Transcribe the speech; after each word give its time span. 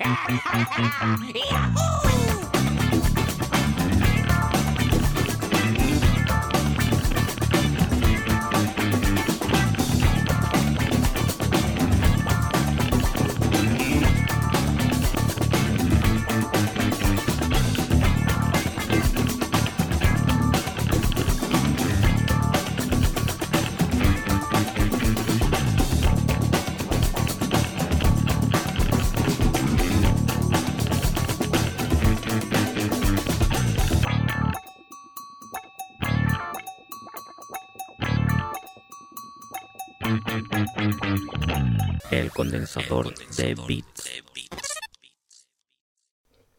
El 0.00 0.16
condensador 42.50 43.14
de 43.36 43.54
bits. 43.68 44.22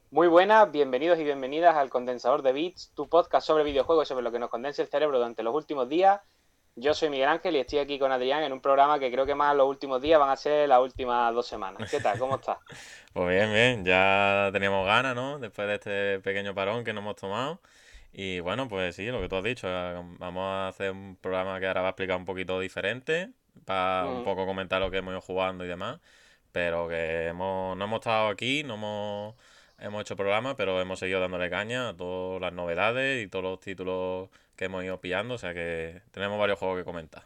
Muy 0.09 0.29
buenas, 0.29 0.71
bienvenidos 0.71 1.19
y 1.19 1.25
bienvenidas 1.25 1.75
al 1.75 1.89
Condensador 1.89 2.43
de 2.43 2.53
Bits, 2.53 2.93
tu 2.95 3.09
podcast 3.09 3.45
sobre 3.45 3.65
videojuegos 3.65 4.07
y 4.07 4.09
sobre 4.09 4.23
lo 4.23 4.31
que 4.31 4.39
nos 4.39 4.49
condensa 4.49 4.81
el 4.81 4.87
cerebro 4.87 5.17
durante 5.17 5.43
los 5.43 5.53
últimos 5.53 5.89
días. 5.89 6.21
Yo 6.77 6.93
soy 6.93 7.09
Miguel 7.09 7.27
Ángel 7.27 7.57
y 7.57 7.59
estoy 7.59 7.79
aquí 7.79 7.99
con 7.99 8.09
Adrián 8.09 8.41
en 8.43 8.53
un 8.53 8.61
programa 8.61 8.99
que 8.99 9.11
creo 9.11 9.25
que 9.25 9.35
más 9.35 9.53
los 9.53 9.67
últimos 9.67 10.01
días 10.01 10.17
van 10.17 10.29
a 10.29 10.37
ser 10.37 10.69
las 10.69 10.79
últimas 10.79 11.33
dos 11.33 11.45
semanas. 11.45 11.91
¿Qué 11.91 11.99
tal? 11.99 12.17
¿Cómo 12.17 12.35
estás? 12.35 12.57
Pues 13.11 13.27
bien, 13.27 13.51
bien, 13.51 13.83
ya 13.83 14.49
teníamos 14.53 14.85
ganas, 14.85 15.13
¿no? 15.13 15.39
Después 15.39 15.67
de 15.67 15.73
este 15.73 16.19
pequeño 16.21 16.55
parón 16.55 16.85
que 16.85 16.93
nos 16.93 17.01
hemos 17.01 17.17
tomado. 17.17 17.59
Y 18.13 18.39
bueno, 18.39 18.69
pues 18.69 18.95
sí, 18.95 19.07
lo 19.07 19.19
que 19.19 19.27
tú 19.27 19.35
has 19.35 19.43
dicho, 19.43 19.67
eh, 19.69 20.01
vamos 20.19 20.43
a 20.43 20.69
hacer 20.69 20.91
un 20.91 21.17
programa 21.17 21.59
que 21.59 21.67
ahora 21.67 21.81
va 21.81 21.87
a 21.87 21.91
explicar 21.91 22.15
un 22.15 22.23
poquito 22.23 22.61
diferente, 22.61 23.33
para 23.65 24.05
un 24.07 24.21
Mm. 24.21 24.23
poco 24.25 24.45
comentar 24.45 24.79
lo 24.81 24.89
que 24.91 24.97
hemos 24.97 25.11
ido 25.13 25.21
jugando 25.21 25.65
y 25.65 25.67
demás. 25.67 25.99
Pero 26.51 26.87
que 26.89 27.27
hemos, 27.27 27.77
no 27.77 27.85
hemos 27.85 27.99
estado 27.99 28.27
aquí, 28.27 28.63
no 28.63 28.73
hemos, 28.75 29.35
hemos 29.79 30.01
hecho 30.01 30.15
programa, 30.17 30.55
pero 30.57 30.81
hemos 30.81 30.99
seguido 30.99 31.19
dándole 31.21 31.49
caña 31.49 31.89
a 31.89 31.95
todas 31.95 32.41
las 32.41 32.51
novedades 32.53 33.23
y 33.23 33.27
todos 33.29 33.43
los 33.43 33.59
títulos 33.59 34.29
que 34.55 34.65
hemos 34.65 34.83
ido 34.83 34.99
pillando. 34.99 35.35
O 35.35 35.37
sea 35.37 35.53
que 35.53 36.01
tenemos 36.11 36.37
varios 36.39 36.59
juegos 36.59 36.77
que 36.79 36.83
comentar. 36.83 37.23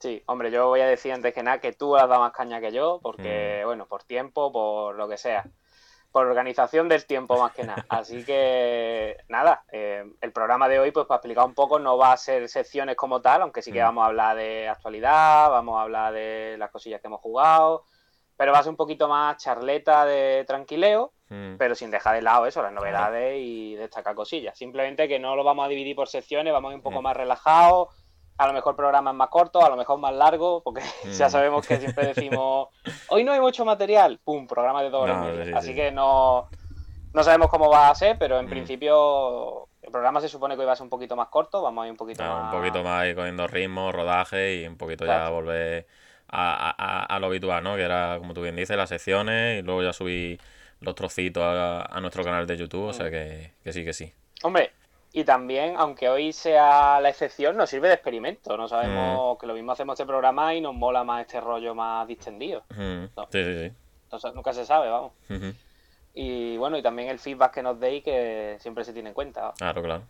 Sí, 0.00 0.22
hombre, 0.26 0.50
yo 0.52 0.68
voy 0.68 0.80
a 0.80 0.86
decir 0.86 1.12
antes 1.12 1.34
que 1.34 1.42
nada 1.42 1.58
que 1.60 1.72
tú 1.72 1.96
has 1.96 2.08
dado 2.08 2.20
más 2.20 2.32
caña 2.32 2.60
que 2.60 2.70
yo, 2.70 2.98
Mm. 2.98 3.02
porque, 3.02 3.62
bueno, 3.64 3.86
por 3.86 4.04
tiempo, 4.04 4.52
por 4.52 4.94
lo 4.94 5.08
que 5.08 5.16
sea. 5.16 5.44
Por 6.10 6.26
organización 6.26 6.88
del 6.88 7.04
tiempo 7.06 7.38
más 7.38 7.52
que 7.52 7.64
nada. 7.64 7.84
Así 7.88 8.24
que, 8.24 9.16
nada, 9.28 9.64
eh, 9.70 10.04
el 10.22 10.32
programa 10.32 10.66
de 10.68 10.80
hoy, 10.80 10.90
pues 10.90 11.06
para 11.06 11.16
explicar 11.18 11.44
un 11.44 11.54
poco, 11.54 11.78
no 11.78 11.98
va 11.98 12.12
a 12.12 12.16
ser 12.16 12.48
secciones 12.48 12.96
como 12.96 13.20
tal, 13.20 13.42
aunque 13.42 13.60
sí 13.62 13.70
que 13.72 13.80
Mm. 13.80 13.84
vamos 13.84 14.02
a 14.02 14.06
hablar 14.06 14.36
de 14.36 14.68
actualidad, 14.68 15.50
vamos 15.50 15.78
a 15.78 15.82
hablar 15.82 16.12
de 16.14 16.56
las 16.58 16.70
cosillas 16.70 17.00
que 17.02 17.08
hemos 17.08 17.20
jugado, 17.20 17.84
pero 18.36 18.52
va 18.52 18.58
a 18.60 18.62
ser 18.62 18.70
un 18.70 18.76
poquito 18.76 19.06
más 19.06 19.36
charleta 19.36 20.06
de 20.06 20.44
tranquileo, 20.46 21.12
Mm. 21.28 21.56
pero 21.58 21.74
sin 21.74 21.90
dejar 21.90 22.14
de 22.14 22.22
lado 22.22 22.46
eso, 22.46 22.62
las 22.62 22.72
novedades 22.72 23.36
y 23.38 23.74
destacar 23.74 24.14
cosillas. 24.14 24.56
Simplemente 24.56 25.08
que 25.08 25.18
no 25.18 25.36
lo 25.36 25.44
vamos 25.44 25.66
a 25.66 25.68
dividir 25.68 25.94
por 25.94 26.08
secciones, 26.08 26.54
vamos 26.54 26.70
a 26.70 26.72
ir 26.72 26.76
un 26.76 26.82
poco 26.82 27.00
Mm. 27.00 27.04
más 27.04 27.16
relajados. 27.18 27.88
A 28.38 28.46
lo 28.46 28.52
mejor 28.52 28.76
programas 28.76 29.14
más 29.14 29.28
cortos, 29.28 29.62
a 29.64 29.68
lo 29.68 29.76
mejor 29.76 29.98
más 29.98 30.14
largos, 30.14 30.62
porque 30.62 30.80
ya 31.04 31.26
Mm. 31.26 31.30
sabemos 31.30 31.66
que 31.66 31.78
siempre 31.78 32.06
decimos, 32.06 32.68
hoy 33.08 33.24
no 33.24 33.32
hay 33.32 33.40
mucho 33.40 33.64
material, 33.64 34.20
pum, 34.24 34.46
programa 34.46 34.82
de 34.82 34.90
dos 34.90 35.02
horas 35.02 35.18
No, 35.18 35.44
sí, 35.44 35.52
Así 35.54 35.68
sí. 35.68 35.74
que 35.74 35.90
no, 35.90 36.48
no 37.12 37.22
sabemos 37.24 37.48
cómo 37.48 37.68
va 37.68 37.90
a 37.90 37.94
ser, 37.94 38.16
pero 38.18 38.38
en 38.38 38.46
Mm. 38.46 38.50
principio 38.50 39.68
el 39.82 39.90
programa 39.90 40.20
se 40.20 40.28
supone 40.28 40.54
que 40.54 40.60
hoy 40.60 40.66
va 40.66 40.72
a 40.72 40.76
ser 40.76 40.84
un 40.84 40.90
poquito 40.90 41.16
más 41.16 41.28
corto, 41.28 41.62
vamos 41.62 41.82
a 41.82 41.86
ir 41.86 41.90
un 41.92 41.96
poquito 41.96 42.18
Claro, 42.18 42.42
más... 42.42 42.54
un 42.54 42.60
poquito 42.60 42.82
más 42.84 43.02
ahí 43.02 43.14
cogiendo 43.14 43.46
ritmo, 43.46 43.90
rodaje 43.92 44.56
y 44.62 44.66
un 44.66 44.76
poquito 44.76 45.04
ya 45.06 45.28
volver 45.30 45.86
a, 46.28 46.70
a- 46.76 47.04
a- 47.06 47.18
lo 47.18 47.26
habitual, 47.26 47.64
¿no? 47.64 47.74
Que 47.76 47.82
era, 47.82 48.18
como 48.18 48.34
tú 48.34 48.42
bien 48.42 48.54
dices, 48.56 48.76
las 48.76 48.88
secciones 48.90 49.60
y 49.60 49.62
luego 49.62 49.82
ya 49.82 49.92
subí 49.92 50.38
los 50.80 50.94
trocitos 50.94 51.42
a, 51.42 51.82
a 51.82 52.00
nuestro 52.00 52.22
canal 52.22 52.46
de 52.46 52.56
YouTube, 52.56 52.84
o 52.88 52.90
Mm. 52.90 52.92
sea 52.92 53.10
que, 53.10 53.52
que 53.64 53.72
sí, 53.72 53.84
que 53.84 53.92
sí. 53.92 54.12
Hombre, 54.42 54.72
y 55.20 55.24
también, 55.24 55.74
aunque 55.76 56.08
hoy 56.08 56.32
sea 56.32 57.00
la 57.00 57.08
excepción, 57.08 57.56
nos 57.56 57.70
sirve 57.70 57.88
de 57.88 57.94
experimento. 57.94 58.56
No 58.56 58.68
sabemos 58.68 59.36
Mm. 59.36 59.40
que 59.40 59.46
lo 59.46 59.54
mismo 59.54 59.72
hacemos 59.72 59.94
este 59.94 60.06
programa 60.06 60.54
y 60.54 60.60
nos 60.60 60.74
mola 60.74 61.04
más 61.04 61.22
este 61.22 61.40
rollo 61.40 61.74
más 61.74 62.06
distendido. 62.06 62.62
No. 62.76 63.26
Sí, 63.30 63.44
sí, 63.44 63.58
sí. 63.68 63.72
Entonces, 64.04 64.34
nunca 64.34 64.52
se 64.52 64.64
sabe, 64.64 64.88
vamos. 64.88 65.12
Y 66.14 66.56
bueno, 66.56 66.76
y 66.78 66.82
también 66.82 67.08
el 67.08 67.18
feedback 67.18 67.52
que 67.54 67.62
nos 67.62 67.78
deis 67.78 68.02
que 68.02 68.56
siempre 68.60 68.84
se 68.84 68.92
tiene 68.92 69.10
en 69.10 69.14
cuenta. 69.14 69.52
Claro, 69.58 69.82
claro. 69.82 70.02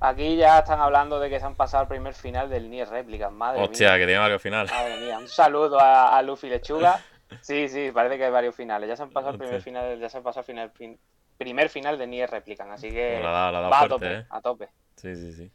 Aquí 0.00 0.36
ya 0.36 0.58
están 0.58 0.80
hablando 0.80 1.18
de 1.18 1.30
que 1.30 1.40
se 1.40 1.46
han 1.46 1.54
pasado 1.54 1.82
el 1.84 1.88
primer 1.88 2.12
final 2.14 2.50
del 2.50 2.68
Nier 2.68 2.88
Replicant, 2.88 3.32
madre 3.34 3.62
Hostia, 3.62 3.88
mía. 3.90 3.98
que 3.98 4.04
tiene 4.06 4.20
varios 4.20 4.42
finales. 4.42 4.70
Madre 4.70 5.00
mía, 5.00 5.18
un 5.18 5.28
saludo 5.28 5.80
a, 5.80 6.16
a 6.16 6.22
Luffy 6.22 6.48
Lechuga. 6.48 7.00
Sí, 7.40 7.68
sí, 7.68 7.90
parece 7.92 8.18
que 8.18 8.24
hay 8.26 8.30
varios 8.30 8.54
finales. 8.54 8.88
Ya 8.88 8.94
se 8.94 9.02
han 9.02 9.10
pasado 9.10 9.32
el 9.32 9.38
primer 9.38 9.60
final, 9.60 9.98
ya 9.98 10.08
se 10.08 10.18
han 10.18 10.22
pasado 10.22 10.42
el 10.42 10.46
final, 10.46 10.70
fin- 10.70 10.96
primer 11.36 11.68
final 11.68 11.98
de 11.98 12.06
Nier 12.06 12.30
Replicant, 12.30 12.70
así 12.72 12.90
que 12.90 13.20
La 13.22 13.50
la 13.52 13.60
va 13.60 13.80
a 13.80 13.88
tope, 13.88 14.12
¿eh? 14.12 14.26
a 14.30 14.40
tope. 14.40 14.68
Sí, 14.96 15.14
sí, 15.14 15.32
sí. 15.32 15.50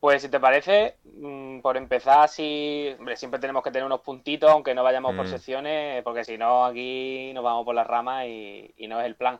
Pues 0.00 0.22
si 0.22 0.28
te 0.28 0.40
parece, 0.40 0.96
mm, 1.04 1.60
por 1.60 1.76
empezar, 1.76 2.28
sí, 2.28 2.92
hombre, 2.98 3.16
siempre 3.16 3.38
tenemos 3.38 3.62
que 3.62 3.70
tener 3.70 3.86
unos 3.86 4.00
puntitos, 4.00 4.50
aunque 4.50 4.74
no 4.74 4.82
vayamos 4.82 5.14
por 5.14 5.26
Mm. 5.26 5.30
secciones, 5.30 6.02
porque 6.02 6.24
si 6.24 6.36
no 6.36 6.64
aquí 6.64 7.30
nos 7.34 7.44
vamos 7.44 7.64
por 7.64 7.74
las 7.74 7.86
ramas 7.86 8.26
y, 8.26 8.74
y 8.76 8.88
no 8.88 8.98
es 9.00 9.06
el 9.06 9.14
plan. 9.14 9.38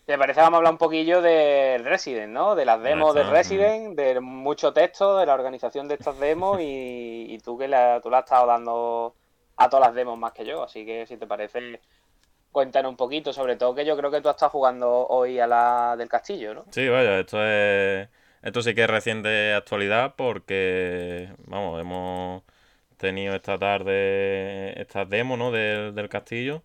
Si 0.00 0.06
te 0.12 0.18
parece, 0.18 0.42
vamos 0.42 0.54
a 0.54 0.56
hablar 0.58 0.72
un 0.74 0.78
poquillo 0.78 1.22
del 1.22 1.82
Resident, 1.86 2.30
¿no? 2.30 2.54
De 2.54 2.66
las 2.66 2.82
demos 2.82 3.16
está, 3.16 3.20
del 3.20 3.30
Resident, 3.30 3.96
de 3.96 4.20
mucho 4.20 4.74
texto, 4.74 5.16
de 5.16 5.24
la 5.24 5.32
organización 5.32 5.88
de 5.88 5.94
estas 5.94 6.18
demos 6.18 6.60
y, 6.60 7.24
y 7.30 7.38
tú 7.38 7.56
que 7.56 7.66
la, 7.68 8.00
tú 8.02 8.10
le 8.10 8.16
has 8.18 8.24
estado 8.24 8.46
dando 8.46 9.14
a 9.56 9.70
todas 9.70 9.86
las 9.86 9.94
demos 9.94 10.18
más 10.18 10.32
que 10.32 10.44
yo, 10.44 10.62
así 10.64 10.84
que 10.84 11.06
si 11.06 11.16
te 11.16 11.26
parece, 11.26 11.80
cuéntanos 12.54 12.90
un 12.90 12.96
poquito, 12.96 13.32
sobre 13.34 13.56
todo 13.56 13.74
que 13.74 13.84
yo 13.86 13.96
creo 13.98 14.10
que 14.10 14.20
tú 14.22 14.28
has 14.30 14.36
estado 14.36 14.50
jugando 14.50 15.06
hoy 15.08 15.38
a 15.40 15.46
la 15.46 15.96
del 15.98 16.08
castillo, 16.08 16.54
¿no? 16.54 16.64
Sí, 16.70 16.88
vaya, 16.88 17.20
esto 17.20 17.44
es. 17.44 18.08
Esto 18.42 18.60
sí 18.62 18.74
que 18.74 18.82
es 18.84 18.90
reciente 18.90 19.54
actualidad 19.54 20.14
porque, 20.16 21.32
vamos, 21.46 21.80
hemos 21.80 22.42
tenido 22.96 23.34
esta 23.34 23.58
tarde 23.58 24.80
estas 24.80 25.08
demos, 25.08 25.38
¿no? 25.38 25.50
Del, 25.52 25.94
del 25.94 26.08
castillo. 26.08 26.62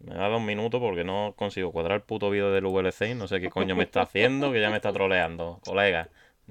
Me 0.00 0.14
ha 0.14 0.18
dado 0.18 0.38
un 0.38 0.46
minuto 0.46 0.80
porque 0.80 1.04
no 1.04 1.34
consigo 1.36 1.72
cuadrar 1.72 1.96
el 1.98 2.02
puto 2.04 2.30
vídeo 2.30 2.52
del 2.52 2.66
VLC 2.66 3.14
no 3.16 3.28
sé 3.28 3.40
qué 3.40 3.50
coño 3.50 3.76
me 3.76 3.84
está 3.84 4.02
haciendo, 4.04 4.52
que 4.52 4.60
ya 4.60 4.70
me 4.70 4.76
está 4.78 4.92
troleando, 4.92 5.60
colega. 5.64 6.10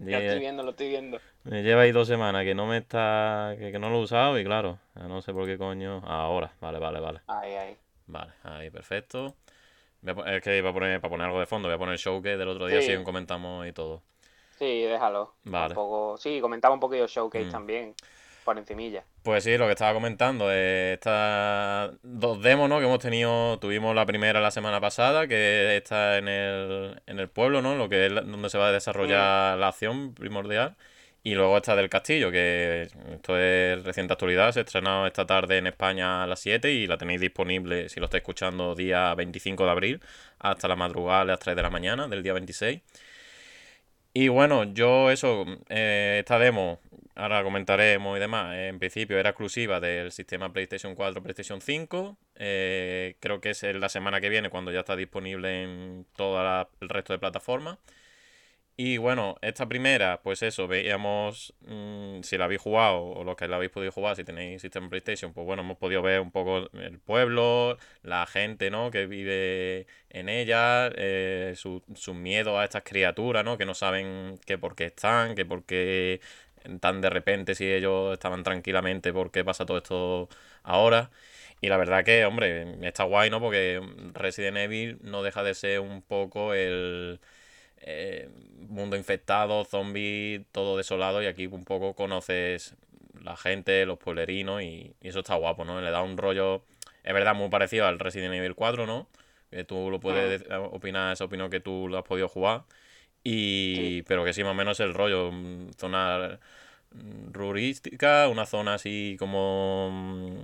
Ya 0.10 0.20
estoy 0.20 0.38
Lle- 0.38 0.42
viendo, 0.42 0.62
lo 0.64 0.72
estoy 0.72 0.90
viendo. 0.90 1.24
Me 1.44 1.64
lleva 1.64 1.84
ahí 1.84 1.92
dos 1.92 2.08
semanas 2.08 2.44
que 2.46 2.56
no 2.56 2.68
me 2.68 2.78
está. 2.78 3.56
que, 3.60 3.72
que 3.72 3.80
no 3.80 3.90
lo 3.92 3.98
he 4.00 4.04
usado 4.04 4.40
y 4.40 4.44
claro, 4.46 4.80
no 4.96 5.22
sé 5.22 5.34
por 5.34 5.46
qué 5.48 5.58
coño. 5.58 6.00
Ahora, 6.06 6.54
vale, 6.62 6.80
vale, 6.80 7.00
vale. 7.00 7.22
Ahí, 7.28 7.56
ahí. 7.56 7.78
Vale, 8.08 8.32
ahí, 8.44 8.70
perfecto. 8.70 9.36
Voy 10.02 10.16
a 10.26 10.38
es 10.38 10.44
que 10.44 10.58
iba 10.58 10.70
a 10.72 10.74
poner, 10.74 11.00
para 11.00 11.10
poner 11.12 11.28
algo 11.28 11.40
de 11.40 11.46
fondo, 11.46 11.68
voy 11.68 11.76
a 11.76 11.78
poner 11.78 11.94
el 11.94 12.00
showcase 12.00 12.38
del 12.38 12.48
otro 12.48 12.66
día, 12.68 12.82
Sí. 12.82 12.96
si 12.98 13.04
comentamos 13.04 13.68
y 13.68 13.72
todo. 13.72 14.02
Sí, 14.58 14.82
déjalo. 14.84 15.36
Vale. 15.44 15.68
Tampoco... 15.76 16.18
Sí, 16.18 16.40
comentaba 16.42 16.74
un 16.74 16.80
poquillo 16.80 17.04
el 17.04 17.10
showcase 17.10 17.46
Mm. 17.46 17.52
también, 17.52 17.96
por 18.44 18.58
encimilla. 18.58 19.04
Pues 19.24 19.44
sí, 19.44 19.56
lo 19.58 19.66
que 19.68 19.72
estaba 19.74 19.94
comentando, 19.94 20.48
eh, 20.52 20.94
estas 20.94 21.92
dos 22.02 22.42
demos, 22.42 22.68
¿no? 22.70 22.80
Que 22.80 22.86
hemos 22.86 23.00
tenido, 23.00 23.60
tuvimos 23.60 23.94
la 23.96 24.06
primera 24.08 24.42
la 24.42 24.50
semana 24.52 24.82
pasada, 24.82 25.28
que 25.28 25.78
está 25.78 26.18
en 26.18 26.28
el, 26.28 27.02
en 27.06 27.20
el 27.20 27.30
pueblo, 27.30 27.62
¿no? 27.62 27.76
Lo 27.76 27.88
que 27.88 28.08
es 28.08 28.14
donde 28.16 28.50
se 28.50 28.58
va 28.58 28.70
a 28.70 28.72
desarrollar 28.72 29.58
la 29.60 29.68
acción 29.68 30.14
primordial. 30.16 30.76
Y 31.24 31.36
luego 31.36 31.56
esta 31.58 31.76
del 31.76 31.90
castillo, 31.90 32.32
que 32.32 32.88
esto 33.14 33.38
es 33.38 33.84
reciente 33.84 34.14
actualidad, 34.14 34.52
se 34.52 34.60
ha 34.60 34.64
estrenado 34.64 35.06
esta 35.06 35.26
tarde 35.28 35.58
en 35.60 35.68
España 35.68 36.24
a 36.24 36.28
las 36.28 36.40
7 36.40 36.72
y 36.72 36.88
la 36.88 36.98
tenéis 36.98 37.22
disponible, 37.22 37.90
si 37.90 38.00
lo 38.00 38.06
estáis 38.06 38.22
escuchando, 38.22 38.74
día 38.74 39.14
25 39.14 39.66
de 39.66 39.72
abril, 39.72 40.02
hasta 40.40 40.68
la 40.68 40.76
madrugada 40.76 41.22
a 41.22 41.26
las 41.26 41.40
3 41.40 41.56
de 41.56 41.62
la 41.62 41.70
mañana 41.70 42.08
del 42.08 42.24
día 42.24 42.34
26. 42.34 42.82
Y 44.14 44.28
bueno, 44.28 44.64
yo 44.74 45.10
eso, 45.12 45.46
eh, 45.70 46.18
esta 46.20 46.38
demo, 46.40 46.80
ahora 47.16 47.44
comentaremos 47.44 48.18
y 48.18 48.20
demás, 48.20 48.56
eh, 48.56 48.68
en 48.68 48.80
principio 48.80 49.18
era 49.18 49.30
exclusiva 49.30 49.80
del 49.80 50.12
sistema 50.12 50.52
PlayStation 50.52 50.96
4, 50.96 51.22
PlayStation 51.24 51.62
5. 51.62 52.18
eh, 52.36 53.16
creo 53.20 53.40
que 53.40 53.52
es 53.52 53.64
la 53.64 53.90
semana 53.90 54.20
que 54.20 54.30
viene 54.30 54.50
cuando 54.50 54.72
ya 54.72 54.80
está 54.80 54.96
disponible 54.96 55.64
en 55.64 56.06
todo 56.16 56.68
el 56.82 56.90
resto 56.90 57.14
de 57.14 57.20
plataformas. 57.20 57.78
Y 58.78 58.98
bueno, 58.98 59.36
esta 59.42 59.68
primera, 59.68 60.22
pues 60.24 60.42
eso, 60.42 60.68
veíamos 60.68 61.54
mm, 61.68 62.22
si 62.24 62.38
la 62.38 62.46
habéis 62.46 62.62
jugado 62.62 63.04
o 63.04 63.24
los 63.24 63.36
que 63.36 63.48
la 63.48 63.58
habéis 63.58 63.72
podido 63.72 63.92
jugar, 63.92 64.16
si 64.16 64.24
tenéis 64.24 64.62
sistema 64.62 64.90
PlayStation, 64.90 65.34
pues 65.34 65.46
bueno, 65.46 65.62
hemos 65.62 65.78
podido 65.78 66.02
ver 66.02 66.20
un 66.20 66.32
poco 66.32 66.70
el 66.74 67.00
pueblo, 67.00 67.78
la 68.02 68.26
gente, 68.26 68.72
¿no? 68.72 68.90
Que 68.90 69.06
vive 69.06 69.86
en 70.10 70.30
ella, 70.30 70.90
eh, 70.96 71.54
su, 71.56 71.84
sus 71.96 72.16
miedos 72.16 72.58
a 72.58 72.64
estas 72.64 72.84
criaturas, 72.84 73.46
¿no? 73.46 73.58
Que 73.58 73.66
no 73.66 73.76
saben 73.76 74.40
que 74.46 74.58
por 74.58 74.76
qué 74.76 74.86
están, 74.86 75.36
que 75.36 75.46
por 75.46 75.64
qué 75.66 76.20
tan 76.80 77.02
de 77.02 77.10
repente 77.10 77.56
si 77.56 77.72
ellos 77.72 78.14
estaban 78.14 78.44
tranquilamente, 78.44 79.14
por 79.14 79.32
qué 79.32 79.44
pasa 79.44 79.66
todo 79.66 79.78
esto 79.78 80.30
ahora. 80.64 81.12
Y 81.62 81.68
la 81.70 81.78
verdad 81.78 82.04
que, 82.04 82.26
hombre, 82.26 82.88
está 82.88 83.04
guay, 83.04 83.30
¿no? 83.30 83.40
Porque 83.40 83.82
Resident 84.14 84.58
Evil 84.58 84.98
no 85.04 85.22
deja 85.24 85.44
de 85.44 85.54
ser 85.54 85.80
un 85.80 86.02
poco 86.02 86.54
el 86.56 87.20
eh, 87.82 88.30
mundo 88.70 88.96
infectado, 88.96 89.66
zombie, 89.66 90.46
todo 90.52 90.78
desolado. 90.78 91.22
Y 91.22 91.26
aquí 91.28 91.48
un 91.48 91.66
poco 91.66 91.94
conoces 91.96 92.76
la 93.22 93.36
gente, 93.38 93.86
los 93.86 93.98
pueblerinos 94.00 94.62
y, 94.64 94.94
y 95.02 95.08
eso 95.10 95.20
está 95.20 95.36
guapo, 95.36 95.66
¿no? 95.66 95.80
Le 95.82 95.92
da 95.92 96.02
un 96.02 96.18
rollo, 96.18 96.64
es 97.04 97.14
verdad, 97.14 97.36
muy 97.36 97.50
parecido 97.50 97.86
al 97.88 98.00
Resident 98.00 98.34
Evil 98.34 98.56
4, 98.56 98.86
¿no? 98.88 99.08
Que 99.52 99.64
tú 99.64 99.90
lo 99.92 100.00
puedes 100.00 100.44
Ah. 100.50 100.60
opinar, 100.60 101.14
esa 101.14 101.26
opinión 101.26 101.50
que 101.50 101.60
tú 101.60 101.88
lo 101.90 101.98
has 101.98 102.04
podido 102.06 102.28
jugar. 102.28 102.64
Y, 103.24 104.02
pero 104.04 104.26
que 104.26 104.34
sí, 104.34 104.44
más 104.44 104.52
o 104.52 104.56
menos 104.56 104.80
el 104.80 104.94
rollo, 104.96 105.32
mm, 105.32 105.72
zona 105.78 106.40
rurística, 107.32 108.28
una 108.28 108.46
zona 108.46 108.76
así 108.76 109.16
como 109.20 109.90
mm, 109.92 110.44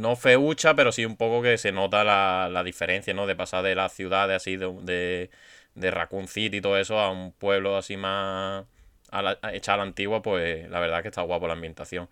no 0.00 0.16
feucha, 0.16 0.74
pero 0.74 0.92
sí 0.92 1.04
un 1.06 1.16
poco 1.16 1.42
que 1.42 1.56
se 1.58 1.72
nota 1.72 2.04
la, 2.04 2.48
la 2.52 2.62
diferencia, 2.62 3.14
¿no? 3.14 3.26
De 3.26 3.34
pasar 3.36 3.64
de 3.64 3.74
las 3.74 3.92
ciudades 3.92 4.36
así 4.36 4.56
de, 4.56 4.70
de, 4.82 5.30
de 5.80 5.90
Raccoon 5.90 6.28
City 6.28 6.58
y 6.58 6.60
todo 6.60 6.78
eso 6.78 6.98
a 7.00 7.10
un 7.10 7.32
pueblo 7.32 7.76
así 7.76 7.96
más 7.96 8.64
a 9.10 9.22
la, 9.22 9.38
a- 9.42 9.54
hecha 9.54 9.74
a 9.74 9.76
la 9.78 9.84
antigua, 9.84 10.22
pues 10.22 10.68
la 10.70 10.80
verdad 10.80 11.02
que 11.02 11.08
está 11.08 11.22
guapo 11.22 11.46
la 11.46 11.54
ambientación. 11.54 12.08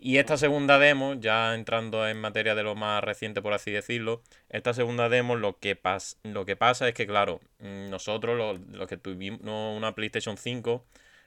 Y 0.00 0.18
esta 0.18 0.36
segunda 0.36 0.78
demo, 0.78 1.14
ya 1.14 1.54
entrando 1.54 2.06
en 2.08 2.20
materia 2.20 2.54
de 2.54 2.62
lo 2.62 2.74
más 2.76 3.02
reciente, 3.02 3.42
por 3.42 3.52
así 3.52 3.70
decirlo, 3.72 4.22
esta 4.48 4.72
segunda 4.74 5.08
demo 5.08 5.34
lo 5.36 5.58
que, 5.58 5.80
pas- 5.80 6.16
lo 6.22 6.44
que 6.44 6.56
pasa 6.56 6.86
es 6.88 6.94
que, 6.94 7.06
claro, 7.06 7.40
mm, 7.60 7.90
nosotros 7.90 8.36
los, 8.36 8.60
los 8.68 8.86
que 8.88 8.96
tuvimos 8.96 9.40
una 9.76 9.94
PlayStation 9.94 10.36
5, 10.36 10.84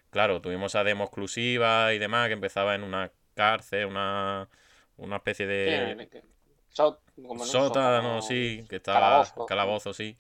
claro, 0.10 0.42
tuvimos 0.42 0.72
esa 0.72 0.84
demo 0.86 1.04
exclusiva 1.06 1.94
y 1.94 2.00
demás, 2.00 2.28
que 2.28 2.34
empezaba 2.34 2.76
en 2.76 2.84
una 2.84 3.12
cárcel, 3.36 3.88
una, 3.88 4.48
una 4.98 5.18
especie 5.18 5.48
de 5.48 5.98
Sí, 5.98 6.08
que- 6.10 6.24
só- 6.70 7.00
como 7.16 7.34
en 7.34 7.42
un 7.42 7.48
sótano, 7.48 8.02
sótano, 8.04 8.22
sí, 8.22 8.66
que 8.70 8.82
calabozo. 8.82 9.46
calabozo, 9.48 9.94
sí. 9.94 10.18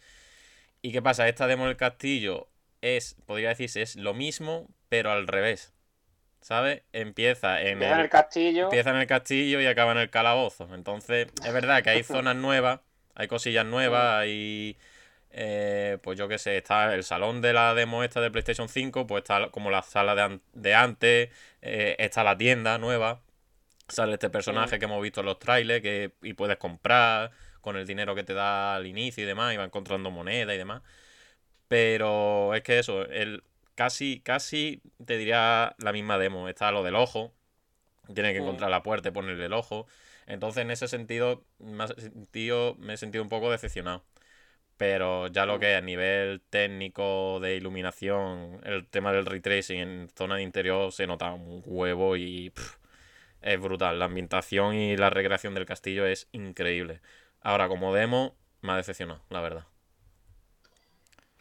¿Y 0.81 0.92
qué 0.92 1.01
pasa? 1.01 1.28
Esta 1.28 1.48
demo 1.48 1.68
del 1.68 1.78
castillo 1.78 2.48
es, 2.81 3.16
podría 3.25 3.50
decirse, 3.50 3.81
es 3.81 3.95
lo 3.95 4.13
mismo, 4.13 4.68
pero 4.89 5.12
al 5.12 5.28
revés. 5.28 5.74
¿Sabes? 6.42 6.81
Empieza 6.92 7.62
en 7.62 7.83
Empieza 7.83 7.94
en 7.94 8.00
el, 8.00 8.06
el 8.06 8.10
castillo. 8.10 8.63
empieza 8.63 8.89
en 8.89 8.95
el 8.95 9.06
castillo 9.07 9.62
y 9.62 9.68
acaba 9.68 9.92
en 9.92 10.00
el 10.00 10.10
calabozo. 10.10 10.68
Entonces, 10.74 11.28
es 11.45 11.54
verdad 11.54 11.83
que 11.83 11.92
hay 11.92 12.04
zonas 12.04 12.36
nuevas, 12.36 12.80
hay 13.13 13.28
cosillas 13.28 13.66
nuevas, 13.66 14.16
hay. 14.22 14.75
eh, 15.31 16.00
pues 16.01 16.18
yo 16.18 16.28
qué 16.28 16.39
sé, 16.39 16.57
está 16.57 16.95
el 16.95 17.04
salón 17.04 17.42
de 17.42 17.54
la 17.54 17.75
demo 17.75 18.04
esta 18.04 18.22
de 18.22 18.31
PlayStation 18.31 18.69
5, 18.69 19.06
pues 19.06 19.22
está 19.22 19.50
como 19.51 19.69
la 19.69 19.84
sala 19.84 20.16
de, 20.16 20.22
an- 20.24 20.42
de 20.54 20.74
antes, 20.74 21.30
eh, 21.62 21.95
está 22.00 22.24
la 22.24 22.36
tienda 22.38 22.80
nueva, 22.80 23.22
sale 23.88 24.13
este 24.13 24.30
personaje 24.31 24.80
que 24.80 24.86
hemos 24.86 25.01
visto 25.04 25.19
en 25.22 25.27
los 25.27 25.39
trailers 25.39 25.81
que, 25.81 26.12
y 26.24 26.34
puedes 26.34 26.57
comprar 26.57 27.31
con 27.62 27.78
el 27.78 27.86
dinero 27.88 28.16
que 28.16 28.24
te 28.24 28.34
da 28.34 28.75
al 28.75 28.88
inicio 28.88 29.24
y 29.24 29.28
demás, 29.28 29.54
y 29.54 29.58
va 29.58 29.63
encontrando 29.66 30.12
moneda 30.12 30.54
y 30.54 30.58
demás. 30.58 30.81
Pero 31.68 32.54
es 32.54 32.63
que 32.63 32.80
eso, 32.80 33.04
el, 33.06 33.44
casi, 33.75 34.19
casi 34.22 34.81
te 35.06 35.18
diría 35.18 35.75
la 35.80 35.92
misma 35.94 36.18
demo. 36.18 36.50
Está 36.50 36.72
lo 36.72 36.84
del 36.84 36.96
ojo. 36.96 37.34
Tienes 38.13 38.34
que 38.34 38.40
Mm. 38.40 38.44
encontrar 38.44 38.69
la 38.72 38.84
puerta 38.84 39.10
y 39.10 39.12
ponerle 39.12 39.46
el 39.46 39.54
ojo. 39.54 39.88
Entonces, 40.28 40.63
en 40.63 40.72
ese 40.72 40.88
sentido, 40.88 41.44
me, 41.60 41.88
sentido, 41.88 42.75
me 42.80 42.94
he 42.94 42.98
sentido 42.98 43.24
un 43.24 43.30
poco 43.30 43.52
decepcionado. 43.52 44.04
Pero 44.78 45.28
ya 45.28 45.46
lo 45.46 45.58
Mm. 45.58 45.60
que 45.60 45.72
es 45.74 45.78
a 45.78 45.81
nivel 45.81 46.42
técnico 46.50 47.40
de 47.40 47.56
iluminación, 47.56 48.60
el 48.63 48.88
tema 48.88 49.13
del 49.13 49.25
ray 49.25 49.40
tracing 49.40 49.80
en 49.80 50.10
zona 50.18 50.36
de 50.38 50.44
interior 50.44 50.92
se 50.92 51.08
nota 51.08 51.31
un 51.34 51.62
huevo 51.66 52.16
y 52.18 52.50
pff, 52.50 52.78
es 53.42 53.60
brutal. 53.60 54.00
La 54.00 54.06
ambientación 54.06 54.75
y 54.75 54.98
la 54.98 55.10
recreación 55.12 55.54
del 55.54 55.66
castillo 55.66 56.06
es 56.06 56.28
increíble. 56.31 57.02
Ahora, 57.42 57.68
como 57.68 57.94
demo, 57.94 58.36
me 58.62 58.74
ha 58.74 58.78
decepcionado, 58.78 59.22
la 59.30 59.42
verdad. 59.42 59.64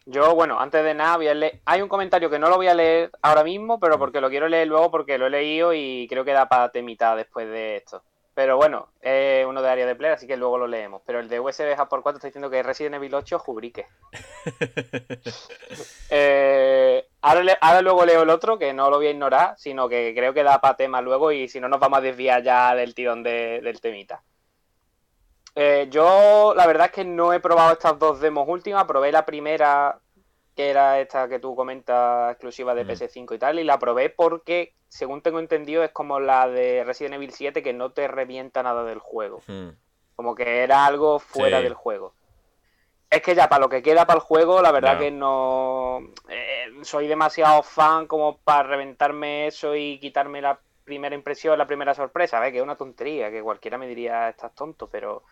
Yo, 0.05 0.33
bueno, 0.33 0.59
antes 0.59 0.83
de 0.83 0.95
nada, 0.95 1.17
voy 1.17 1.27
a 1.27 1.33
leer. 1.35 1.61
Hay 1.65 1.81
un 1.81 1.87
comentario 1.89 2.29
que 2.29 2.39
no 2.39 2.49
lo 2.49 2.55
voy 2.55 2.67
a 2.67 2.73
leer 2.73 3.11
ahora 3.21 3.43
mismo, 3.43 3.79
pero 3.79 3.99
porque 3.99 4.19
lo 4.19 4.29
quiero 4.29 4.47
leer 4.47 4.67
luego 4.67 4.89
porque 4.89 5.17
lo 5.17 5.27
he 5.27 5.29
leído 5.29 5.73
y 5.73 6.07
creo 6.09 6.25
que 6.25 6.31
da 6.33 6.49
para 6.49 6.71
mitad 6.81 7.15
después 7.15 7.47
de 7.47 7.77
esto. 7.77 8.03
Pero 8.33 8.57
bueno, 8.57 8.87
es 9.01 9.45
uno 9.45 9.61
de 9.61 9.69
área 9.69 9.85
de 9.85 9.95
play, 9.95 10.11
así 10.11 10.25
que 10.25 10.37
luego 10.37 10.57
lo 10.57 10.65
leemos. 10.65 11.01
Pero 11.05 11.19
el 11.19 11.29
de 11.29 11.39
USB 11.39 11.75
por 11.87 12.01
4 12.01 12.17
está 12.17 12.27
diciendo 12.29 12.49
que 12.49 12.63
Resident 12.63 12.95
Evil 12.95 13.13
8 13.13 13.37
jubrique. 13.39 13.85
Eh, 16.13 17.07
ahora, 17.21 17.43
le- 17.43 17.57
ahora 17.61 17.81
luego 17.81 18.05
leo 18.05 18.23
el 18.23 18.29
otro, 18.29 18.59
que 18.59 18.73
no 18.73 18.89
lo 18.89 18.97
voy 18.97 19.07
a 19.07 19.11
ignorar, 19.11 19.55
sino 19.57 19.87
que 19.87 20.13
creo 20.13 20.33
que 20.33 20.43
da 20.43 20.59
para 20.59 20.75
tema 20.75 20.99
luego 21.01 21.31
y 21.31 21.47
si 21.47 21.59
no 21.61 21.69
nos 21.69 21.79
vamos 21.79 21.99
a 21.99 22.01
desviar 22.01 22.43
ya 22.43 22.75
del 22.75 22.93
tirón 22.93 23.23
de- 23.23 23.61
del 23.61 23.79
temita. 23.79 24.21
Eh, 25.55 25.87
yo 25.89 26.53
la 26.55 26.65
verdad 26.65 26.87
es 26.87 26.91
que 26.93 27.03
no 27.05 27.33
he 27.33 27.39
probado 27.39 27.73
estas 27.73 27.99
dos 27.99 28.19
demos 28.21 28.47
últimas, 28.47 28.85
probé 28.85 29.11
la 29.11 29.25
primera, 29.25 29.99
que 30.55 30.69
era 30.69 30.99
esta 30.99 31.27
que 31.27 31.39
tú 31.39 31.55
comentas, 31.55 32.31
exclusiva 32.31 32.73
de 32.73 32.85
Mm. 32.85 32.87
PS5 32.89 33.35
y 33.35 33.39
tal, 33.39 33.59
y 33.59 33.63
la 33.63 33.77
probé 33.79 34.09
porque, 34.09 34.73
según 34.87 35.21
tengo 35.21 35.39
entendido, 35.39 35.83
es 35.83 35.91
como 35.91 36.19
la 36.19 36.47
de 36.47 36.83
Resident 36.85 37.15
Evil 37.15 37.31
7 37.33 37.61
que 37.63 37.73
no 37.73 37.91
te 37.91 38.07
revienta 38.07 38.63
nada 38.63 38.83
del 38.83 38.99
juego. 38.99 39.41
Hmm. 39.47 39.69
Como 40.15 40.35
que 40.35 40.63
era 40.63 40.85
algo 40.85 41.19
fuera 41.19 41.57
Sí. 41.57 41.63
del 41.63 41.73
juego. 41.73 42.13
Es 43.09 43.21
que 43.21 43.35
ya 43.35 43.49
para 43.49 43.59
lo 43.61 43.69
que 43.69 43.81
queda 43.81 44.05
para 44.05 44.19
el 44.19 44.23
juego, 44.23 44.61
la 44.61 44.71
verdad 44.71 44.97
que 44.97 45.11
no 45.11 45.99
eh, 46.29 46.67
soy 46.83 47.07
demasiado 47.07 47.61
fan 47.61 48.07
como 48.07 48.37
para 48.37 48.63
reventarme 48.63 49.47
eso 49.47 49.75
y 49.75 49.99
quitarme 49.99 50.41
la 50.41 50.57
primera 50.85 51.13
impresión, 51.13 51.57
la 51.57 51.67
primera 51.67 51.93
sorpresa. 51.93 52.39
¿ves? 52.39 52.51
Que 52.51 52.57
es 52.59 52.63
una 52.63 52.77
tontería, 52.77 53.29
que 53.29 53.41
cualquiera 53.43 53.77
me 53.77 53.87
diría 53.87 54.29
estás 54.29 54.55
tonto, 54.55 54.87
pero 54.89 55.23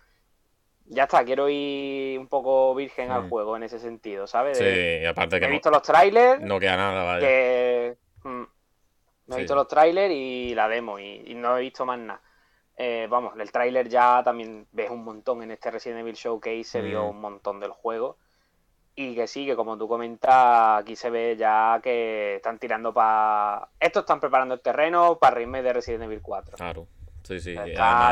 ya 0.90 1.04
está, 1.04 1.24
quiero 1.24 1.48
ir 1.50 2.20
un 2.20 2.28
poco 2.28 2.76
virgen 2.76 3.12
al 3.12 3.30
juego 3.30 3.56
en 3.56 3.64
ese 3.64 3.80
sentido, 3.80 4.28
¿sabes? 4.28 4.58
Sí, 4.58 4.64
y 4.66 5.06
aparte 5.06 5.38
he 5.38 5.40
que 5.40 5.46
no, 5.48 5.52
visto 5.54 5.72
los 5.72 5.82
trailers, 5.84 6.42
no 6.42 6.60
queda 6.60 6.76
nada, 6.78 7.04
vaya. 7.04 7.20
que 7.20 7.98
mm, 8.24 8.30
me 8.30 8.46
he 8.46 9.34
Sí. 9.36 9.38
visto 9.42 9.56
los 9.56 9.68
trailers 9.68 10.14
y 10.14 10.54
la 10.56 10.68
demo 10.68 11.00
y, 11.00 11.24
y 11.28 11.36
no 11.36 11.58
he 11.58 11.62
visto 11.62 11.86
más 11.86 12.00
nada. 12.00 12.22
Eh, 12.76 13.08
vamos, 13.10 13.34
el 13.38 13.52
tráiler 13.52 13.88
ya 13.90 14.22
también 14.24 14.66
ves 14.72 14.90
un 14.90 15.04
montón 15.04 15.44
en 15.44 15.52
este 15.52 15.70
Resident 15.70 16.00
Evil 16.00 16.16
Showcase, 16.16 16.64
se 16.64 16.82
vio 16.82 17.04
Mm. 17.06 17.10
un 17.10 17.22
montón 17.22 17.60
del 17.60 17.72
juego. 17.72 18.18
Y 18.96 19.16
que 19.16 19.28
sí, 19.28 19.46
que 19.46 19.56
como 19.56 19.78
tú 19.78 19.88
comentas, 19.88 20.82
aquí 20.82 20.96
se 20.96 21.10
ve 21.10 21.36
ya 21.38 21.80
que 21.82 22.36
están 22.38 22.58
tirando 22.60 22.94
para... 22.94 23.70
Estos 23.80 24.02
están 24.02 24.20
preparando 24.20 24.56
el 24.56 24.62
terreno 24.62 25.18
para 25.20 25.36
remake 25.36 25.64
de 25.64 25.74
Resident 25.74 26.04
Evil 26.04 26.22
4. 26.22 26.58
Claro. 26.58 26.88
Sí, 27.30 27.40
sí. 27.40 27.54
Ya 27.54 27.66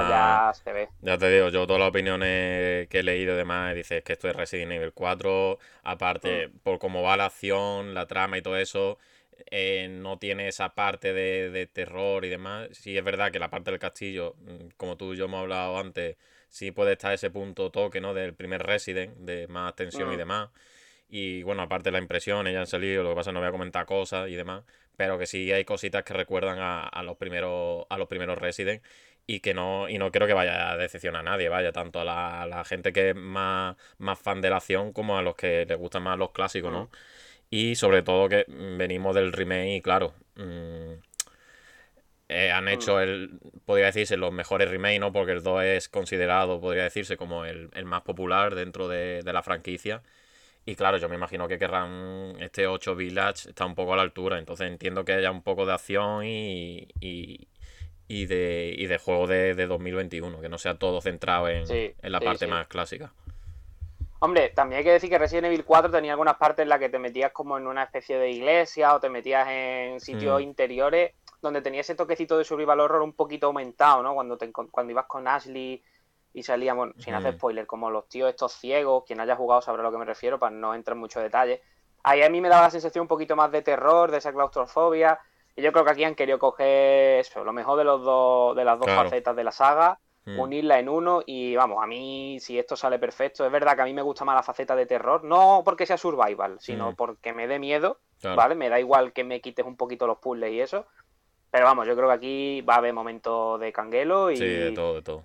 ya 0.10 0.54
se 0.54 0.72
ve. 0.74 0.90
Ya 1.02 1.18
te 1.18 1.30
digo, 1.30 1.50
yo 1.50 1.68
todas 1.68 1.80
las 1.80 1.90
opiniones 1.90 2.88
que 2.90 3.00
he 3.00 3.04
leído 3.04 3.34
y 3.34 3.38
demás, 3.38 3.76
dices 3.76 4.04
que 4.04 4.14
esto 4.14 4.30
es 4.30 4.36
Resident 4.36 4.72
Evil 4.72 4.94
4, 4.94 5.60
aparte 5.84 6.48
Mm. 6.48 6.58
por 6.64 6.80
cómo 6.80 7.02
va 7.04 7.18
la 7.18 7.26
acción, 7.26 7.94
la 7.94 8.08
trama 8.08 8.38
y 8.38 8.42
todo 8.42 8.58
eso, 8.58 8.98
eh, 9.52 9.88
no 9.90 10.18
tiene 10.20 10.48
esa 10.48 10.74
parte 10.76 11.14
de, 11.14 11.52
de 11.52 11.68
terror 11.68 12.26
y 12.26 12.30
demás. 12.30 12.70
Sí 12.74 12.98
es 12.98 13.04
verdad 13.04 13.32
que 13.32 13.40
la 13.40 13.50
parte 13.50 13.72
del 13.72 13.80
castillo, 13.80 14.36
mm, 14.40 14.70
como 14.78 14.98
tú 14.98 15.14
y 15.14 15.18
yo 15.18 15.26
hemos 15.26 15.42
hablado 15.42 15.78
antes, 15.80 16.18
sí 16.50 16.72
puede 16.72 16.94
estar 16.94 17.14
ese 17.14 17.30
punto 17.32 17.72
toque, 17.72 18.02
¿no? 18.02 18.14
Del 18.16 18.34
primer 18.36 18.64
Resident, 18.64 19.18
de 19.18 19.48
más 19.48 19.76
tensión 19.76 20.12
y 20.12 20.16
Mm. 20.16 20.18
demás. 20.18 20.50
Y 21.10 21.44
bueno, 21.44 21.62
aparte 21.64 21.92
las 21.92 22.02
impresiones 22.02 22.54
ya 22.54 22.60
han 22.62 22.68
salido, 22.68 23.04
lo 23.04 23.10
que 23.10 23.16
pasa 23.16 23.30
es 23.30 23.32
que 23.32 23.36
no 23.36 23.40
voy 23.42 23.50
a 23.50 23.52
comentar 23.52 23.86
cosas 23.86 24.30
y 24.30 24.36
demás, 24.36 24.64
pero 24.98 25.18
que 25.18 25.26
sí 25.28 25.52
hay 25.52 25.64
cositas 25.66 26.04
que 26.04 26.14
recuerdan 26.14 26.60
a, 26.60 26.82
a 26.84 27.04
los 27.04 27.18
primeros 27.18 27.86
a 27.90 27.98
los 27.98 28.08
primeros 28.08 28.38
Resident 28.40 28.84
y 29.28 29.42
que 29.42 29.54
no 29.54 29.90
y 29.90 29.98
no 30.00 30.12
creo 30.12 30.28
que 30.28 30.34
vaya 30.34 30.72
a 30.72 30.78
decepcionar 30.78 31.22
a 31.22 31.32
nadie, 31.32 31.50
vaya, 31.50 31.72
tanto 31.72 32.00
a 32.00 32.06
la, 32.06 32.44
a 32.44 32.48
la 32.48 32.64
gente 32.66 32.94
que 32.94 33.10
es 33.12 33.16
más, 33.16 33.76
más 34.00 34.20
fan 34.20 34.42
de 34.42 34.50
la 34.50 34.58
acción 34.58 34.94
como 34.94 35.18
a 35.18 35.22
los 35.22 35.36
que 35.36 35.66
les 35.66 35.78
gustan 35.78 36.04
más 36.04 36.18
los 36.18 36.32
clásicos, 36.32 36.72
¿no? 36.72 36.86
Mm. 36.86 36.90
Y 37.50 37.76
sobre 37.76 38.02
todo 38.04 38.30
que 38.30 38.46
mm, 38.48 38.78
venimos 38.78 39.16
del 39.16 39.34
remake 39.34 39.76
y 39.78 39.82
claro, 39.82 40.14
mm, 40.36 40.94
eh, 42.30 42.52
han 42.52 42.68
hecho 42.68 43.00
el, 43.00 43.40
podría 43.66 43.88
decirse, 43.88 44.18
los 44.18 44.34
mejores 44.34 44.70
remakes, 44.70 45.00
¿no? 45.00 45.14
Porque 45.14 45.32
el 45.32 45.44
2 45.44 45.64
es 45.64 45.90
considerado, 45.90 46.60
podría 46.60 46.84
decirse, 46.84 47.16
como 47.18 47.46
el, 47.46 47.70
el 47.74 47.86
más 47.86 48.02
popular 48.02 48.56
dentro 48.56 48.88
de, 48.88 49.22
de 49.24 49.34
la 49.34 49.44
franquicia. 49.44 50.04
Y 50.66 50.76
claro, 50.76 50.98
yo 50.98 51.08
me 51.10 51.16
imagino 51.16 51.48
que 51.48 51.58
querrán 51.58 52.36
este 52.42 52.68
8 52.68 52.96
Village 52.96 53.50
está 53.50 53.66
un 53.66 53.76
poco 53.76 53.94
a 53.94 53.98
la 53.98 54.02
altura. 54.04 54.38
Entonces 54.40 54.68
entiendo 54.68 55.06
que 55.06 55.14
haya 55.14 55.32
un 55.32 55.42
poco 55.42 55.66
de 55.66 55.74
acción 55.74 56.26
y, 56.26 56.90
y, 57.00 57.48
y 58.08 58.26
de, 58.26 58.74
y 58.78 58.86
de 58.88 58.98
juego 58.98 59.28
de, 59.28 59.54
de 59.54 59.68
2021, 59.68 60.40
que 60.42 60.50
no 60.50 60.58
sea 60.58 60.78
todo 60.78 61.02
centrado 61.02 61.50
en, 61.50 61.68
Sí, 61.68 61.94
en 62.02 62.12
la 62.12 62.20
sí, 62.20 62.26
parte 62.26 62.46
sí. 62.46 62.52
más 62.52 62.68
clásica. 62.68 63.12
Hombre, 64.20 64.50
también 64.50 64.80
hay 64.80 64.84
que 64.84 64.92
decir 64.92 65.10
que 65.10 65.20
Resident 65.20 65.46
Evil 65.48 65.64
4 65.64 65.92
tenía 65.92 66.14
algunas 66.14 66.38
partes 66.38 66.64
en 66.64 66.70
las 66.70 66.80
que 66.80 66.90
te 66.90 66.98
metías 66.98 67.32
como 67.32 67.58
en 67.58 67.68
una 67.68 67.84
especie 67.84 68.18
de 68.18 68.32
iglesia 68.32 68.96
o 68.96 69.00
te 69.00 69.10
metías 69.10 69.48
en 69.50 70.00
sitios 70.00 70.40
Mm. 70.40 70.44
interiores 70.44 71.12
donde 71.40 71.62
tenía 71.62 71.82
ese 71.82 71.94
toquecito 71.94 72.36
de 72.38 72.44
survival 72.44 72.80
horror 72.80 73.04
un 73.04 73.14
poquito 73.14 73.48
aumentado, 73.48 74.02
¿no? 74.02 74.16
Cuando, 74.16 74.38
te, 74.38 74.52
cuando 74.52 74.92
ibas 74.92 75.06
con 75.06 75.28
Ashley 75.28 75.84
y 76.34 76.44
salían, 76.44 76.78
bueno, 76.78 76.94
sin 76.98 77.14
hacer 77.14 77.34
Mm. 77.34 77.38
spoiler, 77.38 77.68
como 77.68 77.92
los 77.92 78.10
tíos 78.10 78.30
estos 78.30 78.54
ciegos, 78.54 79.04
quien 79.06 79.20
haya 79.20 79.36
jugado 79.36 79.62
sabrá 79.62 79.82
a 79.84 79.86
lo 79.86 79.92
que 79.92 80.00
me 80.00 80.06
refiero, 80.06 80.40
para 80.40 80.56
no 80.56 80.74
entrar 80.74 80.96
en 80.96 81.00
mucho 81.02 81.20
detalle. 81.20 81.62
Ahí 82.04 82.24
a 82.24 82.30
mí 82.30 82.42
me 82.42 82.50
daba 82.50 82.64
la 82.64 82.70
sensación 82.72 83.04
un 83.04 83.08
poquito 83.08 83.36
más 83.36 83.52
de 83.52 83.62
terror, 83.62 84.10
de 84.10 84.18
esa 84.18 84.34
claustrofobia, 84.34 85.20
y 85.58 85.62
yo 85.64 85.74
creo 85.74 85.84
que 85.84 85.92
aquí 85.92 86.04
han 86.06 86.16
querido 86.16 86.40
coger 86.40 87.20
eso, 87.20 87.44
lo 87.44 87.52
mejor 87.52 87.78
de 87.78 87.84
los 87.84 88.02
dos, 88.04 88.56
de 88.56 88.64
las 88.64 88.78
dos 88.80 88.86
Claro. 88.86 89.10
facetas 89.10 89.36
de 89.36 89.44
la 89.44 89.52
saga, 89.52 90.00
Mm. 90.26 90.40
unirla 90.40 90.78
en 90.80 90.90
uno 90.90 91.22
y 91.26 91.56
vamos, 91.56 91.82
a 91.84 91.88
mí 91.88 92.38
si 92.42 92.60
esto 92.60 92.76
sale 92.76 93.00
perfecto, 93.00 93.46
es 93.46 93.52
verdad 93.52 93.76
que 93.76 93.82
a 93.82 93.86
mí 93.86 93.94
me 93.94 94.02
gusta 94.02 94.24
más 94.26 94.36
la 94.36 94.44
faceta 94.44 94.76
de 94.76 94.86
terror, 94.86 95.24
no 95.24 95.62
porque 95.66 95.86
sea 95.86 95.98
survival, 95.98 96.58
sino 96.60 96.92
Mm. 96.92 96.96
porque 96.96 97.34
me 97.34 97.48
dé 97.48 97.60
miedo, 97.60 98.02
Claro. 98.20 98.36
¿vale? 98.38 98.56
Me 98.56 98.70
da 98.70 98.80
igual 98.80 99.14
que 99.14 99.24
me 99.24 99.42
quites 99.42 99.66
un 99.66 99.78
poquito 99.78 100.06
los 100.06 100.20
puzzles 100.20 100.52
y 100.52 100.62
eso. 100.62 100.86
Pero 101.50 101.66
vamos, 101.66 101.88
yo 101.88 101.96
creo 101.96 102.10
que 102.10 102.14
aquí 102.16 102.62
va 102.62 102.76
a 102.76 102.78
haber 102.80 102.94
momentos 102.94 103.60
de 103.60 103.72
canguelo 103.72 104.30
y, 104.32 104.38
Sí, 104.38 104.44
de 104.44 104.72
todo, 104.74 104.96
de 104.96 105.02
todo. 105.02 105.24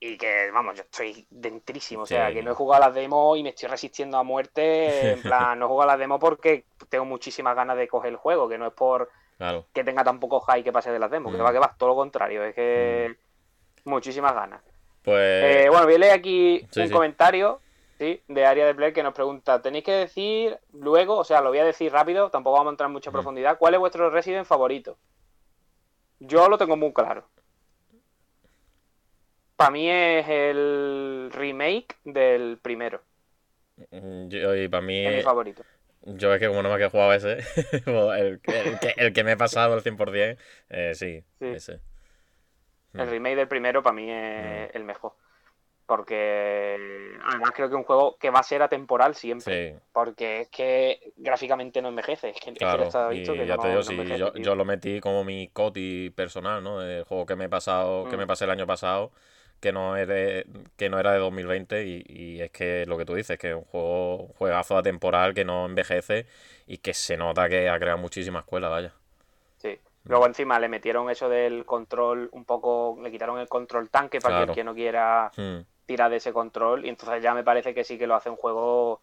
y 0.00 0.16
que, 0.16 0.50
vamos, 0.52 0.74
yo 0.74 0.82
estoy 0.82 1.26
dentrísimo. 1.30 2.02
O 2.02 2.06
Sí. 2.06 2.14
sea, 2.14 2.32
que 2.32 2.42
no 2.42 2.50
he 2.52 2.54
jugado 2.54 2.82
a 2.82 2.86
las 2.86 2.94
demos 2.94 3.38
y 3.38 3.42
me 3.42 3.50
estoy 3.50 3.68
resistiendo 3.68 4.16
a 4.18 4.22
muerte. 4.22 5.12
En 5.12 5.22
plan, 5.22 5.58
no 5.58 5.66
he 5.66 5.68
jugado 5.68 5.90
a 5.90 5.92
las 5.94 5.98
demos 6.00 6.18
porque 6.18 6.64
tengo 6.88 7.04
muchísimas 7.04 7.54
ganas 7.54 7.76
de 7.76 7.88
coger 7.88 8.10
el 8.10 8.16
juego, 8.16 8.48
que 8.48 8.58
no 8.58 8.66
es 8.66 8.72
por 8.74 9.10
Claro. 9.38 9.66
que 9.72 9.82
tenga 9.84 10.04
tan 10.04 10.20
poco 10.20 10.40
hype 10.40 10.62
que 10.64 10.72
pase 10.72 10.90
de 10.92 10.98
las 10.98 11.10
demos, 11.10 11.32
que 11.32 11.38
Mm. 11.40 11.44
va, 11.44 11.52
que 11.52 11.58
va, 11.58 11.74
todo 11.76 11.88
lo 11.90 11.96
contrario, 11.96 12.44
es 12.44 12.54
que 12.54 13.16
muchísimas 13.84 14.32
ganas. 14.34 14.62
Pues. 15.02 15.18
Eh, 15.66 15.68
bueno, 15.68 15.84
voy 15.84 15.94
a 15.96 15.98
leer 15.98 16.12
aquí 16.12 16.66
sí, 16.70 16.80
un 16.80 16.86
sí. 16.88 16.92
comentario 16.92 17.60
¿sí? 17.98 18.22
de 18.28 18.46
Área 18.46 18.64
de 18.66 18.74
Play 18.74 18.92
que 18.92 19.02
nos 19.02 19.12
pregunta, 19.12 19.60
tenéis 19.60 19.84
que 19.84 19.92
decir 19.92 20.58
luego, 20.72 21.16
o 21.18 21.24
sea, 21.24 21.40
lo 21.40 21.50
voy 21.50 21.58
a 21.58 21.64
decir 21.64 21.92
rápido, 21.92 22.30
tampoco 22.30 22.56
vamos 22.56 22.70
a 22.70 22.74
entrar 22.74 22.88
en 22.88 22.92
mucha 22.94 23.10
Mm. 23.10 23.12
profundidad, 23.12 23.58
¿cuál 23.58 23.74
es 23.74 23.80
vuestro 23.80 24.08
Resident 24.10 24.46
favorito? 24.46 24.96
Yo 26.20 26.48
lo 26.48 26.56
tengo 26.56 26.76
muy 26.76 26.92
claro. 26.92 27.24
Para 29.56 29.70
mí 29.70 29.88
es 29.88 30.26
el 30.28 31.30
remake 31.32 31.96
del 32.04 32.58
primero, 32.60 33.00
mm, 33.90 34.28
Yo, 34.28 34.54
y 34.56 34.68
para 34.68 34.80
mí. 34.82 35.06
es 35.06 35.16
mi 35.16 35.22
favorito. 35.22 35.62
Yo 36.06 36.34
es 36.34 36.40
que 36.40 36.48
como 36.48 36.62
no 36.62 36.74
me 36.74 36.82
he 36.84 36.90
jugado 36.90 37.12
ese, 37.14 37.36
pues 37.84 38.20
el, 38.20 38.40
el 38.46 38.78
que, 38.78 38.94
el 38.96 39.12
que 39.12 39.24
me 39.24 39.32
he 39.32 39.36
pasado 39.36 39.74
al 39.74 39.82
100%, 39.82 40.38
eh, 40.68 40.92
sí, 40.94 41.24
Sí. 41.40 41.46
ese. 41.46 41.80
El 42.94 43.06
Mm. 43.06 43.10
remake 43.10 43.36
del 43.36 43.48
primero 43.48 43.82
para 43.82 43.94
mí 43.94 44.10
es 44.10 44.74
el 44.74 44.84
mejor. 44.84 45.14
Porque 45.86 46.78
además 47.24 47.52
creo 47.54 47.68
que 47.68 47.74
es 47.74 47.78
un 47.78 47.84
juego 47.84 48.16
que 48.18 48.30
va 48.30 48.40
a 48.40 48.42
ser 48.44 48.62
atemporal 48.62 49.14
siempre. 49.14 49.72
Sí, 49.72 49.78
Porque 49.92 50.42
es 50.42 50.48
que 50.48 51.12
gráficamente 51.16 51.82
no 51.82 51.88
envejece. 51.88 52.30
Es 52.30 52.40
que, 52.40 52.50
es 52.50 52.56
que 52.56 52.58
claro. 52.58 52.84
estaba 52.84 53.10
Y 53.12 53.18
visto 53.18 53.32
que 53.34 53.46
ya 53.46 53.56
no- 53.56 53.62
te 53.62 53.68
digo, 53.68 53.82
no 53.82 53.90
envejece, 53.90 54.18
yo, 54.18 54.34
yo 54.36 54.54
lo 54.54 54.64
metí 54.64 55.00
como 55.00 55.24
mi 55.24 55.48
coti 55.48 56.10
personal, 56.10 56.62
¿no? 56.62 56.82
El 56.82 57.04
juego 57.04 57.26
que 57.26 57.36
me 57.36 57.44
he 57.46 57.48
pasado, 57.48 58.08
que 58.08 58.16
me 58.16 58.24
Mm. 58.24 58.28
pasé 58.28 58.44
el 58.44 58.50
año 58.50 58.66
pasado, 58.66 59.12
que 59.64 59.72
no 59.72 59.96
era 59.96 60.14
de, 60.14 60.46
que 60.76 60.88
no 60.90 60.98
era 61.00 61.12
de 61.12 61.18
2020 61.18 61.84
y, 61.86 62.04
y 62.06 62.40
es 62.42 62.50
que 62.52 62.84
lo 62.86 62.96
que 62.98 63.04
tú 63.04 63.14
dices, 63.14 63.38
que 63.38 63.50
es 63.50 63.56
un 63.56 63.64
juego, 63.64 64.16
un 64.18 64.32
juegazo 64.34 64.76
atemporal 64.76 65.34
que 65.34 65.44
no 65.44 65.66
envejece 65.66 66.26
y 66.66 66.78
que 66.78 66.94
se 66.94 67.16
nota 67.16 67.48
que 67.48 67.68
ha 67.68 67.78
creado 67.78 67.98
muchísima 67.98 68.40
escuela, 68.40 68.68
vaya. 68.68 68.92
Sí. 69.56 69.78
Luego 70.04 70.26
encima 70.26 70.60
le 70.60 70.68
metieron 70.68 71.08
eso 71.10 71.28
del 71.30 71.64
control 71.64 72.28
un 72.32 72.44
poco, 72.44 72.98
le 73.02 73.10
quitaron 73.10 73.38
el 73.38 73.48
control 73.48 73.88
tanque 73.90 74.20
para 74.20 74.36
Claro. 74.36 74.46
que 74.46 74.50
el 74.52 74.54
que 74.56 74.64
no 74.64 74.74
quiera 74.74 75.30
Mm, 75.36 75.60
tirar 75.86 76.10
de 76.10 76.16
ese 76.16 76.32
control 76.32 76.84
y 76.84 76.88
entonces 76.90 77.22
ya 77.22 77.34
me 77.34 77.42
parece 77.44 77.74
que 77.74 77.84
sí 77.84 77.98
que 77.98 78.06
lo 78.06 78.14
hace 78.14 78.28
un 78.30 78.36
juego 78.36 79.00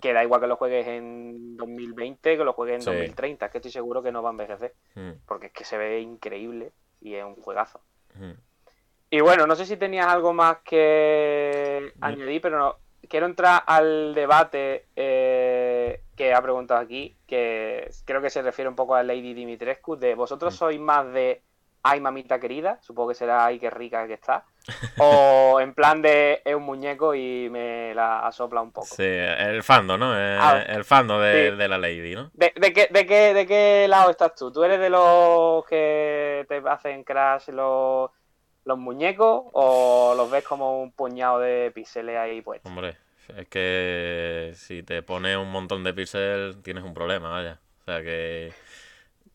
que 0.00 0.12
da 0.12 0.22
igual 0.24 0.40
que 0.40 0.46
lo 0.48 0.56
juegues 0.56 0.86
en 0.86 1.56
2020 1.56 2.36
que 2.36 2.44
lo 2.44 2.52
juegues 2.52 2.76
en 2.76 2.82
Sí. 2.82 2.86
2030, 2.90 3.46
es 3.46 3.52
que 3.52 3.58
estoy 3.58 3.70
seguro 3.70 4.02
que 4.02 4.12
no 4.12 4.22
va 4.22 4.30
a 4.30 4.32
envejecer, 4.32 4.74
mm, 4.94 5.10
porque 5.26 5.46
es 5.46 5.52
que 5.52 5.64
se 5.64 5.78
ve 5.78 6.00
increíble 6.00 6.72
y 7.00 7.14
es 7.14 7.24
un 7.24 7.36
juegazo. 7.36 7.80
mm. 8.14 8.32
Y 9.12 9.20
bueno, 9.20 9.46
no 9.46 9.54
sé 9.54 9.66
si 9.66 9.76
tenías 9.76 10.06
algo 10.06 10.32
más 10.32 10.58
que 10.64 11.92
añadir, 12.00 12.40
pero 12.40 12.58
no. 12.58 12.76
quiero 13.10 13.26
entrar 13.26 13.62
al 13.66 14.14
debate 14.14 14.86
eh, 14.96 16.00
que 16.16 16.32
ha 16.32 16.40
preguntado 16.40 16.80
aquí, 16.80 17.14
que 17.26 17.90
creo 18.06 18.22
que 18.22 18.30
se 18.30 18.40
refiere 18.40 18.70
un 18.70 18.74
poco 18.74 18.94
a 18.94 19.02
Lady 19.02 19.34
Dimitrescu, 19.34 19.96
de 19.96 20.14
vosotros 20.14 20.54
Mm. 20.54 20.56
sois 20.56 20.80
más 20.80 21.12
de 21.12 21.42
ay 21.82 22.00
mamita 22.00 22.40
querida, 22.40 22.78
supongo 22.80 23.10
que 23.10 23.14
será 23.16 23.44
ay 23.44 23.58
qué 23.58 23.68
rica 23.68 24.06
que 24.06 24.14
está, 24.14 24.46
o 24.96 25.58
en 25.60 25.74
plan 25.74 26.00
de 26.00 26.40
es 26.42 26.54
un 26.54 26.62
muñeco 26.62 27.14
y 27.14 27.50
me 27.50 27.94
la 27.94 28.20
asopla 28.26 28.62
un 28.62 28.72
poco. 28.72 28.86
Sí, 28.86 29.02
el 29.04 29.62
fando, 29.62 29.98
¿no? 29.98 30.16
El, 30.16 30.38
Ah, 30.40 30.62
el 30.66 30.84
fando 30.84 31.20
de, 31.20 31.50
sí. 31.50 31.56
de 31.56 31.68
la 31.68 31.76
Lady, 31.76 32.14
¿no? 32.14 32.30
¿De, 32.32 32.52
de 32.56 32.72
qué, 32.72 32.88
de, 32.90 33.04
qué, 33.06 33.34
¿De 33.34 33.46
qué 33.46 33.86
lado 33.88 34.10
estás 34.10 34.34
tú? 34.36 34.50
¿Tú 34.50 34.64
eres 34.64 34.80
de 34.80 34.88
los 34.88 35.66
que 35.66 36.46
te 36.48 36.62
hacen 36.66 37.02
crash 37.04 37.48
los, 37.50 38.10
los 38.64 38.78
muñecos 38.78 39.44
o 39.52 40.14
los 40.16 40.30
ves 40.30 40.44
como 40.44 40.82
un 40.82 40.92
puñado 40.92 41.40
de 41.40 41.70
píxeles 41.74 42.16
ahí 42.16 42.42
puestos? 42.42 42.70
Hombre, 42.70 42.96
es 43.36 43.48
que 43.48 44.52
si 44.54 44.82
te 44.82 45.02
pones 45.02 45.36
un 45.36 45.50
montón 45.50 45.84
de 45.84 45.94
píxeles 45.94 46.62
tienes 46.62 46.84
un 46.84 46.94
problema, 46.94 47.30
vaya. 47.30 47.60
O 47.80 47.84
sea 47.84 48.02
que... 48.02 48.52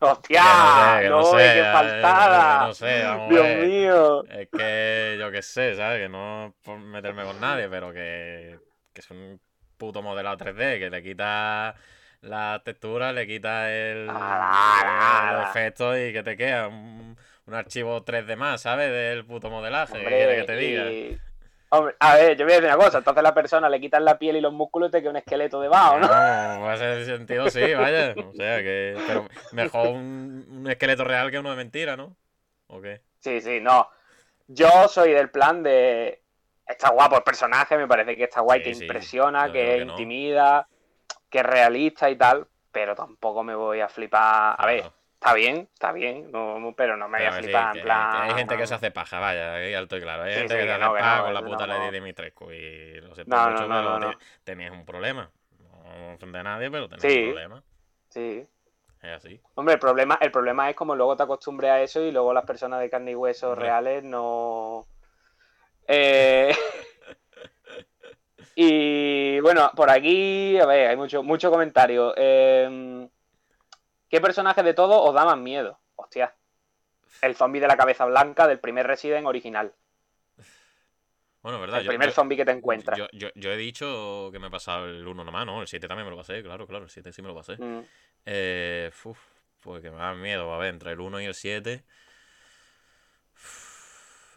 ¡Hostia! 0.00 0.98
que 1.00 1.08
¡No, 1.08 1.18
no 1.18 1.24
sé, 1.24 1.36
qué 1.36 1.42
que 1.42 1.58
no 1.58 1.64
sé, 1.64 1.72
faltada! 1.72 2.60
que 2.60 2.66
no 2.66 2.74
sé, 2.74 3.02
vamos 3.02 3.28
¡Dios 3.30 3.42
ver. 3.42 3.66
mío! 3.66 4.24
Es 4.24 4.48
que 4.48 5.16
yo 5.18 5.30
qué 5.30 5.42
sé, 5.42 5.74
¿sabes? 5.74 6.02
Que 6.02 6.08
no 6.08 6.54
por 6.62 6.78
meterme 6.78 7.24
con 7.24 7.40
nadie, 7.40 7.68
pero 7.68 7.92
que, 7.92 8.58
que 8.92 9.00
es 9.00 9.10
un 9.10 9.40
puto 9.76 10.02
modelado 10.02 10.36
3D, 10.36 10.78
que 10.78 10.90
le 10.90 11.02
quita 11.02 11.74
la 12.20 12.62
textura, 12.64 13.12
le 13.12 13.26
quita 13.26 13.72
el, 13.72 14.06
los 14.06 14.16
ah. 14.18 15.46
efectos 15.48 15.96
y 15.98 16.12
que 16.12 16.22
te 16.22 16.36
queda 16.36 16.68
un, 16.68 17.16
un 17.48 17.54
archivo 17.54 18.04
3D 18.04 18.36
más, 18.36 18.60
¿sabes? 18.62 18.90
Del 18.92 19.24
puto 19.24 19.50
modelaje, 19.50 19.94
¿qué 19.94 19.98
Hombre, 19.98 20.16
quieres 20.16 20.36
que 20.36 20.44
te 20.44 20.56
diga? 20.56 20.94
Hombre, 21.70 21.96
a 21.98 22.14
ver, 22.14 22.36
yo 22.36 22.44
voy 22.44 22.52
a 22.52 22.56
decir 22.56 22.74
una 22.74 22.82
cosa. 22.84 22.98
Entonces 22.98 23.22
la 23.22 23.34
persona 23.34 23.68
le 23.68 23.80
quitan 23.80 24.04
la 24.04 24.18
piel 24.18 24.36
y 24.36 24.40
los 24.40 24.52
músculos 24.52 24.88
y 24.88 24.92
te 24.92 25.00
queda 25.00 25.10
un 25.10 25.16
esqueleto 25.16 25.60
debajo, 25.60 25.98
¿no? 25.98 26.08
No, 26.08 26.66
en 26.66 26.72
ese 26.74 27.04
sentido 27.06 27.48
sí, 27.50 27.74
vaya. 27.74 28.14
O 28.16 28.32
sea 28.34 28.58
que. 28.62 29.02
Pero 29.06 29.26
mejor 29.52 29.88
un, 29.88 30.46
un 30.50 30.70
esqueleto 30.70 31.04
real 31.04 31.30
que 31.30 31.38
uno 31.38 31.50
de 31.50 31.56
mentira, 31.56 31.96
¿no? 31.96 32.16
¿O 32.68 32.80
qué? 32.80 33.02
Sí, 33.20 33.40
sí, 33.40 33.60
no. 33.60 33.88
Yo 34.46 34.88
soy 34.88 35.12
del 35.12 35.30
plan 35.30 35.62
de. 35.62 36.22
Está 36.66 36.90
guapo 36.90 37.16
el 37.16 37.22
personaje, 37.22 37.76
me 37.78 37.86
parece 37.88 38.14
que 38.16 38.24
está 38.24 38.40
guay, 38.40 38.60
Sí, 38.60 38.64
que 38.64 38.74
sí, 38.74 38.84
impresiona, 38.84 39.50
que 39.50 39.76
que 39.78 39.84
no. 39.84 39.92
intimida, 39.92 40.68
que 41.30 41.38
es 41.38 41.44
realista 41.46 42.10
y 42.10 42.16
tal, 42.16 42.46
pero 42.70 42.94
tampoco 42.94 43.42
me 43.42 43.54
voy 43.54 43.80
a 43.80 43.88
flipar. 43.88 44.54
A 44.58 44.66
ver. 44.66 44.84
Está 45.20 45.34
bien, 45.34 45.68
está 45.74 45.90
bien, 45.92 46.30
no- 46.30 46.72
pero 46.76 46.96
no 46.96 47.08
me 47.08 47.18
voy 47.18 47.26
a 47.26 47.32
sí, 47.32 47.42
flipar 47.42 47.72
que- 47.72 47.78
en 47.80 47.84
plan. 47.84 48.22
hay 48.22 48.30
gente 48.34 48.56
que 48.56 48.66
se 48.68 48.74
hace 48.74 48.90
paja, 48.92 49.18
vaya, 49.18 49.54
ahí 49.54 49.74
alto 49.74 49.96
y 49.96 50.00
claro. 50.00 50.22
Hay 50.22 50.32
Sí, 50.32 50.38
gente 50.40 50.54
sí, 50.54 50.58
que 50.58 50.62
se 50.62 50.66
que 50.68 50.72
hace 50.74 50.84
no, 50.84 50.92
paja 50.92 51.22
con 51.24 51.34
la 51.34 51.42
puta. 51.42 51.66
Lady 51.66 51.90
Dimitrescu. 51.90 52.50
Y 52.52 53.00
lo 53.00 53.14
siento 53.14 53.34
No, 53.36 53.50
mucho, 53.50 53.68
pero 53.68 54.10
te- 54.12 54.18
tenías 54.44 54.70
un 54.72 54.84
problema. 54.86 55.30
No 55.58 56.14
ofende 56.14 56.38
a 56.38 56.42
nadie, 56.44 56.70
pero 56.70 56.88
tenías 56.88 57.12
Sí. 57.12 57.18
un 57.20 57.24
problema. 57.32 57.62
Sí. 58.10 58.46
Es 59.02 59.10
así. 59.12 59.40
Hombre, 59.54 59.74
el 59.74 59.80
problema, 59.80 60.18
el 60.20 60.30
problema 60.30 60.70
es 60.70 60.76
como 60.76 60.94
luego 60.96 61.16
te 61.16 61.22
acostumbres 61.24 61.70
a 61.70 61.80
eso 61.82 62.00
y 62.02 62.10
luego 62.12 62.32
las 62.32 62.44
personas 62.44 62.80
de 62.80 62.90
carne 62.90 63.12
y 63.12 63.14
hueso 63.14 63.50
Hombre. 63.50 63.66
reales 63.66 64.02
no. 64.04 64.86
Eh, 65.88 66.48
y 68.54 69.40
bueno, 69.40 69.70
por 69.74 69.90
aquí, 69.90 70.58
a 70.58 70.66
ver, 70.66 70.90
hay 70.90 70.96
mucho, 70.96 71.22
mucho 71.22 71.50
comentario. 71.50 72.12
Eh, 72.16 73.08
¿Qué 74.08 74.20
personaje 74.20 74.62
de 74.62 74.74
todos 74.74 75.00
os 75.08 75.14
da 75.14 75.24
más 75.24 75.38
miedo? 75.38 75.78
Hostia. 75.96 76.34
El 77.22 77.34
zombie 77.34 77.60
de 77.60 77.66
la 77.68 77.76
cabeza 77.76 78.04
blanca 78.06 78.46
del 78.46 78.58
primer 78.60 78.86
Resident 78.86 79.26
original. 79.26 79.72
Bueno, 81.42 81.60
¿verdad? 81.60 81.78
El 81.80 81.84
Yo- 81.86 81.88
primer 81.90 82.08
yo- 82.08 82.14
zombie 82.14 82.36
que 82.36 82.44
te 82.44 82.50
encuentras. 82.52 82.98
Yo, 83.12 83.28
he 83.52 83.56
dicho 83.56 84.28
que 84.32 84.38
me 84.38 84.48
he 84.48 84.50
pasado 84.50 84.86
el 84.86 85.06
1 85.06 85.24
nomás, 85.24 85.46
¿no? 85.46 85.60
El 85.62 85.68
7 85.68 85.86
también 85.88 86.04
me 86.06 86.10
lo 86.10 86.16
pasé, 86.16 86.42
claro, 86.42 86.66
claro, 86.66 86.84
el 86.84 86.90
7 86.90 87.12
sí 87.12 87.22
me 87.22 87.28
lo 87.28 87.34
pasé. 87.34 87.56
Mm. 87.56 87.80
Eh, 88.26 88.90
uf, 89.04 89.18
pues 89.62 89.82
que 89.82 89.90
me 89.90 89.96
da 89.98 90.14
miedo, 90.14 90.52
a 90.52 90.58
ver, 90.58 90.70
entre 90.70 90.92
el 90.92 91.00
1 91.00 91.20
y 91.20 91.26
el 91.26 91.34
7. 91.34 91.84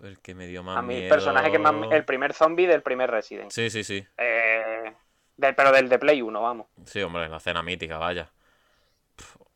El 0.04 0.20
que 0.20 0.34
me 0.34 0.48
dio 0.48 0.63
más 0.63 0.78
A 0.78 0.82
mí, 0.82 0.94
el 0.96 1.00
miedo. 1.01 1.13
personaje 1.13 1.51
que 1.51 1.60
más. 1.60 1.74
El 1.92 2.06
primer 2.06 2.34
zombie 2.34 2.68
del 2.68 2.82
primer 2.82 3.10
Resident. 3.12 3.51
Sí, 3.51 3.70
sí, 3.70 3.84
sí. 3.84 4.06
Eh, 4.18 4.94
del- 5.38 5.56
pero 5.56 5.72
del 5.72 5.90
de 5.90 6.00
Play 6.00 6.22
1, 6.22 6.42
vamos. 6.42 6.68
Sí, 6.86 7.01
hombre, 7.01 7.28
la 7.30 7.40
cena 7.40 7.62
mítica, 7.62 7.98
vaya. 7.98 8.32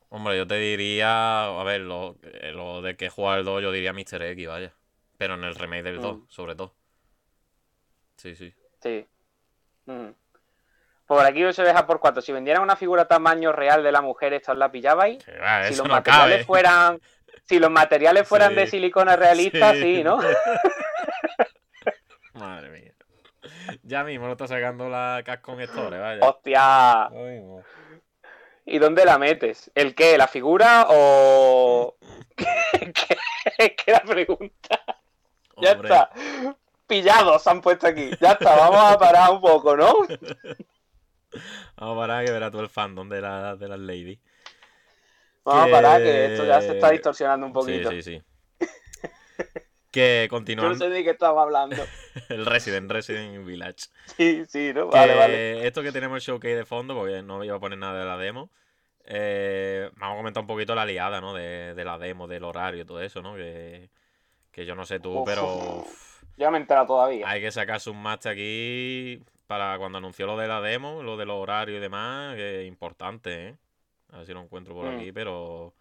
Hombre, 0.10 0.38
yo 0.38 0.48
te 0.48 0.56
diría, 0.56 1.46
a 1.60 1.64
ver, 1.64 1.82
lo, 1.82 2.18
eh, 2.24 2.52
lo 2.52 2.82
de 2.82 2.96
que 2.96 3.10
jugar 3.10 3.40
el 3.40 3.46
2, 3.46 3.64
yo 3.64 3.72
diría 3.72 3.94
Mr. 3.94 4.22
X, 4.22 4.48
vaya. 4.48 4.74
Pero 5.18 5.36
en 5.36 5.44
el 5.44 5.56
remake 5.56 5.84
del 5.84 6.02
2, 6.02 6.18
Mm. 6.18 6.26
sobre 6.30 6.56
todo. 6.56 6.74
Sí, 8.18 8.36
sí. 8.36 8.54
Sí. 8.82 9.06
Mm. 9.86 10.10
Por 11.06 11.24
aquí 11.26 11.52
se 11.54 11.64
deja 11.64 11.86
por 11.86 12.00
cuatro. 12.00 12.22
Si 12.22 12.32
vendieran 12.32 12.64
una 12.64 12.76
figura 12.76 13.08
tamaño 13.08 13.52
real 13.52 13.84
de 13.84 13.92
la 13.92 14.02
mujer, 14.02 14.34
¿esta 14.34 14.54
la 14.56 14.72
pillabais? 14.72 15.24
Va, 15.42 15.64
Si 15.68 15.76
los 15.76 15.88
no 15.88 15.94
materiales 15.94 16.36
cabe. 16.38 16.46
fueran. 16.46 17.02
Si 17.44 17.60
los 17.60 17.70
materiales 17.70 18.28
fueran 18.28 18.56
de 18.56 18.66
silicona 18.66 19.16
realista, 19.16 19.74
sí, 19.74 19.98
Sí. 19.98 20.04
¿no? 20.04 20.18
Madre 22.34 22.70
mía. 22.70 22.92
Ya 23.84 24.04
mismo 24.04 24.26
lo 24.26 24.32
está 24.34 24.48
sacando 24.48 24.90
la 24.90 25.22
Capcom 25.24 25.60
Store, 25.62 26.00
vaya. 26.00 26.26
Hostia. 26.26 27.10
¿Y 28.66 28.80
dónde 28.80 29.06
la 29.06 29.18
metes? 29.20 29.72
¿El 29.76 29.94
qué? 29.94 30.18
¿La 30.18 30.28
figura 30.28 30.88
o.? 30.90 31.96
¿Qué, 32.38 33.76
qué, 33.76 33.92
la 33.92 34.02
pregunta? 34.02 34.84
Ya 35.62 35.72
está. 35.72 36.10
Pillados 36.88 37.46
han 37.48 37.62
puesto 37.62 37.88
aquí. 37.88 38.10
Ya 38.20 38.32
está, 38.34 38.56
vamos 38.56 38.92
a 38.94 38.98
parar 38.98 39.32
un 39.32 39.42
poco, 39.42 39.76
¿no? 39.76 39.94
Vamos 41.78 41.98
a 41.98 42.00
parar 42.00 42.26
que 42.26 42.32
verás 42.32 42.50
tú 42.50 42.62
el 42.62 42.70
fandom 42.70 43.10
de, 43.10 43.20
la, 43.20 43.58
de 43.58 43.68
las 43.68 43.78
lady. 43.80 44.18
Vamos 45.44 45.66
Que- 45.66 45.70
a 45.70 45.74
parar, 45.76 46.02
que 46.02 46.26
esto 46.32 46.46
ya 46.46 46.62
se 46.62 46.76
está 46.76 46.92
distorsionando 46.92 47.46
un 47.46 47.52
poquito. 47.52 47.90
Sí, 47.92 48.02
sí, 48.02 48.22
sí. 48.60 48.68
Que 49.96 50.28
Yo 50.30 50.56
no 50.56 50.76
sé 50.76 50.90
de 50.90 51.06
qué 51.06 51.12
estaba 51.12 51.42
hablando. 51.42 51.78
El 52.30 52.46
Resident, 52.46 52.92
Resident 52.92 53.46
Village. 53.46 53.86
Sí, 54.18 54.44
sí, 54.46 54.74
¿no? 54.76 54.90
Que 54.90 54.98
Vale, 54.98 55.16
vale. 55.16 55.66
Esto 55.66 55.82
que 55.82 55.94
tenemos 55.94 56.18
el 56.18 56.22
showcase 56.22 56.54
de 56.56 56.66
fondo, 56.66 56.94
porque 56.96 57.22
no 57.22 57.42
iba 57.46 57.56
a 57.56 57.60
poner 57.62 57.78
nada 57.80 57.98
de 58.00 58.06
la 58.06 58.18
demo. 58.18 58.50
eh, 59.06 59.90
vamos 59.96 60.16
a 60.16 60.18
comentar 60.18 60.42
un 60.42 60.48
poquito 60.48 60.76
la 60.76 60.86
liada, 60.86 61.22
¿no? 61.22 61.34
De, 61.34 61.74
de 61.76 61.86
la 61.86 61.98
demo, 61.98 62.28
del 62.28 62.44
horario 62.44 62.82
y 62.82 62.86
todo 62.86 63.00
eso, 63.02 63.22
¿no? 63.22 63.36
Que, 63.36 63.90
que 64.52 64.66
yo 64.66 64.76
no 64.76 64.86
sé 64.86 65.00
tú, 65.00 65.20
Uf, 65.20 65.26
pero 65.26 65.46
uf. 65.80 66.24
Ya 66.36 66.52
me 66.52 66.58
he 66.58 66.62
enterado 66.62 66.88
todavía. 66.88 67.30
hay 67.30 67.40
que 67.40 67.52
sacarse 67.52 67.90
un 67.90 68.02
máster 68.02 68.34
aquí 68.34 69.22
para 69.48 69.78
cuando 69.78 70.00
anunció 70.00 70.26
lo 70.26 70.38
de 70.38 70.50
la 70.50 70.60
demo, 70.60 71.04
lo 71.04 71.16
de 71.16 71.26
los 71.26 71.38
horarios 71.38 71.78
y 71.78 71.82
demás, 71.82 72.36
que 72.36 72.64
es 72.64 72.68
importante, 72.68 73.48
¿eh? 73.48 73.56
A 74.12 74.18
ver 74.18 74.26
si 74.26 74.34
lo 74.34 74.42
encuentro 74.42 74.74
por 74.74 74.92
Mm. 74.92 74.96
aquí, 74.98 75.12
pero 75.14 75.74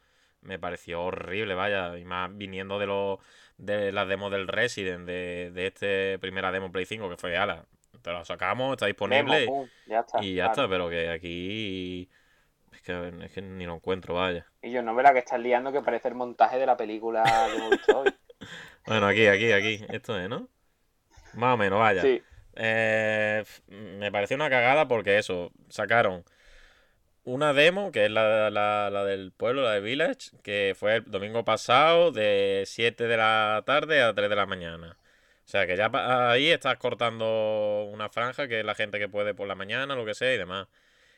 me 0.42 0.58
pareció 0.58 1.02
horrible, 1.02 1.54
vaya, 1.54 1.96
y 1.98 2.04
más 2.04 2.30
viniendo 2.36 2.78
de 2.78 2.86
los 2.86 3.18
de 3.56 3.92
las 3.92 4.08
demos 4.08 4.30
del 4.30 4.48
Resident, 4.48 5.06
de, 5.06 5.50
de 5.52 5.66
este 5.66 6.18
primera 6.18 6.52
demo 6.52 6.72
Play 6.72 6.86
5, 6.86 7.08
que 7.08 7.16
fue, 7.16 7.36
ala, 7.36 7.64
te 8.02 8.12
la 8.12 8.24
sacamos, 8.24 8.72
está 8.72 8.86
disponible. 8.86 9.40
Demo, 9.40 9.60
pum, 9.60 9.68
ya 9.86 10.00
está. 10.00 10.22
Y 10.22 10.34
ya 10.34 10.44
claro. 10.44 10.52
está, 10.52 10.68
pero 10.68 10.90
que 10.90 11.10
aquí. 11.10 12.10
Es 12.72 12.82
que, 12.82 13.12
es 13.24 13.32
que 13.32 13.42
ni 13.42 13.64
lo 13.64 13.74
encuentro, 13.74 14.14
vaya. 14.14 14.46
Y 14.60 14.70
yo 14.70 14.82
no 14.82 14.94
ve 14.94 15.02
la 15.02 15.12
que 15.12 15.20
estás 15.20 15.40
liando 15.40 15.72
que 15.72 15.80
parece 15.80 16.08
el 16.08 16.14
montaje 16.14 16.58
de 16.58 16.66
la 16.66 16.76
película 16.76 17.22
que 17.22 17.56
hemos 17.56 17.70
visto 17.70 18.00
hoy. 18.00 18.14
Bueno, 18.86 19.06
aquí, 19.06 19.26
aquí, 19.26 19.50
aquí. 19.52 19.86
Esto 19.88 20.18
es, 20.18 20.28
¿no? 20.28 20.48
Más 21.32 21.54
o 21.54 21.56
menos, 21.56 21.78
vaya. 21.78 22.02
Sí. 22.02 22.22
Eh, 22.56 23.42
me 23.68 24.12
pareció 24.12 24.36
una 24.36 24.50
cagada 24.50 24.86
porque 24.86 25.16
eso, 25.16 25.50
sacaron 25.70 26.24
una 27.24 27.52
demo, 27.52 27.90
que 27.92 28.04
es 28.06 28.10
la, 28.10 28.50
la, 28.50 28.90
la 28.90 29.04
del 29.04 29.32
pueblo, 29.32 29.62
la 29.62 29.72
de 29.72 29.80
Village, 29.80 30.30
que 30.42 30.74
fue 30.78 30.96
el 30.96 31.04
domingo 31.10 31.44
pasado 31.44 32.12
de 32.12 32.64
7 32.66 33.06
de 33.06 33.16
la 33.16 33.62
tarde 33.66 34.02
a 34.02 34.14
3 34.14 34.28
de 34.30 34.36
la 34.36 34.46
mañana. 34.46 34.98
O 35.44 35.48
sea 35.48 35.66
que 35.66 35.76
ya 35.76 35.90
ahí 36.30 36.48
estás 36.50 36.78
cortando 36.78 37.84
una 37.92 38.08
franja, 38.08 38.48
que 38.48 38.60
es 38.60 38.66
la 38.66 38.74
gente 38.74 38.98
que 38.98 39.08
puede 39.08 39.34
por 39.34 39.46
la 39.48 39.54
mañana, 39.54 39.94
lo 39.94 40.04
que 40.06 40.14
sea 40.14 40.34
y 40.34 40.38
demás. 40.38 40.68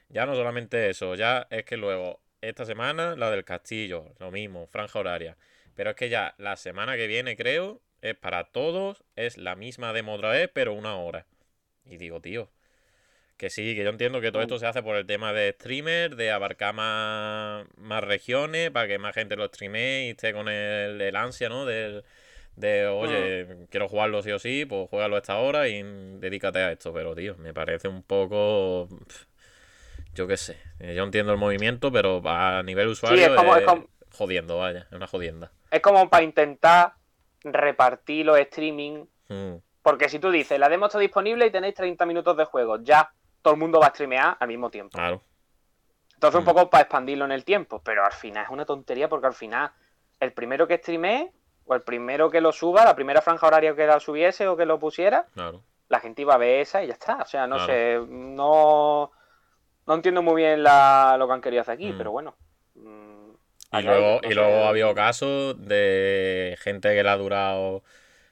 Ya 0.08 0.26
no 0.26 0.34
solamente 0.34 0.90
eso, 0.90 1.14
ya 1.14 1.46
es 1.50 1.64
que 1.64 1.76
luego, 1.76 2.20
esta 2.40 2.64
semana, 2.64 3.16
la 3.16 3.30
del 3.30 3.44
castillo, 3.44 4.14
lo 4.18 4.30
mismo, 4.30 4.66
franja 4.68 4.98
horaria. 4.98 5.36
Pero 5.74 5.90
es 5.90 5.96
que 5.96 6.08
ya 6.08 6.34
la 6.38 6.56
semana 6.56 6.96
que 6.96 7.06
viene, 7.06 7.36
creo, 7.36 7.82
es 8.02 8.14
para 8.16 8.44
todos, 8.44 9.04
es 9.16 9.38
la 9.38 9.56
misma 9.56 9.92
demo 9.92 10.14
otra 10.14 10.30
vez, 10.30 10.50
pero 10.52 10.74
una 10.74 10.96
hora. 10.96 11.26
Y 11.84 11.96
digo, 11.98 12.20
tío, 12.20 12.50
que 13.36 13.50
sí, 13.50 13.74
que 13.74 13.84
yo 13.84 13.90
entiendo 13.90 14.20
que 14.20 14.32
todo 14.32 14.42
esto 14.42 14.58
se 14.58 14.66
hace 14.66 14.82
por 14.82 14.96
el 14.96 15.06
tema 15.06 15.32
de 15.32 15.52
streamer, 15.52 16.16
de 16.16 16.30
abarcar 16.30 16.74
más, 16.74 17.66
más 17.76 18.02
regiones, 18.02 18.70
para 18.70 18.88
que 18.88 18.98
más 18.98 19.14
gente 19.14 19.36
lo 19.36 19.46
streamee 19.46 20.06
y 20.06 20.10
esté 20.10 20.32
con 20.32 20.48
el, 20.48 21.00
el 21.00 21.16
ansia, 21.16 21.48
¿no? 21.48 21.66
Del, 21.66 22.02
de, 22.56 22.86
oye, 22.86 23.66
quiero 23.70 23.88
jugarlo 23.88 24.22
sí 24.22 24.32
o 24.32 24.38
sí, 24.38 24.64
pues 24.64 24.88
juégalo 24.88 25.16
a 25.16 25.18
esta 25.18 25.36
hora 25.36 25.68
y 25.68 25.82
dedícate 25.82 26.60
a 26.60 26.72
esto. 26.72 26.92
Pero, 26.94 27.14
tío, 27.14 27.36
me 27.36 27.52
parece 27.52 27.88
un 27.88 28.02
poco... 28.02 28.88
Yo 30.14 30.26
qué 30.26 30.38
sé, 30.38 30.56
eh, 30.80 30.94
yo 30.94 31.04
entiendo 31.04 31.32
el 31.32 31.38
movimiento, 31.38 31.92
pero 31.92 32.22
a 32.24 32.62
nivel 32.62 32.88
usuario 32.88 33.20
es 33.26 33.28
como- 33.36 33.54
es 33.56 33.60
es 33.60 33.66
como- 33.66 33.86
jodiendo, 34.12 34.56
vaya, 34.56 34.86
es 34.90 34.92
una 34.96 35.06
jodienda. 35.06 35.52
Es 35.70 35.80
como 35.80 36.08
para 36.08 36.24
intentar 36.24 36.94
repartir 37.44 38.24
los 38.24 38.38
streaming. 38.38 39.04
Mm, 39.28 39.56
Porque 39.82 40.08
si 40.08 40.18
tú 40.18 40.30
dices, 40.30 40.58
la 40.58 40.70
demo 40.70 40.86
está 40.86 40.98
disponible 40.98 41.46
y 41.46 41.50
tenéis 41.50 41.74
30 41.74 42.06
minutos 42.06 42.34
de 42.36 42.44
juego, 42.46 42.82
ya 42.82 43.12
todo 43.46 43.54
el 43.54 43.60
mundo 43.60 43.78
va 43.78 43.86
a 43.86 43.90
streamear 43.90 44.36
al 44.40 44.48
mismo 44.48 44.70
tiempo. 44.70 44.98
claro. 44.98 45.22
Entonces, 46.14 46.36
un 46.38 46.42
Mm. 46.42 46.46
poco 46.46 46.68
para 46.70 46.82
expandirlo 46.82 47.24
en 47.26 47.30
el 47.30 47.44
tiempo. 47.44 47.80
Pero 47.84 48.04
al 48.04 48.10
final 48.10 48.42
es 48.44 48.50
una 48.50 48.64
tontería 48.64 49.08
porque 49.08 49.28
al 49.28 49.34
final 49.34 49.70
el 50.18 50.32
primero 50.32 50.66
que 50.66 50.78
streamee 50.78 51.30
o 51.66 51.74
el 51.76 51.82
primero 51.82 52.28
que 52.28 52.40
lo 52.40 52.50
suba, 52.52 52.84
la 52.84 52.96
primera 52.96 53.20
franja 53.22 53.46
horaria 53.46 53.76
que 53.76 53.86
la 53.86 54.00
subiese 54.00 54.48
o 54.48 54.56
que 54.56 54.66
lo 54.66 54.80
pusiera, 54.80 55.26
Claro. 55.34 55.62
la 55.88 56.00
gente 56.00 56.22
iba 56.22 56.34
a 56.34 56.38
ver 56.38 56.60
esa 56.62 56.82
y 56.82 56.88
ya 56.88 56.94
está. 56.94 57.18
O 57.18 57.26
sea, 57.26 57.46
no 57.46 57.56
Claro. 57.56 57.72
sé, 57.72 58.00
no, 58.08 59.12
no 59.86 59.94
entiendo 59.94 60.22
muy 60.22 60.42
bien 60.42 60.62
la- 60.64 61.14
lo 61.18 61.28
que 61.28 61.34
han 61.34 61.40
querido 61.40 61.60
hacer 61.62 61.74
aquí, 61.74 61.92
Mm. 61.92 61.98
pero 61.98 62.10
bueno. 62.10 62.34
Mm, 62.74 63.30
Y 63.30 63.76
allá 63.76 63.90
luego, 63.92 64.20
no 64.22 64.28
y 64.30 64.34
luego 64.34 64.64
ha 64.64 64.68
habido 64.70 64.92
casos 64.94 65.64
de 65.68 66.56
gente 66.62 66.92
que 66.94 67.02
le 67.04 67.08
ha 67.10 67.16
durado 67.16 67.84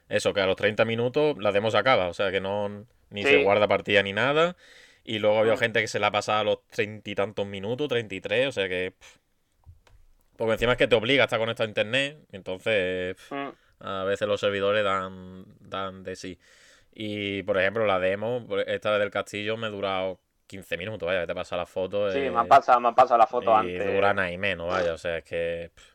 eso, 0.09 0.33
que 0.33 0.41
a 0.41 0.45
los 0.47 0.55
30 0.57 0.83
minutos 0.85 1.37
la 1.37 1.51
demo 1.53 1.71
se 1.71 1.77
acaba, 1.77 2.07
o 2.09 2.13
sea 2.13 2.31
que 2.31 2.41
no 2.41 2.83
ni 3.11 3.23
se 3.23 3.43
guarda 3.43 3.67
partida 3.67 4.01
ni 4.03 4.11
nada. 4.11 4.55
Y 5.05 5.19
luego 5.19 5.37
ha 5.37 5.39
habido 5.41 5.55
Mm. 5.55 5.59
gente 5.59 5.81
que 5.81 5.87
se 5.87 5.99
la 5.99 6.07
ha 6.07 6.11
pasado 6.11 6.39
a 6.39 6.43
los 6.43 6.67
treinta 6.67 7.09
y 7.09 7.15
tantos 7.15 7.45
minutos, 7.45 7.87
33, 7.87 8.47
o 8.47 8.51
sea 8.51 8.67
que. 8.67 8.93
pff. 8.99 9.17
Porque 10.35 10.53
encima 10.53 10.73
es 10.73 10.77
que 10.77 10.87
te 10.87 10.95
obliga 10.95 11.23
a 11.23 11.25
estar 11.25 11.39
conectado 11.39 11.65
a 11.65 11.69
internet, 11.69 12.17
entonces 12.31 13.15
pff, 13.15 13.31
Mm, 13.31 13.49
a 13.81 14.03
veces 14.03 14.27
los 14.27 14.39
servidores 14.41 14.83
dan, 14.83 15.45
dan 15.61 16.03
de 16.03 16.15
sí. 16.15 16.37
Y 16.93 17.43
por 17.43 17.57
ejemplo, 17.57 17.85
la 17.85 17.99
demo, 17.99 18.43
pues, 18.47 18.65
esta 18.67 18.97
del 18.97 19.11
castillo, 19.11 19.55
me 19.57 19.67
ha 19.67 19.69
durado 19.69 20.19
15 20.47 20.75
minutos, 20.77 21.05
vaya, 21.05 21.21
que 21.21 21.27
te 21.27 21.35
pasa 21.35 21.55
la 21.57 21.65
foto. 21.65 22.11
Sí, 22.11 22.19
eh, 22.19 22.31
me 22.31 22.39
han 22.39 22.47
pasado, 22.47 22.79
me 22.79 22.87
han 22.89 22.95
pasado 22.95 23.17
la 23.17 23.27
foto 23.27 23.51
y 23.63 23.75
antes. 23.75 23.93
dura 23.93 24.13
nada 24.13 24.31
y 24.31 24.37
menos, 24.37 24.67
vaya, 24.67 24.93
o 24.93 24.97
sea, 24.97 25.17
es 25.17 25.23
que. 25.23 25.71
pff, 25.73 25.85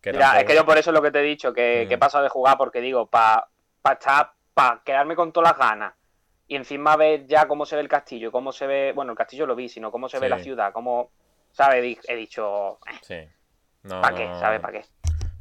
que 0.00 0.12
Mira, 0.12 0.38
es 0.40 0.44
que 0.44 0.54
yo 0.54 0.64
por 0.66 0.76
eso 0.78 0.90
es 0.90 0.94
lo 0.94 1.02
que 1.02 1.10
te 1.10 1.20
he 1.20 1.22
dicho, 1.22 1.52
que, 1.52 1.82
Mm. 1.84 1.88
que 1.88 1.94
he 1.94 1.98
pasado 1.98 2.22
de 2.24 2.30
jugar, 2.30 2.56
porque 2.58 2.80
digo, 2.80 3.06
para 3.06 3.48
estar, 3.90 4.32
para 4.54 4.82
quedarme 4.84 5.16
con 5.16 5.32
todas 5.32 5.50
las 5.50 5.58
ganas 5.58 5.94
y 6.46 6.56
encima 6.56 6.96
ver 6.96 7.26
ya 7.26 7.46
cómo 7.46 7.64
se 7.66 7.76
ve 7.76 7.82
el 7.82 7.88
castillo, 7.88 8.30
cómo 8.30 8.52
se 8.52 8.66
ve, 8.66 8.92
bueno, 8.94 9.12
el 9.12 9.18
castillo 9.18 9.46
lo 9.46 9.54
vi, 9.56 9.68
sino 9.68 9.90
cómo 9.90 10.08
se 10.08 10.18
ve 10.18 10.28
la 10.28 10.38
ciudad, 10.38 10.72
cómo, 10.72 11.10
¿sabes? 11.52 11.98
He 12.08 12.16
dicho, 12.16 12.78
Sí. 13.02 13.16
No, 13.82 14.00
¿para 14.00 14.16
qué? 14.16 14.24
no- 14.26 14.40
¿Sabes? 14.40 14.60
¿Para 14.60 14.72
qué? 14.80 14.84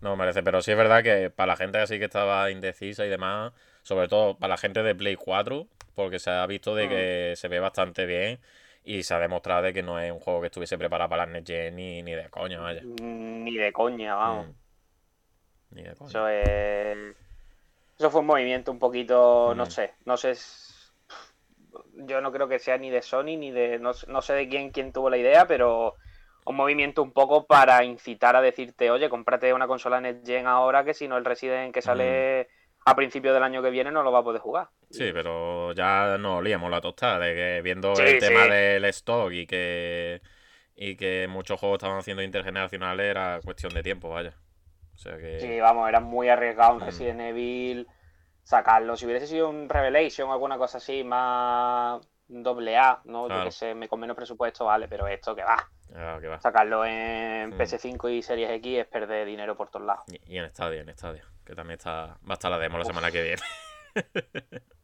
No 0.01 0.15
merece, 0.17 0.43
pero 0.43 0.61
sí 0.61 0.71
es 0.71 0.77
verdad 0.77 1.01
que 1.01 1.29
para 1.29 1.53
la 1.53 1.55
gente 1.55 1.77
así 1.79 1.97
que 1.97 2.05
estaba 2.05 2.51
indecisa 2.51 3.05
y 3.05 3.09
demás, 3.09 3.53
sobre 3.83 4.07
todo 4.09 4.35
para 4.37 4.49
la 4.49 4.57
gente 4.57 4.83
de 4.83 4.95
Play 4.95 5.15
4, 5.15 5.67
porque 5.95 6.19
se 6.19 6.29
ha 6.29 6.45
visto 6.45 6.75
de 6.75 6.85
Mm. 6.85 6.89
que 6.89 7.33
se 7.37 7.47
ve 7.47 7.59
bastante 7.61 8.05
bien 8.05 8.39
y 8.83 9.03
se 9.03 9.13
ha 9.13 9.19
demostrado 9.19 9.61
de 9.61 9.73
que 9.73 9.81
no 9.81 9.97
es 9.99 10.11
un 10.11 10.19
juego 10.19 10.41
que 10.41 10.47
estuviese 10.47 10.77
preparado 10.77 11.09
para 11.09 11.25
las 11.25 11.33
Next 11.33 11.47
Gen 11.47 11.75
ni, 11.77 12.03
ni 12.03 12.11
de 12.11 12.29
coña, 12.29 12.59
vaya. 12.59 12.81
Mm, 12.83 13.43
Ni 13.45 13.55
de 13.55 13.71
coña, 13.71 14.15
vamos. 14.15 14.47
Mm. 14.47 15.75
Ni 15.75 15.83
de 15.83 15.95
coña. 15.95 16.09
Eso 16.09 16.27
es... 16.27 17.15
Eso 17.97 18.11
fue 18.11 18.21
un 18.21 18.27
movimiento 18.27 18.71
un 18.71 18.79
poquito, 18.79 19.53
no 19.55 19.65
Mm. 19.65 19.69
sé, 19.69 19.93
no 20.05 20.17
sé... 20.17 20.35
Yo 21.93 22.21
no 22.21 22.31
creo 22.31 22.47
que 22.47 22.59
sea 22.59 22.77
ni 22.77 22.89
de 22.89 23.01
Sony 23.01 23.37
ni 23.37 23.51
de... 23.51 23.79
No, 23.79 23.93
sé- 23.93 24.07
no 24.11 24.21
sé 24.21 24.33
de 24.33 24.47
quién, 24.49 24.71
quién 24.71 24.91
tuvo 24.93 25.09
la 25.09 25.17
idea, 25.17 25.47
pero 25.47 25.97
un 26.45 26.55
movimiento 26.55 27.01
un 27.03 27.11
poco 27.13 27.45
para 27.47 27.83
incitar 27.83 28.35
a 28.35 28.41
decirte, 28.41 28.91
oye, 28.91 29.09
cómprate 29.09 29.53
una 29.53 29.67
consola 29.67 30.01
Next 30.01 30.25
Gen 30.27 30.47
ahora 30.47 30.83
que 30.83 30.93
si 30.93 31.07
no 31.07 31.17
el 31.17 31.25
Resident 31.25 31.73
que 31.73 31.81
sale 31.81 32.49
a 32.85 32.95
principios 32.95 33.33
del 33.33 33.43
año 33.43 33.61
que 33.61 33.69
viene 33.69 33.91
no 33.91 34.03
lo 34.03 34.11
va 34.11 34.19
a 34.19 34.23
poder 34.23 34.41
jugar. 34.41 34.69
Sí, 34.89 35.11
pero 35.11 35.73
ya 35.73 36.17
nos 36.19 36.37
olíamos 36.39 36.69
la 36.69 36.79
tostada 36.79 37.17
de 37.19 37.33
que 37.33 37.61
viendo 37.63 37.99
Sí, 37.99 38.03
el 38.03 38.17
tema 38.19 38.47
del 38.47 38.85
stock 38.85 39.31
y 39.31 39.47
que 39.47 40.21
y 40.75 40.95
que 40.97 41.27
muchos 41.29 41.59
juegos 41.59 41.77
estaban 41.77 41.99
haciendo 41.99 42.23
intergeneracionales 42.23 43.07
era 43.07 43.41
cuestión 43.43 43.73
de 43.73 43.83
tiempo, 43.83 44.09
vaya. 44.09 44.35
O 44.95 44.97
sea 44.97 45.17
que 45.17 45.29
Sí, 45.37 45.59
vamos, 45.59 45.89
era 45.89 45.99
muy 45.99 46.29
arriesgado 46.29 46.73
un 46.75 46.79
Mm. 46.79 46.81
Resident 46.81 47.21
Evil 47.21 47.87
sacarlo. 48.43 48.95
Si 48.97 49.05
hubiese 49.05 49.27
sido 49.27 49.49
un 49.49 49.67
Revelation 49.69 50.29
o 50.29 50.33
alguna 50.33 50.57
cosa 50.57 50.77
así 50.77 51.03
más 51.03 52.01
doble 52.27 52.77
A, 52.77 53.01
¿no? 53.05 53.27
Yo 53.29 53.43
que 53.45 53.51
sé, 53.51 53.75
me- 53.75 53.87
con 53.87 53.99
menos 53.99 54.15
presupuesto, 54.15 54.65
vale, 54.65 54.87
pero 54.87 55.07
esto 55.07 55.35
que 55.35 55.43
va. 55.43 55.57
ah, 55.95 56.17
que 56.19 56.27
va. 56.27 56.39
Sacarlo 56.41 56.85
en 56.85 57.49
Mm. 57.51 57.57
PS5 57.57 58.09
y 58.09 58.21
Series 58.21 58.49
X 58.51 58.79
es 58.79 58.87
perder 58.87 59.25
dinero 59.27 59.55
por 59.55 59.69
todos 59.69 59.85
lados. 59.85 60.03
Y, 60.07 60.37
en 60.37 60.49
Stadia, 60.49 60.81
en 60.81 60.89
Stadia, 60.97 61.23
que 61.45 61.53
también 61.55 61.77
está 61.77 62.17
va 62.27 62.31
a 62.31 62.33
estar 62.33 62.49
la 62.51 62.57
demo 62.59 62.77
la 62.77 62.85
semana 62.85 63.11
que 63.11 63.21
viene. 63.21 63.41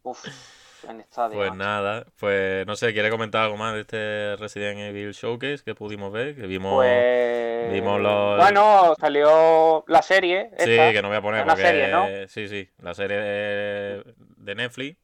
Uf, 0.04 0.24
en 0.88 1.02
esta 1.02 1.30
Pues 1.30 1.54
nada, 1.54 2.06
pues 2.18 2.66
no 2.66 2.76
sé, 2.76 2.94
¿quiere 2.94 3.10
comentar 3.10 3.44
algo 3.44 3.58
más 3.58 3.74
de 3.74 3.82
este 3.82 4.36
Resident 4.38 4.80
Evil 4.80 5.12
Showcase 5.12 5.64
que 5.64 5.76
pudimos 5.76 6.12
ver? 6.12 6.36
Que 6.36 6.48
vimos... 6.48 6.76
Pues. 6.76 7.74
vimos 7.74 8.00
los- 8.00 8.38
Bueno, 8.38 8.96
salió 9.00 9.84
la 9.88 10.02
serie. 10.02 10.52
Sí, 10.58 10.66
que 10.76 11.02
no 11.02 11.10
voy 11.10 11.18
a 11.18 11.22
poner 11.22 11.44
una 11.44 11.54
porque... 11.54 11.68
serie, 11.68 11.88
¿no? 11.90 12.08
Sí, 12.28 12.48
sí, 12.48 12.70
la 12.82 12.94
serie 12.94 13.18
de, 13.18 14.04
de 14.38 14.56
Netflix 14.56 14.98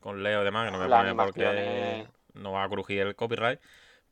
con 0.00 0.22
Leo 0.22 0.42
y 0.42 0.44
demás, 0.44 0.66
que 0.66 0.70
no 0.72 0.78
voy 0.78 0.86
a 0.86 0.98
poner 0.98 1.16
porque 1.16 2.06
no 2.34 2.52
va 2.52 2.64
a 2.64 2.68
crujir 2.68 3.00
el 3.00 3.16
copyright. 3.16 3.60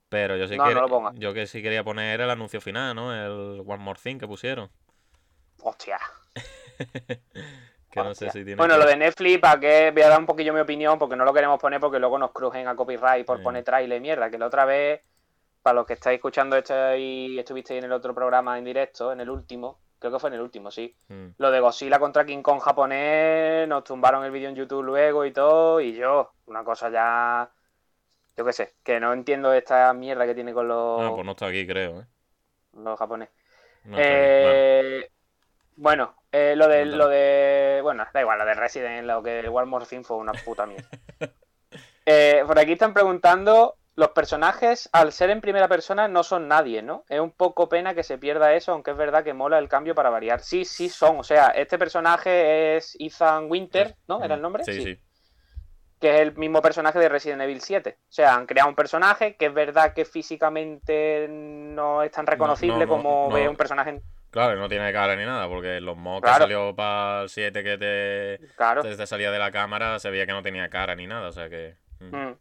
Pero 0.09 0.37
yo 0.37 0.47
sí 0.49 0.57
No, 0.57 0.65
que 0.69 0.75
no 0.75 1.13
yo 1.15 1.35
que 1.35 1.47
sí 1.47 1.63
quería 1.63 1.83
poner 1.83 2.21
el 2.21 2.31
anuncio 2.31 2.61
final, 2.61 2.95
¿no? 2.95 3.13
El 3.13 3.61
One 3.67 3.83
More 3.83 3.99
Thing 4.03 4.19
que 4.19 4.27
pusieron. 4.27 4.71
Hostia. 5.63 5.99
Que 7.95 8.01
no 8.09 8.15
sé 8.15 8.27
hostia. 8.27 8.33
si 8.33 8.45
tiene 8.45 8.57
Bueno, 8.57 8.75
que- 8.75 8.81
lo 8.81 8.87
de 8.87 8.97
Netflix, 8.97 9.39
para 9.41 9.61
que 9.61 9.91
voy 9.93 10.03
a 10.03 10.09
dar 10.09 10.19
un 10.21 10.27
poquillo 10.27 10.53
mi 10.53 10.61
opinión, 10.61 10.99
porque 10.99 11.17
no 11.17 11.25
lo 11.25 11.33
queremos 11.33 11.59
poner 11.61 11.81
porque 11.81 11.99
luego 11.99 12.19
nos 12.19 12.33
crujen 12.33 12.67
a 12.69 12.77
copyright 12.77 13.25
por 13.27 13.39
Sí. 13.39 13.43
poner 13.45 13.65
trailer 13.65 13.99
y 13.99 14.01
mierda. 14.01 14.31
Que 14.31 14.39
la 14.39 14.47
otra 14.47 14.65
vez, 14.65 15.01
para 15.63 15.75
los 15.75 15.87
que 15.87 15.95
estáis 15.95 16.17
escuchando 16.17 16.57
esto 16.57 16.95
y 16.97 17.39
estuvisteis 17.39 17.79
en 17.79 17.85
el 17.85 17.93
otro 17.93 18.15
programa 18.15 18.59
en 18.59 18.65
directo, 18.65 19.13
en 19.13 19.21
el 19.21 19.31
último, 19.31 19.79
creo 19.99 20.13
que 20.13 20.19
fue 20.19 20.29
en 20.29 20.35
el 20.35 20.41
último, 20.43 20.71
sí. 20.71 20.95
Mm, 21.09 21.29
Lo 21.39 21.51
de 21.51 21.61
Godzilla 21.61 21.99
contra 21.99 22.27
King 22.27 22.43
Kong 22.43 22.61
japonés, 22.61 23.67
nos 23.69 23.85
tumbaron 23.85 24.25
el 24.25 24.31
vídeo 24.31 24.49
en 24.51 24.57
YouTube 24.57 24.83
luego 24.83 25.25
y 25.25 25.33
todo, 25.33 25.81
y 25.81 25.95
yo, 25.95 26.33
una 26.47 26.63
cosa 26.65 26.91
ya. 26.91 27.51
Yo 28.37 28.45
qué 28.45 28.53
sé, 28.53 28.75
que 28.83 28.99
no 29.01 29.13
entiendo 29.13 29.53
esta 29.55 29.93
mierda 29.95 30.27
que 30.27 30.35
tiene 30.35 30.53
con 30.53 30.67
los, 30.69 31.01
Ah, 31.03 31.13
pues 31.15 31.25
no 31.25 31.33
está 31.33 31.47
aquí, 31.47 31.67
creo, 31.67 32.01
¿eh? 32.01 32.05
los 32.77 32.99
japoneses. 32.99 33.33
No 33.85 33.97
Eh, 34.01 35.09
Bueno, 35.77 36.15
eh, 36.33 36.55
lo 36.57 36.69
de 36.69 36.85
lo 36.85 37.09
de. 37.09 37.81
Bueno, 37.83 38.07
da 38.13 38.21
igual, 38.21 38.39
lo 38.39 38.45
de 38.45 38.55
Resident, 38.55 39.07
lo 39.07 39.23
que 39.23 39.41
el 39.41 39.49
One 39.49 39.67
More 39.67 39.87
Thing 39.87 40.03
fue 40.03 40.17
una 40.17 40.33
puta 40.33 40.67
mierda. 40.67 40.89
Eh, 42.07 42.45
por 42.47 42.59
aquí 42.59 42.73
están 42.73 42.93
preguntando. 42.93 43.77
Los 43.97 44.11
personajes, 44.11 44.91
al 44.93 45.13
ser 45.13 45.31
en 45.31 45.41
primera 45.41 45.69
persona, 45.69 46.07
no 46.07 46.23
son 46.23 46.49
nadie, 46.49 46.83
¿no? 46.83 47.05
Es 47.09 47.19
un 47.19 47.31
poco 47.31 47.69
pena 47.69 47.95
que 47.95 48.03
se 48.03 48.19
pierda 48.19 48.53
eso, 48.53 48.73
aunque 48.73 48.91
es 48.91 48.97
verdad 48.97 49.25
que 49.25 49.33
mola 49.33 49.59
el 49.59 49.71
cambio 49.71 49.95
para 49.95 50.11
variar. 50.11 50.41
Sí, 50.41 50.67
sí 50.67 50.89
son. 50.91 51.19
O 51.21 51.23
sea, 51.23 51.47
este 51.49 51.79
personaje 51.79 52.77
es 52.77 52.95
Ethan 52.99 53.49
Winter, 53.49 53.97
¿no? 54.09 54.23
¿Era 54.23 54.35
el 54.35 54.43
nombre? 54.43 54.65
Sí, 54.65 54.83
sí. 54.83 54.99
que 56.01 56.17
es 56.17 56.21
el 56.21 56.37
mismo 56.37 56.61
personaje 56.61 56.99
de 56.99 57.09
Resident 57.09 57.41
Evil 57.41 57.61
7. 57.61 57.97
O 58.01 58.13
sea, 58.13 58.35
han 58.35 58.47
creado 58.47 58.69
un 58.69 58.75
personaje 58.75 59.37
que 59.37 59.47
es 59.47 59.55
verdad 59.55 59.95
que 59.95 60.05
físicamente 60.05 61.29
no 61.31 62.03
es 62.03 62.11
tan 62.11 62.27
reconocible 62.27 62.85
no, 62.85 62.89
como 62.89 63.29
no. 63.31 63.35
ve 63.35 63.49
un 63.49 63.57
personaje. 63.57 64.03
Claro, 64.35 64.57
no 64.57 64.69
tiene 64.69 64.93
cara 64.93 65.15
ni 65.15 65.25
nada, 65.25 65.47
porque 65.49 65.81
los 65.81 65.97
mods 65.97 66.23
que 66.23 66.29
salió 66.37 66.75
para 66.75 67.23
el 67.23 67.29
7 67.29 67.63
que 67.63 67.79
te, 67.79 68.49
Claro. 68.57 68.83
te, 68.83 69.07
salía 69.07 69.31
de 69.31 69.39
la 69.39 69.53
cámara 69.53 70.01
se 70.01 70.11
veía 70.11 70.27
que 70.27 70.33
no 70.33 70.43
tenía 70.43 70.69
cara 70.69 70.97
ni 70.97 71.07
nada, 71.07 71.29
o 71.29 71.33
sea 71.33 71.49
que... 71.49 71.77
mm. 72.01 72.17
Mm. 72.17 72.39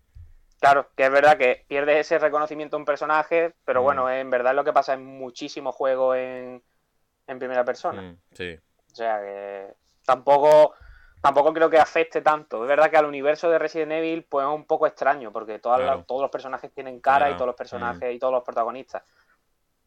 Claro, 0.59 0.89
que 0.95 1.03
es 1.05 1.11
verdad 1.11 1.37
que 1.37 1.65
pierdes 1.67 1.97
ese 1.97 2.17
reconocimiento 2.17 2.77
a 2.77 2.79
un 2.79 2.85
personaje, 2.85 3.53
pero 3.63 3.81
Mm. 3.81 3.83
bueno, 3.83 4.09
en 4.09 4.27
verdad 4.31 4.53
es 4.53 4.55
lo 4.55 4.63
que 4.63 4.73
pasa 4.73 4.93
en 4.93 5.05
muchísimos 5.05 5.75
juegos 5.75 6.17
en, 6.17 6.63
en 7.27 7.37
primera 7.39 7.63
persona. 7.63 8.01
Mm, 8.01 8.17
sí, 8.31 8.57
O 8.91 8.95
sea 8.95 9.19
que 9.19 9.67
tampoco, 10.03 10.73
tampoco 11.21 11.53
creo 11.53 11.69
que 11.69 11.77
afecte 11.77 12.21
tanto. 12.21 12.63
Es 12.63 12.67
verdad 12.69 12.89
que 12.89 12.97
al 12.97 13.05
universo 13.05 13.51
de 13.51 13.59
Resident 13.59 13.91
Evil 13.91 14.23
pues 14.27 14.47
es 14.47 14.51
un 14.51 14.65
poco 14.65 14.87
extraño, 14.87 15.31
porque 15.31 15.59
todas 15.59 15.79
las- 15.79 15.87
Claro. 15.89 16.05
todos 16.07 16.21
los 16.21 16.31
personajes 16.31 16.73
tienen 16.73 16.99
cara 17.01 17.29
y 17.29 17.33
todos 17.33 17.45
los 17.47 17.55
personajes 17.55 18.11
y 18.11 18.17
todos 18.17 18.33
los 18.33 18.43
protagonistas. 18.43 19.03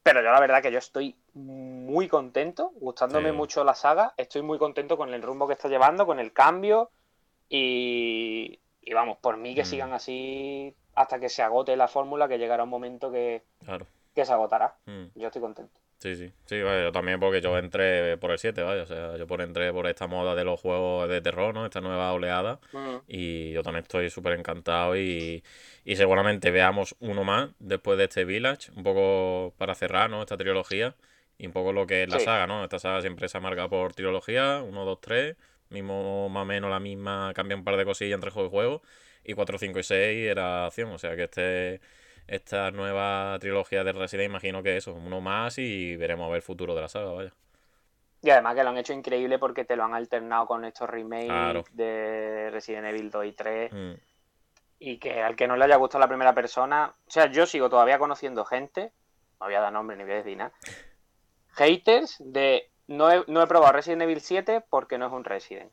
Pero 0.06 0.22
yo 0.22 0.30
la 0.30 0.38
verdad 0.38 0.62
que 0.62 0.70
yo 0.70 0.78
estoy 0.78 1.16
muy 1.34 2.06
contento, 2.06 2.70
gustándome 2.76 3.30
Sí. 3.30 3.36
mucho 3.36 3.64
la 3.64 3.74
saga, 3.74 4.14
estoy 4.16 4.40
muy 4.42 4.56
contento 4.56 4.96
con 4.96 5.12
el 5.12 5.20
rumbo 5.20 5.48
que 5.48 5.54
está 5.54 5.68
llevando, 5.68 6.06
con 6.06 6.20
el 6.20 6.32
cambio 6.32 6.90
y, 7.48 8.60
y 8.82 8.92
vamos, 8.94 9.18
por 9.18 9.36
mí 9.36 9.52
que 9.56 9.62
Mm. 9.62 9.66
sigan 9.66 9.92
así 9.92 10.72
hasta 10.94 11.18
que 11.18 11.28
se 11.28 11.42
agote 11.42 11.76
la 11.76 11.88
fórmula, 11.88 12.28
que 12.28 12.38
llegará 12.38 12.62
un 12.62 12.70
momento 12.70 13.10
que, 13.10 13.42
claro. 13.64 13.84
que 14.14 14.24
se 14.24 14.32
agotará. 14.32 14.76
Mm. 14.86 15.06
Yo 15.16 15.26
estoy 15.26 15.42
contento. 15.42 15.80
Sí, 15.98 16.14
sí. 16.14 16.30
Sí, 16.44 16.60
vaya, 16.62 16.82
yo 16.84 16.92
también 16.92 17.18
porque 17.18 17.40
yo 17.40 17.56
entré 17.58 18.16
por 18.18 18.30
el 18.30 18.38
7, 18.38 18.62
vaya. 18.62 18.82
O 18.82 18.86
sea, 18.86 19.16
yo 19.16 19.26
por 19.26 19.40
entré 19.40 19.72
por 19.72 19.86
esta 19.86 20.06
moda 20.06 20.34
de 20.34 20.44
los 20.44 20.60
juegos 20.60 21.08
de 21.08 21.20
terror, 21.20 21.54
¿no? 21.54 21.64
Esta 21.64 21.80
nueva 21.80 22.12
oleada. 22.12 22.60
Y 23.08 23.52
yo 23.52 23.62
también 23.62 23.82
estoy 23.84 24.10
súper 24.10 24.34
encantado 24.38 24.96
y, 24.96 25.42
y 25.84 25.96
seguramente 25.96 26.50
veamos 26.50 26.96
uno 27.00 27.24
más 27.24 27.50
después 27.60 27.96
de 27.98 28.04
este 28.04 28.24
Village, 28.24 28.72
un 28.74 28.82
poco 28.82 29.54
para 29.58 29.74
cerrar, 29.74 30.10
¿no? 30.10 30.20
Esta 30.20 30.36
trilogía 30.36 30.96
y 31.38 31.46
un 31.46 31.52
poco 31.52 31.72
lo 31.72 31.86
que 31.86 32.02
es 32.02 32.08
la 32.10 32.18
Sí. 32.18 32.24
saga, 32.26 32.46
¿no? 32.46 32.62
Esta 32.64 32.78
saga 32.78 33.00
siempre 33.00 33.28
se 33.28 33.38
marca 33.40 33.68
por 33.68 33.94
trilogía, 33.94 34.62
1, 34.62 34.84
2, 34.84 35.00
3, 35.00 35.36
mismo 35.70 36.28
más 36.28 36.42
o 36.42 36.46
menos 36.46 36.70
la 36.70 36.80
misma, 36.80 37.32
cambia 37.34 37.56
un 37.56 37.64
par 37.64 37.76
de 37.76 37.84
cosillas 37.84 38.14
entre 38.16 38.30
juego 38.30 38.48
y 38.48 38.50
juego, 38.50 38.82
y 39.24 39.34
4, 39.34 39.58
5 39.58 39.78
y 39.78 39.82
6 39.82 40.28
era 40.30 40.66
acción, 40.66 40.90
o 40.90 40.98
sea 40.98 41.16
que 41.16 41.24
este 41.24 41.80
esta 42.26 42.70
nueva 42.70 43.36
trilogía 43.40 43.84
de 43.84 43.92
Resident 43.92 44.30
imagino 44.30 44.62
que 44.62 44.76
eso, 44.76 44.92
uno 44.94 45.20
más 45.20 45.58
y 45.58 45.96
veremos 45.96 46.26
a 46.26 46.28
ver 46.30 46.36
el 46.36 46.42
futuro 46.42 46.74
de 46.74 46.80
la 46.82 46.88
saga, 46.88 47.12
vaya. 47.12 47.32
Y 48.22 48.30
además 48.30 48.54
que 48.56 48.64
lo 48.64 48.70
han 48.70 48.78
hecho 48.78 48.92
increíble 48.92 49.38
porque 49.38 49.64
te 49.64 49.76
lo 49.76 49.84
han 49.84 49.94
alternado 49.94 50.46
con 50.46 50.64
estos 50.64 50.88
remakes 50.90 51.26
Claro. 51.28 51.64
de 51.72 52.48
Resident 52.50 52.86
Evil 52.86 53.10
2 53.10 53.24
y 53.26 53.32
3. 53.32 53.72
Mm, 53.72 53.92
Y 54.78 54.98
que 54.98 55.22
al 55.22 55.36
que 55.36 55.46
no 55.46 55.56
le 55.56 55.64
haya 55.64 55.76
gustado 55.76 56.00
la 56.00 56.08
primera 56.08 56.34
persona. 56.34 56.94
O 57.06 57.10
sea, 57.10 57.26
yo 57.30 57.46
sigo 57.46 57.68
todavía 57.70 57.98
conociendo 57.98 58.44
gente. 58.44 58.92
No 59.40 59.46
voy 59.46 59.54
a 59.54 59.60
dar 59.60 59.72
nombre 59.72 59.96
ni 59.96 60.02
voy 60.04 60.14
a 60.14 60.16
decir 60.16 60.36
nada. 60.36 60.52
Haters 61.52 62.16
de. 62.20 62.70
No 62.88 63.10
he, 63.10 63.24
no 63.26 63.42
he 63.42 63.46
probado 63.46 63.72
Resident 63.72 64.02
Evil 64.02 64.20
7 64.20 64.64
porque 64.68 64.98
no 64.98 65.06
es 65.06 65.12
un 65.12 65.24
Resident. 65.24 65.70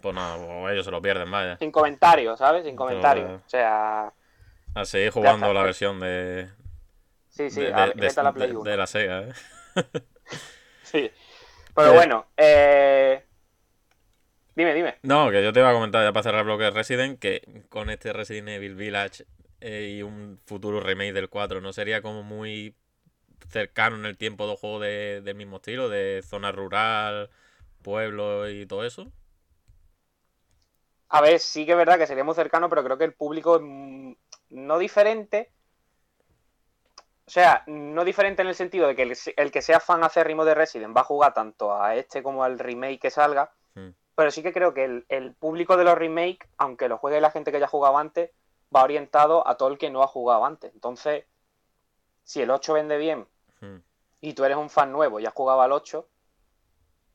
Pues 0.00 0.14
nada, 0.14 0.36
pues 0.36 0.72
ellos 0.72 0.84
se 0.84 0.90
lo 0.90 1.00
pierden, 1.00 1.30
vaya. 1.30 1.56
Sin 1.58 1.70
comentarios, 1.70 2.38
¿sabes? 2.38 2.64
Sin 2.64 2.76
comentarios. 2.76 3.40
O 3.44 3.48
sea. 3.48 4.12
A 4.74 4.84
seguir 4.84 5.10
jugando 5.10 5.52
la 5.52 5.62
versión 5.62 6.00
de, 6.00 6.48
Sí, 7.28 7.50
sí, 7.50 7.60
de, 7.60 7.72
a- 7.72 7.88
de- 7.88 8.22
la 8.22 8.32
Play 8.32 8.48
de- 8.48 8.54
1. 8.54 8.70
de 8.70 8.76
la 8.76 8.86
Sega, 8.86 9.22
¿eh? 9.28 9.32
Sí. 10.82 11.10
Pero 11.74 11.92
Eh. 11.92 11.94
bueno, 11.94 12.26
eh... 12.36 13.24
dime, 14.54 14.74
dime. 14.74 14.98
No, 15.02 15.30
que 15.30 15.42
yo 15.42 15.52
te 15.52 15.60
iba 15.60 15.70
a 15.70 15.72
comentar 15.72 16.04
ya 16.04 16.12
para 16.12 16.22
cerrar 16.22 16.40
el 16.40 16.44
bloque 16.46 16.64
de 16.64 16.70
Resident, 16.70 17.18
que 17.18 17.64
con 17.68 17.90
este 17.90 18.12
Resident 18.12 18.48
Evil 18.50 18.76
Village 18.76 19.26
eh, 19.60 19.94
y 19.98 20.02
un 20.02 20.40
futuro 20.46 20.80
remake 20.80 21.12
del 21.12 21.28
4, 21.28 21.60
¿no 21.60 21.72
sería 21.72 22.02
como 22.02 22.22
muy 22.22 22.76
cercano 23.50 23.96
en 23.96 24.06
el 24.06 24.18
tiempo 24.18 24.46
dos 24.46 24.60
juegos 24.60 24.82
de- 24.82 25.22
del 25.22 25.36
mismo 25.36 25.56
estilo, 25.58 25.88
de 25.90 26.22
zona 26.24 26.52
rural, 26.52 27.30
pueblo 27.82 28.48
y 28.50 28.66
todo 28.66 28.84
eso? 28.86 29.12
A 31.08 31.20
ver, 31.20 31.38
sí 31.40 31.64
que 31.66 31.72
es 31.72 31.76
verdad 31.78 31.98
que 31.98 32.06
sería 32.06 32.24
muy 32.24 32.34
cercano, 32.34 32.68
pero 32.68 32.82
creo 32.84 32.96
que 32.98 33.04
el 33.04 33.14
público 33.14 33.60
no 34.52 34.78
diferente. 34.78 35.52
O 37.26 37.30
sea, 37.30 37.62
no 37.66 38.04
diferente 38.04 38.42
en 38.42 38.48
el 38.48 38.54
sentido 38.54 38.86
de 38.88 38.96
que 38.96 39.02
el, 39.02 39.16
el 39.36 39.50
que 39.52 39.62
sea 39.62 39.80
fan 39.80 40.04
acérrimo 40.04 40.44
de 40.44 40.54
Resident 40.54 40.96
va 40.96 41.02
a 41.02 41.04
jugar 41.04 41.32
tanto 41.34 41.74
a 41.74 41.94
este 41.96 42.22
como 42.22 42.44
al 42.44 42.58
remake 42.58 43.00
que 43.00 43.10
salga. 43.10 43.52
Pero 44.16 44.30
sí 44.30 44.42
que 44.42 44.52
creo 44.52 44.74
que 44.74 44.84
el, 44.84 45.06
el 45.08 45.34
público 45.34 45.76
de 45.76 45.84
los 45.84 45.96
remakes, 45.98 46.48
aunque 46.58 46.88
lo 46.88 46.98
juegue 46.98 47.20
la 47.20 47.30
gente 47.30 47.52
que 47.52 47.60
ya 47.60 47.66
ha 47.66 47.68
jugado 47.68 47.98
antes, 47.98 48.30
va 48.74 48.84
orientado 48.84 49.46
a 49.48 49.56
todo 49.56 49.70
el 49.70 49.78
que 49.78 49.90
no 49.90 50.02
ha 50.02 50.06
jugado 50.08 50.44
antes. 50.44 50.72
Entonces, 50.74 51.24
si 52.24 52.42
el 52.42 52.50
8 52.50 52.72
vende 52.74 52.96
bien 52.98 53.28
y 54.22 54.34
tú 54.34 54.44
eres 54.44 54.56
un 54.56 54.70
fan 54.70 54.92
nuevo 54.92 55.20
y 55.20 55.26
has 55.26 55.34
jugado 55.34 55.60
al 55.62 55.72
8, 55.72 56.08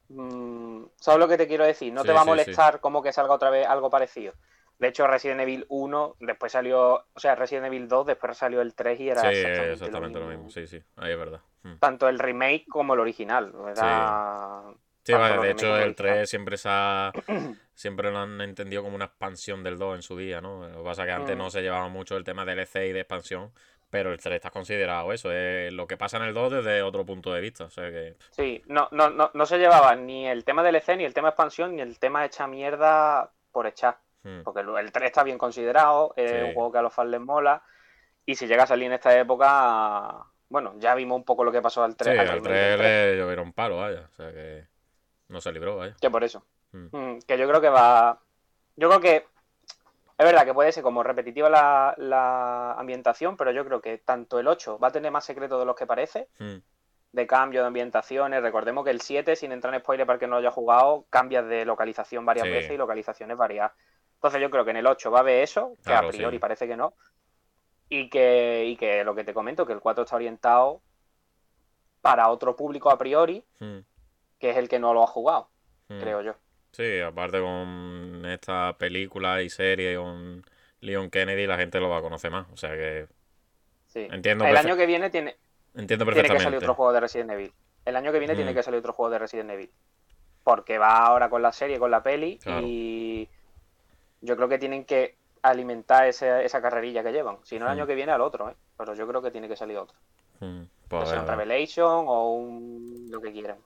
mm, 0.09 0.85
¿sabes 0.97 1.19
lo 1.19 1.27
que 1.27 1.37
te 1.37 1.47
quiero 1.47 1.65
decir? 1.65 1.93
No 1.93 2.01
Sí, 2.01 2.07
te 2.07 2.13
va 2.13 2.21
a 2.21 2.23
sí, 2.23 2.29
molestar 2.31 2.79
como 2.81 3.01
que 3.01 3.13
salga 3.13 3.33
otra 3.33 3.49
vez 3.49 3.67
algo 3.67 3.89
parecido. 3.89 4.33
De 4.79 4.89
hecho, 4.89 5.07
Resident 5.07 5.41
Evil 5.41 5.65
1, 5.69 6.17
después 6.19 6.51
salió, 6.51 6.93
o 7.13 7.19
sea, 7.19 7.35
Resident 7.35 7.65
Evil 7.67 7.87
2, 7.87 8.07
después 8.07 8.37
salió 8.37 8.61
el 8.61 8.75
3 8.75 8.99
y 8.99 9.09
era 9.09 9.21
Sí, 9.21 9.27
exactamente, 9.27 9.73
exactamente 9.73 10.19
lo 10.19 10.25
mismo, 10.27 10.49
sí, 10.49 10.67
sí, 10.67 10.81
ahí 10.97 11.11
es 11.11 11.17
verdad. 11.17 11.41
Hmm. 11.63 11.77
Tanto 11.79 12.07
el 12.07 12.19
remake 12.19 12.65
como 12.69 12.93
el 12.93 12.99
original. 12.99 13.53
Era... 13.69 14.61
Sí, 15.03 15.13
vale, 15.13 15.37
de 15.39 15.51
hecho 15.51 15.65
el 15.67 15.71
original. 15.71 15.95
3 15.95 16.29
siempre 16.29 16.57
se 16.57 16.67
ha, 16.69 17.11
siempre 17.73 18.11
lo 18.11 18.19
han 18.19 18.39
entendido 18.41 18.83
como 18.83 18.95
una 18.95 19.05
expansión 19.05 19.63
del 19.63 19.77
2 19.79 19.95
en 19.95 20.01
su 20.03 20.17
día, 20.17 20.41
¿no? 20.41 20.67
Lo 20.67 20.77
que 20.79 20.83
pasa 20.83 21.03
es 21.03 21.07
que 21.07 21.13
antes 21.13 21.35
Mm. 21.35 21.39
no 21.39 21.49
se 21.49 21.61
llevaba 21.61 21.87
mucho 21.87 22.15
el 22.17 22.23
tema 22.23 22.45
DLC 22.45 22.87
y 22.87 22.91
de 22.91 22.99
expansión, 22.99 23.51
pero 23.89 24.11
el 24.11 24.19
3 24.19 24.35
está 24.35 24.51
considerado 24.51 25.11
eso, 25.13 25.31
es 25.31 25.71
lo 25.73 25.87
que 25.87 25.97
pasa 25.97 26.17
en 26.17 26.23
el 26.23 26.33
2 26.33 26.51
desde 26.51 26.83
otro 26.83 27.05
punto 27.05 27.33
de 27.33 27.41
vista, 27.41 27.63
o 27.63 27.69
sea 27.69 27.89
que... 27.89 28.15
Sí, 28.31 28.61
no, 28.67 28.89
no, 28.91 29.09
no, 29.09 29.31
no 29.33 29.45
se 29.45 29.57
llevaba 29.57 29.95
ni 29.95 30.27
el 30.27 30.43
tema 30.43 30.61
DLC, 30.61 30.97
ni 30.97 31.05
el 31.05 31.13
tema 31.13 31.29
expansión, 31.29 31.75
ni 31.75 31.81
el 31.81 31.97
tema 31.97 32.25
hecha 32.25 32.45
mierda 32.45 33.31
por 33.51 33.65
echar. 33.65 33.97
Hmm, 34.27 34.43
Porque 34.43 34.61
el 34.61 34.69
el 34.77 34.91
3 34.91 35.05
está 35.07 35.23
bien 35.23 35.37
considerado, 35.37 36.13
es 36.15 36.29
Sí. 36.31 36.37
un 36.37 36.53
juego 36.53 36.71
que 36.71 36.77
a 36.79 36.81
los 36.81 36.93
fans 36.93 37.09
les 37.09 37.21
mola. 37.21 37.61
Y 38.25 38.35
si 38.35 38.45
llega 38.47 38.63
a 38.63 38.67
salir 38.67 38.87
en 38.87 38.93
esta 38.93 39.17
época, 39.17 40.25
bueno, 40.49 40.73
ya 40.77 40.95
vimos 40.95 41.15
un 41.17 41.23
poco 41.23 41.43
lo 41.43 41.51
que 41.51 41.61
pasó 41.61 41.83
al 41.83 41.95
3. 41.95 42.13
Sí, 42.13 42.19
al 42.19 42.27
al 42.29 42.35
remake 42.43 42.49
del 42.53 42.77
3 42.77 42.77
3, 42.79 43.05
le 43.15 43.17
llovieron 43.21 43.53
palo, 43.53 43.77
vaya, 43.77 44.07
o 44.11 44.15
sea 44.15 44.31
que 44.31 44.67
no 45.29 45.39
se 45.41 45.51
libró, 45.51 45.77
vaya. 45.77 45.95
Que 46.01 46.09
por 46.09 46.23
eso. 46.23 46.45
Mm. 46.71 46.87
Mm, 46.97 47.19
que 47.27 47.37
yo 47.37 47.47
creo 47.47 47.61
que 47.61 47.69
va. 47.69 48.19
Yo 48.75 48.89
creo 48.89 48.99
que. 49.01 49.25
Es 50.19 50.25
verdad 50.25 50.45
que 50.45 50.53
puede 50.53 50.71
ser 50.71 50.81
como 50.83 51.03
repetitiva 51.03 51.47
la, 51.47 51.93
la 51.97 52.71
ambientación, 52.73 53.37
pero 53.37 53.51
yo 53.51 53.63
creo 53.63 53.81
que 53.81 53.99
tanto 53.99 54.39
el 54.39 54.47
8 54.47 54.79
va 54.79 54.87
a 54.87 54.91
tener 54.91 55.11
más 55.11 55.23
secretos 55.25 55.59
de 55.59 55.65
los 55.65 55.75
que 55.75 55.85
parece, 55.85 56.27
de 57.11 57.27
cambio 57.27 57.61
de 57.61 57.67
ambientaciones. 57.67 58.41
Recordemos 58.41 58.83
que 58.83 58.89
el 58.89 58.99
7, 59.01 59.35
sin 59.35 59.51
entrar 59.51 59.73
en 59.75 59.79
spoiler 59.81 60.07
para 60.07 60.17
que 60.17 60.25
no 60.25 60.31
lo 60.31 60.37
haya 60.39 60.49
jugado, 60.49 61.05
cambias 61.11 61.47
de 61.47 61.65
localización 61.65 62.25
varias 62.25 62.47
Sí. 62.47 62.51
veces 62.51 62.71
y 62.71 62.77
localizaciones 62.77 63.37
varias. 63.37 63.71
Entonces 64.17 64.41
yo 64.41 64.49
creo 64.49 64.65
que 64.65 64.71
en 64.71 64.77
el 64.77 64.87
8 64.87 65.11
va 65.11 65.19
a 65.19 65.21
haber 65.21 65.43
eso, 65.43 65.73
que 65.77 65.83
Claro, 65.83 66.07
a 66.07 66.11
priori 66.11 66.37
sí. 66.37 66.39
parece 66.39 66.67
que 66.67 66.75
no. 66.75 66.93
Y 67.89 68.09
que, 68.09 68.65
y 68.65 68.75
que 68.75 69.03
lo 69.03 69.15
que 69.15 69.23
te 69.23 69.33
comento, 69.33 69.65
que 69.65 69.73
el 69.73 69.79
4 69.79 70.03
está 70.03 70.15
orientado 70.15 70.81
para 72.01 72.29
otro 72.29 72.55
público 72.55 72.89
a 72.89 72.97
priori, 72.97 73.43
hmm, 73.59 73.77
que 74.39 74.49
es 74.49 74.57
el 74.57 74.67
que 74.69 74.79
no 74.79 74.93
lo 74.93 75.03
ha 75.03 75.07
jugado, 75.07 75.49
hmm. 75.89 75.99
creo 75.99 76.21
yo. 76.21 76.35
Sí, 76.71 76.99
aparte 76.99 77.39
con 77.39 78.23
esta 78.25 78.75
película 78.77 79.41
y 79.41 79.49
serie 79.49 79.95
con 79.95 80.43
Leon 80.81 81.09
Kennedy 81.09 81.47
la 81.47 81.57
gente 81.57 81.79
lo 81.79 81.89
va 81.89 81.97
a 81.97 82.01
conocer 82.01 82.29
más, 82.31 82.47
o 82.51 82.57
sea 82.57 82.71
que 82.71 83.07
Sí. 83.87 84.05
Entiendo 84.11 84.45
el 84.45 84.55
año 84.57 84.75
que 84.75 84.85
viene 84.85 85.09
tiene, 85.09 85.37
entiendo 85.73 86.03
tiene 86.05 86.15
que 86.17 86.21
perfectamente. 86.23 86.43
salir 86.43 86.57
otro 86.57 86.73
juego 86.75 86.91
de 86.93 86.99
Resident 86.99 87.31
Evil. 87.31 87.53
El 87.85 87.95
año 87.95 88.11
que 88.11 88.19
viene 88.19 88.35
tiene 88.35 88.51
Mm. 88.51 88.55
que 88.55 88.63
salir 88.63 88.79
otro 88.79 88.93
juego 88.93 89.09
de 89.11 89.19
Resident 89.19 89.49
Evil. 89.49 89.71
Porque 90.43 90.77
va 90.77 90.97
ahora 91.05 91.29
con 91.29 91.41
la 91.41 91.51
serie, 91.53 91.79
con 91.79 91.89
la 91.89 92.03
peli, 92.03 92.37
Claro. 92.37 92.67
y 92.67 93.29
yo 94.21 94.35
creo 94.35 94.49
que 94.49 94.59
tienen 94.59 94.85
que 94.85 95.17
alimentar 95.43 96.07
ese- 96.07 96.45
esa 96.45 96.61
carrerilla 96.61 97.03
que 97.03 97.11
llevan. 97.11 97.39
Si 97.45 97.59
no, 97.59 97.65
el 97.65 97.71
Mm. 97.71 97.73
año 97.73 97.87
que 97.87 97.95
viene 97.95 98.11
al 98.11 98.21
otro, 98.21 98.49
¿eh? 98.49 98.57
Pero 98.77 98.93
yo 98.95 99.07
creo 99.07 99.21
que 99.21 99.31
tiene 99.31 99.47
que 99.47 99.55
salir 99.57 99.77
otro. 99.77 99.97
Hmm, 100.39 100.63
Pues 100.87 101.03
a 101.03 101.05
sea 101.05 101.23
un. 101.23 101.23
Revelation 101.23 102.05
o 102.07 102.33
un 102.33 103.07
lo 103.09 103.21
que 103.21 103.31
quieran. 103.31 103.59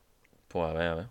Pues 0.48 0.70
a 0.70 0.74
ver, 0.74 0.88
a 0.88 0.96
ver. 0.96 1.08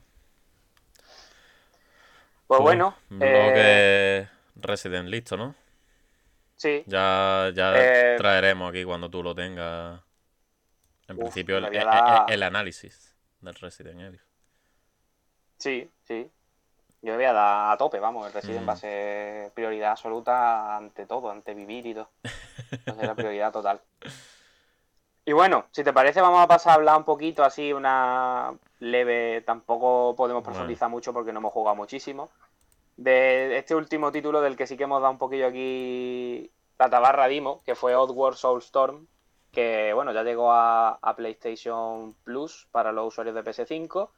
Pues 2.46 2.60
bueno, 2.60 2.94
eh, 3.20 3.80
Bloque 3.88 4.28
Resident 4.56 5.08
listo, 5.08 5.36
¿no? 5.36 5.54
sí, 6.56 6.86
Ya, 6.86 7.50
ya 7.54 7.72
Eh, 7.72 8.16
traeremos 8.16 8.70
aquí 8.70 8.84
cuando 8.84 9.10
tú 9.10 9.22
lo 9.22 9.34
tengas. 9.34 10.00
En 11.08 11.18
Uf, 11.26 11.36
principio, 11.36 11.58
el- 11.58 11.68
el 12.26 12.42
análisis 12.42 13.14
del 13.42 13.54
Resident 13.56 14.00
Evil. 14.00 14.20
Sí, 15.58 15.88
sí. 16.04 16.30
Yo 17.02 17.12
le 17.12 17.16
voy 17.16 17.24
a 17.24 17.32
dar 17.32 17.72
a 17.72 17.76
tope, 17.78 17.98
vamos. 17.98 18.26
El 18.26 18.32
Resident 18.32 18.64
Mm. 18.64 18.68
va 18.68 18.72
a 18.74 18.76
ser 18.76 19.52
prioridad 19.52 19.92
absoluta 19.92 20.76
ante 20.76 21.06
todo, 21.06 21.30
ante 21.30 21.54
vivir 21.54 21.86
y 21.86 21.94
todo. 21.94 22.10
Va 22.88 22.92
a 22.92 22.96
ser 22.96 23.06
la 23.06 23.14
prioridad 23.16 23.52
total. 23.52 23.80
Y 25.24 25.32
bueno, 25.32 25.66
si 25.70 25.84
te 25.84 25.92
parece, 25.92 26.20
vamos 26.20 26.42
a 26.42 26.48
pasar 26.48 26.72
a 26.72 26.74
hablar 26.74 26.96
un 26.96 27.04
poquito 27.04 27.44
así, 27.44 27.72
una 27.72 28.52
leve. 28.80 29.42
Tampoco 29.42 30.14
podemos 30.16 30.42
Bueno. 30.42 30.54
profundizar 30.56 30.88
mucho 30.90 31.12
porque 31.12 31.32
no 31.32 31.38
hemos 31.38 31.52
jugado 31.52 31.76
muchísimo. 31.76 32.28
De 32.96 33.56
este 33.56 33.74
último 33.74 34.12
título 34.12 34.40
del 34.42 34.56
que 34.56 34.66
sí 34.66 34.76
que 34.76 34.84
hemos 34.84 35.00
dado 35.00 35.12
un 35.12 35.18
poquillo 35.18 35.46
aquí 35.46 36.50
la 36.78 36.90
tabarra 36.90 37.28
Dimo, 37.28 37.62
que 37.64 37.74
fue 37.74 37.94
Oddworld 37.94 38.36
Soulstorm, 38.36 39.06
que 39.52 39.92
bueno, 39.94 40.12
ya 40.12 40.22
llegó 40.22 40.52
a, 40.52 40.98
a 41.00 41.16
PlayStation 41.16 42.14
Plus 42.24 42.68
para 42.70 42.92
los 42.92 43.08
usuarios 43.08 43.34
de 43.34 43.42
PS5. 43.44 44.10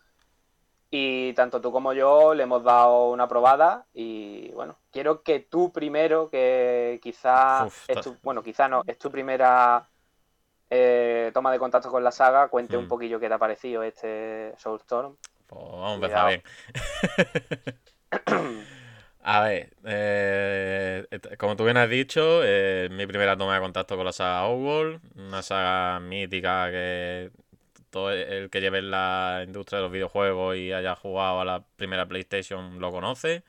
Y 0.94 1.32
tanto 1.34 1.60
tú 1.60 1.72
como 1.72 1.94
yo 1.94 2.34
le 2.34 2.42
hemos 2.44 2.62
dado 2.64 3.10
una 3.10 3.26
probada. 3.28 3.86
Y 3.94 4.50
bueno, 4.52 4.78
quiero 4.90 5.22
que 5.22 5.40
tú 5.40 5.72
primero, 5.72 6.28
que 6.30 7.00
quizá 7.02 7.66
Uf, 7.66 7.88
es 7.88 7.98
ta- 7.98 8.02
tu, 8.02 8.18
bueno, 8.22 8.42
quizá 8.42 8.68
no, 8.68 8.82
es 8.86 8.98
tu 8.98 9.10
primera 9.10 9.90
eh, 10.70 11.30
toma 11.34 11.52
de 11.52 11.58
contacto 11.60 11.90
con 11.90 12.04
la 12.04 12.12
saga, 12.12 12.48
cuente 12.48 12.76
un 12.78 12.86
Hmm. 12.86 12.88
poquillo 12.88 13.20
qué 13.20 13.28
te 13.28 13.34
ha 13.34 13.38
parecido 13.38 13.82
este 13.84 14.54
Soulstorm. 14.58 15.16
Pues 15.46 15.60
vamos 15.62 15.90
a 15.92 15.94
empezar 15.94 16.26
bien. 16.26 16.42
A 19.24 19.40
ver, 19.42 19.72
eh, 19.84 21.06
como 21.38 21.54
tú 21.56 21.64
bien 21.64 21.76
has 21.76 21.88
dicho, 21.88 22.40
eh, 22.44 22.88
mi 22.90 23.06
primera 23.06 23.36
toma 23.36 23.54
de 23.54 23.60
contacto 23.60 23.96
con 23.96 24.04
la 24.04 24.12
saga 24.12 24.40
Outworld, 24.40 25.00
una 25.16 25.42
saga 25.42 26.00
mítica 26.00 26.68
que 26.72 27.30
todo 27.92 28.10
el 28.10 28.48
que 28.50 28.60
lleve 28.60 28.78
en 28.78 28.90
la 28.90 29.42
industria 29.46 29.78
de 29.78 29.82
los 29.84 29.92
videojuegos 29.92 30.56
y 30.56 30.72
haya 30.72 30.96
jugado 30.96 31.40
a 31.40 31.44
la 31.44 31.62
primera 31.76 32.06
PlayStation 32.06 32.80
lo 32.80 32.90
conoce, 32.90 33.44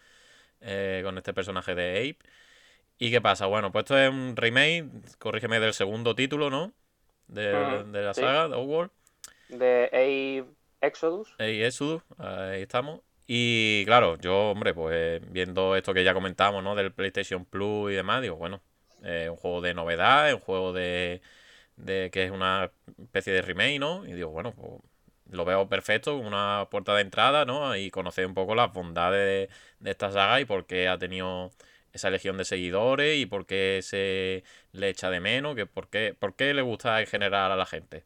eh, 0.61 1.01
con 1.03 1.17
este 1.17 1.33
personaje 1.33 1.73
de 1.73 1.97
Ape. 1.97 2.29
¿Y 2.99 3.09
qué 3.09 3.21
pasa? 3.21 3.47
Bueno, 3.47 3.71
pues 3.71 3.83
esto 3.83 3.97
es 3.97 4.09
un 4.09 4.35
remake, 4.35 4.85
corrígeme, 5.17 5.59
del 5.59 5.73
segundo 5.73 6.13
título, 6.13 6.49
¿no? 6.49 6.73
De, 7.27 7.83
de 7.85 8.01
la 8.03 8.13
sí. 8.13 8.21
saga, 8.21 8.49
de 8.49 8.55
Outworld. 8.55 8.91
De 9.47 9.89
Abe 9.93 10.45
Exodus. 10.81 11.33
Ey, 11.39 11.63
Exodus, 11.63 12.03
ahí 12.17 12.61
estamos. 12.61 12.99
Y 13.25 13.85
claro, 13.85 14.17
yo, 14.17 14.51
hombre, 14.51 14.73
pues 14.73 15.21
viendo 15.31 15.77
esto 15.77 15.93
que 15.93 16.03
ya 16.03 16.13
comentamos, 16.13 16.61
¿no? 16.61 16.75
Del 16.75 16.91
PlayStation 16.91 17.45
Plus 17.45 17.93
y 17.93 17.95
demás, 17.95 18.21
digo, 18.21 18.35
bueno, 18.35 18.61
un 19.01 19.35
juego 19.37 19.61
de 19.61 19.73
novedad, 19.73 20.33
un 20.33 20.41
juego 20.41 20.73
de, 20.73 21.21
de 21.85 22.09
que 22.11 22.25
es 22.25 22.31
una 22.31 22.71
especie 22.99 23.33
de 23.33 23.41
remake, 23.41 23.79
¿no? 23.79 24.05
Y 24.05 24.13
digo, 24.13 24.29
bueno, 24.31 24.53
pues 24.53 24.71
lo 25.29 25.45
veo 25.45 25.67
perfecto, 25.69 26.17
una 26.17 26.67
puerta 26.69 26.93
de 26.95 27.01
entrada, 27.01 27.45
¿no? 27.45 27.75
Y 27.75 27.89
conocer 27.91 28.25
un 28.25 28.33
poco 28.33 28.55
las 28.55 28.71
bondades 28.73 29.49
de, 29.49 29.55
de 29.79 29.91
esta 29.91 30.11
saga 30.11 30.39
y 30.41 30.45
por 30.45 30.65
qué 30.65 30.87
ha 30.87 30.97
tenido 30.97 31.51
esa 31.93 32.09
legión 32.09 32.37
de 32.37 32.45
seguidores 32.45 33.17
y 33.19 33.25
por 33.25 33.45
qué 33.45 33.79
se 33.83 34.43
le 34.71 34.89
echa 34.89 35.09
de 35.09 35.19
menos, 35.19 35.55
que 35.55 35.65
por 35.65 35.89
qué, 35.89 36.15
por 36.19 36.35
qué 36.35 36.53
le 36.53 36.61
gusta 36.61 36.99
en 37.01 37.07
general 37.07 37.51
a 37.51 37.55
la 37.55 37.65
gente. 37.65 38.03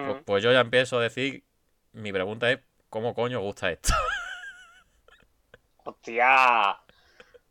Pues, 0.00 0.16
Mm. 0.16 0.24
pues 0.24 0.42
yo 0.42 0.52
ya 0.52 0.60
empiezo 0.60 0.98
a 0.98 1.02
decir, 1.02 1.44
mi 1.92 2.12
pregunta 2.12 2.50
es, 2.52 2.60
¿cómo 2.88 3.14
coño 3.14 3.40
gusta 3.40 3.70
esto? 3.72 3.92
¡Hostia! 5.84 6.76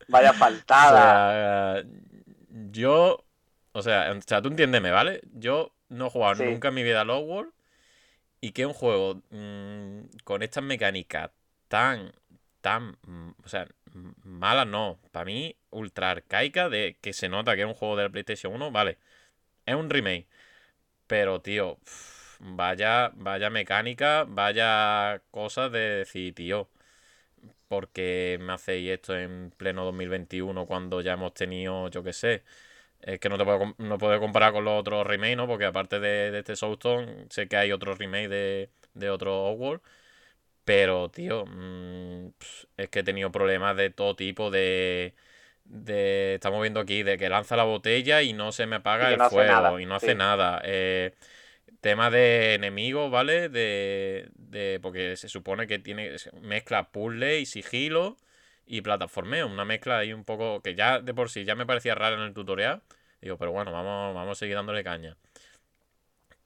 Vaya 0.07 0.33
O 0.33 0.33
faltada. 0.33 1.05
sea, 1.05 1.83
yo, 2.71 3.24
o 3.75 3.81
sea, 3.83 4.11
o 4.17 4.21
sea, 4.21 4.41
tú 4.41 4.49
entiéndeme, 4.49 4.91
¿vale? 4.91 5.21
Yo 5.33 5.73
no 5.89 6.07
he 6.07 6.09
jugado 6.09 6.35
Sí. 6.35 6.43
nunca 6.45 6.69
en 6.69 6.73
mi 6.75 6.83
vida 6.83 7.01
a 7.01 7.05
Lost 7.05 7.27
World 7.27 7.53
y 8.41 8.51
que 8.53 8.65
un 8.65 8.73
juego 8.73 9.21
mm, 9.31 10.17
con 10.23 10.43
estas 10.43 10.63
mecánicas 10.63 11.31
tan, 11.67 12.13
tan, 12.61 12.97
mm, 13.07 13.31
o 13.45 13.49
sea, 13.49 13.67
m- 13.93 14.13
malas 14.23 14.67
no, 14.67 14.99
para 15.11 15.25
mí 15.25 15.55
ultra 15.71 16.11
arcaica 16.11 16.69
de 16.69 16.97
que 17.01 17.13
se 17.13 17.29
nota 17.29 17.55
que 17.55 17.61
es 17.63 17.67
un 17.67 17.75
juego 17.75 17.97
de 17.97 18.03
la 18.05 18.09
PlayStation 18.09 18.53
1, 18.53 18.71
vale, 18.71 18.97
es 19.65 19.75
un 19.75 19.89
remake, 19.89 20.27
pero 21.07 21.41
tío, 21.41 21.79
vaya, 22.39 23.11
vaya 23.15 23.49
mecánica, 23.51 24.25
vaya 24.27 25.21
cosas 25.31 25.71
de 25.71 25.79
decir, 25.79 26.35
tío, 26.35 26.69
¿por 27.67 27.89
qué 27.89 28.37
me 28.41 28.53
hacéis 28.53 28.89
esto 28.91 29.15
en 29.17 29.51
pleno 29.57 29.85
2021 29.85 30.65
cuando 30.65 31.01
ya 31.01 31.13
hemos 31.13 31.33
tenido, 31.33 31.89
yo 31.89 32.03
qué 32.03 32.13
sé? 32.13 32.43
Es 33.05 33.19
que 33.19 33.29
no 33.29 33.37
te 33.37 33.45
puedo, 33.45 33.75
no 33.77 33.97
puedo 33.99 34.19
comparar 34.19 34.51
con 34.51 34.65
los 34.65 34.79
otros 34.79 35.05
remakes, 35.05 35.37
¿no? 35.37 35.47
Porque 35.47 35.65
aparte 35.65 35.99
de, 35.99 36.31
de 36.31 36.39
este 36.39 36.55
Soulstone, 36.55 37.27
sé 37.29 37.47
que 37.47 37.55
hay 37.55 37.71
otro 37.71 37.93
remake 37.93 38.27
de, 38.29 38.71
de 38.95 39.09
otro 39.11 39.31
Outworld. 39.47 39.81
Pero, 40.65 41.09
tío, 41.09 41.45
mm, 41.45 42.29
es 42.77 42.89
que 42.89 42.99
he 42.99 43.03
tenido 43.03 43.31
problemas 43.31 43.77
de 43.77 43.91
todo 43.91 44.15
tipo 44.15 44.49
de, 44.49 45.13
de... 45.65 46.35
Estamos 46.35 46.61
viendo 46.61 46.79
aquí, 46.79 47.03
de 47.03 47.17
que 47.19 47.29
lanza 47.29 47.55
la 47.55 47.63
botella 47.63 48.23
y 48.23 48.33
no 48.33 48.51
se 48.51 48.65
me 48.65 48.77
apaga 48.77 49.11
el 49.11 49.19
no 49.19 49.29
fuego 49.29 49.79
y 49.79 49.85
no 49.85 49.95
hace 49.95 50.13
sí. 50.13 50.15
nada. 50.15 50.61
Eh, 50.65 51.13
tema 51.81 52.09
de 52.09 52.55
enemigos, 52.55 53.11
¿vale? 53.11 53.49
De, 53.49 54.29
de... 54.35 54.79
Porque 54.81 55.15
se 55.17 55.29
supone 55.29 55.67
que 55.67 55.77
tiene 55.79 56.15
mezcla 56.41 56.91
puzzle 56.91 57.39
y 57.39 57.45
sigilo 57.45 58.17
y 58.65 58.81
plataformeo. 58.81 59.47
Una 59.47 59.65
mezcla 59.65 59.99
ahí 59.99 60.13
un 60.13 60.23
poco 60.25 60.61
que 60.61 60.75
ya 60.75 60.99
de 60.99 61.13
por 61.13 61.29
sí 61.29 61.45
ya 61.45 61.55
me 61.55 61.65
parecía 61.65 61.95
rara 61.95 62.15
en 62.15 62.23
el 62.23 62.33
tutorial. 62.33 62.83
Digo, 63.21 63.37
pero 63.37 63.51
bueno, 63.51 63.71
vamos, 63.71 64.15
vamos 64.15 64.37
a 64.37 64.39
seguir 64.39 64.55
dándole 64.55 64.83
caña. 64.83 65.17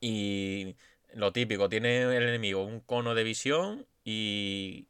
Y 0.02 0.76
lo 1.14 1.32
típico, 1.32 1.70
tiene 1.70 2.04
el 2.04 2.24
enemigo 2.24 2.64
un 2.64 2.80
cono 2.82 3.16
de 3.16 3.24
visión 3.24 3.86
y 4.04 4.88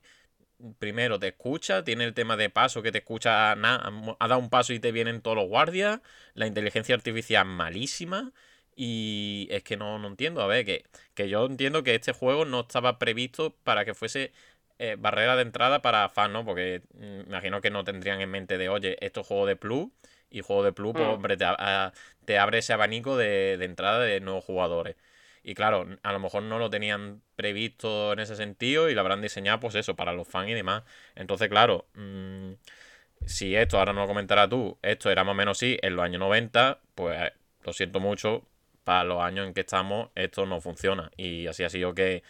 primero 0.78 1.20
te 1.20 1.30
escucha, 1.30 1.84
tiene 1.84 2.04
el 2.06 2.14
tema 2.14 2.36
de 2.38 2.50
paso 2.50 2.82
que 2.82 2.92
te 2.92 3.00
escucha, 3.00 3.52
ha 3.54 3.56
dado 4.28 4.40
un 4.40 4.50
paso 4.50 4.74
y 4.74 4.80
te 4.80 4.92
vienen 4.92 5.22
todos 5.22 5.38
los 5.38 5.48
guardias, 5.48 6.02
la 6.34 6.48
inteligencia 6.48 6.96
artificial 6.96 7.46
malísima 7.46 8.34
y 8.76 9.48
es 9.52 9.64
que 9.64 9.78
no, 9.78 10.00
no 10.00 10.08
entiendo, 10.08 10.42
a 10.42 10.48
ver, 10.48 10.66
que, 10.66 10.86
que 11.14 11.30
yo 11.30 11.46
entiendo 11.46 11.84
que 11.84 11.96
este 11.96 12.14
juego 12.14 12.46
no 12.46 12.62
estaba 12.62 13.00
previsto 13.00 13.56
para 13.64 13.86
que 13.86 13.94
fuese 13.94 14.32
eh, 14.80 14.96
barrera 15.00 15.36
de 15.36 15.44
entrada 15.44 15.82
para 15.82 16.10
fans, 16.10 16.34
¿no? 16.34 16.46
Porque 16.46 16.84
mm, 16.94 17.00
me 17.00 17.24
imagino 17.28 17.62
que 17.62 17.72
no 17.72 17.84
tendrían 17.84 18.22
en 18.22 18.30
mente 18.32 18.58
de, 18.58 18.70
oye, 18.70 18.98
esto 19.06 19.22
es 19.22 19.28
juego 19.28 19.46
de 19.46 19.56
Plus 19.56 19.90
y 20.32 20.42
juego 20.42 20.64
de 20.64 20.74
Plus, 20.74 20.96
pues, 20.96 21.08
Mm. 21.08 21.14
hombre, 21.16 21.38
te, 21.38 21.46
a- 21.46 21.94
te 22.26 22.38
abre 22.40 22.60
ese 22.60 22.74
abanico 22.74 23.18
de, 23.18 23.58
de 23.58 23.66
entrada 23.66 24.00
de 24.00 24.20
nuevos 24.22 24.44
jugadores. 24.46 24.96
Y 25.44 25.56
claro, 25.56 25.88
a 26.04 26.12
lo 26.14 26.20
mejor 26.20 26.44
no 26.44 26.60
lo 26.60 26.70
tenían 26.70 27.22
previsto 27.36 28.14
en 28.14 28.20
ese 28.20 28.36
sentido 28.36 28.90
y 28.90 28.94
lo 28.96 29.02
habrán 29.02 29.22
diseñado, 29.22 29.60
pues 29.60 29.76
eso, 29.76 29.96
para 29.96 30.14
los 30.14 30.28
fans 30.28 30.50
y 30.50 30.54
demás. 30.54 30.84
Entonces, 31.16 31.50
claro, 31.50 31.88
mm, 31.96 32.54
si 33.26 33.56
esto, 33.56 33.78
ahora 33.80 33.94
no 33.94 34.02
lo 34.02 34.08
comentarás 34.08 34.50
tú, 34.50 34.78
esto 34.82 35.10
era 35.12 35.24
más 35.24 35.34
o 35.34 35.36
menos 35.36 35.58
así 35.58 35.78
en 35.82 35.96
los 35.96 36.06
años 36.06 36.20
90, 36.20 36.80
pues 36.96 37.22
eh, 37.22 37.34
lo 37.64 37.74
siento 37.74 38.00
mucho, 38.00 38.44
para 38.84 39.04
los 39.04 39.22
años 39.22 39.48
en 39.48 39.54
que 39.54 39.62
estamos, 39.62 40.10
esto 40.16 40.46
no 40.46 40.62
funciona. 40.62 41.12
Y 41.18 41.48
así 41.48 41.64
ha 41.64 41.70
sido 41.70 41.94
que, 41.94 42.24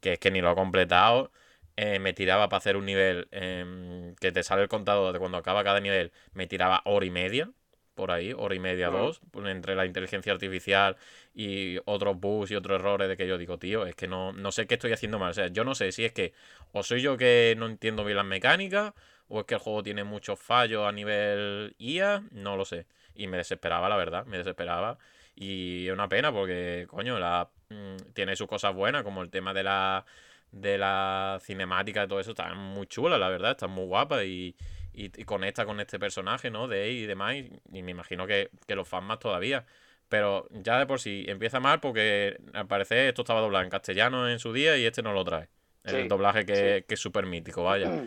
que 0.00 0.14
es 0.14 0.18
que 0.18 0.30
ni 0.30 0.40
lo 0.40 0.52
he 0.52 0.54
completado. 0.54 1.30
Eh, 1.76 1.98
me 1.98 2.12
tiraba 2.12 2.48
para 2.48 2.58
hacer 2.58 2.76
un 2.76 2.86
nivel 2.86 3.28
em, 3.30 4.14
que 4.16 4.32
te 4.32 4.42
sale 4.42 4.62
el 4.62 4.68
contador 4.68 5.12
de 5.12 5.18
cuando 5.18 5.38
acaba 5.38 5.62
cada 5.62 5.80
nivel, 5.80 6.12
me 6.32 6.46
tiraba 6.46 6.82
hora 6.84 7.04
y 7.06 7.10
media, 7.10 7.50
por 7.94 8.10
ahí, 8.10 8.32
hora 8.36 8.54
y 8.54 8.58
media, 8.58 8.90
dos, 8.90 9.20
pues, 9.30 9.46
entre 9.46 9.74
la 9.74 9.86
inteligencia 9.86 10.32
artificial 10.32 10.96
y 11.34 11.78
otros 11.86 12.20
bugs 12.20 12.50
y 12.50 12.54
otros 12.54 12.78
errores 12.78 13.08
de 13.08 13.16
que 13.16 13.26
yo 13.26 13.38
digo, 13.38 13.58
tío, 13.58 13.86
es 13.86 13.94
que 13.94 14.06
no, 14.06 14.32
no 14.32 14.52
sé 14.52 14.66
qué 14.66 14.74
estoy 14.74 14.92
haciendo 14.92 15.18
mal. 15.18 15.30
O 15.30 15.34
sea, 15.34 15.48
yo 15.48 15.64
no 15.64 15.74
sé 15.74 15.90
si 15.92 16.04
es 16.04 16.12
que 16.12 16.34
o 16.72 16.82
soy 16.82 17.00
yo 17.00 17.16
que 17.16 17.54
no 17.56 17.66
entiendo 17.66 18.04
bien 18.04 18.18
las 18.18 18.26
mecánicas, 18.26 18.92
o 19.28 19.40
es 19.40 19.46
que 19.46 19.54
el 19.54 19.60
juego 19.60 19.82
tiene 19.82 20.04
muchos 20.04 20.38
fallos 20.38 20.86
a 20.86 20.92
nivel 20.92 21.74
IA, 21.78 22.22
no 22.32 22.56
lo 22.56 22.64
sé. 22.66 22.86
Y 23.14 23.28
me 23.28 23.38
desesperaba, 23.38 23.88
la 23.88 23.96
verdad, 23.96 24.26
me 24.26 24.38
desesperaba. 24.38 24.98
Y 25.34 25.86
es 25.86 25.92
una 25.92 26.08
pena 26.08 26.32
porque, 26.32 26.86
coño, 26.88 27.18
la, 27.18 27.48
mm, 27.70 28.12
tiene 28.12 28.36
sus 28.36 28.46
cosas 28.46 28.74
buenas, 28.74 29.04
como 29.04 29.22
el 29.22 29.30
tema 29.30 29.54
de 29.54 29.62
la, 29.64 30.04
de 30.52 30.78
la 30.78 31.38
cinemática 31.42 32.04
y 32.04 32.08
todo 32.08 32.20
eso, 32.20 32.30
está 32.30 32.52
muy 32.54 32.86
chula, 32.86 33.18
la 33.18 33.28
verdad, 33.28 33.52
está 33.52 33.66
muy 33.66 33.84
guapa 33.86 34.24
y, 34.24 34.56
y, 34.92 35.04
y 35.20 35.24
conecta 35.24 35.64
con 35.66 35.80
este 35.80 35.98
personaje, 35.98 36.50
¿no? 36.50 36.68
De 36.68 36.88
él 36.88 36.96
y 36.96 37.06
demás, 37.06 37.34
y, 37.34 37.50
y 37.72 37.82
me 37.82 37.90
imagino 37.90 38.26
que, 38.26 38.50
que 38.66 38.74
los 38.74 38.88
fans 38.88 39.04
más 39.06 39.18
todavía. 39.18 39.64
Pero 40.08 40.46
ya 40.50 40.78
de 40.78 40.86
por 40.86 41.00
sí 41.00 41.24
empieza 41.28 41.58
mal 41.58 41.80
porque 41.80 42.38
al 42.52 42.66
parecer 42.68 43.08
esto 43.08 43.22
estaba 43.22 43.40
doblado 43.40 43.64
en 43.64 43.70
castellano 43.70 44.28
en 44.28 44.38
su 44.38 44.52
día 44.52 44.76
y 44.76 44.84
este 44.86 45.02
no 45.02 45.12
lo 45.12 45.24
trae. 45.24 45.48
El 45.82 46.08
doblaje 46.08 46.44
que, 46.46 46.54
sí. 46.80 46.84
que 46.88 46.94
es 46.94 47.00
súper 47.00 47.26
mítico, 47.26 47.62
vaya. 47.64 48.04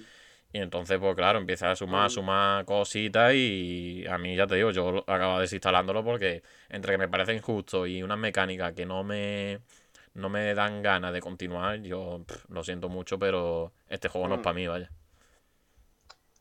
Y 0.51 0.57
entonces, 0.59 0.97
pues 0.97 1.15
claro, 1.15 1.39
empieza 1.39 1.69
a 1.71 1.75
sumar, 1.75 2.07
Mm. 2.07 2.09
sumar 2.09 2.65
cositas 2.65 3.33
y 3.35 4.03
a 4.09 4.17
mí 4.17 4.35
ya 4.35 4.47
te 4.47 4.55
digo, 4.55 4.71
yo 4.71 5.03
acabo 5.07 5.39
desinstalándolo 5.39 6.03
porque 6.03 6.41
entre 6.69 6.93
que 6.93 6.97
me 6.97 7.07
parece 7.07 7.33
injusto 7.35 7.85
y 7.85 8.01
unas 8.01 8.17
mecánicas 8.17 8.73
que 8.73 8.85
no 8.85 9.03
me, 9.03 9.59
no 10.13 10.29
me 10.29 10.53
dan 10.53 10.81
ganas 10.81 11.13
de 11.13 11.21
continuar, 11.21 11.79
yo 11.81 12.21
pff, 12.25 12.49
lo 12.49 12.63
siento 12.63 12.89
mucho, 12.89 13.17
pero 13.19 13.71
este 13.87 14.07
juego 14.09 14.27
no 14.27 14.35
es 14.35 14.39
Mm. 14.39 14.43
para 14.43 14.53
mí, 14.53 14.67
vaya. 14.67 14.89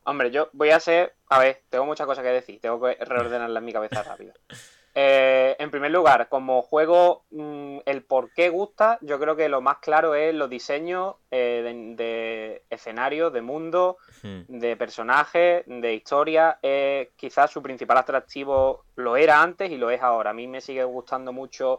Hombre, 0.04 0.30
yo 0.30 0.48
voy 0.52 0.70
a 0.70 0.80
ser. 0.80 1.14
A 1.28 1.38
ver, 1.38 1.62
tengo 1.68 1.84
muchas 1.84 2.06
cosas 2.06 2.24
que 2.24 2.30
decir. 2.30 2.60
Tengo 2.60 2.80
que 2.80 2.94
reordenarla 3.04 3.58
en 3.58 3.64
mi 3.64 3.72
cabeza 3.72 4.02
rápido. 4.02 4.32
Eh, 5.00 5.54
en 5.60 5.70
primer 5.70 5.92
lugar, 5.92 6.28
como 6.28 6.60
juego, 6.62 7.24
mm, 7.30 7.80
el 7.86 8.02
por 8.02 8.32
qué 8.32 8.48
gusta, 8.48 8.98
yo 9.00 9.20
creo 9.20 9.36
que 9.36 9.48
lo 9.48 9.60
más 9.60 9.78
claro 9.78 10.16
es 10.16 10.34
los 10.34 10.50
diseños 10.50 11.14
eh, 11.30 11.60
de, 11.62 11.94
de 11.94 12.62
escenarios, 12.68 13.32
de 13.32 13.40
mundo, 13.42 13.98
Hmm. 14.22 14.40
de 14.48 14.76
personajes, 14.76 15.62
de 15.66 15.94
historia. 15.94 16.58
Eh, 16.62 17.12
quizás 17.14 17.48
su 17.48 17.62
principal 17.62 17.98
atractivo 17.98 18.86
lo 18.96 19.16
era 19.16 19.40
antes 19.40 19.70
y 19.70 19.76
lo 19.76 19.90
es 19.90 20.02
ahora. 20.02 20.30
A 20.30 20.34
mí 20.34 20.48
me 20.48 20.60
sigue 20.60 20.82
gustando 20.82 21.32
mucho 21.32 21.78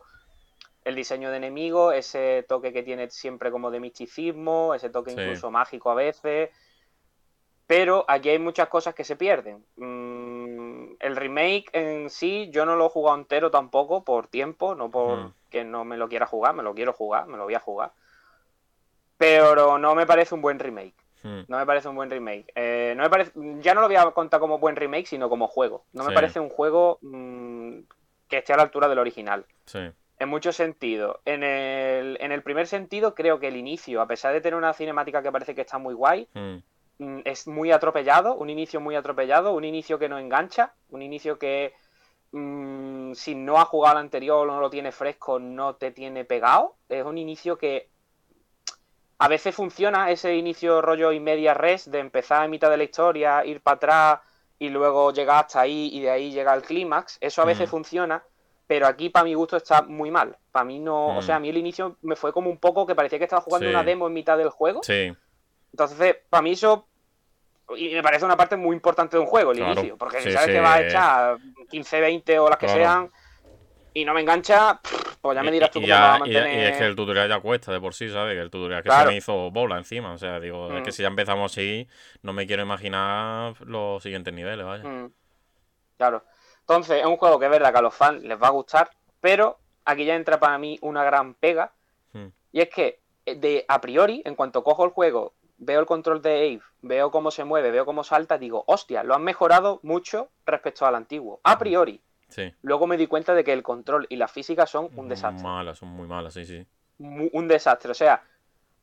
el 0.84 0.96
diseño 0.96 1.30
de 1.32 1.38
enemigos, 1.38 1.94
ese 1.94 2.46
toque 2.48 2.72
que 2.74 2.84
tiene 2.84 3.10
siempre 3.10 3.52
como 3.52 3.70
de 3.72 3.80
misticismo, 3.80 4.74
ese 4.74 4.90
toque 4.90 5.12
Sí. 5.12 5.20
incluso 5.20 5.52
mágico 5.52 5.92
a 5.92 5.96
veces. 5.96 6.50
Pero 7.68 8.04
aquí 8.08 8.30
hay 8.30 8.40
muchas 8.40 8.68
cosas 8.68 8.96
que 8.96 9.04
se 9.04 9.16
pierden. 9.16 9.64
Mm, 9.76 10.94
el 11.00 11.16
remake 11.16 11.70
en 11.74 12.10
sí, 12.10 12.50
yo 12.52 12.66
no 12.66 12.76
lo 12.76 12.88
he 12.88 12.90
jugado 12.90 13.18
entero 13.18 13.52
tampoco 13.52 14.04
por 14.04 14.28
tiempo, 14.28 14.74
no 14.74 14.90
por 14.90 15.20
Hmm. 15.20 15.34
que 15.52 15.64
no 15.64 15.86
me 15.86 15.98
lo 15.98 16.10
quiera 16.10 16.26
jugar, 16.26 16.56
me 16.56 16.64
lo 16.64 16.74
quiero 16.74 16.94
jugar, 16.94 17.28
me 17.28 17.38
lo 17.38 17.44
voy 17.44 17.54
a 17.54 17.60
jugar. 17.60 17.92
Pero 19.18 19.78
no 19.78 19.96
me 19.96 20.06
parece 20.08 20.34
un 20.34 20.42
buen 20.42 20.60
remake. 20.60 20.96
Hmm. 21.22 21.42
No 21.48 21.58
me 21.58 21.66
parece 21.66 21.90
un 21.90 21.96
buen 21.96 22.10
remake. 22.10 22.52
Eh, 22.56 22.94
no 22.96 23.04
me 23.04 23.10
parece, 23.10 23.32
ya 23.60 23.74
no 23.74 23.82
lo 23.82 23.88
voy 23.88 23.98
a 23.98 24.10
contar 24.12 24.40
como 24.40 24.58
buen 24.60 24.76
remake, 24.78 25.06
sino 25.08 25.30
como 25.30 25.48
juego. 25.48 25.84
No 25.92 26.04
me 26.06 26.14
parece 26.14 26.40
un 26.40 26.50
juego 26.50 26.98
mm, 27.02 27.80
que 28.30 28.38
esté 28.38 28.54
a 28.54 28.58
la 28.58 28.64
altura 28.64 28.88
del 28.88 29.00
original. 29.00 29.46
Sí. 29.66 29.80
En 30.20 30.28
muchos 30.30 30.56
sentidos. 30.58 31.18
En 31.26 31.44
el, 31.44 32.18
en 32.20 32.32
el 32.34 32.44
primer 32.44 32.68
sentido, 32.68 33.16
creo 33.16 33.40
que 33.40 33.48
el 33.48 33.56
inicio, 33.56 34.02
a 34.02 34.08
pesar 34.08 34.34
de 34.34 34.42
tener 34.42 34.58
una 34.58 34.74
cinemática 34.74 35.24
que 35.24 35.32
parece 35.32 35.56
que 35.56 35.62
está 35.62 35.78
muy 35.78 35.94
guay, 35.94 36.28
Hmm. 36.34 36.58
mm, 37.00 37.20
es 37.26 37.48
muy 37.48 37.72
atropellado, 37.72 38.36
un 38.36 38.50
inicio 38.50 38.82
muy 38.82 38.96
atropellado, 38.96 39.54
un 39.54 39.64
inicio 39.64 39.98
que 39.98 40.10
no 40.10 40.20
engancha, 40.20 40.74
un 40.90 41.02
inicio 41.02 41.40
que 41.40 41.74
mm, 42.32 43.14
si 43.14 43.34
no 43.34 43.58
has 43.60 43.68
jugado 43.70 43.96
al 43.98 44.04
anterior 44.04 44.48
o 44.48 44.52
no 44.52 44.60
lo 44.60 44.70
tiene 44.70 44.92
fresco, 44.92 45.40
no 45.40 45.76
te 45.76 45.92
tiene 45.92 46.26
pegado. 46.26 46.76
Es 46.90 47.04
un 47.04 47.18
inicio 47.18 47.58
que 47.58 47.90
a 49.18 49.28
veces 49.28 49.56
funciona 49.56 50.12
ese 50.12 50.36
inicio 50.36 50.82
rollo 50.82 51.12
y 51.12 51.20
media 51.20 51.54
res 51.54 51.90
de 51.90 52.00
empezar 52.00 52.44
en 52.46 52.52
mitad 52.52 52.70
de 52.70 52.78
la 52.78 52.84
historia, 52.84 53.44
ir 53.46 53.62
para 53.62 53.76
atrás 53.76 54.20
y 54.60 54.70
luego 54.70 55.12
llegar 55.12 55.46
hasta 55.46 55.62
ahí 55.62 55.90
y 55.94 56.02
de 56.02 56.10
ahí 56.12 56.32
llega 56.32 56.52
al 56.54 56.62
clímax. 56.62 57.18
Eso 57.22 57.42
a 57.42 57.46
veces 57.46 57.68
Mm. 57.68 57.72
funciona, 57.72 58.24
pero 58.70 58.86
aquí 58.86 59.10
para 59.10 59.24
mi 59.24 59.34
gusto 59.34 59.58
está 59.58 59.82
muy 59.82 60.12
mal. 60.12 60.38
Para 60.52 60.64
mí 60.64 60.78
no, 60.80 61.08
o 61.08 61.20
Mm. 61.20 61.24
sea, 61.24 61.38
a 61.38 61.40
mí 61.40 61.50
el 61.50 61.58
inicio 61.58 61.98
me 62.04 62.16
fue 62.16 62.32
como 62.32 62.52
un 62.52 62.60
poco 62.60 62.86
que 62.86 62.94
parecía 62.94 63.18
que 63.18 63.24
estaba 63.24 63.42
jugando 63.42 63.66
Sí. 63.68 63.74
una 63.74 63.84
demo 63.84 64.06
en 64.06 64.14
mitad 64.14 64.38
del 64.38 64.52
juego. 64.52 64.82
Sí. 64.84 65.12
Entonces, 65.74 66.18
para 66.30 66.44
mí 66.44 66.52
eso. 66.52 66.86
Y 67.76 67.96
me 67.96 68.04
parece 68.04 68.26
una 68.26 68.38
parte 68.38 68.56
muy 68.58 68.76
importante 68.76 69.18
de 69.18 69.22
un 69.22 69.28
juego, 69.28 69.52
el 69.54 69.58
Claro. 69.58 69.74
inicio. 69.74 69.98
Porque 69.98 70.18
si 70.20 70.26
Sí, 70.26 70.32
sabes 70.34 70.50
sí, 70.50 70.54
que 70.54 70.60
vas 70.60 70.76
a 70.76 70.82
echar 70.84 71.38
15, 71.68 72.00
20 72.00 72.38
o 72.38 72.48
las 72.48 72.60
que 72.60 72.68
Claro. 72.68 72.80
sean 72.80 73.12
y 73.96 74.06
no 74.06 74.14
me 74.14 74.22
engancha, 74.22 74.80
pues 75.20 75.36
ya 75.36 75.42
me 75.42 75.52
dirás 75.52 75.72
tú 75.72 75.80
y 75.80 75.82
cómo 75.82 75.88
ya- 75.88 76.14
a 76.16 76.20
mantener. 76.20 76.54
y 76.60 76.66
es 76.72 76.78
que 76.78 76.86
el 76.86 76.96
tutorial 76.96 77.28
ya 77.28 77.40
cuesta 77.40 77.72
de 77.72 77.80
por 77.80 77.96
sí, 77.96 78.08
¿sabes? 78.10 78.36
Que 78.36 78.42
el 78.42 78.52
tutorial 78.52 78.84
que 78.84 78.90
Claro. 78.90 79.06
se 79.10 79.14
me 79.14 79.18
hizo 79.18 79.50
bola 79.50 79.78
encima. 79.80 80.14
O 80.14 80.18
sea, 80.20 80.40
digo, 80.40 80.68
es 80.76 80.82
Mm. 80.82 80.84
que 80.84 80.92
si 80.92 81.02
ya 81.02 81.08
empezamos 81.08 81.52
así, 81.52 81.88
no 82.22 82.34
me 82.34 82.46
quiero 82.46 82.62
imaginar 82.62 83.56
los 83.66 84.04
siguientes 84.04 84.32
niveles, 84.32 84.64
vaya. 84.64 84.84
Mm, 84.84 85.12
Claro. 85.98 86.24
Entonces, 86.70 87.00
es 87.00 87.06
un 87.08 87.18
juego 87.18 87.40
que 87.40 87.46
es 87.46 87.52
verdad 87.52 87.72
que 87.72 87.80
a 87.80 87.82
los 87.82 87.96
fans 87.96 88.22
les 88.22 88.40
va 88.40 88.48
a 88.48 88.52
gustar, 88.52 88.92
pero 89.20 89.58
aquí 89.86 90.06
ya 90.06 90.16
entra 90.16 90.40
para 90.40 90.60
mí 90.60 90.78
una 90.84 91.04
gran 91.04 91.34
pega. 91.34 91.72
Hmm. 92.14 92.28
Y 92.52 92.62
es 92.62 92.70
que, 92.70 93.00
eh, 93.26 93.34
de 93.34 93.66
a 93.68 93.82
priori, 93.82 94.22
en 94.24 94.36
cuanto 94.36 94.64
cojo 94.64 94.86
el 94.86 94.92
juego, 94.92 95.34
veo 95.58 95.80
el 95.80 95.88
control 95.88 96.22
de 96.22 96.30
Ave, 96.30 96.62
veo 96.84 97.10
cómo 97.10 97.32
se 97.32 97.44
mueve, 97.44 97.72
veo 97.72 97.86
cómo 97.86 98.04
salta, 98.04 98.38
digo, 98.38 98.66
hostia, 98.68 99.02
lo 99.02 99.16
han 99.16 99.24
mejorado 99.24 99.80
mucho 99.82 100.30
respecto 100.46 100.86
al 100.86 100.94
antiguo. 100.94 101.40
A 101.44 101.58
priori. 101.58 102.00
Sí. 102.28 102.54
Luego 102.62 102.86
me 102.86 102.98
di 102.98 103.08
cuenta 103.08 103.34
de 103.34 103.44
que 103.44 103.52
el 103.52 103.64
control 103.64 104.06
y 104.08 104.18
la 104.18 104.28
física 104.28 104.68
son 104.68 104.90
un 104.96 105.10
desastre. 105.10 105.42
Malas, 105.42 105.80
son 105.80 105.90
muy 105.90 106.06
malas, 106.06 106.36
sí, 106.36 106.46
sí. 106.46 106.68
Un 107.00 107.48
desastre. 107.48 107.90
O 107.90 107.96
sea, 107.96 108.22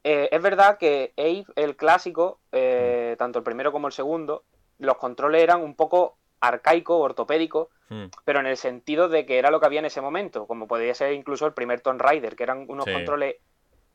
eh, 0.03 0.29
es 0.33 0.43
verdad 0.43 0.77
que 0.77 1.13
Ave, 1.17 1.47
el 1.55 1.77
clásico, 1.77 2.41
eh, 2.51 3.15
tanto 3.17 3.39
el 3.39 3.45
primero 3.45 3.71
como 3.71 3.87
el 3.87 3.93
segundo, 3.93 4.43
los 4.79 4.97
controles 4.97 5.41
eran 5.41 5.63
un 5.63 5.77
poco 5.77 6.17
arcaicos, 6.41 7.01
ortopédicos, 7.01 7.69
Hmm. 7.89 8.07
pero 8.25 8.41
en 8.41 8.47
el 8.47 8.57
sentido 8.57 9.09
de 9.09 9.25
que 9.27 9.39
era 9.39 9.51
lo 9.53 9.61
que 9.61 9.67
había 9.67 9.79
en 9.79 9.85
ese 9.87 10.01
momento, 10.01 10.47
como 10.47 10.67
podría 10.67 10.93
ser 10.95 11.13
incluso 11.13 11.47
el 11.47 11.53
primer 11.55 11.81
Tomb 11.81 12.01
Raider, 12.01 12.35
que 12.35 12.43
eran 12.43 12.65
unos 12.69 12.85
Sí. 12.85 12.93
controles 12.93 13.37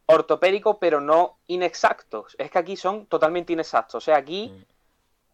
ortopédicos, 0.05 0.77
pero 0.79 1.01
no 1.01 1.37
inexactos. 1.47 2.35
Es 2.39 2.51
que 2.51 2.59
aquí 2.59 2.75
son 2.75 3.05
totalmente 3.07 3.53
inexactos. 3.53 3.95
O 3.95 4.01
sea, 4.01 4.17
aquí 4.17 4.49
Mm. 4.49 4.63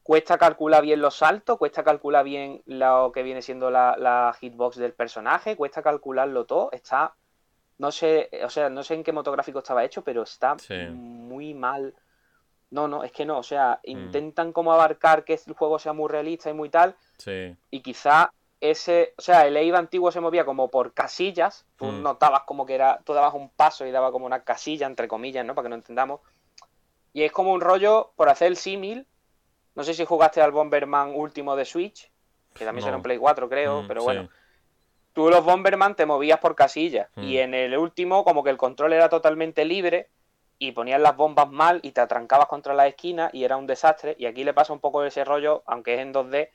cuesta 0.03 0.37
calcular 0.37 0.81
bien 0.83 1.01
los 1.01 1.15
saltos, 1.17 1.57
cuesta 1.57 1.83
calcular 1.83 2.23
bien 2.23 2.61
lo 2.65 3.11
que 3.13 3.23
viene 3.23 3.41
siendo 3.41 3.69
la, 3.69 3.95
la 3.97 4.35
hitbox 4.39 4.77
del 4.77 4.93
personaje, 4.93 5.55
cuesta 5.55 5.81
calcularlo 5.83 6.45
todo. 6.45 6.69
Está, 6.71 7.13
no 7.77 7.91
sé, 7.91 8.29
o 8.43 8.49
sea, 8.49 8.69
no 8.69 8.83
sé 8.83 8.93
en 8.95 9.03
qué 9.03 9.11
motográfico 9.11 9.59
estaba 9.59 9.83
hecho, 9.83 10.03
pero 10.03 10.23
está 10.23 10.57
Sí. 10.57 10.73
muy 10.89 11.53
mal. 11.53 11.93
No, 12.69 12.88
no, 12.88 13.03
es 13.03 13.12
que 13.12 13.25
no. 13.25 13.38
O 13.39 13.43
sea, 13.43 13.80
Mm. 13.86 13.89
intentan 13.89 14.51
como 14.53 14.73
abarcar 14.73 15.23
que 15.23 15.39
el 15.45 15.53
juego 15.53 15.80
sea 15.80 15.93
muy 15.93 16.10
realista 16.10 16.49
y 16.49 16.53
muy 16.53 16.69
tal, 16.69 16.95
Sí. 17.17 17.56
y 17.71 17.82
quizá 17.82 18.32
ese, 18.60 19.13
o 19.17 19.21
sea, 19.21 19.45
el 19.45 19.56
EVA 19.56 19.77
antiguo 19.77 20.12
se 20.12 20.19
movía 20.19 20.43
como 20.43 20.67
por 20.69 20.93
casillas, 20.93 21.65
tú 21.77 21.86
Mm. 21.86 22.01
notabas 22.01 22.41
como 22.43 22.65
que 22.65 22.73
era, 22.75 22.99
tú 23.06 23.13
dabas 23.13 23.34
un 23.36 23.49
paso 23.49 23.86
y 23.86 23.91
daba 23.91 24.12
como 24.12 24.25
una 24.25 24.43
casilla, 24.43 24.88
entre 24.88 25.08
comillas, 25.08 25.45
¿no? 25.45 25.53
Para 25.53 25.65
que 25.65 25.69
no 25.69 25.75
entendamos. 25.75 26.21
Y 27.13 27.23
es 27.23 27.32
como 27.32 27.53
un 27.53 27.62
rollo, 27.62 28.12
por 28.15 28.30
hacer 28.30 28.47
el 28.47 28.58
símil, 28.58 29.08
no 29.75 29.84
sé 29.84 29.93
si 29.93 30.06
jugaste 30.06 30.41
al 30.41 30.51
Bomberman 30.51 31.13
último 31.15 31.56
de 31.56 31.65
Switch, 31.65 32.12
que 32.53 32.65
también 32.65 32.82
No. 32.82 32.88
será 32.88 32.97
en 32.97 33.03
Play 33.03 33.17
4, 33.19 33.47
creo, 33.47 33.84
Mm, 33.84 33.88
pero 33.88 34.01
sí. 34.01 34.06
bueno. 34.06 34.30
Tú 35.13 35.30
los 35.32 35.43
Bomberman 35.43 35.95
te 35.95 36.06
movías 36.06 36.39
por 36.39 36.56
casillas, 36.56 37.10
y 37.15 37.38
en 37.38 37.53
el 37.56 37.75
último 37.77 38.23
como 38.23 38.43
que 38.43 38.51
el 38.51 38.58
control 38.58 38.93
era 38.93 39.10
totalmente 39.10 39.65
libre, 39.65 40.10
y 40.59 40.71
ponías 40.71 41.01
las 41.01 41.15
bombas 41.15 41.49
mal 41.51 41.79
y 41.83 41.91
te 41.91 42.01
atrancabas 42.01 42.47
contra 42.47 42.73
la 42.73 42.87
esquina 42.87 43.29
y 43.33 43.43
era 43.43 43.57
un 43.57 43.67
desastre, 43.67 44.15
y 44.19 44.25
aquí 44.25 44.43
le 44.43 44.53
pasa 44.53 44.73
un 44.73 44.79
poco 44.79 45.03
ese 45.03 45.23
rollo, 45.23 45.63
aunque 45.67 45.95
es 45.95 45.99
en 46.01 46.11
2D, 46.11 46.51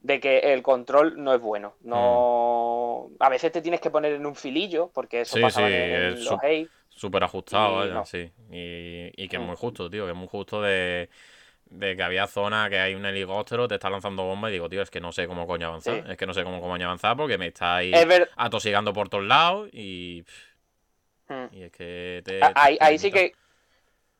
de 0.00 0.20
que 0.20 0.38
el 0.54 0.62
control 0.62 1.22
no 1.22 1.34
es 1.34 1.40
bueno. 1.40 1.74
No, 1.82 3.10
a 3.20 3.28
veces 3.28 3.52
te 3.52 3.62
tienes 3.62 3.80
que 3.80 3.90
poner 3.90 4.14
en 4.14 4.26
un 4.26 4.34
filillo, 4.34 4.90
porque 4.94 5.22
eso 5.22 5.36
Sí, 5.36 5.50
sí, 5.50 5.60
en, 5.62 6.14
es 6.14 6.24
los 6.24 6.38
Ave. 6.38 6.70
Súper 6.88 7.24
ajustado, 7.24 7.74
Y 7.74 7.76
vaya, 7.76 7.94
no. 7.94 8.04
sí. 8.04 8.32
Y, 8.50 9.22
y 9.22 9.28
que 9.28 9.36
es 9.36 9.42
Mm. 9.42 9.46
muy 9.46 9.56
justo, 9.56 9.88
tío, 9.88 10.04
que 10.04 10.10
es 10.12 10.16
muy 10.16 10.28
justo 10.28 10.60
de, 10.60 11.08
de 11.66 11.96
que 11.96 12.02
había 12.02 12.26
zonas 12.26 12.68
que 12.68 12.78
hay 12.78 12.94
un 12.94 13.06
helicóptero, 13.06 13.68
te 13.68 13.76
está 13.76 13.88
lanzando 13.90 14.24
bombas 14.24 14.50
y 14.50 14.54
digo, 14.54 14.68
tío, 14.68 14.82
es 14.82 14.90
que 14.90 15.00
no 15.00 15.12
sé 15.12 15.26
cómo 15.26 15.46
coño 15.46 15.68
avanzar. 15.68 16.04
Sí. 16.04 16.10
Es 16.10 16.16
que 16.18 16.26
no 16.26 16.34
sé 16.34 16.44
cómo 16.44 16.60
coño 16.60 16.86
avanzar 16.86 17.16
porque 17.16 17.38
me 17.38 17.46
está 17.48 17.76
ahí 17.76 17.92
ver- 17.92 18.28
atosigando 18.36 18.92
por 18.92 19.08
todos 19.08 19.24
lados 19.24 19.70
y, 19.72 20.24
Mm. 21.30 21.54
y 21.54 21.62
es 21.62 21.72
que 21.72 22.22
te... 22.24 22.40
Ah, 22.42 22.52
Ahí, 22.56 22.76
ahí 22.80 22.98
sí 22.98 23.10
que, 23.12 23.32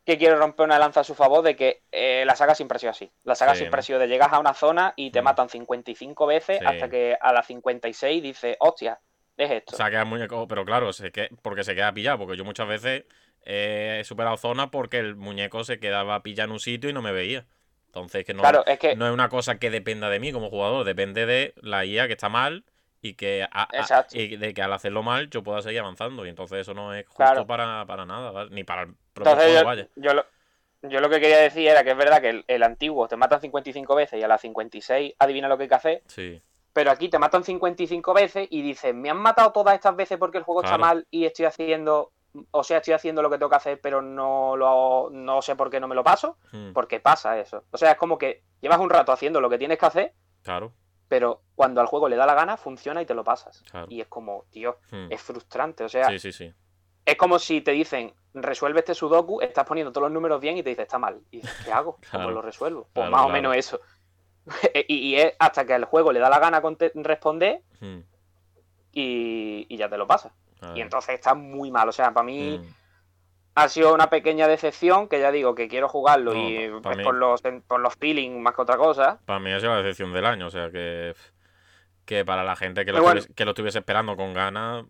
que 0.06 0.16
quiero 0.16 0.38
romper 0.38 0.64
una 0.64 0.78
lanza 0.78 1.00
a 1.00 1.04
su 1.04 1.14
favor 1.14 1.42
de 1.42 1.56
que 1.56 1.82
eh, 1.90 2.22
la 2.24 2.36
saga 2.36 2.54
siempre 2.54 2.76
ha 2.76 2.78
sido 2.78 2.90
así. 2.90 3.10
La 3.24 3.34
saga 3.34 3.52
Sí, 3.52 3.58
siempre 3.58 3.80
ha 3.80 3.82
sido 3.82 3.98
de 3.98 4.06
llegas 4.06 4.32
a 4.32 4.38
una 4.38 4.54
zona 4.54 4.94
y 4.96 5.10
te 5.10 5.20
Mm. 5.20 5.24
matan 5.24 5.48
55 5.48 6.26
veces 6.26 6.60
Sí. 6.60 6.64
hasta 6.64 6.88
que 6.88 7.16
a 7.20 7.32
las 7.32 7.46
56 7.46 8.22
dices, 8.22 8.56
hostia, 8.60 9.00
es 9.36 9.50
esto. 9.50 9.74
O 9.74 9.76
sea, 9.76 9.90
queda 9.90 10.02
el 10.02 10.06
muñeco, 10.06 10.46
pero 10.46 10.64
claro, 10.64 10.92
se 10.92 11.10
que, 11.10 11.30
porque 11.42 11.64
se 11.64 11.74
queda 11.74 11.92
pillado, 11.92 12.18
porque 12.18 12.36
yo 12.36 12.44
muchas 12.44 12.68
veces 12.68 13.04
he 13.44 14.02
superado 14.04 14.36
zonas 14.36 14.68
porque 14.70 14.98
el 14.98 15.16
muñeco 15.16 15.64
se 15.64 15.80
quedaba 15.80 16.22
pillado 16.22 16.46
en 16.48 16.52
un 16.52 16.60
sitio 16.60 16.90
y 16.90 16.92
no 16.92 17.02
me 17.02 17.12
veía. 17.12 17.46
Entonces, 17.86 18.24
que 18.24 18.34
no, 18.34 18.42
claro, 18.42 18.64
es 18.66 18.78
que... 18.78 18.94
no 18.94 19.06
es 19.06 19.12
una 19.12 19.28
cosa 19.28 19.58
que 19.58 19.68
dependa 19.70 20.08
de 20.10 20.20
mí 20.20 20.30
como 20.30 20.48
jugador, 20.48 20.84
depende 20.84 21.26
de 21.26 21.54
la 21.56 21.84
IA 21.84 22.06
que 22.06 22.12
está 22.12 22.28
mal 22.28 22.64
y 23.02 23.14
que 23.14 23.42
a- 23.44 23.48
a- 23.62 24.06
y 24.12 24.36
de 24.36 24.52
que 24.54 24.62
al 24.62 24.72
hacerlo 24.72 25.02
mal 25.02 25.30
yo 25.30 25.42
pueda 25.42 25.62
seguir 25.62 25.80
avanzando. 25.80 26.26
Y 26.26 26.28
entonces 26.28 26.58
eso 26.60 26.74
no 26.74 26.94
es 26.94 27.06
justo 27.06 27.16
Claro. 27.16 27.46
para, 27.46 27.86
para 27.86 28.04
nada, 28.06 28.30
¿vale? 28.30 28.50
ni 28.50 28.64
para 28.64 28.82
el 28.82 28.94
propio 29.12 29.32
Entonces 29.32 29.46
juego, 29.46 29.60
yo, 29.60 29.64
vaya. 29.66 29.88
yo 29.96 30.14
lo, 30.14 30.24
yo 30.82 31.00
lo 31.00 31.08
que 31.10 31.20
quería 31.20 31.38
decir 31.38 31.68
era 31.68 31.82
que 31.84 31.90
es 31.92 31.96
verdad 31.96 32.20
que 32.20 32.30
el, 32.30 32.44
el 32.46 32.62
antiguo 32.62 33.08
te 33.08 33.16
matan 33.16 33.40
55 33.40 33.94
veces 33.94 34.18
y 34.20 34.22
a 34.22 34.28
las 34.28 34.40
56 34.40 35.14
adivina 35.18 35.48
lo 35.48 35.56
que 35.56 35.64
hay 35.64 35.68
que 35.68 35.74
hacer, 35.74 36.02
Sí, 36.08 36.40
pero 36.72 36.90
aquí 36.90 37.08
te 37.08 37.18
matan 37.18 37.42
55 37.44 38.14
veces 38.14 38.46
y 38.50 38.62
dices, 38.62 38.94
me 38.94 39.10
han 39.10 39.18
matado 39.18 39.52
todas 39.52 39.74
estas 39.74 39.96
veces 39.96 40.18
porque 40.18 40.38
el 40.38 40.44
juego 40.44 40.60
está 40.60 40.76
Claro. 40.76 40.82
mal 40.84 41.06
y 41.10 41.24
estoy 41.24 41.46
haciendo, 41.46 42.12
o 42.50 42.62
sea, 42.64 42.78
estoy 42.78 42.94
haciendo 42.94 43.22
lo 43.22 43.30
que 43.30 43.38
tengo 43.38 43.50
que 43.50 43.56
hacer, 43.56 43.80
pero 43.80 44.00
no 44.02 44.56
lo 44.56 45.08
no 45.10 45.42
sé 45.42 45.56
por 45.56 45.70
qué 45.70 45.80
no 45.80 45.88
me 45.88 45.94
lo 45.96 46.04
paso, 46.04 46.36
mm, 46.52 46.72
porque 46.72 47.00
pasa 47.00 47.38
eso. 47.38 47.64
O 47.72 47.76
sea, 47.78 47.92
es 47.92 47.96
como 47.98 48.16
que 48.18 48.42
llevas 48.60 48.78
un 48.78 48.90
rato 48.90 49.10
haciendo 49.12 49.40
lo 49.40 49.50
que 49.50 49.58
tienes 49.58 49.78
que 49.78 49.86
hacer, 49.86 50.14
claro, 50.42 50.72
pero 51.10 51.42
cuando 51.56 51.80
al 51.80 51.88
juego 51.88 52.08
le 52.08 52.14
da 52.16 52.24
la 52.24 52.34
gana, 52.34 52.56
funciona 52.56 53.02
y 53.02 53.04
te 53.06 53.14
lo 53.14 53.24
pasas. 53.24 53.62
claro. 53.70 53.88
Y 53.90 54.00
es 54.00 54.06
como, 54.06 54.44
tío, 54.50 54.78
mm, 54.92 55.10
es 55.12 55.20
frustrante. 55.20 55.82
O 55.84 55.88
sea, 55.88 56.08
Sí, 56.08 56.18
sí, 56.20 56.30
sí. 56.32 56.54
es 57.04 57.16
como 57.16 57.38
si 57.40 57.60
te 57.62 57.72
dicen, 57.72 58.14
resuelve 58.32 58.78
este 58.78 58.94
sudoku, 58.94 59.40
estás 59.40 59.66
poniendo 59.66 59.92
todos 59.92 60.04
los 60.04 60.12
números 60.12 60.40
bien 60.40 60.56
y 60.56 60.62
te 60.62 60.70
dices, 60.70 60.84
está 60.84 60.98
mal. 61.00 61.20
Y 61.32 61.38
dices, 61.38 61.52
¿qué 61.64 61.72
hago? 61.72 61.94
¿Cómo 61.96 62.24
Claro. 62.24 62.30
lo 62.30 62.42
resuelvo? 62.42 62.82
Pues 62.92 63.08
Claro, 63.08 63.10
más 63.10 63.26
o 63.26 63.28
menos 63.28 63.56
eso. 63.56 63.80
y, 64.88 64.94
y 64.94 65.16
es 65.16 65.34
hasta 65.40 65.66
que 65.66 65.74
el 65.74 65.84
juego 65.84 66.12
le 66.12 66.20
da 66.20 66.30
la 66.30 66.38
gana 66.38 66.62
responder 66.94 67.60
mm, 67.80 67.98
y, 68.92 69.66
y 69.68 69.76
ya 69.76 69.88
te 69.88 69.96
lo 69.98 70.06
pasa. 70.06 70.32
Y 70.74 70.80
entonces 70.80 71.14
está 71.14 71.34
muy 71.34 71.70
mal. 71.70 71.88
O 71.88 71.92
sea, 71.92 72.12
para 72.12 72.24
mí 72.24 72.58
mm, 72.58 72.74
ha 73.62 73.68
sido 73.68 73.94
una 73.94 74.10
pequeña 74.10 74.48
decepción 74.48 75.08
que 75.08 75.20
ya 75.20 75.30
digo 75.30 75.54
que 75.54 75.68
quiero 75.68 75.88
jugarlo 75.88 76.34
No, 76.34 76.48
y 76.48 76.68
pues, 76.82 76.96
mí- 76.96 77.04
por 77.04 77.14
los, 77.14 77.42
por 77.66 77.80
los 77.80 77.94
feelings 77.94 78.40
más 78.40 78.54
que 78.54 78.62
otra 78.62 78.76
cosa. 78.76 79.20
Para 79.24 79.40
mí 79.40 79.52
ha 79.52 79.60
sido 79.60 79.72
la 79.72 79.82
decepción 79.82 80.12
del 80.12 80.26
año, 80.26 80.46
o 80.46 80.50
sea 80.50 80.70
que. 80.70 81.14
que 82.04 82.24
para 82.24 82.44
la 82.44 82.56
gente 82.56 82.84
que 82.84 82.92
lo, 82.92 82.98
estuviese, 82.98 83.34
que 83.34 83.44
lo 83.44 83.50
estuviese 83.52 83.78
esperando 83.78 84.16
con 84.16 84.34
ganas, 84.34 84.84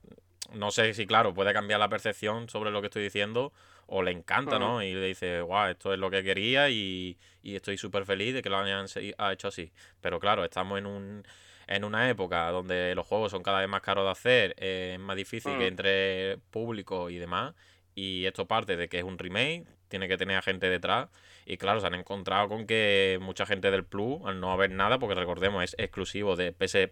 no 0.52 0.70
sé 0.70 0.94
si, 0.94 1.06
claro, 1.06 1.34
puede 1.34 1.52
cambiar 1.52 1.80
la 1.80 1.88
percepción 1.88 2.48
sobre 2.48 2.70
lo 2.70 2.80
que 2.80 2.86
estoy 2.86 3.02
diciendo 3.02 3.52
o 3.86 4.02
le 4.02 4.12
encanta, 4.12 4.58
¿no? 4.58 4.82
Y 4.82 4.94
le 4.94 5.06
dice, 5.06 5.40
guau, 5.40 5.68
esto 5.68 5.92
es 5.92 5.98
lo 5.98 6.10
que 6.10 6.22
quería 6.22 6.70
y, 6.70 7.18
y 7.42 7.56
estoy 7.56 7.76
súper 7.76 8.04
feliz 8.06 8.34
de 8.34 8.42
que 8.42 8.48
lo 8.48 8.58
hayan 8.58 8.86
hecho 9.32 9.48
así. 9.48 9.72
Pero 10.00 10.20
claro, 10.20 10.44
estamos 10.44 10.78
en 10.78 10.86
un 10.86 11.24
en 11.70 11.84
una 11.84 12.10
época 12.10 12.50
donde 12.50 12.94
los 12.96 13.06
juegos 13.06 13.30
son 13.30 13.44
cada 13.44 13.60
vez 13.60 13.68
más 13.68 13.80
caros 13.80 14.04
de 14.04 14.10
hacer, 14.10 14.54
es 14.58 14.98
más 14.98 15.16
difícil 15.16 15.52
que 15.52 15.64
mm. 15.64 15.68
entre 15.68 16.38
público 16.50 17.10
y 17.10 17.18
demás. 17.18 17.54
Y 17.94 18.26
esto 18.26 18.46
parte 18.46 18.76
de 18.76 18.88
que 18.88 18.98
es 18.98 19.04
un 19.04 19.18
remake, 19.18 19.66
tiene 19.88 20.08
que 20.08 20.16
tener 20.16 20.36
a 20.36 20.42
gente 20.42 20.70
detrás. 20.70 21.08
Y 21.44 21.56
claro, 21.56 21.80
se 21.80 21.86
han 21.86 21.94
encontrado 21.94 22.48
con 22.48 22.66
que 22.66 23.18
mucha 23.20 23.44
gente 23.44 23.70
del 23.70 23.84
Plus, 23.84 24.20
al 24.24 24.40
no 24.40 24.52
haber 24.52 24.70
nada, 24.70 24.98
porque 24.98 25.14
recordemos, 25.14 25.64
es 25.64 25.74
exclusivo 25.78 26.36
de 26.36 26.52
PS, 26.52 26.90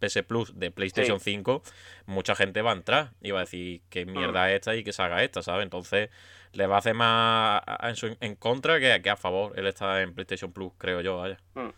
PS 0.00 0.22
Plus 0.24 0.58
de 0.58 0.70
PlayStation 0.70 1.20
5, 1.20 1.62
mucha 2.06 2.34
gente 2.34 2.62
va 2.62 2.72
a 2.72 2.74
entrar 2.74 3.12
y 3.20 3.30
va 3.30 3.38
a 3.38 3.42
decir 3.42 3.82
qué 3.88 4.06
mierda 4.06 4.44
mm. 4.44 4.48
es 4.48 4.54
esta 4.54 4.76
y 4.76 4.84
que 4.84 4.92
se 4.92 5.02
haga 5.02 5.22
esta, 5.22 5.42
¿sabes? 5.42 5.62
Entonces 5.62 6.10
le 6.52 6.66
va 6.66 6.76
a 6.76 6.78
hacer 6.78 6.94
más 6.94 7.62
en, 8.02 8.16
en 8.20 8.34
contra 8.34 8.80
que, 8.80 9.00
que, 9.02 9.10
a 9.10 9.16
favor. 9.16 9.56
Él 9.56 9.66
está 9.66 10.02
en 10.02 10.14
PlayStation 10.14 10.52
Plus, 10.52 10.72
creo 10.76 11.00
yo, 11.00 11.18
vaya. 11.18 11.38
Mm. 11.54 11.70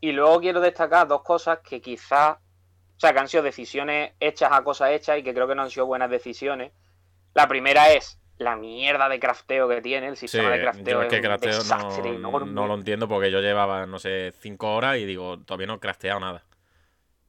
Y 0.00 0.12
luego 0.12 0.40
quiero 0.40 0.60
destacar 0.60 1.06
dos 1.06 1.22
cosas 1.22 1.60
que 1.60 1.80
quizás, 1.80 2.36
o 2.36 3.00
sea, 3.00 3.12
que 3.12 3.20
han 3.20 3.28
sido 3.28 3.42
decisiones 3.42 4.12
hechas 4.18 4.50
a 4.52 4.64
cosas 4.64 4.90
hechas 4.90 5.18
y 5.18 5.22
que 5.22 5.32
creo 5.32 5.46
que 5.46 5.54
no 5.54 5.62
han 5.62 5.70
sido 5.70 5.86
buenas 5.86 6.10
decisiones. 6.10 6.72
La 7.34 7.48
primera 7.48 7.92
es 7.92 8.18
la 8.38 8.56
mierda 8.56 9.08
de 9.08 9.20
crafteo 9.20 9.68
que 9.68 9.80
tiene, 9.80 10.08
el 10.08 10.16
sistema 10.16 10.50
de 10.50 10.60
crafteo. 10.60 11.02
es, 11.02 11.08
que 11.08 12.18
no, 12.18 12.40
no, 12.40 12.66
lo 12.66 12.74
entiendo 12.74 13.08
porque 13.08 13.30
yo 13.30 13.40
llevaba, 13.40 13.86
no 13.86 13.98
sé, 13.98 14.32
cinco 14.40 14.74
horas 14.74 14.98
y 14.98 15.04
digo, 15.04 15.38
todavía 15.38 15.66
no 15.66 15.74
he 15.74 15.80
crafteado 15.80 16.20
nada. 16.20 16.44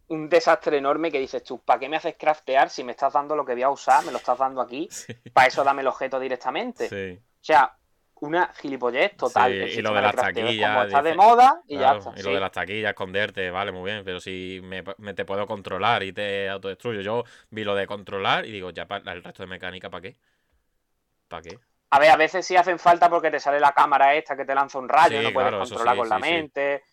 Un 0.07 0.29
desastre 0.29 0.77
enorme 0.77 1.11
que 1.11 1.19
dices 1.19 1.43
tú, 1.43 1.59
¿para 1.59 1.79
qué 1.79 1.89
me 1.89 1.97
haces 1.97 2.15
craftear 2.17 2.69
si 2.69 2.83
me 2.83 2.91
estás 2.91 3.13
dando 3.13 3.35
lo 3.35 3.45
que 3.45 3.53
voy 3.53 3.63
a 3.63 3.69
usar? 3.69 4.03
Me 4.05 4.11
lo 4.11 4.17
estás 4.17 4.37
dando 4.37 4.61
aquí. 4.61 4.89
Para 5.33 5.47
eso 5.47 5.63
dame 5.63 5.81
el 5.81 5.87
objeto 5.87 6.19
directamente. 6.19 7.21
O 7.21 7.43
sea, 7.43 7.75
una 8.23 8.53
gilipollez 8.53 9.17
total. 9.17 9.53
y 9.53 9.81
lo 9.81 9.93
de 9.93 10.01
las 10.01 10.15
taquillas. 10.15 10.85
está 10.85 11.01
de 11.01 11.13
moda 11.13 11.61
y 11.67 11.77
ya 11.77 11.97
está. 11.97 12.13
Y 12.15 12.23
lo 12.23 12.33
de 12.33 12.39
las 12.39 12.51
taquillas, 12.51 12.89
esconderte, 12.91 13.51
vale, 13.51 13.71
muy 13.71 13.91
bien. 13.91 14.03
Pero 14.05 14.19
si 14.19 14.61
me, 14.63 14.83
te 15.13 15.25
puedo 15.25 15.45
controlar 15.45 16.03
y 16.03 16.13
te 16.13 16.49
autodestruyo. 16.49 17.01
Yo 17.01 17.23
vi 17.49 17.63
lo 17.63 17.75
de 17.75 17.85
controlar 17.85 18.45
y 18.45 18.51
digo, 18.51 18.69
ya 18.69 18.87
para 18.87 19.11
el 19.11 19.23
resto 19.23 19.43
de 19.43 19.47
mecánica, 19.47 19.89
¿para 19.89 20.01
qué? 20.01 20.15
¿Para 21.27 21.41
qué? 21.41 21.59
A 21.89 21.99
ver, 21.99 22.11
a 22.11 22.17
veces 22.17 22.45
sí 22.45 22.55
hacen 22.55 22.79
falta 22.79 23.09
porque 23.09 23.29
te 23.29 23.39
sale 23.39 23.59
la 23.59 23.71
cámara 23.73 24.15
esta 24.15 24.35
que 24.35 24.45
te 24.45 24.55
lanza 24.55 24.79
un 24.79 24.89
rayo, 24.89 25.21
no 25.21 25.31
puedes 25.31 25.51
controlar 25.51 25.97
con 25.97 26.09
la 26.09 26.19
mente. 26.19 26.83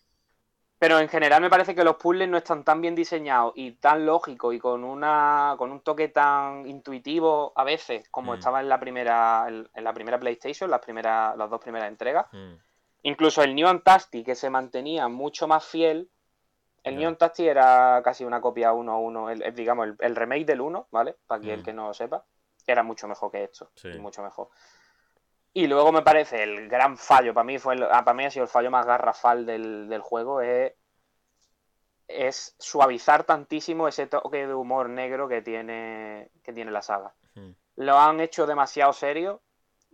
Pero 0.81 0.97
en 0.97 1.09
general 1.09 1.43
me 1.43 1.49
parece 1.51 1.75
que 1.75 1.83
los 1.83 1.97
puzzles 1.97 2.27
no 2.27 2.37
están 2.37 2.63
tan 2.63 2.81
bien 2.81 2.95
diseñados 2.95 3.53
y 3.55 3.73
tan 3.73 4.03
lógicos 4.03 4.55
y 4.55 4.57
con 4.57 4.83
una 4.83 5.53
con 5.55 5.71
un 5.71 5.81
toque 5.81 6.07
tan 6.07 6.65
intuitivo 6.67 7.53
a 7.55 7.63
veces 7.63 8.09
como 8.09 8.31
mm. 8.31 8.35
estaba 8.35 8.61
en 8.61 8.67
la 8.67 8.79
primera 8.79 9.45
en, 9.47 9.69
la 9.75 9.93
primera 9.93 10.19
PlayStation, 10.19 10.71
las 10.71 10.79
primeras 10.79 11.37
las 11.37 11.51
dos 11.51 11.61
primeras 11.61 11.87
entregas. 11.87 12.25
Mm. 12.31 12.53
Incluso 13.03 13.43
el 13.43 13.53
New 13.53 13.67
Antastic 13.67 14.25
que 14.25 14.33
se 14.33 14.49
mantenía 14.49 15.07
mucho 15.07 15.47
más 15.47 15.63
fiel. 15.63 16.09
El 16.83 16.97
New 16.97 17.09
Antastic 17.09 17.45
era 17.45 18.01
casi 18.03 18.25
una 18.25 18.41
copia 18.41 18.73
1 18.73 18.91
a 18.91 18.97
1, 18.97 19.29
el, 19.29 19.53
digamos 19.53 19.89
el, 19.99 20.15
remake 20.15 20.45
del 20.45 20.61
1, 20.61 20.87
¿vale? 20.89 21.15
Para 21.27 21.41
que 21.41 21.53
el 21.53 21.59
mm. 21.59 21.63
que 21.63 21.73
no 21.73 21.89
lo 21.89 21.93
sepa, 21.93 22.25
era 22.65 22.81
mucho 22.81 23.07
mejor 23.07 23.29
que 23.31 23.43
esto, 23.43 23.69
mucho 23.99 24.23
mejor. 24.23 24.49
Y 25.53 25.67
luego 25.67 25.91
me 25.91 26.01
parece 26.01 26.43
el 26.43 26.69
gran 26.69 26.97
fallo, 26.97 27.33
para 27.33 27.43
mí 27.43 27.59
fue 27.59 27.75
ah, 27.91 28.05
para 28.05 28.13
mí 28.13 28.25
ha 28.25 28.31
sido 28.31 28.43
el 28.43 28.49
fallo 28.49 28.71
más 28.71 28.85
garrafal 28.85 29.45
del, 29.45 29.99
juego, 30.01 30.39
es, 30.39 30.73
es, 32.07 32.55
suavizar 32.57 33.25
tantísimo 33.25 33.87
ese 33.87 34.07
toque 34.07 34.47
de 34.47 34.53
humor 34.53 34.89
negro 34.89 35.27
que 35.27 35.41
tiene, 35.41 36.29
que 36.41 36.53
tiene 36.53 36.71
la 36.71 36.81
saga. 36.81 37.13
Hmm. 37.35 37.51
Lo 37.75 37.99
han 37.99 38.21
hecho 38.21 38.47
demasiado 38.47 38.93
serio, 38.93 39.41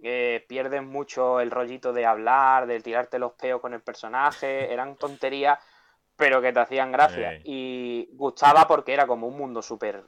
eh, 0.03 0.45
pierden 0.47 0.87
mucho 0.87 1.39
el 1.39 1.49
rollito 1.49 1.91
de 1.91 2.05
hablar, 2.05 2.67
de 2.67 2.79
tirarte 2.79 3.17
los 3.17 3.33
peos 3.33 3.59
con 3.59 3.73
el 3.73 3.81
personaje, 3.81 4.71
eran 4.73 4.95
tonterías, 4.95 5.57
pero 6.15 6.39
que 6.39 6.53
te 6.53 6.59
hacían 6.59 6.91
gracia. 6.91 7.41
Y 7.43 8.09
gustaba 8.13 8.67
porque 8.67 8.93
era 8.93 9.07
como 9.07 9.27
un 9.27 9.37
mundo 9.37 9.63
súper 9.63 10.03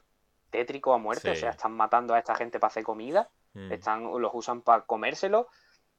tétrico 0.50 0.92
a 0.94 0.98
muerte, 0.98 1.30
o 1.30 1.34
sea, 1.34 1.50
están 1.50 1.72
matando 1.72 2.14
a 2.14 2.20
esta 2.20 2.36
gente 2.36 2.60
para 2.60 2.68
hacer 2.68 2.84
comida 2.84 3.28
Mm. 3.54 3.72
Están, 3.72 4.04
los 4.20 4.30
usan 4.34 4.62
para 4.62 4.82
comérselo. 4.82 5.48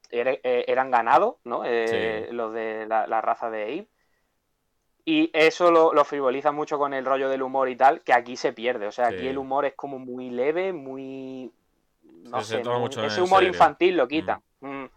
Eh, 0.09 0.65
eran 0.67 0.91
ganados, 0.91 1.35
¿no? 1.45 1.63
Eh, 1.65 2.29
los 2.31 2.53
de 2.53 2.85
la, 2.85 3.21
raza 3.21 3.49
de 3.49 3.63
Abe. 3.63 3.87
Y 5.05 5.31
eso 5.33 5.71
lo, 5.71 6.05
frivoliza 6.05 6.51
mucho 6.51 6.77
con 6.77 6.93
el 6.93 7.05
rollo 7.05 7.29
del 7.29 7.41
humor 7.41 7.69
y 7.69 7.75
tal, 7.75 8.01
que 8.01 8.13
aquí 8.13 8.35
se 8.35 8.53
pierde. 8.53 8.87
O 8.87 8.91
sea, 8.91 9.07
aquí 9.07 9.27
el 9.27 9.37
humor 9.37 9.65
es 9.65 9.73
como 9.73 9.99
muy 9.99 10.29
leve, 10.29 10.73
muy. 10.73 11.51
No 12.03 12.43
sé, 12.43 12.61
ese 13.05 13.21
humor 13.21 13.43
infantil 13.43 13.97
lo 13.97 14.07
quita. 14.07 14.41
Mm. 14.59 14.83
Mm. 14.83 14.89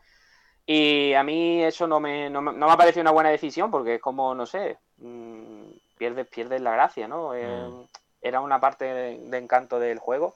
Y 0.66 1.14
a 1.14 1.22
mí 1.22 1.62
eso 1.62 1.86
no 1.86 2.00
me, 2.00 2.28
no, 2.30 2.40
me 2.40 2.70
ha 2.70 2.76
parecido 2.76 3.02
una 3.02 3.10
buena 3.10 3.30
decisión, 3.30 3.70
porque 3.70 3.96
es 3.96 4.00
como, 4.00 4.34
no 4.34 4.46
sé, 4.46 4.78
pierdes, 5.96 6.26
pierdes 6.26 6.60
la 6.60 6.72
gracia, 6.72 7.06
¿no? 7.06 7.34
Eh, 7.34 7.70
era 8.20 8.40
una 8.40 8.60
parte 8.60 8.84
de 8.84 9.38
encanto 9.38 9.78
del 9.78 9.98
juego 9.98 10.34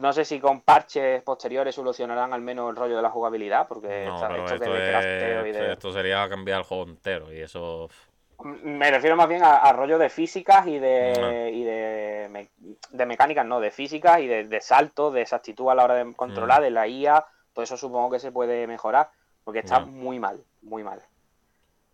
no 0.00 0.12
sé 0.12 0.24
si 0.24 0.40
con 0.40 0.60
parches 0.60 1.22
posteriores 1.22 1.74
solucionarán 1.74 2.32
al 2.32 2.40
menos 2.40 2.70
el 2.70 2.76
rollo 2.76 2.96
de 2.96 3.02
la 3.02 3.10
jugabilidad, 3.10 3.66
porque 3.68 4.04
esto, 5.72 5.92
sería 5.92 6.28
cambiar 6.28 6.58
el 6.58 6.64
juego 6.64 6.84
entero 6.84 7.32
y 7.32 7.40
eso... 7.40 7.88
Me 8.40 8.88
refiero 8.90 9.16
más 9.16 9.28
bien 9.28 9.42
a, 9.42 9.72
rollo 9.72 9.98
de 9.98 10.08
físicas 10.08 10.64
y 10.68 10.78
de, 10.78 11.50
y 11.52 11.64
de, 11.64 12.48
de, 12.90 13.06
mecánicas, 13.06 13.44
no, 13.44 13.58
de 13.58 13.72
físicas 13.72 14.20
y 14.20 14.28
de, 14.28 14.44
de 14.44 14.60
salto, 14.60 15.10
de 15.10 15.22
exactitud 15.22 15.68
a 15.70 15.74
la 15.74 15.84
hora 15.84 15.96
de 15.96 16.14
controlar, 16.14 16.60
mm. 16.60 16.64
de 16.64 16.70
la 16.70 16.86
IA, 16.86 17.26
todo 17.52 17.64
eso 17.64 17.76
supongo 17.76 18.10
que 18.10 18.20
se 18.20 18.30
puede 18.30 18.68
mejorar, 18.68 19.10
porque 19.42 19.58
está 19.58 19.80
muy 19.80 20.20
mal, 20.20 20.44
muy 20.62 20.84
mal. 20.84 21.02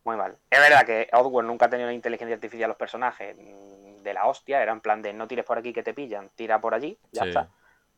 Muy 0.04 0.16
mal. 0.16 0.36
Es 0.50 0.60
verdad 0.60 0.84
que 0.84 1.08
Oddworld 1.14 1.48
nunca 1.48 1.64
ha 1.64 1.70
tenido 1.70 1.88
una 1.88 1.94
inteligencia 1.94 2.34
artificial 2.34 2.68
los 2.68 2.76
personajes 2.76 3.34
de 3.36 4.14
la 4.14 4.26
hostia, 4.26 4.62
era 4.62 4.72
en 4.72 4.80
plan 4.80 5.00
de 5.00 5.14
no 5.14 5.26
tires 5.26 5.46
por 5.46 5.56
aquí 5.56 5.72
que 5.72 5.82
te 5.82 5.94
pillan, 5.94 6.28
tira 6.34 6.60
por 6.60 6.74
allí, 6.74 6.98
ya 7.10 7.24
está. 7.24 7.48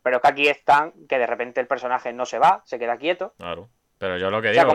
Pero 0.07 0.18
es 0.18 0.22
que 0.22 0.28
aquí 0.28 0.46
están 0.46 0.92
que 1.09 1.18
de 1.18 1.26
repente 1.26 1.61
el 1.61 1.66
personaje 1.66 2.12
no 2.12 2.26
se 2.26 2.38
va, 2.38 2.62
se 2.64 2.78
queda 2.78 2.96
quieto. 2.96 3.34
Claro. 3.38 3.68
Pero 3.98 4.16
yo 4.18 4.30
lo 4.30 4.40
que 4.40 4.52
digo 4.52 4.72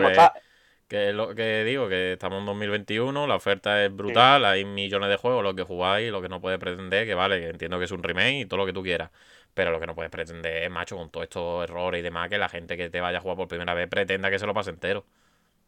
que, 0.88 1.12
lo 1.14 1.34
que 1.34 1.64
digo 1.64 1.88
que 1.88 2.12
estamos 2.12 2.40
en 2.40 2.44
2021, 2.44 3.26
la 3.26 3.36
oferta 3.36 3.82
es 3.82 3.96
brutal, 3.96 4.44
hay 4.44 4.66
millones 4.66 5.08
de 5.08 5.16
juegos, 5.16 5.42
lo 5.42 5.54
que 5.54 5.62
jugáis, 5.62 6.12
lo 6.12 6.20
que 6.20 6.28
no 6.28 6.42
puedes 6.42 6.58
pretender, 6.58 7.06
que 7.06 7.14
vale, 7.14 7.40
que 7.40 7.48
entiendo 7.48 7.78
que 7.78 7.86
es 7.86 7.90
un 7.92 8.02
remake 8.02 8.40
y 8.40 8.44
todo 8.44 8.58
lo 8.58 8.66
que 8.66 8.74
tú 8.74 8.82
quieras. 8.82 9.08
Pero 9.54 9.70
lo 9.70 9.80
que 9.80 9.86
no 9.86 9.94
puedes 9.94 10.10
pretender 10.10 10.64
es, 10.64 10.70
macho, 10.70 10.98
con 10.98 11.08
todos 11.08 11.24
estos 11.24 11.64
errores 11.64 12.00
y 12.00 12.02
demás, 12.02 12.28
que 12.28 12.36
la 12.36 12.50
gente 12.50 12.76
que 12.76 12.90
te 12.90 13.00
vaya 13.00 13.16
a 13.16 13.20
jugar 13.22 13.38
por 13.38 13.48
primera 13.48 13.72
vez 13.72 13.88
pretenda 13.88 14.28
que 14.28 14.38
se 14.38 14.44
lo 14.44 14.52
pase 14.52 14.68
entero. 14.68 15.06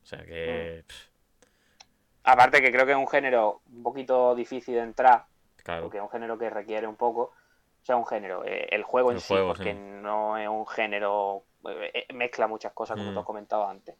O 0.03 0.07
sea 0.07 0.23
que. 0.27 0.85
Mm. 0.87 0.93
Aparte 2.25 2.61
que 2.61 2.71
creo 2.71 2.85
que 2.85 2.93
es 2.93 2.99
un 2.99 3.09
género 3.09 3.63
un 3.73 3.83
poquito 3.83 4.35
difícil 4.35 4.75
de 4.75 4.81
entrar. 4.83 5.25
Claro. 5.57 5.85
Porque 5.85 5.97
es 5.97 6.03
un 6.03 6.11
género 6.11 6.37
que 6.37 6.51
requiere 6.51 6.87
un 6.87 6.97
poco 6.97 7.33
o 7.85 7.87
sea, 7.87 7.97
un 7.97 8.07
género. 8.07 8.43
Eh, 8.47 8.67
el 8.71 8.83
juego 8.83 9.13
en 9.13 9.21
sí, 9.21 9.35
porque 9.47 9.75
no 9.75 10.39
es 10.39 10.49
un 10.49 10.67
género. 10.67 11.45
Eh, 11.69 12.07
eh, 12.09 12.15
mezcla 12.15 12.47
muchas 12.47 12.73
cosas, 12.73 12.97
como 12.97 13.11
mm. 13.11 13.13
te 13.13 13.21
has 13.21 13.27
comentado 13.27 13.69
antes. 13.69 13.95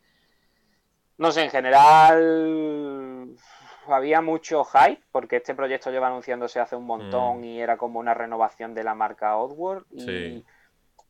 No 1.19 1.31
sé, 1.31 1.43
en 1.45 1.51
general. 1.51 3.37
Había 3.87 4.23
mucho 4.23 4.65
hype, 4.65 5.03
porque 5.13 5.37
este 5.37 5.55
proyecto 5.55 5.91
lleva 5.91 6.07
anunciándose 6.07 6.61
hace 6.61 6.77
un 6.77 6.87
montón 6.87 7.41
mm. 7.41 7.45
y 7.45 7.61
era 7.61 7.77
como 7.77 8.01
una 8.01 8.15
renovación 8.15 8.73
de 8.73 8.85
la 8.85 8.95
marca 8.95 9.37
Oddworld. 9.37 9.85
Y 9.93 10.43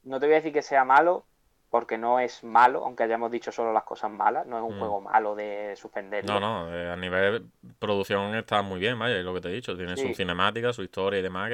no 0.02 0.18
te 0.18 0.26
voy 0.26 0.32
a 0.32 0.38
decir 0.38 0.52
que 0.52 0.62
sea 0.62 0.84
malo, 0.84 1.26
porque 1.74 1.98
no 1.98 2.20
es 2.20 2.44
malo, 2.44 2.84
aunque 2.84 3.02
hayamos 3.02 3.32
dicho 3.32 3.50
solo 3.50 3.72
las 3.72 3.82
cosas 3.82 4.08
malas, 4.08 4.46
no 4.46 4.58
es 4.58 4.62
un 4.62 4.76
mm. 4.76 4.78
juego 4.78 5.00
malo 5.00 5.34
de 5.34 5.74
suspender. 5.74 6.24
No, 6.24 6.38
no, 6.38 6.72
eh, 6.72 6.88
a 6.88 6.94
nivel 6.94 7.46
producción 7.80 8.32
está 8.36 8.62
muy 8.62 8.78
bien, 8.78 8.96
vaya, 8.96 9.18
es 9.18 9.24
lo 9.24 9.34
que 9.34 9.40
te 9.40 9.48
he 9.48 9.52
dicho, 9.54 9.76
tiene 9.76 9.96
su 9.96 10.14
cinemática, 10.14 10.72
su 10.72 10.84
historia 10.84 11.18
y 11.18 11.22
demás, 11.24 11.50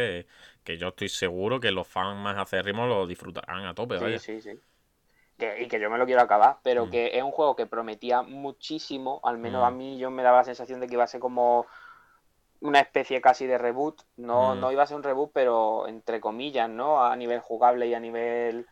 que, 0.63 0.77
yo 0.77 0.89
estoy 0.89 1.09
seguro 1.09 1.59
que 1.59 1.71
los 1.71 1.89
fans 1.89 2.19
más 2.19 2.37
acérrimos 2.37 2.87
lo 2.87 3.07
disfrutarán 3.07 3.65
a 3.65 3.73
tope, 3.73 3.97
vaya. 3.97 4.19
Sí, 4.19 4.43
sí, 4.43 4.53
sí. 5.39 5.47
y 5.59 5.69
que 5.69 5.81
yo 5.81 5.89
me 5.89 5.97
lo 5.97 6.05
quiero 6.05 6.21
acabar, 6.21 6.59
pero 6.63 6.85
mm. 6.85 6.91
que 6.91 7.17
es 7.17 7.23
un 7.23 7.31
juego 7.31 7.57
que 7.57 7.65
prometía 7.65 8.21
muchísimo, 8.21 9.23
al 9.25 9.39
menos 9.39 9.65
a 9.65 9.71
mm. 9.71 9.77
mí 9.79 9.99
yo 9.99 10.11
me 10.11 10.23
daba 10.23 10.37
la 10.37 10.45
sensación 10.45 10.81
de 10.81 10.87
que 10.87 10.97
iba 10.97 11.05
a 11.05 11.07
ser 11.07 11.21
como 11.21 11.65
una 12.61 12.81
especie 12.81 13.23
casi 13.23 13.47
de 13.47 13.57
reboot, 13.57 14.03
no, 14.19 14.55
no 14.55 14.71
iba 14.71 14.83
a 14.83 14.87
ser 14.87 14.99
un 14.99 15.03
reboot, 15.03 15.31
pero 15.33 15.89
entre 15.89 16.21
comillas, 16.21 16.69
¿no? 16.69 17.03
A 17.03 17.17
nivel 17.17 17.41
jugable 17.41 17.87
y 17.87 17.95
a 17.95 18.01
nivel 18.01 18.67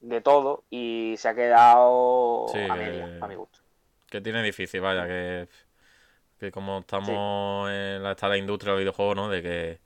de 0.00 0.20
todo 0.20 0.64
y 0.70 1.14
se 1.18 1.28
ha 1.28 1.34
quedado 1.34 2.46
a 2.54 2.74
media, 2.74 3.18
a 3.20 3.28
mi 3.28 3.34
gusto. 3.34 3.60
Que 4.08 4.20
tiene 4.20 4.42
difícil, 4.42 4.80
vaya, 4.80 5.06
que, 5.06 5.48
que 6.38 6.50
como 6.50 6.80
estamos 6.80 7.70
en 7.70 8.02
la, 8.02 8.12
está 8.12 8.28
la 8.28 8.36
industria 8.36 8.72
del 8.72 8.80
videojuego, 8.80 9.14
¿no? 9.14 9.28
De 9.28 9.42
que, 9.42 9.80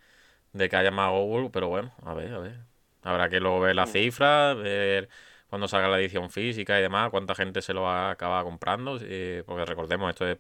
de 0.53 0.69
que 0.69 0.77
haya 0.77 0.91
más 0.91 1.11
Google, 1.11 1.51
pero 1.51 1.69
bueno, 1.69 1.93
a 2.03 2.15
ver, 2.15 2.33
a 2.33 2.39
ver. 2.39 2.57
Habrá 3.03 3.29
que 3.29 3.41
luego 3.41 3.61
ver 3.61 3.77
las 3.77 3.91
mm. 3.91 3.93
cifras, 3.93 4.57
ver 4.57 5.09
cuando 5.49 5.69
salga 5.69 5.89
la 5.89 6.01
edición 6.01 6.31
física 6.31 6.79
y 6.79 6.83
demás, 6.83 7.11
cuánta 7.11 7.35
gente 7.35 7.63
se 7.63 7.75
lo 7.75 7.83
va 7.83 8.09
a 8.09 8.11
acabar 8.13 8.45
comprando, 8.45 8.99
porque 9.47 9.65
recordemos, 9.65 10.11
esto 10.11 10.27
es 10.27 10.39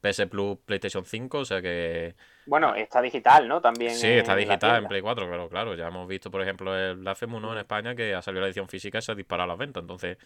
PS 0.00 0.26
Plus 0.28 0.58
PlayStation 0.64 1.04
5, 1.04 1.38
o 1.38 1.44
sea 1.44 1.60
que... 1.60 2.14
Bueno, 2.46 2.74
está 2.74 3.02
digital, 3.02 3.46
¿no? 3.46 3.60
También. 3.60 3.90
Sí, 3.94 4.06
está 4.06 4.32
en 4.32 4.38
digital 4.38 4.82
en. 4.82 4.88
Play 4.88 5.00
4, 5.02 5.28
pero 5.28 5.48
claro, 5.48 5.74
ya 5.74 5.88
hemos 5.88 6.08
visto, 6.08 6.30
por 6.30 6.40
ejemplo, 6.40 6.76
el 6.76 6.96
Blasphemous, 6.96 7.42
¿no? 7.42 7.52
En 7.52 7.58
España, 7.58 7.94
que 7.94 8.14
ha 8.14 8.22
salido 8.22 8.40
la 8.42 8.46
edición 8.48 8.68
física 8.68 8.98
y 8.98 9.02
se 9.02 9.12
ha 9.12 9.14
disparado 9.14 9.48
las 9.48 9.58
ventas, 9.58 9.82
entonces 9.82 10.16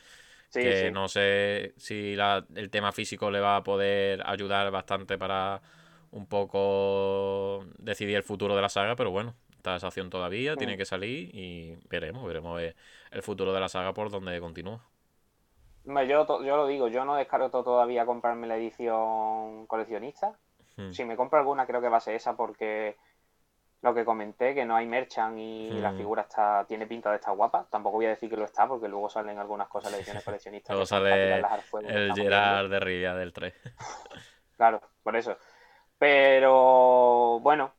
Sí, 0.51 0.61
que 0.61 0.87
sí. 0.87 0.91
no 0.93 1.09
sé 1.09 1.73
si 1.79 2.14
la- 2.14 2.45
el 2.55 2.68
tema 2.70 2.93
físico 2.93 3.31
le 3.31 3.41
va 3.41 3.57
a 3.57 3.62
poder 3.64 4.23
ayudar 4.27 4.70
bastante 4.70 5.16
para 5.18 5.62
un 6.11 6.27
poco 6.27 7.64
decidir 7.79 8.16
el 8.16 8.23
futuro 8.23 8.55
de 8.55 8.61
la 8.62 8.68
saga, 8.68 8.95
pero 8.97 9.11
bueno, 9.11 9.35
está 9.57 9.77
esa 9.77 9.89
opción 9.89 10.11
todavía, 10.11 10.57
tiene 10.57 10.75
Mm. 10.75 10.79
que 10.79 10.85
salir 10.85 11.31
y 11.35 11.77
veremos, 11.89 12.27
veremos 12.27 12.61
el 12.61 13.23
futuro 13.23 13.53
de 13.55 13.61
la 13.61 13.68
saga 13.68 13.95
por 13.95 14.11
donde 14.11 14.39
continúa. 14.41 14.85
Yo, 15.85 16.43
yo 16.45 16.57
lo 16.57 16.66
digo, 16.66 16.89
yo 16.89 17.05
no 17.05 17.16
descarto 17.16 17.62
todavía 17.64 18.07
comprarme 18.07 18.47
la 18.47 18.57
edición 18.57 19.66
coleccionista. 19.66 20.39
Hmm. 20.76 20.91
Si 20.93 21.05
me 21.05 21.16
compro 21.16 21.39
alguna, 21.39 21.66
creo 21.66 21.80
que 21.80 21.89
va 21.89 21.97
a 21.97 22.01
ser 22.01 22.14
esa 22.14 22.37
porque 22.37 22.97
lo 23.83 23.93
que 23.93 24.05
comenté, 24.05 24.55
que 24.55 24.64
no 24.64 24.76
hay 24.76 24.87
merchant 24.87 25.37
y 25.39 25.70
la 25.70 25.91
Hmm. 25.91 25.97
figura 25.97 26.22
está 26.22 26.64
tiene 26.68 26.87
pinta 26.87 27.11
de 27.11 27.16
estar 27.16 27.35
guapa. 27.35 27.66
Tampoco 27.68 27.97
voy 27.97 28.07
a 28.07 28.11
decir 28.11 28.30
que 28.30 28.37
lo 28.37 28.45
está 28.45 28.68
porque 28.68 28.89
luego 28.89 29.09
salen 29.11 29.39
algunas 29.39 29.68
cosas 29.68 29.89
en 29.89 29.99
las 29.99 30.01
ediciones 30.01 30.24
coleccionistas. 30.24 30.70
Luego 30.74 30.87
sale 30.87 31.43
el 31.80 32.12
Gerard 32.14 32.70
de 32.70 32.80
Rivia 32.80 33.14
del 33.14 33.33
3. 33.33 33.53
viendo. 33.62 33.78
Claro, 34.57 34.80
por 35.03 35.16
eso. 35.16 35.37
Pero 35.99 37.41
bueno, 37.41 37.72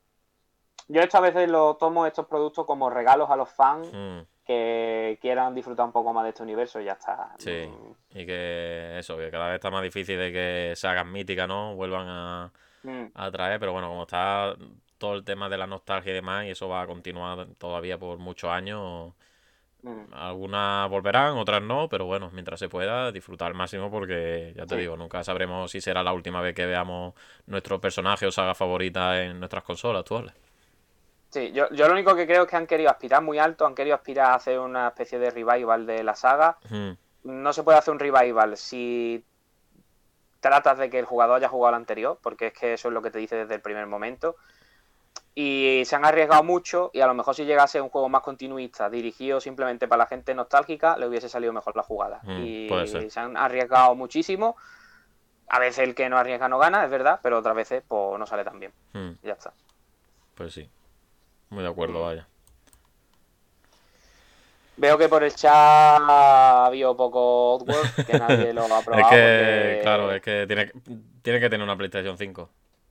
yo 0.90 1.02
esto 1.02 1.18
a 1.18 1.22
veces 1.22 1.50
lo 1.50 1.76
tomo 1.78 2.06
estos 2.06 2.26
productos 2.28 2.66
como 2.66 2.90
regalos 2.90 3.30
a 3.30 3.38
los 3.38 3.50
fans 3.50 3.90
Mm, 3.94 4.20
que 4.46 5.18
quieran 5.22 5.56
disfrutar 5.56 5.86
un 5.86 5.92
poco 5.92 6.14
más 6.14 6.24
de 6.24 6.30
este 6.30 6.44
universo 6.44 6.80
y 6.82 6.86
ya 6.86 6.94
está. 6.94 7.34
Sí. 7.38 7.68
Mm, 7.68 8.18
Y 8.20 8.26
que 8.26 8.98
eso, 9.00 9.18
que 9.18 9.32
cada 9.32 9.48
vez 9.48 9.56
está 9.56 9.72
más 9.72 9.84
difícil 9.84 10.18
de 10.20 10.32
que 10.32 10.74
se 10.76 10.88
hagan 10.88 11.12
míticas, 11.12 11.48
¿no? 11.48 11.76
Vuelvan 11.76 12.08
a, 12.10 12.52
mm. 12.84 13.06
a 13.16 13.32
traer, 13.32 13.60
pero 13.60 13.72
bueno, 13.74 13.88
como 13.90 14.04
está 14.04 14.56
todo 14.98 15.16
el 15.16 15.24
tema 15.26 15.50
de 15.50 15.58
la 15.58 15.68
nostalgia 15.68 16.12
y 16.12 16.16
demás, 16.16 16.46
y 16.46 16.52
eso 16.52 16.70
va 16.70 16.82
a 16.82 16.88
continuar 16.88 17.48
todavía 17.58 17.98
por 17.98 18.18
muchos 18.20 18.50
años. 18.52 19.14
Mm. 19.82 20.14
Algunas 20.14 20.90
volverán, 20.90 21.38
otras 21.38 21.62
no, 21.62 21.90
pero 21.90 22.06
bueno, 22.06 22.30
mientras 22.34 22.60
se 22.60 22.70
pueda, 22.70 23.12
disfrutar 23.12 23.50
al 23.50 23.54
máximo 23.56 23.92
porque, 23.92 24.54
ya 24.56 24.66
te 24.66 24.76
Sí. 24.76 24.82
digo, 24.82 24.96
nunca 24.98 25.24
sabremos 25.24 25.72
si 25.72 25.82
será 25.82 26.04
la 26.04 26.14
última 26.14 26.42
vez 26.42 26.56
que 26.56 26.66
veamos 26.66 27.14
nuestro 27.48 27.82
personaje 27.82 28.26
o 28.26 28.32
saga 28.32 28.56
favorita 28.56 29.22
en 29.24 29.40
nuestras 29.40 29.64
consolas 29.64 30.02
actuales. 30.02 30.34
Sí, 31.34 31.52
yo, 31.52 31.68
yo 31.72 31.88
lo 31.88 31.94
único 31.94 32.16
que 32.16 32.28
creo 32.28 32.44
es 32.44 32.48
que 32.48 32.58
han 32.58 32.68
querido 32.68 32.92
aspirar 32.92 33.24
muy 33.24 33.40
alto, 33.40 33.66
han 33.66 33.74
querido 33.74 33.96
aspirar 33.96 34.28
a 34.28 34.36
hacer 34.36 34.60
una 34.60 34.90
especie 34.90 35.18
de 35.18 35.32
revival 35.32 35.88
de 35.88 36.04
la 36.04 36.14
saga. 36.14 36.60
No 37.24 37.54
se 37.54 37.64
puede 37.64 37.80
hacer 37.80 37.92
un 37.92 38.00
revival 38.00 38.56
si 38.56 39.26
tratas 40.40 40.78
de 40.78 40.92
que 40.92 41.00
el 41.00 41.06
jugador 41.06 41.38
haya 41.38 41.50
jugado 41.50 41.70
al 41.70 41.82
anterior, 41.82 42.20
porque 42.22 42.48
es 42.48 42.54
que 42.54 42.74
eso 42.74 42.90
es 42.90 42.94
lo 42.94 43.02
que 43.02 43.10
te 43.10 43.18
dice 43.18 43.36
desde 43.36 43.56
el 43.56 43.62
primer 43.62 43.88
momento. 43.88 44.36
Y 45.34 45.82
se 45.86 45.96
han 45.96 46.06
arriesgado 46.06 46.44
mucho 46.44 46.92
y 46.94 47.02
a 47.02 47.08
lo 47.08 47.16
mejor 47.16 47.34
si 47.34 47.46
llegase 47.46 47.82
un 47.82 47.90
juego 47.90 48.10
más 48.10 48.22
continuista, 48.22 48.88
dirigido 48.88 49.42
simplemente 49.42 49.88
para 49.88 50.04
la 50.04 50.06
gente 50.06 50.36
nostálgica, 50.36 50.98
le 50.98 51.08
hubiese 51.08 51.30
salido 51.30 51.52
mejor 51.52 51.76
la 51.76 51.82
jugada. 51.82 52.20
Mm, 52.22 52.44
y 52.44 52.70
se 53.10 53.20
han 53.20 53.38
arriesgado 53.38 53.96
muchísimo. 53.96 54.56
A 55.50 55.58
veces 55.58 55.80
el 55.80 55.96
que 55.96 56.08
no 56.10 56.20
arriesga 56.20 56.48
no 56.48 56.60
gana, 56.60 56.86
es 56.86 56.92
verdad, 56.92 57.20
pero 57.24 57.40
otras 57.40 57.56
veces 57.56 57.84
pues 57.88 58.20
no 58.20 58.28
sale 58.28 58.44
tan 58.44 58.60
bien. 58.60 58.72
Y 58.94 59.26
ya 59.26 59.34
está. 59.34 59.52
Pues 60.36 60.54
sí, 60.54 60.70
muy 61.54 61.64
de 61.64 61.70
acuerdo, 61.70 62.00
Mm. 62.00 62.04
vaya. 62.04 62.28
Veo 64.76 64.98
que 64.98 65.08
por 65.08 65.24
el 65.24 65.34
chat 65.34 65.54
ha 65.54 66.66
habido 66.66 66.98
poco 66.98 67.54
Outworld, 67.54 68.06
que 68.06 68.14
nadie 68.50 68.54
lo 68.54 68.64
ha 68.64 68.82
probado. 68.82 69.04
Es 69.04 69.08
que, 69.10 69.16
porque- 69.16 69.80
claro, 69.84 70.12
es 70.12 70.22
que 70.22 70.48
tiene, 70.48 70.66
que- 70.68 70.80
tiene 71.22 71.40
que 71.40 71.50
tener 71.50 71.64
una 71.64 71.78
PlayStation 71.78 72.18
5 72.18 72.50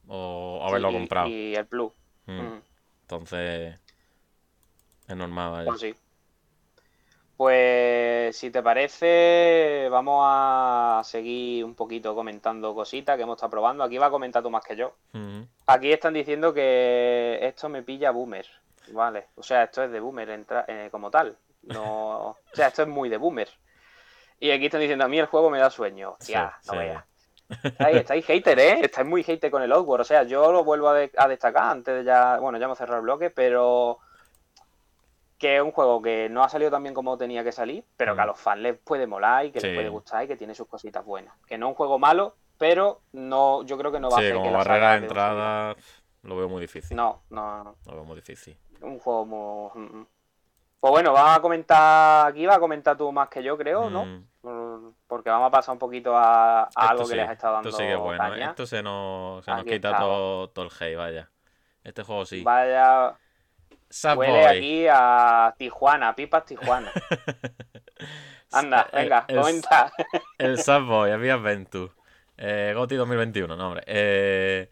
o 0.09 0.65
haberlo 0.67 0.89
Sí, 0.91 0.95
comprado. 0.95 1.29
Y 1.29 1.55
el 1.57 1.67
Plus. 1.67 1.93
Mm, 2.27 2.33
Mm, 2.41 2.63
Entonces, 3.03 3.79
es 5.09 5.17
normal, 5.17 5.51
vaya. 5.53 5.67
pues 5.67 5.81
sí. 5.81 5.95
Pues 7.37 8.37
si 8.37 8.51
te 8.51 8.63
parece, 8.63 9.89
vamos 9.91 10.23
a 10.27 11.01
seguir 11.05 11.65
un 11.65 11.75
poquito 11.75 12.15
comentando 12.15 12.75
cositas 12.75 13.17
que 13.17 13.23
hemos 13.23 13.37
estado 13.37 13.51
probando. 13.51 13.83
Aquí 13.85 13.99
va 13.99 14.07
a 14.07 14.11
comentar 14.11 14.43
tú 14.43 14.51
más 14.51 14.65
que 14.65 14.77
yo. 14.77 14.93
Aquí 15.67 15.93
están 15.93 16.15
diciendo 16.15 16.53
que 16.55 17.39
esto 17.43 17.69
me 17.69 17.83
pilla 17.83 18.11
boomer. 18.11 18.47
Vale, 18.93 19.29
o 19.37 19.43
sea, 19.43 19.65
esto 19.65 19.83
es 19.83 19.91
de 19.91 20.01
boomer 20.01 20.29
entra- 20.31 20.65
eh, 20.69 20.89
como 20.91 21.11
tal. 21.11 21.37
No, 21.63 22.29
o 22.31 22.37
sea, 22.53 22.69
esto 22.69 22.83
es 22.83 22.89
muy 22.89 23.09
de 23.09 23.17
boomer. 23.17 23.49
Y 24.39 24.51
aquí 24.51 24.67
están 24.67 24.81
diciendo, 24.81 25.05
a 25.05 25.09
mí 25.09 25.19
el 25.19 25.27
juego 25.27 25.51
me 25.51 25.59
da 25.59 25.71
sueño. 25.71 26.11
Hostia, 26.19 26.53
Sí, 26.61 26.69
no 26.69 26.73
sí. 26.75 26.79
veas. 26.79 27.05
Estáis, 27.65 27.97
estáis 27.99 28.25
hater, 28.27 28.59
¿eh? 28.59 28.81
Estáis 28.83 29.07
muy 29.07 29.23
hater 29.23 29.51
con 29.51 29.63
el 29.63 29.73
Outward. 29.73 30.01
O 30.01 30.05
sea, 30.05 30.23
yo 30.25 30.51
lo 30.53 30.65
vuelvo 30.65 30.89
a, 30.89 30.95
de- 30.95 31.13
a 31.17 31.29
destacar 31.29 31.65
antes 31.71 31.95
de 31.97 32.05
ya. 32.05 32.39
Bueno, 32.39 32.59
ya 32.59 32.65
hemos 32.65 32.79
cerrado 32.79 32.99
el 32.99 33.05
bloque, 33.05 33.31
pero. 33.31 33.99
Que 35.43 35.57
es 35.57 35.63
un 35.63 35.73
juego 35.73 36.01
que 36.01 36.29
no 36.31 36.45
ha 36.45 36.49
salido 36.49 36.71
tan 36.71 36.85
bien 36.85 36.95
como 36.95 37.19
tenía 37.19 37.43
que 37.43 37.51
salir, 37.51 37.85
pero 37.97 38.15
que 38.15 38.21
a 38.21 38.25
Mm. 38.25 38.29
los 38.29 38.39
fans 38.39 38.61
les 38.63 38.79
puede 38.79 39.09
molar 39.09 39.45
y 39.45 39.51
que 39.51 39.59
Sí. 39.61 39.67
les 39.67 39.77
puede 39.77 39.89
gustar 39.89 40.23
y 40.23 40.29
que 40.29 40.37
tiene 40.37 40.55
sus 40.55 40.69
cositas 40.69 41.05
buenas. 41.05 41.35
Que 41.47 41.59
no 41.59 41.67
es 41.67 41.71
un 41.71 41.75
juego 41.75 41.99
malo, 41.99 42.37
pero 42.59 43.01
no, 43.11 43.65
yo 43.65 43.77
creo 43.77 43.91
que 43.91 43.99
no 43.99 44.09
va 44.09 44.19
a 44.19 44.21
Sí, 44.21 44.27
hacer 44.27 44.37
como 44.37 44.51
que 44.51 44.57
barrera 44.57 44.93
de 44.93 44.99
entrada, 44.99 45.77
lo 46.23 46.37
veo 46.37 46.49
muy 46.49 46.61
difícil. 46.61 46.97
No, 46.97 47.23
no, 47.31 47.65
no. 47.65 47.75
Lo 47.87 47.93
veo 47.95 48.05
muy 48.05 48.15
difícil. 48.15 48.57
Un 48.83 49.01
juego 49.01 49.27
muy. 49.27 49.83
mm, 49.83 49.97
mm. 49.99 50.07
Pues 50.79 50.91
bueno, 50.93 51.13
vamos 51.13 51.37
a 51.37 51.41
comentar. 51.41 52.27
Aquí 52.29 52.47
va 52.47 52.55
a 52.57 52.61
comentar 52.61 52.97
tú 52.97 53.11
más 53.13 53.29
que 53.29 53.43
yo, 53.43 53.57
creo, 53.59 53.91
¿no? 53.91 54.05
Mm, 54.05 54.25
Por- 54.43 54.93
Porque 55.09 55.31
vamos 55.31 55.49
a 55.49 55.51
pasar 55.51 55.73
un 55.75 55.79
poquito 55.79 56.17
a, 56.17 56.63
a 56.63 56.69
algo 56.75 57.05
sí, 57.05 57.11
que 57.11 57.17
les 57.17 57.29
ha 57.29 57.33
estado 57.33 57.55
dando 57.55 57.69
Esto 57.69 57.81
sí 57.81 57.87
que 57.87 57.93
es 57.95 57.99
bueno. 58.01 58.19
caña. 58.23 58.51
Esto 58.51 58.67
se 58.67 58.83
nos, 58.83 59.45
se 59.45 59.51
nos 59.53 59.65
quita 59.65 59.97
todo, 59.99 60.51
todo 60.51 60.65
el 60.65 60.71
hate, 60.81 60.97
vaya. 60.97 61.31
Este 61.85 62.03
juego 62.03 62.25
sí. 62.25 62.43
Vaya, 62.43 63.17
Huele 64.17 64.47
aquí 64.47 64.87
a 64.91 65.55
Tijuana, 65.59 66.15
pipas 66.15 66.45
Tijuana. 66.47 66.91
Anda, 68.53 68.89
El- 68.93 69.03
venga, 69.03 69.25
el- 69.29 69.37
comenta. 69.39 69.93
El 70.39 70.59
Sackboy, 70.59 71.11
Happy 71.13 71.29
Adventure. 71.31 71.93
Eh, 72.37 72.73
GOTY 72.75 72.97
2021, 72.97 73.57
no, 73.57 73.67
hombre. 73.69 73.83
Eh, 73.87 74.69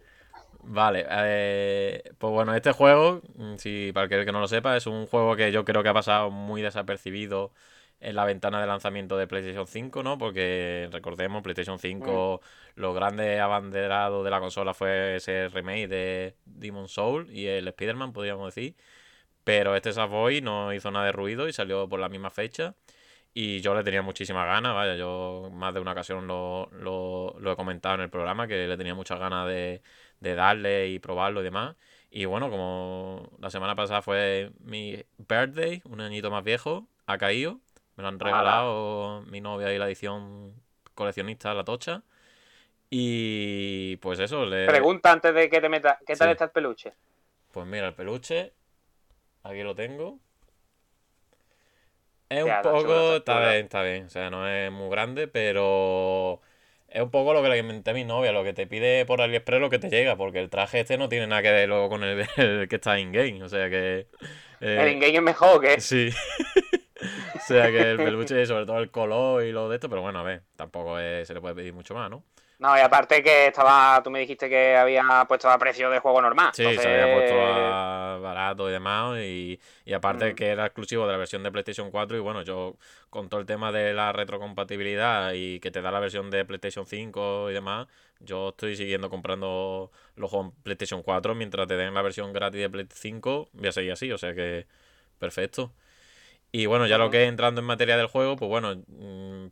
vale, 0.62 1.06
eh, 1.08 2.02
pues 2.18 2.32
bueno, 2.32 2.54
este 2.54 2.72
juego, 2.72 3.22
mm, 3.36 3.56
si 3.56 3.92
para 3.92 4.04
el 4.14 4.24
que 4.24 4.32
no 4.32 4.40
lo 4.40 4.48
sepa, 4.48 4.76
es 4.76 4.86
un 4.86 5.06
juego 5.06 5.36
que 5.36 5.52
yo 5.52 5.64
creo 5.64 5.82
que 5.82 5.88
ha 5.88 5.94
pasado 5.94 6.30
muy 6.30 6.62
desapercibido 6.62 7.52
en 8.00 8.16
la 8.16 8.24
ventana 8.24 8.60
de 8.60 8.66
lanzamiento 8.66 9.16
de 9.18 9.26
PlayStation 9.26 9.66
5, 9.66 10.02
¿no? 10.02 10.16
Porque 10.18 10.88
recordemos, 10.90 11.42
PlayStation 11.42 11.78
5, 11.78 12.40
lo 12.74 12.94
grande 12.94 13.40
abanderado 13.40 14.24
de 14.24 14.30
la 14.30 14.40
consola 14.40 14.72
fue 14.72 15.16
ese 15.16 15.48
remake 15.48 15.86
de 15.86 16.34
Demon 16.46 16.88
Soul 16.88 17.30
y 17.30 17.46
el 17.46 17.68
Spider-Man, 17.68 18.12
podríamos 18.12 18.54
decir. 18.54 18.74
Pero 19.44 19.74
este 19.76 19.92
Sackboy 19.92 20.40
no 20.42 20.72
hizo 20.74 20.90
nada 20.90 21.06
de 21.06 21.12
ruido 21.12 21.48
y 21.48 21.52
salió 21.52 21.88
por 21.88 22.00
la 22.00 22.08
misma 22.08 22.30
fecha. 22.30 22.74
Y 23.34 23.60
yo 23.60 23.74
le 23.74 23.84
tenía 23.84 24.02
muchísimas 24.02 24.46
ganas, 24.46 24.74
vaya, 24.74 24.96
yo 24.96 25.50
más 25.52 25.72
de 25.74 25.80
una 25.80 25.92
ocasión 25.92 26.26
lo, 26.26 26.68
lo- 26.72 27.36
lo 27.38 27.52
he 27.52 27.56
comentado 27.56 27.94
en 27.96 28.00
el 28.02 28.10
programa, 28.10 28.48
que 28.48 28.66
le 28.66 28.76
tenía 28.76 28.94
muchas 28.94 29.18
ganas 29.20 29.46
de, 29.48 29.82
de 30.20 30.34
darle 30.34 30.88
y 30.88 30.98
probarlo 30.98 31.40
y 31.40 31.44
demás. 31.44 31.76
Y 32.10 32.24
bueno, 32.24 32.50
como 32.50 33.30
la 33.38 33.50
semana 33.50 33.76
pasada 33.76 34.02
fue 34.02 34.50
mi 34.60 35.04
birthday, 35.28 35.80
un 35.84 36.00
añito 36.00 36.30
más 36.30 36.42
viejo, 36.44 36.88
ha 37.06 37.18
caído. 37.18 37.60
Me 37.96 38.02
lo 38.02 38.08
han 38.08 38.18
regalado 38.18 39.22
mi 39.28 39.40
novia 39.40 39.72
y 39.72 39.78
la 39.78 39.86
edición 39.86 40.54
coleccionista, 40.94 41.54
la 41.54 41.64
tocha. 41.64 42.02
Y 42.90 43.96
pues 43.98 44.18
eso, 44.18 44.44
le... 44.46 44.66
Pregunta 44.66 45.12
antes 45.12 45.32
de 45.34 45.48
que 45.48 45.60
te 45.60 45.68
metas, 45.68 45.98
¿qué 46.06 46.16
tal 46.16 46.28
Sí. 46.28 46.32
está 46.32 46.44
el 46.46 46.50
peluche? 46.50 46.92
Pues 47.52 47.66
mira, 47.66 47.86
el 47.88 47.94
peluche, 47.94 48.52
aquí 49.42 49.62
lo 49.62 49.74
tengo. 49.74 50.20
Es 52.28 52.44
un 52.44 52.50
poco, 52.62 53.16
está 53.16 53.40
bien, 53.40 53.64
está 53.64 53.82
bien, 53.82 54.04
o 54.06 54.08
sea, 54.08 54.30
no 54.30 54.46
es 54.46 54.70
muy 54.70 54.88
grande, 54.88 55.26
pero 55.26 56.40
es 56.86 57.02
un 57.02 57.10
poco 57.10 57.34
lo 57.34 57.42
que 57.42 57.48
le 57.48 57.60
comenté 57.60 57.90
a 57.90 57.94
mi 57.94 58.04
novia, 58.04 58.30
lo 58.30 58.44
que 58.44 58.52
te 58.52 58.68
pide 58.68 59.04
por 59.04 59.20
AliExpress 59.20 59.60
lo 59.60 59.68
que 59.68 59.80
te 59.80 59.90
llega, 59.90 60.16
porque 60.16 60.38
el 60.38 60.48
traje 60.48 60.78
este 60.80 60.96
no 60.96 61.08
tiene 61.08 61.26
nada 61.26 61.42
que 61.42 61.50
ver 61.50 61.68
luego 61.68 61.88
con 61.88 62.04
el, 62.04 62.24
el 62.36 62.68
que 62.68 62.76
está 62.76 63.00
in-game, 63.00 63.42
o 63.42 63.48
sea 63.48 63.68
que... 63.68 64.06
eh, 64.60 64.78
¿El 64.80 64.92
in-game 64.92 65.16
es 65.16 65.22
mejor 65.22 65.60
que 65.60 65.80
Sí. 65.80 66.10
o 67.34 67.40
sea 67.40 67.66
que 67.66 67.90
el 67.90 67.96
peluche, 67.96 68.46
sobre 68.46 68.64
todo 68.64 68.78
el 68.78 68.92
color 68.92 69.42
y 69.44 69.50
lo 69.50 69.68
de 69.68 69.74
esto, 69.76 69.88
pero 69.88 70.00
bueno, 70.02 70.20
a 70.20 70.22
ver, 70.22 70.44
tampoco 70.54 71.00
es- 71.00 71.26
se 71.26 71.34
le 71.34 71.40
puede 71.40 71.56
pedir 71.56 71.72
mucho 71.74 71.94
más, 71.94 72.08
¿no? 72.10 72.24
No, 72.60 72.76
y 72.76 72.80
aparte 72.80 73.22
que 73.22 73.46
estaba, 73.46 74.02
tú 74.04 74.10
me 74.10 74.18
dijiste 74.20 74.48
que 74.50 74.76
había 74.76 75.24
puesto 75.26 75.48
a 75.48 75.58
precio 75.58 75.88
de 75.88 75.98
juego 75.98 76.20
normal. 76.20 76.50
Sí, 76.52 76.62
entonces- 76.62 76.84
se 76.84 77.00
había 77.00 77.14
puesto 77.14 77.34
a 77.42 78.18
barato 78.20 78.68
y 78.68 78.72
demás. 78.72 79.18
Y, 79.20 79.58
y 79.86 79.92
aparte 79.94 80.32
Mm. 80.32 80.34
que 80.34 80.46
era 80.48 80.66
exclusivo 80.66 81.06
de 81.06 81.12
la 81.12 81.18
versión 81.18 81.42
de 81.42 81.50
PlayStation 81.50 81.90
4. 81.90 82.18
Y 82.18 82.20
bueno, 82.20 82.42
yo 82.42 82.76
con 83.08 83.30
todo 83.30 83.40
el 83.40 83.46
tema 83.46 83.72
de 83.72 83.94
la 83.94 84.12
retrocompatibilidad 84.12 85.32
y 85.32 85.58
que 85.60 85.70
te 85.70 85.80
da 85.80 85.90
la 85.90 86.00
versión 86.00 86.30
de 86.30 86.44
PlayStation 86.44 86.84
5 86.84 87.50
y 87.50 87.54
demás, 87.54 87.86
yo 88.18 88.50
estoy 88.50 88.76
siguiendo 88.76 89.08
comprando 89.08 89.90
los 90.16 90.28
juegos 90.30 90.52
en 90.54 90.62
PlayStation 90.62 91.02
4 91.02 91.34
mientras 91.34 91.66
te 91.66 91.76
den 91.78 91.94
la 91.94 92.02
versión 92.02 92.30
gratis 92.34 92.60
de 92.60 92.68
PlayStation 92.68 93.00
5. 93.22 93.48
Voy 93.54 93.68
a 93.68 93.72
seguir 93.72 93.92
así, 93.92 94.12
o 94.12 94.18
sea 94.18 94.34
que 94.34 94.66
perfecto. 95.18 95.72
Y 96.52 96.66
bueno, 96.66 96.86
ya 96.86 96.98
lo 96.98 97.04
Ujú. 97.04 97.12
que 97.12 97.22
es 97.22 97.28
entrando 97.30 97.62
en 97.62 97.66
materia 97.66 97.96
del 97.96 98.08
juego, 98.08 98.36
pues 98.36 98.50
bueno, 98.50 98.74
mm, 98.86 99.46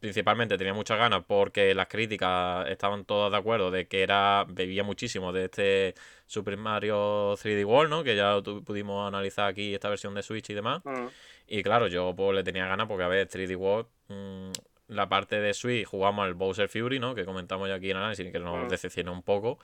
principalmente 0.00 0.56
tenía 0.58 0.72
muchas 0.74 0.98
ganas 0.98 1.22
porque 1.26 1.74
las 1.74 1.86
críticas 1.88 2.66
estaban 2.68 3.04
todas 3.04 3.30
de 3.30 3.36
acuerdo 3.38 3.70
de 3.70 3.86
que 3.86 4.02
era 4.02 4.44
bebía 4.48 4.82
muchísimo 4.82 5.32
de 5.32 5.44
este 5.44 5.94
Super 6.26 6.56
Mario 6.56 7.34
3D 7.36 7.64
World, 7.64 7.90
¿no? 7.90 8.02
Que 8.02 8.16
ya 8.16 8.40
pudimos 8.64 9.06
analizar 9.06 9.46
aquí 9.48 9.74
esta 9.74 9.88
versión 9.88 10.14
de 10.14 10.22
Switch 10.22 10.48
y 10.50 10.54
demás. 10.54 10.80
Mm. 10.84 11.06
Y 11.48 11.62
claro, 11.62 11.86
yo 11.88 12.14
pues 12.16 12.34
le 12.34 12.42
tenía 12.42 12.66
ganas 12.66 12.86
porque 12.88 13.04
a 13.04 13.08
ver, 13.08 13.28
3D 13.28 13.56
World, 13.56 13.86
mm, 14.08 14.50
la 14.88 15.08
parte 15.08 15.38
de 15.40 15.52
Switch 15.54 15.84
jugamos 15.86 16.24
al 16.24 16.34
Bowser 16.34 16.68
Fury, 16.68 16.98
¿no? 16.98 17.14
Que 17.14 17.24
comentamos 17.24 17.68
ya 17.68 17.74
aquí 17.74 17.90
en 17.90 17.96
análisis 17.98 18.32
que 18.32 18.38
nos 18.40 18.64
Mm. 18.64 18.68
decepcionó 18.68 19.12
un 19.12 19.22
poco. 19.22 19.58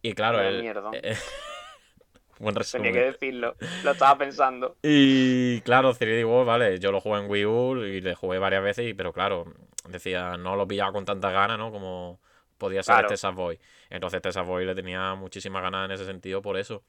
Y 0.00 0.14
claro, 0.14 0.40
el, 0.40 0.62
buen 2.38 2.54
resumen. 2.54 2.92
Tenía 2.92 3.00
que 3.00 3.12
decirlo. 3.12 3.54
Lo 3.84 3.92
estaba 3.92 4.18
pensando. 4.18 4.76
Y 4.82 5.60
claro, 5.60 5.92
3D 5.94 6.24
World, 6.24 6.46
vale, 6.46 6.78
yo 6.78 6.90
lo 6.92 7.00
jugué 7.00 7.20
en 7.20 7.30
Wii 7.30 7.46
U 7.46 7.84
y 7.84 8.00
le 8.00 8.14
jugué 8.14 8.38
varias 8.38 8.62
veces, 8.62 8.88
y- 8.88 8.94
pero 8.94 9.12
claro, 9.12 9.44
decía, 9.88 10.36
no 10.36 10.56
lo 10.56 10.66
pillaba 10.66 10.92
con 10.92 11.04
tantas 11.04 11.32
ganas, 11.32 11.58
¿no? 11.58 11.70
Como 11.72 12.20
podía 12.58 12.82
ser 12.82 12.94
Claro. 12.96 13.16
Sackboy. 13.16 13.58
Entonces 13.90 14.18
este 14.18 14.32
Sackboy 14.32 14.64
le 14.64 14.74
tenía 14.74 15.14
muchísimas 15.14 15.62
ganas 15.62 15.86
en 15.86 15.92
ese 15.92 16.04
sentido 16.04 16.42
por 16.42 16.56
eso. 16.56 16.82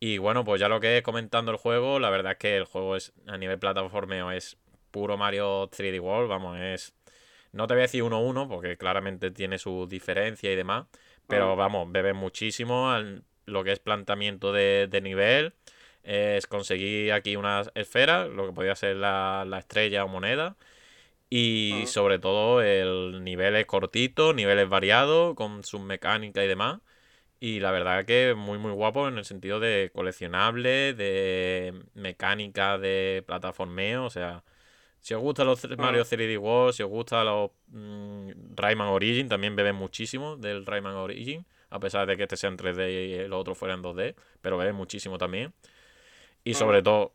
Y 0.00 0.18
bueno, 0.18 0.44
pues 0.44 0.60
ya 0.60 0.68
lo 0.68 0.80
que 0.80 0.98
es 0.98 1.02
comentando 1.02 1.50
el 1.52 1.56
juego, 1.56 1.98
la 1.98 2.10
verdad 2.10 2.32
es 2.32 2.38
que 2.38 2.56
el 2.56 2.64
juego 2.64 2.96
es 2.96 3.12
a 3.26 3.38
nivel 3.38 3.58
plataformeo 3.58 4.30
es 4.32 4.56
puro 4.90 5.16
Mario 5.16 5.68
3D 5.68 6.00
World, 6.00 6.28
vamos, 6.28 6.58
es... 6.60 6.94
No 7.52 7.66
te 7.68 7.74
voy 7.74 7.82
a 7.82 7.82
decir 7.82 8.02
1-1 8.02 8.48
porque 8.48 8.76
claramente 8.76 9.30
tiene 9.30 9.58
su 9.58 9.86
diferencia 9.88 10.50
y 10.52 10.56
demás, 10.56 10.86
pero 11.28 11.54
Mm. 11.54 11.58
vamos, 11.58 11.92
bebe 11.92 12.12
muchísimo 12.12 12.90
al- 12.90 13.22
lo 13.46 13.62
que 13.62 13.72
es 13.72 13.78
planteamiento 13.78 14.52
de, 14.52 14.88
de 14.90 15.00
nivel, 15.00 15.54
es 16.02 16.46
conseguir 16.46 17.12
aquí 17.12 17.36
una 17.36 17.62
esfera, 17.74 18.26
lo 18.26 18.46
que 18.46 18.52
podría 18.52 18.74
ser 18.74 18.96
la, 18.96 19.44
la 19.46 19.58
estrella 19.58 20.04
o 20.04 20.08
moneda, 20.08 20.56
y 21.30 21.84
sobre 21.86 22.18
todo 22.18 22.62
el 22.62 23.24
nivel 23.24 23.56
es 23.56 23.66
cortito, 23.66 24.34
niveles 24.34 24.68
variados, 24.68 25.34
con 25.34 25.64
sus 25.64 25.80
mecánicas 25.80 26.44
y 26.44 26.48
demás. 26.48 26.80
Y 27.40 27.60
la 27.60 27.72
verdad 27.72 28.04
que 28.06 28.34
muy 28.34 28.58
muy 28.58 28.72
guapo 28.72 29.08
en 29.08 29.18
el 29.18 29.24
sentido 29.24 29.60
de 29.60 29.90
coleccionable, 29.94 30.94
de 30.94 31.74
mecánica 31.94 32.78
de 32.78 33.22
plataformeo, 33.26 34.04
o 34.04 34.10
sea, 34.10 34.44
si 35.04 35.12
os 35.12 35.20
gustan 35.20 35.46
los. 35.46 35.68
Mario 35.76 36.02
3D 36.02 36.38
World, 36.38 36.72
si 36.72 36.82
os 36.82 36.88
gusta 36.88 37.22
los 37.24 37.50
mm, 37.66 38.30
Rayman 38.56 38.88
Origin, 38.88 39.28
también 39.28 39.54
beben 39.54 39.76
muchísimo 39.76 40.36
del 40.36 40.64
Rayman 40.64 40.94
Origin, 40.94 41.44
a 41.68 41.78
pesar 41.78 42.06
de 42.06 42.16
que 42.16 42.22
este 42.22 42.38
sea 42.38 42.48
en 42.48 42.56
3D 42.56 43.08
y 43.10 43.12
el 43.12 43.34
otro 43.34 43.54
fuera 43.54 43.74
en 43.74 43.82
2D, 43.82 44.14
pero 44.40 44.56
beben 44.56 44.76
muchísimo 44.76 45.18
también. 45.18 45.52
Y 46.42 46.54
sobre 46.54 46.82
todo, 46.82 47.12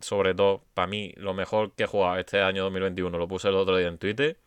sobre 0.00 0.34
todo, 0.34 0.62
para 0.74 0.86
mí, 0.86 1.12
lo 1.16 1.34
mejor 1.34 1.72
que 1.72 1.84
he 1.84 1.86
jugado 1.86 2.18
este 2.18 2.40
año 2.40 2.64
2021, 2.64 3.16
lo 3.16 3.28
puse 3.28 3.48
el 3.48 3.56
otro 3.56 3.76
día 3.76 3.88
en 3.88 3.98
Twitter, 3.98 4.38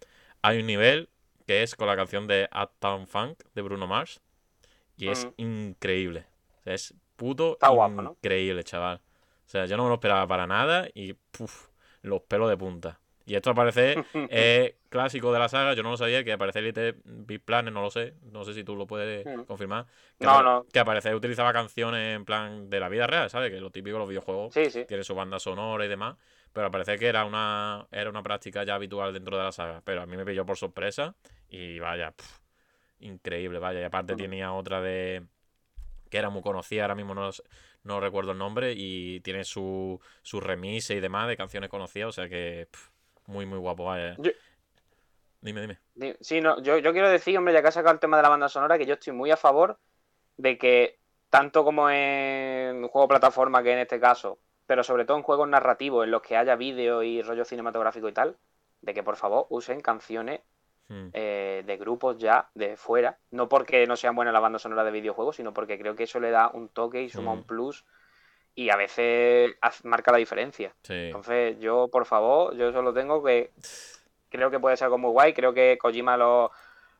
hay 0.41 0.59
un 0.59 0.67
nivel 0.67 1.09
que 1.45 1.63
es 1.63 1.75
con 1.75 1.87
la 1.87 1.95
canción 1.95 2.27
de 2.27 2.49
Uptown 2.53 3.07
Funk 3.07 3.43
de 3.53 3.61
Bruno 3.61 3.87
Mars. 3.87 4.21
Y 4.97 5.09
es 5.09 5.27
increíble. 5.37 6.27
O 6.59 6.63
sea, 6.63 6.73
es 6.75 6.93
puto 7.15 7.53
Está 7.53 7.69
guapo, 7.69 8.01
¿no? 8.01 8.11
increíble, 8.11 8.63
chaval. 8.63 9.01
O 9.45 9.49
sea, 9.49 9.65
yo 9.65 9.75
no 9.75 9.83
me 9.83 9.89
lo 9.89 9.95
esperaba 9.95 10.25
para 10.27 10.47
nada 10.47 10.87
y 10.93 11.13
puf, 11.13 11.67
los 12.03 12.21
pelos 12.21 12.49
de 12.49 12.55
punta. 12.55 13.00
Y 13.31 13.35
esto 13.35 13.51
aparece 13.51 13.95
es 14.29 14.73
clásico 14.89 15.31
de 15.31 15.39
la 15.39 15.47
saga, 15.47 15.73
yo 15.73 15.83
no 15.83 15.91
lo 15.91 15.95
sabía, 15.95 16.21
que 16.25 16.33
aparece 16.33 16.61
Little 16.61 16.97
Big 17.05 17.41
Planet, 17.41 17.73
no 17.73 17.81
lo 17.81 17.89
sé, 17.89 18.13
no 18.23 18.43
sé 18.43 18.53
si 18.53 18.65
tú 18.65 18.75
lo 18.75 18.85
puedes 18.85 19.25
confirmar. 19.45 19.85
Que, 20.19 20.25
No, 20.25 20.43
no. 20.43 20.65
que 20.65 20.79
aparece 20.79 21.15
utilizaba 21.15 21.53
canciones 21.53 22.17
en 22.17 22.25
plan 22.25 22.69
de 22.69 22.81
la 22.81 22.89
vida 22.89 23.07
real, 23.07 23.29
¿sabes? 23.29 23.49
Que 23.49 23.61
lo 23.61 23.69
típico 23.71 23.93
de 23.95 23.99
los 23.99 24.09
videojuegos 24.09 24.53
Sí, 24.53 24.69
sí. 24.69 24.83
tiene 24.85 25.05
su 25.05 25.15
banda 25.15 25.39
sonora 25.39 25.85
y 25.85 25.87
demás, 25.87 26.17
pero 26.51 26.65
al 26.65 26.71
parecer 26.73 26.99
que 26.99 27.07
era 27.07 27.23
una, 27.23 27.87
era 27.89 28.09
una 28.09 28.21
práctica 28.21 28.65
ya 28.65 28.75
habitual 28.75 29.13
dentro 29.13 29.37
de 29.37 29.43
la 29.43 29.53
saga, 29.53 29.81
pero 29.85 30.01
a 30.01 30.05
mí 30.05 30.17
me 30.17 30.25
pilló 30.25 30.45
por 30.45 30.57
sorpresa 30.57 31.15
y 31.47 31.79
vaya, 31.79 32.11
pf, 32.11 32.41
increíble, 32.99 33.59
vaya, 33.59 33.79
y 33.79 33.83
aparte 33.83 34.17
tenía 34.17 34.51
otra 34.51 34.81
de 34.81 35.23
que 36.09 36.17
era 36.17 36.29
muy 36.29 36.41
conocida, 36.41 36.81
ahora 36.81 36.95
mismo 36.95 37.15
no, 37.15 37.29
no 37.83 38.01
recuerdo 38.01 38.33
el 38.33 38.37
nombre, 38.37 38.73
y 38.75 39.21
tiene 39.21 39.45
su, 39.45 40.01
su 40.21 40.41
remix 40.41 40.89
y 40.89 40.99
demás 40.99 41.29
de 41.29 41.37
canciones 41.37 41.69
conocidas, 41.69 42.09
o 42.09 42.11
sea 42.11 42.27
que 42.27 42.67
muy, 43.27 43.45
muy 43.45 43.59
guapo, 43.59 43.85
vaya. 43.85 44.15
Yo- 44.17 44.31
Dime, 45.41 45.61
dime. 45.61 45.79
Di- 45.95 46.15
Sí, 46.21 46.41
no, 46.41 46.61
yo, 46.61 46.77
yo 46.77 46.91
quiero 46.93 47.09
decir, 47.09 47.37
hombre, 47.37 47.53
ya 47.53 47.61
que 47.61 47.67
has 47.69 47.73
sacado 47.73 47.93
el 47.93 47.99
tema 47.99 48.17
de 48.17 48.23
la 48.23 48.29
banda 48.29 48.49
sonora, 48.49 48.77
que 48.77 48.85
yo 48.85 48.93
estoy 48.95 49.13
muy 49.13 49.31
a 49.31 49.37
favor 49.37 49.77
de 50.37 50.57
que, 50.57 50.99
tanto 51.29 51.63
como 51.63 51.89
en 51.89 52.87
juego 52.87 53.07
plataforma 53.07 53.63
que 53.63 53.73
en 53.73 53.79
este 53.79 53.99
caso, 53.99 54.39
pero 54.65 54.83
sobre 54.83 55.05
todo 55.05 55.17
en 55.17 55.23
juegos 55.23 55.47
narrativos 55.49 56.05
en 56.05 56.11
los 56.11 56.21
que 56.21 56.37
haya 56.37 56.55
vídeo 56.55 57.03
y 57.03 57.21
rollo 57.21 57.45
cinematográfico 57.45 58.07
y 58.07 58.13
tal, 58.13 58.37
de 58.81 58.93
que 58.93 59.03
por 59.03 59.15
favor 59.15 59.47
usen 59.49 59.81
canciones 59.81 60.41
Hmm, 60.87 61.07
eh, 61.13 61.63
de 61.65 61.77
grupos 61.77 62.17
ya 62.17 62.49
de 62.53 62.75
fuera, 62.75 63.17
no 63.29 63.47
porque 63.47 63.87
no 63.87 63.95
sean 63.95 64.13
buenas 64.15 64.33
las 64.33 64.41
bandas 64.41 64.61
sonoras 64.63 64.83
de 64.83 64.91
videojuegos, 64.91 65.37
sino 65.37 65.53
porque 65.53 65.79
creo 65.79 65.95
que 65.95 66.03
eso 66.03 66.19
le 66.19 66.31
da 66.31 66.49
un 66.53 66.67
toque 66.67 67.01
y 67.03 67.09
suma 67.09 67.33
Mm. 67.33 67.37
un 67.37 67.43
plus 67.45 67.85
y 68.55 68.69
a 68.69 68.75
veces 68.75 69.55
marca 69.83 70.11
la 70.11 70.17
diferencia. 70.17 70.73
Sí. 70.83 70.93
Entonces, 70.93 71.59
yo, 71.59 71.87
por 71.89 72.05
favor, 72.05 72.55
yo 72.55 72.71
solo 72.71 72.93
tengo 72.93 73.23
que. 73.23 73.51
Creo 74.29 74.49
que 74.51 74.59
puede 74.59 74.77
ser 74.77 74.85
algo 74.85 74.97
muy 74.97 75.11
guay. 75.11 75.33
Creo 75.33 75.53
que 75.53 75.77
Kojima 75.77 76.17
lo. 76.17 76.51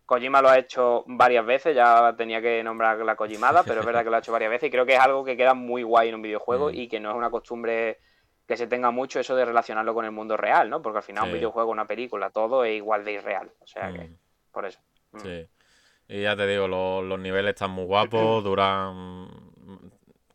Kojima 0.06 0.42
lo 0.42 0.50
ha 0.50 0.58
hecho 0.58 1.04
varias 1.08 1.46
veces, 1.46 1.74
ya 1.74 2.14
tenía 2.18 2.42
que 2.42 2.62
nombrar 2.64 2.98
la 3.00 3.16
Kojimada, 3.16 3.64
pero 3.64 3.80
es 3.80 3.86
verdad 3.86 4.04
que 4.04 4.10
lo 4.10 4.18
ha 4.18 4.20
hecho 4.20 4.34
varias 4.34 4.52
veces 4.52 4.68
y 4.68 4.72
creo 4.72 4.86
que 4.86 4.96
es 4.96 5.00
algo 5.00 5.24
que 5.24 5.38
queda 5.38 5.54
muy 5.54 5.84
guay 5.84 6.10
en 6.10 6.16
un 6.16 6.22
videojuego 6.22 6.70
Mm. 6.70 6.76
y 6.76 6.88
que 6.90 7.00
no 7.00 7.12
es 7.12 7.16
una 7.16 7.30
costumbre 7.30 8.00
que 8.46 8.58
se 8.58 8.68
tenga 8.68 8.92
mucho 8.92 9.22
eso 9.22 9.36
de 9.38 9.46
relacionarlo 9.46 9.94
con 9.94 10.04
el 10.04 10.12
mundo 10.12 10.36
real, 10.36 10.70
¿no? 10.70 10.82
Porque 10.82 10.98
al 10.98 11.04
final 11.04 11.26
un 11.28 11.34
videojuego, 11.34 11.72
una 11.72 11.86
película, 11.86 12.30
todo 12.30 12.66
es 12.66 12.76
igual 12.76 13.06
de 13.06 13.14
irreal. 13.14 13.52
O 13.62 13.68
sea 13.68 13.94
que, 13.94 14.00
Mm. 14.00 14.18
por 14.52 14.66
eso. 14.66 14.80
Mm. 15.14 15.20
Sí. 15.20 15.48
Y 16.10 16.22
ya 16.24 16.36
te 16.36 16.46
digo, 16.46 16.68
los, 16.68 17.06
los 17.06 17.20
niveles 17.20 17.52
están 17.54 17.72
muy 17.72 17.86
guapos, 17.86 18.44
duran... 18.44 19.30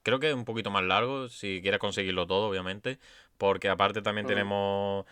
Creo 0.07 0.21
que 0.21 0.29
es 0.29 0.35
un 0.37 0.45
poquito 0.45 0.71
más 0.71 0.85
largo, 0.85 1.29
si 1.29 1.61
quieres 1.61 1.81
conseguirlo 1.81 2.29
todo, 2.29 2.49
obviamente, 2.49 3.01
porque 3.39 3.69
aparte 3.69 4.03
también 4.03 4.25
tenemos 4.35 5.05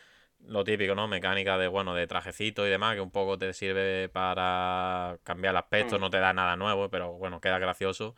lo 0.46 0.62
típico, 0.62 0.94
¿no? 0.94 1.08
Mecánica 1.08 1.58
de, 1.58 1.66
bueno, 1.66 1.94
de 1.94 2.06
trajecito 2.06 2.64
y 2.64 2.70
demás, 2.70 2.94
que 2.94 3.00
un 3.00 3.10
poco 3.10 3.36
te 3.36 3.52
sirve 3.54 4.08
para 4.08 5.18
cambiar 5.24 5.50
el 5.52 5.56
aspecto, 5.56 5.98
Mm. 5.98 6.00
no 6.00 6.10
te 6.10 6.18
da 6.18 6.32
nada 6.32 6.54
nuevo, 6.54 6.90
pero 6.90 7.12
bueno, 7.14 7.40
queda 7.40 7.58
gracioso. 7.58 8.14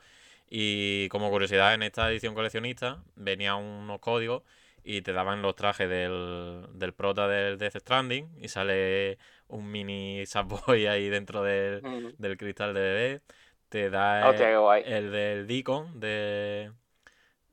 Y 0.51 1.09
como 1.09 1.31
curiosidad, 1.31 1.72
en 1.72 1.83
esta 1.83 2.11
edición 2.11 2.35
coleccionista 2.35 3.03
venían 3.14 3.57
unos 3.57 3.99
códigos 4.01 4.43
y 4.85 5.01
te 5.01 5.14
daban 5.14 5.41
los 5.41 5.57
trajes 5.57 5.89
del, 5.89 6.66
del 6.74 6.93
prota 6.93 7.27
del 7.27 7.57
Death 7.57 7.79
Stranding 7.79 8.29
y 8.41 8.49
sale 8.49 9.16
un 9.49 9.70
mini 9.70 10.27
Sackboy 10.27 10.87
ahí 10.89 11.09
dentro 11.09 11.43
del, 11.43 11.81
del 12.18 12.37
cristal 12.37 12.74
de 12.74 12.81
bebé. 12.81 13.20
Te 13.69 13.91
da 13.91 14.29
Hostia, 14.29 14.47
qué 14.47 14.57
guay. 14.57 14.83
el 14.87 15.11
del 15.11 15.47
Deacon 15.47 15.99
de, 15.99 16.73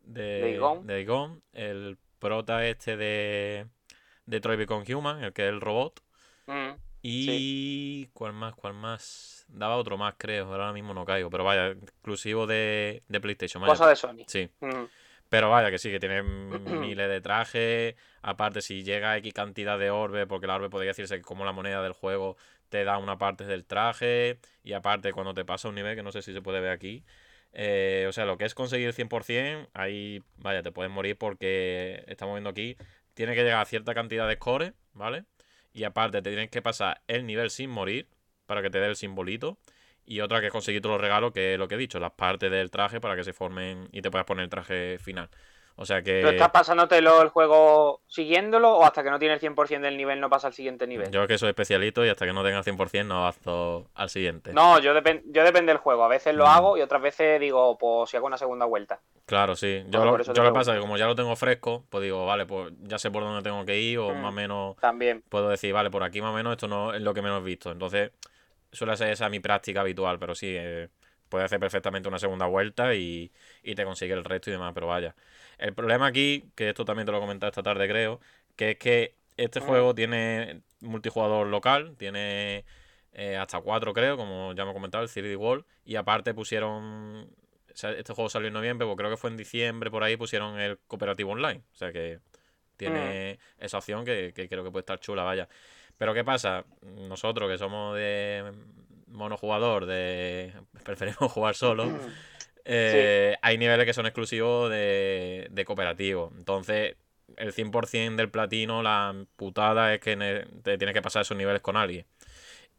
de, 0.04 0.24
¿De 0.42 0.52
Igon? 0.52 0.86
de 0.86 1.02
Igon, 1.02 1.42
el 1.54 1.98
prota 2.20 2.66
este 2.66 2.96
de, 2.98 3.68
de 4.26 4.40
Troy 4.40 4.56
Become 4.58 4.86
Human, 4.94 5.24
el 5.24 5.34
que 5.34 5.44
es 5.44 5.50
el 5.50 5.60
robot. 5.62 6.02
Mm. 6.48 6.72
Y 7.02 8.08
cuál 8.14 8.32
más, 8.34 8.56
cuál 8.56 8.74
más. 8.76 9.46
Daba 9.50 9.76
otro 9.76 9.98
más, 9.98 10.16
creo. 10.18 10.46
Ahora 10.46 10.72
mismo 10.72 10.94
no 10.94 11.04
caigo. 11.04 11.30
Pero 11.30 11.44
vaya, 11.44 11.68
exclusivo 11.72 12.48
de, 12.48 13.04
de 13.10 13.20
PlayStation. 13.20 13.62
vaya. 13.62 13.74
Cosa 13.74 13.90
de 13.90 13.96
Sony. 13.98 14.24
Sí. 14.28 14.50
Mm. 14.62 14.86
Pero 15.28 15.50
vaya, 15.50 15.70
que 15.70 15.80
sí, 15.80 15.92
que 15.92 16.00
tiene 16.00 16.24
miles 16.24 17.10
de 17.10 17.20
trajes. 17.20 17.96
Aparte, 18.22 18.62
si 18.62 18.84
llega 18.84 19.12
a 19.12 19.18
X 19.18 19.34
cantidad 19.34 19.78
de 19.78 19.90
orbe, 19.92 20.28
porque 20.28 20.48
la 20.48 20.56
orbe 20.56 20.70
podría 20.70 20.92
decirse 20.92 21.18
que 21.18 21.24
como 21.24 21.44
la 21.44 21.52
moneda 21.52 21.82
del 21.84 21.92
juego 21.94 22.38
te 22.74 22.84
da 22.84 22.98
una 22.98 23.20
parte 23.20 23.46
del 23.46 23.66
traje. 23.66 24.40
Y 24.64 24.74
aparte, 24.74 25.14
cuando 25.14 25.36
te 25.36 25.46
pasa 25.46 25.70
un 25.70 25.76
nivel, 25.76 25.96
que 25.96 26.02
no 26.04 26.12
sé 26.12 26.24
si 26.24 26.34
se 26.34 26.42
puede 26.42 26.60
ver 26.60 26.72
aquí. 26.72 27.06
eh, 27.54 28.06
o 28.10 28.12
sea, 28.14 28.26
lo 28.26 28.38
que 28.38 28.46
es 28.46 28.56
conseguir 28.56 28.88
el 28.88 28.94
100%, 28.96 29.70
ahí, 29.74 30.24
vaya, 30.38 30.64
te 30.64 30.72
puedes 30.72 30.92
morir 30.92 31.18
porque 31.18 32.04
estamos 32.08 32.34
viendo 32.36 32.50
aquí. 32.50 32.78
Tiene 33.14 33.36
que 33.36 33.44
llegar 33.44 33.62
a 33.62 33.66
cierta 33.66 33.94
cantidad 33.94 34.28
de 34.28 34.36
scores, 34.36 34.74
¿vale? 34.94 35.26
Y 35.74 35.84
aparte, 35.84 36.22
te 36.24 36.32
tienes 36.32 36.50
que 36.50 36.62
pasar 36.64 37.02
el 37.08 37.26
nivel 37.28 37.52
sin 37.52 37.70
morir 37.70 38.08
para 38.48 38.62
que 38.64 38.70
te 38.72 38.80
dé 38.80 38.88
el 38.88 38.96
simbolito. 38.96 39.60
Y 40.06 40.22
otra 40.22 40.42
que 40.42 40.48
es 40.48 40.52
conseguir 40.52 40.82
todos 40.82 40.94
los 40.96 41.02
regalos, 41.02 41.32
que 41.32 41.54
es 41.54 41.60
lo 41.60 41.68
que 41.68 41.76
he 41.76 41.78
dicho, 41.78 42.00
las 42.00 42.12
partes 42.14 42.52
del 42.52 42.72
traje 42.72 43.00
para 43.00 43.16
que 43.16 43.24
se 43.24 43.34
formen 43.34 43.88
y 43.92 44.02
te 44.02 44.10
puedas 44.12 44.26
poner 44.26 44.44
el 44.46 44.50
traje 44.50 44.98
final. 45.00 45.30
O 45.76 45.86
sea 45.86 46.04
que 46.04 46.12
¿Pero 46.22 46.30
estás 46.30 46.52
pasándotelo 46.52 47.22
el 47.24 47.30
juego 47.30 48.02
siguiéndolo 48.08 48.78
o 48.78 48.84
hasta 48.86 49.04
que 49.04 49.10
no 49.10 49.18
tiene 49.18 49.34
el 49.34 49.40
100% 49.40 49.82
del 49.82 49.98
nivel 49.98 50.20
no 50.20 50.30
pasa 50.30 50.48
al 50.48 50.54
siguiente 50.54 50.86
nivel? 50.86 51.10
yo 51.12 51.26
que 51.28 51.38
soy 51.40 51.50
especialito 51.50 52.06
y 52.06 52.10
hasta 52.10 52.26
que 52.28 52.34
no 52.34 52.44
tenga 52.44 52.60
el 52.60 52.64
100% 52.64 53.06
no 53.08 53.22
avanzo 53.22 53.88
al 53.96 54.10
siguiente. 54.10 54.54
No, 54.54 54.78
yo, 54.80 54.94
depen- 54.94 55.24
yo 55.26 55.44
depende 55.44 55.72
del 55.72 55.80
juego. 55.80 56.04
A 56.04 56.08
veces 56.08 56.36
lo 56.36 56.46
Mm. 56.46 56.50
hago 56.50 56.78
y 56.78 56.82
otras 56.82 57.02
veces 57.02 57.40
digo, 57.40 57.76
pues 57.78 58.10
si 58.12 58.18
hago 58.18 58.28
una 58.28 58.38
segunda 58.38 58.66
vuelta. 58.66 59.00
Claro, 59.26 59.56
sí. 59.56 59.84
Yo, 59.88 60.00
Bueno, 60.00 60.18
lo, 60.18 60.24
yo 60.24 60.44
lo 60.44 60.54
pasa 60.54 60.72
es 60.72 60.78
que 60.78 60.82
como 60.82 60.98
ya 60.98 61.08
lo 61.08 61.16
tengo 61.16 61.36
fresco, 61.36 61.86
pues 61.90 62.04
digo, 62.04 62.26
vale, 62.26 62.46
pues 62.46 62.72
ya 62.84 63.00
sé 63.00 63.10
por 63.10 63.24
dónde 63.24 63.42
tengo 63.42 63.66
que 63.66 63.80
ir 63.80 63.98
o 63.98 64.14
Mm. 64.14 64.22
más 64.22 64.30
o 64.30 64.34
menos 64.34 64.76
También. 64.78 65.24
puedo 65.30 65.50
decir, 65.50 65.74
vale, 65.74 65.90
por 65.90 66.04
aquí 66.04 66.22
más 66.22 66.32
o 66.32 66.36
menos 66.36 66.52
esto 66.52 66.68
no 66.68 66.94
es 66.94 67.02
lo 67.02 67.14
que 67.16 67.22
menos 67.24 67.42
he 67.42 67.46
visto. 67.46 67.72
Entonces, 67.72 68.12
suele 68.72 68.96
ser 68.98 69.10
esa 69.10 69.30
mi 69.30 69.40
práctica 69.40 69.82
habitual, 69.82 70.20
pero 70.20 70.36
sí, 70.36 70.54
eh, 70.56 70.90
puedes 71.30 71.46
hacer 71.46 71.60
perfectamente 71.60 72.08
una 72.10 72.20
segunda 72.20 72.46
vuelta 72.46 72.94
y, 72.94 73.32
y 73.64 73.76
te 73.76 73.86
consigue 73.86 74.14
el 74.14 74.24
resto 74.24 74.50
y 74.50 74.54
demás, 74.54 74.72
pero 74.76 74.88
vaya. 74.88 75.16
El 75.64 75.74
problema 75.74 76.08
aquí, 76.08 76.44
que 76.56 76.68
esto 76.70 76.84
también 76.84 77.06
te 77.06 77.14
lo 77.14 77.20
he 77.20 77.22
comentado 77.22 77.50
esta 77.50 77.64
tarde, 77.64 77.88
creo, 77.88 78.20
que 78.58 78.72
es 78.72 78.78
que 78.78 79.16
este 79.38 79.62
Mm. 79.62 79.64
juego 79.64 79.96
tiene 79.96 80.62
multijugador 80.82 81.48
local, 81.48 81.96
tiene 81.98 82.66
eh, 83.14 83.38
hasta 83.38 83.62
cuatro 83.62 83.94
creo, 83.94 84.18
como 84.18 84.54
ya 84.54 84.66
me 84.66 84.72
he 84.72 84.74
comentado, 84.74 85.06
el 85.06 85.10
3D 85.10 85.38
World, 85.38 85.64
y 85.86 85.96
aparte 85.96 86.34
pusieron, 86.34 87.30
o 87.72 87.76
sea, 87.76 87.92
este 87.92 88.12
juego 88.14 88.30
salió 88.30 88.50
en 88.50 88.54
noviembre, 88.56 88.86
pues 88.86 88.98
creo 88.98 89.10
que 89.10 89.16
fue 89.18 89.30
en 89.30 89.38
diciembre 89.38 89.90
por 89.90 90.04
ahí 90.04 90.18
pusieron 90.18 90.60
el 90.60 90.80
cooperativo 90.80 91.32
online, 91.32 91.62
o 91.74 91.76
sea 91.78 91.94
que 91.94 92.20
tiene 92.76 93.40
esa 93.58 93.78
opción 93.78 94.04
que, 94.04 94.34
que 94.36 94.50
creo 94.50 94.66
que 94.66 94.72
puede 94.72 94.82
estar 94.82 95.00
chula, 95.00 95.24
vaya. 95.24 95.48
Pero 95.98 96.14
¿qué 96.14 96.26
pasa? 96.26 96.66
Nosotros 96.82 97.50
que 97.50 97.58
somos 97.58 97.96
de 97.96 98.52
monojugador, 99.08 99.86
de 99.86 100.52
preferimos 100.84 101.32
jugar 101.32 101.56
solo, 101.56 101.86
eh, 102.66 103.36
hay 103.42 103.58
niveles 103.58 103.86
que 103.86 103.94
son 103.94 104.06
exclusivos 104.06 104.70
de, 104.70 105.48
de 105.52 105.66
cooperativo. 105.66 106.32
Entonces, 106.38 106.96
el 107.38 107.54
100% 107.54 108.16
del 108.16 108.30
platino, 108.30 108.82
la 108.82 109.16
putada 109.36 109.94
es 109.94 110.00
que 110.00 110.16
te 110.64 110.78
tienes 110.78 110.94
que 110.94 111.02
pasar 111.02 111.24
esos 111.24 111.38
niveles 111.38 111.62
con 111.62 111.78
alguien. 111.78 112.06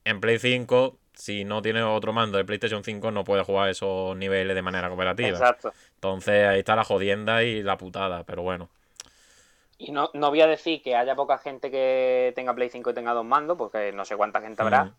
En 0.04 0.20
Play 0.20 0.38
5, 0.38 0.98
si 1.14 1.44
no 1.44 1.62
tienes 1.62 1.82
otro 1.84 2.12
mando 2.12 2.38
de 2.38 2.44
PlayStation 2.44 2.84
5, 2.84 3.10
no 3.10 3.24
puedes 3.24 3.46
jugar 3.46 3.70
esos 3.70 4.16
niveles 4.16 4.54
de 4.54 4.62
manera 4.62 4.88
cooperativa. 4.88 5.30
Exacto. 5.30 5.72
Entonces, 5.94 6.46
ahí 6.46 6.58
está 6.60 6.76
la 6.76 6.84
jodienda 6.84 7.42
y 7.42 7.62
la 7.62 7.78
putada, 7.78 8.24
pero 8.24 8.42
bueno. 8.42 8.68
Y 9.78 9.92
no, 9.92 10.10
no 10.14 10.30
voy 10.30 10.40
a 10.40 10.46
decir 10.46 10.82
que 10.82 10.94
haya 10.94 11.16
poca 11.16 11.38
gente 11.38 11.70
que 11.70 12.32
tenga 12.34 12.54
Play 12.54 12.70
5 12.70 12.90
y 12.90 12.94
tenga 12.94 13.12
dos 13.12 13.24
mandos, 13.24 13.56
porque 13.56 13.92
no 13.92 14.04
sé 14.04 14.16
cuánta 14.16 14.40
gente 14.40 14.62
habrá. 14.62 14.84
Mm. 14.84 14.94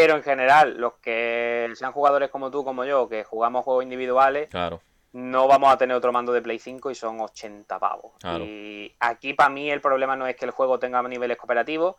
Pero 0.00 0.16
en 0.16 0.22
general, 0.22 0.76
los 0.78 0.94
que 0.94 1.70
sean 1.74 1.92
jugadores 1.92 2.30
como 2.30 2.50
tú, 2.50 2.64
como 2.64 2.84
yo, 2.84 3.08
que 3.08 3.24
jugamos 3.24 3.64
juegos 3.64 3.82
individuales, 3.84 4.48
Claro, 4.48 4.80
no 5.12 5.48
vamos 5.48 5.72
a 5.72 5.78
tener 5.78 5.96
otro 5.96 6.12
mando 6.12 6.32
de 6.32 6.42
Play 6.42 6.58
5 6.58 6.90
y 6.90 6.94
son 6.94 7.20
80 7.20 7.78
pavos. 7.78 8.12
Claro. 8.20 8.44
Y 8.44 8.94
aquí 9.00 9.34
para 9.34 9.48
mí 9.50 9.70
el 9.70 9.80
problema 9.80 10.14
no 10.16 10.26
es 10.26 10.36
que 10.36 10.44
el 10.44 10.50
juego 10.52 10.78
tenga 10.78 11.02
niveles 11.02 11.36
cooperativos, 11.36 11.96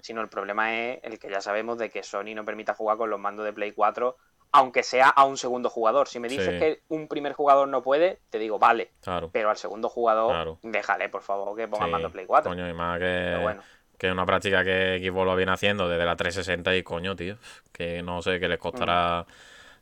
sino 0.00 0.20
el 0.20 0.28
problema 0.28 0.74
es 0.78 1.00
el 1.02 1.18
que 1.18 1.28
ya 1.30 1.40
sabemos 1.40 1.78
de 1.78 1.90
que 1.90 2.02
Sony 2.02 2.34
no 2.34 2.44
permita 2.44 2.74
jugar 2.74 2.96
con 2.96 3.10
los 3.10 3.18
mandos 3.18 3.44
de 3.44 3.52
Play 3.52 3.72
4, 3.72 4.16
aunque 4.52 4.82
sea 4.82 5.08
a 5.08 5.24
un 5.24 5.36
segundo 5.36 5.70
jugador. 5.70 6.08
Si 6.08 6.18
me 6.20 6.28
dices 6.28 6.54
Sí. 6.54 6.58
que 6.58 6.80
un 6.88 7.06
primer 7.08 7.32
jugador 7.34 7.68
no 7.68 7.82
puede, 7.82 8.18
te 8.30 8.38
digo, 8.38 8.58
vale, 8.58 8.90
claro. 9.00 9.30
pero 9.32 9.50
al 9.50 9.56
segundo 9.56 9.88
jugador, 9.88 10.30
Claro. 10.32 10.58
déjale, 10.62 11.08
por 11.08 11.22
favor, 11.22 11.56
que 11.56 11.68
ponga 11.68 11.86
Sí, 11.86 11.90
mando 11.92 12.10
Play 12.10 12.26
4. 12.26 12.50
Coño, 12.50 12.68
y 12.68 12.72
más 12.72 12.98
que, 12.98 13.04
Pero 13.04 13.40
bueno. 13.42 13.62
Que 14.00 14.08
es 14.08 14.12
una 14.14 14.26
práctica 14.26 14.64
que 14.64 14.98
Xbox 15.04 15.26
lo 15.26 15.36
viene 15.36 15.52
haciendo 15.52 15.88
desde 15.88 16.06
la 16.06 16.16
360 16.16 16.76
y 16.76 16.82
coño, 16.82 17.16
tío. 17.16 17.38
Que 17.72 18.02
no 18.02 18.22
sé 18.22 18.40
qué 18.40 18.48
les 18.48 18.58
costará 18.58 19.26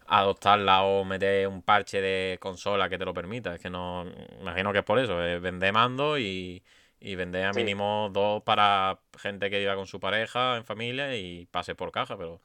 adoptarla 0.06 0.82
o 0.84 1.04
meter 1.04 1.46
un 1.48 1.62
parche 1.62 2.00
de 2.00 2.38
consola 2.40 2.88
que 2.88 2.98
te 2.98 3.04
lo 3.04 3.14
permita. 3.14 3.54
Es 3.54 3.60
que 3.60 3.70
no. 3.70 4.06
Imagino 4.40 4.72
que 4.72 4.80
es 4.80 4.84
por 4.84 4.98
eso. 4.98 5.22
Es 5.24 5.40
vender 5.40 5.72
mando 5.72 6.18
y, 6.18 6.62
y 7.00 7.14
vender 7.16 7.46
a 7.46 7.52
Sí. 7.52 7.60
mínimo 7.60 8.10
dos 8.12 8.42
para 8.42 9.00
gente 9.18 9.50
que 9.50 9.58
viva 9.60 9.76
con 9.76 9.86
su 9.86 10.00
pareja, 10.00 10.56
en 10.56 10.64
familia 10.64 11.16
y 11.16 11.46
pase 11.46 11.74
por 11.76 11.92
caja, 11.92 12.16
pero 12.18 12.40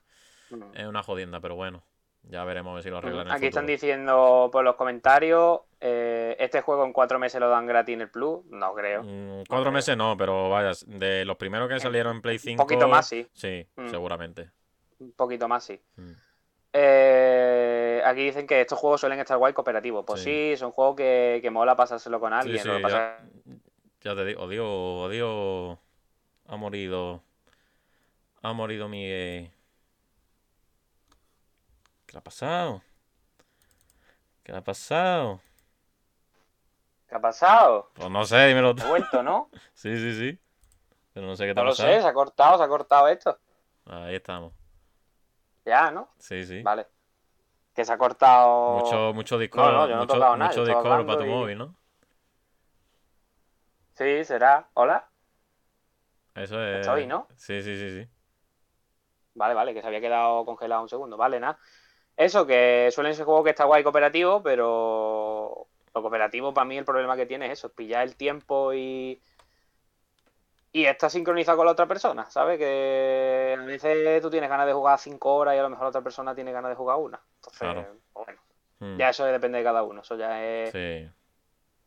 es 0.74 0.86
una 0.88 1.04
jodienda, 1.04 1.40
pero 1.42 1.56
bueno. 1.56 1.84
Ya 2.30 2.44
veremos 2.46 2.82
si 2.84 2.90
lo 2.90 2.98
arreglan 3.00 3.30
Aquí 3.32 3.48
están 3.48 3.66
diciendo 3.66 4.50
por 4.52 4.64
los 4.64 4.76
comentarios, 4.76 5.60
eh, 5.82 6.36
este 6.40 6.62
juego 6.62 6.86
en 6.86 6.94
cuatro 6.94 7.20
meses 7.20 7.40
lo 7.40 7.50
dan 7.50 7.66
gratis 7.68 7.94
en 7.96 8.02
el 8.02 8.10
Plus, 8.10 8.46
no 8.46 8.74
creo. 8.74 9.04
Mm, 9.04 9.44
Cuatro 9.50 9.72
meses 9.72 9.98
no, 9.98 10.16
pero 10.18 10.50
vaya, 10.50 10.72
de 10.88 11.26
los 11.26 11.36
primeros 11.38 11.68
que 11.68 11.80
salieron 11.80 12.16
en 12.16 12.22
Play 12.22 12.40
5. 12.40 12.64
Un 12.64 12.68
poquito 12.68 12.88
más, 12.88 13.08
sí. 13.08 13.28
Sí, 13.34 13.68
Mm. 13.76 13.90
seguramente. 13.90 14.50
Un 15.00 15.12
poquito 15.12 15.48
más, 15.50 15.66
sí. 15.66 15.80
Mm. 15.98 16.12
Eh, 16.76 18.02
aquí 18.06 18.22
dicen 18.24 18.48
que 18.48 18.62
estos 18.62 18.80
juegos 18.80 19.02
suelen 19.02 19.20
estar 19.20 19.38
guay 19.38 19.54
cooperativos. 19.54 20.04
Pues 20.06 20.22
sí, 20.22 20.52
Sí. 20.54 20.58
son 20.58 20.72
juegos 20.72 20.96
que, 20.96 21.40
que 21.42 21.52
mola 21.52 21.76
pasárselo 21.76 22.20
con 22.20 22.32
Sí, 22.32 22.36
alguien. 22.40 22.60
sí, 22.64 22.70
ya, 22.90 23.20
ya 24.02 24.16
te 24.16 24.26
digo, 24.26 24.42
odio, 24.44 24.66
odio, 25.02 25.80
ha 26.48 26.56
morido, 26.56 27.22
ha 28.42 28.54
morido 28.54 28.88
Miguel. 28.90 29.52
¿Qué 32.14 32.18
le 32.18 32.20
ha 32.20 32.24
pasado? 32.24 32.84
¿Qué 34.44 34.52
le 34.52 34.58
ha 34.60 34.64
pasado? 34.64 35.42
¿Qué 37.08 37.16
ha 37.16 37.22
pasado? 37.22 37.92
Pues 37.94 38.10
no 38.10 38.24
sé, 38.26 38.48
dímelo 38.48 38.76
tú. 38.76 38.82
Ha 38.82 38.86
vuelto, 38.86 39.24
¿no? 39.24 39.50
Sí, 39.74 39.98
sí, 39.98 40.14
sí. 40.14 40.40
Pero 41.14 41.28
no 41.28 41.36
sé 41.36 41.46
qué 41.46 41.56
te 41.56 41.60
No 41.60 41.62
ha 41.62 41.66
lo 41.66 41.72
pasado. 41.72 41.90
sé, 41.90 42.02
se 42.02 42.08
ha 42.08 42.14
cortado, 42.14 42.58
se 42.58 42.64
ha 42.64 42.68
cortado 42.68 43.08
esto. 43.08 43.40
Ahí 43.86 44.16
estamos. 44.16 44.54
Ya, 45.66 45.92
¿no? 45.92 46.10
Sí, 46.20 46.46
sí. 46.46 46.64
Vale. 46.64 46.88
Que 47.76 47.86
se 47.86 47.94
ha 47.94 47.98
cortado. 47.98 48.74
Mucho, 48.74 49.14
mucho 49.14 49.38
Discord, 49.38 49.74
no, 49.74 49.88
yo 49.88 49.96
no 49.96 50.04
he 50.04 50.08
mucho, 50.08 50.18
tocado 50.18 50.38
nada, 50.38 50.52
mucho 50.52 50.66
Discord 50.66 51.06
para 51.06 51.18
tu 51.18 51.26
y- 51.26 51.28
móvil, 51.28 51.58
¿no? 51.58 51.76
Sí, 53.96 54.24
será. 54.26 54.70
Hola. 54.76 55.10
Eso 56.36 56.62
es. 56.64 56.82
Estoy, 56.82 57.08
¿no? 57.08 57.28
Sí, 57.36 57.62
sí, 57.62 57.78
sí, 57.78 57.90
sí. 58.02 58.10
Vale, 59.36 59.54
vale, 59.56 59.74
que 59.74 59.82
se 59.82 59.88
había 59.88 60.02
quedado 60.02 60.46
congelado 60.46 60.84
un 60.84 60.90
segundo. 60.90 61.18
Vale, 61.18 61.40
nada. 61.40 61.58
Eso, 62.16 62.46
que 62.46 62.90
suelen 62.92 63.16
ser 63.16 63.26
juegos 63.26 63.44
que 63.44 63.50
está 63.52 63.66
guay 63.66 63.84
cooperativo, 63.84 64.44
pero 64.44 65.68
lo 65.96 66.02
cooperativo 66.02 66.54
para 66.54 66.66
mí 66.66 66.78
el 66.78 66.86
problema 66.86 67.16
que 67.16 67.26
tiene 67.26 67.48
es 67.48 67.54
eso, 67.54 67.70
pillar 67.70 68.04
el 68.04 68.16
tiempo 68.16 68.74
y. 68.74 69.22
Y 70.76 70.86
está 70.86 71.08
sincronizado 71.08 71.58
con 71.58 71.68
la 71.68 71.74
otra 71.74 71.86
persona, 71.86 72.30
¿sabes? 72.32 72.58
Que 72.58 73.56
a 73.60 73.62
veces 73.64 74.20
tú 74.24 74.32
tienes 74.32 74.50
ganas 74.50 74.66
de 74.66 74.74
jugar 74.74 74.98
cinco 74.98 75.36
horas 75.36 75.54
y 75.56 75.60
a 75.60 75.62
lo 75.64 75.70
mejor 75.70 75.84
la 75.86 75.90
otra 75.90 76.02
persona 76.02 76.34
tiene 76.34 76.52
ganas 76.52 76.70
de 76.70 76.76
jugar 76.76 76.98
una. 76.98 77.22
Entonces, 77.36 77.60
Claro. 77.60 77.88
pues 78.12 78.26
bueno, 78.26 78.42
Mm. 78.80 78.98
ya 78.98 79.10
eso 79.10 79.24
depende 79.26 79.60
de 79.60 79.64
cada 79.64 79.84
uno. 79.84 80.02
Eso 80.02 80.16
ya 80.18 80.44
es 80.44 80.72
Sí. 80.72 81.08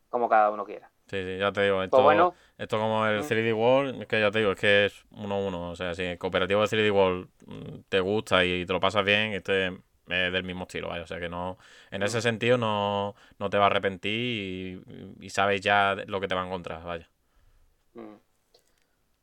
como 0.09 0.29
cada 0.29 0.51
uno 0.51 0.63
quiera. 0.63 0.89
Sí, 1.07 1.21
sí, 1.21 1.37
ya 1.37 1.51
te 1.51 1.63
digo, 1.63 1.83
esto, 1.83 1.97
Pues 1.97 2.03
bueno. 2.05 2.33
esto 2.57 2.79
como 2.79 3.05
el 3.07 3.19
Mm. 3.19 3.27
3D 3.27 3.53
World, 3.53 4.01
es 4.01 4.07
que 4.07 4.21
ya 4.21 4.31
te 4.31 4.39
digo, 4.39 4.51
es 4.53 4.59
que 4.59 4.85
es 4.85 5.05
1-1, 5.11 5.71
o 5.71 5.75
sea, 5.75 5.93
si 5.93 6.03
el 6.03 6.17
cooperativo 6.17 6.61
de 6.61 6.67
3D 6.69 6.89
World 6.91 7.27
mm, 7.45 7.79
te 7.89 7.99
gusta 7.99 8.45
y 8.45 8.65
te 8.65 8.71
lo 8.71 8.79
pasas 8.79 9.03
bien, 9.03 9.33
este 9.33 9.77
es 10.09 10.31
del 10.33 10.43
mismo 10.43 10.63
estilo, 10.63 10.89
vaya, 10.89 11.03
o 11.03 11.07
sea 11.07 11.19
que 11.19 11.29
no, 11.29 11.57
en 11.91 12.03
ese 12.03 12.21
sentido 12.21 12.57
no, 12.57 13.15
no 13.39 13.49
te 13.49 13.57
va 13.57 13.65
a 13.65 13.67
arrepentir 13.67 14.83
y, 15.19 15.25
y 15.25 15.29
sabes 15.29 15.61
ya 15.61 15.95
lo 16.07 16.19
que 16.19 16.27
te 16.27 16.35
va 16.35 16.43
a 16.43 16.45
encontrar, 16.45 16.83
vaya. 16.83 17.09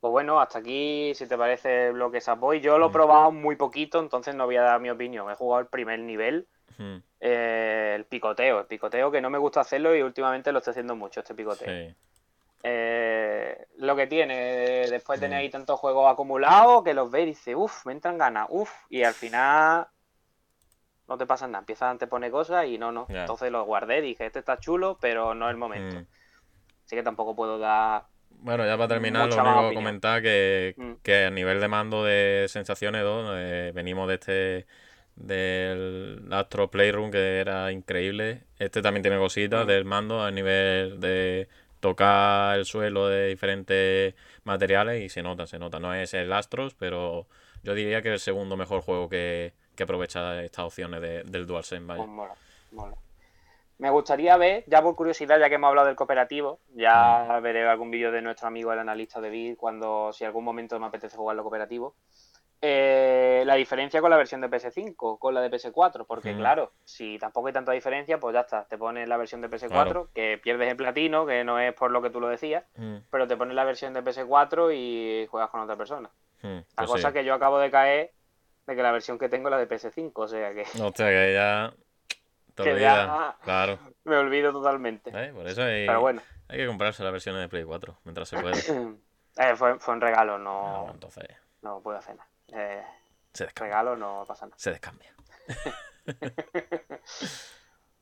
Pues 0.01 0.11
bueno, 0.11 0.41
hasta 0.41 0.59
aquí, 0.59 1.13
si 1.15 1.27
te 1.27 1.39
parece 1.39 1.87
el 1.89 1.95
bloque 1.95 2.21
Sapoy. 2.21 2.61
Yo 2.61 2.79
lo 2.79 2.89
he 2.89 2.91
probado 2.91 3.33
muy 3.33 3.57
poquito, 3.57 4.01
entonces 4.01 4.35
no 4.35 4.45
voy 4.45 4.57
a 4.57 4.63
dar 4.63 4.81
mi 4.81 4.91
opinión. 4.91 5.31
He 5.31 5.35
jugado 5.35 5.63
el 5.63 5.69
primer 5.69 5.99
nivel, 6.01 6.47
eh, 7.21 7.95
el 7.97 8.05
picoteo. 8.07 8.61
El 8.61 8.67
picoteo 8.67 9.11
que 9.11 9.21
no 9.23 9.31
me 9.31 9.39
gusta 9.39 9.61
hacerlo 9.61 9.97
y 9.97 10.03
últimamente 10.03 10.53
lo 10.53 10.59
estoy 10.59 10.73
haciendo 10.73 10.95
mucho, 10.97 11.21
este 11.21 11.35
picoteo. 11.35 11.69
Sí, 11.69 11.97
Eh, 12.63 13.67
lo 13.77 13.95
que 13.97 14.07
tiene, 14.07 14.89
después 14.91 15.21
de 15.21 15.27
tener 15.27 15.39
ahí 15.41 15.51
tantos 15.51 15.79
juegos 15.81 16.11
acumulados, 16.13 16.83
que 16.85 16.95
los 16.95 17.11
ves 17.11 17.25
y 17.25 17.27
dices, 17.27 17.55
uff, 17.57 17.87
me 17.87 17.93
entran 17.93 18.19
ganas, 18.19 18.47
uff, 18.51 18.71
y 18.89 19.03
al 19.05 19.15
final 19.15 19.87
no 21.09 21.19
te 21.19 21.27
pasa 21.27 21.47
nada. 21.47 21.61
Empiezas 21.61 21.83
a 21.87 21.91
anteponer 21.91 22.31
cosas 22.31 22.67
y 22.67 22.79
no, 22.79 22.93
no. 22.93 23.07
Entonces 23.09 23.51
lo 23.51 23.65
guardé, 23.65 24.01
dije, 24.01 24.27
este 24.27 24.39
está 24.39 24.59
chulo, 24.59 24.99
pero 25.01 25.35
no 25.35 25.47
es 25.47 25.51
el 25.53 25.57
momento. 25.59 25.97
mm. 26.01 26.07
Así 26.87 26.97
que 26.97 27.03
tampoco 27.03 27.35
puedo 27.35 27.59
dar 27.59 28.05
Bueno, 28.31 28.67
ya 28.67 28.77
para 28.77 28.89
terminar, 28.89 29.29
lo 29.29 29.37
único 29.43 29.69
que 29.71 29.75
comentar 29.75 30.21
que, 30.23 30.75
Mm. 30.77 30.93
que 31.03 31.25
a 31.27 31.31
nivel 31.31 31.61
de 31.61 31.69
mando 31.69 32.05
de 32.05 32.47
sensaciones 32.49 33.03
2, 33.03 33.31
eh, 33.37 33.73
venimos 33.75 34.07
de 34.09 34.15
este 34.15 34.67
del 35.17 36.27
Astro 36.33 36.71
Playroom 36.71 37.11
que 37.11 37.39
era 37.41 37.71
increíble. 37.73 38.43
Este 38.59 38.83
también 38.83 39.03
tiene 39.03 39.19
cositas 39.19 39.65
Mm. 39.65 39.69
del 39.69 39.85
mando 39.85 40.23
a 40.23 40.31
nivel 40.31 41.01
de 41.01 41.49
tocar 41.81 42.59
el 42.59 42.65
suelo 42.65 43.09
de 43.09 43.29
diferentes 43.29 44.15
materiales 44.45 45.03
y 45.03 45.09
se 45.09 45.23
nota, 45.23 45.47
se 45.47 45.59
nota. 45.59 45.79
No 45.79 45.95
es 45.95 46.15
el 46.15 46.33
Astros, 46.33 46.75
pero 46.75 47.27
yo 47.63 47.75
diría 47.75 48.03
que 48.03 48.09
es 48.09 48.15
el 48.15 48.21
segundo 48.21 48.57
mejor 48.57 48.81
juego 48.83 49.09
que, 49.09 49.53
que 49.77 49.83
aprovecha 49.83 50.43
estas 50.43 50.65
opciones 50.67 51.01
de- 51.01 51.23
del 51.25 51.47
DualSense, 51.47 51.85
vaya. 51.87 51.99
Pues 52.03 52.09
mola, 52.11 52.35
mola. 52.73 52.97
Me 53.79 53.91
gustaría 53.91 54.37
ver, 54.37 54.63
ya 54.69 54.83
por 54.83 54.95
curiosidad, 54.95 55.39
ya 55.41 55.49
que 55.49 55.57
hemos 55.57 55.69
hablado 55.69 55.89
del 55.89 55.97
cooperativo, 55.97 56.61
ya 56.75 57.41
veré 57.43 57.67
algún 57.69 57.91
vídeo 57.91 58.13
de 58.13 58.23
nuestro 58.23 58.47
amigo 58.47 58.73
el 58.73 58.79
analista 58.79 59.21
de 59.21 59.31
Bit 59.31 59.57
cuando, 59.59 60.13
si 60.13 60.25
algún 60.25 60.45
momento 60.45 60.79
me 60.79 60.87
apetece 60.87 61.17
jugar 61.17 61.35
lo 61.37 61.43
cooperativo. 61.43 61.97
Eh, 62.67 63.43
la 63.45 63.57
diferencia 63.57 64.01
con 64.01 64.09
la 64.11 64.17
versión 64.17 64.41
de 64.41 64.49
PS5, 64.49 65.19
con 65.19 65.35
la 65.35 65.43
de 65.43 65.51
PS4, 65.51 66.07
porque 66.07 66.33
Mm. 66.33 66.39
claro, 66.39 66.73
si 66.85 67.19
tampoco 67.19 67.49
hay 67.49 67.53
tanta 67.53 67.73
diferencia, 67.73 68.19
pues 68.19 68.33
ya 68.33 68.41
está, 68.41 68.65
te 68.65 68.79
pones 68.79 69.07
la 69.07 69.19
versión 69.19 69.43
de 69.43 69.49
PS4, 69.51 69.69
Claro. 69.85 70.09
que 70.15 70.39
pierdes 70.43 70.71
el 70.71 70.77
platino, 70.77 71.27
que 71.27 71.45
no 71.45 71.59
es 71.59 71.75
por 71.75 71.91
lo 71.91 72.01
que 72.01 72.09
tú 72.09 72.21
lo 72.21 72.29
decías, 72.29 72.65
Mm, 72.77 72.99
pero 73.11 73.27
te 73.27 73.37
pones 73.37 73.55
la 73.55 73.65
versión 73.65 73.93
de 73.93 74.03
PS4 74.03 74.73
y 74.73 75.27
juegas 75.31 75.51
con 75.51 75.61
otra 75.61 75.77
persona. 75.77 76.09
mm, 76.43 76.47
La 76.47 76.63
pues 76.77 76.91
cosa 76.91 77.09
sí. 77.09 77.15
que 77.15 77.25
yo 77.25 77.35
acabo 77.35 77.59
de 77.59 77.71
caer 77.71 78.13
de 78.67 78.77
que 78.77 78.83
la 78.83 78.93
versión 78.93 79.19
que 79.19 79.29
tengo 79.29 79.49
es 79.49 79.53
la 79.53 79.59
de 79.59 79.69
PS5, 79.69 80.13
o 80.15 80.29
sea 80.29 80.53
que 80.55 80.63
Hostia, 80.83 81.09
que 81.09 81.33
ya 81.35 81.73
te 82.55 82.63
Que 82.65 82.81
ya- 82.81 83.37
Claro. 83.45 83.79
me 84.05 84.17
olvido 84.17 84.53
totalmente. 84.53 85.11
¿eh? 85.15 85.33
Por 85.35 85.47
eso 85.47 85.63
hay, 85.63 85.87
Pero 85.87 86.01
bueno. 86.01 86.23
hay 86.49 86.59
que 86.59 86.67
comprarse 86.67 87.03
la 87.03 87.11
versión 87.11 87.37
de 87.37 87.49
Play 87.49 87.65
4 87.65 87.99
mientras 88.05 88.29
se 88.29 88.39
puede. 88.41 88.55
Eh, 89.37 89.57
fue, 89.57 89.81
fue 89.81 89.95
un 89.95 90.01
regalo, 90.01 90.39
No, 90.39 90.87
no, 90.87 90.93
entonces 90.93 91.25
no 91.63 91.81
puedo 91.81 91.99
hacer 91.99 92.15
nada. 92.15 92.29
Eh, 92.53 92.85
se 93.33 93.43
descambia. 93.47 93.69
regalo 93.81 93.97
no 93.97 94.25
pasa 94.29 94.47
nada. 94.47 94.57
Se 94.57 94.71
descambia. 94.71 95.13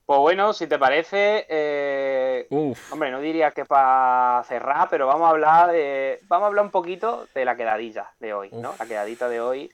Pues 0.04 0.18
bueno, 0.18 0.52
si 0.52 0.66
te 0.66 0.78
parece, 0.78 1.46
eh, 1.48 2.46
Uf. 2.50 2.92
hombre, 2.92 3.10
no 3.10 3.20
diría 3.20 3.52
que 3.52 3.64
para 3.64 4.42
cerrar, 4.44 4.88
pero 4.90 5.06
vamos 5.06 5.26
a 5.26 5.30
hablar 5.30 5.70
de, 5.70 6.18
vamos 6.24 6.44
a 6.44 6.48
hablar 6.48 6.64
un 6.64 6.70
poquito 6.72 7.28
de 7.34 7.44
la 7.44 7.56
quedadilla 7.56 8.12
de 8.18 8.34
hoy, 8.34 8.50
¿no? 8.52 8.74
La 8.78 8.84
quedadita 8.86 9.28
de 9.28 9.40
hoy. 9.40 9.72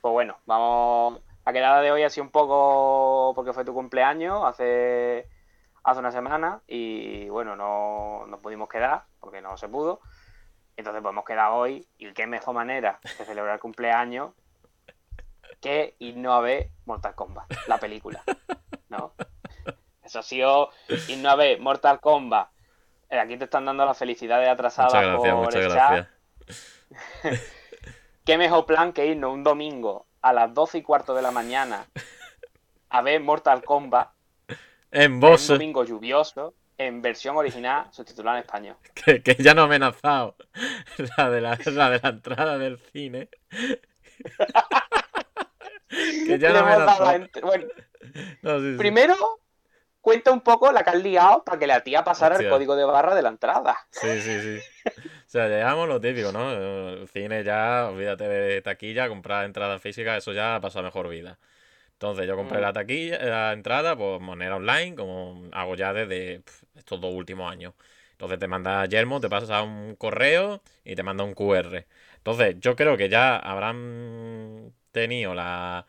Pues 0.00 0.12
bueno, 0.12 0.38
vamos. 0.46 1.20
La 1.44 1.52
quedada 1.52 1.80
de 1.80 1.90
hoy 1.90 2.02
ha 2.02 2.10
sido 2.10 2.24
un 2.24 2.30
poco 2.30 3.32
porque 3.34 3.52
fue 3.52 3.64
tu 3.64 3.72
cumpleaños 3.72 4.44
hace, 4.44 5.28
hace 5.82 6.00
una 6.00 6.12
semana 6.12 6.60
y 6.66 7.28
bueno, 7.30 7.56
no, 7.56 8.26
no 8.26 8.38
pudimos 8.38 8.68
quedar 8.68 9.04
porque 9.18 9.40
no 9.40 9.56
se 9.56 9.68
pudo. 9.68 10.00
Entonces 10.76 11.02
podemos 11.02 11.24
quedar 11.24 11.50
hoy 11.52 11.88
y 11.96 12.12
qué 12.12 12.26
mejor 12.26 12.54
manera 12.54 13.00
de 13.02 13.24
celebrar 13.24 13.54
el 13.54 13.60
cumpleaños 13.60 14.32
que 15.60 15.96
irnos 15.98 16.34
a 16.34 16.40
ver 16.40 16.70
Mortal 16.84 17.14
Kombat, 17.14 17.50
la 17.66 17.78
película, 17.78 18.22
¿no? 18.88 19.12
Eso 20.02 20.20
ha 20.20 20.22
sido 20.22 20.70
irnos 21.08 21.32
a 21.32 21.36
ver 21.36 21.60
Mortal 21.60 21.98
Kombat. 22.00 22.48
Eh, 23.10 23.18
Aquí 23.18 23.36
te 23.38 23.44
están 23.44 23.64
dando 23.64 23.86
las 23.86 23.98
felicidades 23.98 24.48
atrasadas 24.48 24.92
Muchas 24.92 25.08
gracias, 25.08 25.34
por 25.34 25.44
muchas 25.44 25.64
el 25.64 25.72
chat. 25.72 27.48
Qué 28.28 28.36
mejor 28.36 28.66
plan 28.66 28.92
que 28.92 29.06
irnos 29.06 29.32
un 29.32 29.42
domingo 29.42 30.06
a 30.20 30.34
las 30.34 30.52
12 30.52 30.76
y 30.76 30.82
cuarto 30.82 31.14
de 31.14 31.22
la 31.22 31.30
mañana 31.30 31.86
a 32.90 33.00
ver 33.00 33.22
Mortal 33.22 33.64
Kombat 33.64 34.10
En 34.90 34.98
en 35.02 35.12
un 35.14 35.20
voz, 35.20 35.46
domingo 35.46 35.82
lluvioso 35.82 36.52
en 36.76 37.00
versión 37.00 37.38
original 37.38 37.86
subtitulada 37.90 38.36
en 38.36 38.44
español. 38.44 38.76
que, 38.94 39.22
que 39.22 39.34
ya 39.36 39.54
no 39.54 39.62
ha 39.62 39.64
amenazado 39.64 40.36
la 41.16 41.30
de 41.30 41.40
la, 41.40 41.58
la 41.72 41.88
de 41.88 42.00
la 42.02 42.08
entrada 42.10 42.58
del 42.58 42.78
cine. 42.92 43.30
que 45.88 46.38
ya 46.38 46.50
no 46.50 46.58
ha 46.58 46.60
amenazado. 46.60 47.28
Bueno, 47.40 47.66
No, 48.42 48.60
sí, 48.60 48.72
sí. 48.72 48.76
primero 48.76 49.16
cuenta 50.00 50.32
un 50.32 50.40
poco 50.42 50.72
la 50.72 50.82
que 50.84 50.90
has 50.90 50.96
liado 51.02 51.44
para 51.44 51.58
que 51.58 51.66
la 51.66 51.82
tía 51.82 52.04
pasara 52.04 52.36
el 52.36 52.46
código 52.46 52.76
de 52.76 52.84
barra 52.84 53.14
de 53.14 53.22
la 53.22 53.28
entrada. 53.30 53.78
Sí, 53.90 54.20
sí, 54.20 54.40
sí. 54.40 54.64
O 55.26 55.30
sea, 55.30 55.48
llegamos 55.48 55.88
lo 55.88 56.00
típico, 56.00 56.32
¿no? 56.32 56.52
El 56.52 57.08
cine 57.08 57.44
ya, 57.44 57.88
olvídate 57.88 58.28
de 58.28 58.62
taquilla, 58.62 59.08
comprar 59.08 59.44
entrada 59.44 59.78
física, 59.78 60.16
eso 60.16 60.32
ya 60.32 60.56
ha 60.56 60.60
pasado 60.60 60.80
a 60.80 60.88
mejor 60.90 61.08
vida. 61.08 61.38
Entonces 61.94 62.26
yo 62.28 62.36
compré 62.36 62.60
Mm. 62.60 62.62
la 62.62 62.72
taquilla, 62.74 63.18
la 63.24 63.52
entrada, 63.54 63.96
por 63.96 64.20
moneda 64.20 64.56
online, 64.56 64.96
como 64.96 65.48
hago 65.52 65.76
ya 65.76 65.92
desde 65.94 66.42
estos 66.76 67.00
dos 67.00 67.14
últimos 67.14 67.50
años. 67.52 67.74
Entonces 68.12 68.38
te 68.40 68.48
manda 68.48 68.84
Yermo, 68.86 69.20
te 69.20 69.28
pasa 69.30 69.62
un 69.62 69.96
correo 69.96 70.62
y 70.84 70.96
te 70.96 71.02
manda 71.04 71.24
un 71.24 71.34
QR. 71.34 71.86
Entonces 72.18 72.56
yo 72.60 72.76
creo 72.76 72.96
que 72.96 73.08
ya 73.08 73.36
habrán 73.38 74.72
tenido 74.92 75.34
la- 75.34 75.86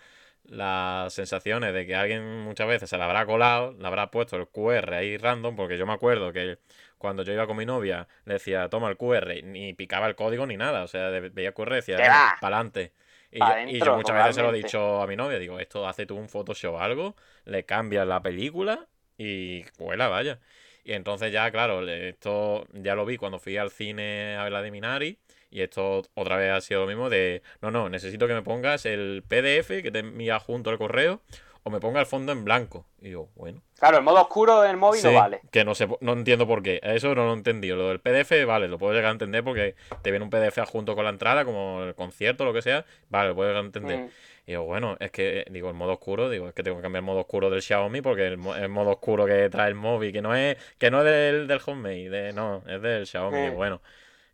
las 0.50 1.14
sensaciones 1.14 1.74
de 1.74 1.86
que 1.86 1.96
alguien 1.96 2.42
muchas 2.42 2.68
veces 2.68 2.90
se 2.90 2.98
la 2.98 3.06
habrá 3.06 3.26
colado, 3.26 3.76
le 3.80 3.88
habrá 3.88 4.12
puesto 4.12 4.36
el 4.36 4.48
QR 4.48 4.94
ahí 4.96 5.18
random, 5.18 5.56
porque 5.56 5.78
yo 5.78 5.86
me 5.86 5.94
acuerdo 5.94 6.34
que 6.34 6.58
cuando 6.98 7.24
yo 7.24 7.34
iba 7.34 7.48
con 7.48 7.58
mi 7.58 7.66
novia 7.66 8.08
le 8.26 8.34
decía, 8.34 8.68
toma 8.70 8.90
el 8.90 8.98
QR, 8.98 9.44
ni 9.44 9.74
picaba 9.74 10.08
el 10.08 10.16
código 10.16 10.46
ni 10.46 10.58
nada, 10.58 10.84
o 10.84 10.88
sea, 10.88 11.10
veía 11.10 11.50
el 11.50 11.54
QR 11.54 11.74
y 11.74 11.76
decía, 11.76 11.98
para 11.98 12.58
adelante. 12.58 12.94
Y, 13.32 13.40
Pa' 13.40 13.64
y 13.64 13.80
yo 13.80 13.96
muchas 13.96 14.16
veces 14.16 14.36
se 14.36 14.42
lo 14.42 14.50
he 14.54 14.58
dicho 14.58 15.02
a 15.02 15.08
mi 15.08 15.16
novia, 15.16 15.38
digo, 15.38 15.60
esto 15.60 15.88
hace 15.88 16.06
tú 16.06 16.16
un 16.16 16.30
Photoshop 16.30 16.74
o 16.76 16.80
algo, 16.80 17.16
le 17.46 17.64
cambias 17.64 18.08
la 18.08 18.22
película 18.22 18.88
y 19.18 19.64
vuela, 19.78 20.08
vaya. 20.08 20.40
Y 20.84 20.94
entonces 20.94 21.32
ya, 21.32 21.52
claro, 21.52 21.88
esto 21.88 22.66
ya 22.74 22.96
lo 22.96 23.06
vi 23.06 23.18
cuando 23.18 23.38
fui 23.38 23.58
al 23.58 23.70
cine 23.70 24.36
a 24.36 24.44
ver 24.44 24.52
la 24.52 24.62
de 24.64 24.72
Minari. 24.72 25.20
Y 25.52 25.62
esto 25.62 26.04
otra 26.14 26.38
vez 26.38 26.52
ha 26.52 26.62
sido 26.62 26.82
lo 26.82 26.88
mismo 26.88 27.10
de, 27.10 27.42
no, 27.62 27.72
no, 27.72 27.90
necesito 27.90 28.28
que 28.28 28.34
me 28.34 28.42
pongas 28.42 28.86
el 28.86 29.24
PDF 29.28 29.82
que 29.82 29.92
te 29.92 30.00
envía 30.00 30.40
junto 30.40 30.70
al 30.70 30.78
correo 30.78 31.22
o 31.64 31.70
me 31.70 31.80
ponga 31.80 32.00
el 32.00 32.06
fondo 32.06 32.32
en 32.32 32.46
blanco. 32.46 32.86
Y 33.02 33.12
yo, 33.12 33.30
bueno. 33.36 33.62
Claro, 33.78 33.98
el 33.98 34.04
modo 34.04 34.22
oscuro 34.22 34.62
del 34.62 34.78
móvil 34.78 35.02
no 35.04 35.14
vale. 35.14 35.42
que 35.52 35.64
no 35.64 35.76
sé, 35.76 35.88
no 36.02 36.14
entiendo 36.14 36.48
por 36.48 36.62
qué. 36.62 36.80
Eso 36.84 37.14
no 37.16 37.26
lo 37.26 37.32
he 37.32 37.36
entendido. 37.36 37.78
Lo 37.78 37.90
del 37.90 38.00
PDF, 38.00 38.46
vale, 38.46 38.68
lo 38.68 38.78
puedo 38.78 38.94
llegar 38.94 39.10
a 39.10 39.14
entender 39.14 39.44
porque 39.44 39.76
te 40.02 40.12
viene 40.12 40.24
un 40.24 40.30
PDF 40.30 40.60
junto 40.68 40.96
con 40.96 41.04
la 41.04 41.10
entrada, 41.10 41.46
como 41.46 41.84
el 41.84 41.96
concierto, 41.96 42.46
lo 42.46 42.54
que 42.54 42.62
sea. 42.62 42.86
Vale, 43.10 43.30
lo 43.30 43.36
puedo 43.36 43.50
llegar 43.50 43.64
a 43.64 43.66
entender. 43.66 44.00
Mm. 44.00 44.10
Y 44.48 44.52
digo, 44.52 44.64
bueno, 44.64 44.98
es 45.00 45.12
que, 45.12 45.46
digo, 45.52 45.70
el 45.70 45.76
modo 45.76 45.94
oscuro, 45.94 46.30
digo, 46.30 46.48
es 46.48 46.54
que 46.54 46.64
tengo 46.64 46.78
que 46.78 46.84
cambiar 46.84 47.02
el 47.02 47.06
modo 47.06 47.20
oscuro 47.20 47.50
del 47.50 47.62
Xiaomi 47.62 48.02
porque 48.02 48.28
el, 48.28 48.40
el 48.58 48.70
modo 48.70 48.92
oscuro 48.92 49.26
que 49.26 49.50
trae 49.50 49.70
el 49.70 49.76
móvil, 49.76 50.12
que 50.12 50.22
no 50.22 50.36
es, 50.36 50.58
que 50.78 50.90
no 50.90 51.00
es 51.00 51.06
del, 51.06 51.48
del 51.48 51.62
Homemade, 51.66 52.10
de, 52.10 52.34
no, 52.34 52.64
es 52.68 52.82
del 52.82 53.06
Xiaomi. 53.06 53.38
Mm. 53.38 53.44
Digo, 53.44 53.56
bueno, 53.56 53.82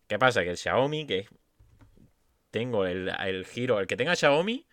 ¿qué 0.07 0.19
pasa? 0.19 0.43
Que 0.43 0.51
el 0.51 0.57
Xiaomi, 0.57 1.05
que 1.05 1.27
tengo 2.51 2.85
el, 2.85 3.11
el 3.25 3.45
giro, 3.45 3.79
el 3.79 3.87
que 3.87 3.97
tenga 3.97 4.15
Xiaomi, 4.15 4.65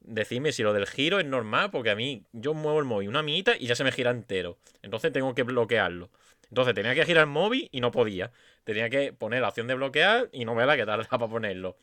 decidme 0.00 0.52
si 0.52 0.62
lo 0.62 0.72
del 0.72 0.86
giro 0.86 1.18
es 1.18 1.26
normal, 1.26 1.70
porque 1.70 1.90
a 1.90 1.96
mí, 1.96 2.24
yo 2.32 2.54
muevo 2.54 2.78
el 2.78 2.84
móvil 2.84 3.08
una 3.08 3.22
mitad 3.22 3.54
y 3.58 3.66
ya 3.66 3.74
se 3.74 3.84
me 3.84 3.92
gira 3.92 4.10
entero. 4.10 4.58
Entonces 4.82 5.12
tengo 5.12 5.34
que 5.34 5.42
bloquearlo. 5.42 6.10
Entonces 6.48 6.74
tenía 6.74 6.94
que 6.94 7.04
girar 7.06 7.22
el 7.22 7.30
móvil 7.30 7.68
y 7.72 7.80
no 7.80 7.90
podía. 7.90 8.30
Tenía 8.64 8.90
que 8.90 9.12
poner 9.12 9.40
la 9.40 9.48
opción 9.48 9.66
de 9.66 9.74
bloquear 9.74 10.28
y 10.32 10.44
no 10.44 10.54
me 10.54 10.66
la 10.66 10.76
que 10.76 10.84
tardaba 10.84 11.18
para 11.18 11.30
ponerlo. 11.30 11.76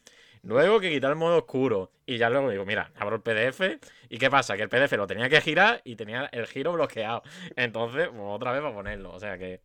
Luego 0.43 0.79
que 0.79 0.89
quitar 0.89 1.09
el 1.09 1.17
modo 1.17 1.39
oscuro. 1.39 1.91
Y 2.05 2.17
ya 2.17 2.29
luego 2.29 2.49
digo, 2.49 2.65
mira, 2.65 2.91
abro 2.95 3.15
el 3.17 3.21
PDF. 3.21 3.79
¿Y 4.09 4.17
qué 4.17 4.29
pasa? 4.29 4.55
Que 4.55 4.63
el 4.63 4.69
PDF 4.69 4.93
lo 4.93 5.07
tenía 5.07 5.27
que 5.27 5.41
girar 5.41 5.81
y 5.83 5.95
tenía 5.95 6.29
el 6.31 6.45
giro 6.47 6.71
bloqueado. 6.73 7.23
Entonces, 7.55 8.09
pues, 8.09 8.21
otra 8.21 8.51
vez 8.51 8.61
para 8.61 8.73
ponerlo. 8.73 9.11
O 9.11 9.19
sea 9.19 9.37
que 9.37 9.59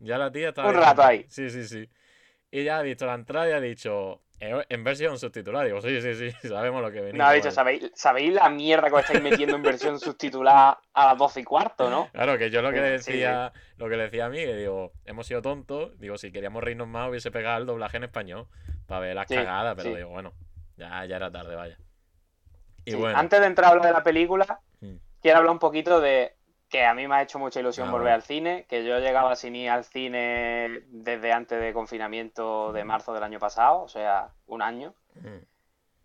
ya 0.00 0.18
la 0.18 0.30
tía 0.30 0.50
estaba. 0.50 0.68
Un 0.68 0.74
rato 0.74 1.02
ahí. 1.02 1.24
Sí, 1.28 1.48
sí, 1.48 1.64
sí. 1.64 1.88
Y 2.52 2.64
ya 2.64 2.78
ha 2.78 2.82
visto 2.82 3.06
la 3.06 3.14
entrada 3.14 3.48
y 3.48 3.52
ha 3.52 3.60
dicho, 3.60 4.20
"Eh, 4.38 4.64
en 4.68 4.84
versión 4.84 5.18
subtitulada. 5.18 5.64
Digo, 5.64 5.80
sí, 5.80 6.00
sí, 6.00 6.14
sí, 6.14 6.30
sabemos 6.48 6.82
lo 6.82 6.92
que 6.92 7.00
venimos. 7.00 7.18
No, 7.18 7.24
ha 7.26 7.32
dicho, 7.32 7.48
vale". 7.48 7.54
¿sabéis, 7.54 7.90
¿sabéis 7.94 8.32
la 8.34 8.48
mierda 8.50 8.88
que 8.88 8.94
os 8.94 9.00
estáis 9.00 9.20
metiendo 9.20 9.56
en 9.56 9.64
versión 9.64 9.98
subtitulada 9.98 10.80
a 10.92 11.06
las 11.06 11.18
12 11.18 11.40
y 11.40 11.44
cuarto, 11.44 11.90
no? 11.90 12.08
Claro, 12.12 12.38
que 12.38 12.50
yo 12.50 12.62
lo 12.62 12.70
que 12.72 12.80
Sí, 12.80 13.12
decía, 13.12 13.52
lo 13.76 13.88
que 13.88 13.96
le 13.96 14.04
decía 14.04 14.26
a 14.26 14.28
mí, 14.28 14.38
que 14.38 14.54
digo, 14.56 14.92
hemos 15.04 15.26
sido 15.26 15.42
tontos, 15.42 15.98
digo, 15.98 16.16
si 16.18 16.30
queríamos 16.30 16.62
reírnos 16.62 16.88
más 16.88 17.08
hubiese 17.10 17.30
pegado 17.30 17.58
el 17.58 17.66
doblaje 17.66 17.96
en 17.96 18.04
español 18.04 18.46
para 18.86 19.00
ver 19.00 19.14
las 19.16 19.26
Sí, 19.26 19.34
cagadas, 19.34 19.74
pero 19.76 19.94
digo, 19.94 20.10
bueno, 20.10 20.32
ya, 20.76 21.04
ya 21.06 21.16
era 21.16 21.30
tarde, 21.30 21.54
vaya. 21.56 21.78
Y 22.84 22.94
bueno, 22.94 23.18
Antes 23.18 23.40
de 23.40 23.46
entrar 23.46 23.66
a 23.68 23.70
hablar 23.70 23.86
de 23.86 23.92
la 23.92 24.02
película, 24.02 24.60
Mm. 24.80 24.96
quiero 25.20 25.38
hablar 25.38 25.52
un 25.52 25.58
poquito 25.58 26.00
de 26.00 26.36
que 26.72 26.86
a 26.86 26.94
mí 26.94 27.06
me 27.06 27.16
ha 27.16 27.22
hecho 27.22 27.38
mucha 27.38 27.60
ilusión 27.60 27.88
Ah, 27.88 27.92
volver 27.92 28.14
al 28.14 28.22
cine, 28.22 28.64
que 28.66 28.82
yo 28.82 28.98
llegaba 28.98 29.36
sin 29.36 29.54
ir 29.54 29.68
al 29.68 29.84
cine 29.84 30.80
desde 30.88 31.30
antes 31.30 31.60
de 31.60 31.74
confinamiento 31.74 32.72
de 32.72 32.82
marzo 32.82 33.12
del 33.12 33.22
año 33.22 33.38
pasado, 33.38 33.82
o 33.82 33.88
sea, 33.88 34.30
un 34.46 34.62
año. 34.62 34.94
mm, 35.16 35.44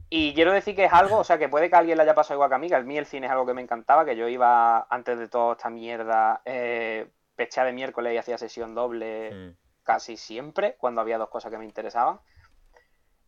Y 0.09 0.33
quiero 0.33 0.51
decir 0.51 0.75
que 0.75 0.83
es 0.83 0.91
algo, 0.91 1.19
o 1.19 1.23
sea, 1.23 1.37
que 1.37 1.47
puede 1.47 1.69
que 1.69 1.75
a 1.77 1.79
alguien 1.79 1.95
le 1.95 2.03
haya 2.03 2.13
pasado 2.13 2.35
igual 2.35 2.49
que 2.49 2.55
a 2.55 2.59
mí, 2.59 2.67
que 2.67 2.75
a 2.75 2.81
mí 2.81 2.97
el 2.97 3.05
cine 3.05 3.27
es 3.27 3.31
algo 3.31 3.45
que 3.45 3.53
me 3.53 3.61
encantaba, 3.61 4.03
que 4.03 4.17
yo 4.17 4.27
iba 4.27 4.85
antes 4.89 5.17
de 5.17 5.29
toda 5.29 5.53
esta 5.53 5.69
mierda, 5.69 6.41
eh, 6.43 7.07
de 7.37 7.71
miércoles 7.71 8.13
y 8.13 8.17
hacía 8.17 8.37
sesión 8.37 8.75
doble 8.75 9.31
mm, 9.31 9.55
casi 9.83 10.17
siempre, 10.17 10.75
cuando 10.77 10.99
había 10.99 11.17
dos 11.17 11.29
cosas 11.29 11.49
que 11.49 11.57
me 11.57 11.63
interesaban. 11.65 12.19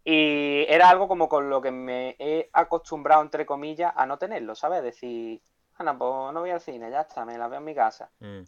Y 0.03 0.65
era 0.67 0.89
algo 0.89 1.07
como 1.07 1.29
con 1.29 1.49
lo 1.49 1.61
que 1.61 1.71
me 1.71 2.17
he 2.19 2.49
acostumbrado, 2.51 3.21
entre 3.21 3.45
comillas, 3.45 3.93
a 3.95 4.05
no 4.05 4.17
tenerlo, 4.17 4.55
¿sabes? 4.55 4.83
Decir, 4.83 5.41
Ana, 5.79 5.97
pues 5.97 6.33
no 6.33 6.41
voy 6.41 6.51
al 6.51 6.61
cine, 6.61 6.91
ya 6.91 7.01
está, 7.01 7.25
me 7.25 7.37
la 7.37 7.47
veo 7.47 7.59
en 7.59 7.65
mi 7.65 7.73
casa. 7.75 8.11
mm, 8.21 8.43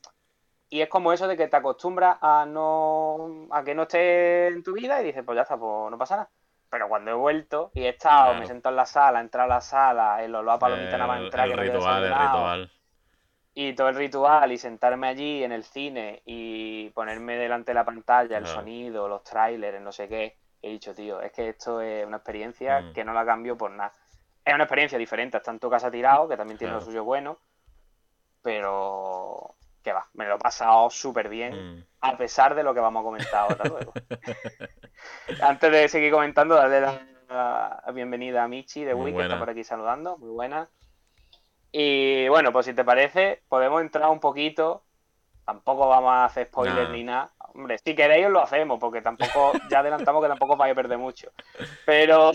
Y 0.69 0.81
es 0.81 0.89
como 0.89 1.11
eso 1.11 1.27
de 1.27 1.35
que 1.37 1.47
te 1.47 1.57
acostumbras 1.57 2.17
a 2.21 2.45
no 2.47 3.47
a 3.51 3.63
que 3.63 3.75
no 3.75 3.83
esté 3.83 4.47
en 4.47 4.63
tu 4.63 4.73
vida 4.73 5.01
y 5.01 5.05
dices, 5.05 5.23
pues 5.25 5.35
ya 5.35 5.41
está, 5.43 5.57
pues 5.57 5.91
no 5.91 5.97
pasa 5.97 6.15
nada. 6.17 6.29
Pero 6.69 6.87
cuando 6.87 7.11
he 7.11 7.13
vuelto 7.13 7.71
y 7.73 7.83
he 7.83 7.89
estado, 7.89 8.23
me 8.27 8.31
Claro. 8.33 8.43
he 8.45 8.47
sentado 8.47 8.73
en 8.73 8.77
la 8.77 8.85
sala, 8.85 9.19
he 9.19 9.21
entrado 9.23 9.51
a 9.51 9.55
la 9.55 9.61
sala, 9.61 10.23
el 10.23 10.33
olor 10.35 10.55
a 10.55 10.59
palomita 10.59 10.97
nada 10.97 11.07
más 11.09 11.21
entrar, 11.23 11.45
el 11.45 11.51
que 11.51 11.57
no 11.57 11.63
ritual, 11.63 12.03
el 12.05 12.15
ritual. 12.15 12.71
y 13.53 13.73
todo 13.75 13.89
el 13.89 13.95
ritual 13.95 14.51
y 14.51 14.57
sentarme 14.57 15.07
allí 15.07 15.43
en 15.43 15.51
el 15.51 15.63
cine 15.63 16.21
y 16.25 16.89
ponerme 16.91 17.35
delante 17.37 17.71
de 17.71 17.75
la 17.75 17.85
pantalla, 17.85 18.37
el 18.37 18.43
Claro. 18.43 18.61
sonido, 18.61 19.07
los 19.09 19.23
trailers, 19.23 19.81
no 19.81 19.91
sé 19.91 20.07
qué, 20.07 20.37
he 20.61 20.69
dicho, 20.69 20.93
tío, 20.93 21.21
es 21.21 21.31
que 21.33 21.49
esto 21.49 21.81
es 21.81 22.05
una 22.05 22.17
experiencia 22.17 22.81
Mm. 22.81 22.93
que 22.93 23.03
no 23.03 23.13
la 23.13 23.25
cambio 23.25 23.57
por 23.57 23.71
nada. 23.71 23.93
Es 24.43 24.53
una 24.53 24.63
experiencia 24.63 24.97
diferente, 24.97 25.39
tu 25.59 25.69
casa 25.69 25.91
tirado, 25.91 26.27
que 26.27 26.35
también 26.37 26.57
tiene 26.57 26.73
lo 26.73 26.81
suyo 26.81 27.03
bueno, 27.03 27.37
pero 28.41 29.55
que 29.83 29.93
va, 29.93 30.05
me 30.13 30.25
lo 30.27 30.35
he 30.35 30.39
pasado 30.39 30.89
súper 30.89 31.27
bien, 31.29 31.53
Mm. 31.79 31.83
a 32.01 32.17
pesar 32.17 32.53
de 32.55 32.63
lo 32.63 32.73
que 32.73 32.79
vamos 32.79 33.01
a 33.01 33.03
comentar 33.03 33.35
ahora 33.35 33.65
luego. 33.69 33.93
Antes 35.41 35.71
de 35.71 35.87
seguir 35.89 36.11
comentando, 36.11 36.55
darle 36.55 36.81
la, 36.81 37.81
la 37.85 37.91
bienvenida 37.93 38.43
a 38.43 38.47
Michi 38.47 38.83
de 38.83 38.93
Wii, 38.93 39.15
que 39.15 39.21
está 39.23 39.39
por 39.39 39.49
aquí 39.49 39.63
saludando, 39.63 40.17
muy 40.17 40.29
buena. 40.29 40.69
Y 41.71 42.27
bueno, 42.27 42.51
pues 42.51 42.65
si 42.65 42.73
te 42.73 42.83
parece, 42.83 43.41
podemos 43.47 43.81
entrar 43.81 44.09
un 44.09 44.19
poquito. 44.19 44.83
Tampoco 45.45 45.87
vamos 45.87 46.11
a 46.11 46.25
hacer 46.25 46.47
spoilers 46.47 46.89
Nah. 46.89 46.95
ni 46.95 47.03
nada. 47.03 47.31
Hombre, 47.53 47.77
si 47.79 47.95
queréis 47.95 48.25
os 48.27 48.31
lo 48.31 48.41
hacemos, 48.41 48.79
porque 48.79 49.01
tampoco, 49.01 49.53
ya 49.69 49.79
adelantamos 49.79 50.21
que 50.21 50.27
tampoco 50.29 50.53
os 50.53 50.59
vais 50.59 50.71
a 50.71 50.75
perder 50.75 50.97
mucho. 50.97 51.31
Pero 51.85 52.31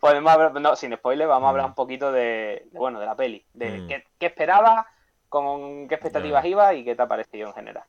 podemos 0.00 0.32
hablar, 0.32 0.52
no, 0.60 0.76
sin 0.76 0.94
spoilers, 0.94 1.28
vamos 1.28 1.46
a 1.46 1.50
hablar 1.50 1.66
Mm. 1.66 1.68
un 1.68 1.74
poquito 1.74 2.12
de, 2.12 2.66
de, 2.72 2.78
bueno, 2.78 3.00
de 3.00 3.06
la 3.06 3.16
peli, 3.16 3.44
de 3.54 3.82
Mm. 3.82 3.86
qué, 3.86 4.04
qué 4.18 4.26
esperabas, 4.26 4.86
con 5.28 5.88
qué 5.88 5.94
expectativas 5.94 6.44
iba 6.44 6.74
y 6.74 6.84
qué 6.84 6.94
te 6.96 7.02
ha 7.02 7.08
parecido 7.08 7.48
en 7.48 7.54
general. 7.54 7.84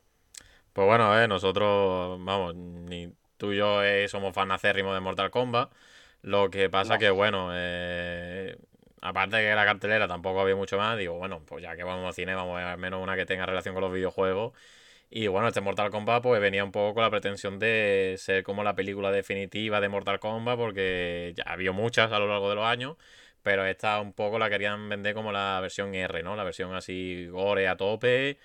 Pues 0.74 0.88
bueno, 0.88 1.10
ver, 1.12 1.28
nosotros, 1.28 2.20
vamos, 2.24 2.56
ni 2.56 3.14
tú 3.38 3.52
y 3.52 3.58
yo 3.58 3.84
eh, 3.84 4.08
somos 4.08 4.34
fan 4.34 4.52
acérrimos 4.52 4.94
de 4.94 5.02
Mortal 5.02 5.32
Kombat. 5.32 5.72
Lo 6.22 6.50
que 6.50 6.70
pasa 6.70 6.94
No. 6.94 7.00
que, 7.00 7.10
bueno, 7.10 7.50
eh, 7.54 8.58
aparte 9.02 9.38
de 9.38 9.44
que 9.50 9.56
la 9.56 9.66
cartelera 9.66 10.08
tampoco 10.08 10.40
había 10.42 10.56
mucho 10.56 10.78
más, 10.78 10.98
digo, 10.98 11.16
bueno, 11.18 11.42
pues 11.46 11.62
ya 11.64 11.76
que 11.76 11.84
vamos 11.84 12.06
al 12.08 12.14
cine, 12.14 12.36
vamos 12.36 12.54
a 12.56 12.60
ver 12.60 12.68
al 12.68 12.78
menos 12.78 13.02
una 13.04 13.16
que 13.16 13.26
tenga 13.26 13.46
relación 13.46 13.74
con 13.76 13.82
los 13.84 13.92
videojuegos. 13.94 14.54
Y 15.14 15.28
bueno, 15.28 15.50
este 15.50 15.60
Mortal 15.60 15.92
Kombat 15.92 16.24
pues 16.24 16.40
venía 16.40 16.64
un 16.64 16.72
poco 16.72 16.94
con 16.94 17.04
la 17.04 17.10
pretensión 17.10 17.60
de 17.60 18.16
ser 18.18 18.44
como 18.44 18.64
la 18.64 18.76
película 18.76 19.12
definitiva 19.12 19.82
de 19.82 19.90
Mortal 19.90 20.20
Kombat, 20.22 20.58
porque 20.58 21.34
ya 21.36 21.44
había 21.44 21.74
muchas 21.74 22.14
a 22.14 22.20
lo 22.20 22.28
largo 22.28 22.50
de 22.50 22.56
los 22.56 22.66
años, 22.66 22.96
pero 23.44 23.66
esta 23.66 24.00
un 24.00 24.14
poco 24.14 24.40
la 24.40 24.50
querían 24.50 24.88
vender 24.88 25.14
como 25.14 25.34
la 25.34 25.60
versión 25.62 25.94
R, 25.96 26.24
¿no? 26.24 26.38
La 26.38 26.46
versión 26.46 26.74
así 26.74 27.28
gore 27.28 27.68
a 27.68 27.76
tope 27.76 28.38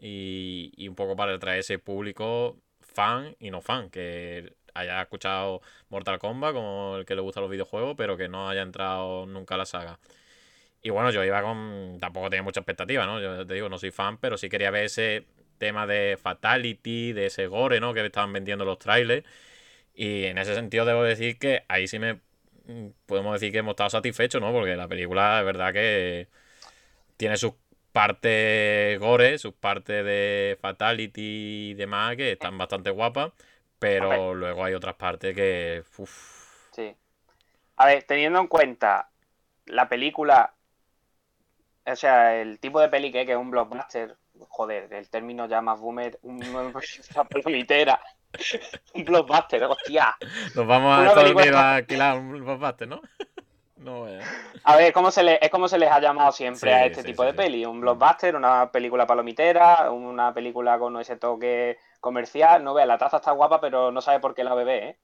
y, 0.00 0.72
y 0.76 0.88
un 0.88 0.94
poco 0.94 1.14
para 1.14 1.38
traer 1.38 1.60
ese 1.60 1.78
público 1.78 2.58
fan 2.80 3.36
y 3.38 3.50
no 3.50 3.60
fan, 3.60 3.90
que 3.90 4.54
haya 4.72 5.02
escuchado 5.02 5.60
Mortal 5.90 6.18
Kombat 6.18 6.54
como 6.54 6.96
el 6.96 7.04
que 7.04 7.14
le 7.16 7.20
gusta 7.20 7.42
los 7.42 7.50
videojuegos, 7.50 7.96
pero 7.98 8.16
que 8.16 8.28
no 8.28 8.48
haya 8.48 8.62
entrado 8.62 9.26
nunca 9.26 9.56
a 9.56 9.58
la 9.58 9.66
saga. 9.66 9.98
Y 10.82 10.90
bueno, 10.90 11.10
yo 11.10 11.24
iba 11.24 11.42
con. 11.42 11.98
Tampoco 12.00 12.28
tenía 12.30 12.42
mucha 12.42 12.60
expectativa, 12.60 13.06
¿no? 13.06 13.20
Yo 13.20 13.46
te 13.46 13.54
digo, 13.54 13.68
no 13.70 13.78
soy 13.78 13.90
fan, 13.90 14.18
pero 14.18 14.36
sí 14.36 14.50
quería 14.50 14.70
ver 14.70 14.84
ese 14.84 15.26
tema 15.58 15.86
de 15.86 16.18
Fatality, 16.20 17.12
de 17.12 17.26
ese 17.26 17.46
gore, 17.46 17.80
¿no? 17.80 17.94
Que 17.94 18.04
estaban 18.04 18.32
vendiendo 18.32 18.64
los 18.64 18.78
trailers. 18.78 19.26
Y 19.94 20.24
en 20.24 20.38
ese 20.38 20.54
sentido 20.54 20.84
debo 20.84 21.02
decir 21.02 21.38
que 21.38 21.64
ahí 21.68 21.86
sí 21.88 21.98
me. 21.98 22.20
Podemos 23.06 23.34
decir 23.34 23.52
que 23.52 23.58
hemos 23.58 23.72
estado 23.72 23.90
satisfechos, 23.90 24.40
¿no? 24.40 24.52
Porque 24.52 24.76
la 24.76 24.88
película, 24.88 25.38
es 25.40 25.44
verdad 25.44 25.72
que. 25.72 26.28
Tiene 27.16 27.36
sus 27.36 27.52
partes 27.92 28.98
gore, 28.98 29.38
sus 29.38 29.54
partes 29.54 30.04
de 30.04 30.58
Fatality 30.60 31.70
y 31.70 31.74
demás, 31.74 32.16
que 32.16 32.32
están 32.32 32.58
bastante 32.58 32.90
guapas. 32.90 33.32
Pero 33.78 34.34
luego 34.34 34.64
hay 34.64 34.74
otras 34.74 34.94
partes 34.94 35.34
que. 35.34 35.84
Uf. 35.98 36.70
Sí. 36.72 36.94
A 37.76 37.86
ver, 37.86 38.02
teniendo 38.04 38.40
en 38.40 38.48
cuenta 38.48 39.10
la 39.66 39.88
película. 39.88 40.54
O 41.86 41.96
sea, 41.96 42.40
el 42.40 42.58
tipo 42.60 42.80
de 42.80 42.88
peli 42.88 43.12
que 43.12 43.20
es, 43.20 43.26
que 43.26 43.32
es 43.32 43.38
un 43.38 43.50
blockbuster. 43.50 44.16
Joder, 44.48 44.92
el 44.92 45.08
término 45.10 45.46
ya 45.46 45.60
más 45.60 45.78
boomer. 45.80 46.18
Un, 46.22 46.42
una 46.44 46.72
palomitera. 47.30 48.00
un 48.94 49.04
blockbuster, 49.04 49.64
hostia. 49.64 50.16
Nos 50.54 50.66
vamos 50.66 50.98
a 50.98 51.06
Estados 51.06 51.30
Unidos 51.32 51.56
a 51.56 51.74
alquilar 51.76 52.18
un 52.18 52.30
blockbuster, 52.44 52.88
¿no? 52.88 53.00
no, 53.76 54.08
eh. 54.08 54.20
A 54.64 54.76
ver, 54.76 54.92
¿cómo 54.92 55.10
se 55.10 55.22
le, 55.22 55.38
es 55.40 55.50
como 55.50 55.68
se 55.68 55.78
les 55.78 55.90
ha 55.90 56.00
llamado 56.00 56.32
siempre 56.32 56.70
Sí, 56.70 56.74
a 56.76 56.86
este 56.86 57.02
sí, 57.02 57.06
tipo 57.08 57.22
sí, 57.22 57.26
de 57.28 57.34
peli. 57.34 57.64
Un 57.64 57.80
blockbuster, 57.80 58.34
una 58.34 58.70
película 58.72 59.06
palomitera, 59.06 59.90
una 59.90 60.32
película 60.34 60.78
con 60.78 60.98
ese 61.00 61.16
toque 61.16 61.78
comercial. 62.00 62.64
No 62.64 62.74
vea, 62.74 62.86
la 62.86 62.98
taza 62.98 63.18
está 63.18 63.30
guapa, 63.32 63.60
pero 63.60 63.92
no 63.92 64.00
sabe 64.00 64.20
por 64.20 64.34
qué 64.34 64.42
la 64.44 64.54
bebé, 64.54 64.88
¿eh? 64.88 64.98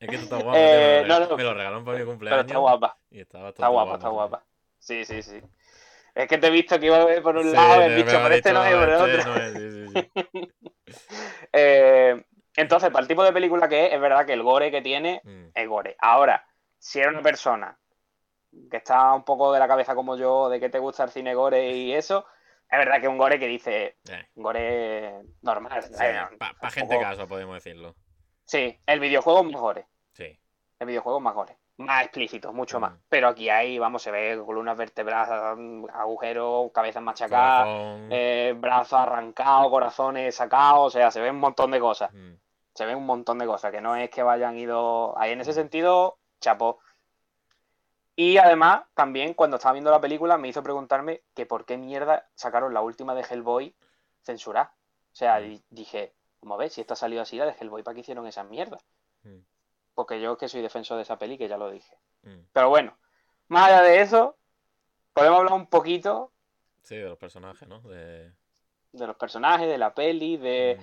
Es 0.00 0.08
que 0.10 0.18
tú 0.18 0.24
estás 0.24 0.42
guapo, 0.42 0.58
Eh, 0.58 1.00
me, 1.02 1.08
lo, 1.08 1.20
no, 1.20 1.26
no. 1.28 1.36
me 1.36 1.42
lo 1.44 1.54
regalaron 1.54 1.84
para 1.84 1.96
mi 1.96 2.00
Pero 2.02 2.10
cumpleaños. 2.12 2.46
está 2.46 2.58
guapa, 2.58 2.98
Y 3.10 3.20
está 3.20 3.38
guapa, 3.68 3.94
está 3.94 4.08
guapa. 4.08 4.44
Sí, 4.78 5.04
sí, 5.04 5.22
sí. 5.22 5.40
Es 6.14 6.28
que 6.28 6.38
te 6.38 6.46
he 6.46 6.50
visto 6.50 6.78
que 6.78 6.86
iba 6.86 6.96
a 6.96 7.04
beber 7.04 7.22
por 7.22 7.36
un 7.36 7.42
Sí, 7.44 7.52
lado, 7.56 7.82
he 7.82 7.94
dicho, 7.96 8.20
por 8.22 8.32
este 8.32 8.52
no 8.52 8.64
es, 8.64 8.74
por 8.74 8.88
el 8.88 8.94
este 8.94 9.18
otro. 9.18 9.34
no 9.34 9.36
es, 9.42 9.52
sí, 9.52 9.70
sí, 9.70 9.88
sí. 9.88 10.52
Eh, 11.52 12.24
entonces, 12.56 12.90
para 12.90 13.02
el 13.02 13.08
tipo 13.08 13.24
de 13.24 13.32
película 13.32 13.68
que 13.68 13.86
es, 13.86 13.92
es 13.94 14.00
verdad 14.00 14.24
que 14.26 14.32
el 14.32 14.42
gore 14.42 14.70
que 14.70 14.82
tiene 14.82 15.20
Mm, 15.24 15.46
es 15.54 15.68
gore. 15.68 15.96
Ahora, 16.00 16.46
si 16.78 17.00
eres 17.00 17.12
una 17.12 17.22
persona 17.22 17.76
que 18.70 18.76
está 18.76 19.12
un 19.12 19.24
poco 19.24 19.52
de 19.52 19.58
la 19.58 19.66
cabeza 19.68 19.94
como 19.94 20.16
yo, 20.16 20.48
de 20.48 20.60
que 20.60 20.68
te 20.68 20.78
gusta 20.78 21.04
el 21.04 21.10
cine 21.10 21.34
gore 21.34 21.70
y 21.72 21.92
eso, 21.92 22.26
es 22.70 22.78
verdad 22.78 22.96
que 23.00 23.06
es 23.06 23.08
un 23.08 23.18
gore 23.18 23.38
que 23.40 23.48
dice, 23.48 23.96
eh, 24.08 24.28
gore 24.36 25.22
normal. 25.42 25.82
sí, 25.82 25.90
pa- 25.92 26.36
pa' 26.38 26.38
tampoco- 26.38 26.70
gente 26.70 26.98
caso, 27.00 27.26
podemos 27.28 27.54
decirlo. 27.56 27.96
Sí, 28.44 28.78
el 28.86 29.00
videojuego 29.00 29.40
es 29.40 29.46
más 29.52 29.60
gore. 29.60 29.86
Sí. 30.12 30.38
El 30.78 30.86
videojuego 30.86 31.18
es 31.18 31.24
más 31.24 31.34
gore. 31.34 31.56
Más 31.76 32.04
explícito, 32.04 32.52
mucho 32.52 32.78
más. 32.78 32.92
Mm. 32.92 33.00
Pero 33.08 33.28
aquí 33.28 33.48
hay, 33.48 33.78
vamos, 33.78 34.02
se 34.02 34.12
ve 34.12 34.40
columnas 34.44 34.76
vertebradas, 34.76 35.58
agujeros, 35.92 36.70
cabezas 36.72 37.02
machacadas, 37.02 37.66
eh, 38.10 38.54
brazos 38.56 39.00
arrancados, 39.00 39.70
corazones 39.70 40.34
sacados, 40.36 40.86
o 40.86 40.90
sea, 40.90 41.10
se 41.10 41.20
ve 41.20 41.30
un 41.30 41.40
montón 41.40 41.72
de 41.72 41.80
cosas. 41.80 42.12
Mm, 42.12 42.34
se 42.74 42.86
ve 42.86 42.94
un 42.94 43.06
montón 43.06 43.38
de 43.38 43.46
cosas, 43.46 43.72
que 43.72 43.80
no 43.80 43.96
es 43.96 44.08
que 44.10 44.22
vayan 44.22 44.56
ido 44.56 45.18
ahí 45.18 45.32
en 45.32 45.40
ese 45.40 45.52
sentido, 45.52 46.18
chapó. 46.40 46.78
Y 48.16 48.36
además, 48.36 48.84
también 48.94 49.34
cuando 49.34 49.56
estaba 49.56 49.72
viendo 49.72 49.90
la 49.90 50.00
película 50.00 50.38
me 50.38 50.48
hizo 50.48 50.62
preguntarme 50.62 51.22
que 51.34 51.46
por 51.46 51.64
qué 51.64 51.76
mierda 51.76 52.28
sacaron 52.34 52.72
la 52.72 52.82
última 52.82 53.14
de 53.16 53.22
Hellboy 53.28 53.74
censurada. 54.22 54.72
O 55.12 55.16
sea, 55.16 55.40
dije, 55.70 56.14
como 56.38 56.56
ves, 56.56 56.74
si 56.74 56.80
esta 56.80 56.94
ha 56.94 56.96
salido 56.96 57.22
así, 57.22 57.36
la 57.36 57.46
de 57.46 57.56
Hellboy, 57.58 57.82
¿para 57.82 57.94
qué 57.94 58.02
hicieron 58.02 58.26
esas 58.26 58.46
mierdas? 58.46 58.84
mm, 59.24 59.38
Porque 59.94 60.20
yo 60.20 60.36
que 60.36 60.48
soy 60.48 60.60
defensor 60.62 60.96
de 60.96 61.02
esa 61.04 61.18
peli, 61.18 61.38
que 61.38 61.48
ya 61.48 61.56
lo 61.56 61.70
dije. 61.70 61.96
mm. 62.22 62.46
Pero 62.52 62.68
bueno, 62.68 62.96
más 63.48 63.68
allá 63.68 63.82
de 63.82 64.00
eso, 64.00 64.36
podemos 65.12 65.38
hablar 65.38 65.54
un 65.54 65.66
poquito 65.68 66.32
Sí, 66.82 66.96
de 66.96 67.08
los 67.08 67.16
personajes, 67.18 67.66
¿no? 67.68 67.80
De, 67.80 68.32
de 68.92 69.06
los 69.06 69.16
personajes, 69.16 69.66
de 69.68 69.78
la 69.78 69.94
peli, 69.94 70.36
de... 70.36 70.78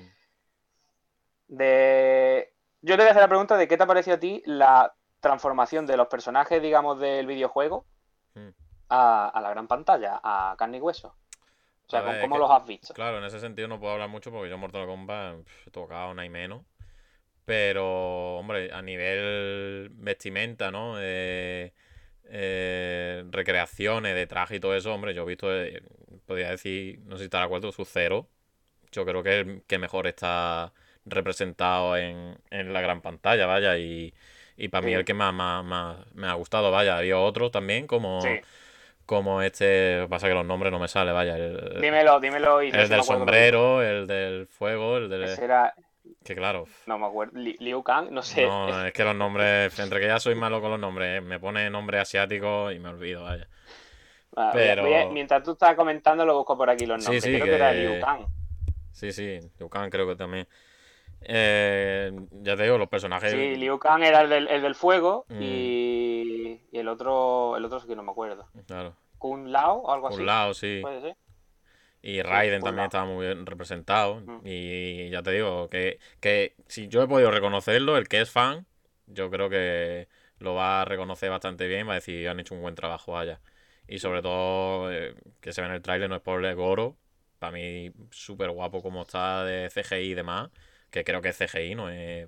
mm, 1.48 1.56
de... 1.56 2.54
Yo 2.82 2.96
te 2.96 3.04
voy 3.04 3.08
a 3.08 3.12
hacer 3.12 3.22
la 3.22 3.28
pregunta 3.28 3.58
de 3.58 3.68
qué 3.68 3.78
te 3.78 3.84
ha 3.84 3.88
parecido 3.88 4.16
a 4.16 4.20
ti 4.20 4.42
la 4.46 4.96
transformación 5.20 5.86
de 5.86 5.98
los 5.98 6.08
personajes, 6.08 6.62
digamos, 6.62 7.00
del 7.00 7.28
videojuego 7.28 7.86
mm. 8.34 8.50
a, 8.90 9.28
a 9.30 9.42
la 9.42 9.50
gran 9.52 9.68
pantalla, 9.68 10.20
a 10.24 10.56
carne 10.58 10.78
y 10.78 10.82
hueso. 10.82 11.16
O 11.86 11.90
sea, 11.92 12.02
ver, 12.02 12.22
¿cómo 12.22 12.36
que- 12.36 12.40
los 12.40 12.50
has 12.52 12.66
visto? 12.66 12.94
Claro, 12.94 13.18
en 13.20 13.26
ese 13.26 13.40
sentido 13.40 13.68
no 13.68 13.80
puedo 13.80 13.94
hablar 13.94 14.10
mucho 14.10 14.32
porque 14.32 14.50
yo 14.50 14.58
Mortal 14.58 14.88
Kombat 14.88 15.44
pf, 15.44 15.68
he 15.70 15.72
tocado 15.72 16.12
una 16.12 16.26
y 16.26 16.30
menos. 16.30 16.64
Pero, 17.52 18.38
hombre, 18.38 18.72
a 18.72 18.82
nivel 18.82 19.90
vestimenta, 19.92 20.72
¿no? 20.72 20.96
Eh, 21.02 21.74
eh, 22.30 23.26
recreaciones 23.30 24.16
de 24.16 24.26
traje 24.26 24.56
y 24.56 24.60
todo 24.62 24.74
eso, 24.74 24.94
hombre, 24.94 25.14
yo 25.14 25.24
he 25.24 25.26
visto, 25.26 25.54
eh, 25.54 25.84
podría 26.26 26.52
decir, 26.52 27.00
no 27.04 27.18
sé 27.18 27.24
si 27.24 27.26
está 27.26 27.40
de 27.40 27.44
acuerdo, 27.44 27.74
su 27.74 27.84
cero. 27.84 28.30
Yo 28.94 29.06
creo 29.06 29.22
que 29.22 29.40
el 29.40 29.64
que 29.68 29.78
mejor 29.80 30.08
está 30.08 30.72
representado 31.04 31.98
en, 31.98 32.38
en 32.52 32.72
la 32.72 32.80
gran 32.80 33.02
pantalla, 33.02 33.48
vaya, 33.48 33.78
y, 33.78 34.14
y 34.56 34.70
para 34.70 34.86
mí 34.86 34.94
Sí. 34.94 35.00
el 35.00 35.04
que 35.04 35.14
más, 35.14 35.34
más, 35.34 35.66
más 35.66 35.98
me 36.14 36.28
ha 36.28 36.34
gustado, 36.36 36.72
vaya, 36.72 36.98
había 37.00 37.20
otro 37.20 37.52
también, 37.52 37.86
como, 37.86 38.22
Sí, 38.22 38.30
como 39.06 39.42
este, 39.42 39.98
lo 39.98 40.06
que 40.06 40.10
pasa 40.10 40.30
que 40.30 40.36
los 40.36 40.46
nombres 40.46 40.72
no 40.72 40.80
me 40.80 40.88
salen, 40.88 41.14
vaya, 41.14 41.36
el, 41.36 41.82
dímelo, 41.82 42.18
dímelo 42.22 42.64
y 42.64 42.70
el 42.70 42.88
del 42.88 43.04
sombrero, 43.04 43.84
el 43.84 44.08
del 44.08 44.48
fuego, 44.48 44.96
el 44.96 45.10
del... 45.10 45.24
Ese 45.24 45.44
era, 45.44 45.74
Que 46.24 46.36
claro, 46.36 46.66
no 46.86 46.98
me 47.00 47.06
acuerdo, 47.08 47.38
Li- 47.40 47.58
Liu 47.60 47.82
Kang, 47.84 48.10
no 48.12 48.22
sé. 48.22 48.46
no, 48.46 48.86
es 48.86 48.94
que 48.94 49.04
los 49.04 49.16
nombres, 49.16 49.78
entre 49.80 50.00
que 50.00 50.08
ya 50.08 50.20
soy 50.20 50.36
malo 50.36 50.62
con 50.62 50.72
los 50.72 50.80
nombres, 50.80 51.18
eh, 51.18 51.22
me 51.22 51.40
pone 51.40 51.70
nombre 51.70 52.00
asiático 52.00 52.72
y 52.72 52.80
me 52.80 52.90
olvido, 52.90 53.24
vaya. 53.24 53.48
Pero- 54.54 54.84
voy 54.84 54.94
a- 54.94 55.08
mientras 55.10 55.44
tú 55.44 55.52
estás 55.54 55.76
comentando, 55.76 56.26
lo 56.26 56.38
busco 56.38 56.56
por 56.58 56.70
aquí 56.70 56.86
los 56.86 57.04
nombres. 57.04 57.24
sí, 57.24 57.32
Creo 57.34 57.46
que... 57.46 57.56
era 57.56 57.74
Liu 57.74 58.00
Kang. 58.00 58.26
Sí, 58.92 59.12
sí, 59.12 59.40
Liu 59.60 59.70
Kang 59.70 59.90
creo 59.90 60.08
que 60.08 60.16
también. 60.16 60.48
Eh, 61.24 62.12
ya 62.32 62.56
te 62.56 62.64
digo, 62.64 62.78
los 62.78 62.88
personajes... 62.90 63.32
Sí, 63.32 63.56
Liu 63.56 63.78
Kang 63.78 64.04
era 64.04 64.22
el 64.22 64.30
del, 64.30 64.48
el 64.48 64.62
del 64.62 64.76
fuego 64.76 65.26
Mm. 65.30 65.42
y, 65.42 66.62
y 66.72 66.78
el 66.80 66.88
otro, 66.88 67.58
el 67.58 67.66
otro 67.66 67.80
sí 67.80 67.88
que 67.88 67.96
no 67.96 68.04
me 68.04 68.12
acuerdo. 68.12 68.48
Claro, 68.66 68.96
Kun 69.18 69.52
Lao 69.52 69.78
o 69.80 69.92
algo 69.92 70.08
así. 70.08 70.20
un 70.20 70.26
lado, 70.26 70.54
sí. 70.54 70.80
Puede 70.82 71.02
ser. 71.02 71.16
Y 72.02 72.22
Raiden 72.22 72.62
un 72.62 72.64
también 72.64 72.86
estaba 72.86 73.06
muy 73.06 73.26
bien 73.26 73.46
representado. 73.46 74.22
Mm. 74.22 74.42
Y 74.44 75.10
ya 75.10 75.22
te 75.22 75.32
digo, 75.32 75.70
que, 75.70 76.00
que 76.20 76.56
si 76.68 76.88
yo 76.88 77.04
he 77.04 77.08
podido 77.08 77.32
reconocerlo, 77.32 77.98
el 77.98 78.08
que 78.08 78.22
es 78.22 78.32
fan, 78.32 78.66
yo 79.08 79.30
creo 79.30 79.50
que 79.50 80.08
lo 80.40 80.56
va 80.56 80.82
a 80.82 80.86
reconocer 80.86 81.30
bastante 81.30 81.68
bien 81.68 81.88
va 81.88 81.94
a 81.94 81.96
decir 81.96 82.28
han 82.28 82.40
hecho 82.40 82.56
un 82.56 82.62
buen 82.62 82.76
trabajo 82.76 83.18
allá. 83.18 83.40
Y 83.88 84.00
sobre 84.00 84.22
todo, 84.22 84.92
eh, 84.92 85.16
que 85.42 85.54
se 85.54 85.62
ve 85.62 85.68
en 85.68 85.74
el 85.74 85.82
tráiler, 85.82 86.10
no 86.10 86.16
es 86.16 86.22
por 86.22 86.44
el 86.44 86.56
Goro. 86.56 86.98
Para 87.40 87.52
mí, 87.52 87.92
súper 88.12 88.52
guapo 88.52 88.82
como 88.82 89.02
está 89.04 89.44
de 89.46 89.70
CGI 89.70 90.12
y 90.12 90.14
demás. 90.14 90.50
Que 90.90 91.04
creo 91.04 91.22
que 91.22 91.30
es 91.30 91.38
CGI, 91.38 91.76
no 91.76 91.90
es 91.90 92.28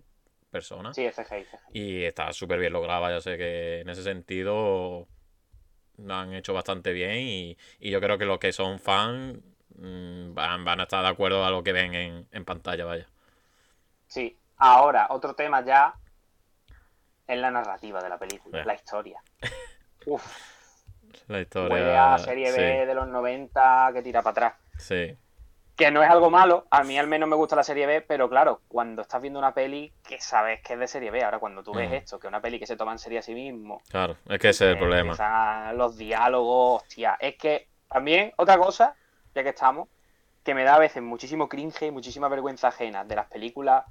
persona. 0.52 0.94
Sí, 0.94 1.04
es 1.06 1.16
CGI. 1.16 1.46
CGI. 1.46 1.80
Y 1.80 2.04
está 2.04 2.32
súper 2.34 2.60
bien 2.60 2.74
logrado, 2.74 3.10
ya 3.10 3.22
sé 3.22 3.38
que 3.38 3.82
en 3.82 3.90
ese 3.90 4.04
sentido 4.04 5.08
lo 5.98 6.14
han 6.14 6.34
hecho 6.34 6.54
bastante 6.54 6.92
bien 6.92 7.18
y, 7.20 7.58
y 7.80 7.92
yo 7.92 8.00
creo 8.02 8.18
que 8.18 8.26
los 8.26 8.40
que 8.40 8.52
son 8.52 8.80
fans 8.80 9.36
mm, 9.36 9.53
van, 9.78 10.64
van 10.66 10.80
a 10.80 10.84
estar 10.84 11.02
de 11.04 11.10
acuerdo 11.10 11.44
a 11.46 11.52
lo 11.52 11.64
que 11.64 11.74
ven 11.74 11.94
en, 11.94 12.28
en 12.32 12.46
pantalla, 12.46 12.86
vaya. 12.86 13.08
Sí. 14.08 14.38
Ahora, 14.58 15.08
otro 15.10 15.34
tema 15.34 15.64
ya 15.66 15.94
es 17.28 17.38
la 17.38 17.52
narrativa 17.52 18.02
de 18.02 18.10
la 18.10 18.18
película, 18.18 18.62
Eh. 18.62 18.66
la 18.66 18.76
historia. 18.76 19.22
Uf, 20.06 20.26
La 21.28 21.40
historia... 21.42 21.74
huele 21.76 21.98
a 21.98 22.18
serie 22.18 22.52
B 22.52 22.58
sí, 22.82 22.86
de 22.86 22.94
los 22.94 23.08
90 23.08 23.92
que 23.94 24.02
tira 24.02 24.22
para 24.22 24.32
atrás. 24.32 24.54
sí, 24.78 25.18
Que 25.76 25.90
no 25.92 26.04
es 26.04 26.10
algo 26.10 26.30
malo, 26.30 26.68
a 26.70 26.84
mí 26.84 26.98
al 27.00 27.08
menos 27.08 27.28
me 27.30 27.36
gusta 27.36 27.56
la 27.56 27.64
serie 27.64 27.86
B, 27.88 28.02
pero 28.02 28.30
claro, 28.30 28.62
cuando 28.68 29.02
estás 29.02 29.22
viendo 29.22 29.40
una 29.40 29.54
peli 29.54 29.92
que 30.08 30.20
sabes 30.20 30.62
que 30.62 30.74
es 30.74 30.80
de 30.80 30.88
serie 30.88 31.10
B, 31.12 31.24
ahora 31.24 31.40
cuando 31.40 31.64
tú 31.64 31.74
ves 31.74 31.92
esto, 31.94 32.20
que 32.20 32.28
es 32.28 32.30
una 32.30 32.42
peli 32.42 32.60
que 32.60 32.68
se 32.68 32.76
toma 32.78 32.92
en 32.92 33.00
serie 33.00 33.20
a 33.20 33.22
sí 33.24 33.34
mismo, 33.34 33.82
claro, 33.90 34.18
es 34.28 34.40
que 34.40 34.50
ese 34.50 34.66
es 34.66 34.72
el 34.72 34.76
eh, 34.78 34.80
problema. 34.80 35.72
los 35.74 35.98
diálogos, 35.98 36.84
hostia, 36.84 37.18
es 37.20 37.38
que 37.38 37.70
también 37.90 38.34
otra 38.38 38.58
cosa, 38.58 38.96
ya 39.36 39.44
que 39.44 39.50
estamos, 39.50 39.88
que 40.44 40.54
me 40.54 40.64
da 40.64 40.76
a 40.76 40.80
veces 40.80 41.02
muchísimo 41.02 41.48
cringe 41.48 41.84
y 41.84 41.92
muchísima 41.92 42.28
vergüenza 42.28 42.68
ajena 42.68 43.04
de 43.04 43.16
las 43.16 43.28
películas 43.28 43.86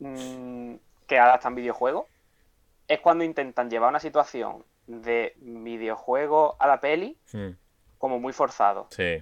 mm, 0.00 0.74
que 1.06 1.18
adaptan 1.18 1.54
videojuegos, 1.54 2.06
es 2.88 3.00
cuando 3.00 3.24
intentan 3.24 3.70
llevar 3.70 3.90
una 3.90 4.00
situación 4.00 4.64
de 4.86 5.34
videojuego 5.38 6.56
a 6.58 6.66
la 6.66 6.80
peli 6.80 7.18
como 7.98 8.18
muy 8.18 8.32
forzado. 8.32 8.86
Sí. 8.90 9.18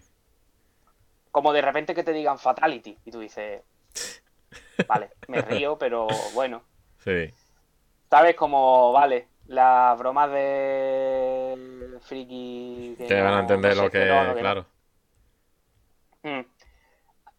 Como 1.31 1.53
de 1.53 1.63
repente 1.63 1.95
que 1.95 2.05
te 2.05 2.13
digan 2.13 2.39
Fatality 2.39 2.99
y 3.05 3.11
tú 3.11 3.21
dices, 3.21 3.63
vale, 4.89 5.11
me 5.29 5.41
río, 5.43 5.79
pero 5.79 6.07
bueno. 6.35 6.63
Sí. 6.99 7.33
¿Sabes? 8.11 8.37
Como, 8.37 8.93
vale, 8.93 9.29
las 9.47 9.99
bromas 9.99 10.31
de 10.31 11.99
friki... 12.03 12.97
Que 12.97 13.21
van 13.21 13.35
a 13.35 13.41
entender 13.41 13.77
no 13.77 13.83
lo 13.83 13.91
sé, 13.91 13.99
que. 13.99 14.07
no, 14.07 14.15
lo 14.15 14.29
que 14.29 14.35
no. 14.35 14.41
claro. 14.41 14.67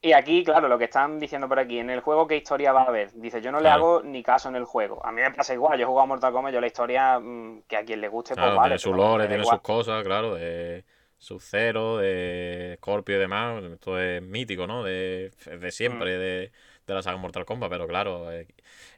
Y 0.06 0.14
aquí, 0.14 0.44
claro, 0.44 0.68
lo 0.70 0.78
que 0.78 0.86
están 0.86 1.20
diciendo 1.20 1.50
por 1.50 1.60
aquí, 1.60 1.80
en 1.80 1.90
el 1.90 2.00
juego, 2.02 2.28
¿qué 2.28 2.38
historia 2.38 2.72
va 2.72 2.82
a 2.84 2.86
haber? 2.86 3.12
Dice, 3.14 3.42
yo 3.42 3.52
no 3.52 3.60
le 3.60 3.68
Claro. 3.68 3.70
hago 3.70 4.04
ni 4.04 4.22
caso 4.24 4.50
en 4.50 4.56
el 4.56 4.64
juego. 4.66 5.04
A 5.06 5.12
mí 5.12 5.22
me 5.22 5.32
pasa 5.32 5.54
igual, 5.54 5.78
yo 5.80 5.84
he 5.84 5.88
jugado 5.88 6.04
a 6.04 6.08
Mortal 6.08 6.32
Kombat, 6.34 6.54
yo 6.54 6.62
la 6.62 6.68
historia, 6.68 7.20
mm, 7.20 7.64
que 7.68 7.78
a 7.78 7.84
quien 7.86 8.02
le 8.02 8.08
guste, 8.08 8.38
pues 8.38 8.54
Claro, 8.54 8.54
vale. 8.54 8.76
tiene 8.76 8.78
su 8.78 8.94
lore, 8.94 9.28
tiene 9.28 9.46
igual. 9.46 9.60
sus 9.60 9.62
cosas, 9.62 10.04
claro, 10.04 10.36
de 10.36 10.84
Sub-Zero, 11.18 11.98
de 12.00 12.76
Scorpio 12.78 13.16
y 13.16 13.20
demás. 13.20 13.64
Esto 13.64 13.98
es 14.00 14.22
mítico, 14.22 14.68
¿no? 14.68 14.84
De, 14.84 15.32
de 15.46 15.72
siempre, 15.72 16.12
Mm. 16.12 16.18
de, 16.18 16.52
de 16.86 16.94
la 16.94 17.02
saga 17.02 17.16
Mortal 17.18 17.46
Kombat, 17.46 17.70
pero 17.70 17.88
claro, 17.88 18.32
eh, 18.34 18.48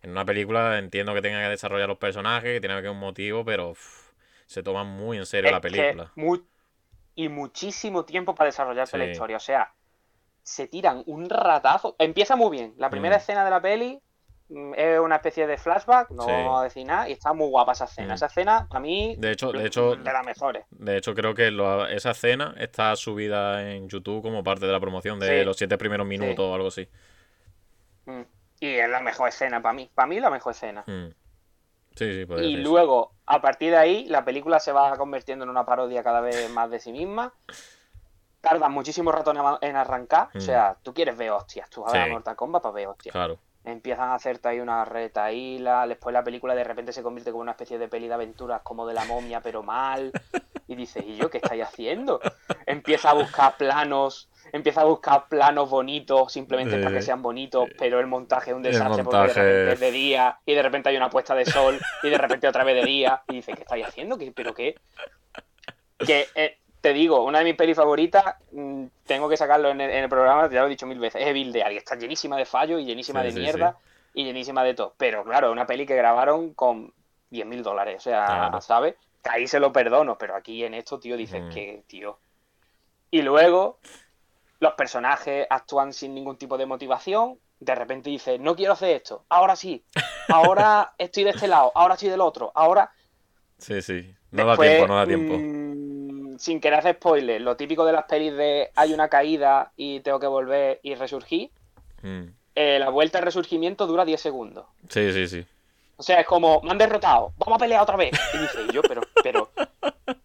en 0.02 0.10
una 0.12 0.26
película 0.26 0.80
entiendo 0.80 1.14
que 1.14 1.22
tenga 1.22 1.44
que 1.44 1.50
desarrollar 1.50 1.88
los 1.88 2.00
personajes, 2.00 2.52
que 2.54 2.60
tiene 2.60 2.74
que 2.76 2.80
haber 2.80 2.92
un 2.92 3.00
motivo, 3.00 3.46
pero 3.46 3.70
uf, 3.72 4.12
se 4.48 4.64
toma 4.64 4.84
muy 4.84 5.18
en 5.18 5.26
serio 5.28 5.52
Es 5.52 5.52
la 5.52 5.62
que 5.66 6.02
película. 6.02 6.12
mu- 6.16 6.46
y 7.16 7.30
muchísimo 7.30 8.06
tiempo 8.06 8.36
para 8.36 8.48
desarrollarse 8.50 8.98
la 8.98 9.06
Sí. 9.06 9.08
historia. 9.08 9.38
O 9.38 9.42
sea, 9.42 9.76
se 10.48 10.66
tiran 10.68 11.04
un 11.08 11.30
ratazo. 11.30 11.98
Empieza 12.00 12.38
muy 12.38 12.50
bien. 12.58 12.74
La 12.78 12.90
primera 12.90 13.18
Mm. 13.18 13.20
escena 13.20 13.44
de 13.44 13.50
la 13.52 13.62
peli 13.62 14.02
mm, 14.50 14.76
es 14.78 14.98
una 14.98 15.18
especie 15.18 15.46
de 15.46 15.58
flashback, 15.58 16.10
no 16.12 16.24
Sí. 16.24 16.32
vamos 16.32 16.62
a 16.62 16.64
decir 16.64 16.86
nada, 16.88 17.10
y 17.10 17.12
está 17.12 17.34
muy 17.34 17.50
guapa 17.50 17.74
esa 17.74 17.84
escena. 17.84 18.14
Mm. 18.14 18.16
Esa 18.16 18.26
escena, 18.28 18.68
a 18.72 18.80
mí, 18.80 19.16
De 19.18 19.32
hecho, 19.32 19.52
de 19.52 19.66
hecho, 19.66 19.98
de 19.98 20.04
las 20.14 20.26
mejores. 20.26 20.64
de 20.70 20.96
hecho 20.96 21.14
creo 21.14 21.34
que 21.36 21.52
lo- 21.52 21.86
esa 21.86 22.12
escena 22.12 22.56
está 22.58 22.96
subida 22.96 23.70
en 23.74 23.90
YouTube 23.90 24.22
como 24.22 24.46
parte 24.46 24.66
de 24.66 24.72
la 24.72 24.80
promoción 24.80 25.20
de 25.20 25.40
Sí. 25.40 25.46
los 25.46 25.58
siete 25.58 25.78
primeros 25.78 26.08
minutos 26.08 26.40
o 26.46 26.56
algo 26.56 26.70
así. 26.70 26.88
Mm. 28.06 28.22
Y 28.62 28.68
es 28.76 28.90
la 28.90 29.02
mejor 29.02 29.28
escena 29.28 29.62
para 29.62 29.74
mí. 29.74 29.90
Para 29.94 30.08
mí, 30.08 30.18
la 30.22 30.30
mejor 30.30 30.52
escena. 30.54 30.86
Sí, 30.86 32.26
sí, 32.26 32.26
Y 32.42 32.56
luego, 32.58 33.16
a 33.26 33.42
partir 33.42 33.72
de 33.72 33.78
ahí, 33.78 34.06
la 34.08 34.24
película 34.24 34.62
se 34.62 34.72
va 34.72 34.96
convirtiendo 34.96 35.44
en 35.44 35.50
una 35.50 35.66
parodia 35.66 36.04
cada 36.04 36.22
vez 36.22 36.50
más 36.52 36.70
de 36.70 36.80
sí 36.80 36.94
misma. 36.94 37.34
Tarda 38.42 38.70
muchísimo 38.70 39.12
rato 39.12 39.60
en, 39.62 39.76
arrancar. 39.76 40.30
Mm. 40.34 40.38
O 40.38 40.42
sea, 40.42 40.78
tú 40.84 40.94
quieres 40.94 41.18
ver 41.18 41.32
hostias. 41.32 41.70
Tú 41.70 41.82
vas 41.82 41.94
a 41.94 41.98
ver 41.98 42.12
Mortal 42.12 42.36
Kombat 42.36 42.62
para 42.62 42.74
ver 42.74 42.88
hostias. 42.88 43.14
Claro. 43.14 43.40
Empiezan 43.64 44.10
a 44.10 44.16
hacerte 44.16 44.48
ahí 44.48 44.60
una 44.60 44.86
retaíla. 44.86 45.86
Después 45.88 46.14
la 46.14 46.24
película 46.24 46.56
de 46.56 46.64
repente 46.64 46.94
se 46.94 47.04
convierte 47.04 47.32
como 47.32 47.42
una 47.42 47.52
especie 47.52 47.78
de 47.78 47.90
peli 47.90 48.08
de 48.08 48.14
aventuras 48.14 48.62
como 48.62 48.88
de 48.88 48.94
la 48.94 49.04
momia, 49.06 49.42
pero 49.42 49.64
mal. 49.64 50.12
Y 50.68 50.76
dices, 50.76 51.04
¿y 51.06 51.18
yo 51.18 51.30
qué 51.30 51.38
estáis 51.38 51.64
haciendo? 51.64 52.22
Empieza 52.66 53.10
a 53.10 53.14
buscar 53.14 53.58
planos. 53.58 54.30
Empieza 54.54 54.82
a 54.82 54.86
buscar 54.86 55.28
planos 55.28 55.70
bonitos 55.70 56.32
simplemente 56.32 56.78
Sí. 56.78 56.84
porque 56.84 57.02
sean 57.02 57.22
bonitos, 57.22 57.68
pero 57.78 58.00
el 58.00 58.08
montaje 58.08 58.52
es 58.52 58.56
un 58.56 58.64
desastre 58.64 59.04
porque 59.04 59.20
de 59.20 59.28
repente 59.28 59.74
es 59.74 59.80
de 59.82 59.92
día 59.92 60.40
y 60.46 60.54
de 60.54 60.62
repente 60.62 60.88
hay 60.88 60.96
una 60.96 61.10
puesta 61.10 61.36
de 61.36 61.46
sol 61.46 61.78
y 62.04 62.10
de 62.10 62.18
repente 62.18 62.48
otra 62.48 62.64
vez 62.64 62.76
de 62.76 62.86
día 62.86 63.24
y 63.28 63.36
dices, 63.36 63.56
¿qué 63.56 63.64
estáis 63.64 63.86
haciendo? 63.86 64.18
¿Qué, 64.18 64.32
¿Pero 64.32 64.54
qué? 64.54 64.76
Que 65.98 66.28
eh, 66.36 66.60
te 66.88 66.94
digo, 66.94 67.24
una 67.26 67.40
de 67.40 67.44
mis 67.46 67.56
pelis 67.56 67.76
favoritas, 67.76 68.24
mm, 68.52 68.86
tengo 69.06 69.28
que 69.28 69.36
sacarlo 69.36 69.70
en 69.72 69.82
el, 69.82 69.90
en 69.92 70.04
el 70.04 70.10
programa, 70.10 70.50
ya 70.50 70.62
lo 70.62 70.68
he 70.68 70.70
dicho 70.70 70.88
mil 70.88 71.00
veces, 71.00 71.22
es 71.22 71.28
Evil 71.28 71.52
Dead 71.52 71.70
y 71.72 71.78
está 71.78 71.96
llenísima 71.96 72.38
de 72.38 72.46
fallos 72.46 72.80
y 72.82 72.86
llenísima 72.86 73.20
Sí, 73.22 73.26
de 73.28 73.32
sí, 73.34 73.40
mierda 73.40 73.78
y 74.14 74.24
llenísima 74.24 74.64
de 74.64 74.74
todo. 74.74 74.94
Pero 74.98 75.24
claro, 75.26 75.48
es 75.48 75.52
una 75.52 75.66
peli 75.68 75.86
que 75.86 75.96
grabaron 75.98 76.54
con 76.54 76.94
10 77.30 77.46
mil 77.46 77.62
dólares, 77.62 77.98
o 77.98 78.00
sea, 78.00 78.26
Claro. 78.26 78.62
¿sabes? 78.62 78.96
Que 79.22 79.30
ahí 79.32 79.48
se 79.48 79.60
lo 79.60 79.74
perdono, 79.74 80.18
pero 80.18 80.36
aquí 80.36 80.64
en 80.64 80.76
esto, 80.76 80.98
tío, 80.98 81.18
dices 81.18 81.42
Mm. 81.44 81.50
que, 81.50 81.84
tío. 81.88 82.18
Y 83.12 83.22
luego, 83.22 83.80
los 84.62 84.74
personajes 84.76 85.46
actúan 85.50 85.92
sin 85.92 86.14
ningún 86.16 86.38
tipo 86.38 86.58
de 86.58 86.66
motivación. 86.66 87.38
De 87.60 87.76
repente 87.76 88.10
dices, 88.10 88.40
no 88.40 88.56
quiero 88.56 88.74
hacer 88.74 88.96
esto, 88.96 89.26
ahora 89.30 89.56
sí, 89.58 89.84
ahora 90.30 90.94
estoy 90.98 91.26
de 91.26 91.32
este 91.32 91.48
lado, 91.50 91.72
ahora 91.76 91.96
estoy 91.96 92.10
del 92.10 92.22
otro, 92.22 92.52
ahora 92.56 92.90
Sí, 93.58 93.82
sí. 93.82 94.14
No 94.32 94.46
da 94.46 94.56
tiempo, 94.56 94.88
no 94.88 94.96
da 94.96 95.06
tiempo. 95.08 95.34
mm, 95.34 95.67
sin 96.38 96.60
querer 96.62 96.80
hacer 96.80 96.96
spoilers, 96.96 97.42
lo 97.44 97.56
típico 97.58 97.86
de 97.86 97.94
las 97.94 98.06
pelis 98.06 98.34
de 98.36 98.70
hay 98.76 98.94
una 98.94 99.08
caída 99.10 99.72
y 99.76 100.00
tengo 100.02 100.20
que 100.20 100.28
volver 100.28 100.80
y 100.84 100.96
resurgir, 100.96 101.50
Mm. 102.04 102.26
eh, 102.56 102.78
la 102.80 102.90
vuelta 102.90 103.18
al 103.20 103.26
resurgimiento 103.26 103.88
dura 103.88 104.06
10 104.06 104.22
segundos. 104.22 104.66
Sí, 104.90 105.12
sí, 105.12 105.28
sí. 105.28 105.46
O 106.00 106.04
sea, 106.04 106.20
es 106.20 106.28
como, 106.28 106.62
me 106.62 106.70
han 106.72 106.78
derrotado, 106.78 107.34
vamos 107.38 107.56
a 107.56 107.60
pelear 107.60 107.82
otra 107.82 107.96
vez. 107.98 108.12
Y 108.34 108.38
dice, 108.38 108.58
y 108.70 108.72
yo, 108.72 108.82
pero, 108.84 109.02
pero, 109.24 109.50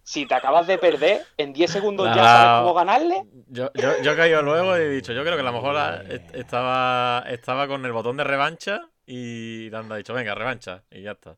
si 0.03 0.27
te 0.27 0.35
acabas 0.35 0.67
de 0.67 0.77
perder, 0.77 1.25
en 1.37 1.51
10 1.51 1.71
segundos 1.71 2.05
ya 2.15 2.23
sabes 2.23 2.59
cómo 2.61 2.73
ganarle. 2.75 3.23
Yo, 3.47 3.71
yo, 3.73 3.89
yo 4.03 4.11
he 4.11 4.15
caído 4.15 4.43
luego 4.43 4.77
y 4.77 4.81
he 4.81 4.89
dicho, 4.89 5.13
yo 5.13 5.23
creo 5.23 5.33
que 5.35 5.41
a 5.41 5.45
lo 5.45 5.51
mejor 5.51 5.73
la- 5.73 6.03
estaba, 6.33 7.23
estaba 7.27 7.67
con 7.67 7.83
el 7.85 7.91
botón 7.91 8.17
de 8.17 8.23
revancha 8.23 8.81
y 9.07 9.69
le 9.71 9.77
han 9.77 9.89
dicho, 9.97 10.13
venga, 10.13 10.35
revancha, 10.35 10.83
y 10.91 11.01
ya 11.01 11.11
está. 11.13 11.35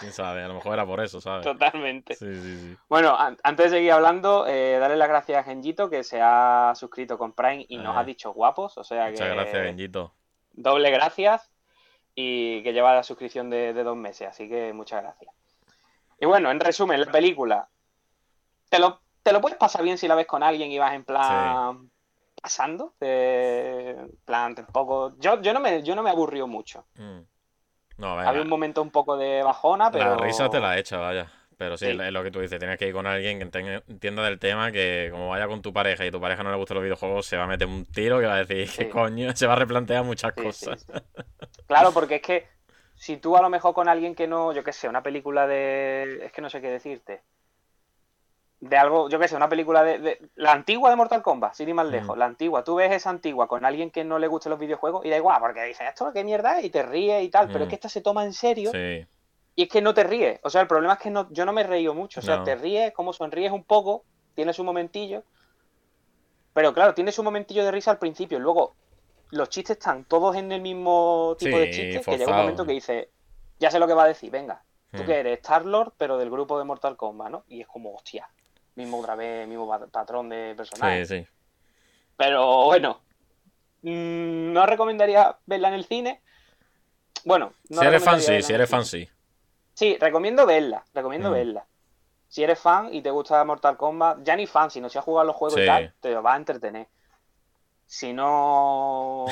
Quién 0.00 0.12
sabe, 0.12 0.42
a 0.42 0.48
lo 0.48 0.54
mejor 0.54 0.74
era 0.74 0.86
por 0.86 1.00
eso, 1.00 1.20
¿sabes? 1.20 1.44
Totalmente. 1.44 2.14
Sí, 2.14 2.34
sí, 2.34 2.58
sí. 2.60 2.76
Bueno, 2.88 3.16
an- 3.16 3.36
antes 3.42 3.70
de 3.70 3.78
seguir 3.78 3.92
hablando, 3.92 4.46
eh, 4.46 4.78
darle 4.78 4.96
las 4.96 5.08
gracias 5.08 5.38
a 5.38 5.44
Genjito, 5.44 5.88
que 5.90 6.02
se 6.04 6.20
ha 6.22 6.72
suscrito 6.74 7.18
con 7.18 7.32
Prime 7.32 7.64
y 7.68 7.76
nos 7.78 7.96
ha 7.96 8.04
dicho 8.04 8.32
guapos. 8.32 8.78
O 8.78 8.84
sea 8.84 9.08
Muchas 9.10 9.28
que 9.28 9.34
gracias, 9.34 9.64
Genjito. 9.66 10.12
doble 10.52 10.90
gracias 10.90 11.50
y 12.14 12.62
que 12.62 12.72
lleva 12.72 12.94
la 12.94 13.02
suscripción 13.02 13.48
de, 13.50 13.72
de 13.72 13.82
dos 13.84 13.96
meses, 13.96 14.28
así 14.28 14.48
que 14.48 14.72
muchas 14.72 15.02
gracias. 15.02 15.34
Y 16.20 16.26
bueno, 16.26 16.50
en 16.50 16.60
resumen, 16.60 17.00
la 17.00 17.10
película, 17.10 17.68
te 18.68 18.78
lo, 18.78 19.00
te 19.22 19.32
lo 19.32 19.40
puedes 19.40 19.58
pasar 19.58 19.82
bien 19.82 19.98
si 19.98 20.06
la 20.08 20.14
ves 20.14 20.26
con 20.26 20.42
alguien 20.42 20.70
y 20.70 20.78
vas 20.78 20.94
en 20.94 21.04
plan 21.04 21.90
pasando, 22.40 22.94
eh, 23.00 23.96
en 23.98 24.16
plan 24.24 24.54
tampoco, 24.54 25.14
yo, 25.18 25.40
yo 25.40 25.52
no 25.54 25.60
me, 25.60 25.82
yo 25.82 25.94
no 25.94 26.02
me 26.02 26.10
aburrió 26.10 26.46
mucho. 26.46 26.84
Mm. 26.96 27.20
No, 28.02 28.18
Había 28.18 28.42
un 28.42 28.48
momento 28.48 28.82
un 28.82 28.90
poco 28.90 29.16
de 29.16 29.42
bajona, 29.42 29.90
pero 29.90 30.16
la 30.16 30.16
risa 30.16 30.50
te 30.50 30.60
la 30.60 30.76
echa, 30.78 30.98
vaya. 30.98 31.26
Pero 31.56 31.76
sí, 31.76 31.86
Sí. 31.86 31.98
es 32.00 32.12
lo 32.12 32.24
que 32.24 32.30
tú 32.32 32.40
dices, 32.40 32.58
tienes 32.58 32.76
que 32.76 32.88
ir 32.88 32.92
con 32.92 33.06
alguien 33.06 33.38
que 33.38 33.44
entienda 33.86 34.24
del 34.24 34.38
tema, 34.40 34.72
que 34.72 35.08
como 35.12 35.28
vaya 35.28 35.46
con 35.46 35.62
tu 35.62 35.72
pareja 35.72 36.04
y 36.04 36.10
tu 36.10 36.20
pareja 36.20 36.42
no 36.42 36.50
le 36.50 36.56
gustan 36.56 36.74
los 36.76 36.82
videojuegos, 36.84 37.24
se 37.26 37.36
va 37.36 37.44
a 37.44 37.46
meter 37.46 37.68
un 37.68 37.86
tiro 37.86 38.18
que 38.18 38.26
va 38.26 38.34
a 38.34 38.44
decir, 38.44 38.68
¿qué 38.76 38.88
coño? 38.88 39.30
Se 39.36 39.46
va 39.46 39.52
a 39.52 39.56
replantear 39.56 40.02
muchas 40.04 40.34
Sí, 40.34 40.42
cosas. 40.42 40.84
Claro, 41.66 41.92
porque 41.94 42.16
es 42.16 42.22
que 42.22 42.48
si 42.96 43.16
tú 43.18 43.36
a 43.36 43.42
lo 43.42 43.48
mejor 43.50 43.74
con 43.74 43.88
alguien 43.88 44.14
que 44.14 44.26
no, 44.26 44.52
yo 44.52 44.64
qué 44.64 44.72
sé, 44.72 44.88
una 44.88 45.02
película 45.02 45.46
de. 45.46 46.20
Es 46.24 46.32
que 46.32 46.42
no 46.42 46.50
sé 46.50 46.60
qué 46.60 46.70
decirte. 46.70 47.22
De 48.62 48.76
algo, 48.78 49.08
yo 49.08 49.18
qué 49.18 49.26
sé, 49.26 49.34
una 49.34 49.48
película 49.48 49.82
de, 49.82 49.98
de- 49.98 50.30
La 50.36 50.52
antigua 50.52 50.88
de 50.88 50.94
Mortal 50.94 51.20
Kombat, 51.20 51.54
sin 51.54 51.68
ir 51.68 51.74
más 51.74 51.88
Mm. 51.88 51.90
lejos. 51.90 52.16
La 52.16 52.26
antigua, 52.26 52.62
tú 52.62 52.76
ves 52.76 52.92
esa 52.92 53.10
antigua 53.10 53.48
con 53.48 53.64
alguien 53.64 53.90
que 53.90 54.04
no 54.04 54.20
le 54.20 54.28
gusten 54.28 54.50
los 54.50 54.58
videojuegos 54.60 55.04
y 55.04 55.10
da 55.10 55.16
igual, 55.16 55.40
porque 55.40 55.64
dices, 55.64 55.88
esto 55.88 56.12
qué 56.12 56.22
mierda 56.22 56.60
es", 56.60 56.66
y 56.66 56.70
te 56.70 56.84
ríes 56.84 57.24
y 57.24 57.28
tal, 57.28 57.48
pero 57.48 57.58
Mm. 57.58 57.62
es 57.62 57.68
que 57.70 57.74
esta 57.74 57.88
se 57.88 58.02
toma 58.02 58.24
en 58.24 58.32
serio 58.32 58.70
Sí, 58.70 59.04
y 59.56 59.62
es 59.64 59.68
que 59.68 59.82
no 59.82 59.92
te 59.94 60.04
ríes. 60.04 60.38
O 60.44 60.48
sea, 60.50 60.60
el 60.60 60.68
problema 60.68 60.92
es 60.92 61.00
que 61.00 61.10
no, 61.10 61.28
yo 61.32 61.44
no 61.44 61.52
me 61.52 61.62
he 61.62 61.66
reído 61.66 61.92
mucho. 61.92 62.20
O 62.20 62.22
sea, 62.22 62.36
No. 62.36 62.44
te 62.44 62.54
ríes, 62.54 62.92
como 62.92 63.12
sonríes 63.12 63.50
un 63.50 63.64
poco, 63.64 64.04
tienes 64.36 64.56
un 64.60 64.66
momentillo. 64.66 65.24
Pero 66.54 66.72
claro, 66.72 66.94
tienes 66.94 67.18
un 67.18 67.24
momentillo 67.24 67.64
de 67.64 67.72
risa 67.72 67.90
al 67.90 67.98
principio. 67.98 68.38
Luego, 68.38 68.76
los 69.30 69.48
chistes 69.48 69.78
están 69.78 70.04
todos 70.04 70.36
en 70.36 70.52
el 70.52 70.60
mismo 70.60 71.34
tipo 71.36 71.58
de 71.58 71.66
Sí, 71.66 71.80
chistes. 71.80 72.06
Que 72.06 72.16
llega 72.16 72.30
un 72.30 72.36
momento 72.36 72.64
que 72.64 72.72
dice, 72.74 73.10
ya 73.58 73.72
sé 73.72 73.80
lo 73.80 73.88
que 73.88 73.94
va 73.94 74.04
a 74.04 74.08
decir, 74.08 74.30
venga. 74.30 74.62
Tú 74.92 75.02
Mm. 75.02 75.06
que 75.06 75.14
eres 75.18 75.38
Star-Lord, 75.38 75.94
pero 75.96 76.16
del 76.18 76.30
grupo 76.30 76.58
de 76.58 76.64
Mortal 76.64 76.96
Kombat, 76.96 77.30
¿no? 77.30 77.44
Y 77.48 77.62
es 77.62 77.66
como, 77.66 77.94
hostia, 77.94 78.28
mismo 78.74 78.98
otra 79.00 79.14
vez, 79.14 79.46
mismo 79.48 79.68
pat- 79.68 79.90
patrón 79.90 80.28
de 80.28 80.54
personaje. 80.56 81.04
sí, 81.06 81.18
sí. 81.20 81.26
Pero 82.16 82.64
bueno, 82.66 83.00
mm, 83.82 84.52
no 84.52 84.66
recomendaría 84.66 85.36
verla 85.46 85.68
en 85.68 85.74
el 85.74 85.84
cine. 85.84 86.20
Bueno, 87.24 87.52
no 87.68 87.80
si 87.80 87.86
eres 87.86 88.04
fan, 88.04 88.20
sí, 88.20 88.42
si 88.42 88.52
eres 88.52 88.68
fan, 88.68 88.84
sí. 88.84 89.08
Sí, 89.74 89.96
recomiendo 90.00 90.44
verla, 90.46 90.84
recomiendo 90.94 91.30
Mm. 91.30 91.32
verla. 91.34 91.66
Si 92.28 92.42
eres 92.42 92.58
fan 92.58 92.92
y 92.94 93.02
te 93.02 93.10
gusta 93.10 93.44
Mortal 93.44 93.76
Kombat, 93.76 94.18
ya 94.22 94.36
ni 94.36 94.46
fan, 94.46 94.70
si 94.70 94.80
no 94.80 94.88
se 94.88 94.98
ha 94.98 95.02
jugado 95.02 95.26
los 95.26 95.36
juegos 95.36 95.54
Sí. 95.56 95.62
y 95.62 95.66
tal, 95.66 95.94
te 96.00 96.14
va 96.14 96.34
a 96.34 96.36
entretener. 96.36 96.88
Si 97.86 98.12
no, 98.12 99.26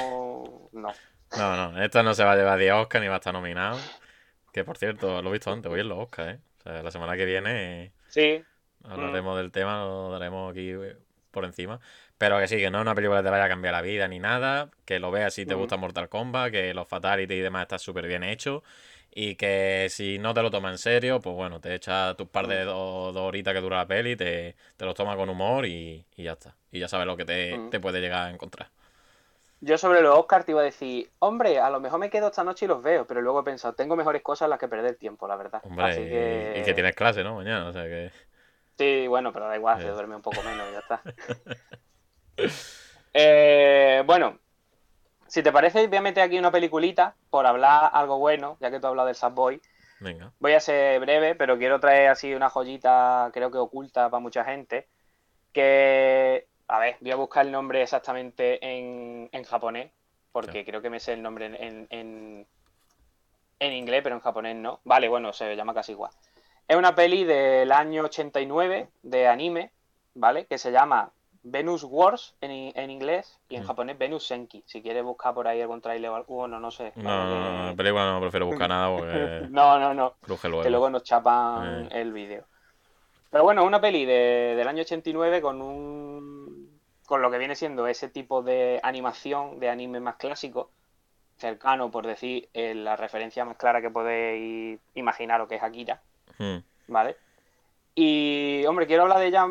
no. 0.72 0.92
No, 1.36 1.56
no, 1.72 1.82
esta 1.82 2.02
no 2.02 2.12
se 2.14 2.24
va 2.24 2.32
a 2.32 2.36
llevar 2.36 2.58
10 2.58 2.72
Oscar 2.72 3.00
ni 3.00 3.08
va 3.08 3.14
a 3.14 3.18
estar 3.18 3.32
nominado. 3.32 3.78
Que 4.52 4.64
por 4.64 4.76
cierto, 4.76 5.22
lo 5.22 5.28
he 5.30 5.32
visto 5.32 5.52
antes, 5.52 5.70
voy 5.70 5.80
en 5.80 5.88
los 5.88 5.98
Oscar, 5.98 6.28
¿eh? 6.30 6.38
O 6.58 6.62
sea, 6.62 6.82
la 6.82 6.90
semana 6.90 7.16
que 7.16 7.24
viene 7.24 7.92
Sí, 8.08 8.44
hablaremos 8.84 9.36
del 9.36 9.50
tema, 9.52 9.84
lo 9.84 10.10
daremos 10.10 10.50
aquí 10.50 10.70
eh, 10.70 10.96
por 11.30 11.44
encima. 11.44 11.80
Pero 12.18 12.38
que 12.38 12.48
sí, 12.48 12.56
que 12.58 12.70
no 12.70 12.78
es 12.78 12.82
una 12.82 12.94
película 12.94 13.20
que 13.20 13.24
te 13.24 13.30
vaya 13.30 13.44
a 13.44 13.48
cambiar 13.48 13.72
la 13.74 13.82
vida 13.82 14.06
ni 14.08 14.18
nada. 14.18 14.70
Que 14.84 14.98
lo 15.00 15.10
veas 15.10 15.34
si 15.34 15.46
te 15.46 15.54
Ujú. 15.54 15.62
gusta 15.62 15.76
Mortal 15.76 16.08
Kombat, 16.08 16.50
que 16.52 16.74
los 16.74 16.86
Fatality 16.88 17.34
y 17.34 17.40
demás 17.40 17.62
está 17.62 17.78
súper 17.78 18.06
bien 18.06 18.22
hecho. 18.24 18.62
Y 19.12 19.34
que 19.36 19.88
si 19.90 20.18
no 20.18 20.34
te 20.34 20.42
lo 20.42 20.50
tomas 20.50 20.72
en 20.72 20.78
serio, 20.78 21.20
pues 21.20 21.34
bueno, 21.34 21.60
te 21.60 21.74
echas 21.74 22.16
tus 22.16 22.28
par 22.28 22.46
de 22.46 22.64
Mm. 22.64 22.66
dos, 22.66 23.14
dos 23.14 23.22
horitas 23.24 23.54
que 23.54 23.60
dura 23.60 23.78
la 23.78 23.86
peli, 23.86 24.16
te, 24.16 24.54
te 24.76 24.84
los 24.84 24.94
tomas 24.94 25.16
con 25.16 25.28
humor 25.28 25.66
y, 25.66 26.04
y 26.16 26.22
ya 26.24 26.32
está. 26.32 26.54
Y 26.70 26.78
ya 26.80 26.88
sabes 26.88 27.06
lo 27.06 27.16
que 27.16 27.24
te, 27.24 27.56
Mm. 27.56 27.70
te 27.70 27.80
puede 27.80 28.00
llegar 28.00 28.28
a 28.28 28.30
encontrar. 28.30 28.70
yo 29.62 29.76
sobre 29.78 30.00
los 30.00 30.16
Oscars 30.18 30.44
te 30.46 30.52
iba 30.52 30.60
a 30.62 30.64
decir, 30.64 31.10
hombre, 31.18 31.58
a 31.60 31.68
lo 31.70 31.80
mejor 31.80 32.00
me 32.00 32.08
quedo 32.10 32.28
esta 32.28 32.44
noche 32.44 32.64
y 32.64 32.68
los 32.68 32.82
veo, 32.82 33.06
pero 33.06 33.20
luego 33.20 33.40
he 33.40 33.44
pensado, 33.44 33.74
tengo 33.74 33.94
mejores 33.96 34.22
cosas 34.22 34.46
en 34.46 34.50
las 34.50 34.58
que 34.58 34.68
perder 34.68 34.96
tiempo, 34.96 35.28
la 35.28 35.36
verdad. 35.36 35.62
Hombre, 35.64 35.84
Así 35.86 36.00
y- 36.00 36.60
y 36.60 36.64
que 36.64 36.74
tienes 36.74 36.94
clase, 36.94 37.22
¿no? 37.22 37.36
Mañana, 37.36 37.68
o 37.68 37.72
sea 37.72 37.84
que. 37.84 38.10
Sí, 38.80 39.06
bueno, 39.08 39.30
pero 39.30 39.46
da 39.46 39.56
igual, 39.56 39.78
se 39.78 39.88
Eh. 39.88 39.90
duerme 39.90 40.16
un 40.16 40.22
poco 40.22 40.42
menos 40.42 40.72
ya 40.72 40.78
está. 40.78 41.02
Eh, 43.12 44.02
bueno, 44.06 44.38
si 45.26 45.42
te 45.42 45.52
parece, 45.52 45.86
voy 45.88 45.96
a 45.98 46.00
meter 46.00 46.22
aquí 46.22 46.38
una 46.38 46.50
peliculita 46.50 47.14
por 47.28 47.44
hablar 47.44 47.90
algo 47.92 48.18
bueno, 48.18 48.56
ya 48.60 48.70
que 48.70 48.78
tú 48.80 48.86
has 48.86 48.90
hablado 48.90 49.08
del 49.08 49.16
Subboy. 49.16 49.60
Venga. 49.98 50.32
Voy 50.38 50.52
a 50.54 50.60
ser 50.60 50.98
breve, 51.00 51.34
pero 51.34 51.58
quiero 51.58 51.78
traer 51.80 52.08
así 52.08 52.32
una 52.32 52.48
joyita, 52.48 53.28
creo 53.34 53.50
que 53.50 53.58
oculta 53.58 54.08
para 54.08 54.20
mucha 54.22 54.44
gente. 54.44 54.88
Que, 55.52 56.46
a 56.68 56.78
ver, 56.78 56.96
voy 57.00 57.10
a 57.10 57.16
buscar 57.16 57.44
el 57.44 57.52
nombre 57.52 57.82
exactamente 57.82 58.64
en, 58.64 59.28
en 59.32 59.44
japonés, 59.44 59.92
porque 60.32 60.64
creo 60.64 60.80
que 60.80 60.88
me 60.88 61.00
sé 61.00 61.12
el 61.12 61.20
nombre 61.22 61.46
en, 61.46 61.86
en- 61.90 62.46
en 63.58 63.72
inglés, 63.74 64.00
pero 64.02 64.14
en 64.14 64.22
japonés 64.22 64.56
no. 64.56 64.80
Vale, 64.84 65.08
bueno, 65.08 65.32
se 65.34 65.54
llama 65.56 65.74
casi 65.74 65.92
igual. 65.92 66.12
Es 66.70 66.76
una 66.76 66.94
peli 66.94 67.24
del 67.24 67.72
año 67.72 68.04
89 68.04 68.90
de 69.02 69.26
anime, 69.26 69.72
¿vale? 70.14 70.46
Que 70.46 70.56
se 70.56 70.70
llama 70.70 71.10
Venus 71.42 71.82
Wars 71.82 72.36
en, 72.40 72.52
inglés 72.92 73.40
y 73.48 73.56
en 73.56 73.64
Mm. 73.64 73.66
japonés 73.66 73.98
Venus 73.98 74.24
Senki. 74.24 74.62
Si 74.66 74.80
quieres 74.80 75.02
buscar 75.02 75.34
por 75.34 75.48
ahí 75.48 75.60
algún 75.60 75.80
trailer 75.80 76.10
o 76.10 76.14
algo, 76.14 76.32
bueno, 76.36 76.60
no 76.60 76.70
sé. 76.70 76.92
No, 76.94 77.24
no, 77.24 77.40
no, 77.64 77.68
en 77.70 77.76
película 77.76 78.12
no 78.12 78.20
prefiero 78.20 78.46
buscar 78.46 78.68
nada 78.68 78.96
porque 78.96 79.08
no, 79.50 79.80
no, 79.80 79.94
no 79.94 80.14
luego. 80.28 80.62
que 80.62 80.70
luego 80.70 80.88
nos 80.90 81.02
chapan 81.02 81.86
Eh. 81.90 82.02
el 82.02 82.12
vídeo. 82.12 82.44
Pero 83.30 83.42
bueno, 83.42 83.64
una 83.64 83.80
peli 83.80 84.04
de- 84.04 84.54
del 84.56 84.68
año 84.68 84.82
89 84.82 85.40
con 85.42 85.60
un 85.60 86.70
con 87.04 87.20
lo 87.20 87.32
que 87.32 87.38
viene 87.38 87.56
siendo 87.56 87.88
ese 87.88 88.08
tipo 88.08 88.42
de 88.42 88.78
animación 88.84 89.58
de 89.58 89.68
anime 89.70 89.98
más 89.98 90.14
clásico, 90.14 90.70
cercano, 91.36 91.90
por 91.90 92.06
decir, 92.06 92.48
eh, 92.54 92.76
la 92.76 92.94
referencia 92.94 93.44
más 93.44 93.56
clara 93.56 93.80
que 93.82 93.90
podéis 93.90 94.78
imaginar 94.94 95.40
lo 95.40 95.48
que 95.48 95.56
es 95.56 95.62
Akira, 95.64 96.00
Hmm. 96.40 96.58
¿vale? 96.88 97.16
Y, 97.94 98.64
hombre, 98.66 98.86
quiero 98.86 99.02
hablar 99.02 99.18
de 99.18 99.26
ella 99.26 99.46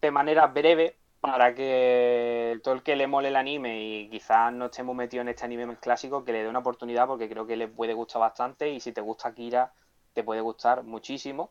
de 0.00 0.10
manera 0.12 0.46
breve 0.46 0.96
para 1.20 1.54
que 1.54 2.58
todo 2.62 2.74
el 2.74 2.82
que 2.82 2.94
le 2.94 3.08
mole 3.08 3.28
el 3.28 3.36
anime 3.36 3.82
y 3.82 4.08
quizás 4.08 4.52
no 4.52 4.66
estemos 4.66 4.94
metidos 4.94 5.22
en 5.22 5.30
este 5.30 5.44
anime 5.44 5.66
más 5.66 5.78
clásico, 5.78 6.24
que 6.24 6.32
le 6.32 6.44
dé 6.44 6.48
una 6.48 6.60
oportunidad 6.60 7.06
porque 7.08 7.28
creo 7.28 7.46
que 7.46 7.56
le 7.56 7.68
puede 7.68 7.94
gustar 7.94 8.20
bastante 8.20 8.70
y 8.70 8.78
si 8.80 8.92
te 8.92 9.00
gusta 9.00 9.28
Akira, 9.28 9.72
te 10.12 10.22
puede 10.22 10.40
gustar 10.40 10.84
muchísimo. 10.84 11.50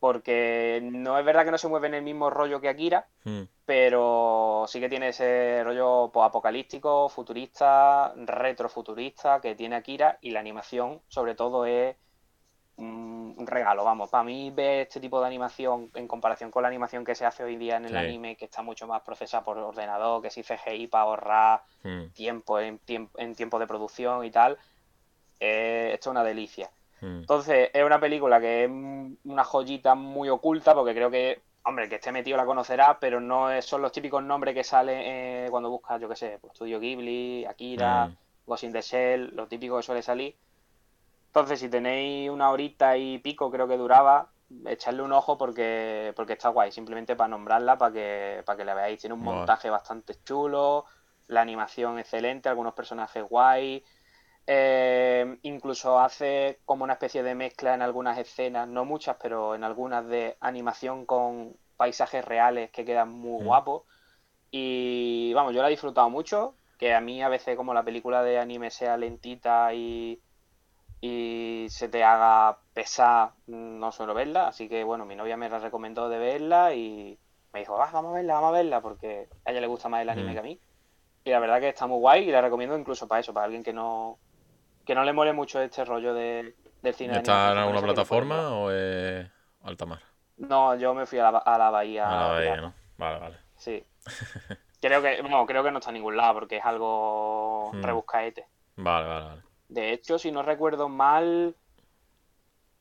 Porque 0.00 0.80
no 0.82 1.18
es 1.18 1.24
verdad 1.24 1.44
que 1.44 1.50
no 1.50 1.58
se 1.58 1.66
mueve 1.66 1.88
en 1.88 1.94
el 1.94 2.02
mismo 2.02 2.30
rollo 2.30 2.60
que 2.60 2.68
Akira, 2.68 3.08
Hmm. 3.24 3.42
pero 3.64 4.64
sí 4.68 4.78
que 4.80 4.88
tiene 4.88 5.08
ese 5.08 5.62
rollo 5.64 6.10
pues, 6.12 6.26
apocalíptico, 6.26 7.08
futurista, 7.08 8.14
retrofuturista 8.16 9.40
que 9.40 9.54
tiene 9.54 9.76
Akira 9.76 10.18
y 10.20 10.30
la 10.30 10.40
animación 10.40 11.02
sobre 11.08 11.34
todo 11.34 11.66
es 11.66 11.96
un 12.78 13.18
un 13.38 13.46
regalo, 13.46 13.84
vamos. 13.84 14.10
Para 14.10 14.24
mí 14.24 14.50
ver 14.50 14.80
este 14.88 14.98
tipo 14.98 15.20
de 15.20 15.26
animación 15.28 15.90
en 15.94 16.08
comparación 16.08 16.50
con 16.50 16.62
la 16.62 16.68
animación 16.68 17.04
que 17.04 17.14
se 17.14 17.24
hace 17.24 17.44
hoy 17.44 17.54
día 17.56 17.76
en 17.76 17.84
el 17.84 17.92
Sí. 17.92 17.96
anime, 17.96 18.34
que 18.36 18.46
está 18.46 18.62
mucho 18.62 18.86
más 18.88 19.02
procesada 19.02 19.44
por 19.44 19.56
ordenador, 19.58 20.20
que 20.22 20.30
si 20.30 20.42
CGI 20.42 20.88
para 20.88 21.04
ahorrar 21.04 21.62
Hmm. 21.84 22.06
tiempo 22.14 22.58
en, 22.58 22.80
tiemp- 22.80 23.10
en 23.16 23.36
tiempo 23.36 23.60
de 23.60 23.66
producción 23.68 24.24
y 24.24 24.30
tal, 24.32 24.58
eh, 25.40 25.90
esto 25.94 26.10
es 26.10 26.12
una 26.12 26.24
delicia. 26.24 26.68
Hmm. 27.00 27.18
Entonces, 27.20 27.70
es 27.72 27.84
una 27.84 28.00
película 28.00 28.40
que 28.40 28.64
es 28.64 28.70
una 28.70 29.44
joyita 29.44 29.94
muy 29.94 30.28
oculta, 30.28 30.74
porque 30.74 30.94
creo 30.94 31.10
que, 31.10 31.40
hombre, 31.64 31.84
el 31.84 31.90
que 31.90 31.96
esté 31.96 32.10
metido 32.10 32.36
la 32.36 32.44
conocerá, 32.46 32.98
pero 32.98 33.20
no 33.20 33.50
es- 33.52 33.64
son 33.64 33.82
los 33.82 33.92
típicos 33.92 34.22
nombres 34.22 34.54
que 34.54 34.64
salen 34.64 34.98
eh, 35.04 35.46
cuando 35.50 35.70
buscas, 35.70 36.00
yo 36.00 36.08
qué 36.08 36.16
sé, 36.16 36.38
pues 36.40 36.54
Studio 36.54 36.80
Ghibli, 36.80 37.44
Akira, 37.44 38.06
Mm. 38.08 38.16
Ghost 38.46 38.64
in 38.64 38.72
the 38.72 38.80
Shell, 38.82 39.30
lo 39.36 39.46
típico 39.46 39.76
que 39.76 39.82
suele 39.84 40.02
salir. 40.02 40.34
Entonces, 41.28 41.60
si 41.60 41.68
tenéis 41.68 42.30
una 42.30 42.50
horita 42.50 42.96
y 42.96 43.18
pico, 43.18 43.50
creo 43.50 43.68
que 43.68 43.76
duraba, 43.76 44.30
echarle 44.66 45.02
un 45.02 45.12
ojo 45.12 45.36
porque, 45.38 46.12
porque 46.16 46.32
está 46.32 46.48
guay, 46.48 46.72
simplemente 46.72 47.16
para 47.16 47.28
nombrarla, 47.28 47.78
para 47.78 47.92
que, 47.92 48.42
para 48.44 48.56
que 48.56 48.64
la 48.64 48.74
veáis. 48.74 49.00
Tiene 49.00 49.14
un 49.14 49.22
montaje 49.22 49.70
bastante 49.70 50.14
chulo, 50.24 50.84
la 51.26 51.42
animación 51.42 51.98
excelente, 51.98 52.48
algunos 52.48 52.74
personajes 52.74 53.22
guay. 53.28 53.84
Eh, 54.46 55.38
incluso 55.42 56.00
hace 56.00 56.60
como 56.64 56.84
una 56.84 56.94
especie 56.94 57.22
de 57.22 57.34
mezcla 57.34 57.74
en 57.74 57.82
algunas 57.82 58.16
escenas, 58.18 58.66
no 58.66 58.86
muchas, 58.86 59.16
pero 59.22 59.54
en 59.54 59.62
algunas 59.62 60.06
de 60.08 60.38
animación 60.40 61.04
con 61.04 61.54
paisajes 61.76 62.24
reales 62.24 62.70
que 62.70 62.84
quedan 62.86 63.10
muy 63.10 63.42
Mm. 63.42 63.44
guapos. 63.44 63.82
Y 64.50 65.32
vamos, 65.34 65.54
yo 65.54 65.60
la 65.60 65.68
he 65.68 65.72
disfrutado 65.72 66.08
mucho, 66.08 66.54
que 66.78 66.94
a 66.94 67.00
mí 67.02 67.22
a 67.22 67.28
veces 67.28 67.56
como 67.56 67.74
la 67.74 67.84
película 67.84 68.22
de 68.22 68.38
anime 68.38 68.70
sea 68.70 68.96
lentita 68.96 69.74
y, 69.74 70.22
y 71.00 71.66
se 71.70 71.88
te 71.88 72.02
haga 72.04 72.58
pesar, 72.72 73.32
no 73.46 73.92
suelo 73.92 74.14
verla, 74.14 74.48
así 74.48 74.68
que 74.68 74.82
bueno, 74.84 75.04
mi 75.04 75.14
novia 75.16 75.36
me 75.36 75.48
la 75.48 75.58
recomendó 75.58 76.08
de 76.08 76.18
verla 76.18 76.74
y 76.74 77.18
me 77.52 77.60
dijo, 77.60 77.80
"Ah, 77.80 77.90
vamos 77.92 78.12
a 78.12 78.16
verla, 78.16 78.34
vamos 78.34 78.48
a 78.50 78.52
verla, 78.52 78.80
porque 78.80 79.28
a 79.44 79.50
ella 79.50 79.60
le 79.60 79.66
gusta 79.68 79.88
más 79.88 80.02
el 80.02 80.08
anime 80.08 80.30
Mm. 80.30 80.34
que 80.34 80.40
a 80.40 80.42
mí. 80.42 80.60
Y 81.24 81.30
la 81.30 81.38
verdad 81.40 81.60
que 81.60 81.68
está 81.68 81.86
muy 81.86 81.98
guay 81.98 82.28
y 82.28 82.32
la 82.32 82.40
recomiendo 82.40 82.76
incluso 82.78 83.06
para 83.08 83.20
eso, 83.20 83.32
para 83.34 83.44
alguien 83.44 83.62
que 83.62 83.72
no 83.72 84.18
que 84.84 84.94
no 84.94 85.04
le 85.04 85.12
mole 85.12 85.34
mucho 85.34 85.60
este 85.60 85.84
rollo 85.84 86.14
de, 86.14 86.54
del 86.80 86.94
cine 86.94 87.12
de 87.12 87.18
¿Está 87.18 87.52
en 87.52 87.58
alguna 87.58 87.82
plataforma 87.82 88.56
o 88.56 88.70
es 88.70 89.28
alta 89.62 89.84
mar? 89.84 90.00
No, 90.38 90.74
yo 90.76 90.94
me 90.94 91.04
fui 91.04 91.18
a 91.18 91.30
la, 91.30 91.38
a 91.38 91.58
la 91.58 91.70
bahía. 91.70 92.06
A 92.08 92.16
la 92.16 92.26
bahía. 92.28 92.56
¿no? 92.56 92.74
Vale, 92.96 93.18
vale. 93.18 93.36
Sí. 93.56 93.84
Creo 94.80 95.02
que, 95.02 95.22
no, 95.24 95.44
creo 95.44 95.62
que 95.64 95.70
no 95.72 95.78
está 95.78 95.90
en 95.90 95.94
ningún 95.94 96.16
lado 96.16 96.34
porque 96.34 96.56
es 96.58 96.64
algo 96.64 97.70
Mm. 97.74 97.82
rebuscaete. 97.82 98.46
Vale, 98.76 99.08
vale, 99.08 99.24
vale. 99.26 99.42
De 99.68 99.92
hecho, 99.92 100.18
si 100.18 100.32
no 100.32 100.42
recuerdo 100.42 100.88
mal, 100.88 101.54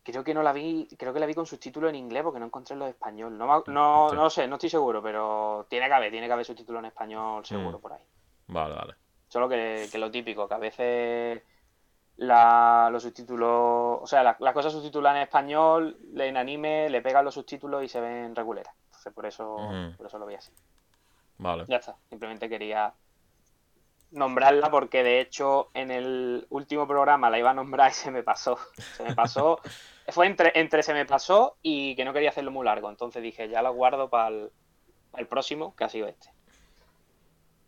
creo 0.03 0.23
que 0.23 0.33
no 0.33 0.41
la 0.41 0.53
vi, 0.53 0.87
creo 0.97 1.13
que 1.13 1.19
la 1.19 1.25
vi 1.25 1.33
con 1.33 1.45
subtítulos 1.45 1.89
en 1.89 1.95
inglés 1.95 2.23
porque 2.23 2.39
no 2.39 2.45
encontré 2.45 2.75
los 2.75 2.85
de 2.85 2.91
español. 2.91 3.37
No, 3.37 3.63
no, 3.67 4.29
sé, 4.29 4.47
no 4.47 4.55
estoy 4.55 4.69
seguro, 4.69 5.01
pero 5.03 5.65
tiene 5.69 5.87
que 5.87 5.93
haber, 5.93 6.11
tiene 6.11 6.27
que 6.27 6.33
haber 6.33 6.45
subtítulos 6.45 6.79
en 6.79 6.85
español 6.85 7.45
seguro 7.45 7.77
Mm. 7.77 7.81
por 7.81 7.93
ahí. 7.93 8.03
Vale, 8.47 8.75
vale. 8.75 8.95
Solo 9.27 9.49
que, 9.49 9.89
que 9.91 9.97
lo 9.97 10.09
típico, 10.09 10.47
que 10.47 10.53
a 10.53 10.57
veces 10.59 11.43
la- 12.15 12.89
los 12.91 13.03
subtítulos, 13.03 13.99
o 14.01 14.07
sea, 14.07 14.23
la- 14.23 14.37
las 14.39 14.53
cosas 14.53 14.71
subtituladas 14.71 15.17
en 15.17 15.23
español, 15.23 15.97
en 16.15 16.37
anime, 16.37 16.89
le 16.89 17.01
pegan 17.01 17.25
los 17.25 17.33
subtítulos 17.33 17.83
y 17.83 17.89
se 17.89 17.99
ven 17.99 18.33
reguleras. 18.33 18.73
Entonces 18.85 19.13
por 19.13 19.25
eso, 19.25 19.69
por 19.97 20.05
eso 20.07 20.17
lo 20.17 20.25
vi 20.25 20.35
así. 20.35 20.51
Vale. 21.39 21.65
Ya 21.67 21.75
está, 21.77 21.97
simplemente 22.09 22.47
quería 22.49 22.93
nombrarla 24.11 24.69
porque 24.71 25.03
de 25.03 25.19
hecho 25.19 25.69
en 25.73 25.91
el 25.91 26.47
último 26.49 26.87
programa 26.87 27.29
la 27.29 27.39
iba 27.39 27.51
a 27.51 27.53
nombrar 27.53 27.91
y 27.91 27.93
se 27.93 28.11
me 28.11 28.23
pasó. 28.23 28.57
Se 28.95 29.03
me 29.03 29.13
pasó. 29.13 29.59
Fue 30.09 30.25
entre, 30.25 30.51
entre 30.55 30.83
se 30.83 30.93
me 30.93 31.05
pasó 31.05 31.57
y 31.61 31.95
que 31.95 32.05
no 32.05 32.13
quería 32.13 32.29
hacerlo 32.29 32.51
muy 32.51 32.63
largo. 32.65 32.89
Entonces 32.89 33.21
dije, 33.21 33.49
ya 33.49 33.61
la 33.61 33.69
guardo 33.69 34.09
para 34.09 34.29
el, 34.29 35.27
próximo, 35.27 35.75
que 35.75 35.83
ha 35.83 35.89
sido 35.89 36.07
este. 36.07 36.29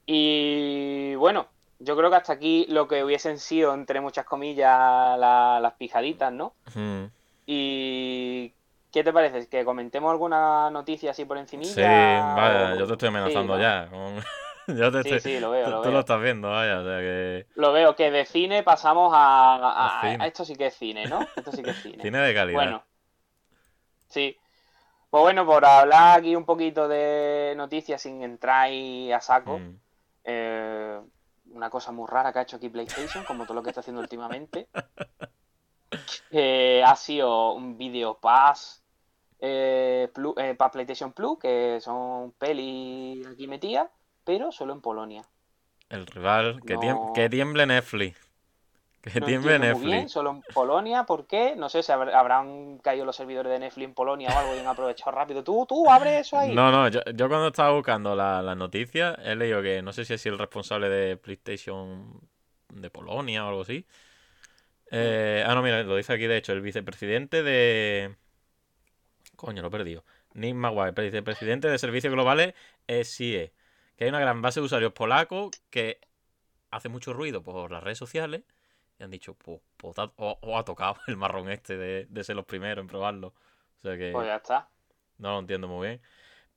Y 0.06 1.16
bueno, 1.16 1.48
yo 1.80 1.95
creo 1.98 2.10
que 2.10 2.16
hasta 2.16 2.34
aquí 2.34 2.66
lo 2.70 2.88
que 2.88 3.03
hubiesen 3.03 3.40
sido, 3.40 3.74
entre 3.74 4.02
muchas 4.02 4.26
comillas, 4.26 5.20
la- 5.20 5.60
las 5.61 5.74
pijaditas, 5.74 6.32
¿no? 6.32 6.56
Y 7.45 8.53
¿qué 8.91 9.03
te 9.03 9.11
parece? 9.14 9.48
¿Que 9.49 9.66
comentemos 9.66 10.11
alguna 10.11 10.70
noticia 10.72 11.11
así 11.11 11.26
por 11.26 11.38
encimilla? 11.38 11.74
Sí, 11.74 11.82
vaya, 12.36 12.74
o- 12.74 12.80
yo 12.80 12.88
te 12.88 12.94
estoy 12.94 13.10
amenazando 13.10 13.56
Sí, 13.56 13.60
¿no? 13.60 13.61
ya. 13.61 13.90
yo 14.78 14.91
te 14.91 15.04
Sí, 15.04 15.10
estoy- 15.16 15.20
sí, 15.34 15.40
lo 15.40 15.52
veo, 15.52 15.66
tú, 15.66 15.72
lo 15.72 15.78
tú 15.78 15.84
veo. 15.84 15.91
lo 15.94 16.00
estás 16.00 16.22
viendo, 16.22 16.50
vaya, 16.50 16.80
o 16.80 16.84
sea 16.84 17.00
que. 17.00 17.48
Lo 17.56 17.72
veo, 17.74 17.96
que 17.96 18.12
de 18.12 18.26
cine 18.26 18.64
pasamos 18.64 19.12
a, 19.14 19.56
a- 19.56 19.98
A 19.98 20.02
cine. 20.02 20.24
a 20.24 20.28
esto 20.28 20.46
sí 20.46 20.56
que 20.56 20.68
es 20.68 20.76
cine, 20.76 21.08
¿no? 21.08 21.20
Esto 21.36 21.52
sí 21.52 21.62
que 21.64 21.72
es 21.72 21.78
cine. 21.84 22.02
Cine 22.04 22.20
de 22.20 22.34
calidad. 22.34 22.54
Bueno, 22.60 22.84
sí. 24.10 24.38
Pues 25.10 25.22
bueno, 25.24 25.46
por 25.46 25.66
hablar 25.66 26.20
aquí 26.20 26.36
un 26.36 26.46
poquito 26.46 26.88
de 26.88 27.54
noticias 27.58 28.00
sin 28.02 28.22
entrar 28.22 28.66
ahí 28.66 29.12
a 29.12 29.20
saco, 29.22 29.58
Mm. 29.60 29.76
eh, 30.26 31.00
una 31.52 31.70
cosa 31.72 31.91
muy 31.91 32.08
rara 32.08 32.32
que 32.32 32.38
ha 32.40 32.41
hecho 32.44 32.58
aquí 32.58 32.70
PlayStation, 32.70 33.24
como 33.26 33.46
todo 33.46 33.56
lo 33.56 33.64
que 33.64 33.70
está 33.70 33.80
haciendo 33.82 34.02
últimamente, 34.02 34.68
ha 36.86 36.96
sido 36.96 37.54
un 37.54 37.78
Video 37.78 38.20
Pass 38.20 38.84
eh, 39.40 40.10
Plus- 40.14 40.36
eh, 40.38 40.54
para 40.56 40.70
PlayStation 40.72 41.12
Plus, 41.14 41.40
que 41.40 41.80
son 41.82 42.34
pelis 42.34 43.26
aquí 43.26 43.48
metidas, 43.48 43.90
pero 44.30 44.51
solo 44.51 44.73
en 44.73 44.81
Polonia. 44.81 45.23
El 45.89 46.06
rival, 46.06 46.61
que, 46.68 46.77
tiem- 46.77 47.07
No. 47.07 47.14
que 47.15 47.30
tiemble 47.30 47.65
Netflix. 47.65 48.15
Que 49.01 49.19
No 49.22 49.26
tiemble 49.26 49.56
entiendo 49.56 49.77
muy 49.80 49.85
bien, 49.88 49.95
Netflix. 50.01 50.11
solo 50.11 50.30
en 50.30 50.41
Polonia, 50.53 51.03
¿por 51.06 51.26
qué? 51.26 51.56
No 51.56 51.68
sé 51.68 51.81
si 51.81 51.91
habr- 51.91 52.14
habrán 52.14 52.77
caído 52.77 53.06
los 53.06 53.15
servidores 53.15 53.51
de 53.51 53.57
Netflix 53.57 53.85
en 53.85 53.93
Polonia 53.95 54.30
o 54.30 54.38
algo 54.38 54.56
y 54.56 54.60
han 54.60 54.68
aprovechado 54.68 55.10
rápido. 55.10 55.43
Tú, 55.43 55.65
tú, 55.68 55.89
abre 55.89 56.19
eso 56.19 56.38
ahí. 56.38 56.53
No, 56.53 56.69
no, 56.69 56.88
yo, 56.89 56.99
yo 57.15 57.27
cuando 57.27 57.47
estaba 57.47 57.72
buscando 57.72 58.15
la- 58.15 58.43
las 58.43 58.56
noticias 58.56 59.18
he 59.23 59.35
leído 59.35 59.64
que 59.64 59.81
no 59.81 59.93
sé 59.93 60.06
si 60.06 60.14
es 60.14 60.23
el 60.27 60.38
responsable 60.38 60.89
de 60.89 61.18
PlayStation 61.18 62.22
de 62.72 62.89
Polonia 62.91 63.45
o 63.45 63.49
algo 63.49 63.61
así. 63.61 63.84
Eh, 64.91 65.43
ah, 65.43 65.56
no, 65.56 65.64
mira, 65.64 65.81
lo 65.81 65.95
dice 65.95 66.14
aquí 66.14 66.27
de 66.27 66.38
hecho, 66.38 66.53
el 66.53 66.61
vicepresidente 66.61 67.41
de... 67.41 68.15
Coño, 69.35 69.64
lo 69.64 69.69
he 69.69 69.72
perdido. 69.72 70.03
Nick 70.35 70.53
Maguire, 70.53 70.91
vicepresidente 71.01 71.68
de 71.68 71.80
Servicios 71.80 72.14
Globales 72.14 72.53
SIE. 72.88 73.51
Que 73.99 74.05
hay 74.05 74.11
una 74.11 74.21
gran 74.21 74.41
base 74.41 74.61
de 74.61 74.67
usuarios 74.67 74.93
polacos 74.93 75.51
que 75.71 76.01
hace 76.71 76.89
mucho 76.89 77.13
ruido 77.13 77.43
por 77.43 77.71
las 77.71 77.84
redes 77.84 77.99
sociales 77.99 78.43
y 78.99 79.03
han 79.03 79.11
dicho, 79.11 79.35
pues, 79.35 79.61
pues 79.77 79.97
o, 79.99 80.13
o 80.41 80.57
ha 80.59 80.65
tocado 80.65 80.97
el 81.07 81.17
marrón 81.17 81.49
este 81.51 81.77
de, 81.77 82.07
de 82.09 82.26
ser 82.26 82.35
los 82.38 82.45
primeros 82.45 82.84
en 82.84 82.88
probarlo. 82.88 83.30
O 83.80 83.81
sea 83.81 83.97
que 83.97 84.21
Pues 84.21 84.27
ya 84.27 84.35
está. 84.35 84.69
no 85.17 85.34
lo 85.34 85.39
entiendo 85.39 85.67
muy 85.67 85.88
bien. 85.88 86.01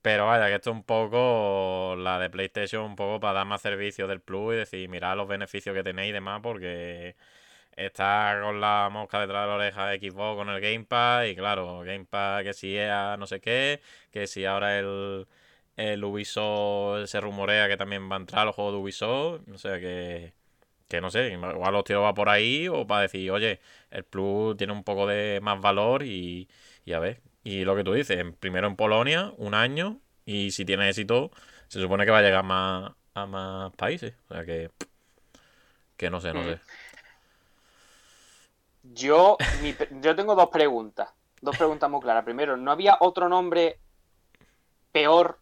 Pero 0.02 0.27
vaya, 0.27 0.48
que 0.48 0.56
esto 0.56 0.70
es 0.70 0.77
un 0.77 0.85
poco 0.85 1.97
la 1.98 2.19
de 2.20 2.31
PlayStation, 2.31 2.85
un 2.85 2.97
poco 2.97 3.20
para 3.20 3.35
dar 3.40 3.47
más 3.47 3.62
servicio 3.62 4.09
del 4.09 4.20
Plus 4.23 4.55
y 4.55 4.59
decir, 4.59 4.89
mirad 4.89 5.16
los 5.16 5.28
beneficios 5.28 5.74
que 5.77 5.82
tenéis 5.85 6.10
y 6.10 6.12
demás, 6.12 6.40
porque 6.43 7.16
está 7.77 8.39
con 8.43 8.60
la 8.60 8.89
mosca 8.93 9.20
detrás 9.20 9.44
de 9.44 9.48
la 9.48 9.55
oreja 9.56 9.86
de 9.89 9.98
Xbox 9.98 10.36
con 10.36 10.48
el 10.51 10.60
Game 10.60 10.85
Pass, 10.85 11.28
y 11.28 11.36
claro, 11.36 11.81
Game 11.81 12.05
Pass 12.06 12.43
que 12.44 12.52
si 12.55 12.77
EA 12.77 13.16
no 13.19 13.27
sé 13.27 13.40
qué, 13.40 13.81
que 14.10 14.27
si 14.27 14.44
ahora 14.44 14.78
el, 14.78 15.27
el 15.77 16.05
Ubisoft 16.05 17.07
se 17.09 17.20
rumorea 17.20 17.69
que 17.69 17.77
también 17.77 18.11
va 18.11 18.16
a 18.16 18.20
entrar 18.20 18.47
los 18.47 18.55
juegos 18.55 18.74
de 18.74 18.78
Ubisoft, 18.81 19.43
o 19.55 19.59
sea 19.59 19.81
que, 19.81 20.35
que 20.89 21.01
no 21.01 21.11
sé, 21.11 21.31
igual 21.32 21.73
los 21.73 21.85
tiros 21.85 22.05
va 22.05 22.15
por 22.15 22.28
ahí, 22.28 22.69
o 22.69 22.86
para 22.86 23.03
decir, 23.03 23.31
oye, 23.31 23.61
el 23.90 24.05
Plus 24.05 24.57
tiene 24.57 24.73
un 24.73 24.85
poco 24.85 25.07
de 25.07 25.40
más 25.43 25.61
valor 25.61 26.03
y, 26.05 26.49
y 26.85 26.93
a 26.93 26.99
ver. 27.01 27.23
Y 27.44 27.65
lo 27.65 27.77
que 27.77 27.85
tú 27.85 27.93
dices, 27.94 28.24
primero 28.40 28.66
en 28.69 28.77
Polonia, 28.77 29.32
un 29.39 29.55
año, 29.55 30.01
y 30.27 30.53
si 30.53 30.65
tiene 30.65 30.89
éxito, 30.89 31.31
se 31.69 31.81
supone 31.81 32.05
que 32.05 32.11
va 32.12 32.19
a 32.19 32.23
llegar 32.23 32.44
más, 32.44 32.93
a 33.15 33.27
más 33.27 33.73
países. 33.77 34.15
O 34.28 34.35
sea 34.35 34.44
que, 34.47 34.70
que 35.97 36.11
no 36.11 36.20
sé, 36.20 36.32
no 36.35 36.43
Mm. 36.43 36.55
sé. 36.57 36.61
Yo, 38.82 39.44
mi 39.49 39.77
yo 40.03 40.15
tengo 40.16 40.35
dos 40.36 40.49
preguntas. 40.51 41.11
Dos 41.40 41.57
preguntas 41.57 41.90
muy 41.90 42.01
claras. 42.01 42.24
Primero, 42.24 42.57
¿no 42.57 42.70
había 42.70 42.97
otro 43.01 43.28
nombre 43.28 43.81
peor 44.93 45.41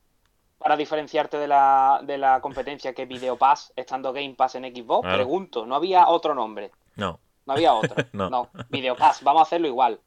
para 0.60 0.76
diferenciarte 0.76 1.38
de 1.38 1.48
la, 1.48 2.00
de 2.04 2.18
la 2.18 2.40
competencia 2.42 2.92
que 2.92 3.06
Video 3.06 3.36
Pass, 3.36 3.72
estando 3.74 4.12
Game 4.12 4.34
Pass 4.34 4.56
en 4.56 4.64
Xbox? 4.64 5.00
Claro. 5.02 5.16
Pregunto, 5.16 5.64
¿no 5.64 5.74
había 5.74 6.06
otro 6.08 6.34
nombre? 6.34 6.70
No, 6.96 7.18
No 7.46 7.54
había 7.54 7.72
otro. 7.72 7.96
No. 8.12 8.50
Video 8.68 8.94
Pass, 8.94 9.22
vamos 9.24 9.40
a 9.40 9.42
hacerlo 9.44 9.66
igual. 9.66 9.98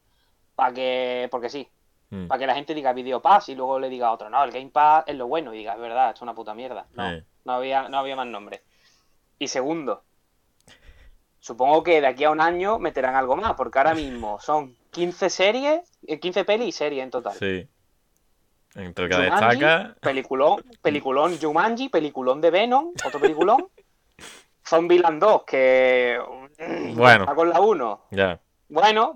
Para 0.54 0.72
que, 0.72 1.28
porque 1.30 1.48
sí, 1.50 1.68
Mm. 2.10 2.28
para 2.28 2.38
que 2.38 2.46
la 2.46 2.54
gente 2.54 2.74
diga 2.74 2.92
Video 2.92 3.20
Pass 3.20 3.48
y 3.48 3.54
luego 3.56 3.78
le 3.80 3.88
diga 3.88 4.06
a 4.08 4.12
otro, 4.12 4.30
no, 4.30 4.44
el 4.44 4.52
Game 4.52 4.68
Pass 4.70 5.04
es 5.08 5.16
lo 5.16 5.26
bueno 5.26 5.52
y 5.52 5.58
diga, 5.58 5.72
es 5.72 5.80
verdad, 5.80 6.10
esto 6.10 6.18
es 6.18 6.22
una 6.22 6.34
puta 6.34 6.54
mierda. 6.54 6.86
No, 6.92 7.10
Eh. 7.10 7.24
no 7.44 7.54
había, 7.54 7.88
no 7.88 7.98
había 7.98 8.14
más 8.14 8.26
nombre. 8.28 8.62
Y 9.38 9.48
segundo, 9.48 10.04
supongo 11.40 11.82
que 11.82 12.00
de 12.00 12.06
aquí 12.06 12.24
a 12.24 12.30
un 12.30 12.40
año 12.40 12.78
meterán 12.78 13.16
algo 13.16 13.36
más, 13.36 13.54
porque 13.54 13.78
ahora 13.78 13.94
mismo 13.94 14.38
son 14.40 14.76
15 14.90 15.28
series, 15.30 15.80
eh, 16.06 16.20
15 16.20 16.44
pelis 16.44 16.68
y 16.68 16.72
series 16.72 17.02
en 17.02 17.10
total. 17.10 17.32
sí. 17.34 17.66
Entre 18.74 19.04
el 19.04 19.10
que 19.10 19.16
Jumanji, 19.16 19.60
destaca, 19.60 19.94
Peliculón, 20.00 20.64
peliculón 20.82 21.38
Jumanji, 21.40 21.88
peliculón 21.88 22.40
de 22.40 22.50
Venom, 22.50 22.92
otro 23.04 23.20
peliculón. 23.20 23.68
Zombieland 24.66 25.20
2, 25.20 25.42
que. 25.44 26.18
mm, 26.58 26.96
Bueno. 26.96 27.24
está 27.24 27.34
con 27.34 27.50
la 27.50 27.60
1. 27.60 28.06
ya, 28.10 28.40
Bueno, 28.68 29.14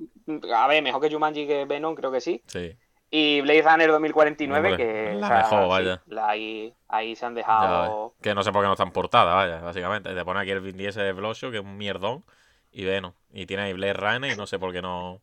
a 0.55 0.66
ver, 0.68 0.82
mejor 0.82 1.01
que 1.01 1.10
Jumanji 1.10 1.47
que 1.47 1.64
Venom, 1.64 1.94
creo 1.94 2.12
que 2.12 2.20
sí. 2.20 2.43
sí. 2.47 2.76
Y 3.10 3.40
Blade 3.40 3.62
Runner 3.62 3.90
2049, 3.90 4.68
Hombre, 4.70 4.76
que. 4.86 5.14
la 5.14 5.26
o 5.26 5.28
sea, 5.28 5.36
mejor, 5.39 5.62
sí, 5.62 5.68
vaya. 5.70 6.02
la- 6.06 6.28
ahí, 6.28 6.74
ahí 6.89 7.16
se 7.16 7.24
han 7.24 7.35
dejado. 7.35 8.10
ves. 8.10 8.18
Que 8.22 8.35
no 8.35 8.43
sé 8.43 8.52
por 8.52 8.60
qué 8.62 8.66
no 8.66 8.74
están 8.74 8.93
portadas, 8.93 9.35
vaya, 9.35 9.60
básicamente. 9.62 10.14
Te 10.14 10.24
pone 10.26 10.40
aquí 10.40 10.51
el 10.51 10.60
Vin 10.60 10.76
Diesel 10.76 11.02
de 11.05 11.12
Bloodshot, 11.14 11.51
que 11.51 11.56
es 11.59 11.64
un 11.64 11.78
mierdón, 11.78 12.22
y 12.70 12.85
Venom. 12.85 13.14
Y 13.32 13.47
tiene 13.47 13.62
ahí 13.62 13.72
Blade 13.72 13.94
Runner, 13.94 14.30
y 14.30 14.36
no 14.36 14.47
sé 14.47 14.59
por 14.59 14.72
qué 14.74 14.82
no, 14.82 15.22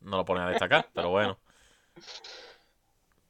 no 0.00 0.16
lo 0.18 0.24
pone 0.24 0.42
a 0.42 0.46
destacar, 0.48 0.86
pero 0.94 1.10
bueno. 1.10 1.36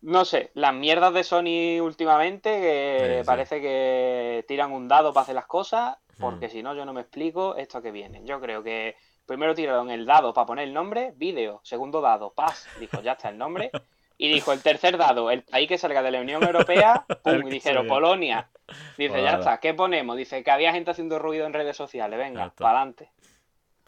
No 0.05 0.26
sé, 0.26 0.51
las 0.52 0.74
mierdas 0.74 1.14
de 1.14 1.24
Sony 1.24 1.81
últimamente, 1.82 2.51
que 2.60 3.09
Sí, 3.14 3.20
sí. 3.20 3.26
parece 3.26 3.60
que 3.62 4.44
tiran 4.47 4.70
un 4.72 4.86
dado 4.86 5.14
para 5.14 5.22
hacer 5.22 5.35
las 5.35 5.47
cosas, 5.47 5.97
porque 6.20 6.47
Mm. 6.47 6.51
si 6.51 6.62
no, 6.62 6.74
yo 6.74 6.85
no 6.85 6.93
me 6.93 7.01
explico 7.01 7.56
esto 7.56 7.81
que 7.81 7.90
viene. 7.90 8.20
Yo 8.24 8.39
creo 8.39 8.62
que 8.62 8.97
primero 9.26 9.55
tiraron 9.55 9.90
el 9.90 10.05
dado 10.05 10.35
para 10.35 10.47
poner 10.47 10.64
el 10.68 10.74
nombre, 10.74 11.12
vídeo, 11.16 11.60
segundo 11.64 12.02
dado, 12.02 12.35
paz, 12.35 12.68
dijo, 12.78 13.01
ya 13.01 13.12
está 13.12 13.31
el 13.31 13.39
nombre, 13.39 13.70
y 14.18 14.28
dijo 14.28 14.52
el 14.52 14.62
tercer 14.62 14.98
dado, 14.98 15.31
el 15.31 15.43
país 15.43 15.68
que 15.68 15.78
salga 15.78 16.02
de 16.02 16.10
la 16.10 16.20
Unión 16.20 16.43
Europea, 16.44 17.06
pum, 17.22 17.47
y 17.47 17.51
dijeron. 17.51 17.86
Polonia. 17.89 18.51
Dice, 18.98 19.22
ya 19.22 19.39
está, 19.39 19.59
¿qué 19.59 19.72
ponemos? 19.72 20.16
Dice 20.18 20.44
que 20.44 20.51
había 20.51 20.72
gente 20.72 20.90
haciendo 20.90 21.18
ruido 21.18 21.47
en 21.47 21.55
redes 21.55 21.76
sociales, 21.78 22.18
venga, 22.18 22.52
para 22.56 22.81
adelante. 22.81 23.10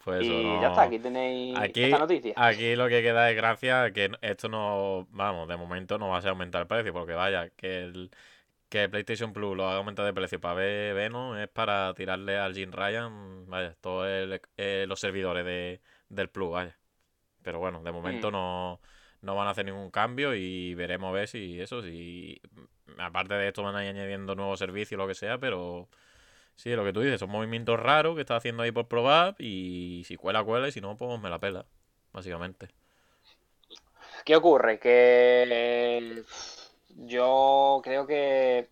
Pues 0.07 0.23
eso, 0.24 0.33
Y 0.35 0.43
no- 0.45 0.62
ya 0.62 0.69
está, 0.69 0.83
aquí 0.85 0.99
tenéis 1.01 1.57
Aquí, 1.59 1.83
esta 1.83 1.99
noticia. 1.99 2.33
aquí 2.37 2.77
lo 2.77 2.89
que 2.89 3.03
queda 3.03 3.28
es 3.28 3.35
gracia 3.37 3.91
que 3.93 4.09
esto 4.23 4.49
no, 4.49 5.09
vamos, 5.11 5.49
de 5.49 5.57
momento 5.57 5.99
no 5.99 6.11
va 6.11 6.19
a 6.19 6.23
ser 6.23 6.31
aumentar 6.31 6.62
el 6.62 6.69
precio, 6.69 6.93
porque 6.93 7.12
vaya, 7.15 7.51
que 7.51 7.83
el 7.83 8.11
que 8.69 8.89
PlayStation 8.89 9.33
Plus 9.33 9.57
lo 9.57 9.66
haga 9.69 9.78
aumentar 9.78 10.07
de 10.07 10.12
precio 10.15 10.41
para 10.41 10.55
ver 10.55 10.95
Venom 10.95 11.37
es 11.39 11.49
para 11.49 11.93
tirarle 11.95 12.39
al 12.39 12.55
Jim 12.55 12.70
Ryan, 12.73 13.47
vaya, 13.49 13.74
todos 13.81 14.07
eh, 14.57 14.85
los 14.89 15.01
servidores 15.01 15.45
de, 15.45 15.81
del 16.09 16.28
Plus, 16.31 16.53
vaya. 16.53 16.78
Pero 17.43 17.59
bueno, 17.61 17.83
de 17.83 17.93
momento 17.93 18.31
Mm. 18.31 18.33
no, 18.33 18.81
no 19.23 19.35
van 19.35 19.49
a 19.49 19.51
hacer 19.51 19.65
ningún 19.66 19.91
cambio 19.91 20.35
y 20.37 20.74
veremos 20.77 21.09
a 21.11 21.12
ver 21.12 21.28
si 21.28 21.61
eso, 21.61 21.83
si 21.83 22.41
aparte 22.99 23.35
de 23.35 23.49
esto 23.49 23.62
van 23.65 23.77
a 23.77 23.85
ir 23.85 23.91
añadiendo 23.91 24.35
nuevos 24.37 24.59
servicios 24.61 24.99
o 24.99 25.03
lo 25.03 25.09
que 25.09 25.15
sea, 25.15 25.39
pero 25.39 25.89
sí, 26.57 26.70
lo 26.74 26.85
que 26.85 26.93
tú 26.93 27.01
dices, 27.01 27.20
son 27.20 27.31
movimientos 27.31 27.78
raros 27.81 28.15
que 28.15 28.23
está 28.23 28.37
haciendo 28.37 28.62
ahí 28.62 28.73
por 28.73 28.89
probar 28.89 29.37
y 29.39 30.03
si 30.07 30.16
cuela, 30.16 30.45
cuela 30.45 30.69
y 30.69 30.73
si 30.73 30.81
no, 30.81 30.97
pues 30.97 31.20
me 31.20 31.31
la 31.31 31.39
pela, 31.39 31.66
básicamente. 32.12 32.69
¿Qué 34.24 34.37
ocurre? 34.37 34.78
Que 34.78 36.24
yo 36.89 37.81
creo 37.85 38.07
que 38.07 38.69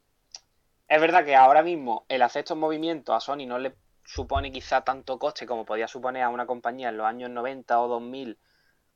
es 0.88 1.00
verdad 1.00 1.24
que 1.24 1.36
ahora 1.36 1.62
mismo 1.62 2.04
el 2.08 2.22
hacer 2.22 2.40
estos 2.40 2.56
movimientos 2.56 3.14
a 3.14 3.20
Sony 3.20 3.46
no 3.46 3.58
le 3.58 3.74
supone 4.04 4.52
quizá 4.52 4.82
tanto 4.82 5.18
coste 5.18 5.46
como 5.46 5.64
podía 5.64 5.88
suponer 5.88 6.22
a 6.22 6.28
una 6.28 6.46
compañía 6.46 6.88
en 6.90 6.96
los 6.98 7.06
años 7.06 7.30
90 7.30 7.80
o 7.80 7.88
2000, 7.88 8.38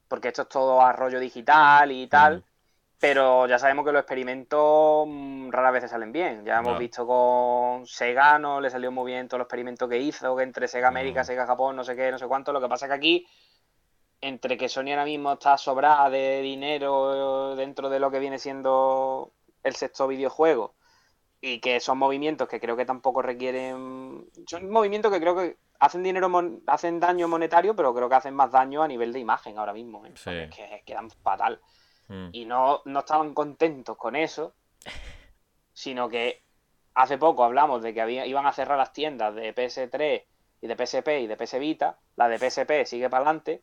porque 0.08 0.28
esto 0.28 0.42
es 0.42 0.48
todo 0.48 0.80
a 0.82 0.92
rollo 0.92 1.20
digital 1.20 1.92
y 1.92 2.06
tal, 2.08 2.38
Mm. 2.38 2.47
Pero 3.00 3.46
ya 3.46 3.58
sabemos 3.58 3.84
que 3.84 3.92
los 3.92 4.00
experimentos 4.00 5.06
mm, 5.08 5.50
raras 5.50 5.72
veces 5.72 5.90
salen 5.90 6.12
bien. 6.12 6.44
Ya 6.44 6.58
hemos 6.58 6.72
No. 6.74 6.78
visto 6.78 7.06
con 7.06 7.86
Sega, 7.86 8.38
no 8.38 8.60
le 8.60 8.70
salió 8.70 8.90
muy 8.90 9.12
bien 9.12 9.28
todos 9.28 9.38
los 9.38 9.46
experimentos 9.46 9.88
que 9.88 9.98
hizo, 9.98 10.36
que 10.36 10.42
entre 10.42 10.66
Sega 10.68 10.88
América. 10.88 11.22
Sega 11.24 11.46
Japón, 11.46 11.76
no 11.76 11.84
sé 11.84 11.94
qué, 11.94 12.10
no 12.10 12.18
sé 12.18 12.26
cuánto. 12.26 12.52
Lo 12.52 12.60
que 12.60 12.68
pasa 12.68 12.88
que 12.88 12.94
aquí 12.94 13.26
entre 14.20 14.56
que 14.58 14.68
Sony 14.68 14.90
ahora 14.90 15.04
mismo 15.04 15.32
está 15.34 15.56
sobrada 15.56 16.10
de 16.10 16.40
dinero 16.42 17.54
dentro 17.54 17.88
de 17.88 18.00
lo 18.00 18.10
que 18.10 18.18
viene 18.18 18.38
siendo 18.40 19.32
el 19.62 19.76
sector 19.76 20.08
videojuego 20.08 20.74
y 21.40 21.60
que 21.60 21.78
son 21.78 21.98
movimientos 21.98 22.48
que 22.48 22.58
creo 22.58 22.76
que 22.76 22.84
tampoco 22.84 23.22
requieren 23.22 24.28
son 24.48 24.70
movimientos 24.70 25.12
que 25.12 25.20
creo 25.20 25.36
que 25.36 25.56
hacen 25.78 26.02
dinero 26.02 26.28
mon- 26.28 26.62
hacen 26.66 26.98
daño 26.98 27.28
monetario 27.28 27.76
pero 27.76 27.94
creo 27.94 28.08
que 28.08 28.16
hacen 28.16 28.34
más 28.34 28.50
daño 28.50 28.82
a 28.82 28.88
nivel 28.88 29.12
de 29.12 29.20
imagen 29.20 29.56
ahora 29.56 29.72
mismo 29.72 30.04
¿eh? 30.04 30.10
Sí. 30.16 30.30
Es 30.30 30.50
que 30.50 30.82
quedan 30.84 31.10
fatal 31.10 31.60
Mm. 32.08 32.28
y 32.32 32.44
no, 32.46 32.80
no 32.86 33.00
estaban 33.00 33.34
contentos 33.34 33.96
con 33.96 34.16
eso 34.16 34.54
sino 35.72 36.08
que 36.08 36.42
hace 36.94 37.18
poco 37.18 37.44
hablamos 37.44 37.82
de 37.82 37.94
que 37.94 38.00
había, 38.00 38.26
iban 38.26 38.46
a 38.46 38.52
cerrar 38.52 38.78
las 38.78 38.92
tiendas 38.92 39.34
de 39.34 39.54
PS3 39.54 40.24
y 40.60 40.66
de 40.66 40.74
PSP 40.76 41.08
y 41.20 41.26
de 41.26 41.36
PS 41.36 41.58
Vita 41.58 41.98
la 42.16 42.28
de 42.28 42.38
PSP 42.38 42.84
sigue 42.86 43.08
para 43.10 43.24
adelante 43.24 43.62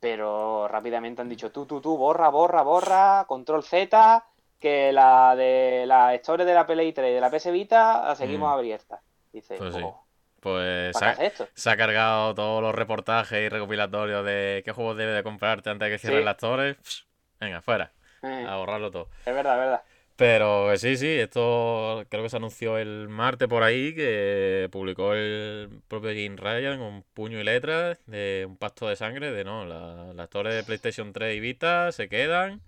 pero 0.00 0.68
rápidamente 0.68 1.22
han 1.22 1.28
dicho 1.28 1.50
tú, 1.50 1.66
tú, 1.66 1.80
tú, 1.80 1.96
borra, 1.96 2.28
borra, 2.28 2.62
borra, 2.62 3.24
control 3.26 3.64
Z, 3.64 4.24
que 4.60 4.92
la 4.92 5.34
de 5.34 5.86
la 5.88 6.14
historia 6.14 6.46
de 6.46 6.54
la 6.54 6.66
Play 6.68 6.92
3 6.92 7.10
y 7.10 7.14
de 7.14 7.20
la 7.20 7.30
PS 7.30 7.50
Vita 7.50 8.04
la 8.06 8.14
seguimos 8.14 8.48
Mm. 8.48 8.58
abierta. 8.58 9.02
Dice, 9.32 9.56
Pues 9.56 9.74
sí. 9.74 9.80
"Oh, 9.82 10.04
Pues 10.38 10.96
se 11.54 11.68
ha 11.70 11.76
cargado 11.76 12.32
todos 12.32 12.62
los 12.62 12.72
reportajes 12.72 13.40
y 13.40 13.48
recopilatorios 13.48 14.24
de 14.24 14.62
qué 14.64 14.70
juegos 14.70 14.96
debe 14.96 15.10
de 15.10 15.24
comprarte 15.24 15.70
antes 15.70 15.86
de 15.86 15.92
que 15.92 15.98
cierren 15.98 16.20
Sí. 16.20 16.24
las 16.26 16.36
torres. 16.36 16.76
Venga, 17.40 17.60
fuera, 17.62 17.92
Eh, 18.22 18.44
a 18.46 18.56
borrarlo 18.56 18.90
todo. 18.90 19.08
es 19.24 19.34
verdad, 19.34 19.54
es 19.54 19.60
verdad. 19.60 19.82
Pero 20.16 20.76
sí, 20.76 20.96
sí, 20.96 21.06
esto 21.06 22.04
creo 22.08 22.24
que 22.24 22.28
se 22.28 22.36
anunció 22.36 22.76
el 22.76 23.08
martes 23.08 23.46
por 23.46 23.62
ahí, 23.62 23.94
que 23.94 24.68
publicó 24.72 25.14
el 25.14 25.80
propio 25.86 26.10
Jim 26.12 26.36
Ryan 26.36 26.78
con 26.78 27.04
puño 27.14 27.38
y 27.40 27.44
letras 27.44 27.98
de 28.06 28.44
un 28.48 28.56
pacto 28.56 28.88
de 28.88 28.96
sangre, 28.96 29.30
de 29.30 29.44
no, 29.44 29.64
la- 29.64 30.12
las 30.14 30.28
torres 30.28 30.54
de 30.54 30.64
PlayStation 30.64 31.12
3 31.12 31.36
y 31.36 31.40
Vita 31.40 31.92
se 31.92 32.08
quedan, 32.08 32.60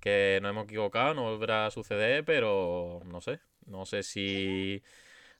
que 0.00 0.38
nos 0.42 0.50
hemos 0.50 0.64
equivocado, 0.64 1.12
no 1.14 1.24
volverá 1.24 1.66
a 1.66 1.70
suceder, 1.70 2.24
pero 2.24 3.00
no 3.04 3.20
sé, 3.20 3.38
no 3.66 3.84
sé 3.84 4.02
si 4.02 4.82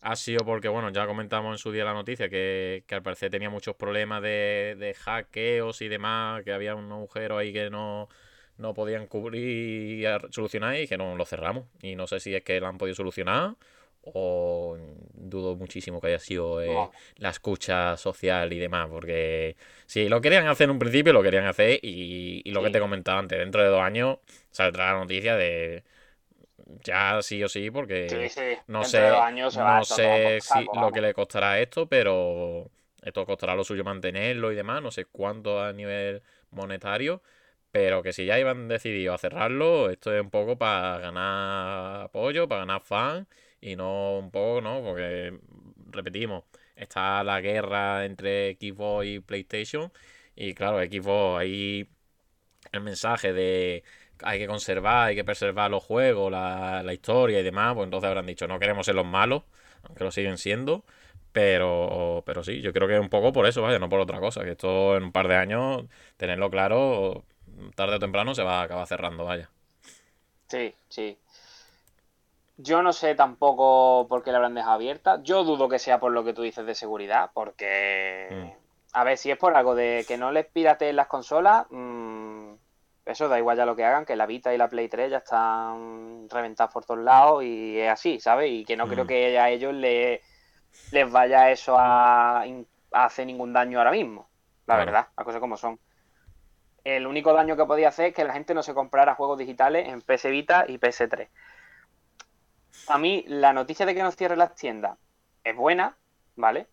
ha 0.00 0.16
sido 0.16 0.44
porque, 0.44 0.68
bueno, 0.68 0.90
ya 0.90 1.06
comentamos 1.06 1.52
en 1.54 1.58
su 1.58 1.72
día 1.72 1.84
la 1.84 1.94
noticia 1.94 2.28
que, 2.28 2.84
que 2.86 2.94
al 2.94 3.02
parecer 3.02 3.30
tenía 3.30 3.50
muchos 3.50 3.74
problemas 3.76 4.22
de, 4.22 4.76
de 4.78 4.94
hackeos 4.94 5.80
y 5.82 5.88
demás, 5.88 6.42
que 6.44 6.52
había 6.52 6.74
un 6.74 6.90
agujero 6.92 7.38
ahí 7.38 7.52
que 7.52 7.70
no, 7.70 8.08
no 8.58 8.74
podían 8.74 9.06
cubrir 9.06 9.98
y 10.00 10.06
ar- 10.06 10.28
solucionar 10.32 10.76
y 10.76 10.86
que 10.88 10.96
no 10.98 11.16
lo 11.16 11.24
cerramos. 11.26 11.66
Y 11.82 11.96
no 11.96 12.06
sé 12.06 12.20
si 12.20 12.34
es 12.34 12.42
que 12.44 12.60
lo 12.60 12.66
han 12.68 12.78
podido 12.78 12.94
solucionar 12.94 13.56
o 14.02 14.76
dudo 15.14 15.56
muchísimo 15.56 16.00
que 16.00 16.08
haya 16.08 16.18
sido 16.18 16.62
eh, 16.62 16.90
la 17.16 17.30
escucha 17.30 17.96
social 17.96 18.52
y 18.52 18.58
demás, 18.58 18.88
porque 18.90 19.56
si 19.86 20.08
lo 20.10 20.20
querían 20.20 20.46
hacer 20.46 20.64
en 20.66 20.72
un 20.72 20.78
principio, 20.78 21.12
lo 21.14 21.22
querían 21.22 21.46
hacer 21.46 21.80
y, 21.82 22.42
y 22.44 22.50
lo 22.52 22.62
que 22.62 22.70
te 22.70 22.80
comentaba 22.80 23.18
antes, 23.18 23.38
dentro 23.38 23.62
de 23.62 23.68
dos 23.68 23.80
años 23.80 24.18
saldrá 24.50 24.92
la 24.92 24.98
noticia 25.00 25.36
de 25.36 25.84
ya 26.84 27.20
sí 27.22 27.42
o 27.42 27.48
sí, 27.48 27.70
porque 27.70 28.08
Sí, 28.08 28.28
sí. 28.28 28.40
no 28.66 28.84
sé, 28.84 29.08
años 29.08 29.56
no 29.56 29.84
sé 29.84 30.38
si 30.40 30.64
saco, 30.64 30.78
lo 30.80 30.92
que 30.92 31.00
le 31.00 31.14
costará 31.14 31.60
esto, 31.60 31.86
pero 31.88 32.70
esto 33.02 33.26
costará 33.26 33.54
lo 33.54 33.64
suyo 33.64 33.84
mantenerlo 33.84 34.52
y 34.52 34.56
demás, 34.56 34.82
no 34.82 34.90
sé 34.90 35.04
cuánto 35.06 35.62
a 35.62 35.72
nivel 35.72 36.22
monetario, 36.50 37.22
pero 37.74 38.04
que 38.04 38.12
si 38.12 38.24
ya 38.26 38.38
iban 38.38 38.68
decididos 38.68 39.16
a 39.16 39.18
cerrarlo, 39.18 39.90
esto 39.90 40.14
es 40.14 40.22
un 40.22 40.30
poco 40.30 40.56
para 40.56 40.98
ganar 41.00 42.02
apoyo, 42.04 42.46
para 42.48 42.60
ganar 42.60 42.80
fan 42.82 43.26
y 43.60 43.74
no 43.74 44.16
un 44.18 44.30
poco, 44.30 44.60
¿no? 44.60 44.80
Porque, 44.80 45.36
repetimos, 45.90 46.44
está 46.76 47.24
la 47.24 47.40
guerra 47.40 48.04
entre 48.04 48.54
Xbox 48.54 49.06
y 49.06 49.18
PlayStation 49.20 49.92
y 50.36 50.54
claro, 50.54 50.78
Xbox 50.80 51.40
ahí 51.40 51.88
el 52.72 52.80
mensaje 52.82 53.32
de 53.32 53.84
hay 54.22 54.38
que 54.38 54.46
conservar, 54.46 55.08
hay 55.08 55.16
que 55.16 55.24
preservar 55.24 55.70
los 55.70 55.82
juegos, 55.84 56.30
la, 56.30 56.82
la 56.84 56.94
historia 56.94 57.40
y 57.40 57.42
demás, 57.42 57.74
pues 57.74 57.86
entonces 57.86 58.08
habrán 58.08 58.26
dicho 58.26 58.46
no 58.48 58.58
queremos 58.60 58.86
ser 58.86 58.94
los 58.94 59.06
malos, 59.06 59.42
aunque 59.84 60.04
lo 60.04 60.12
siguen 60.12 60.38
siendo, 60.38 60.84
pero, 61.32 62.22
pero 62.26 62.44
sí, 62.44 62.60
yo 62.62 62.72
creo 62.72 62.88
que 62.88 62.98
un 63.00 63.08
poco 63.08 63.32
por 63.32 63.46
eso, 63.46 63.62
vaya, 63.62 63.78
no 63.80 63.88
por 63.88 64.00
otra 64.00 64.20
cosa, 64.20 64.44
que 64.44 64.52
esto 64.52 64.96
en 64.96 65.04
un 65.04 65.12
par 65.12 65.28
de 65.28 65.36
años, 65.36 65.84
tenerlo 66.16 66.50
claro, 66.50 67.24
tarde 67.74 67.96
o 67.96 67.98
temprano 67.98 68.34
se 68.34 68.42
va 68.42 68.60
a 68.60 68.62
acabar 68.64 68.86
cerrando, 68.86 69.24
vaya. 69.24 69.50
Sí, 70.48 70.74
sí. 70.88 71.18
Yo 72.56 72.82
no 72.82 72.92
sé 72.92 73.14
tampoco 73.14 74.06
por 74.08 74.22
qué 74.22 74.30
la 74.30 74.36
habrán 74.38 74.54
dejado 74.54 74.74
abierta. 74.74 75.20
Yo 75.22 75.42
dudo 75.42 75.68
que 75.68 75.78
sea 75.78 75.98
por 75.98 76.12
lo 76.12 76.24
que 76.24 76.32
tú 76.34 76.42
dices 76.42 76.64
de 76.66 76.74
seguridad, 76.74 77.30
porque... 77.34 78.28
Mm. 78.30 78.64
A 78.96 79.02
ver, 79.02 79.18
si 79.18 79.28
es 79.28 79.36
por 79.36 79.56
algo 79.56 79.74
de 79.74 80.04
que 80.06 80.16
no 80.16 80.30
les 80.30 80.46
pirateen 80.46 80.94
las 80.94 81.08
consolas, 81.08 81.66
mm, 81.70 82.52
eso 83.06 83.28
da 83.28 83.38
igual 83.38 83.56
ya 83.56 83.66
lo 83.66 83.74
que 83.74 83.84
hagan, 83.84 84.04
que 84.04 84.14
la 84.14 84.24
Vita 84.26 84.54
y 84.54 84.58
la 84.58 84.68
Play 84.68 84.88
3 84.88 85.10
ya 85.10 85.16
están 85.18 86.28
reventadas 86.30 86.72
por 86.72 86.84
todos 86.84 87.00
lados 87.00 87.42
y 87.42 87.76
es 87.80 87.90
así, 87.90 88.20
¿sabes? 88.20 88.52
Y 88.52 88.64
que 88.64 88.76
no 88.76 88.86
creo 88.86 89.04
Mm. 89.04 89.08
que 89.08 89.36
a 89.38 89.50
ellos 89.50 89.74
le- 89.74 90.22
les 90.92 91.10
vaya 91.10 91.50
eso 91.50 91.76
a, 91.76 92.44
hacer 92.92 93.26
ningún 93.26 93.52
daño 93.52 93.78
ahora 93.78 93.90
mismo. 93.90 94.28
La 94.66 94.76
Claro. 94.76 94.86
verdad, 94.92 95.08
las 95.16 95.24
cosas 95.24 95.40
como 95.40 95.56
son. 95.56 95.80
El 96.84 97.06
único 97.06 97.32
daño 97.32 97.56
que 97.56 97.64
podía 97.64 97.88
hacer 97.88 98.06
es 98.06 98.14
que 98.14 98.24
la 98.24 98.34
gente 98.34 98.52
no 98.54 98.62
se 98.62 98.74
comprara 98.74 99.14
juegos 99.14 99.38
digitales 99.38 99.88
en 99.88 100.02
PS 100.02 100.28
Vita 100.30 100.66
y 100.68 100.78
PS3. 100.78 101.28
A 102.88 102.98
mí, 102.98 103.24
la 103.26 103.52
noticia 103.52 103.86
de 103.86 103.94
que 103.94 104.02
nos 104.02 104.16
cierren 104.16 104.38
las 104.38 104.54
tiendas 104.54 104.98
es 105.42 105.56
buena, 105.56 105.96
¿vale? 106.36 106.66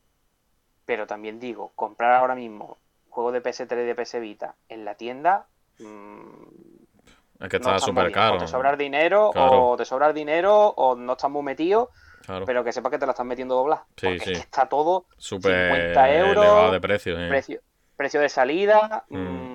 Pero 0.86 1.08
también 1.08 1.40
digo, 1.40 1.72
comprar 1.76 2.14
ahora 2.16 2.36
mismo 2.36 2.78
juegos 3.10 3.34
de 3.34 3.42
PS3 3.42 3.84
y 3.84 3.86
de 3.86 3.96
PS 3.96 4.20
Vita 4.20 4.56
en 4.68 4.84
la 4.86 4.96
tienda. 4.96 5.48
mm, 5.80 7.44
Es 7.44 7.50
que 7.50 7.58
no 7.60 7.62
está 7.62 7.72
muy 7.72 7.80
súper 7.80 8.12
caro. 8.12 8.36
O 8.36 8.40
te 8.40 8.48
sobra 8.48 8.72
el 8.72 8.78
dinero, 8.78 9.32
Claro. 9.32 9.68
o 9.70 9.78
te 9.78 9.86
sobra 9.86 10.08
el 10.08 10.14
dinero, 10.14 10.68
o 10.76 10.96
no 10.96 11.14
estás 11.14 11.32
muy 11.32 11.42
metido, 11.44 11.90
Claro, 12.26 12.46
pero 12.46 12.64
que 12.64 12.72
sepa 12.72 12.90
que 12.92 13.00
te 13.00 13.06
la 13.06 13.14
están 13.14 13.28
metiendo 13.28 13.56
doblada. 13.56 13.86
Sí, 13.98 14.06
porque 14.08 14.20
sí. 14.20 14.32
es 14.34 14.38
que 14.40 14.44
está 14.44 14.68
todo 14.68 15.06
súper 15.18 15.72
50 15.72 16.14
euros, 16.16 16.46
elevado 16.46 16.72
de 16.72 16.82
precio. 16.82 17.16
sí. 17.18 17.28
precio, 17.30 17.62
precio 17.96 18.20
de 18.22 18.30
salida. 18.30 19.06
Mm. 19.10 19.18
mm, 19.18 19.51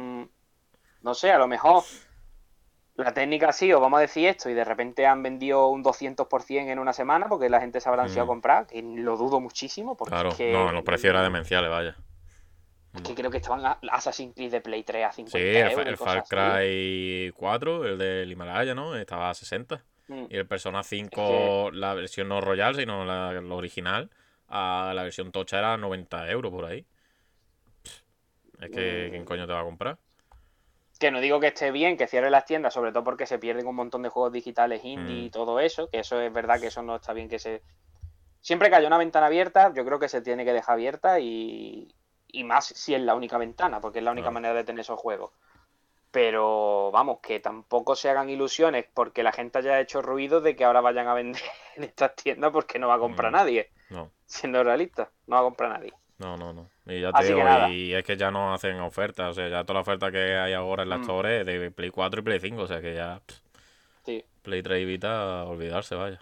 no 1.07 1.15
sé, 1.15 1.31
a 1.31 1.39
lo 1.39 1.47
mejor 1.47 1.85
la 2.97 3.15
técnica 3.15 3.49
ha 3.51 3.53
sido, 3.53 3.79
vamos 3.81 3.99
a 3.99 4.01
decir 4.03 4.27
esto, 4.27 4.51
y 4.51 4.55
de 4.55 4.65
repente 4.65 5.07
han 5.07 5.23
vendido 5.23 5.69
un 5.69 5.83
200% 5.85 6.71
en 6.73 6.79
una 6.79 6.93
semana 6.93 7.29
porque 7.29 7.49
la 7.49 7.61
gente 7.61 7.81
se 7.81 7.89
habrá 7.89 8.03
ansiado 8.03 8.23
a 8.23 8.27
Mm. 8.27 8.29
comprar, 8.29 8.67
que 8.67 8.83
lo 8.83 9.17
dudo 9.17 9.39
muchísimo, 9.41 9.97
porque 9.97 10.11
Claro, 10.13 10.31
es 10.31 10.35
que, 10.37 10.53
no, 10.53 10.73
los 10.73 10.83
precios 10.83 11.11
eran 11.11 11.23
demenciales, 11.25 11.71
vaya. 11.71 11.97
es 12.95 13.03
que 13.03 13.15
creo 13.15 13.31
que 13.31 13.37
estaban 13.37 13.65
a- 13.65 13.79
Assassin's 13.93 14.35
Creed 14.35 14.51
de 14.51 14.61
Play 14.63 14.83
3 14.83 15.05
a 15.05 15.13
50 15.13 15.39
Sí, 15.39 15.45
el, 15.45 15.71
euros, 15.73 15.87
el 15.87 15.97
Far 15.99 16.19
así. 16.19 16.29
Cry 16.31 17.33
4, 17.37 17.85
el 17.87 17.99
del 17.99 18.33
Himalaya, 18.33 18.75
¿no? 18.75 18.97
Estaba 18.97 19.29
a 19.31 19.35
60. 19.35 19.85
Mm. 20.09 20.25
Y 20.31 20.37
el 20.37 20.47
Persona 20.47 20.83
5, 20.83 21.71
la 21.73 21.93
versión 21.95 22.29
no 22.29 22.41
Royal, 22.41 22.75
sino 22.75 23.05
la, 23.05 23.33
la 23.33 23.55
original, 23.55 24.11
a 24.49 24.93
la 24.95 25.03
versión 25.03 25.31
tocha 25.33 25.59
era 25.59 25.77
90 25.77 26.29
euros 26.31 26.51
por 26.51 26.65
ahí. 26.65 26.87
Es 28.61 28.71
que, 28.71 29.09
Mm. 29.09 29.11
¿quién 29.11 29.25
coño 29.27 29.47
te 29.47 29.53
va 29.53 29.61
a 29.61 29.65
comprar? 29.65 29.99
Que 30.99 31.11
no 31.11 31.21
digo 31.21 31.41
que 31.41 31.49
esté 31.49 31.71
bien 31.71 31.97
que 31.97 32.07
cierre 32.07 32.31
las 32.31 32.45
tiendas, 32.47 32.73
sobre 32.73 32.91
todo 32.93 33.05
porque 33.05 33.27
se 33.27 33.39
pierden 33.39 33.67
un 33.67 33.77
montón 33.77 34.03
de 34.03 34.09
juegos 34.09 34.33
digitales 34.33 34.83
indie 34.85 35.23
Mm. 35.23 35.25
y 35.27 35.31
todo 35.31 35.61
eso, 35.61 35.89
que 35.91 35.99
eso 36.01 36.21
es 36.21 36.33
verdad 36.33 36.59
que 36.61 36.69
eso 36.69 36.83
no 36.83 36.97
está 36.97 37.13
bien 37.13 37.29
que 37.29 37.39
se... 37.39 37.63
Siempre 38.41 38.71
que 38.71 38.77
haya 38.77 38.87
una 38.87 38.97
ventana 38.99 39.27
abierta, 39.27 39.73
yo 39.75 39.85
creo 39.85 39.99
que 39.99 40.09
se 40.09 40.23
tiene 40.23 40.45
que 40.45 40.53
dejar 40.53 40.75
abierta 40.75 41.19
y, 41.21 41.89
y 42.29 42.45
más 42.45 42.67
si 42.67 42.95
es 42.95 43.01
la 43.01 43.15
única 43.15 43.37
ventana, 43.39 43.81
porque 43.81 43.99
es 43.99 44.05
la 44.05 44.13
única 44.13 44.31
manera 44.31 44.55
de 44.55 44.65
tener 44.65 44.81
esos 44.81 44.99
juegos. 45.01 45.33
Pero 46.11 46.91
vamos, 46.93 47.19
que 47.21 47.41
tampoco 47.41 47.95
se 47.95 48.09
hagan 48.09 48.31
ilusiones 48.31 48.87
porque 48.95 49.23
la 49.23 49.33
gente 49.33 49.59
haya 49.59 49.81
hecho 49.81 50.01
ruido 50.01 50.41
de 50.41 50.57
que 50.57 50.65
ahora 50.65 50.81
vayan 50.81 51.09
a 51.09 51.15
vender 51.15 51.43
en 51.77 51.85
estas 51.85 52.15
tiendas 52.15 52.53
porque 52.53 52.79
no 52.79 52.89
va 52.89 52.95
a 52.95 52.99
comprar 52.99 53.31
Mm. 53.33 53.35
nadie. 53.35 53.71
No, 53.91 54.11
Siendo 54.25 54.63
realista, 54.65 55.11
no 55.27 55.37
va 55.37 55.41
a 55.41 55.45
comprar 55.45 55.71
nadie. 55.71 55.93
no, 56.19 56.37
no, 56.37 56.53
no. 56.53 56.71
Y 56.87 57.01
ya 57.01 57.13
te 57.13 57.19
Así 57.19 57.29
digo, 57.35 57.41
y 57.69 57.95
es 57.95 58.05
que 58.05 58.17
ya 58.17 58.31
no 58.31 58.55
hacen 58.55 58.81
ofertas. 58.81 59.31
O 59.31 59.35
sea, 59.35 59.49
ya 59.49 59.65
toda 59.65 59.75
la 59.75 59.81
oferta 59.81 60.11
que 60.13 60.37
hay 60.37 60.53
ahora 60.53 60.85
en 60.85 60.89
las 60.91 61.01
Mm. 61.01 61.07
torres 61.07 61.41
es 61.41 61.47
de 61.47 61.71
Play 61.71 61.91
4 61.91 62.21
y 62.21 62.23
Play 62.25 62.41
5. 62.41 62.63
O 62.63 62.67
sea, 62.67 62.81
que 62.81 62.95
ya 62.95 63.21
pff, 63.27 63.39
Sí. 64.05 64.25
Play 64.43 64.63
3 64.63 64.83
y 64.83 64.85
Vita, 64.87 65.45
olvidarse, 65.45 65.95
vaya. 65.95 66.21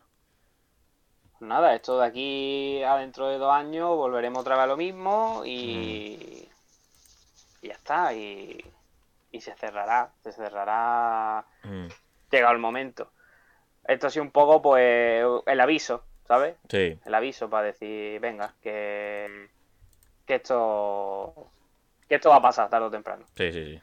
Pues 1.39 1.49
nada, 1.49 1.75
esto 1.75 1.99
de 1.99 2.07
aquí 2.07 2.83
a 2.83 2.97
dentro 2.97 3.29
de 3.29 3.39
dos 3.39 3.53
años 3.53 3.89
volveremos 3.97 4.41
otra 4.41 4.55
vez 4.57 4.65
a 4.65 4.67
lo 4.69 4.77
mismo 4.77 5.43
y, 5.45 6.49
y 7.63 7.69
ya 7.69 7.75
está. 7.75 8.15
Y, 8.15 8.65
y 9.33 9.41
se 9.41 9.55
cerrará, 9.55 10.13
se 10.23 10.33
cerrará 10.33 11.45
Mm, 11.65 11.89
llegado 12.31 12.53
el 12.55 12.59
momento. 12.61 13.11
Esto 13.85 14.07
ha 14.09 14.11
sido 14.11 14.25
un 14.25 14.31
poco 14.33 14.63
pues 14.63 15.25
el 15.47 15.61
aviso, 15.61 16.05
¿sabes? 16.29 16.57
Sí, 16.69 16.99
El 17.05 17.15
aviso 17.15 17.51
para 17.51 17.67
decir, 17.67 18.21
venga, 18.21 18.55
que, 18.63 19.49
que 20.27 20.37
esto 20.37 21.51
que 22.09 22.17
esto 22.17 22.31
va 22.31 22.37
a 22.37 22.43
pasar 22.43 22.69
tarde 22.69 22.87
o 22.87 22.91
temprano. 22.91 23.25
sí, 23.37 23.53
sí, 23.53 23.65
sí. 23.65 23.83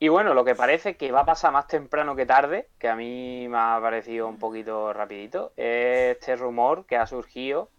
Y 0.00 0.08
bueno, 0.08 0.32
lo 0.32 0.44
que 0.44 0.54
parece 0.54 0.96
que 0.96 1.10
va 1.10 1.20
a 1.22 1.24
pasar 1.24 1.52
más 1.52 1.66
temprano 1.66 2.14
que 2.14 2.24
tarde, 2.24 2.68
que 2.78 2.88
a 2.88 2.94
mí 2.94 3.48
me 3.48 3.58
ha 3.58 3.78
parecido 3.80 4.28
un 4.28 4.38
poquito 4.38 4.92
rapidito, 4.92 5.52
es 5.56 6.16
este 6.16 6.36
rumor 6.36 6.86
que 6.86 6.96
ha 6.96 7.06
surgido 7.06 7.70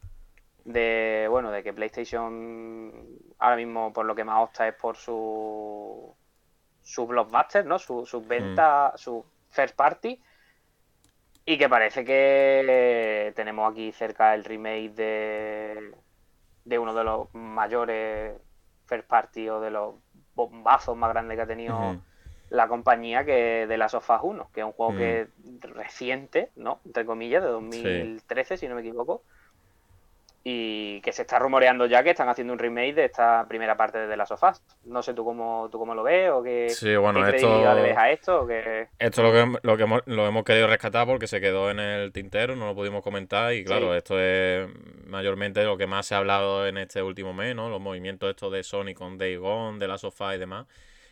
de, 0.65 1.27
bueno, 1.30 1.49
de 1.51 1.64
que 1.64 1.73
PlayStation 1.73 2.91
ahora 3.39 3.56
mismo 3.56 3.93
por 3.93 4.06
lo 4.06 4.15
que 4.15 4.26
más 4.26 4.43
opta 4.43 4.68
es 4.68 4.76
por 4.76 4.97
su 4.97 6.14
su 6.81 7.07
blockbuster, 7.07 7.65
¿no? 7.65 7.80
Su, 7.80 8.06
su 8.06 8.22
venta, 8.22 8.93
su 8.95 9.23
first 9.49 9.76
party. 9.76 10.19
Y 11.45 11.57
que 11.57 11.69
parece 11.69 12.03
que 12.03 13.31
tenemos 13.35 13.72
aquí 13.72 13.91
cerca 13.91 14.34
el 14.35 14.43
remake 14.43 14.89
de, 14.89 15.91
de 16.69 16.79
uno 16.79 16.93
de 16.93 17.03
los 17.03 17.33
mayores 17.33 18.39
first 18.85 19.07
party 19.07 19.49
o 19.49 19.59
de 19.59 19.71
los 19.71 19.95
bombazos 20.35 20.95
más 20.95 21.09
grandes 21.11 21.35
que 21.35 21.41
ha 21.41 21.47
tenido 21.47 21.97
la 22.49 22.67
compañía 22.67 23.25
que 23.25 23.67
de 23.67 23.77
la 23.77 23.89
Sofá 23.89 24.21
1, 24.21 24.49
que 24.53 24.61
es 24.61 24.65
un 24.65 24.73
juego 24.73 24.93
Mm. 24.93 24.97
que 24.97 25.27
reciente, 25.61 26.51
¿no? 26.55 26.79
Entre 26.85 27.05
comillas, 27.05 27.43
de 27.43 27.49
2013, 27.49 28.57
si 28.57 28.67
no 28.67 28.75
me 28.75 28.81
equivoco. 28.81 29.23
Y 30.43 31.01
que 31.01 31.11
se 31.11 31.23
está 31.23 31.37
rumoreando 31.37 31.85
ya 31.85 32.01
que 32.01 32.11
están 32.11 32.29
haciendo 32.29 32.53
un 32.53 32.59
remake 32.59 32.93
de 32.95 33.05
esta 33.05 33.45
primera 33.49 33.75
parte 33.75 34.07
de 34.07 34.17
la 34.17 34.25
Sofás. 34.25 34.63
No 34.85 35.03
sé 35.03 35.13
tú 35.13 35.25
cómo, 35.25 35.67
tú 35.69 35.77
cómo 35.77 35.93
lo 35.93 36.01
ves 36.01 36.29
o 36.31 36.41
qué, 36.41 36.69
Sí, 36.69 36.95
bueno, 36.95 37.21
qué 37.29 37.35
esto- 37.35 37.75
le 37.75 37.81
ves 37.81 37.97
a 37.97 38.09
esto. 38.11 38.41
O 38.43 38.47
qué... 38.47 38.87
Esto 38.99 39.21
es 39.21 39.27
lo 39.27 39.33
que, 39.33 39.59
lo 39.67 39.75
que 39.77 39.83
hemos, 39.83 40.01
lo 40.05 40.25
hemos 40.25 40.43
querido 40.45 40.67
rescatar 40.67 41.05
porque 41.05 41.27
se 41.27 41.41
quedó 41.41 41.69
en 41.69 41.79
el 41.79 42.13
tintero, 42.13 42.55
no 42.55 42.67
lo 42.67 42.75
pudimos 42.75 43.03
comentar 43.03 43.53
y 43.53 43.65
claro, 43.65 43.91
Sí. 43.91 43.97
esto 43.97 44.19
es 44.19 44.69
mayormente 45.07 45.63
lo 45.65 45.77
que 45.77 45.87
más 45.87 46.05
se 46.05 46.15
ha 46.15 46.19
hablado 46.19 46.65
en 46.67 46.77
este 46.77 47.01
último 47.03 47.33
mes, 47.33 47.53
¿no? 47.53 47.69
Los 47.69 47.81
movimientos 47.81 48.29
estos 48.29 48.51
de 48.53 48.63
Sony 48.63 48.93
con 48.95 49.17
Day 49.17 49.35
Gone, 49.35 49.77
de 49.77 49.87
la 49.89 49.97
sofá 49.97 50.35
y 50.35 50.39
demás. 50.39 50.65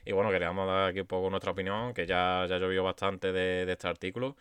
Y 0.05 0.13
bueno, 0.13 0.31
queríamos 0.31 0.65
dar 0.67 0.89
aquí 0.89 1.01
un 1.01 1.07
poco 1.07 1.29
nuestra 1.29 1.51
opinión, 1.51 1.93
que 1.93 2.05
ya, 2.07 2.45
ya 2.47 2.57
llovió 2.59 2.81
bastante 2.85 3.33
de, 3.33 3.65
de 3.65 3.71
este 3.73 3.89
artículo. 3.89 4.37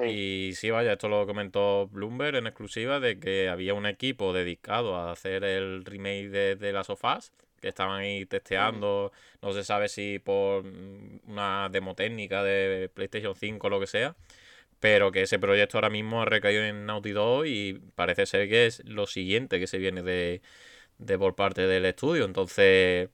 Sí. 0.00 0.06
Y 0.06 0.54
sí, 0.54 0.70
vaya, 0.70 0.92
esto 0.92 1.08
lo 1.08 1.26
comentó 1.26 1.88
Bloomberg 1.88 2.36
en 2.36 2.46
exclusiva 2.46 3.00
de 3.00 3.18
que 3.20 3.48
había 3.48 3.74
un 3.74 3.86
equipo 3.86 4.32
dedicado 4.32 4.96
a 4.96 5.12
hacer 5.12 5.44
el 5.44 5.84
remake 5.84 6.28
de, 6.30 6.56
de 6.56 6.72
las 6.72 6.86
sofás, 6.86 7.32
que 7.60 7.68
estaban 7.68 8.00
ahí 8.00 8.24
testeando, 8.26 9.12
no 9.42 9.52
se 9.52 9.64
sabe 9.64 9.88
si 9.88 10.18
por 10.18 10.64
mm, 10.64 11.20
una 11.26 11.68
demo 11.70 11.94
técnica 11.94 12.42
de 12.42 12.90
PlayStation 12.94 13.34
5 13.34 13.66
o 13.66 13.70
lo 13.70 13.80
que 13.80 13.86
sea, 13.86 14.16
pero 14.80 15.12
que 15.12 15.22
ese 15.22 15.38
proyecto 15.38 15.78
ahora 15.78 15.90
mismo 15.90 16.22
ha 16.22 16.24
recaído 16.26 16.62
en 16.64 16.86
Naughty 16.86 17.12
Dog 17.12 17.46
y 17.46 17.74
parece 17.94 18.26
ser 18.26 18.48
que 18.48 18.66
es 18.66 18.84
lo 18.86 19.06
siguiente 19.06 19.60
que 19.60 19.66
se 19.66 19.78
viene 19.78 20.02
de, 20.02 20.42
de 20.98 21.18
por 21.18 21.34
parte 21.36 21.66
del 21.66 21.84
estudio. 21.86 22.24
Entonces, 22.24 23.10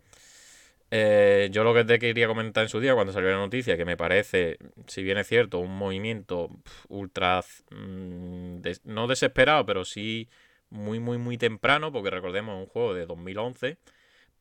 eh, 0.90 1.48
yo 1.52 1.64
lo 1.64 1.74
que 1.74 1.84
te 1.84 1.98
quería 1.98 2.26
comentar 2.28 2.62
en 2.64 2.68
su 2.68 2.80
día 2.80 2.94
cuando 2.94 3.12
salió 3.12 3.30
la 3.30 3.36
noticia, 3.38 3.76
que 3.76 3.84
me 3.84 3.96
parece, 3.96 4.58
si 4.86 5.02
bien 5.02 5.18
es 5.18 5.26
cierto, 5.26 5.58
un 5.58 5.76
movimiento 5.76 6.50
ultra, 6.88 7.42
mm, 7.70 8.60
des- 8.60 8.84
no 8.84 9.06
desesperado, 9.08 9.66
pero 9.66 9.84
sí 9.84 10.28
muy, 10.70 11.00
muy, 11.00 11.18
muy 11.18 11.38
temprano, 11.38 11.92
porque 11.92 12.10
recordemos 12.10 12.58
un 12.58 12.66
juego 12.66 12.94
de 12.94 13.06
2011, 13.06 13.78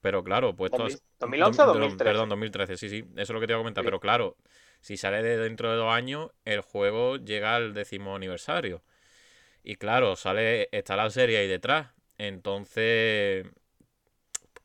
pero 0.02 0.24
claro, 0.24 0.56
puesto... 0.56 0.86
2000 0.86 0.86
as- 0.86 1.04
2011 1.20 1.62
o 1.62 1.66
dom- 1.66 1.80
dom- 1.80 1.80
2013. 1.80 2.04
Perdón, 2.04 2.30
2013, 2.30 2.78
sí, 2.78 2.90
sí, 2.90 3.00
eso 3.16 3.22
es 3.22 3.30
lo 3.32 3.40
que 3.40 3.48
te 3.48 3.54
iba 3.54 3.60
a 3.60 3.64
comentar, 3.64 3.84
Sí. 3.84 3.88
pero 3.88 4.00
claro, 4.00 4.38
si 4.82 4.98
sale 4.98 5.24
de 5.24 5.38
dentro 5.38 5.72
de 5.72 5.78
dos 5.78 5.92
años, 5.94 6.32
el 6.46 6.62
juego 6.62 7.18
llega 7.18 7.56
al 7.56 7.74
décimo 7.74 8.16
aniversario. 8.16 8.84
Y 9.64 9.76
claro, 9.76 10.16
sale, 10.16 10.70
está 10.72 10.96
la 10.96 11.10
serie 11.10 11.38
ahí 11.40 11.48
detrás. 11.48 11.90
Entonces, 12.18 13.46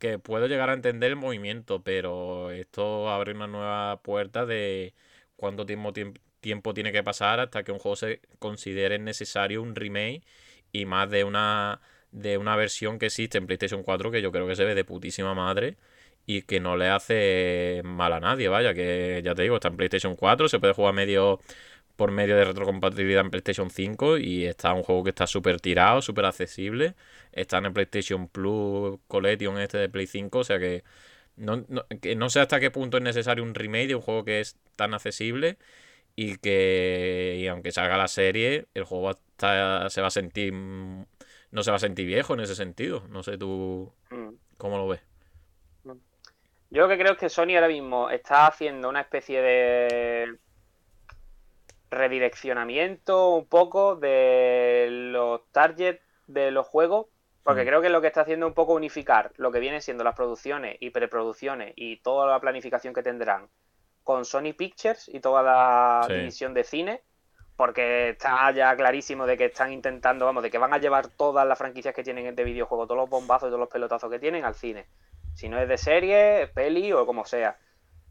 que 0.00 0.18
puedo 0.18 0.48
llegar 0.48 0.70
a 0.70 0.74
entender 0.74 1.10
el 1.10 1.16
movimiento, 1.16 1.82
pero 1.84 2.50
esto 2.50 3.08
abre 3.10 3.32
una 3.34 3.46
nueva 3.46 4.02
puerta 4.02 4.46
de 4.46 4.94
cuánto 5.36 5.66
tiempo, 5.66 5.92
tiempo 6.40 6.74
tiene 6.74 6.92
que 6.92 7.04
pasar 7.04 7.40
hasta 7.40 7.62
que 7.64 7.72
un 7.72 7.78
juego 7.78 7.96
se 7.96 8.20
considere 8.40 8.98
necesario 8.98 9.62
un 9.62 9.76
remake 9.76 10.22
y 10.72 10.86
más 10.86 11.10
de 11.10 11.24
una 11.24 11.80
de 12.12 12.38
una 12.38 12.56
versión 12.56 12.98
que 12.98 13.06
existe 13.06 13.38
en 13.38 13.46
PlayStation 13.46 13.82
4 13.84 14.10
que 14.10 14.22
yo 14.22 14.32
creo 14.32 14.46
que 14.48 14.56
se 14.56 14.64
ve 14.64 14.74
de 14.74 14.84
putísima 14.84 15.34
madre 15.34 15.76
y 16.26 16.42
que 16.42 16.60
no 16.60 16.76
le 16.76 16.88
hace 16.88 17.82
mal 17.84 18.12
a 18.12 18.20
nadie, 18.20 18.48
vaya, 18.48 18.74
que 18.74 19.20
ya 19.24 19.34
te 19.34 19.42
digo, 19.42 19.56
está 19.56 19.68
en 19.68 19.76
PlayStation 19.76 20.16
4, 20.16 20.48
se 20.48 20.60
puede 20.60 20.74
jugar 20.74 20.94
medio 20.94 21.40
por 22.00 22.12
medio 22.12 22.34
de 22.34 22.46
retrocompatibilidad 22.46 23.20
en 23.20 23.30
PlayStation 23.30 23.68
5 23.68 24.16
y 24.16 24.46
está 24.46 24.72
un 24.72 24.82
juego 24.82 25.04
que 25.04 25.10
está 25.10 25.26
súper 25.26 25.60
tirado, 25.60 26.00
súper 26.00 26.24
accesible. 26.24 26.94
Está 27.30 27.58
en 27.58 27.66
el 27.66 27.74
PlayStation 27.74 28.26
Plus 28.26 28.98
Collection 29.06 29.60
este 29.60 29.76
de 29.76 29.90
Play 29.90 30.06
5, 30.06 30.38
o 30.38 30.42
sea 30.42 30.58
que 30.58 30.82
no, 31.36 31.62
no, 31.68 32.30
sé 32.30 32.40
hasta 32.40 32.58
qué 32.58 32.70
punto 32.70 32.96
es 32.96 33.02
necesario 33.02 33.44
un 33.44 33.54
remake 33.54 33.88
de 33.88 33.96
un 33.96 34.00
juego 34.00 34.24
que 34.24 34.40
es 34.40 34.56
tan 34.76 34.94
accesible 34.94 35.58
y 36.16 36.38
que 36.38 37.36
y 37.38 37.46
aunque 37.48 37.70
salga 37.70 37.98
la 37.98 38.08
serie, 38.08 38.64
el 38.72 38.84
juego 38.84 39.12
se 39.36 40.00
va 40.00 40.06
a 40.06 40.10
sentir 40.10 40.54
no 40.54 41.62
se 41.62 41.70
va 41.70 41.76
a 41.76 41.80
sentir 41.80 42.06
viejo 42.06 42.32
en 42.32 42.40
ese 42.40 42.54
sentido. 42.54 43.04
No 43.10 43.22
sé 43.22 43.36
tú 43.36 43.92
mm. 44.08 44.30
cómo 44.56 44.78
lo 44.78 44.88
ves. 44.88 45.02
Yo 46.70 46.80
lo 46.80 46.88
que 46.88 46.96
creo 46.96 47.12
es 47.12 47.18
que 47.18 47.28
Sony 47.28 47.56
ahora 47.56 47.68
mismo 47.68 48.08
está 48.08 48.46
haciendo 48.46 48.88
una 48.88 49.02
especie 49.02 49.42
de 49.42 50.38
redireccionamiento 51.90 53.34
un 53.34 53.46
poco 53.46 53.96
de 53.96 54.88
los 54.90 55.40
targets 55.52 56.00
de 56.26 56.50
los 56.50 56.66
juegos, 56.66 57.06
porque 57.42 57.62
mm. 57.62 57.66
creo 57.66 57.82
que 57.82 57.88
lo 57.88 58.00
que 58.00 58.06
está 58.06 58.22
haciendo 58.22 58.46
es 58.46 58.50
un 58.50 58.54
poco 58.54 58.74
unificar 58.74 59.32
lo 59.36 59.50
que 59.50 59.60
vienen 59.60 59.82
siendo 59.82 60.04
las 60.04 60.14
producciones 60.14 60.76
y 60.80 60.90
preproducciones 60.90 61.72
y 61.76 61.96
toda 61.98 62.26
la 62.26 62.40
planificación 62.40 62.94
que 62.94 63.02
tendrán 63.02 63.48
con 64.04 64.24
Sony 64.24 64.54
Pictures 64.56 65.08
y 65.08 65.20
toda 65.20 65.42
la 65.42 66.06
división 66.08 66.54
de 66.54 66.64
cine, 66.64 67.02
porque 67.56 68.10
está 68.10 68.50
ya 68.52 68.74
clarísimo 68.74 69.26
de 69.26 69.36
que 69.36 69.46
están 69.46 69.72
intentando, 69.72 70.24
vamos, 70.24 70.42
de 70.42 70.50
que 70.50 70.58
van 70.58 70.72
a 70.72 70.78
llevar 70.78 71.08
todas 71.08 71.46
las 71.46 71.58
franquicias 71.58 71.94
que 71.94 72.02
tienen 72.02 72.34
de 72.34 72.44
videojuego, 72.44 72.86
todos 72.86 73.00
los 73.00 73.10
bombazos 73.10 73.48
y 73.48 73.50
todos 73.50 73.60
los 73.60 73.68
pelotazos 73.68 74.10
que 74.10 74.18
tienen 74.18 74.44
al 74.44 74.54
cine. 74.54 74.86
Si 75.34 75.48
no 75.48 75.60
es 75.60 75.68
de 75.68 75.78
serie, 75.78 76.50
peli 76.54 76.92
o 76.92 77.04
como 77.06 77.24
sea. 77.24 77.58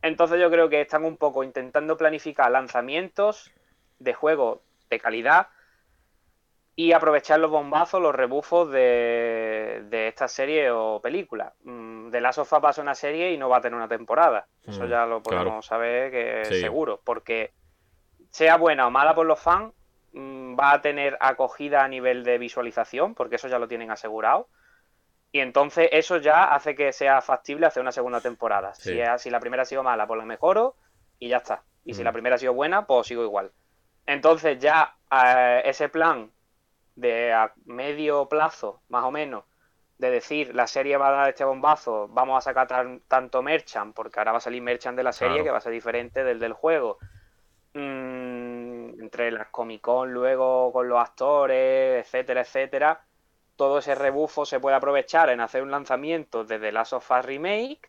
Entonces 0.01 0.39
yo 0.39 0.49
creo 0.49 0.69
que 0.69 0.81
están 0.81 1.03
un 1.03 1.17
poco 1.17 1.43
intentando 1.43 1.97
planificar 1.97 2.51
lanzamientos 2.51 3.51
de 3.99 4.13
juego 4.13 4.61
de 4.89 4.99
calidad 4.99 5.47
y 6.79 6.93
aprovechar 6.93 7.41
los 7.41 7.51
bombazos, 7.51 8.01
los 8.01 8.15
rebufos 8.15 8.71
de, 8.71 9.83
de 9.89 10.07
esta 10.07 10.29
serie 10.29 10.71
o 10.71 11.01
película. 11.01 11.53
Mm, 11.63 12.09
de 12.09 12.21
la 12.21 12.31
sofá 12.31 12.61
pasa 12.61 12.81
una 12.81 12.95
serie 12.95 13.33
y 13.33 13.37
no 13.37 13.49
va 13.49 13.57
a 13.57 13.61
tener 13.61 13.75
una 13.75 13.89
temporada. 13.89 14.47
Eso 14.65 14.85
mm, 14.85 14.87
ya 14.89 15.05
lo 15.05 15.21
podemos 15.21 15.65
saber 15.65 16.09
que 16.09 16.45
seguro. 16.45 17.01
Porque 17.03 17.51
sea 18.29 18.55
buena 18.55 18.87
o 18.87 18.91
mala 18.91 19.13
por 19.13 19.25
los 19.25 19.41
fans, 19.41 19.73
mm, 20.13 20.57
va 20.57 20.71
a 20.71 20.81
tener 20.81 21.17
acogida 21.19 21.83
a 21.83 21.87
nivel 21.89 22.23
de 22.23 22.37
visualización, 22.37 23.13
porque 23.13 23.35
eso 23.35 23.49
ya 23.49 23.59
lo 23.59 23.67
tienen 23.67 23.91
asegurado. 23.91 24.47
Y 25.33 25.41
entonces 25.41 25.89
eso 25.91 26.15
ya 26.15 26.45
hace 26.45 26.75
que 26.75 26.93
sea 26.93 27.21
factible 27.21 27.65
hacer 27.65 27.81
una 27.81 27.91
segunda 27.91 28.21
temporada. 28.21 28.73
Si, 28.73 28.97
si 29.17 29.29
la 29.29 29.41
primera 29.41 29.63
ha 29.63 29.65
sido 29.65 29.83
mala, 29.83 30.07
pues 30.07 30.17
la 30.17 30.25
mejoro 30.25 30.75
y 31.19 31.27
ya 31.27 31.37
está. 31.37 31.63
Y 31.83 31.93
si 31.93 32.03
la 32.03 32.13
primera 32.13 32.35
ha 32.35 32.39
sido 32.39 32.53
buena, 32.53 32.87
pues 32.87 33.07
sigo 33.07 33.23
igual. 33.23 33.51
Entonces 34.09 34.57
ya 34.57 34.95
eh, 35.11 35.61
ese 35.65 35.87
plan 35.87 36.31
de 36.95 37.31
a 37.31 37.53
medio 37.65 38.27
plazo, 38.27 38.81
más 38.89 39.03
o 39.03 39.11
menos, 39.11 39.43
de 39.99 40.09
decir 40.09 40.55
la 40.55 40.65
serie 40.65 40.97
va 40.97 41.09
a 41.09 41.11
dar 41.11 41.29
este 41.29 41.43
bombazo, 41.43 42.07
vamos 42.07 42.35
a 42.39 42.41
sacar 42.41 42.67
tanto 43.07 43.43
merchant, 43.43 43.93
porque 43.93 44.19
ahora 44.19 44.31
va 44.31 44.39
a 44.39 44.41
salir 44.41 44.63
merchant 44.63 44.97
de 44.97 45.03
la 45.03 45.13
serie 45.13 45.43
que 45.43 45.51
va 45.51 45.59
a 45.59 45.61
ser 45.61 45.73
diferente 45.73 46.23
del 46.23 46.39
del 46.39 46.53
juego. 46.53 46.97
Mm, 47.75 48.99
entre 48.99 49.29
las 49.29 49.49
Comic 49.49 49.81
Con 49.81 50.11
luego 50.11 50.73
con 50.73 50.89
los 50.89 50.99
actores, 50.99 52.03
etcétera, 52.03 52.41
etcétera, 52.41 53.01
todo 53.55 53.77
ese 53.77 53.93
rebufo 53.93 54.43
se 54.43 54.59
puede 54.59 54.75
aprovechar 54.75 55.29
en 55.29 55.39
hacer 55.39 55.61
un 55.61 55.69
lanzamiento 55.69 56.45
desde 56.45 56.71
Last 56.71 56.93
of 56.93 57.11
Us 57.11 57.25
Remake 57.25 57.81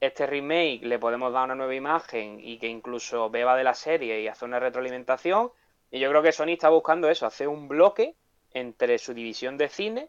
este 0.00 0.26
remake 0.26 0.80
le 0.82 0.98
podemos 0.98 1.32
dar 1.32 1.44
una 1.44 1.54
nueva 1.54 1.74
imagen 1.74 2.38
y 2.40 2.58
que 2.58 2.68
incluso 2.68 3.30
beba 3.30 3.56
de 3.56 3.64
la 3.64 3.74
serie 3.74 4.20
y 4.20 4.28
hace 4.28 4.44
una 4.44 4.60
retroalimentación. 4.60 5.50
Y 5.90 5.98
yo 5.98 6.08
creo 6.10 6.22
que 6.22 6.32
Sony 6.32 6.50
está 6.50 6.68
buscando 6.68 7.08
eso, 7.08 7.26
hacer 7.26 7.48
un 7.48 7.68
bloque 7.68 8.14
entre 8.52 8.98
su 8.98 9.14
división 9.14 9.58
de 9.58 9.68
cine, 9.68 10.08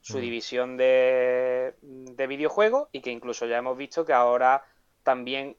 su 0.00 0.18
división 0.18 0.76
de, 0.76 1.74
de 1.80 2.26
videojuegos 2.26 2.88
y 2.90 3.00
que 3.00 3.10
incluso 3.10 3.46
ya 3.46 3.58
hemos 3.58 3.76
visto 3.76 4.04
que 4.04 4.12
ahora 4.12 4.64
también 5.04 5.56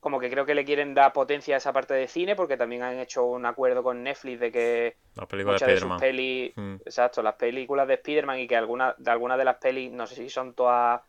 como 0.00 0.18
que 0.18 0.30
creo 0.30 0.46
que 0.46 0.54
le 0.54 0.64
quieren 0.64 0.94
dar 0.94 1.12
potencia 1.12 1.54
a 1.54 1.58
esa 1.58 1.74
parte 1.74 1.92
de 1.92 2.08
cine 2.08 2.34
porque 2.34 2.56
también 2.56 2.82
han 2.82 2.98
hecho 2.98 3.26
un 3.26 3.44
acuerdo 3.44 3.82
con 3.82 4.02
Netflix 4.02 4.40
de 4.40 4.50
que 4.50 4.96
las 5.14 5.26
películas 5.26 5.60
de, 5.60 5.76
sus 5.76 6.00
pelis, 6.00 6.52
mm. 6.56 6.76
exacto, 6.86 7.22
las 7.22 7.34
películas 7.34 7.86
de 7.86 7.94
Spider-Man 7.94 8.38
y 8.40 8.48
que 8.48 8.56
algunas 8.56 8.94
de 8.96 9.10
algunas 9.10 9.36
de 9.36 9.44
las 9.44 9.56
pelis, 9.56 9.92
no 9.92 10.06
sé 10.06 10.14
si 10.14 10.30
son 10.30 10.54
todas 10.54 11.02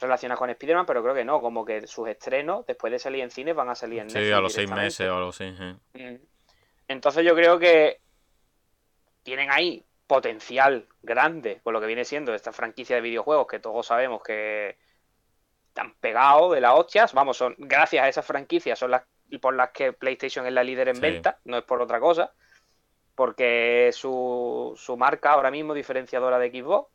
relacionadas 0.00 0.38
con 0.38 0.50
Spider-Man, 0.50 0.86
pero 0.86 1.02
creo 1.02 1.14
que 1.14 1.24
no, 1.24 1.40
como 1.40 1.64
que 1.64 1.86
sus 1.86 2.08
estrenos, 2.08 2.66
después 2.66 2.90
de 2.90 2.98
salir 2.98 3.22
en 3.22 3.30
cine, 3.30 3.52
van 3.52 3.68
a 3.68 3.74
salir 3.74 4.00
en 4.00 4.06
Netflix. 4.06 4.26
Sí, 4.26 4.32
a 4.32 4.40
los 4.40 4.52
seis 4.52 4.70
meses 4.70 5.08
o 5.08 5.16
algo 5.16 5.28
así. 5.28 5.44
Mm. 5.94 6.16
Entonces 6.88 7.24
yo 7.24 7.34
creo 7.34 7.58
que 7.58 8.00
tienen 9.22 9.50
ahí 9.50 9.84
potencial 10.06 10.88
grande 11.02 11.60
con 11.62 11.72
lo 11.72 11.80
que 11.80 11.86
viene 11.86 12.04
siendo 12.04 12.34
esta 12.34 12.52
franquicia 12.52 12.96
de 12.96 13.02
videojuegos 13.02 13.46
que 13.46 13.60
todos 13.60 13.86
sabemos 13.86 14.22
que 14.22 14.76
están 15.68 15.94
pegados 16.00 16.52
de 16.52 16.60
las 16.60 16.74
hostias. 16.74 17.12
Vamos, 17.14 17.36
son 17.36 17.54
gracias 17.58 18.04
a 18.04 18.08
esas 18.08 18.26
franquicias 18.26 18.78
son 18.78 18.90
las 18.90 19.02
por 19.40 19.54
las 19.54 19.70
que 19.70 19.92
PlayStation 19.92 20.46
es 20.46 20.52
la 20.52 20.64
líder 20.64 20.88
en 20.88 21.00
venta, 21.00 21.38
no 21.44 21.58
es 21.58 21.62
por 21.62 21.80
otra 21.80 22.00
cosa, 22.00 22.32
porque 23.14 23.90
su, 23.92 24.74
su 24.76 24.96
marca 24.96 25.30
ahora 25.30 25.52
mismo 25.52 25.74
diferenciadora 25.74 26.38
de 26.40 26.50
Xbox 26.50 26.90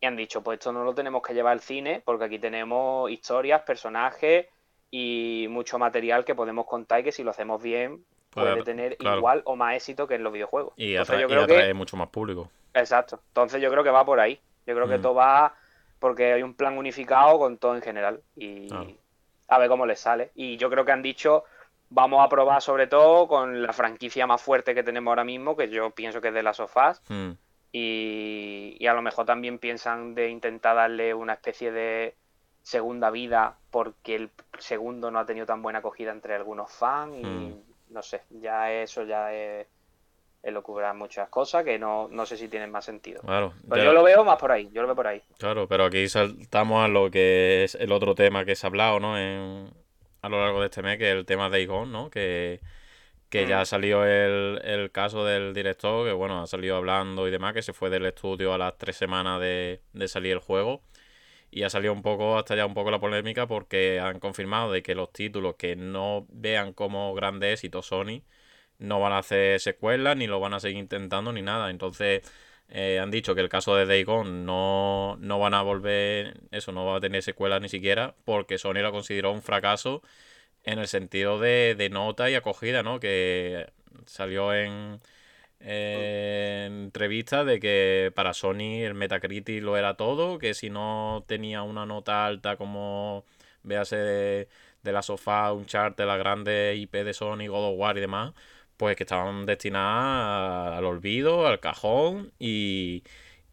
y 0.00 0.06
han 0.06 0.16
dicho, 0.16 0.42
pues 0.42 0.58
esto 0.58 0.72
no 0.72 0.84
lo 0.84 0.94
tenemos 0.94 1.22
que 1.22 1.34
llevar 1.34 1.52
al 1.52 1.60
cine 1.60 2.02
porque 2.04 2.24
aquí 2.24 2.38
tenemos 2.38 3.10
historias, 3.10 3.62
personajes 3.62 4.46
y 4.90 5.46
mucho 5.50 5.78
material 5.78 6.24
que 6.24 6.34
podemos 6.34 6.66
contar 6.66 7.00
y 7.00 7.04
que 7.04 7.12
si 7.12 7.22
lo 7.22 7.30
hacemos 7.30 7.62
bien 7.62 8.04
puede, 8.30 8.62
tener 8.62 8.96
igual 9.00 9.42
o 9.44 9.56
más 9.56 9.76
éxito 9.76 10.06
que 10.06 10.16
en 10.16 10.24
los 10.24 10.32
videojuegos. 10.32 10.74
Y, 10.76 10.92
yo 10.92 11.04
creo 11.04 11.46
que... 11.46 11.72
mucho 11.74 11.96
más 11.96 12.08
público. 12.08 12.50
Exacto. 12.74 13.20
Entonces 13.28 13.62
yo 13.62 13.70
creo 13.70 13.84
que 13.84 13.90
va 13.90 14.04
por 14.04 14.20
ahí. 14.20 14.40
Yo 14.66 14.74
creo 14.74 14.88
que 14.88 14.98
mm. 14.98 15.02
todo 15.02 15.14
va 15.14 15.54
porque 15.98 16.34
hay 16.34 16.42
un 16.42 16.54
plan 16.54 16.76
unificado 16.76 17.38
con 17.38 17.56
todo 17.56 17.74
en 17.76 17.82
general 17.82 18.20
y 18.36 18.68
a 19.48 19.58
ver 19.58 19.68
cómo 19.68 19.86
les 19.86 20.00
sale. 20.00 20.32
Y 20.34 20.56
yo 20.56 20.68
creo 20.68 20.84
que 20.84 20.92
han 20.92 21.02
dicho 21.02 21.44
vamos 21.90 22.24
a 22.24 22.28
probar 22.28 22.60
sobre 22.60 22.86
todo 22.86 23.28
con 23.28 23.62
la 23.62 23.72
franquicia 23.72 24.26
más 24.26 24.42
fuerte 24.42 24.74
que 24.74 24.82
tenemos 24.82 25.12
ahora 25.12 25.24
mismo, 25.24 25.56
que 25.56 25.68
yo 25.68 25.90
pienso 25.90 26.20
que 26.20 26.28
es 26.28 26.34
de 26.34 26.42
las 26.42 26.56
sofás. 26.56 27.02
Mm. 27.08 27.32
Y, 27.76 28.86
a 28.86 28.94
lo 28.94 29.02
mejor 29.02 29.26
también 29.26 29.58
piensan 29.58 30.14
de 30.14 30.28
intentar 30.28 30.76
darle 30.76 31.12
una 31.12 31.32
especie 31.32 31.72
de 31.72 32.14
segunda 32.62 33.10
vida 33.10 33.58
porque 33.72 34.14
el 34.14 34.30
segundo 34.60 35.10
no 35.10 35.18
ha 35.18 35.26
tenido 35.26 35.44
tan 35.44 35.60
buena 35.60 35.80
acogida 35.80 36.12
entre 36.12 36.36
algunos 36.36 36.70
fans 36.70 37.16
y 37.16 37.24
hmm. 37.24 37.62
no 37.90 38.00
sé, 38.00 38.22
ya 38.30 38.70
eso 38.72 39.02
ya 39.02 39.34
es, 39.34 39.66
es 40.44 40.54
muchas 40.94 41.28
cosas 41.30 41.64
que 41.64 41.76
no, 41.76 42.06
no 42.12 42.24
sé 42.26 42.36
si 42.36 42.46
tienen 42.46 42.70
más 42.70 42.84
sentido. 42.84 43.20
Claro. 43.22 43.54
Pero 43.68 43.82
yo 43.82 43.92
lo 43.92 44.04
veo 44.04 44.22
más 44.22 44.36
por 44.36 44.52
ahí, 44.52 44.70
yo 44.72 44.80
lo 44.80 44.86
veo 44.86 44.96
por 44.96 45.08
ahí. 45.08 45.20
Claro, 45.38 45.66
pero 45.66 45.86
aquí 45.86 46.08
saltamos 46.08 46.84
a 46.84 46.86
lo 46.86 47.10
que 47.10 47.64
es 47.64 47.74
el 47.74 47.90
otro 47.90 48.14
tema 48.14 48.44
que 48.44 48.54
se 48.54 48.66
ha 48.66 48.68
hablado, 48.68 49.00
¿no? 49.00 49.18
En, 49.18 49.68
a 50.22 50.28
lo 50.28 50.40
largo 50.40 50.60
de 50.60 50.66
este 50.66 50.80
mes, 50.80 50.96
que 50.96 51.10
es 51.10 51.16
el 51.16 51.26
tema 51.26 51.50
de 51.50 51.62
Igon, 51.62 51.90
¿no? 51.90 52.08
Que 52.08 52.60
que 53.34 53.48
ya 53.48 53.62
mm. 53.62 53.66
salió 53.66 54.04
el, 54.04 54.60
el 54.62 54.92
caso 54.92 55.24
del 55.24 55.54
director, 55.54 56.06
que 56.06 56.12
bueno, 56.12 56.40
ha 56.40 56.46
salido 56.46 56.76
hablando 56.76 57.26
y 57.26 57.32
demás, 57.32 57.52
que 57.52 57.62
se 57.62 57.72
fue 57.72 57.90
del 57.90 58.06
estudio 58.06 58.54
a 58.54 58.58
las 58.58 58.78
tres 58.78 58.96
semanas 58.96 59.40
de, 59.40 59.80
salir 60.06 60.34
el 60.34 60.38
juego. 60.38 60.84
Y 61.50 61.64
ha 61.64 61.70
salido 61.70 61.92
un 61.92 62.02
poco, 62.02 62.38
hasta 62.38 62.54
ya 62.54 62.64
un 62.64 62.74
poco 62.74 62.92
la 62.92 63.00
polémica, 63.00 63.48
porque 63.48 63.98
han 63.98 64.20
confirmado 64.20 64.70
de 64.70 64.84
que 64.84 64.94
los 64.94 65.12
títulos 65.12 65.56
que 65.56 65.74
no 65.74 66.26
vean 66.30 66.72
como 66.74 67.12
grande 67.14 67.52
éxito 67.52 67.82
Sony 67.82 68.22
no 68.78 69.00
van 69.00 69.12
a 69.12 69.18
hacer 69.18 69.58
secuelas, 69.60 70.16
ni 70.16 70.28
lo 70.28 70.38
van 70.38 70.54
a 70.54 70.60
seguir 70.60 70.78
intentando, 70.78 71.32
ni 71.32 71.42
nada. 71.42 71.70
Entonces, 71.70 72.22
eh, 72.68 73.00
han 73.00 73.10
dicho 73.10 73.34
que 73.34 73.40
el 73.40 73.48
caso 73.48 73.74
de 73.74 73.86
Day 73.86 74.04
no, 74.04 75.16
no 75.18 75.38
van 75.40 75.54
a 75.54 75.62
volver, 75.62 76.40
eso, 76.52 76.70
no 76.70 76.86
va 76.86 76.98
a 76.98 77.00
tener 77.00 77.22
secuelas 77.24 77.60
ni 77.60 77.68
siquiera, 77.68 78.14
porque 78.24 78.58
Sony 78.58 78.74
lo 78.74 78.92
consideró 78.92 79.32
un 79.32 79.42
fracaso 79.42 80.02
en 80.64 80.78
el 80.78 80.88
sentido 80.88 81.38
de, 81.38 81.88
nota 81.90 82.30
y 82.30 82.34
acogida, 82.34 82.82
¿no? 82.82 83.00
Que 83.00 83.66
salió 84.06 84.54
en, 84.54 85.00
entrevista 85.60 87.44
de 87.44 87.60
que 87.60 88.12
para 88.14 88.34
Sony 88.34 88.82
el 88.84 88.94
Metacritic 88.94 89.62
lo 89.62 89.76
era 89.76 89.96
todo, 89.96 90.38
que 90.38 90.54
si 90.54 90.70
no 90.70 91.24
tenía 91.26 91.62
una 91.62 91.86
nota 91.86 92.26
alta 92.26 92.56
como 92.56 93.24
véase 93.62 93.96
de, 93.96 94.48
de 94.82 94.92
la 94.92 95.02
sofá, 95.02 95.52
un 95.52 95.66
chart 95.66 95.96
de 95.96 96.06
la 96.06 96.16
grande 96.16 96.74
IP 96.76 96.92
de 97.04 97.14
Sony, 97.14 97.48
God 97.48 97.72
of 97.72 97.78
War 97.78 97.96
y 97.96 98.00
demás, 98.00 98.34
pues 98.76 98.96
que 98.96 99.04
estaban 99.04 99.46
destinadas 99.46 100.78
al 100.78 100.84
olvido, 100.84 101.46
al 101.46 101.60
cajón 101.60 102.32
y, 102.38 103.04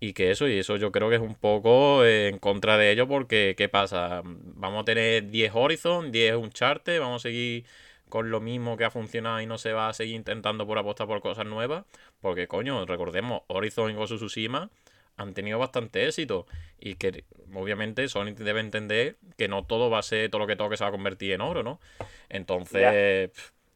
y 0.03 0.13
que 0.13 0.31
eso, 0.31 0.47
y 0.47 0.57
eso 0.57 0.77
yo 0.77 0.91
creo 0.91 1.09
que 1.09 1.15
es 1.17 1.21
un 1.21 1.35
poco 1.35 2.03
en 2.03 2.39
contra 2.39 2.75
de 2.75 2.91
ello 2.91 3.07
porque, 3.07 3.53
¿qué 3.55 3.69
pasa? 3.69 4.23
Vamos 4.25 4.81
a 4.81 4.85
tener 4.85 5.29
10 5.29 5.51
Horizon, 5.53 6.11
10 6.11 6.37
Uncharted, 6.37 6.99
vamos 6.99 7.21
a 7.21 7.29
seguir 7.29 7.65
con 8.09 8.31
lo 8.31 8.41
mismo 8.41 8.77
que 8.77 8.83
ha 8.83 8.89
funcionado 8.89 9.39
y 9.41 9.45
no 9.45 9.59
se 9.59 9.73
va 9.73 9.89
a 9.89 9.93
seguir 9.93 10.15
intentando 10.15 10.65
por 10.65 10.79
apostar 10.79 11.05
por 11.05 11.21
cosas 11.21 11.45
nuevas, 11.45 11.85
porque 12.19 12.47
coño, 12.47 12.83
recordemos, 12.87 13.43
Horizon 13.45 13.91
y 13.91 14.05
Tsushima 14.05 14.71
han 15.17 15.35
tenido 15.35 15.59
bastante 15.59 16.07
éxito 16.07 16.47
y 16.79 16.95
que 16.95 17.23
obviamente 17.53 18.07
Sony 18.07 18.33
debe 18.35 18.59
entender 18.59 19.17
que 19.37 19.47
no 19.47 19.65
todo 19.65 19.91
va 19.91 19.99
a 19.99 20.03
ser 20.03 20.31
todo 20.31 20.39
lo 20.39 20.47
que 20.47 20.55
toque 20.55 20.77
se 20.77 20.83
va 20.83 20.87
a 20.87 20.91
convertir 20.91 21.31
en 21.33 21.41
oro, 21.41 21.61
¿no? 21.61 21.79
Entonces, 22.27 23.29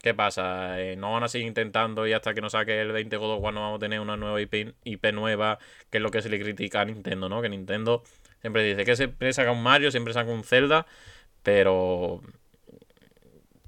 ¿qué 0.06 0.14
pasa? 0.14 0.80
Eh, 0.80 0.96
no 0.96 1.14
van 1.14 1.24
a 1.24 1.28
seguir 1.28 1.48
intentando 1.48 2.06
y 2.06 2.14
hasta 2.14 2.36
que 2.36 2.40
no 2.40 2.48
saque 2.52 2.80
el 2.80 2.92
20 2.92 3.18
God 3.18 3.38
of 3.38 3.42
War 3.42 3.52
no 3.56 3.62
vamos 3.62 3.78
a 3.78 3.80
tener 3.80 4.00
una 4.00 4.16
nueva 4.16 4.40
IP, 4.40 4.76
IP, 4.84 5.12
nueva, 5.12 5.58
que 5.90 5.98
es 5.98 6.04
lo 6.04 6.12
que 6.12 6.22
se 6.22 6.30
le 6.30 6.40
critica 6.40 6.82
a 6.82 6.86
Nintendo, 6.86 7.28
¿no? 7.28 7.42
Que 7.42 7.50
Nintendo 7.50 8.04
siempre 8.40 8.64
dice 8.64 8.86
que 8.86 8.96
siempre 8.96 9.34
saca 9.34 9.52
un 9.52 9.64
Mario, 9.64 9.90
siempre 9.90 10.14
saca 10.14 10.30
un 10.30 10.44
Zelda, 10.44 10.86
pero 11.42 12.22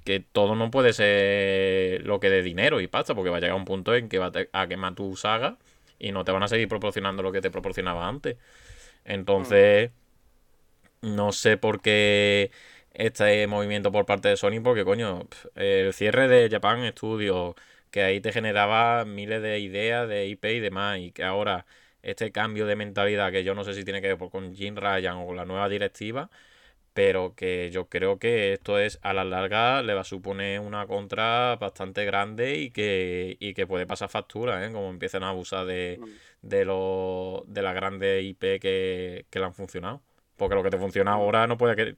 que 0.05 0.19
todo 0.19 0.53
no 0.53 0.69
puede 0.69 0.93
ser 0.93 2.05
lo 2.05 2.19
que 2.19 2.29
de 2.29 2.43
dinero 2.43 2.81
y 2.81 2.87
pasta, 2.87 3.15
porque 3.15 3.31
va 3.31 3.37
a 3.37 3.39
llegar 3.39 3.55
un 3.55 3.65
punto 3.65 3.95
en 3.95 4.07
que 4.07 4.19
va 4.19 4.31
a 4.53 4.67
quemar 4.67 4.93
tu 4.93 5.15
saga 5.15 5.57
y 5.97 6.11
no 6.11 6.23
te 6.23 6.33
van 6.33 6.43
a 6.43 6.47
seguir 6.47 6.67
proporcionando 6.67 7.23
lo 7.23 7.31
que 7.31 7.41
te 7.41 7.49
proporcionaba 7.49 8.07
antes. 8.07 8.37
Entonces, 9.05 9.89
no 11.01 11.31
sé 11.31 11.57
por 11.57 11.81
qué 11.81 12.51
este 12.97 13.45
movimiento 13.47 13.91
por 13.91 14.05
parte 14.05 14.29
de 14.29 14.37
Sony, 14.37 14.61
porque 14.63 14.83
coño, 14.83 15.27
el 15.55 15.93
cierre 15.93 16.27
de 16.27 16.49
Japan 16.49 16.87
Studios, 16.91 17.55
que 17.91 18.01
ahí 18.01 18.19
te 18.21 18.33
generaba 18.33 19.05
miles 19.05 19.41
de 19.41 19.59
ideas 19.59 20.09
de 20.09 20.27
IP 20.27 20.45
y 20.45 20.59
demás, 20.59 20.99
y 20.99 21.11
que 21.11 21.23
ahora 21.23 21.65
este 22.01 22.31
cambio 22.31 22.65
de 22.65 22.75
mentalidad, 22.75 23.31
que 23.31 23.43
yo 23.43 23.53
no 23.55 23.63
sé 23.63 23.73
si 23.75 23.83
tiene 23.83 24.01
que 24.01 24.13
ver 24.15 24.29
con 24.29 24.55
Jim 24.55 24.75
Ryan 24.75 25.17
o 25.17 25.27
con 25.27 25.35
la 25.35 25.45
nueva 25.45 25.69
directiva, 25.69 26.29
pero 26.93 27.35
que 27.35 27.69
yo 27.71 27.87
creo 27.89 28.19
que 28.19 28.53
esto 28.53 28.79
es 28.79 28.99
a 29.03 29.13
la 29.13 29.23
larga 29.23 29.83
le 29.83 29.93
va 29.93 30.01
a 30.01 30.03
suponer 30.03 30.59
una 30.59 30.87
contra 30.87 31.55
bastante 31.57 32.05
grande 32.05 32.57
y 32.57 32.71
que, 32.71 33.37
y 33.39 33.53
que 33.53 33.67
puede 33.67 33.85
pasar 33.85 34.09
factura, 34.09 34.65
¿eh? 34.65 34.71
como 34.71 34.89
empiecen 34.89 35.23
a 35.23 35.29
abusar 35.29 35.65
de, 35.67 35.99
mm. 36.01 36.47
de, 36.47 36.65
lo, 36.65 37.43
de 37.47 37.61
las 37.61 37.75
grandes 37.75 38.23
IP 38.23 38.59
que, 38.59 39.25
que 39.29 39.39
le 39.39 39.45
han 39.45 39.53
funcionado. 39.53 40.01
Porque 40.37 40.55
lo 40.55 40.63
que 40.63 40.69
te 40.69 40.77
funciona 40.77 41.11
mm. 41.11 41.19
ahora 41.19 41.47
no 41.47 41.57
puede 41.57 41.75
que, 41.75 41.95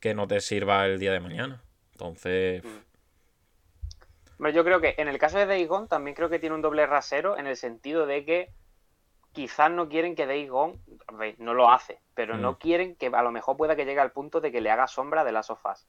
que 0.00 0.14
no 0.14 0.26
te 0.26 0.40
sirva 0.40 0.84
el 0.86 0.98
día 0.98 1.12
de 1.12 1.20
mañana. 1.20 1.62
Entonces... 1.92 2.64
Mm. 2.64 4.48
Yo 4.52 4.64
creo 4.64 4.80
que 4.80 4.96
en 4.98 5.06
el 5.06 5.18
caso 5.18 5.38
de 5.38 5.46
Days 5.46 5.68
también 5.88 6.16
creo 6.16 6.28
que 6.28 6.40
tiene 6.40 6.56
un 6.56 6.62
doble 6.62 6.84
rasero 6.84 7.38
en 7.38 7.46
el 7.46 7.56
sentido 7.56 8.06
de 8.06 8.24
que 8.24 8.50
quizás 9.32 9.70
no 9.70 9.88
quieren 9.88 10.16
que 10.16 10.26
Days 10.26 10.50
Gone, 10.50 10.78
no 11.38 11.54
lo 11.54 11.70
hace, 11.70 12.00
pero 12.14 12.36
no 12.36 12.52
mm. 12.52 12.56
quieren 12.56 12.96
que 12.96 13.06
a 13.06 13.22
lo 13.22 13.30
mejor 13.30 13.56
pueda 13.56 13.76
que 13.76 13.84
llegue 13.84 14.00
al 14.00 14.10
punto 14.10 14.40
de 14.40 14.50
que 14.50 14.60
le 14.60 14.70
haga 14.70 14.88
sombra 14.88 15.22
de 15.22 15.30
las 15.30 15.46
sofás. 15.46 15.86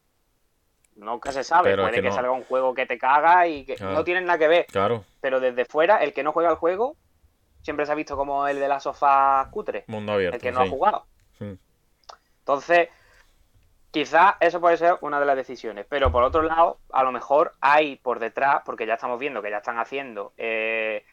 Nunca 0.95 1.31
se 1.31 1.43
sabe, 1.43 1.75
puede 1.75 2.03
que, 2.03 2.11
salga 2.11 2.29
un 2.29 2.43
juego 2.43 2.75
que 2.75 2.85
te 2.85 2.99
caga 2.99 3.47
y 3.47 3.65
que 3.65 3.75
no 3.79 4.03
tienen 4.03 4.25
nada 4.25 4.37
que 4.37 4.47
ver. 4.47 4.65
Claro. 4.67 5.03
Pero 5.21 5.39
desde 5.39 5.65
fuera, 5.65 6.03
el 6.03 6.13
que 6.13 6.21
no 6.21 6.31
juega 6.31 6.51
el 6.51 6.55
juego 6.55 6.95
siempre 7.61 7.85
se 7.85 7.91
ha 7.91 7.95
visto 7.95 8.15
como 8.15 8.47
el 8.47 8.59
de 8.59 8.67
las 8.67 8.83
sofás 8.83 9.47
cutre. 9.47 9.85
Mundo 9.87 10.13
abierto. 10.13 10.35
El 10.35 10.41
que 10.41 10.51
no 10.51 10.61
ha 10.61 10.67
jugado. 10.67 11.07
Entonces, 12.43 12.89
quizás 13.91 14.35
eso 14.39 14.61
puede 14.61 14.77
ser 14.77 14.97
una 15.01 15.19
de 15.19 15.25
las 15.25 15.35
decisiones. 15.35 15.85
Pero 15.89 16.11
por 16.11 16.23
otro 16.23 16.41
lado, 16.41 16.79
a 16.91 17.03
lo 17.03 17.11
mejor 17.11 17.53
hay 17.61 17.95
por 17.97 18.19
detrás, 18.19 18.61
porque 18.65 18.85
ya 18.85 18.95
estamos 18.95 19.19
viendo 19.19 19.41
que 19.41 19.49
ya 19.49 19.57
están 19.57 19.79
haciendo 19.79 20.33
eh, 20.37 21.05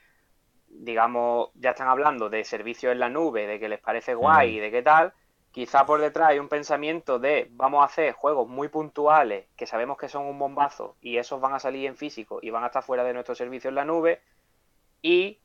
digamos, 0.70 1.50
ya 1.54 1.70
están 1.70 1.88
hablando 1.88 2.30
de 2.30 2.44
servicios 2.44 2.92
en 2.92 3.00
la 3.00 3.08
nube, 3.08 3.46
de 3.46 3.58
que 3.58 3.68
les 3.68 3.80
parece 3.80 4.14
guay 4.14 4.56
y 4.56 4.60
de 4.60 4.70
qué 4.70 4.82
tal, 4.82 5.12
quizá 5.50 5.84
por 5.84 6.00
detrás 6.00 6.28
hay 6.30 6.38
un 6.38 6.48
pensamiento 6.48 7.18
de 7.18 7.48
vamos 7.50 7.82
a 7.82 7.86
hacer 7.86 8.12
juegos 8.12 8.48
muy 8.48 8.68
puntuales 8.68 9.46
que 9.56 9.66
sabemos 9.66 9.98
que 9.98 10.08
son 10.08 10.24
un 10.24 10.38
bombazo 10.38 10.96
y 11.00 11.18
esos 11.18 11.40
van 11.40 11.54
a 11.54 11.58
salir 11.58 11.86
en 11.86 11.96
físico 11.96 12.38
y 12.40 12.50
van 12.50 12.62
a 12.62 12.68
estar 12.68 12.84
fuera 12.84 13.04
de 13.04 13.12
nuestro 13.12 13.34
servicio 13.34 13.68
en 13.68 13.74
la 13.74 13.84
nube 13.84 14.22
y 15.02 15.40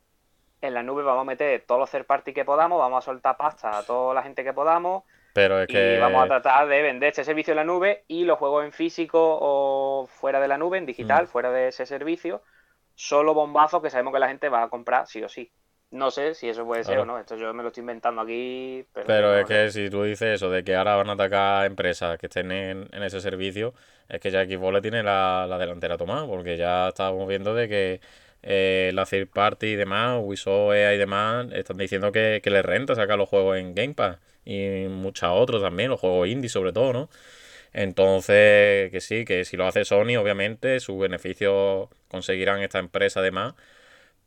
en 0.61 0.73
la 0.73 0.83
nube 0.83 1.03
vamos 1.03 1.21
a 1.21 1.25
meter 1.25 1.65
todos 1.65 1.79
los 1.79 1.91
third 1.91 2.05
party 2.05 2.33
que 2.33 2.45
podamos, 2.45 2.79
vamos 2.79 3.03
a 3.03 3.05
soltar 3.05 3.35
pasta 3.35 3.77
a 3.77 3.83
toda 3.83 4.13
la 4.13 4.21
gente 4.21 4.43
que 4.43 4.53
podamos 4.53 5.03
pero 5.35 5.59
es 5.59 5.67
que... 5.67 5.95
y 5.95 5.99
vamos 5.99 6.23
a 6.23 6.27
tratar 6.27 6.65
de 6.69 6.81
vender 6.81 7.09
este 7.09 7.25
servicio 7.25 7.51
en 7.51 7.57
la 7.57 7.65
nube 7.65 8.05
y 8.07 8.23
los 8.23 8.39
juegos 8.39 8.63
en 8.63 8.71
físico 8.71 9.19
o 9.21 10.07
fuera 10.07 10.39
de 10.39 10.47
la 10.47 10.57
nube, 10.57 10.77
en 10.77 10.85
digital, 10.85 11.25
mm. 11.25 11.27
fuera 11.27 11.51
de 11.51 11.67
ese 11.67 11.85
servicio, 11.85 12.41
solo 12.93 13.33
bombazos 13.33 13.81
que 13.81 13.89
sabemos 13.89 14.13
que 14.13 14.21
la 14.21 14.29
gente 14.29 14.47
va 14.47 14.63
a 14.63 14.69
comprar 14.69 15.07
sí 15.07 15.21
o 15.21 15.27
sí. 15.27 15.51
No 15.91 16.09
sé 16.09 16.35
si 16.35 16.47
eso 16.47 16.65
puede 16.65 16.85
ser 16.85 16.99
o 16.99 17.05
no, 17.05 17.19
esto 17.19 17.35
yo 17.35 17.53
me 17.53 17.63
lo 17.63 17.67
estoy 17.67 17.81
inventando 17.81 18.21
aquí. 18.21 18.85
Pero, 18.93 19.37
es 19.37 19.45
que 19.45 19.69
si 19.71 19.89
tú 19.89 20.03
dices 20.03 20.35
eso, 20.35 20.49
de 20.49 20.63
que 20.63 20.73
ahora 20.73 20.95
van 20.95 21.09
a 21.09 21.13
atacar 21.13 21.65
empresas 21.65 22.17
que 22.17 22.27
estén 22.27 22.53
en, 22.53 22.87
ese 22.93 23.19
servicio, 23.19 23.73
es 24.07 24.21
que 24.21 24.31
ya 24.31 24.45
Xbox 24.45 24.73
le 24.73 24.81
tiene 24.81 25.03
la, 25.03 25.53
delantera 25.59 25.97
tomada, 25.97 26.25
porque 26.27 26.55
ya 26.55 26.87
estábamos 26.87 27.27
viendo 27.27 27.53
de 27.53 27.67
que 27.67 28.01
eh, 28.45 28.91
la 28.93 29.05
third 29.05 29.27
party 29.29 29.67
y 29.67 29.75
demás, 29.75 30.19
Ubisoft 30.21 30.75
y 30.75 30.97
demás, 30.97 31.47
están 31.53 31.77
diciendo 31.77 32.11
que, 32.11 32.41
que 32.43 32.49
les 32.51 32.63
renta 32.63 32.95
sacar 32.95 33.17
los 33.17 33.27
juegos 33.27 33.57
en 33.57 33.73
Game 33.75 33.95
Pass 33.95 34.19
y 34.45 34.87
muchos 34.87 35.29
otros 35.33 35.61
también, 35.63 35.89
los 35.89 35.99
juegos 35.99 36.27
indie 36.29 36.49
sobre 36.49 36.71
todo, 36.71 36.93
¿no? 36.93 37.09
Entonces, 37.73 38.91
que 38.91 39.01
sí, 39.01 39.25
que 39.25 39.45
si 39.45 39.57
lo 39.57 39.67
hace 39.67 39.83
Sony, 39.83 40.15
obviamente, 40.17 40.79
sus 40.79 40.97
beneficios 40.99 41.89
conseguirán 42.07 42.61
esta 42.61 42.79
empresa 42.79 43.19
además. 43.19 43.55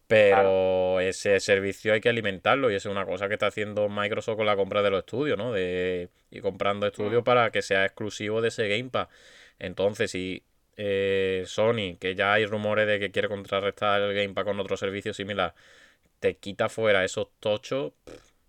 Pero 0.08 1.00
ese 1.00 1.38
servicio 1.40 1.92
hay 1.92 2.00
que 2.00 2.08
alimentarlo 2.08 2.70
y 2.70 2.74
eso 2.74 2.88
es 2.88 2.92
una 2.96 3.04
cosa 3.06 3.28
que 3.28 3.34
está 3.34 3.48
haciendo 3.48 3.88
Microsoft 3.90 4.36
con 4.38 4.46
la 4.46 4.56
compra 4.56 4.82
de 4.82 4.90
los 4.90 5.00
estudios, 5.00 5.38
¿no? 5.38 5.52
De, 5.52 6.08
y 6.30 6.40
comprando 6.40 6.86
estudios 6.86 7.22
mm. 7.22 7.24
para 7.24 7.50
que 7.50 7.62
sea 7.62 7.84
exclusivo 7.84 8.40
de 8.40 8.48
ese 8.48 8.68
Game 8.68 8.90
Pass. 8.90 9.08
Entonces, 9.58 10.10
si 10.10 10.44
eh, 10.80 11.42
Sony, 11.44 11.96
que 12.00 12.14
ya 12.14 12.32
hay 12.32 12.46
rumores 12.46 12.86
de 12.86 13.00
que 13.00 13.10
quiere 13.10 13.28
contrarrestar 13.28 14.00
el 14.00 14.14
Game 14.14 14.32
Pass 14.32 14.44
con 14.44 14.60
otro 14.60 14.76
servicio 14.76 15.12
similar, 15.12 15.52
te 16.20 16.36
quita 16.36 16.68
fuera 16.68 17.04
esos 17.04 17.28
tochos, 17.40 17.92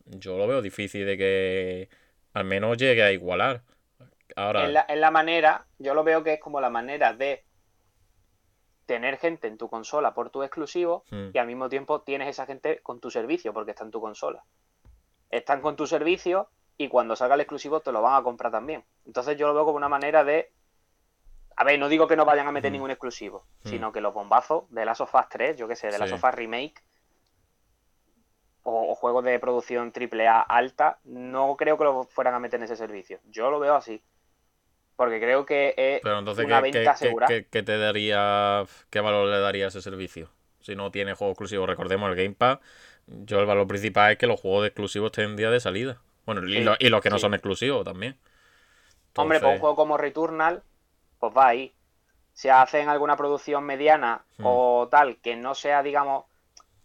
yo 0.05 0.37
lo 0.37 0.47
veo 0.47 0.61
difícil 0.61 1.07
de 1.07 1.17
que 1.17 1.89
al 2.33 2.45
menos 2.45 2.77
llegue 2.77 3.01
a 3.01 3.11
igualar. 3.11 3.63
Ahora... 4.35 4.65
En, 4.65 5.01
la, 5.01 5.11
manera, 5.11 5.65
yo 5.79 5.95
lo 5.95 6.03
veo 6.03 6.23
que 6.23 6.33
es 6.33 6.39
como 6.39 6.61
la 6.61 6.69
manera 6.69 7.13
de 7.13 7.43
tener 8.85 9.17
gente 9.17 9.47
en 9.47 9.57
tu 9.57 9.67
consola 9.67 10.13
por 10.13 10.29
tu 10.29 10.43
exclusivo 10.43 11.05
hmm. 11.09 11.29
y 11.33 11.37
al 11.39 11.47
mismo 11.47 11.67
tiempo 11.67 12.01
tienes 12.01 12.29
esa 12.29 12.45
gente 12.45 12.79
con 12.81 12.99
tu 12.99 13.09
servicio 13.09 13.53
porque 13.53 13.71
está 13.71 13.83
en 13.83 13.91
tu 13.91 14.01
consola. 14.01 14.43
Están 15.31 15.61
con 15.61 15.75
tu 15.75 15.87
servicio 15.87 16.49
y 16.77 16.89
cuando 16.89 17.15
salga 17.15 17.33
el 17.33 17.41
exclusivo 17.41 17.81
te 17.81 17.91
lo 17.91 18.03
van 18.03 18.19
a 18.19 18.23
comprar 18.23 18.51
también. 18.51 18.83
Entonces 19.05 19.35
yo 19.35 19.47
lo 19.47 19.55
veo 19.55 19.65
como 19.65 19.77
una 19.77 19.89
manera 19.89 20.23
de... 20.23 20.51
A 21.59 21.63
ver, 21.63 21.77
no 21.77 21.89
digo 21.89 22.07
que 22.07 22.15
no 22.15 22.25
vayan 22.25 22.47
a 22.47 22.51
meter 22.51 22.71
hmm. 22.71 22.73
ningún 22.73 22.91
exclusivo, 22.91 23.45
hmm. 23.63 23.69
sino 23.69 23.91
que 23.91 24.01
los 24.01 24.13
bombazos 24.13 24.63
de 24.69 24.85
las 24.85 25.01
of 25.01 25.13
3, 25.29 25.57
yo 25.57 25.67
que 25.67 25.75
sé, 25.75 25.91
de 25.91 25.99
las 25.99 26.11
of 26.11 26.23
Remake 26.33 26.81
o, 28.63 28.91
o, 28.91 28.95
juegos 28.95 29.23
de 29.23 29.39
producción 29.39 29.93
AAA 29.93 30.41
alta, 30.41 30.99
no 31.03 31.55
creo 31.57 31.77
que 31.77 31.83
lo 31.83 32.03
fueran 32.05 32.33
a 32.33 32.39
meter 32.39 32.59
en 32.59 32.65
ese 32.65 32.75
servicio. 32.75 33.19
Yo 33.29 33.51
lo 33.51 33.59
veo 33.59 33.75
así 33.75 34.01
porque 34.99 35.21
creo 35.21 35.45
que 35.45 35.73
es 35.77 36.01
una 36.03 36.59
venta 36.59 36.93
segura. 36.97 37.25
¿qué, 37.27 37.63
te 37.63 37.77
daría, 37.77 38.65
qué 38.89 38.99
valor 38.99 39.29
le 39.29 39.39
daría 39.39 39.63
a 39.63 39.67
ese 39.69 39.81
servicio? 39.81 40.27
Si 40.59 40.75
no 40.75 40.91
tiene 40.91 41.13
juego 41.13 41.31
exclusivo, 41.31 41.65
recordemos 41.65 42.09
el 42.09 42.17
Game 42.17 42.35
Pass, 42.37 42.59
yo 43.07 43.39
el 43.39 43.45
valor 43.45 43.65
principal 43.65 44.11
es 44.11 44.17
que 44.17 44.27
los 44.27 44.41
juegos 44.41 44.67
exclusivos 44.67 45.11
estén 45.11 45.29
en 45.29 45.35
día 45.37 45.51
de 45.51 45.61
salida. 45.61 46.01
Bueno, 46.25 46.45
y, 46.45 46.89
los 46.89 47.01
que 47.01 47.09
no 47.09 47.17
son 47.17 47.33
exclusivos 47.33 47.85
también. 47.85 48.17
Hombre, 49.15 49.39
para 49.39 49.53
un 49.53 49.59
juego 49.59 49.77
como 49.77 49.95
Returnal, 49.95 50.63
pues 51.19 51.33
va 51.35 51.47
ahí. 51.47 51.73
Si 52.33 52.47
hacen 52.49 52.87
alguna 52.87 53.17
producción 53.17 53.65
mediana 53.65 54.23
o 54.41 54.87
tal, 54.89 55.17
que 55.17 55.35
no 55.35 55.55
sea, 55.55 55.83
digamos, 55.83 56.25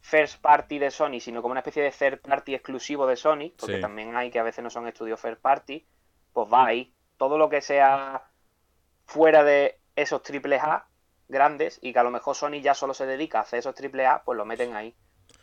first 0.01 0.41
party 0.41 0.79
de 0.79 0.91
Sony, 0.91 1.21
sino 1.21 1.41
como 1.41 1.53
una 1.53 1.61
especie 1.61 1.83
de 1.83 1.91
third 1.91 2.21
party 2.21 2.55
exclusivo 2.55 3.07
de 3.07 3.17
Sony, 3.17 3.53
porque 3.59 3.79
también 3.79 4.17
hay 4.17 4.31
que 4.31 4.39
a 4.39 4.43
veces 4.43 4.65
no 4.65 4.71
son 4.71 4.89
estudios 4.89 5.21
first 5.21 5.41
party, 5.41 5.87
pues 6.33 6.53
va 6.53 6.67
ahí 6.67 6.93
todo 7.17 7.39
lo 7.39 7.49
que 7.49 7.61
sea 7.61 8.25
fuera 9.07 9.45
de 9.45 9.79
esos 9.97 10.23
triple 10.23 10.57
A 10.57 10.87
grandes 11.29 11.79
y 11.81 11.93
que 11.93 11.99
a 11.99 12.03
lo 12.03 12.11
mejor 12.11 12.35
Sony 12.35 12.61
ya 12.61 12.75
solo 12.75 12.93
se 12.93 13.07
dedica 13.07 13.39
a 13.39 13.43
hacer 13.43 13.61
esos 13.61 13.75
triple 13.75 14.07
A, 14.07 14.23
pues 14.25 14.37
lo 14.37 14.45
meten 14.45 14.75
ahí. 14.75 14.95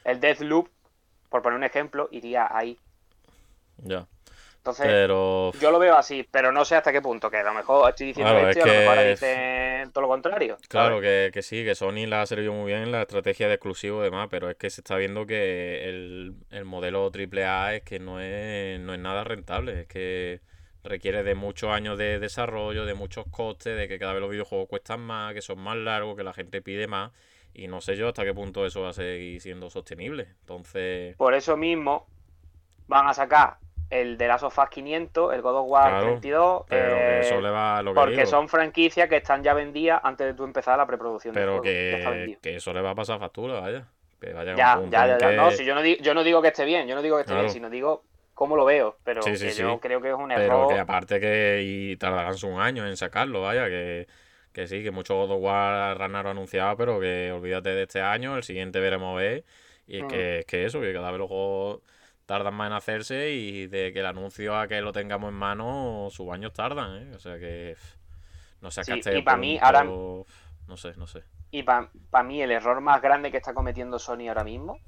El 0.04 0.20
Deathloop, 0.20 0.70
por 1.30 1.42
poner 1.42 1.58
un 1.58 1.64
ejemplo, 1.64 2.08
iría 2.12 2.48
ahí. 2.56 2.78
Ya. 3.78 4.06
Entonces, 4.62 5.08
yo 5.08 5.72
lo 5.72 5.80
veo 5.80 5.98
así, 5.98 6.28
pero 6.30 6.52
no 6.52 6.64
sé 6.66 6.76
hasta 6.76 6.92
qué 6.92 7.02
punto, 7.02 7.32
que 7.32 7.38
a 7.38 7.44
lo 7.44 7.56
mejor 7.56 7.90
estoy 7.90 8.08
diciendo 8.08 8.38
esto 8.38 8.60
y 8.60 8.62
a 8.62 8.66
lo 8.68 8.72
mejor 8.74 8.90
ahora 8.90 9.10
dicen 9.10 9.92
todo 9.92 10.02
lo 10.04 10.08
contrario. 10.08 10.58
Claro, 10.70 11.02
que, 11.02 11.32
sí, 11.42 11.66
que 11.66 11.74
Sony 11.74 12.06
la 12.06 12.22
ha 12.22 12.26
servido 12.28 12.54
muy 12.54 12.68
bien 12.68 12.84
en 12.84 12.92
la 12.92 13.02
estrategia 13.02 13.48
de 13.48 13.56
exclusivo 13.56 14.02
y 14.02 14.04
demás, 14.04 14.28
pero 14.30 14.52
es 14.52 14.58
que 14.58 14.70
se 14.70 14.82
está 14.82 14.98
viendo 14.98 15.26
que 15.26 15.90
el, 15.90 16.36
el 16.52 16.66
modelo 16.66 17.10
AAA 17.12 17.78
es 17.78 17.82
que 17.82 17.98
no 17.98 18.22
es, 18.22 18.80
no 18.80 18.94
es 18.94 19.00
nada 19.00 19.24
rentable, 19.24 19.82
es 19.82 19.88
que 19.88 20.42
requiere 20.84 21.24
de 21.24 21.34
muchos 21.34 21.72
años 21.72 21.98
de 21.98 22.20
desarrollo, 22.20 22.86
de 22.86 22.94
muchos 22.94 23.26
costes, 23.32 23.76
de 23.76 23.88
que 23.88 23.98
cada 23.98 24.14
vez 24.14 24.22
los 24.22 24.30
videojuegos 24.30 24.70
cuestan 24.70 25.02
más, 25.02 25.34
que 25.34 25.42
son 25.42 25.58
más 25.58 25.76
largos, 25.76 26.16
que 26.16 26.24
la 26.24 26.34
gente 26.34 26.62
pide 26.62 26.86
más. 26.86 27.12
Y 27.56 27.68
no 27.68 27.82
sé 27.82 27.96
yo 27.98 28.10
hasta 28.10 28.24
qué 28.24 28.34
punto 28.36 28.64
eso 28.64 28.82
va 28.82 28.90
a 28.90 28.94
seguir 28.94 29.42
siendo 29.42 29.72
sostenible. 29.72 30.28
Entonces. 30.42 31.16
Por 31.18 31.34
eso 31.34 31.58
mismo 31.58 32.06
van 32.88 33.08
a 33.08 33.14
sacar 33.16 33.58
el 33.92 34.18
de 34.18 34.28
Last 34.28 34.44
of 34.46 34.58
Us 34.58 34.70
500, 34.70 35.34
el 35.34 35.42
God 35.42 35.58
of 35.58 35.66
War 35.70 35.90
Claro, 35.90 36.06
32. 36.08 36.64
Pero 36.68 36.96
que 36.96 37.02
eh, 37.02 37.20
eso 37.20 37.40
le 37.42 37.50
va 37.52 37.78
a 37.78 37.84
lo 37.84 37.92
que 37.94 38.00
porque 38.00 38.16
digo. 38.16 38.26
son 38.26 38.50
franquicias 38.50 39.08
que 39.08 39.18
están 39.18 39.44
ya 39.44 39.54
vendidas 39.54 40.02
antes 40.04 40.26
de 40.28 40.34
tú 40.34 40.44
empezar 40.46 40.78
la 40.78 40.88
preproducción 40.88 41.34
del 41.36 41.44
Pero 41.44 41.52
juego. 41.60 41.66
Ya 41.66 41.98
está 41.98 42.12
que, 42.12 42.38
que 42.42 42.56
eso 42.56 42.74
le 42.74 42.82
va 42.82 42.92
a 42.92 42.96
pasar 42.96 43.20
factura, 43.20 43.60
vaya. 43.60 43.86
Que 44.20 44.34
vaya 44.34 44.52
a 44.52 44.80
un 44.80 44.90
Ya, 44.90 45.08
ya, 45.08 45.18
ya, 45.20 45.30
que- 45.30 45.36
No, 45.36 45.52
si 45.52 45.66
yo 45.66 45.76
no, 45.76 45.82
digo, 45.82 46.02
yo 46.02 46.14
no 46.14 46.24
digo 46.24 46.42
que 46.42 46.48
esté 46.50 46.64
bien, 46.66 46.88
yo 46.88 46.96
no 46.96 47.02
digo 47.02 47.18
que 47.18 47.22
esté 47.22 47.32
Claro. 47.34 47.44
bien, 47.44 47.54
sino 47.54 47.70
digo 47.70 48.04
cómo 48.34 48.56
lo 48.56 48.66
veo. 48.66 48.98
Pero 49.04 49.22
Sí, 49.24 49.36
sí, 49.36 49.46
que 49.48 49.52
sí. 49.52 49.62
yo 49.62 49.80
creo 49.80 50.02
que 50.02 50.10
es 50.10 50.16
un 50.16 50.30
Pero 50.30 50.44
error. 50.46 50.68
que 50.74 50.80
aparte 50.80 51.20
que 51.20 51.62
y 51.64 51.96
tardarán 51.98 52.36
un 52.44 52.60
año 52.62 52.88
en 52.88 52.96
sacarlo, 52.98 53.42
vaya, 53.42 53.68
que, 53.68 54.08
que 54.54 54.68
sí, 54.68 54.84
que 54.84 54.92
muchos 54.92 55.16
God 55.18 55.32
of 55.36 55.42
War 55.42 55.98
Ragnarok 55.98 56.32
anunciado, 56.32 56.78
pero 56.78 57.00
que 57.00 57.32
olvídate 57.32 57.70
de 57.72 57.84
este 57.84 58.02
año, 58.02 58.38
el 58.38 58.44
siguiente 58.44 58.80
veremos 58.80 59.18
ver. 59.18 59.44
Y 59.88 59.98
es 59.98 60.04
Mm. 60.04 60.08
que, 60.08 60.40
es 60.40 60.46
que 60.46 60.66
eso, 60.66 60.80
que 60.80 60.94
cada 60.94 61.12
vez 61.12 61.20
los 61.20 61.28
juegos 61.28 61.80
tardan 62.32 62.54
más 62.54 62.68
en 62.68 62.74
hacerse 62.74 63.32
y 63.32 63.68
de 63.68 63.92
que 63.92 64.00
el 64.00 64.06
anuncio 64.06 64.58
a 64.58 64.66
que 64.66 64.80
lo 64.80 64.94
tengamos 64.94 65.30
en 65.30 65.36
mano, 65.36 66.08
sus 66.12 66.32
años 66.32 66.54
tardan, 66.54 66.96
¿eh? 67.04 67.12
O 67.16 67.20
sea 67.20 67.38
que 67.38 67.76
no 68.62 68.72
sé 68.72 68.86
Sí, 68.86 68.94
y 69.18 69.22
pa' 69.22 69.36
mí, 69.36 69.60
ahora- 69.62 69.84
No 69.84 70.78
sé, 70.78 70.94
no 70.96 71.08
sé. 71.08 71.24
Y 71.52 71.64
para 71.64 71.90
mí 72.24 72.42
el 72.42 72.52
error 72.52 72.80
más 72.80 73.02
grande 73.02 73.32
que 73.32 73.38
está 73.38 73.54
cometiendo 73.54 74.00
Sony 74.00 74.30
ahora 74.30 74.46
mismo, 74.46 74.80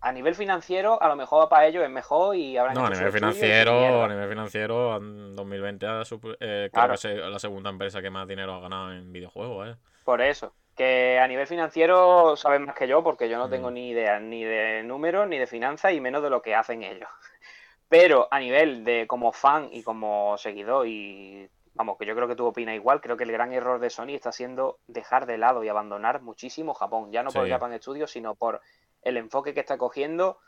a 0.00 0.10
nivel 0.10 0.34
financiero, 0.34 1.00
a 1.00 1.06
lo 1.08 1.14
mejor 1.14 1.48
para 1.48 1.66
ellos 1.68 1.84
es 1.84 1.90
mejor 1.90 2.34
y 2.34 2.56
habrán 2.56 2.74
No, 2.74 2.86
a 2.86 2.90
nivel 2.90 3.12
financiero, 3.12 4.02
a 4.02 4.08
nivel 4.08 4.28
financiero, 4.28 4.96
en 4.96 5.36
2020 5.36 5.86
ha 5.86 6.00
supu- 6.02 6.36
eh, 6.40 6.68
creo 6.70 6.70
Claro. 6.72 6.94
que 7.00 7.12
es 7.14 7.30
la 7.30 7.38
segunda 7.38 7.70
empresa 7.70 8.02
que 8.02 8.10
más 8.10 8.26
dinero 8.26 8.54
ha 8.54 8.60
ganado 8.60 8.92
en 8.92 9.12
videojuegos, 9.12 9.68
¿eh? 9.68 9.76
Por 10.04 10.20
eso. 10.20 10.52
Que 10.76 11.18
a 11.18 11.26
nivel 11.26 11.46
financiero 11.46 12.36
saben 12.36 12.66
más 12.66 12.74
que 12.74 12.86
yo, 12.86 13.02
porque 13.02 13.28
yo 13.28 13.38
no 13.38 13.46
Mm. 13.46 13.50
tengo 13.50 13.70
ni 13.70 13.88
idea 13.90 14.20
ni 14.20 14.44
de 14.44 14.82
números, 14.82 15.26
ni 15.28 15.38
de 15.38 15.46
finanzas, 15.46 15.92
y 15.92 16.00
menos 16.00 16.22
de 16.22 16.30
lo 16.30 16.42
que 16.42 16.54
hacen 16.54 16.82
ellos. 16.82 17.08
Pero 17.88 18.28
a 18.30 18.38
nivel 18.38 18.84
de 18.84 19.06
como 19.06 19.32
fan 19.32 19.68
y 19.72 19.82
como 19.82 20.36
seguidor, 20.38 20.86
y 20.86 21.48
vamos, 21.74 21.96
que 21.98 22.04
yo 22.06 22.14
creo 22.14 22.28
que 22.28 22.34
tú 22.36 22.46
opinas 22.46 22.74
igual, 22.74 23.00
creo 23.00 23.16
que 23.16 23.24
el 23.24 23.32
gran 23.32 23.52
error 23.52 23.78
de 23.78 23.90
Sony 23.90 24.10
está 24.14 24.32
siendo 24.32 24.78
dejar 24.86 25.24
de 25.26 25.38
lado 25.38 25.62
y 25.64 25.68
abandonar 25.68 26.20
muchísimo 26.20 26.74
Japón. 26.74 27.10
Ya 27.12 27.22
no 27.22 27.30
por 27.30 27.44
Sí. 27.44 27.50
Japan 27.50 27.78
Studios, 27.80 28.10
sino 28.10 28.34
por 28.34 28.60
el 29.02 29.16
enfoque 29.16 29.54
que 29.54 29.60
está 29.60 29.78
cogiendo 29.78 30.38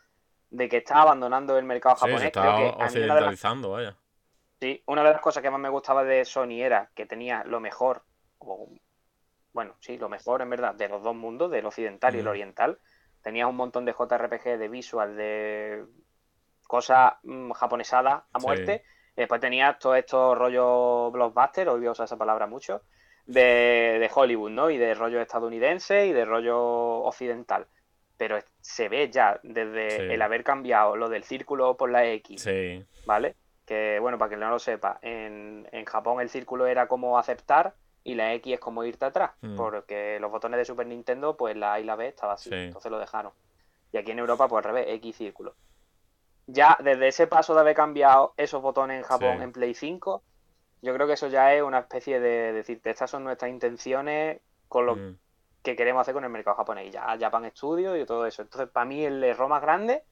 de 0.50 0.68
que 0.68 0.78
está 0.78 1.00
abandonando 1.02 1.56
el 1.59 1.64
mercado 1.64 1.94
Sí, 1.96 2.00
se 2.00 2.06
japonés. 2.09 2.26
está 2.26 2.40
Creo 2.42 2.56
que 2.56 2.64
las 2.82 2.84
occidentalizando, 2.84 3.70
vaya. 3.70 3.96
Sí, 4.60 4.82
una 4.86 5.05
de 5.05 5.12
las 5.12 5.20
cosas 5.20 5.42
que 5.42 5.50
más 5.50 5.60
me 5.60 5.68
gustaba 5.68 6.02
de 6.05 6.24
Sony 6.24 6.60
era 6.62 6.90
que 6.94 7.06
tenía 7.06 7.44
lo 7.44 7.60
mejor, 7.60 8.02
o, 8.38 8.68
bueno, 9.52 9.74
sí, 9.80 9.98
lo 9.98 10.08
mejor 10.08 10.42
en 10.42 10.50
verdad, 10.50 10.74
de 10.74 10.88
los 10.88 11.02
dos 11.02 11.14
mundos, 11.14 11.50
del 11.50 11.66
occidental 11.66 12.14
y 12.14 12.20
el 12.20 12.28
oriental. 12.28 12.78
Tenías 13.22 13.48
un 13.48 13.56
montón 13.56 13.84
de 13.84 13.92
JRPG, 13.92 14.58
de 14.58 14.68
visual, 14.68 15.16
de 15.16 15.84
cosas 16.66 17.14
mm, 17.22 17.50
japonesadas 17.52 18.22
a 18.32 18.38
Sí. 18.38 18.46
muerte. 18.46 18.84
Y 19.16 19.20
después 19.22 19.40
tenías 19.40 19.78
todos 19.78 19.96
estos 19.96 20.38
rollos 20.38 21.10
blockbuster, 21.12 21.68
hoy 21.68 21.78
voy 21.80 21.88
a 21.88 21.92
usar 21.92 22.04
esa 22.04 22.16
palabra 22.16 22.46
mucho, 22.46 22.82
de, 23.26 23.98
de 24.00 24.10
Hollywood, 24.14 24.50
¿no? 24.50 24.70
Y 24.70 24.78
de 24.78 24.94
rollo 24.94 25.20
estadounidense 25.20 26.06
y 26.06 26.12
de 26.12 26.24
rollo 26.24 26.58
occidental. 27.02 27.66
Pero 28.16 28.38
se 28.60 28.88
ve 28.88 29.10
ya 29.10 29.40
desde 29.42 29.90
Sí. 29.90 30.02
el 30.14 30.22
haber 30.22 30.44
cambiado 30.44 30.96
lo 30.96 31.08
del 31.08 31.24
círculo 31.24 31.76
por 31.76 31.90
la 31.90 32.04
X, 32.06 32.42
Sí, 32.42 32.84
¿vale? 33.06 33.34
Que 33.66 33.98
bueno, 34.00 34.18
para 34.18 34.30
que 34.30 34.36
no 34.36 34.50
lo 34.50 34.58
sepa, 34.58 34.98
en, 35.02 35.68
en 35.72 35.84
Japón 35.84 36.20
el 36.20 36.28
círculo 36.30 36.66
era 36.66 36.86
como 36.88 37.18
aceptar 37.18 37.74
y 38.10 38.14
la 38.14 38.32
X 38.35 38.55
es 38.55 38.60
como 38.60 38.85
irte 38.85 39.05
atrás, 39.05 39.32
Mm. 39.40 39.56
porque 39.56 40.18
los 40.20 40.30
botones 40.30 40.59
de 40.59 40.64
Super 40.64 40.86
Nintendo, 40.86 41.36
pues 41.36 41.56
la 41.56 41.74
A 41.74 41.80
y 41.80 41.85
la 41.85 41.97
B 41.97 42.09
estaba 42.09 42.35
así, 42.35 42.48
Sí. 42.51 42.56
entonces 42.56 42.90
lo 42.90 42.98
dejaron. 42.98 43.32
Y 43.93 43.97
aquí 43.98 44.10
en 44.12 44.18
Europa, 44.18 44.48
pues 44.48 44.64
al 44.64 44.72
revés, 44.74 44.86
X 44.94 45.16
círculo. 45.16 45.55
Ya 46.47 46.76
desde 46.82 47.09
ese 47.09 47.26
paso 47.26 47.55
de 47.55 47.60
haber 47.60 47.74
cambiado 47.76 48.32
esos 48.36 48.62
botones 48.62 48.98
en 48.98 49.02
Japón 49.05 49.36
Sí. 49.39 49.43
en 49.44 49.52
Play 49.52 49.74
5, 49.74 50.22
yo 50.80 50.94
creo 50.94 51.06
que 51.06 51.12
eso 51.14 51.26
ya 51.28 51.52
es 51.55 51.62
una 51.62 51.80
especie 51.80 52.20
de 52.20 52.52
decirte, 52.52 52.90
estas 52.90 53.10
son 53.10 53.24
nuestras 53.24 53.51
intenciones 53.51 54.40
con 54.68 54.86
lo 54.86 54.97
mm, 54.97 55.18
que 55.62 55.76
queremos 55.76 56.01
hacer 56.02 56.14
con 56.14 56.24
el 56.24 56.30
mercado 56.30 56.56
japonés, 56.56 56.86
y 56.86 56.90
ya 56.90 57.16
Japan 57.18 57.51
Studio 57.51 57.97
y 57.97 58.06
todo 58.06 58.24
eso. 58.26 58.43
Entonces, 58.43 58.70
para 58.70 58.86
mí 58.86 59.05
el 59.05 59.22
error 59.24 59.48
más 59.48 59.60
grande 59.60 60.05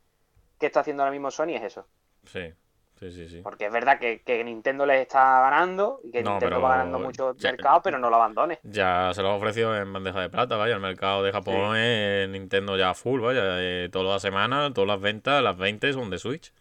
que 0.58 0.66
está 0.66 0.80
haciendo 0.80 1.02
ahora 1.02 1.12
mismo 1.12 1.30
Sony 1.30 1.54
es 1.54 1.62
eso. 1.62 1.86
sí, 2.24 2.52
sí, 2.98 3.10
sí, 3.12 3.28
sí. 3.28 3.40
Porque 3.42 3.66
es 3.66 3.72
verdad 3.72 3.98
que, 3.98 4.22
que 4.22 4.42
Nintendo 4.44 4.86
les 4.86 5.00
está 5.02 5.40
ganando 5.42 6.00
y 6.04 6.10
que 6.10 6.22
No, 6.22 6.32
Nintendo 6.32 6.60
va 6.60 6.76
ganando 6.78 6.98
mucho 6.98 7.34
ya- 7.36 7.50
mercado, 7.52 7.80
pero 7.82 7.98
no 7.98 8.10
lo 8.10 8.16
abandones. 8.16 8.58
Ya 8.62 9.10
se 9.14 9.22
lo 9.22 9.30
ha 9.30 9.34
ofrecido 9.34 9.76
en 9.76 9.92
bandeja 9.92 10.20
de 10.20 10.30
plata, 10.30 10.56
vaya. 10.56 10.74
El 10.74 10.80
mercado 10.80 11.22
de 11.22 11.32
Japón 11.32 11.76
es 11.76 12.28
Nintendo 12.28 12.76
ya 12.76 12.94
full, 12.94 13.20
vaya. 13.20 13.42
eh, 13.60 13.88
todas 13.92 14.08
las 14.08 14.22
semanas, 14.22 14.72
todas 14.74 14.88
las 14.88 15.00
ventas, 15.00 15.42
las 15.42 15.56
20 15.56 15.92
son 15.92 16.10
de 16.10 16.18
Switch. 16.18 16.52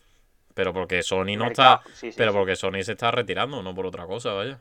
Pero 0.54 0.72
porque 0.74 1.04
Sony 1.04 1.36
no 1.38 1.46
Mercado, 1.46 1.80
está. 1.86 1.90
sí, 1.96 2.12
sí, 2.12 2.18
pero 2.18 2.32
porque 2.32 2.56
Sony 2.56 2.82
se 2.84 2.94
está 2.94 3.12
retirando, 3.12 3.62
no 3.62 3.76
por 3.76 3.86
otra 3.86 4.06
cosa, 4.06 4.32
vaya. 4.34 4.60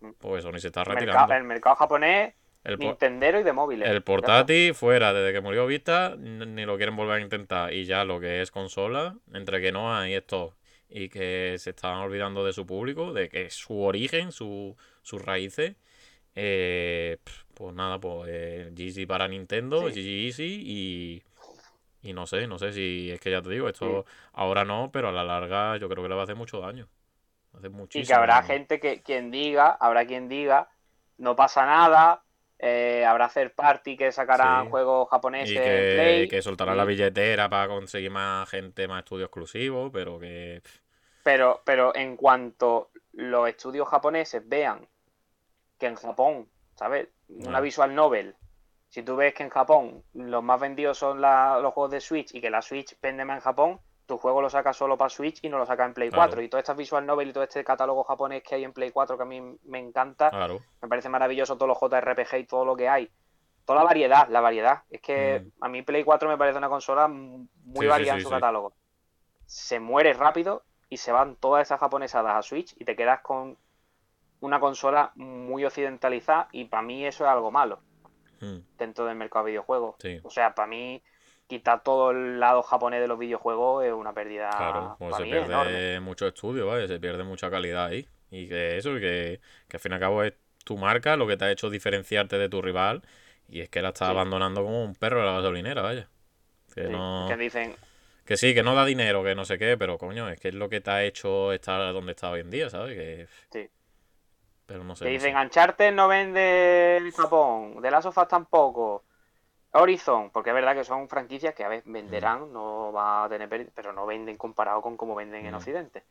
Mm. 0.00 0.10
Porque 0.20 0.40
Sony 0.42 0.58
se 0.58 0.68
está 0.68 0.82
El 0.82 0.88
mercado, 0.90 1.06
retirando. 1.06 1.34
el 1.34 1.44
mercado 1.44 1.74
japonés, 1.76 2.34
El, 2.62 2.78
Nintendero 2.78 3.40
y 3.40 3.42
de 3.42 3.52
móviles. 3.52 3.88
el 3.88 4.02
portátil 4.02 4.72
fuera, 4.72 5.12
desde 5.12 5.32
que 5.32 5.40
murió 5.40 5.66
Vista, 5.66 6.14
ni 6.16 6.64
lo 6.64 6.76
quieren 6.76 6.94
volver 6.94 7.16
a 7.18 7.20
intentar. 7.20 7.72
Y 7.72 7.86
ya 7.86 8.04
lo 8.04 8.20
que 8.20 8.40
es 8.40 8.52
consola, 8.52 9.16
entre 9.34 9.60
que 9.60 9.72
no 9.72 9.92
hay 9.96 10.14
esto 10.14 10.54
y 10.94 11.08
que 11.08 11.56
se 11.58 11.70
están 11.70 11.96
olvidando 11.98 12.44
de 12.44 12.52
su 12.52 12.66
público, 12.66 13.12
de 13.12 13.28
que 13.28 13.50
su 13.50 13.80
origen, 13.82 14.32
su, 14.32 14.76
sus 15.02 15.22
raíces, 15.22 15.76
eh, 16.36 17.18
pues 17.54 17.74
nada, 17.74 18.00
pues 18.00 18.28
eh, 18.32 18.70
GG 18.74 19.06
para 19.08 19.28
Nintendo, 19.28 19.88
Sí. 19.88 19.92
GG 19.92 20.26
Easy 20.26 20.62
y, 20.66 21.24
y 22.02 22.12
no 22.12 22.26
sé, 22.26 22.46
no 22.46 22.58
sé 22.58 22.72
si 22.72 23.10
es 23.10 23.20
que 23.20 23.30
ya 23.30 23.42
te 23.42 23.50
digo, 23.50 23.68
esto 23.68 24.04
ahora 24.32 24.64
no, 24.64 24.90
pero 24.92 25.08
a 25.08 25.12
la 25.12 25.24
larga 25.24 25.76
yo 25.78 25.88
creo 25.88 26.02
que 26.02 26.08
le 26.08 26.14
va 26.14 26.22
a 26.22 26.24
hacer 26.24 26.36
mucho 26.36 26.60
daño. 26.60 26.88
Hace 27.54 27.70
Y 27.92 28.06
que 28.06 28.14
habrá 28.14 28.42
daño. 28.42 28.42
gente 28.42 28.80
que 28.80 29.02
quien 29.02 29.30
diga, 29.30 29.70
habrá 29.80 30.06
quien 30.06 30.28
diga, 30.28 30.70
no 31.18 31.36
pasa 31.36 31.66
nada, 31.66 32.21
eh, 32.64 33.04
habrá 33.04 33.24
hacer 33.24 33.54
party 33.54 33.96
que 33.96 34.12
sacarán 34.12 34.64
Sí. 34.66 34.70
juegos 34.70 35.08
Y 35.08 35.10
japoneses 35.10 35.56
en 35.56 35.62
que, 35.64 35.92
Play. 35.96 36.28
que 36.28 36.42
soltará 36.42 36.74
y- 36.74 36.76
la 36.76 36.84
billetera 36.84 37.48
para 37.48 37.66
conseguir 37.66 38.10
más 38.12 38.48
gente, 38.48 38.86
más 38.86 39.00
estudios 39.00 39.26
exclusivos, 39.26 39.90
pero 39.92 40.18
que... 40.20 40.62
Pero, 41.24 41.60
pero 41.64 41.94
en 41.94 42.16
cuanto 42.16 42.90
los 43.12 43.48
estudios 43.48 43.88
japoneses 43.88 44.48
vean 44.48 44.88
que 45.78 45.86
en 45.86 45.96
Japón, 45.96 46.48
¿sabes? 46.76 47.08
Una 47.28 47.58
Ah. 47.58 47.60
visual 47.60 47.94
novel, 47.94 48.36
si 48.88 49.02
tú 49.02 49.16
ves 49.16 49.34
que 49.34 49.42
en 49.42 49.50
Japón 49.50 50.04
los 50.14 50.42
más 50.44 50.60
vendidos 50.60 50.98
son 50.98 51.20
la- 51.20 51.58
los 51.60 51.74
juegos 51.74 51.90
de 51.90 52.00
Switch 52.00 52.32
y 52.34 52.40
que 52.40 52.50
la 52.50 52.62
Switch 52.62 52.96
vende 53.02 53.24
más 53.24 53.38
en 53.38 53.42
Japón, 53.42 53.80
tu 54.06 54.18
juego 54.18 54.42
lo 54.42 54.50
sacas 54.50 54.76
solo 54.76 54.96
para 54.98 55.08
Switch 55.08 55.38
y 55.42 55.48
no 55.48 55.58
lo 55.58 55.66
sacas 55.66 55.86
en 55.86 55.94
Play 55.94 56.10
Claro. 56.10 56.30
4. 56.30 56.42
Y 56.42 56.48
todas 56.48 56.62
estas 56.62 56.76
visual 56.76 57.06
novel 57.06 57.28
y 57.28 57.32
todo 57.32 57.44
este 57.44 57.62
catálogo 57.64 58.02
japonés 58.04 58.42
que 58.42 58.56
hay 58.56 58.64
en 58.64 58.72
Play 58.72 58.90
4 58.90 59.16
que 59.16 59.22
a 59.22 59.26
mí 59.26 59.40
me 59.64 59.78
encanta, 59.78 60.30
Claro. 60.30 60.58
me 60.82 60.88
parece 60.88 61.08
maravilloso 61.08 61.56
todos 61.56 61.68
los 61.68 61.78
JRPG 61.78 62.38
y 62.40 62.46
todo 62.46 62.64
lo 62.64 62.76
que 62.76 62.88
hay. 62.88 63.10
Toda 63.64 63.78
la 63.78 63.84
variedad, 63.84 64.28
la 64.28 64.40
variedad. 64.40 64.82
Es 64.90 65.00
que 65.00 65.40
Mm. 65.40 65.64
a 65.64 65.68
mí 65.68 65.82
Play 65.82 66.02
4 66.04 66.28
me 66.28 66.36
parece 66.36 66.58
una 66.58 66.68
consola 66.68 67.06
muy 67.08 67.46
Sí, 67.80 67.86
variada 67.86 68.14
sí, 68.14 68.18
en 68.20 68.24
su 68.24 68.30
catálogo. 68.30 68.74
Se 69.46 69.78
muere 69.78 70.12
rápido 70.14 70.64
y 70.88 70.96
se 70.96 71.12
van 71.12 71.36
todas 71.36 71.62
esas 71.68 71.78
japonesadas 71.80 72.34
a 72.36 72.42
Switch 72.42 72.74
y 72.78 72.84
te 72.84 72.96
quedas 72.96 73.20
con 73.20 73.56
una 74.40 74.58
consola 74.58 75.12
muy 75.14 75.64
occidentalizada 75.64 76.48
y 76.50 76.64
para 76.64 76.82
mí 76.82 77.06
eso 77.06 77.24
es 77.24 77.30
algo 77.30 77.50
malo 77.52 77.78
Mm, 78.40 78.58
dentro 78.76 79.04
del 79.04 79.14
mercado 79.14 79.44
de 79.44 79.52
videojuegos. 79.52 79.94
O 80.24 80.30
sea, 80.30 80.52
para 80.52 80.66
mí 80.66 81.00
quitar 81.58 81.82
todo 81.82 82.10
el 82.10 82.40
lado 82.40 82.62
japonés 82.62 83.00
de 83.00 83.08
los 83.08 83.18
videojuegos 83.18 83.84
es 83.84 83.92
una 83.92 84.12
pérdida 84.12 84.50
Claro, 84.50 84.96
pues 84.98 85.16
se 85.16 85.22
mí 85.24 85.30
enorme. 85.32 85.70
pierde 85.72 86.00
mucho 86.00 86.26
estudio, 86.26 86.66
¿vale? 86.66 86.88
Se 86.88 86.98
pierde 86.98 87.24
mucha 87.24 87.50
calidad 87.50 87.86
ahí. 87.86 88.08
Y 88.30 88.48
que 88.48 88.78
eso, 88.78 88.94
que, 88.94 89.40
que 89.68 89.76
al 89.76 89.80
fin 89.80 89.92
y 89.92 89.94
al 89.96 90.00
cabo 90.00 90.22
es 90.22 90.32
tu 90.64 90.76
marca 90.78 91.16
lo 91.16 91.26
que 91.26 91.36
te 91.36 91.44
ha 91.44 91.50
hecho 91.50 91.68
diferenciarte 91.70 92.38
de 92.38 92.48
tu 92.48 92.62
rival. 92.62 93.02
Y 93.48 93.60
es 93.60 93.68
que 93.68 93.82
la 93.82 93.88
estás 93.88 94.08
Sí. 94.08 94.12
abandonando 94.12 94.62
como 94.62 94.82
un 94.84 94.94
perro 94.94 95.20
de 95.20 95.26
la 95.26 95.32
gasolinera, 95.32 95.82
vaya. 95.82 96.08
Que 96.74 96.86
Sí, 96.86 96.90
no... 96.92 97.26
Que 97.28 97.36
dicen, 97.36 97.76
Que 98.24 98.36
sí, 98.36 98.54
que 98.54 98.62
no 98.62 98.74
da 98.74 98.84
dinero, 98.86 99.22
que 99.22 99.34
no 99.34 99.44
sé 99.44 99.58
qué, 99.58 99.76
pero 99.76 99.98
coño, 99.98 100.28
es 100.30 100.40
que 100.40 100.48
es 100.48 100.54
lo 100.54 100.68
que 100.68 100.80
te 100.80 100.90
ha 100.90 101.02
hecho 101.04 101.52
estar 101.52 101.92
donde 101.92 102.12
está 102.12 102.30
hoy 102.30 102.40
en 102.40 102.50
día, 102.50 102.70
¿sabes? 102.70 102.96
Que... 102.96 103.26
Sí. 103.52 103.68
Pero 104.64 104.84
no 104.84 104.96
sé. 104.96 105.04
no 105.04 105.10
dicen 105.10 105.34
sé. 105.34 105.38
Uncharted 105.38 105.92
no 105.92 106.08
vende 106.08 106.96
en 106.98 107.10
Japón, 107.10 107.76
The 107.82 107.90
Last 107.90 108.06
of 108.06 108.16
Us 108.16 108.28
tampoco. 108.28 109.04
Horizon, 109.72 110.30
porque 110.30 110.50
es 110.50 110.54
verdad 110.54 110.74
que 110.74 110.84
son 110.84 111.08
franquicias 111.08 111.54
que 111.54 111.64
a 111.64 111.68
veces 111.68 111.84
venderán, 111.90 112.52
no 112.52 112.92
va 112.92 113.24
a 113.24 113.28
tener 113.28 113.48
pero 113.74 113.92
no 113.92 114.04
venden 114.06 114.36
comparado 114.36 114.82
con 114.82 114.96
cómo 114.96 115.14
venden 115.14 115.46
en 115.46 115.52
Mm. 115.54 115.56
Occidente. 115.56 116.04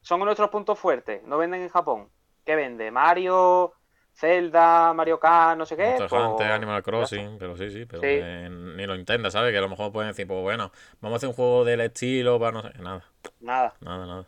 Son 0.00 0.20
nuestros 0.20 0.50
puntos 0.50 0.78
fuertes, 0.78 1.22
no 1.24 1.36
venden 1.38 1.62
en 1.62 1.68
Japón. 1.68 2.08
¿Qué 2.44 2.54
vende? 2.54 2.90
Mario, 2.90 3.72
Zelda, 4.14 4.94
Mario 4.94 5.18
Kart, 5.20 5.58
no 5.58 5.66
sé 5.66 5.76
qué. 5.76 5.94
Pues, 5.98 6.10
Hunter, 6.12 6.50
Animal 6.52 6.76
ya 6.76 6.78
está. 6.78 6.90
Crossing, 6.90 7.36
pero 7.38 7.56
sí, 7.56 7.70
sí, 7.70 7.84
pero 7.84 8.00
Sí. 8.00 8.20
ni 8.48 8.86
lo 8.86 8.94
intenta, 8.94 9.30
¿sabes? 9.30 9.52
Que 9.52 9.58
a 9.58 9.62
lo 9.62 9.68
mejor 9.68 9.92
pueden 9.92 10.10
decir, 10.10 10.26
pues 10.26 10.40
bueno, 10.40 10.70
vamos 11.00 11.16
a 11.16 11.18
hacer 11.18 11.28
un 11.28 11.34
juego 11.34 11.64
del 11.64 11.80
estilo 11.82 12.38
para 12.38 12.52
no 12.52 12.62
sé. 12.62 12.70
Nada, 12.78 13.04
Nada, 13.40 13.74
nada, 13.80 14.06
nada. 14.06 14.26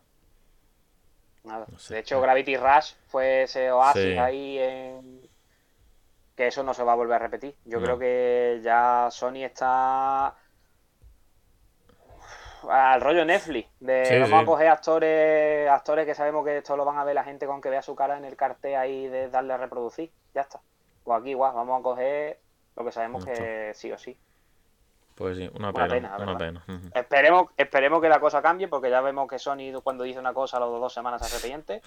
nada. 1.44 1.66
No 1.70 1.78
sé. 1.78 1.94
De 1.94 2.00
hecho, 2.00 2.20
Gravity 2.20 2.56
Rush 2.56 2.92
fue 3.06 3.44
ese 3.44 3.70
oasis 3.70 4.02
Sí. 4.02 4.18
ahí 4.18 4.58
en... 4.58 5.27
Que 6.38 6.46
eso 6.46 6.62
no 6.62 6.72
se 6.72 6.84
va 6.84 6.92
a 6.92 6.94
volver 6.94 7.16
a 7.16 7.18
repetir. 7.18 7.56
Yo 7.64 7.80
No. 7.80 7.84
creo 7.84 7.98
que 7.98 8.60
ya 8.62 9.08
Sony 9.10 9.42
está 9.42 10.36
al 12.68 13.00
rollo 13.00 13.24
Netflix. 13.24 13.68
De 13.80 14.04
Sí, 14.04 14.14
vamos 14.20 14.28
sí. 14.28 14.34
a 14.36 14.44
coger 14.46 14.68
actores, 14.68 15.68
actores 15.68 16.06
que 16.06 16.14
sabemos 16.14 16.44
que 16.44 16.58
esto 16.58 16.76
lo 16.76 16.84
van 16.84 16.96
a 16.98 17.02
ver 17.04 17.16
la 17.16 17.24
gente 17.24 17.46
con 17.46 17.60
que 17.60 17.70
vea 17.70 17.82
su 17.82 17.96
cara 17.96 18.16
en 18.18 18.24
el 18.24 18.36
cartel 18.36 18.76
ahí 18.76 19.08
de 19.08 19.28
darle 19.30 19.54
a 19.54 19.56
reproducir. 19.56 20.12
Ya 20.32 20.42
está. 20.42 20.60
Pues 21.02 21.20
aquí 21.20 21.30
igual, 21.30 21.54
vamos 21.56 21.80
a 21.80 21.82
coger 21.82 22.38
lo 22.76 22.84
que 22.84 22.92
sabemos 22.92 23.24
que 23.24 23.72
sí 23.74 23.90
o 23.90 23.98
sí. 23.98 24.16
Pues 25.16 25.36
sí, 25.38 25.50
una 25.56 25.70
Una 25.70 25.88
pena, 25.88 26.16
pena, 26.16 26.16
una 26.18 26.38
pena. 26.38 26.64
Esperemos, 26.94 27.46
esperemos 27.56 28.00
que 28.00 28.08
la 28.08 28.20
cosa 28.20 28.40
cambie, 28.40 28.68
porque 28.68 28.90
ya 28.90 29.00
vemos 29.00 29.28
que 29.28 29.40
Sony 29.40 29.72
cuando 29.82 30.04
dice 30.04 30.20
una 30.20 30.32
cosa 30.32 30.58
a 30.58 30.60
las 30.60 30.68
dos 30.68 30.94
semanas 30.94 31.20
se 31.26 31.34
arrepiente. 31.34 31.82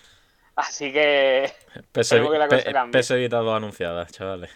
Así 0.67 0.91
que 0.93 1.51
PS, 1.91 2.09
que 2.15 2.37
la 2.37 2.47
cosa 2.47 2.63
P- 2.63 2.71
cambie. 2.73 3.01
PS 3.01 3.15
Vita 3.15 3.37
2 3.37 3.55
anunciadas, 3.57 4.11
chavales. 4.11 4.51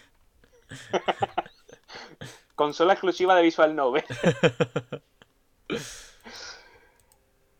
consola 2.54 2.92
exclusiva 2.94 3.34
de 3.36 3.42
Visual 3.42 3.74
Novel. 3.76 4.04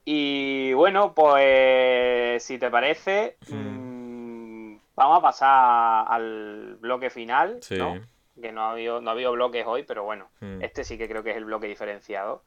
y 0.05 0.73
bueno, 0.75 1.15
pues 1.15 2.43
si 2.45 2.59
te 2.59 2.71
parece, 2.71 3.37
mm, 3.49 4.77
vamos 4.95 5.19
a 5.19 5.23
pasar 5.23 6.05
al 6.09 6.77
bloque 6.81 7.11
final, 7.11 7.59
Sí. 7.63 7.77
¿no? 7.77 8.01
Que 8.41 8.53
no 8.53 8.63
ha 8.63 8.71
habido, 8.73 9.01
no 9.01 9.11
ha 9.11 9.13
habido 9.15 9.33
bloques 9.33 9.65
hoy, 9.67 9.83
pero 9.83 10.05
bueno, 10.05 10.29
Mm. 10.41 10.63
este 10.63 10.85
sí 10.85 10.97
que 10.99 11.09
creo 11.09 11.23
que 11.23 11.31
es 11.31 11.37
el 11.37 11.45
bloque 11.47 11.67
diferenciado. 11.67 12.43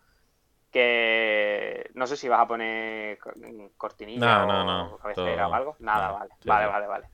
Que 0.71 1.89
no 1.95 2.05
sé 2.07 2.15
si 2.15 2.27
vas 2.29 2.41
a 2.41 2.47
poner 2.47 3.17
co- 3.19 3.31
cortinilla 3.77 4.45
No, 4.45 4.63
no, 4.63 4.93
o 4.95 4.97
cabecera 4.97 5.43
todo- 5.43 5.51
o 5.51 5.53
algo. 5.53 5.75
Nada, 5.79 6.11
vale. 6.11 6.29
sí, 6.41 6.47
vale, 6.49 6.65
sí. 6.65 6.71
vale, 6.71 6.87
vale. 6.87 7.05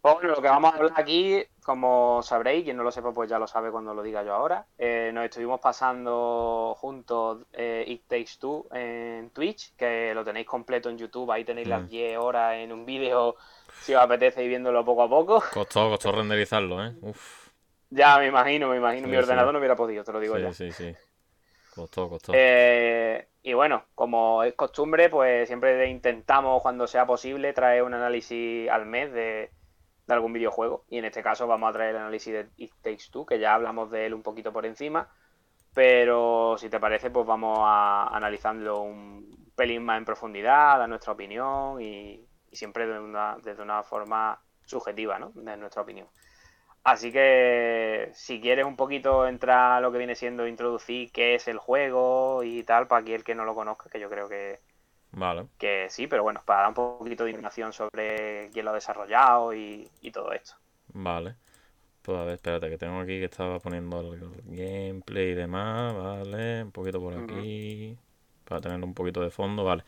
Pues 0.00 0.14
bueno, 0.14 0.30
lo 0.30 0.42
que 0.42 0.48
vamos 0.48 0.72
a 0.72 0.76
hablar 0.76 0.92
aquí, 0.96 1.44
como 1.62 2.22
sabréis, 2.24 2.64
quien 2.64 2.76
no 2.76 2.82
lo 2.82 2.90
sepa, 2.90 3.12
pues 3.12 3.30
ya 3.30 3.38
lo 3.38 3.46
sabe 3.46 3.70
cuando 3.70 3.94
lo 3.94 4.02
diga 4.02 4.24
yo 4.24 4.34
ahora. 4.34 4.66
eh, 4.76 5.12
nos 5.14 5.24
estuvimos 5.26 5.60
pasando 5.60 6.74
juntos 6.78 7.46
eh, 7.52 7.84
It 7.86 8.02
Takes 8.08 8.32
Two 8.40 8.66
en 8.72 9.30
Twitch, 9.30 9.76
que 9.76 10.12
lo 10.12 10.24
tenéis 10.24 10.46
completo 10.46 10.88
en 10.90 10.98
YouTube. 10.98 11.30
Ahí 11.30 11.44
tenéis 11.44 11.68
Mm. 11.68 11.70
las 11.70 11.88
10 11.88 12.18
horas 12.18 12.54
en 12.56 12.72
un 12.72 12.84
vídeo, 12.84 13.36
si 13.80 13.94
os 13.94 14.02
apetece 14.02 14.42
ir 14.42 14.48
viéndolo 14.48 14.84
poco 14.84 15.04
a 15.04 15.08
poco. 15.08 15.40
Costó, 15.54 15.88
costó 15.90 16.10
renderizarlo, 16.10 16.84
¿eh? 16.84 16.94
Uf. 17.00 17.50
Ya 17.90 18.18
me 18.18 18.26
imagino, 18.26 18.68
me 18.70 18.78
imagino. 18.78 19.06
Mi 19.06 19.14
Sí, 19.14 19.18
sí. 19.18 19.24
ordenador 19.24 19.52
no 19.52 19.58
hubiera 19.60 19.76
podido, 19.76 20.02
te 20.02 20.12
lo 20.12 20.18
digo 20.18 20.34
Sí, 20.36 20.42
ya. 20.42 20.52
sí, 20.52 20.72
sí. 20.72 20.96
Costó, 21.74 22.08
costó. 22.08 22.32
Eh, 22.34 23.28
y 23.42 23.54
bueno, 23.54 23.84
como 23.94 24.42
es 24.42 24.54
costumbre, 24.54 25.08
pues 25.08 25.48
siempre 25.48 25.88
intentamos, 25.88 26.60
cuando 26.62 26.86
sea 26.86 27.06
posible, 27.06 27.52
traer 27.52 27.82
un 27.82 27.94
análisis 27.94 28.68
al 28.68 28.86
mes 28.86 29.12
de, 29.12 29.50
algún 30.08 30.32
videojuego. 30.32 30.84
Y 30.88 30.98
en 30.98 31.06
este 31.06 31.22
caso 31.22 31.46
vamos 31.46 31.70
a 31.70 31.72
traer 31.72 31.90
el 31.90 32.02
análisis 32.02 32.32
de 32.32 32.48
It 32.56 32.72
Takes 32.82 33.04
Two, 33.10 33.24
que 33.26 33.38
ya 33.38 33.54
hablamos 33.54 33.90
de 33.90 34.06
él 34.06 34.14
un 34.14 34.22
poquito 34.22 34.52
por 34.52 34.66
encima. 34.66 35.08
Pero 35.74 36.56
si 36.58 36.68
te 36.68 36.78
parece, 36.78 37.10
pues 37.10 37.26
vamos 37.26 37.58
a 37.62 38.08
analizarlo 38.14 38.80
un 38.82 39.50
pelín 39.56 39.84
más 39.84 39.98
en 39.98 40.04
profundidad, 40.04 40.78
dar 40.78 40.88
nuestra 40.88 41.14
opinión 41.14 41.80
y, 41.80 42.20
y 42.50 42.56
siempre 42.56 42.86
de 42.86 43.00
una- 43.00 43.38
desde 43.42 43.62
una 43.62 43.82
forma 43.82 44.38
subjetiva, 44.66 45.18
¿no? 45.18 45.30
De 45.34 45.56
nuestra 45.56 45.82
opinión. 45.82 46.08
Así 46.84 47.12
que 47.12 48.10
si 48.14 48.40
quieres 48.40 48.64
un 48.64 48.76
poquito 48.76 49.26
entrar 49.26 49.72
a 49.72 49.80
lo 49.80 49.92
que 49.92 49.98
viene 49.98 50.16
siendo 50.16 50.46
introducir 50.48 51.12
qué 51.12 51.34
es 51.36 51.46
el 51.48 51.58
juego 51.58 52.42
y 52.42 52.64
tal, 52.64 52.88
para 52.88 53.02
aquel 53.02 53.22
que 53.22 53.34
no 53.34 53.44
lo 53.44 53.54
conozca, 53.54 53.88
que 53.88 54.00
yo 54.00 54.10
creo 54.10 54.28
que, 54.28 54.60
Vale. 55.12 55.46
que 55.58 55.86
sí, 55.90 56.06
pero 56.08 56.22
bueno, 56.24 56.42
para 56.44 56.60
dar 56.62 56.68
un 56.70 56.74
poquito 56.74 57.24
de 57.24 57.30
información 57.30 57.72
sobre 57.72 58.50
quién 58.52 58.64
lo 58.64 58.72
ha 58.72 58.74
desarrollado 58.74 59.54
y, 59.54 59.88
y 60.00 60.10
todo 60.10 60.32
esto. 60.32 60.54
Vale. 60.94 61.36
Pues 62.02 62.18
a 62.18 62.24
ver, 62.24 62.34
espérate, 62.34 62.68
que 62.68 62.78
tengo 62.78 63.00
aquí 63.00 63.18
que 63.20 63.26
estaba 63.26 63.60
poniendo 63.60 64.00
el 64.00 64.42
gameplay 64.46 65.30
y 65.30 65.34
demás, 65.34 65.94
vale. 65.94 66.64
Un 66.64 66.72
poquito 66.72 67.00
por 67.00 67.14
aquí. 67.14 67.96
Para 68.44 68.60
tener 68.60 68.82
un 68.82 68.92
poquito 68.94 69.20
de 69.20 69.30
fondo, 69.30 69.62
vale. 69.64 69.84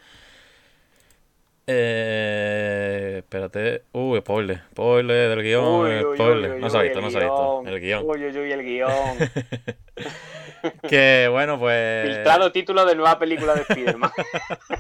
Eh, 1.66 3.16
espérate. 3.19 3.85
Uh, 3.93 4.16
spoiler. 4.19 4.62
Spoiler 4.70 5.31
del 5.31 5.43
guion. 5.43 5.65
Uy, 5.65 6.05
uy, 6.05 6.15
spoiler. 6.16 6.53
uy, 6.53 6.61
no 6.61 6.66
uy, 6.66 6.70
se 6.70 6.77
ha 6.77 6.81
uy, 6.81 6.86
visto, 6.89 7.01
no 7.01 7.11
se 7.11 7.16
ha 7.16 7.20
visto. 7.20 7.62
El 7.66 7.81
guion. 7.81 8.05
Uy, 8.07 8.24
uy, 8.27 8.39
uy, 8.39 8.53
el 8.53 8.62
guion. 8.62 8.91
Que 10.89 11.28
bueno, 11.31 11.59
pues. 11.59 12.07
Filtrado 12.15 12.51
título 12.51 12.86
de 12.86 12.95
nueva 12.97 13.19
película 13.19 13.55
de 13.55 13.61
Spider-Man. 13.69 14.11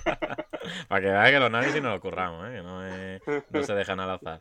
Para 0.88 1.00
que 1.02 1.08
veáis 1.08 1.32
que 1.34 1.38
los 1.38 1.46
análisis 1.46 1.82
no 1.82 1.90
lo 1.90 2.00
curramos, 2.00 2.48
¿eh? 2.48 2.52
que 2.56 2.62
no, 2.62 2.86
es- 2.86 3.20
no 3.50 3.62
se 3.62 3.74
dejan 3.74 4.00
al 4.00 4.10
azar. 4.12 4.40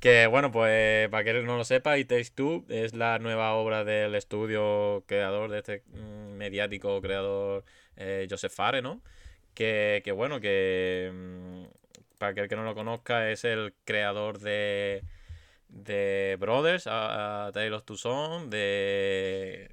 Que 0.00 0.26
bueno, 0.28 0.50
pues 0.50 1.08
para 1.10 1.24
que 1.24 1.34
no 1.42 1.58
lo 1.58 1.64
sepa, 1.64 1.98
It 1.98 2.08
Takes 2.08 2.30
Two 2.34 2.64
es 2.70 2.94
la 2.94 3.18
nueva 3.18 3.52
obra 3.52 3.84
del 3.84 4.14
estudio 4.14 5.04
creador 5.06 5.50
de 5.50 5.58
este 5.58 5.82
mm, 5.92 6.32
mediático 6.38 7.00
creador 7.02 7.64
eh, 7.96 8.26
Joseph 8.28 8.52
Fares, 8.52 8.82
¿no? 8.82 9.02
Que, 9.54 10.00
que 10.04 10.12
bueno, 10.12 10.40
que 10.40 11.10
mm, 11.12 11.64
para 12.18 12.32
aquel 12.32 12.48
que 12.48 12.56
no 12.56 12.64
lo 12.64 12.74
conozca, 12.74 13.30
es 13.30 13.44
el 13.44 13.74
creador 13.84 14.38
de, 14.38 15.02
de 15.68 16.36
Brothers, 16.40 16.86
a, 16.86 17.46
a 17.46 17.52
Tale 17.52 17.72
of 17.72 17.84
Two 17.84 17.96
Sons, 17.96 18.50
de, 18.50 19.70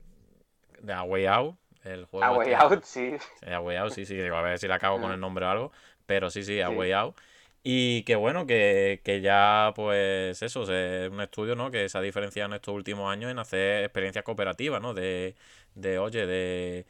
de 0.81 0.93
A 0.93 1.03
Way 1.03 1.25
Out, 1.27 1.55
el 1.83 2.05
juego 2.05 2.25
A 2.25 2.31
Way 2.37 2.51
este- 2.51 2.63
Out, 2.63 2.83
sí. 2.83 3.11
Sí, 3.39 3.49
A 3.51 3.61
Way 3.61 3.77
Out, 3.77 3.93
sí, 3.93 4.05
sí, 4.05 4.15
digo, 4.15 4.35
a 4.35 4.41
ver 4.41 4.59
si 4.59 4.67
la 4.67 4.75
acabo 4.75 4.99
con 4.99 5.11
Ah. 5.11 5.13
el 5.15 5.19
nombre 5.19 5.45
o 5.45 5.49
algo, 5.49 5.71
pero 6.05 6.29
sí, 6.29 6.43
sí, 6.43 6.59
A 6.61 6.69
Sí. 6.69 6.75
Way 6.75 6.91
Out. 6.91 7.15
Y 7.61 8.03
que 8.03 8.15
bueno, 8.15 8.47
que, 8.47 9.01
que 9.03 9.19
ya 9.21 9.73
pues 9.75 10.41
eso, 10.41 10.63
es 10.63 11.09
un 11.11 11.19
estudio, 11.21 11.55
¿no? 11.55 11.71
Que 11.71 11.89
se 11.89 11.97
ha 11.97 12.01
diferenciado 12.01 12.47
en 12.49 12.55
estos 12.55 12.73
últimos 12.73 13.11
años 13.11 13.29
en 13.31 13.37
hacer 13.37 13.83
experiencias 13.83 14.23
cooperativas, 14.23 14.81
¿no? 14.81 14.93
De, 14.93 15.35
de 15.75 15.99
oye, 15.99 16.25
de 16.25 16.85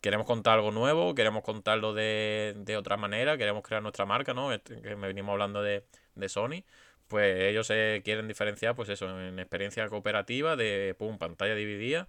queremos 0.00 0.26
contar 0.26 0.54
algo 0.54 0.70
nuevo, 0.70 1.14
queremos 1.14 1.42
contarlo 1.42 1.94
de, 1.94 2.54
de 2.56 2.76
otra 2.76 2.96
manera, 2.96 3.38
queremos 3.38 3.62
crear 3.62 3.82
nuestra 3.82 4.06
marca, 4.06 4.34
¿no? 4.34 4.52
Este, 4.52 4.80
que 4.82 4.96
me 4.96 5.06
venimos 5.08 5.32
hablando 5.32 5.62
de, 5.62 5.84
de 6.14 6.28
Sony. 6.28 6.64
Pues 7.08 7.40
ellos 7.42 7.66
se 7.66 8.02
quieren 8.04 8.26
diferenciar, 8.28 8.74
pues 8.74 8.88
eso, 8.88 9.08
en 9.20 9.38
experiencia 9.38 9.86
cooperativa 9.88 10.56
de, 10.56 10.94
pum, 10.98 11.18
pantalla 11.18 11.54
dividida 11.54 12.08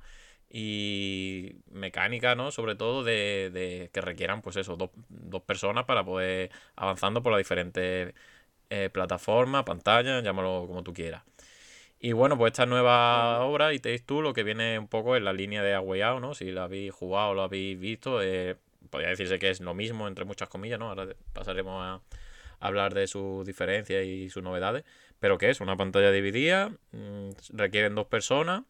y 0.50 1.56
mecánica, 1.72 2.36
¿no? 2.36 2.52
Sobre 2.52 2.76
todo 2.76 3.04
de, 3.04 3.50
de 3.52 3.90
que 3.94 4.02
requieran, 4.02 4.42
pues 4.42 4.56
eso, 4.56 4.76
dos, 4.78 4.92
dos 5.10 5.42
personas 5.44 5.86
para 5.86 6.04
poder 6.06 6.52
avanzando 6.76 7.22
por 7.24 7.32
las 7.34 7.40
diferentes 7.40 8.14
eh, 8.70 8.90
plataformas, 8.92 9.64
pantallas, 9.64 10.24
llámalo 10.24 10.66
como 10.68 10.84
tú 10.84 10.94
quieras. 10.94 11.24
Y 12.06 12.12
bueno, 12.12 12.38
pues 12.38 12.52
esta 12.52 12.66
nueva 12.66 13.40
obra, 13.46 13.74
It 13.74 13.82
Takes 13.82 14.00
Two, 14.00 14.22
lo 14.22 14.34
que 14.34 14.44
viene 14.44 14.78
un 14.78 14.90
poco 14.90 15.16
en 15.16 15.24
la 15.24 15.32
línea 15.32 15.64
de 15.64 15.74
A 15.74 15.80
Way 15.80 16.02
Out, 16.02 16.22
¿no? 16.22 16.34
Si 16.34 16.52
la 16.52 16.66
habéis 16.66 16.92
jugado 16.92 17.30
o 17.30 17.34
lo 17.34 17.44
habéis 17.44 17.80
visto, 17.80 18.22
eh, 18.22 18.58
podría 18.90 19.08
decirse 19.12 19.40
que 19.40 19.50
es 19.50 19.62
lo 19.62 19.74
mismo, 19.74 20.06
entre 20.10 20.26
muchas 20.26 20.50
comillas, 20.50 20.78
¿no? 20.80 20.90
Ahora 20.90 21.08
pasaremos 21.32 21.82
a 21.82 22.02
hablar 22.60 22.94
de 22.94 23.08
sus 23.08 23.46
diferencias 23.46 24.06
y 24.06 24.30
sus 24.30 24.44
novedades. 24.44 24.84
Pero 25.22 25.38
que 25.38 25.50
es 25.50 25.62
una 25.62 25.78
pantalla 25.78 26.12
dividida, 26.12 26.74
mm, 26.92 27.30
requieren 27.54 27.96
dos 27.96 28.08
personas 28.08 28.64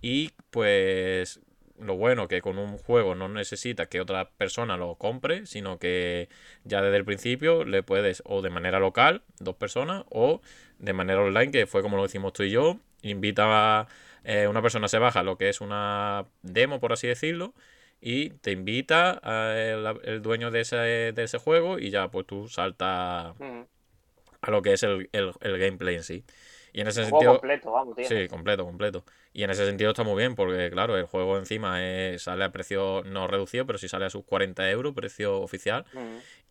y 0.00 0.30
pues 0.50 1.40
lo 1.80 1.96
bueno 1.96 2.28
que 2.28 2.40
con 2.40 2.58
un 2.58 2.78
juego 2.78 3.14
no 3.14 3.28
necesitas 3.28 3.88
que 3.88 4.00
otra 4.00 4.30
persona 4.30 4.76
lo 4.76 4.94
compre, 4.96 5.46
sino 5.46 5.78
que 5.78 6.28
ya 6.64 6.80
desde 6.82 6.96
el 6.96 7.04
principio 7.04 7.64
le 7.64 7.82
puedes 7.82 8.22
o 8.26 8.42
de 8.42 8.50
manera 8.50 8.78
local, 8.80 9.22
dos 9.38 9.56
personas, 9.56 10.04
o 10.10 10.40
de 10.78 10.92
manera 10.92 11.20
online, 11.20 11.52
que 11.52 11.66
fue 11.66 11.82
como 11.82 11.96
lo 11.96 12.04
hicimos 12.06 12.32
tú 12.32 12.42
y 12.44 12.50
yo, 12.50 12.78
invita 13.02 13.80
a 13.80 13.88
eh, 14.24 14.48
una 14.48 14.62
persona 14.62 14.88
se 14.88 14.98
baja 14.98 15.22
lo 15.22 15.36
que 15.38 15.48
es 15.48 15.60
una 15.60 16.26
demo, 16.42 16.80
por 16.80 16.92
así 16.92 17.06
decirlo, 17.06 17.54
y 18.00 18.30
te 18.30 18.50
invita 18.52 19.20
a 19.22 19.54
el, 19.56 19.86
el 20.04 20.22
dueño 20.22 20.50
de 20.50 20.60
ese, 20.60 20.76
de 20.76 21.22
ese 21.22 21.38
juego 21.38 21.78
y 21.78 21.90
ya 21.90 22.08
pues 22.10 22.26
tú 22.26 22.48
saltas 22.48 23.34
a 24.42 24.50
lo 24.50 24.62
que 24.62 24.72
es 24.72 24.82
el, 24.82 25.08
el- 25.12 25.32
el 25.40 25.58
gameplay 25.58 25.96
en 25.96 26.02
sí. 26.02 26.24
Y 26.76 26.82
en 26.82 26.88
ese 26.88 27.04
sentido... 27.06 27.32
completo, 27.38 27.72
vamos, 27.72 27.96
tío. 27.96 28.06
Sí, 28.06 28.28
completo, 28.28 28.64
completo. 28.64 29.04
Y 29.32 29.42
en 29.42 29.50
ese 29.50 29.64
sentido 29.66 29.90
está 29.90 30.04
muy 30.04 30.16
bien, 30.16 30.34
porque 30.34 30.70
claro, 30.70 30.96
el 30.96 31.06
juego 31.06 31.38
encima 31.38 31.82
es- 31.84 32.22
sale 32.22 32.44
a 32.44 32.52
precio 32.52 33.02
no 33.06 33.26
reducido, 33.26 33.66
pero 33.66 33.78
sí 33.78 33.88
sale 33.88 34.04
a 34.04 34.10
sus 34.10 34.24
40 34.24 34.70
euros, 34.70 34.94
precio 34.94 35.40
oficial. 35.40 35.86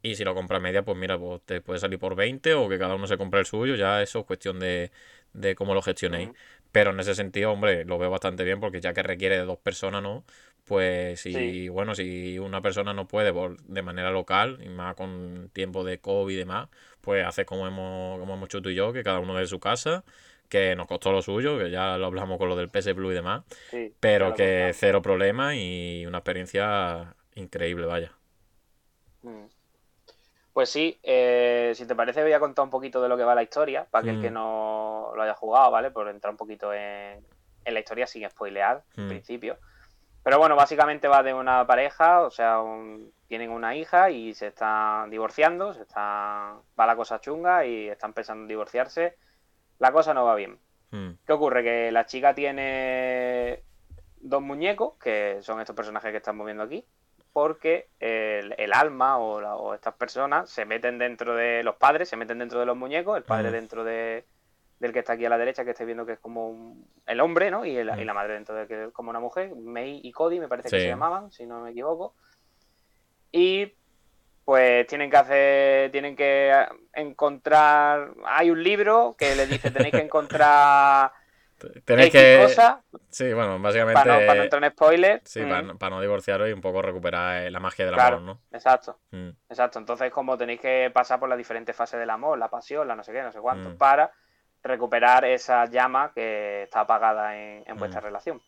Y 0.01 0.15
si 0.15 0.23
lo 0.23 0.35
compras 0.35 0.61
media, 0.61 0.83
pues 0.83 0.97
mira, 0.97 1.17
pues 1.17 1.41
te 1.45 1.61
puede 1.61 1.79
salir 1.79 1.99
por 1.99 2.15
20 2.15 2.53
o 2.53 2.69
que 2.69 2.77
cada 2.79 2.95
uno 2.95 3.07
se 3.07 3.17
compre 3.17 3.39
el 3.39 3.45
suyo, 3.45 3.75
ya 3.75 4.01
eso 4.01 4.19
es 4.19 4.25
cuestión 4.25 4.59
de, 4.59 4.91
de 5.33 5.55
cómo 5.55 5.73
lo 5.73 5.81
gestionéis. 5.81 6.31
Pero 6.71 6.91
en 6.91 6.99
ese 6.99 7.15
sentido, 7.15 7.51
hombre, 7.51 7.85
lo 7.85 7.97
veo 7.97 8.09
bastante 8.09 8.43
bien 8.43 8.59
porque 8.59 8.81
ya 8.81 8.93
que 8.93 9.03
requiere 9.03 9.37
de 9.37 9.45
dos 9.45 9.57
personas, 9.59 10.03
¿no? 10.03 10.25
Pues 10.65 11.21
si, 11.21 11.31
Sí. 11.33 11.69
bueno, 11.69 11.93
si 11.95 12.39
una 12.39 12.61
persona 12.61 12.93
no 12.93 13.07
puede 13.07 13.31
por, 13.31 13.57
de 13.61 13.81
manera 13.83 14.09
local, 14.11 14.59
y 14.63 14.69
más 14.69 14.95
con 14.95 15.49
tiempo 15.53 15.83
de 15.83 15.99
COVID 15.99 16.33
y 16.33 16.37
demás, 16.37 16.69
pues 17.01 17.25
haces 17.25 17.45
como 17.45 17.67
hemos, 17.67 18.19
como 18.19 18.33
hemos 18.33 18.47
hecho 18.47 18.61
tú 18.61 18.69
y 18.69 18.75
yo, 18.75 18.91
que 18.91 19.03
cada 19.03 19.19
uno 19.19 19.35
de 19.35 19.45
su 19.45 19.59
casa, 19.59 20.03
que 20.49 20.75
nos 20.75 20.87
costó 20.87 21.11
lo 21.11 21.21
suyo, 21.21 21.57
que 21.59 21.69
ya 21.69 21.97
lo 21.97 22.07
hablamos 22.07 22.37
con 22.39 22.49
lo 22.49 22.55
del 22.55 22.69
PS 22.69 22.95
Plus 22.95 23.11
y 23.11 23.15
demás, 23.15 23.43
Sí, 23.69 23.93
pero 23.99 24.33
que 24.33 24.71
cero 24.73 25.01
problema 25.03 25.55
y 25.55 26.05
una 26.07 26.19
experiencia 26.19 27.15
increíble, 27.35 27.85
vaya. 27.85 28.11
Mm. 29.23 29.47
Pues 30.53 30.69
sí, 30.69 30.97
eh, 31.03 31.73
si 31.75 31.85
te 31.85 31.95
parece 31.95 32.23
voy 32.23 32.31
a 32.31 32.39
contar 32.39 32.63
un 32.63 32.69
poquito 32.69 33.01
de 33.01 33.09
lo 33.09 33.17
que 33.17 33.23
va 33.25 33.35
la 33.35 33.43
historia, 33.43 33.85
para 33.91 34.05
que 34.05 34.11
el 34.11 34.21
que 34.21 34.29
Mm. 34.29 34.33
no 34.33 35.11
lo 35.13 35.21
haya 35.21 35.33
jugado, 35.33 35.69
¿vale? 35.71 35.91
Por 35.91 36.07
entrar 36.07 36.31
un 36.31 36.37
poquito 36.37 36.73
en, 36.73 37.25
en 37.65 37.73
la 37.73 37.79
historia 37.79 38.07
sin 38.07 38.27
spoilear, 38.29 38.83
en 38.95 39.05
Mm. 39.05 39.07
principio. 39.09 39.57
Pero 40.25 40.39
bueno, 40.39 40.55
básicamente 40.55 41.07
va 41.07 41.21
de 41.21 41.35
una 41.35 41.67
pareja, 41.67 42.21
o 42.21 42.31
sea, 42.31 42.59
un- 42.59 43.11
tienen 43.27 43.51
una 43.51 43.75
hija 43.75 44.09
y 44.09 44.33
se 44.33 44.47
están 44.47 45.11
divorciando, 45.11 45.71
se 45.75 45.83
están, 45.83 46.57
va 46.79 46.85
la 46.87 46.95
cosa 46.95 47.21
chunga 47.21 47.63
y 47.63 47.87
están 47.89 48.11
pensando 48.13 48.41
en 48.41 48.47
divorciarse. 48.47 49.17
La 49.77 49.91
cosa 49.91 50.15
no 50.15 50.25
va 50.25 50.33
bien. 50.33 50.57
Mm, 50.89 51.11
¿Qué 51.27 51.31
ocurre? 51.31 51.63
Que 51.63 51.91
la 51.91 52.07
chica 52.07 52.33
tiene 52.33 53.61
dos 54.17 54.41
muñecos, 54.41 54.95
que 54.97 55.37
son 55.41 55.59
estos 55.61 55.75
personajes 55.75 56.09
que 56.09 56.17
estamos 56.17 56.43
viendo 56.43 56.63
aquí, 56.63 56.83
porque 57.31 57.89
el, 57.99 58.55
el 58.57 58.73
alma 58.73 59.19
o, 59.19 59.39
la- 59.41 59.57
o 59.57 59.75
estas 59.75 59.93
personas 59.93 60.49
se 60.49 60.65
meten 60.65 60.97
dentro 60.97 61.35
de 61.35 61.61
los 61.61 61.75
padres, 61.75 62.09
se 62.09 62.17
meten 62.17 62.39
dentro 62.39 62.59
de 62.59 62.65
los 62.65 62.75
muñecos, 62.75 63.15
el 63.15 63.23
padre 63.23 63.49
Mm. 63.49 63.53
dentro 63.53 63.83
de, 63.83 64.25
del 64.79 64.91
que 64.93 64.99
está 64.99 65.13
aquí 65.13 65.25
a 65.25 65.29
la 65.29 65.37
derecha, 65.37 65.63
que 65.63 65.71
estáis 65.71 65.85
viendo 65.85 66.05
que 66.05 66.13
es 66.13 66.19
como 66.19 66.49
un- 66.49 66.87
el 67.05 67.19
hombre, 67.21 67.49
¿no? 67.49 67.65
Y, 67.65 67.77
el- 67.77 67.91
Mm. 67.91 67.99
y 67.99 68.05
la 68.05 68.13
madre 68.13 68.33
dentro 68.33 68.55
de 68.55 68.67
que 68.67 68.83
es 68.85 68.91
como 68.93 69.09
una 69.09 69.19
mujer, 69.19 69.55
May 69.55 70.01
y 70.03 70.11
Cody 70.11 70.39
me 70.39 70.47
parece 70.47 70.69
que 70.69 70.79
se 70.81 70.87
llamaban, 70.87 71.31
si 71.31 71.45
no 71.45 71.61
me 71.61 71.71
equivoco. 71.71 72.15
Y 73.31 73.73
pues 74.43 74.85
tienen 74.87 75.09
que 75.09 75.17
hacer, 75.17 75.91
tienen 75.91 76.15
que 76.15 76.53
encontrar, 76.93 78.11
hay 78.25 78.51
un 78.51 78.61
libro 78.63 79.15
que 79.17 79.35
les 79.35 79.49
dice 79.49 79.71
tenéis 79.71 79.93
que 79.95 80.01
encontrar 80.01 81.11
Tenéis 81.85 82.11
que. 82.11 82.37
cosa, 82.43 82.83
Sí, 83.09 83.31
bueno, 83.33 83.57
básicamente. 83.59 83.93
para 83.99 84.19
no, 84.19 84.25
para 84.27 84.35
no 84.35 84.43
entrar 84.43 84.63
en 84.63 84.71
spoilers. 84.71 85.21
Sí, 85.25 85.39
Mm, 85.41 85.49
para, 85.49 85.61
no- 85.61 85.77
para 85.77 85.95
no 85.95 86.01
divorciaros 86.01 86.49
y 86.49 86.51
un 86.51 86.59
poco 86.61 86.81
recuperar 86.81 87.43
eh, 87.43 87.49
la 87.49 87.59
magia 87.61 87.85
del 87.85 87.93
Claro. 87.95 88.17
amor, 88.17 88.37
Exacto, 88.51 88.99
¿no? 89.11 89.17
Mm, 89.17 89.29
exacto. 89.49 89.79
Entonces, 89.79 90.11
como 90.11 90.37
tenéis 90.37 90.59
que 90.59 90.91
pasar 90.93 91.17
por 91.19 91.29
las 91.29 91.37
diferentes 91.37 91.73
fases 91.75 91.97
del 91.99 92.09
amor, 92.09 92.37
la 92.37 92.49
pasión, 92.49 92.87
la 92.87 92.95
no 92.95 93.03
sé 93.03 93.13
qué, 93.13 93.21
no 93.23 93.31
sé 93.31 93.39
cuánto, 93.39 93.69
Mm. 93.69 93.77
para 93.77 94.11
recuperar 94.65 95.23
esa 95.25 95.65
llama 95.65 96.11
que 96.13 96.63
está 96.63 96.81
apagada 96.81 97.37
en, 97.37 97.63
en 97.67 97.77
vuestra 97.77 98.01
Mm. 98.01 98.03
relación. 98.03 98.41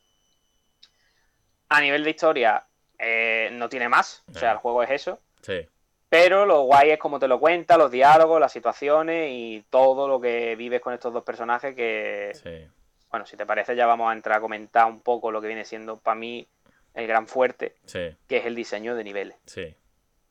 A 1.70 1.82
nivel 1.82 2.04
de 2.04 2.10
historia, 2.10 2.66
eh, 2.98 3.50
no 3.54 3.70
tiene 3.70 3.88
más. 3.90 4.24
O 4.30 4.34
sea, 4.34 4.50
No. 4.50 4.54
el 4.56 4.60
juego 4.60 4.84
es 4.84 4.90
eso. 4.92 5.20
sí. 5.42 5.68
Pero 6.10 6.46
lo 6.46 6.62
guay 6.62 6.92
es 6.92 7.00
como 7.00 7.20
te 7.20 7.28
lo 7.28 7.38
cuenta, 7.38 7.78
los 7.78 7.92
diálogos, 7.92 8.40
las 8.40 8.54
situaciones 8.54 9.30
y 9.30 9.66
todo 9.70 10.08
lo 10.08 10.22
que 10.22 10.56
vives 10.56 10.80
con 10.80 10.94
estos 10.94 11.12
dos 11.12 11.26
personajes 11.26 11.76
que, 11.76 12.32
Sí. 12.34 12.66
bueno, 13.12 13.26
si 13.26 13.36
te 13.36 13.46
parece 13.46 13.76
ya 13.76 13.86
vamos 13.86 14.10
a 14.10 14.14
entrar 14.14 14.38
a 14.38 14.40
comentar 14.42 14.86
un 14.86 15.02
poco 15.02 15.32
lo 15.32 15.42
que 15.42 15.48
viene 15.48 15.66
siendo 15.66 15.98
para 16.00 16.16
mí 16.16 16.48
el 16.94 17.08
gran 17.08 17.28
fuerte, 17.28 17.76
Sí. 17.84 18.16
que 18.26 18.38
es 18.38 18.46
el 18.46 18.56
diseño 18.56 18.96
de 18.96 19.04
niveles. 19.04 19.36
Sí. 19.48 19.76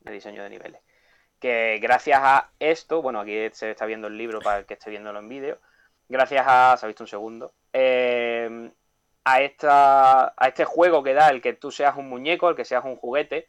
El 0.07 0.13
diseño 0.15 0.43
de 0.45 0.49
niveles. 0.49 0.81
Que 1.41 1.79
gracias 1.79 2.21
a 2.23 2.49
esto, 2.59 3.03
bueno, 3.03 3.21
aquí 3.21 3.51
se 3.53 3.71
está 3.73 3.85
viendo 3.85 4.07
el 4.09 4.17
libro 4.17 4.41
para 4.41 4.61
el 4.61 4.65
que 4.65 4.73
esté 4.75 4.89
viéndolo 4.89 5.19
en 5.19 5.29
vídeo, 5.29 5.59
gracias 6.09 6.45
a, 6.47 6.77
se 6.77 6.87
ha 6.87 6.89
visto 6.89 7.05
un 7.05 7.09
segundo, 7.09 7.53
eh, 7.73 8.71
a, 9.25 9.41
esta, 9.43 10.27
a 10.37 10.49
este 10.49 10.65
juego 10.65 11.03
que 11.03 11.15
da 11.15 11.29
el 11.31 11.41
que 11.41 11.55
tú 11.55 11.71
seas 11.71 11.97
un 11.97 12.09
muñeco, 12.09 12.49
el 12.49 12.57
que 12.57 12.65
seas 12.65 12.85
un 12.85 12.97
juguete, 12.97 13.49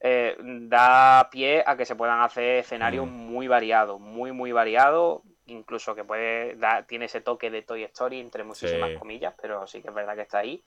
eh, 0.00 0.36
da 0.38 1.28
pie 1.30 1.64
a 1.66 1.76
que 1.76 1.86
se 1.86 1.96
puedan 1.96 2.20
hacer 2.20 2.58
escenarios 2.58 3.06
Mm. 3.06 3.10
muy 3.10 3.48
variados, 3.48 3.98
muy, 4.00 4.32
muy 4.32 4.52
variados, 4.52 5.22
incluso 5.46 5.94
que 5.94 6.04
puede 6.04 6.56
dar, 6.56 6.86
tiene 6.86 7.06
ese 7.06 7.22
toque 7.22 7.50
de 7.50 7.62
Toy 7.62 7.84
Story 7.84 8.20
entre 8.20 8.44
muchísimas 8.44 8.90
Sí. 8.90 8.98
comillas, 8.98 9.34
pero 9.40 9.66
sí 9.66 9.80
que 9.80 9.88
es 9.88 9.94
verdad 9.94 10.14
que 10.14 10.22
está 10.22 10.38
ahí. 10.38 10.62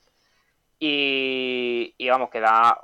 Y, 0.80 1.93
y 1.97 2.09
vamos, 2.09 2.30
que 2.30 2.39
da 2.39 2.80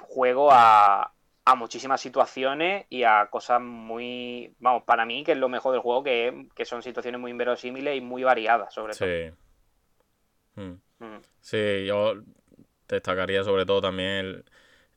juego 0.00 0.50
a, 0.52 1.13
a 1.46 1.54
muchísimas 1.54 2.00
situaciones 2.00 2.86
y 2.88 3.02
a 3.02 3.28
cosas 3.30 3.60
muy, 3.60 4.54
vamos, 4.60 4.84
para 4.84 5.04
mí 5.04 5.24
que 5.24 5.32
es 5.32 5.38
lo 5.38 5.48
mejor 5.48 5.72
del 5.72 5.82
juego, 5.82 6.02
que, 6.02 6.46
que 6.54 6.64
son 6.64 6.82
situaciones 6.82 7.20
muy 7.20 7.30
inverosímiles 7.30 7.96
y 7.96 8.00
muy 8.00 8.22
variadas, 8.24 8.72
sobre 8.72 8.94
todo. 8.94 9.08
Sí. 9.08 10.60
Mm. 10.60 11.04
Mm. 11.04 11.20
Sí, 11.40 11.84
yo 11.86 12.14
destacaría 12.88 13.44
sobre 13.44 13.66
todo 13.66 13.82
también 13.82 14.08
el, 14.08 14.44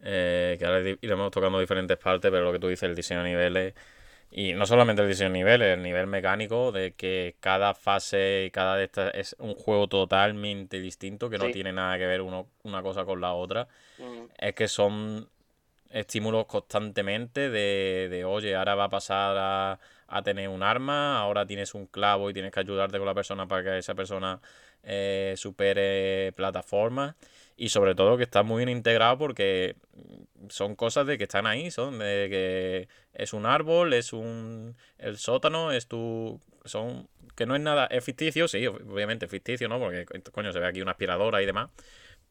eh, 0.02 0.56
que 0.58 0.66
ahora 0.66 0.82
iremos 1.02 1.32
tocando 1.32 1.60
diferentes 1.60 1.98
partes, 1.98 2.32
pero 2.32 2.46
lo 2.46 2.54
que 2.54 2.60
tú 2.60 2.68
dices, 2.68 2.84
el 2.84 2.96
diseño 2.96 3.24
de 3.24 3.30
niveles, 3.30 3.74
y 4.32 4.54
no 4.54 4.66
solamente 4.66 5.02
el 5.02 5.08
diseño 5.08 5.30
de 5.32 5.38
niveles, 5.40 5.74
el 5.74 5.82
nivel 5.84 6.08
mecánico, 6.08 6.72
de 6.72 6.94
que 6.94 7.36
cada 7.40 7.74
fase 7.74 8.46
y 8.46 8.52
cada 8.52 8.76
de 8.78 8.86
estas 8.86 9.14
es 9.16 9.36
un 9.40 9.56
juego 9.56 9.88
totalmente 9.88 10.80
distinto, 10.80 11.30
que 11.30 11.38
no 11.38 11.46
Sí. 11.46 11.54
tiene 11.54 11.74
nada 11.74 11.98
que 11.98 12.06
ver 12.06 12.22
uno, 12.22 12.48
una 12.64 12.82
cosa 12.82 13.04
con 13.04 13.20
la 13.20 13.34
otra. 13.34 13.68
Mm. 13.98 14.26
Es 14.38 14.54
que 14.56 14.68
son 14.68 15.28
estímulos 15.92 16.46
constantemente 16.46 17.50
de, 17.50 18.08
de 18.10 18.26
oye, 18.26 18.56
ahora 18.56 18.76
va 18.76 18.86
a 18.86 18.90
pasar 18.90 19.36
a, 19.38 19.80
a 20.08 20.22
tener 20.24 20.50
un 20.50 20.64
arma, 20.64 21.20
ahora 21.20 21.46
tienes 21.46 21.74
un 21.74 21.88
clavo 21.88 22.30
y 22.30 22.34
tienes 22.34 22.52
que 22.52 22.60
ayudarte 22.60 22.98
con 22.98 23.06
la 23.06 23.14
persona 23.14 23.48
para 23.48 23.64
que 23.64 23.78
esa 23.80 23.96
persona 23.96 24.42
eh, 24.84 25.34
supere 25.38 26.32
plataformas. 26.34 27.16
Y 27.58 27.70
sobre 27.70 27.96
todo 27.96 28.18
que 28.18 28.24
está 28.24 28.44
muy 28.44 28.64
bien 28.64 28.78
integrado 28.78 29.18
porque 29.18 29.76
son 30.50 30.76
cosas 30.76 31.08
de 31.08 31.18
que 31.18 31.24
están 31.24 31.48
ahí, 31.48 31.72
son 31.72 32.00
de 32.00 32.28
que 32.30 32.88
es 33.14 33.34
un 33.34 33.46
árbol, 33.46 33.94
es 33.94 34.14
un 34.14 34.76
el 35.00 35.18
sótano, 35.18 35.72
es 35.72 35.88
tu 35.88 36.40
son 36.66 37.08
que 37.36 37.46
no 37.46 37.56
es 37.56 37.62
nada, 37.62 37.88
es 37.88 38.04
ficticio, 38.04 38.48
sí, 38.48 38.66
obviamente 38.68 39.28
ficticio, 39.28 39.68
¿no? 39.68 39.80
Porque 39.80 40.06
coño 40.32 40.54
se 40.54 40.60
ve 40.60 40.68
aquí 40.68 40.82
una 40.82 40.92
aspiradora 40.92 41.42
y 41.42 41.46
demás, 41.46 41.70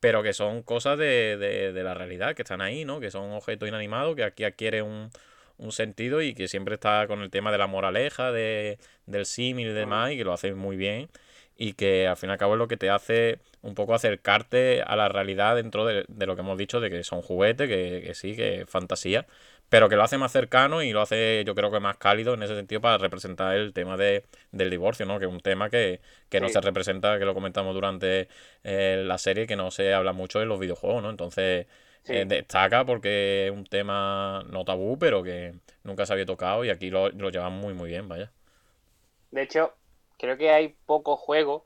pero 0.00 0.22
que 0.22 0.32
son 0.32 0.62
cosas 0.62 0.98
de, 0.98 1.36
de, 1.36 1.72
de 1.72 1.82
la 1.82 1.94
realidad, 1.94 2.34
que 2.34 2.42
están 2.42 2.60
ahí, 2.60 2.84
¿no? 2.84 3.00
Que 3.00 3.10
son 3.10 3.32
objetos 3.32 3.68
inanimados, 3.68 4.16
que 4.16 4.24
aquí 4.24 4.44
adquiere 4.44 4.82
un, 4.82 5.10
un 5.58 5.72
sentido 5.72 6.22
y 6.22 6.34
que 6.34 6.48
siempre 6.48 6.74
está 6.74 7.06
con 7.06 7.22
el 7.22 7.30
tema 7.30 7.52
de 7.52 7.58
la 7.58 7.66
moraleja, 7.66 8.32
de, 8.32 8.78
del 9.06 9.26
símil 9.26 9.68
y 9.68 9.72
demás, 9.72 10.12
y 10.12 10.16
que 10.18 10.24
lo 10.24 10.32
hace 10.32 10.54
muy 10.54 10.76
bien. 10.76 11.08
Y 11.56 11.72
que 11.72 12.06
al 12.06 12.16
fin 12.16 12.28
y 12.28 12.32
al 12.32 12.38
cabo 12.38 12.54
es 12.54 12.58
lo 12.58 12.68
que 12.68 12.76
te 12.76 12.90
hace 12.90 13.38
un 13.66 13.74
poco 13.74 13.94
acercarte 13.94 14.82
a 14.82 14.96
la 14.96 15.08
realidad 15.08 15.56
dentro 15.56 15.84
de, 15.86 16.04
de 16.08 16.26
lo 16.26 16.34
que 16.36 16.42
hemos 16.42 16.58
dicho, 16.58 16.80
de 16.80 16.90
que 16.90 17.04
son 17.04 17.22
juguetes, 17.22 17.68
que, 17.68 18.02
que 18.06 18.14
sí, 18.14 18.36
que 18.36 18.62
es 18.62 18.70
fantasía, 18.70 19.26
pero 19.68 19.88
que 19.88 19.96
lo 19.96 20.02
hace 20.04 20.18
más 20.18 20.32
cercano 20.32 20.82
y 20.82 20.92
lo 20.92 21.00
hace 21.02 21.42
yo 21.44 21.54
creo 21.54 21.70
que 21.70 21.80
más 21.80 21.96
cálido 21.96 22.34
en 22.34 22.42
ese 22.42 22.54
sentido 22.54 22.80
para 22.80 22.98
representar 22.98 23.56
el 23.56 23.72
tema 23.72 23.96
de, 23.96 24.24
del 24.52 24.70
divorcio, 24.70 25.06
¿no? 25.06 25.18
Que 25.18 25.26
es 25.26 25.30
un 25.32 25.40
tema 25.40 25.70
que, 25.70 26.00
que 26.28 26.40
no 26.40 26.48
se 26.48 26.60
representa, 26.60 27.18
que 27.18 27.24
lo 27.24 27.34
comentamos 27.34 27.74
durante 27.74 28.28
eh, 28.64 29.02
la 29.04 29.18
serie, 29.18 29.46
que 29.46 29.56
no 29.56 29.70
se 29.70 29.92
habla 29.94 30.12
mucho 30.12 30.40
en 30.42 30.48
los 30.48 30.60
videojuegos, 30.60 31.02
¿no? 31.02 31.10
Entonces 31.10 31.66
Sí. 32.04 32.12
eh, 32.12 32.24
destaca 32.26 32.84
porque 32.84 33.46
es 33.46 33.52
un 33.52 33.64
tema 33.64 34.44
no 34.50 34.64
tabú, 34.64 34.98
pero 34.98 35.22
que 35.22 35.54
nunca 35.82 36.06
se 36.06 36.12
había 36.12 36.26
tocado 36.26 36.64
y 36.64 36.70
aquí 36.70 36.90
lo, 36.90 37.10
lo 37.10 37.30
llevan 37.30 37.52
muy 37.54 37.74
muy 37.74 37.88
bien, 37.90 38.08
vaya. 38.08 38.30
De 39.30 39.42
hecho, 39.42 39.72
creo 40.18 40.36
que 40.36 40.50
hay 40.50 40.76
pocos 40.84 41.20
juegos, 41.20 41.62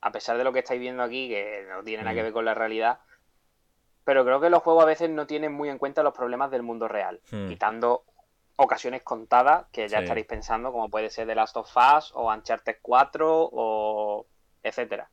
a 0.00 0.12
pesar 0.12 0.38
de 0.38 0.44
lo 0.44 0.52
que 0.52 0.60
estáis 0.60 0.80
viendo 0.80 1.02
aquí, 1.02 1.28
que 1.28 1.66
no 1.68 1.82
tiene 1.82 2.02
nada 2.04 2.14
que 2.14 2.20
Mm. 2.22 2.24
ver 2.24 2.32
con 2.32 2.44
la 2.44 2.54
realidad, 2.54 3.00
pero 4.04 4.24
creo 4.24 4.40
que 4.40 4.50
los 4.50 4.62
juegos 4.62 4.84
a 4.84 4.86
veces 4.86 5.10
no 5.10 5.26
tienen 5.26 5.52
muy 5.52 5.68
en 5.68 5.78
cuenta 5.78 6.02
los 6.02 6.14
problemas 6.14 6.50
del 6.50 6.62
mundo 6.62 6.88
real, 6.88 7.20
Hmm. 7.30 7.48
quitando 7.48 8.04
ocasiones 8.56 9.02
contadas 9.02 9.66
que 9.70 9.86
ya 9.88 9.98
Sí. 9.98 10.04
estaréis 10.04 10.26
pensando, 10.26 10.72
como 10.72 10.88
puede 10.88 11.10
ser 11.10 11.26
The 11.26 11.34
Last 11.34 11.56
of 11.56 11.70
Us 11.76 12.12
o 12.14 12.32
Uncharted 12.32 12.76
4 12.82 13.48
o 13.52 14.26
etcétera. 14.62 15.10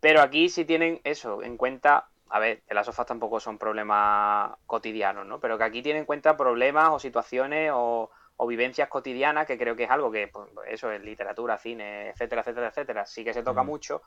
Pero 0.00 0.20
aquí 0.20 0.48
sí 0.48 0.64
tienen 0.64 1.00
eso 1.04 1.42
en 1.42 1.56
cuenta. 1.56 2.08
A 2.30 2.38
ver, 2.40 2.62
The 2.66 2.74
Last 2.74 2.88
of 2.88 2.98
Us 2.98 3.06
tampoco 3.06 3.38
son 3.40 3.58
problemas 3.58 4.52
cotidianos, 4.66 5.26
¿no? 5.26 5.38
Pero 5.38 5.58
que 5.58 5.64
aquí 5.64 5.82
tienen 5.82 6.00
en 6.00 6.06
cuenta 6.06 6.36
problemas 6.36 6.88
o 6.90 6.98
situaciones 6.98 7.70
o, 7.74 8.10
o 8.42 8.46
vivencias 8.48 8.88
cotidianas, 8.88 9.46
que 9.46 9.56
creo 9.56 9.76
que 9.76 9.84
es 9.84 9.90
algo 9.90 10.10
que, 10.10 10.26
pues, 10.26 10.48
eso 10.66 10.90
es 10.90 11.00
literatura, 11.00 11.58
cine, 11.58 12.10
etcétera, 12.10 12.40
etcétera, 12.40 12.68
etcétera, 12.68 13.06
sí 13.06 13.22
que 13.22 13.32
se 13.32 13.44
toca 13.44 13.62
Mm. 13.62 13.66
mucho. 13.66 14.02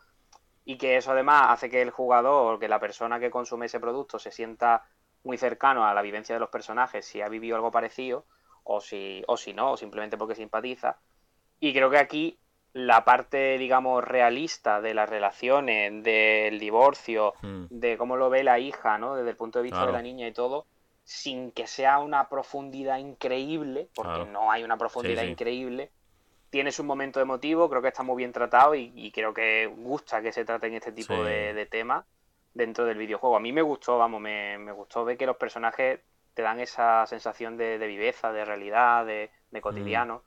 Y 0.66 0.78
que 0.78 0.98
eso 0.98 1.12
además 1.12 1.46
hace 1.52 1.70
que 1.70 1.82
el 1.82 1.92
jugador, 1.92 2.60
que 2.60 2.68
la 2.68 2.80
persona 2.82 3.18
que 3.18 3.32
consume 3.32 3.68
ese 3.68 3.80
producto 3.80 4.20
se 4.20 4.32
sienta 4.32 4.84
muy 5.24 5.38
cercano 5.38 5.86
a 5.88 5.94
la 5.94 6.02
vivencia 6.02 6.36
de 6.36 6.40
los 6.42 6.50
personajes, 6.50 7.06
si 7.06 7.22
ha 7.22 7.30
vivido 7.30 7.56
algo 7.56 7.72
parecido, 7.72 8.26
o 8.64 8.82
si, 8.82 9.24
o 9.28 9.38
si 9.38 9.54
no, 9.54 9.72
o 9.72 9.78
simplemente 9.78 10.18
porque 10.18 10.36
simpatiza. 10.36 10.98
Y 11.62 11.72
creo 11.74 11.90
que 11.90 11.98
aquí 12.00 12.38
la 12.74 13.06
parte, 13.06 13.58
digamos, 13.58 14.04
realista 14.04 14.82
de 14.82 14.94
las 14.94 15.10
relaciones, 15.10 16.04
del 16.04 16.60
divorcio, 16.60 17.36
Hmm. 17.42 17.68
de 17.70 17.98
cómo 17.98 18.18
lo 18.18 18.30
ve 18.30 18.44
la 18.44 18.60
hija, 18.60 18.98
¿no? 18.98 19.16
Desde 19.16 19.30
el 19.30 19.38
punto 19.38 19.60
de 19.60 19.64
vista 19.64 19.78
Claro. 19.78 19.94
de 19.94 19.98
la 19.98 20.02
niña 20.04 20.28
y 20.28 20.34
todo, 20.34 20.66
sin 21.06 21.52
que 21.54 21.68
sea 21.68 22.00
una 22.00 22.30
profundidad 22.30 23.00
increíble, 23.00 23.90
porque 23.96 24.26
no 24.26 24.52
hay 24.52 24.64
una 24.66 24.78
profundidad 24.78 25.24
Sí, 25.24 25.28
sí. 25.28 25.32
increíble, 25.32 25.94
tienes 26.50 26.80
un 26.80 26.88
momento 26.88 27.20
emotivo, 27.22 27.70
creo 27.70 27.82
que 27.82 27.90
está 27.90 28.04
muy 28.04 28.18
bien 28.18 28.32
tratado 28.32 28.76
y, 28.76 28.92
y 28.96 29.12
creo 29.12 29.34
que 29.34 29.68
gusta 29.68 30.22
que 30.22 30.32
se 30.32 30.46
traten 30.46 30.74
este 30.74 30.92
tipo 30.92 31.14
Sí. 31.14 31.24
de, 31.24 31.54
de 31.54 31.66
temas 31.66 32.06
dentro 32.54 32.86
del 32.86 32.98
videojuego. 32.98 33.36
A 33.38 33.40
mí 33.40 33.52
me 33.52 33.62
gustó, 33.62 33.98
vamos, 33.98 34.22
me, 34.22 34.58
me 34.58 34.72
gustó 34.72 35.06
ver 35.06 35.18
que 35.18 35.26
los 35.26 35.38
personajes 35.38 36.00
te 36.34 36.42
dan 36.42 36.60
esa 36.60 37.06
sensación 37.08 37.58
de, 37.58 37.78
de 37.78 37.88
viveza, 37.88 38.32
de 38.32 38.46
realidad, 38.46 39.06
de, 39.06 39.32
de 39.52 39.62
cotidiano. 39.62 40.24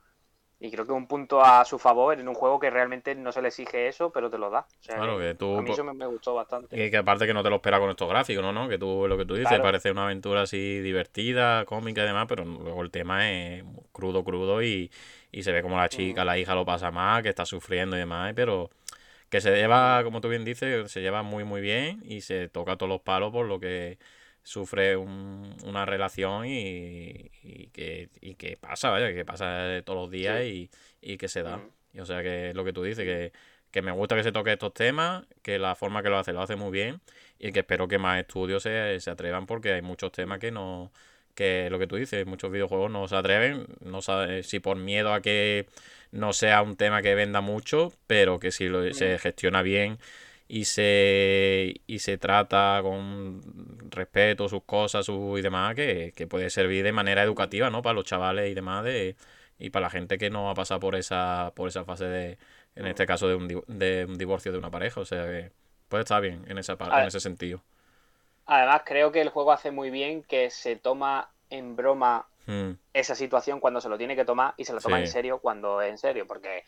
Y 0.61 0.69
creo 0.69 0.85
que 0.85 0.91
un 0.91 1.07
punto 1.07 1.41
a 1.41 1.63
su 1.63 1.79
favor 1.79 2.19
en 2.19 2.27
un 2.27 2.35
juego 2.35 2.59
que 2.59 2.69
realmente 2.69 3.15
no 3.15 3.31
se 3.31 3.41
le 3.41 3.47
exige 3.47 3.87
eso, 3.87 4.11
pero 4.11 4.29
te 4.29 4.37
lo 4.37 4.49
da. 4.49 4.67
claro, 4.85 5.17
que, 5.17 5.33
tú. 5.33 5.57
A 5.57 5.61
mí 5.61 5.71
eso 5.71 5.85
me, 5.85 6.05
gustó 6.05 6.33
bastante. 6.33 6.85
Y 6.85 6.91
que 6.91 6.97
aparte 6.97 7.25
que 7.25 7.33
no 7.33 7.43
te 7.43 7.49
lo 7.49 7.55
esperas 7.57 7.79
con 7.79 7.89
estos 7.89 8.09
gráficos, 8.09 8.43
¿no? 8.43 8.51
¿no? 8.51 8.67
Que 8.67 8.77
tú, 8.77 9.07
lo 9.07 9.17
que 9.17 9.25
tú 9.25 9.35
dices, 9.35 9.57
parece 9.61 9.91
una 9.91 10.03
aventura 10.03 10.41
así 10.41 10.79
divertida, 10.81 11.63
cómica 11.63 12.03
y 12.03 12.07
demás, 12.07 12.25
pero 12.27 12.43
luego 12.43 12.81
el 12.81 12.91
tema 12.91 13.31
es 13.31 13.63
crudo, 13.93 14.25
crudo 14.25 14.61
y, 14.61 14.91
y 15.31 15.43
se 15.43 15.53
ve 15.53 15.61
como 15.61 15.77
la 15.77 15.87
chica, 15.87 16.25
la 16.25 16.37
hija 16.37 16.55
lo 16.55 16.65
pasa 16.65 16.91
mal, 16.91 17.23
que 17.23 17.29
está 17.29 17.45
sufriendo 17.45 17.95
y 17.95 17.99
demás, 17.99 18.33
pero 18.35 18.69
que 19.29 19.41
se 19.41 19.55
lleva, 19.55 20.03
como 20.03 20.21
tú 20.21 20.27
bien 20.27 20.43
dices, 20.43 20.91
se 20.91 21.01
lleva 21.01 21.23
muy, 21.23 21.43
muy 21.43 21.61
bien 21.61 22.01
y 22.03 22.21
se 22.21 22.49
toca 22.49 22.75
todos 22.75 22.89
los 22.89 23.01
palos 23.01 23.31
por 23.31 23.45
lo 23.45 23.59
que 23.59 23.97
sufre 24.49 24.97
una 24.97 25.85
relación 25.85 26.45
y, 26.47 27.29
que, 27.71 28.09
que 28.35 28.57
pasa, 28.57 28.89
vaya, 28.89 29.13
que 29.13 29.23
pasa 29.23 29.83
todos 29.85 29.99
los 29.99 30.09
días 30.09 30.43
y, 30.43 31.17
que 31.17 31.27
se 31.27 31.43
da. 31.43 31.61
Y, 31.93 31.99
o 31.99 32.05
sea, 32.07 32.23
que 32.23 32.49
es 32.49 32.55
lo 32.55 32.65
que 32.65 32.73
tú 32.73 32.81
dices, 32.81 33.05
que, 33.05 33.31
que, 33.69 33.83
me 33.83 33.91
gusta 33.91 34.15
que 34.15 34.23
se 34.23 34.31
toque 34.31 34.51
estos 34.51 34.73
temas, 34.73 35.23
que 35.43 35.59
la 35.59 35.75
forma 35.75 36.01
que 36.01 36.09
lo 36.09 36.17
hace 36.17 36.33
lo 36.33 36.41
hace 36.41 36.55
muy 36.55 36.71
bien 36.71 36.99
y 37.37 37.51
que 37.51 37.59
espero 37.59 37.87
que 37.87 37.99
más 37.99 38.19
estudios 38.19 38.63
se, 38.63 38.99
se 38.99 39.11
atrevan 39.11 39.45
porque 39.45 39.73
hay 39.73 39.83
muchos 39.83 40.11
temas 40.11 40.39
que 40.39 40.49
no 40.49 40.91
que 41.35 41.69
lo 41.69 41.77
que 41.77 41.85
tú 41.85 41.95
dices, 41.97 42.25
muchos 42.25 42.51
videojuegos 42.51 42.89
no 42.89 43.07
se 43.07 43.15
atreven, 43.15 43.67
no 43.81 44.01
sabe 44.01 44.41
si 44.41 44.59
por 44.59 44.77
miedo 44.77 45.13
a 45.13 45.21
que 45.21 45.67
no 46.11 46.33
sea 46.33 46.63
un 46.63 46.75
tema 46.75 47.03
que 47.03 47.13
venda 47.13 47.39
mucho, 47.39 47.93
pero 48.07 48.39
que 48.39 48.51
si 48.51 48.67
lo, 48.67 48.91
se 48.95 49.19
gestiona 49.19 49.61
bien 49.61 49.99
y 50.51 50.65
se, 50.65 51.75
y 51.85 51.99
se 51.99 52.17
trata 52.17 52.79
con 52.81 53.39
respeto 53.91 54.49
sus 54.49 54.63
cosas 54.63 55.05
su, 55.05 55.37
y 55.37 55.43
demás, 55.43 55.75
que, 55.75 56.11
puede 56.27 56.49
servir 56.49 56.83
de 56.83 56.91
manera 56.91 57.21
educativa, 57.21 57.69
¿no? 57.69 57.83
Para 57.83 57.93
los 57.93 58.05
chavales 58.05 58.49
y 58.49 58.55
demás, 58.55 58.83
de, 58.83 59.15
y 59.59 59.69
para 59.69 59.85
la 59.85 59.89
gente 59.91 60.17
que 60.17 60.31
no 60.31 60.49
ha 60.49 60.55
pasado 60.55 60.79
por 60.79 60.95
esa, 60.95 61.53
por 61.55 61.69
esa 61.69 61.85
fase 61.85 62.05
de, 62.05 62.37
en 62.75 62.87
este 62.87 63.05
caso, 63.05 63.27
de 63.27 63.35
un, 63.35 63.47
de 63.67 64.05
un 64.09 64.17
divorcio 64.17 64.51
de 64.51 64.57
una 64.57 64.71
pareja. 64.71 64.99
O 64.99 65.05
sea 65.05 65.27
que 65.27 65.51
puede 65.87 66.01
estar 66.01 66.19
bien 66.19 66.43
en, 66.47 66.57
esa, 66.57 66.75
en 66.79 67.07
ese 67.07 67.19
sentido. 67.19 67.61
Además, 68.47 68.81
creo 68.83 69.11
que 69.11 69.21
el 69.21 69.29
juego 69.29 69.51
hace 69.51 69.69
muy 69.69 69.91
bien 69.91 70.23
que 70.23 70.49
se 70.49 70.75
toma 70.75 71.29
en 71.51 71.75
broma 71.75 72.27
hmm. 72.47 72.71
esa 72.93 73.13
situación 73.13 73.59
cuando 73.59 73.81
se 73.81 73.89
lo 73.89 73.99
tiene 73.99 74.15
que 74.15 74.25
tomar 74.25 74.55
y 74.57 74.65
se 74.65 74.73
lo 74.73 74.81
toma 74.81 74.99
en 74.99 75.07
serio 75.07 75.37
cuando 75.37 75.79
es 75.83 75.91
en 75.91 75.99
serio, 75.99 76.25
porque 76.25 76.63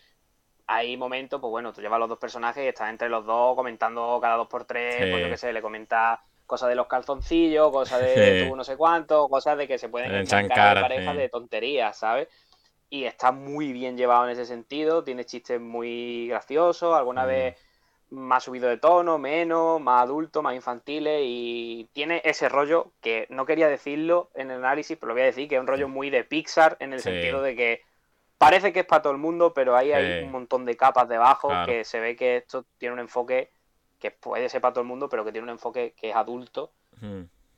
hay 0.68 0.98
momentos, 0.98 1.40
pues 1.42 1.52
bueno, 1.52 1.74
tú 1.74 1.82
llevas 1.82 2.00
los 2.00 2.10
dos 2.10 2.20
personajes 2.20 2.64
y 2.64 2.68
estás 2.68 2.90
entre 2.90 3.10
los 3.10 3.26
dos 3.26 3.56
comentando 3.56 4.20
cada 4.22 4.36
dos 4.36 4.48
por 4.48 4.66
tres, 4.66 4.98
pues 5.10 5.24
yo 5.24 5.30
qué 5.30 5.38
sé, 5.38 5.54
le 5.54 5.62
comenta 5.62 6.22
cosas 6.46 6.70
de 6.70 6.76
los 6.76 6.88
calzoncillos, 6.88 7.72
cosas 7.72 8.02
de 8.02 8.48
tú 8.48 8.56
no 8.56 8.64
sé 8.64 8.76
cuánto, 8.76 9.30
cosas 9.30 9.58
de 9.58 9.68
que 9.68 9.78
se 9.78 9.90
pueden 9.90 10.14
encantar 10.14 10.76
de 10.76 10.82
parejas 10.82 11.16
de 11.16 11.30
tonterías, 11.30 11.98
¿sabes? 11.98 12.28
Y 12.90 13.06
está 13.06 13.32
muy 13.32 13.72
bien 13.72 13.96
llevado 13.96 14.26
en 14.26 14.32
ese 14.32 14.46
sentido, 14.46 15.04
tiene 15.04 15.24
chistes 15.26 15.62
muy 15.62 16.28
graciosos, 16.28 16.94
alguna 16.94 17.26
vez 17.26 17.58
más 18.10 18.44
subido 18.44 18.68
de 18.68 18.78
tono, 18.78 19.18
menos, 19.18 19.80
más 19.80 20.04
adulto, 20.04 20.42
más 20.42 20.54
infantiles 20.54 21.22
y 21.24 21.90
tiene 21.94 22.22
ese 22.26 22.50
rollo 22.50 22.92
que 23.00 23.26
no 23.30 23.46
quería 23.46 23.70
decirlo 23.70 24.30
en 24.36 24.52
el 24.52 24.58
análisis, 24.58 24.98
pero 24.98 25.08
lo 25.10 25.14
voy 25.14 25.24
a 25.24 25.28
decir 25.28 25.48
que 25.48 25.56
es 25.56 25.62
un 25.62 25.68
rollo 25.68 25.88
muy 25.88 26.10
de 26.10 26.26
Pixar 26.26 26.76
en 26.82 26.92
el 26.92 27.00
sentido 27.00 27.42
de 27.42 27.56
que 27.56 27.82
parece 28.42 28.74
que 28.74 28.80
es 28.80 28.86
para 28.88 29.04
todo 29.04 29.14
el 29.14 29.20
mundo, 29.20 29.54
pero 29.54 29.78
ahí 29.78 29.92
hay 29.92 30.24
un 30.24 30.32
montón 30.32 30.66
de 30.66 30.76
capas 30.76 31.08
debajo 31.08 31.52
que 31.68 31.86
se 31.86 32.00
ve 32.00 32.16
que 32.16 32.38
esto 32.38 32.66
tiene 32.80 32.94
un 32.94 33.00
enfoque 33.00 33.52
que 34.00 34.10
puede 34.10 34.50
ser 34.50 34.62
para 34.62 34.74
todo 34.74 34.82
el 34.82 34.88
mundo, 34.88 35.10
pero 35.10 35.24
que 35.24 35.32
tiene 35.32 35.44
un 35.44 35.52
enfoque 35.52 35.94
que 35.96 36.10
es 36.10 36.16
adulto 36.16 36.72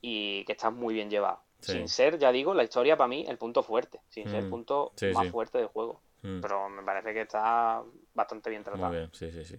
y 0.02 0.44
que 0.44 0.52
está 0.52 0.68
muy 0.68 0.92
bien 0.92 1.08
llevado. 1.08 1.40
Sin 1.60 1.88
ser, 1.88 2.18
ya 2.18 2.30
digo, 2.30 2.52
la 2.52 2.64
historia 2.64 2.98
para 2.98 3.08
mí 3.08 3.24
el 3.26 3.38
punto 3.38 3.62
fuerte, 3.62 4.00
sin 4.10 4.28
ser 4.28 4.44
el 4.44 4.50
punto 4.50 4.92
más 5.14 5.28
fuerte 5.28 5.56
del 5.56 5.68
juego. 5.68 6.02
Pero 6.20 6.68
me 6.68 6.82
parece 6.82 7.14
que 7.14 7.22
está 7.22 7.82
bastante 8.12 8.50
bien 8.50 8.62
tratado. 8.62 8.88
Muy 8.88 8.96
bien, 8.98 9.10
sí, 9.14 9.30
sí, 9.30 9.42
sí. 9.42 9.58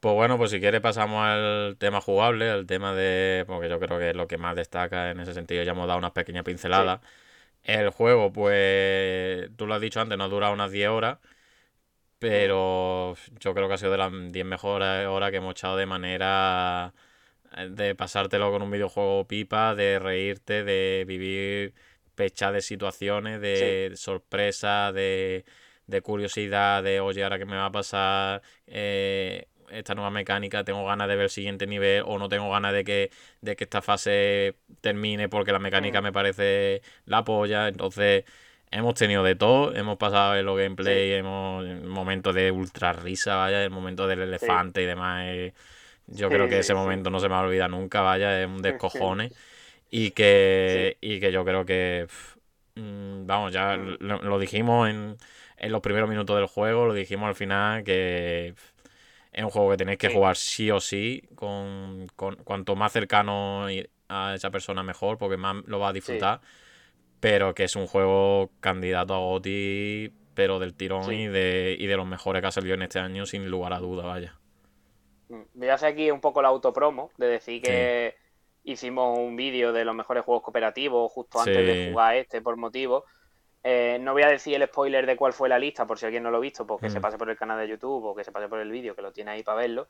Pues 0.00 0.14
bueno, 0.14 0.38
pues 0.38 0.50
si 0.50 0.60
quieres 0.60 0.80
pasamos 0.80 1.22
al 1.26 1.76
tema 1.78 2.00
jugable, 2.00 2.48
al 2.48 2.66
tema 2.66 2.94
de. 2.94 3.44
Porque 3.46 3.68
yo 3.68 3.78
creo 3.80 3.98
que 3.98 4.10
es 4.10 4.16
lo 4.16 4.28
que 4.28 4.38
más 4.38 4.56
destaca 4.56 5.10
en 5.10 5.20
ese 5.20 5.34
sentido. 5.34 5.62
Ya 5.62 5.72
hemos 5.72 5.86
dado 5.86 5.98
unas 5.98 6.12
pequeñas 6.12 6.44
pinceladas. 6.44 7.00
El 7.64 7.90
juego, 7.90 8.32
pues. 8.32 9.50
Tú 9.56 9.66
lo 9.66 9.74
has 9.74 9.80
dicho 9.80 10.00
antes, 10.00 10.16
no 10.16 10.28
dura 10.28 10.50
unas 10.50 10.70
10 10.70 10.88
horas. 10.88 11.18
Pero 12.18 13.16
yo 13.40 13.54
creo 13.54 13.68
que 13.68 13.74
ha 13.74 13.78
sido 13.78 13.92
de 13.92 13.98
las 13.98 14.12
10 14.32 14.46
mejores 14.46 15.06
horas 15.06 15.30
que 15.30 15.38
hemos 15.38 15.52
echado 15.52 15.76
de 15.76 15.86
manera. 15.86 16.94
Eh, 17.56 17.68
de 17.70 17.94
pasártelo 17.94 18.50
con 18.50 18.62
un 18.62 18.70
videojuego 18.70 19.26
pipa, 19.26 19.74
de 19.74 19.98
reírte, 19.98 20.64
de 20.64 21.04
vivir 21.06 21.74
pechas 22.14 22.52
de 22.52 22.62
situaciones, 22.62 23.40
de 23.40 23.92
sorpresa, 23.96 24.92
de, 24.92 25.44
de 25.86 26.00
curiosidad, 26.02 26.82
de 26.82 27.00
oye, 27.00 27.22
ahora 27.24 27.38
qué 27.38 27.44
me 27.46 27.56
va 27.56 27.66
a 27.66 27.72
pasar. 27.72 28.42
Eh, 28.66 29.48
esta 29.74 29.94
nueva 29.94 30.10
mecánica, 30.10 30.64
tengo 30.64 30.84
ganas 30.84 31.08
de 31.08 31.16
ver 31.16 31.24
el 31.24 31.30
siguiente 31.30 31.66
nivel 31.66 32.02
o 32.06 32.18
no 32.18 32.28
tengo 32.28 32.50
ganas 32.50 32.72
de 32.72 32.84
que, 32.84 33.10
de 33.40 33.56
que 33.56 33.64
esta 33.64 33.82
fase 33.82 34.56
termine 34.80 35.28
porque 35.28 35.52
la 35.52 35.58
mecánica 35.58 36.00
mm. 36.00 36.04
me 36.04 36.12
parece 36.12 36.82
la 37.06 37.24
polla. 37.24 37.68
Entonces, 37.68 38.24
hemos 38.70 38.94
tenido 38.94 39.22
de 39.22 39.34
todo, 39.36 39.74
hemos 39.74 39.96
pasado 39.96 40.36
en 40.36 40.46
los 40.46 40.58
gameplay, 40.58 41.12
hemos 41.12 41.64
momentos 41.82 42.34
de 42.34 42.50
ultra 42.50 42.92
risa, 42.92 43.36
vaya, 43.36 43.62
el 43.62 43.70
momento 43.70 44.06
del 44.06 44.20
elefante 44.22 44.82
y 44.82 44.86
demás. 44.86 45.26
yo 46.06 46.28
creo 46.28 46.48
que 46.48 46.58
ese 46.58 46.74
momento 46.74 47.10
no 47.10 47.20
se 47.20 47.28
me 47.28 47.34
va 47.34 47.40
a 47.40 47.44
olvidar 47.44 47.70
nunca, 47.70 48.00
vaya, 48.00 48.40
es 48.40 48.46
un 48.46 48.62
descojone. 48.62 49.30
Y 49.90 50.10
que, 50.10 50.98
y 51.00 51.20
que 51.20 51.30
yo 51.30 51.44
creo 51.44 51.64
que, 51.64 52.08
mm, 52.74 53.26
vamos, 53.26 53.52
ya 53.52 53.76
mm. 53.76 53.98
lo, 54.00 54.38
dijimos 54.40 54.88
en, 54.90 55.16
en 55.56 55.72
los 55.72 55.80
primeros 55.80 56.08
minutos 56.08 56.36
del 56.36 56.46
juego, 56.46 56.86
lo 56.86 56.94
dijimos 56.94 57.28
al 57.28 57.36
final, 57.36 57.84
que 57.84 58.54
es 59.34 59.42
un 59.42 59.50
juego 59.50 59.70
que 59.70 59.76
tenéis 59.76 59.98
que 59.98 60.08
jugar 60.08 60.36
sí 60.36 60.70
o 60.70 60.80
sí, 60.80 61.28
con, 61.34 62.06
cuanto 62.16 62.76
más 62.76 62.92
cercano 62.92 63.66
a 64.08 64.34
esa 64.34 64.50
persona 64.50 64.82
mejor, 64.82 65.18
porque 65.18 65.36
más 65.36 65.56
lo 65.66 65.80
va 65.80 65.88
a 65.88 65.92
disfrutar. 65.92 66.40
Pero 67.20 67.54
que 67.54 67.64
es 67.64 67.74
un 67.74 67.86
juego 67.86 68.50
candidato 68.60 69.14
a 69.14 69.18
GOTY, 69.18 70.12
pero 70.34 70.58
del 70.58 70.74
tirón 70.74 71.12
y, 71.12 71.26
de, 71.26 71.76
y 71.78 71.86
de 71.86 71.96
los 71.96 72.06
mejores 72.06 72.42
que 72.42 72.48
ha 72.48 72.52
salido 72.52 72.74
en 72.74 72.82
este 72.82 72.98
año, 73.00 73.26
sin 73.26 73.50
lugar 73.50 73.72
a 73.72 73.78
duda, 73.78 74.04
vaya. 74.04 74.38
Mm, 75.28 75.42
voy 75.54 75.68
a 75.68 75.74
hacer 75.74 75.92
aquí 75.92 76.10
un 76.10 76.20
poco 76.20 76.40
la 76.40 76.48
autopromo, 76.48 77.10
de 77.16 77.26
decir 77.26 77.62
que 77.62 78.14
hicimos 78.62 79.18
un 79.18 79.36
vídeo 79.36 79.72
de 79.72 79.84
los 79.84 79.94
mejores 79.94 80.24
juegos 80.24 80.42
cooperativos 80.42 81.10
justo 81.10 81.40
antes 81.40 81.66
de 81.66 81.90
jugar 81.90 82.16
este 82.16 82.40
por 82.40 82.56
motivo. 82.56 83.04
Eh, 83.66 83.96
no 83.98 84.12
voy 84.12 84.22
a 84.22 84.28
decir 84.28 84.54
el 84.54 84.68
spoiler 84.68 85.06
de 85.06 85.16
cuál 85.16 85.32
fue 85.32 85.48
la 85.48 85.58
lista, 85.58 85.86
por 85.86 85.98
si 85.98 86.04
alguien 86.04 86.22
no 86.22 86.30
lo 86.30 86.36
ha 86.36 86.40
visto, 86.40 86.66
porque 86.66 86.90
se 86.90 86.98
hmm. 86.98 87.02
pase 87.02 87.16
por 87.16 87.30
el 87.30 87.36
canal 87.38 87.58
de 87.58 87.66
YouTube 87.66 88.04
o 88.04 88.14
que 88.14 88.22
se 88.22 88.30
pase 88.30 88.46
por 88.46 88.60
el 88.60 88.70
vídeo, 88.70 88.94
que 88.94 89.00
lo 89.00 89.10
tiene 89.10 89.30
ahí 89.30 89.42
para 89.42 89.56
verlo. 89.56 89.88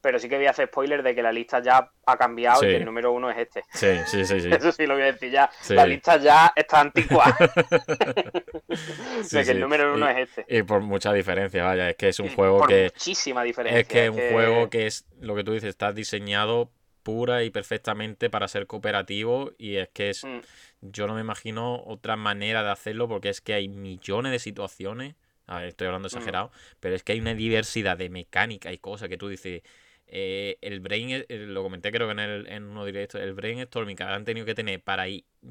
Pero 0.00 0.18
sí 0.18 0.28
que 0.28 0.36
voy 0.36 0.46
a 0.46 0.50
hacer 0.50 0.66
spoiler 0.66 1.04
de 1.04 1.14
que 1.14 1.22
la 1.22 1.30
lista 1.30 1.62
ya 1.62 1.88
ha 2.04 2.16
cambiado 2.16 2.64
y 2.64 2.66
que 2.66 2.76
el 2.78 2.84
número 2.84 3.12
uno 3.12 3.30
es 3.30 3.38
este. 3.38 3.62
Sí, 3.72 3.96
sí, 4.06 4.24
sí. 4.24 4.48
Eso 4.52 4.72
sí 4.72 4.86
lo 4.86 4.94
voy 4.94 5.04
a 5.04 5.12
decir 5.12 5.30
ya. 5.30 5.48
La 5.68 5.86
lista 5.86 6.16
ya 6.16 6.52
está 6.56 6.80
antigua. 6.80 7.24
de 9.30 9.44
que 9.44 9.50
el 9.52 9.60
número 9.60 9.94
uno 9.94 10.08
es 10.08 10.28
este. 10.28 10.44
Y 10.48 10.64
por 10.64 10.80
mucha 10.80 11.12
diferencia, 11.12 11.62
vaya. 11.62 11.90
Es 11.90 11.96
que 11.96 12.08
es 12.08 12.18
un 12.18 12.28
juego 12.28 12.66
que. 12.66 12.90
Muchísima 12.92 13.44
diferencia. 13.44 13.78
Es 13.78 13.86
que 13.86 14.06
es 14.06 14.10
un 14.10 14.32
juego 14.32 14.68
que 14.68 14.88
es 14.88 15.06
lo 15.20 15.36
que 15.36 15.44
tú 15.44 15.52
dices, 15.52 15.68
está 15.68 15.92
diseñado 15.92 16.72
pura 17.04 17.44
y 17.44 17.50
perfectamente 17.50 18.30
para 18.30 18.48
ser 18.48 18.66
cooperativo 18.66 19.52
y 19.58 19.76
es 19.76 19.90
que 19.90 20.10
es. 20.10 20.24
Mm 20.24 20.40
yo 20.82 21.06
no 21.06 21.14
me 21.14 21.20
imagino 21.20 21.82
otra 21.86 22.16
manera 22.16 22.62
de 22.62 22.70
hacerlo 22.70 23.08
porque 23.08 23.28
es 23.28 23.40
que 23.40 23.54
hay 23.54 23.68
millones 23.68 24.32
de 24.32 24.38
situaciones. 24.38 25.14
A 25.46 25.58
ver, 25.58 25.68
estoy 25.68 25.86
hablando 25.86 26.06
mm. 26.06 26.10
exagerado, 26.10 26.50
pero 26.80 26.94
es 26.94 27.02
que 27.02 27.12
hay 27.12 27.20
una 27.20 27.34
diversidad 27.34 27.96
de 27.96 28.10
mecánica 28.10 28.72
y 28.72 28.78
cosas 28.78 29.08
que 29.08 29.16
tú 29.16 29.28
dices. 29.28 29.62
Eh, 30.14 30.58
el 30.60 30.80
brain, 30.80 31.24
lo 31.28 31.62
comenté 31.62 31.90
creo 31.90 32.06
que 32.06 32.12
en, 32.12 32.18
el, 32.18 32.46
en 32.46 32.64
uno 32.64 32.84
directo, 32.84 33.18
el 33.18 33.32
brainstorming 33.32 33.96
que 33.96 34.02
han 34.02 34.26
tenido 34.26 34.44
que 34.44 34.54
tener 34.54 34.82
para 34.82 35.06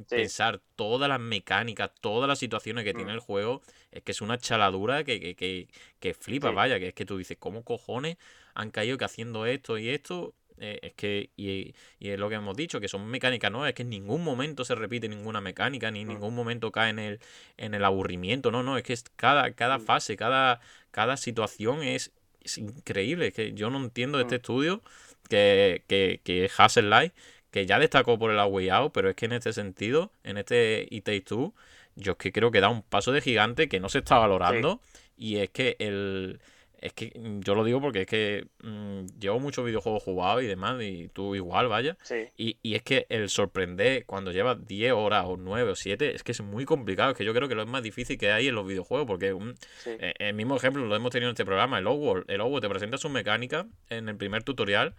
pensar 0.07 0.61
todas 0.75 1.09
las 1.09 1.19
mecánicas, 1.19 1.89
todas 1.99 2.27
las 2.27 2.37
situaciones 2.37 2.83
que 2.83 2.93
tiene 2.93 3.11
mm. 3.11 3.15
el 3.15 3.19
juego, 3.21 3.61
es 3.91 4.03
que 4.03 4.11
es 4.11 4.21
una 4.21 4.37
chaladura 4.37 5.03
que, 5.03 5.19
que, 5.19 5.35
que, 5.35 5.67
que 5.99 6.13
flipa, 6.13 6.51
vaya, 6.51 6.77
que 6.77 6.89
es 6.89 6.93
que 6.93 7.05
tú 7.05 7.17
dices, 7.17 7.37
¿cómo 7.39 7.63
cojones 7.63 8.17
han 8.53 8.69
caído 8.69 8.99
que 8.99 9.05
haciendo 9.05 9.47
esto 9.47 9.79
y 9.79 9.89
esto 9.89 10.35
eh, 10.61 10.79
es 10.83 10.93
que, 10.93 11.31
y, 11.35 11.73
es 11.99 12.19
lo 12.19 12.29
que 12.29 12.35
hemos 12.35 12.55
dicho, 12.55 12.79
que 12.79 12.87
son 12.87 13.07
mecánicas 13.07 13.51
nuevas, 13.51 13.69
es 13.69 13.75
que 13.75 13.81
en 13.81 13.89
ningún 13.89 14.23
momento 14.23 14.63
se 14.63 14.75
repite 14.75 15.09
ninguna 15.09 15.41
mecánica, 15.41 15.89
ni 15.89 16.01
en 16.01 16.09
ningún 16.09 16.35
momento 16.35 16.71
cae 16.71 16.91
en 16.91 16.99
el, 16.99 17.19
en 17.57 17.73
el 17.73 17.83
aburrimiento, 17.83 18.51
no, 18.51 18.61
no, 18.61 18.77
es 18.77 18.83
que 18.83 18.93
es 18.93 19.03
cada, 19.15 19.53
cada 19.53 19.79
mm. 19.79 19.81
fase, 19.81 20.15
cada, 20.17 20.61
cada 20.91 21.17
situación 21.17 21.81
es, 21.81 22.11
increíble, 22.57 23.27
es 23.27 23.33
que 23.33 23.53
yo 23.53 23.71
no 23.71 23.79
entiendo 23.79 24.19
de 24.19 24.23
este 24.25 24.35
mm. 24.35 24.41
estudio 24.41 24.81
que, 25.29 25.83
que, 25.87 26.21
que 26.23 26.45
es 26.45 26.59
Hassel 26.59 26.91
Light, 26.91 27.13
que 27.49 27.65
ya 27.65 27.79
destacó 27.79 28.19
por 28.19 28.29
el 28.29 28.39
Away 28.39 28.69
pero 28.93 29.09
es 29.09 29.15
que 29.15 29.25
en 29.25 29.33
este 29.33 29.53
sentido, 29.53 30.11
en 30.23 30.37
este 30.37 30.87
It 30.91 31.05
Takes 31.05 31.21
Two, 31.21 31.55
yo 31.95 32.11
es 32.13 32.17
que 32.19 32.31
creo 32.31 32.51
que 32.51 32.61
da 32.61 32.69
un 32.69 32.83
paso 32.83 33.11
de 33.11 33.21
gigante 33.21 33.67
que 33.67 33.79
no 33.79 33.89
se 33.89 33.99
está 33.99 34.19
valorando, 34.19 34.79
y 35.17 35.37
es 35.37 35.49
que 35.49 35.75
el 35.79 36.39
es 36.81 36.93
que 36.93 37.13
mm, 37.17 37.41
yo 37.41 37.53
lo 37.55 37.63
digo 37.63 37.79
porque 37.79 38.01
es 38.01 38.07
que 38.07 38.47
mm, 38.63 39.05
llevo 39.19 39.39
muchos 39.39 39.63
videojuegos 39.63 40.01
jugados 40.03 40.43
y 40.43 40.47
demás, 40.47 40.81
y 40.81 41.09
tú 41.13 41.35
igual, 41.35 41.67
vaya. 41.67 41.95
Sí. 42.03 42.25
Y, 42.37 42.57
y 42.63 42.75
es 42.75 42.81
que 42.81 43.05
el 43.09 43.29
sorprender 43.29 44.05
cuando 44.05 44.31
llevas 44.31 44.65
10 44.67 44.91
horas 44.93 45.25
o 45.27 45.37
9 45.37 45.71
o 45.71 45.75
7 45.75 46.15
es 46.15 46.23
que 46.23 46.31
es 46.31 46.41
muy 46.41 46.65
complicado. 46.65 47.11
Es 47.11 47.17
que 47.17 47.23
yo 47.23 47.33
creo 47.33 47.47
que 47.47 47.55
lo 47.55 47.61
es 47.61 47.67
más 47.69 47.83
difícil 47.83 48.17
que 48.17 48.31
hay 48.31 48.47
en 48.47 48.55
los 48.55 48.65
videojuegos. 48.67 49.05
Porque 49.07 49.31
un- 49.33 49.55
sí. 49.77 49.91
eh, 49.99 50.13
el 50.19 50.33
mismo 50.33 50.55
ejemplo 50.57 50.83
lo 50.85 50.95
hemos 50.95 51.11
tenido 51.11 51.29
en 51.29 51.33
este 51.33 51.45
programa, 51.45 51.77
el 51.79 51.87
Hogwarts. 51.87 52.27
El 52.27 52.41
Hogwarts 52.41 52.63
te 52.65 52.69
presenta 52.69 52.97
su 52.97 53.09
mecánica 53.09 53.67
en 53.89 54.09
el 54.09 54.17
primer 54.17 54.43
tutorial 54.43 54.95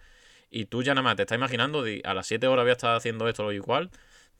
y 0.51 0.67
tú 0.67 0.83
ya 0.83 0.95
nada 0.95 1.03
más 1.03 1.17
te 1.17 1.23
estás 1.23 1.37
imaginando 1.37 1.85
a 2.05 2.15
las 2.15 2.27
7 2.27 2.47
horas 2.47 2.65
voy 2.65 2.71
a 2.71 2.73
estar 2.75 2.95
haciendo 2.95 3.29
esto 3.29 3.43
lo 3.43 3.53
igual. 3.53 3.91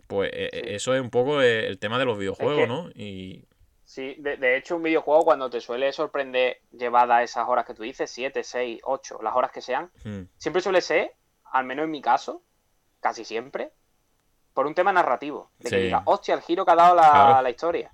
Pues 0.07 0.31
eh, 0.35 0.51
Sí. 0.53 0.61
eso 0.75 0.95
es 0.95 1.01
un 1.01 1.11
poco 1.11 1.41
el 1.43 1.79
tema 1.79 1.99
de 1.99 2.05
los 2.05 2.19
videojuegos, 2.19 2.57
que- 2.63 2.67
¿no? 2.69 2.91
Y 2.95 3.45
Sí, 3.93 4.15
de, 4.21 4.39
de 4.39 4.57
hecho, 4.57 4.77
un 4.77 4.83
videojuego 4.85 5.23
cuando 5.23 5.51
te 5.51 5.61
suele 5.61 5.93
sorprender 5.93 6.63
llevada 6.71 7.23
esas 7.23 7.47
horas 7.47 7.67
que 7.67 7.75
tú 7.75 7.83
dices, 7.83 8.11
7, 8.11 8.43
6, 8.43 8.81
8, 8.85 9.19
las 9.23 9.37
horas 9.37 9.51
que 9.51 9.61
sean, 9.61 9.91
mm, 10.05 10.23
siempre 10.39 10.63
suele 10.63 10.81
ser, 10.81 11.13
al 11.53 11.67
menos 11.67 11.85
en 11.85 11.91
mi 11.91 12.01
caso, 12.01 12.43
casi 13.01 13.23
siempre, 13.27 13.71
por 14.55 14.67
un 14.67 14.75
tema 14.75 14.95
narrativo. 14.95 15.51
De 15.59 15.69
que 15.69 15.77
diga, 15.77 16.03
hostia, 16.07 16.33
el 16.35 16.41
giro 16.41 16.65
que 16.65 16.71
ha 16.73 16.77
dado 16.77 16.95
la, 16.95 17.11
Claro. 17.11 17.43
la 17.43 17.51
historia. 17.51 17.93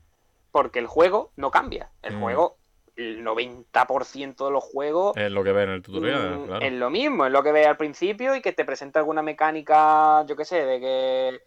Porque 0.53 0.79
el 0.79 0.87
juego 0.87 1.33
no 1.35 1.51
cambia. 1.51 1.91
El 2.03 2.15
Mm. 2.15 2.21
juego, 2.21 2.59
el 2.95 3.25
90% 3.25 4.47
de 4.47 4.53
los 4.53 4.63
juegos 4.63 5.17
es 5.17 5.33
lo 5.33 5.43
que 5.43 5.51
ves 5.51 5.65
en 5.65 5.71
el 5.71 5.83
tutorial, 5.83 6.39
Mm, 6.39 6.47
claro. 6.47 6.65
Es 6.65 6.73
lo 6.75 6.91
mismo, 6.91 7.27
es 7.27 7.33
lo 7.33 7.43
que 7.43 7.51
ves 7.51 7.67
al 7.67 7.77
principio 7.77 8.37
y 8.37 8.41
que 8.41 8.53
te 8.53 8.65
presenta 8.65 9.01
alguna 9.01 9.23
mecánica, 9.23 10.25
yo 10.27 10.37
qué 10.37 10.45
sé, 10.45 10.65
de 10.65 10.79
que 10.79 11.41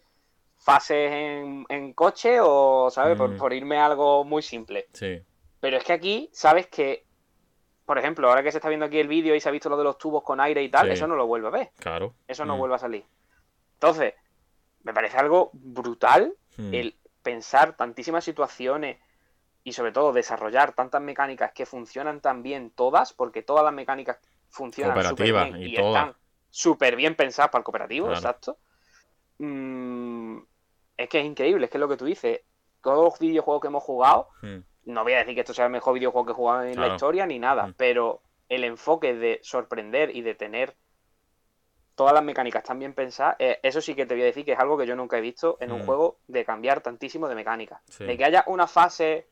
fases 0.62 1.10
en, 1.12 1.66
en 1.68 1.92
coche 1.92 2.38
o, 2.40 2.88
¿sabes? 2.90 3.16
Por, 3.18 3.30
Mm. 3.30 3.36
por 3.38 3.52
irme 3.52 3.78
a 3.78 3.86
algo 3.86 4.24
muy 4.24 4.42
simple. 4.42 4.86
Sí, 4.92 5.20
Pero 5.60 5.76
es 5.76 5.84
que 5.84 5.92
aquí, 5.92 6.30
sabes 6.32 6.66
que, 6.68 7.04
por 7.84 7.98
ejemplo, 7.98 8.28
ahora 8.28 8.42
que 8.42 8.52
se 8.52 8.58
está 8.58 8.68
viendo 8.68 8.86
aquí 8.86 8.98
el 8.98 9.08
vídeo 9.08 9.34
y 9.34 9.40
se 9.40 9.48
ha 9.48 9.52
visto 9.52 9.68
lo 9.68 9.76
de 9.76 9.84
los 9.84 9.98
tubos 9.98 10.22
con 10.22 10.40
aire 10.40 10.62
y 10.62 10.68
tal, 10.70 10.86
Sí. 10.86 10.92
eso 10.94 11.06
no 11.06 11.16
lo 11.16 11.26
vuelve 11.26 11.48
a 11.48 11.50
ver, 11.50 11.70
claro. 11.78 12.14
eso 12.26 12.44
no 12.44 12.56
Mm, 12.56 12.58
vuelve 12.58 12.74
a 12.76 12.78
salir. 12.78 13.04
Entonces, 13.74 14.14
me 14.84 14.92
parece 14.94 15.16
algo 15.16 15.50
brutal 15.52 16.34
mm, 16.56 16.74
el 16.74 16.96
pensar 17.22 17.76
tantísimas 17.76 18.24
situaciones 18.24 18.98
y 19.64 19.72
sobre 19.72 19.92
todo 19.92 20.12
desarrollar 20.12 20.72
tantas 20.74 21.00
mecánicas 21.02 21.52
que 21.52 21.66
funcionan 21.66 22.20
tan 22.20 22.42
bien 22.42 22.70
todas, 22.70 23.12
porque 23.12 23.42
todas 23.42 23.64
las 23.64 23.72
mecánicas 23.72 24.18
funcionan 24.48 25.02
súper 25.04 25.32
bien 25.32 25.62
y 25.62 25.76
están 25.76 26.14
súper 26.50 26.96
bien 26.96 27.14
pensadas 27.14 27.50
para 27.50 27.60
el 27.60 27.64
cooperativo, 27.64 28.06
Claro. 28.06 28.18
exacto. 28.18 28.58
Mm, 29.38 30.11
es 31.04 31.08
que 31.08 31.20
es 31.20 31.26
increíble, 31.26 31.64
es 31.66 31.70
que 31.70 31.78
es 31.78 31.80
lo 31.80 31.88
que 31.88 31.96
tú 31.96 32.04
dices. 32.04 32.40
Todos 32.82 33.04
los 33.04 33.18
videojuegos 33.18 33.60
que 33.62 33.68
hemos 33.68 33.82
jugado, 33.84 34.28
mm, 34.42 34.56
no 34.86 35.04
voy 35.04 35.12
a 35.12 35.18
decir 35.18 35.34
que 35.34 35.40
esto 35.40 35.54
sea 35.54 35.66
el 35.66 35.70
mejor 35.72 35.94
videojuego 35.94 36.26
que 36.26 36.32
he 36.32 36.34
jugado 36.34 36.62
en 36.64 36.72
Claro. 36.74 36.88
la 36.88 36.94
historia 36.94 37.26
ni 37.26 37.38
nada, 37.38 37.68
Mm. 37.68 37.74
pero 37.76 38.22
el 38.48 38.64
enfoque 38.64 39.14
de 39.14 39.38
sorprender 39.42 40.14
y 40.14 40.22
de 40.22 40.34
tener 40.34 40.76
todas 41.94 42.14
las 42.14 42.24
mecánicas 42.24 42.64
tan 42.64 42.78
bien 42.78 42.94
pensadas, 42.94 43.36
eh, 43.38 43.60
eso 43.62 43.80
sí 43.80 43.94
que 43.94 44.06
te 44.06 44.14
voy 44.14 44.22
a 44.22 44.26
decir 44.26 44.44
que 44.44 44.52
es 44.52 44.58
algo 44.58 44.76
que 44.78 44.86
yo 44.86 44.96
nunca 44.96 45.18
he 45.18 45.20
visto 45.20 45.58
en 45.60 45.72
un 45.72 45.82
Mm. 45.82 45.86
juego 45.86 46.18
de 46.26 46.44
cambiar 46.44 46.80
tantísimo 46.80 47.28
de 47.28 47.34
mecánica. 47.34 47.82
Sí. 47.88 48.04
De 48.04 48.16
que 48.16 48.24
haya 48.24 48.44
una 48.46 48.66
fase, 48.66 49.28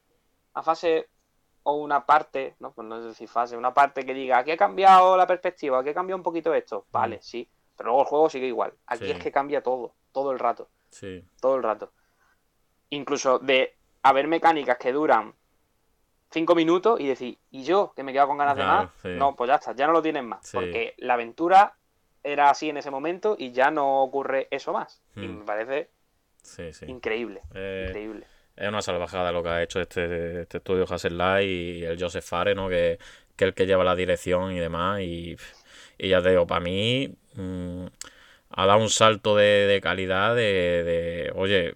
una 0.54 0.62
fase 0.62 1.08
o 1.62 1.74
una 1.74 2.04
parte, 2.06 2.54
no, 2.60 2.72
pues 2.72 2.86
no 2.86 2.98
es 2.98 3.04
decir 3.04 3.28
fase, 3.28 3.56
una 3.56 3.72
parte 3.74 4.04
que 4.04 4.14
diga, 4.14 4.38
aquí 4.38 4.50
ha 4.50 4.56
cambiado 4.56 5.16
la 5.16 5.26
perspectiva, 5.26 5.78
aquí 5.80 5.90
ha 5.90 5.94
cambiado 5.94 6.18
un 6.18 6.22
poquito 6.22 6.52
esto, 6.54 6.86
vale, 6.90 7.20
sí, 7.22 7.48
pero 7.76 7.88
luego 7.88 8.02
el 8.02 8.06
juego 8.08 8.30
sigue 8.30 8.46
igual. 8.46 8.72
Aquí 8.86 9.06
Sí. 9.06 9.10
es 9.12 9.18
que 9.18 9.32
cambia 9.32 9.62
todo, 9.62 9.94
todo 10.12 10.30
el 10.32 10.38
rato 10.38 10.68
sí, 10.90 11.24
todo 11.40 11.56
el 11.56 11.62
rato. 11.62 11.92
Incluso 12.90 13.38
de 13.38 13.76
haber 14.02 14.26
mecánicas 14.26 14.78
que 14.78 14.92
duran 14.92 15.34
cinco 16.30 16.54
minutos 16.54 17.00
y 17.00 17.06
decir, 17.06 17.38
¿y 17.50 17.64
yo 17.64 17.92
que 17.94 18.02
me 18.02 18.12
quedo 18.12 18.26
con 18.26 18.38
ganas 18.38 18.56
de 18.56 18.64
más? 18.64 18.90
sí. 19.02 19.08
No, 19.16 19.34
pues 19.36 19.48
ya 19.48 19.56
está, 19.56 19.74
ya 19.74 19.86
no 19.86 19.92
lo 19.92 20.02
tienes 20.02 20.24
más. 20.24 20.46
Sí. 20.46 20.56
Porque 20.56 20.94
la 20.98 21.14
aventura 21.14 21.74
era 22.22 22.50
así 22.50 22.68
en 22.68 22.76
ese 22.76 22.90
momento 22.90 23.36
y 23.38 23.52
ya 23.52 23.70
no 23.70 24.02
ocurre 24.02 24.48
eso 24.50 24.72
más. 24.72 25.00
Y 25.16 25.20
Hmm. 25.20 25.38
me 25.38 25.44
parece 25.44 25.90
sí, 26.42 26.70
increíble, 26.86 27.42
Eh, 27.54 27.86
increíble. 27.88 28.26
Es 28.56 28.68
una 28.68 28.82
salvajada 28.82 29.32
lo 29.32 29.42
que 29.42 29.48
ha 29.48 29.62
hecho 29.62 29.80
este, 29.80 30.42
este 30.42 30.58
estudio 30.58 30.84
Hassel 30.88 31.18
y 31.42 31.82
el 31.84 31.98
Joseph 31.98 32.24
Fare, 32.24 32.54
¿no? 32.54 32.68
Que, 32.68 32.98
que 33.36 33.44
es 33.44 33.48
el 33.48 33.54
que 33.54 33.66
lleva 33.66 33.84
la 33.84 33.94
dirección 33.94 34.52
y 34.52 34.58
demás. 34.58 35.00
Y, 35.00 35.36
y 35.98 36.08
ya 36.08 36.20
te 36.22 36.30
digo, 36.30 36.46
para 36.46 36.60
mí 36.60 37.08
mm, 37.34 37.86
ha 38.50 38.66
dado 38.66 38.80
un 38.80 38.90
salto 38.90 39.36
de, 39.36 39.66
de 39.66 39.80
calidad 39.80 40.34
de, 40.36 40.82
de, 40.84 41.32
oye, 41.34 41.74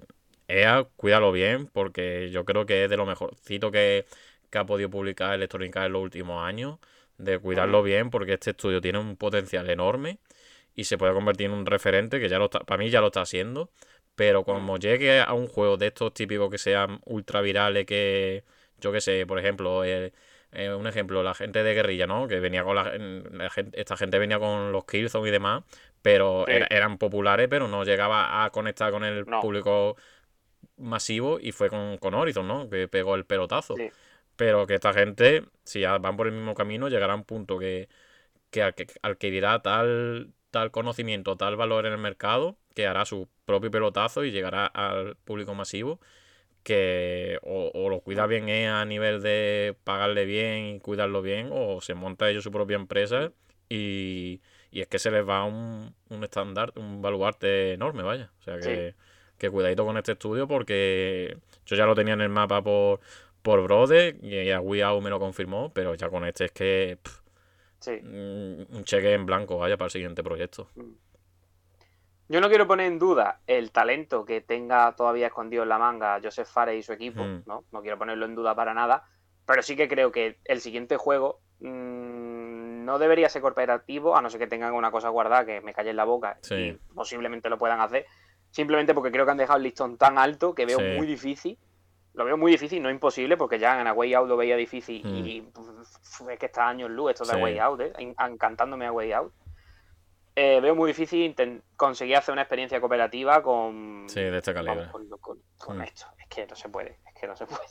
EA, 0.49 0.85
cuídalo 0.97 1.33
bien, 1.33 1.67
porque 1.67 2.31
yo 2.31 2.45
creo 2.45 2.67
que 2.67 2.85
es 2.85 2.91
de 2.91 2.97
lo 2.97 3.07
mejorcito 3.07 3.71
que, 3.71 4.07
que 4.51 4.59
ha 4.59 4.67
podido 4.67 4.91
publicar 4.91 5.35
Electronic 5.35 5.77
Arts 5.77 5.87
en 5.87 5.93
los 5.93 6.03
últimos 6.03 6.43
años. 6.47 6.79
De 7.19 7.39
cuidarlo 7.39 7.83
bien, 7.85 8.11
porque 8.11 8.35
este 8.35 8.51
estudio 8.51 8.81
tiene 8.81 8.99
un 8.99 9.17
potencial 9.17 9.71
enorme 9.71 10.19
y 10.75 10.85
se 10.85 10.99
puede 10.99 11.15
convertir 11.15 11.47
en 11.47 11.53
un 11.53 11.67
referente 11.67 12.21
que 12.21 12.29
ya 12.29 12.39
lo 12.39 12.47
está, 12.47 12.61
para 12.61 12.79
mí 12.79 12.91
ya 12.91 13.01
lo 13.01 13.09
está 13.09 13.23
haciendo. 13.23 13.71
Pero 14.17 14.45
como 14.45 14.79
llegue 14.79 15.21
a 15.21 15.33
un 15.35 15.49
juego 15.49 15.77
de 15.77 15.89
estos 15.89 16.15
típicos 16.15 16.51
que 16.51 16.59
sean 16.59 17.01
ultra 17.07 17.41
virales, 17.41 17.87
que 17.87 18.45
yo 18.81 18.93
que 18.93 19.01
sé, 19.01 19.27
por 19.27 19.39
ejemplo, 19.39 19.85
eh, 19.85 20.13
eh, 20.55 20.73
un 20.75 20.87
ejemplo, 20.87 21.23
la 21.23 21.35
gente 21.35 21.63
de 21.63 21.75
guerrilla, 21.75 22.07
¿no? 22.07 22.27
Que 22.29 22.41
venía 22.41 22.65
con 22.65 22.77
la, 22.77 22.97
la 22.97 23.51
gente, 23.51 23.81
esta 23.81 23.97
gente 23.97 24.19
venía 24.19 24.39
con 24.39 24.73
los 24.73 24.85
Killzone 24.85 25.29
y 25.29 25.33
demás, 25.33 25.65
pero 26.03 26.45
Sí. 26.47 26.53
eran 26.71 26.99
populares, 26.99 27.49
pero 27.49 27.69
no 27.69 27.85
llegaba 27.85 28.45
a 28.45 28.51
conectar 28.51 28.91
con 28.91 29.05
el 29.05 29.27
No. 29.27 29.41
público 29.41 29.97
masivo 30.77 31.39
y 31.41 31.53
fue 31.53 31.69
con, 31.71 31.99
con 31.99 32.15
Horizon, 32.15 32.47
¿no? 32.47 32.69
Que 32.69 32.89
pegó 32.89 33.15
el 33.15 33.25
pelotazo. 33.25 33.77
Sí. 33.77 33.91
Pero 34.37 34.67
que 34.67 34.75
esta 34.75 34.93
gente, 34.93 35.45
si 35.65 35.81
ya 35.81 35.99
van 35.99 36.17
por 36.17 36.27
el 36.27 36.33
mismo 36.33 36.55
camino, 36.55 36.89
llegará 36.89 37.13
a 37.13 37.17
un 37.17 37.25
punto 37.25 37.59
que, 37.59 37.89
que 38.51 38.63
adquirirá 39.03 39.63
tal, 39.63 40.33
tal 40.51 40.71
conocimiento, 40.71 41.37
tal 41.37 41.57
valor 41.57 41.87
en 41.87 41.93
el 41.93 41.99
mercado, 41.99 42.57
que 42.75 42.87
hará 42.87 43.05
su 43.05 43.29
propio 43.45 43.71
pelotazo 43.71 44.25
y 44.25 44.33
llegará 44.33 44.67
al 44.67 45.17
público 45.17 45.55
masivo, 45.55 46.01
que 46.65 47.39
o, 47.43 47.71
o 47.73 47.89
lo 47.91 48.01
cuida 48.01 48.27
bien 48.27 48.49
EA 48.49 48.81
a 48.81 48.85
nivel 48.85 49.23
de 49.23 49.77
pagarle 49.85 50.25
bien 50.25 50.77
y 50.77 50.81
cuidarlo 50.81 51.23
bien, 51.23 51.51
o 51.53 51.81
se 51.81 51.95
monta 51.95 52.29
ellos 52.31 52.43
su 52.43 52.51
propia 52.51 52.77
empresa 52.77 53.33
y, 53.69 54.41
y 54.73 54.81
es 54.81 54.89
que 54.89 54.99
se 54.99 55.11
les 55.13 55.29
va 55.29 55.45
un, 55.45 55.95
un 56.09 56.25
estándar, 56.25 56.73
un 56.77 57.03
baluarte 57.03 57.75
enorme, 57.75 58.03
vaya. 58.03 58.33
O 58.41 58.43
sea 58.43 58.59
que, 58.59 58.95
que 59.39 59.51
cuidadito 59.51 59.85
con 59.85 59.97
este 59.99 60.13
estudio 60.13 60.49
porque 60.49 61.37
yo 61.67 61.77
ya 61.77 61.87
lo 61.87 61.95
tenía 61.95 62.15
en 62.15 62.23
el 62.23 62.29
mapa 62.31 62.63
por, 62.63 63.01
por 63.43 63.63
Brother 63.63 64.17
y 64.23 64.51
a 64.51 64.61
Wii 64.61 64.85
U 64.85 65.01
me 65.01 65.11
lo 65.11 65.21
confirmó, 65.21 65.71
pero 65.73 65.95
ya 65.95 66.09
con 66.09 66.25
este 66.25 66.47
es 66.47 66.53
que 66.53 66.99
pff, 67.03 67.21
Sí. 67.81 67.91
mm, 68.03 68.77
un 68.77 68.85
cheque 68.85 69.13
en 69.13 69.27
blanco, 69.27 69.59
vaya, 69.59 69.77
para 69.77 69.89
el 69.89 69.91
siguiente 69.93 70.23
proyecto. 70.23 70.71
Yo 72.29 72.41
no 72.41 72.49
quiero 72.49 72.67
poner 72.67 72.87
en 72.87 72.99
duda 72.99 73.41
el 73.47 73.71
talento 73.71 74.25
que 74.25 74.41
tenga 74.41 74.93
todavía 74.97 75.27
escondido 75.27 75.63
en 75.63 75.69
la 75.69 75.79
manga 75.79 76.19
Joseph 76.23 76.49
Fares 76.49 76.77
y 76.79 76.83
su 76.83 76.93
equipo, 76.93 77.23
Mm. 77.23 77.43
¿no? 77.47 77.65
No 77.71 77.83
quiero 77.83 77.99
ponerlo 77.99 78.25
en 78.25 78.35
duda 78.35 78.55
para 78.55 78.73
nada, 78.73 79.05
pero 79.47 79.63
sí 79.63 79.77
que 79.77 79.89
creo 79.89 80.11
que 80.11 80.39
el 80.45 80.61
siguiente 80.61 80.97
juego 80.97 81.41
mm, 81.61 82.85
no 82.85 82.99
debería 82.99 83.29
ser 83.29 83.41
cooperativo, 83.43 84.17
a 84.17 84.21
no 84.23 84.29
ser 84.29 84.41
que 84.41 84.47
tengan 84.47 84.75
una 84.75 84.91
cosa 84.91 85.09
guardada 85.09 85.47
que 85.47 85.61
me 85.61 85.73
calle 85.73 85.91
en 85.91 85.97
la 85.97 86.05
boca 86.05 86.37
Sí. 86.43 86.55
y 86.55 86.73
posiblemente 86.95 87.49
lo 87.49 87.57
puedan 87.59 87.81
hacer, 87.81 88.07
simplemente 88.51 88.93
porque 88.95 89.11
creo 89.13 89.25
que 89.25 89.31
han 89.31 89.37
dejado 89.39 89.57
el 89.59 89.63
listón 89.63 89.97
tan 89.97 90.19
alto 90.19 90.55
que 90.55 90.67
veo 90.67 90.79
Sí. 90.79 90.85
muy 90.97 91.07
difícil. 91.07 91.59
Lo 92.15 92.25
veo 92.25 92.37
muy 92.37 92.53
difícil, 92.53 92.83
no 92.83 92.91
imposible, 92.91 93.37
porque 93.37 93.59
ya 93.59 93.81
en 93.81 93.87
A 93.87 93.93
Way 93.93 94.15
Out 94.15 94.29
lo 94.29 94.37
veía 94.37 94.57
difícil 94.57 95.03
Mm. 95.05 95.17
y 95.27 95.41
pf, 95.43 96.33
es 96.33 96.39
que 96.39 96.47
está 96.47 96.69
años 96.69 96.91
luz 96.91 97.11
esto 97.13 97.25
de 97.25 97.31
Sí. 97.31 97.37
A 97.37 97.43
Way 97.43 97.59
Out, 97.59 97.81
¿eh? 97.81 97.93
En- 97.99 98.15
encantándome 98.19 98.87
A 98.87 98.93
Way 98.93 99.13
Out. 99.13 99.33
Eh, 100.37 100.59
veo 100.61 100.75
muy 100.75 100.89
difícil 100.89 101.35
conseguir 101.77 102.17
hacer 102.17 102.33
una 102.33 102.43
experiencia 102.43 102.81
cooperativa 102.81 103.43
con, 103.43 104.07
Sí, 104.09 104.21
de 104.21 104.43
calibre. 104.43 104.65
vamos, 104.65 104.89
con, 104.91 105.09
con- 105.21 105.39
con 105.57 105.79
Mm. 105.79 105.83
esto. 105.83 106.07
Es 106.19 106.27
que 106.27 106.47
no 106.47 106.57
se 106.57 106.69
puede, 106.69 106.99
es 107.07 107.15
que 107.21 107.27
no 107.29 107.37
se 107.37 107.47
puede. 107.47 107.63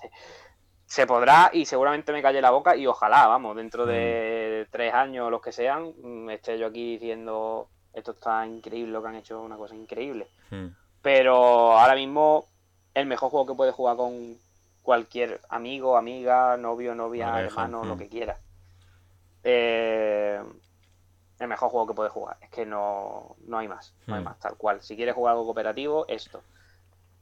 Se 0.86 1.06
podrá 1.08 1.50
y 1.52 1.66
seguramente 1.66 2.12
me 2.14 2.22
calle 2.22 2.42
la 2.42 2.52
boca 2.52 2.76
y 2.76 2.86
ojalá, 2.88 3.28
vamos, 3.28 3.56
dentro 3.56 3.86
Mm. 3.86 3.90
de 3.90 4.68
tres 4.72 4.94
años 4.94 5.28
o 5.28 5.30
los 5.30 5.42
que 5.42 5.52
sean, 5.52 5.94
mm, 6.02 6.30
esté 6.30 6.58
yo 6.58 6.68
aquí 6.68 6.98
diciendo 6.98 7.68
esto 7.94 8.12
está 8.12 8.46
increíble, 8.48 8.92
lo 8.92 9.02
que 9.02 9.10
han 9.10 9.16
hecho, 9.16 9.42
una 9.42 9.58
cosa 9.58 9.76
increíble. 9.76 10.28
Mm. 10.52 10.68
Pero 11.02 11.78
ahora 11.78 11.96
mismo 11.96 12.48
el 12.94 13.08
mejor 13.08 13.30
juego 13.30 13.46
que 13.48 13.56
puedes 13.56 13.76
jugar 13.76 13.98
con 13.98 14.38
cualquier 14.82 15.42
amigo, 15.50 15.98
amiga, 15.98 16.56
novio, 16.58 16.96
novia, 16.96 17.40
hermano, 17.42 17.84
lo 17.84 17.96
mm. 17.96 18.00
que 18.00 18.10
quiera. 18.10 18.40
Eh, 19.44 20.42
el 21.44 21.50
mejor 21.50 21.70
juego 21.70 21.88
que 21.88 21.94
puedes 21.94 22.12
jugar. 22.14 22.38
Es 22.42 22.50
que 22.50 22.66
no, 22.66 23.36
no 23.48 23.58
hay 23.58 23.68
más. 23.68 23.94
No 24.08 24.16
hay 24.16 24.22
Mm. 24.22 24.26
más, 24.26 24.40
tal 24.40 24.58
cual. 24.58 24.82
Si 24.82 24.96
quieres 24.96 25.16
jugar 25.16 25.32
algo 25.34 25.46
cooperativo, 25.46 26.06
esto. 26.08 26.42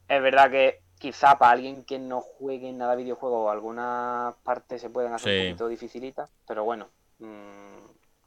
Es 0.08 0.22
verdad 0.22 0.52
que 0.52 0.82
quizá 1.00 1.38
para 1.40 1.54
alguien 1.54 1.84
que 1.86 1.98
no 2.00 2.22
juegue 2.22 2.70
en 2.70 2.78
nada 2.78 2.96
videojuego, 2.96 3.50
algunas 3.50 4.36
partes 4.44 4.82
se 4.82 4.90
pueden 4.90 5.14
hacer 5.14 5.32
Sí. 5.32 5.38
un 5.40 5.46
poquito 5.46 5.68
dificilitas, 5.68 6.30
pero 6.48 6.64
bueno, 6.64 6.90
mm, 7.20 7.78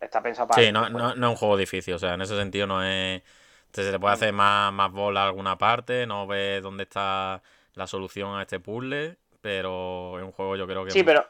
está 0.00 0.22
pensado 0.22 0.48
para 0.48 0.62
Sí, 0.62 0.68
alguien 0.68 0.74
no, 0.74 0.88
no, 0.90 1.14
no 1.14 1.26
es 1.26 1.30
un 1.32 1.36
juego 1.36 1.56
difícil, 1.56 1.94
o 1.94 1.98
sea, 1.98 2.14
en 2.14 2.22
ese 2.22 2.36
sentido 2.36 2.66
no 2.66 2.82
es... 2.82 3.22
Se 3.72 3.90
te 3.90 3.98
puede 3.98 4.14
hacer 4.14 4.32
más, 4.32 4.72
más 4.72 4.92
bola 4.92 5.24
alguna 5.24 5.58
parte, 5.58 6.06
no 6.06 6.26
ves 6.28 6.62
dónde 6.62 6.84
está 6.84 7.42
la 7.74 7.86
solución 7.88 8.36
a 8.38 8.42
este 8.42 8.60
puzzle, 8.60 9.18
pero 9.40 10.18
es 10.18 10.24
un 10.24 10.30
juego 10.30 10.54
yo 10.56 10.66
creo 10.66 10.84
que... 10.84 10.92
Sí, 10.92 11.02
pero 11.02 11.26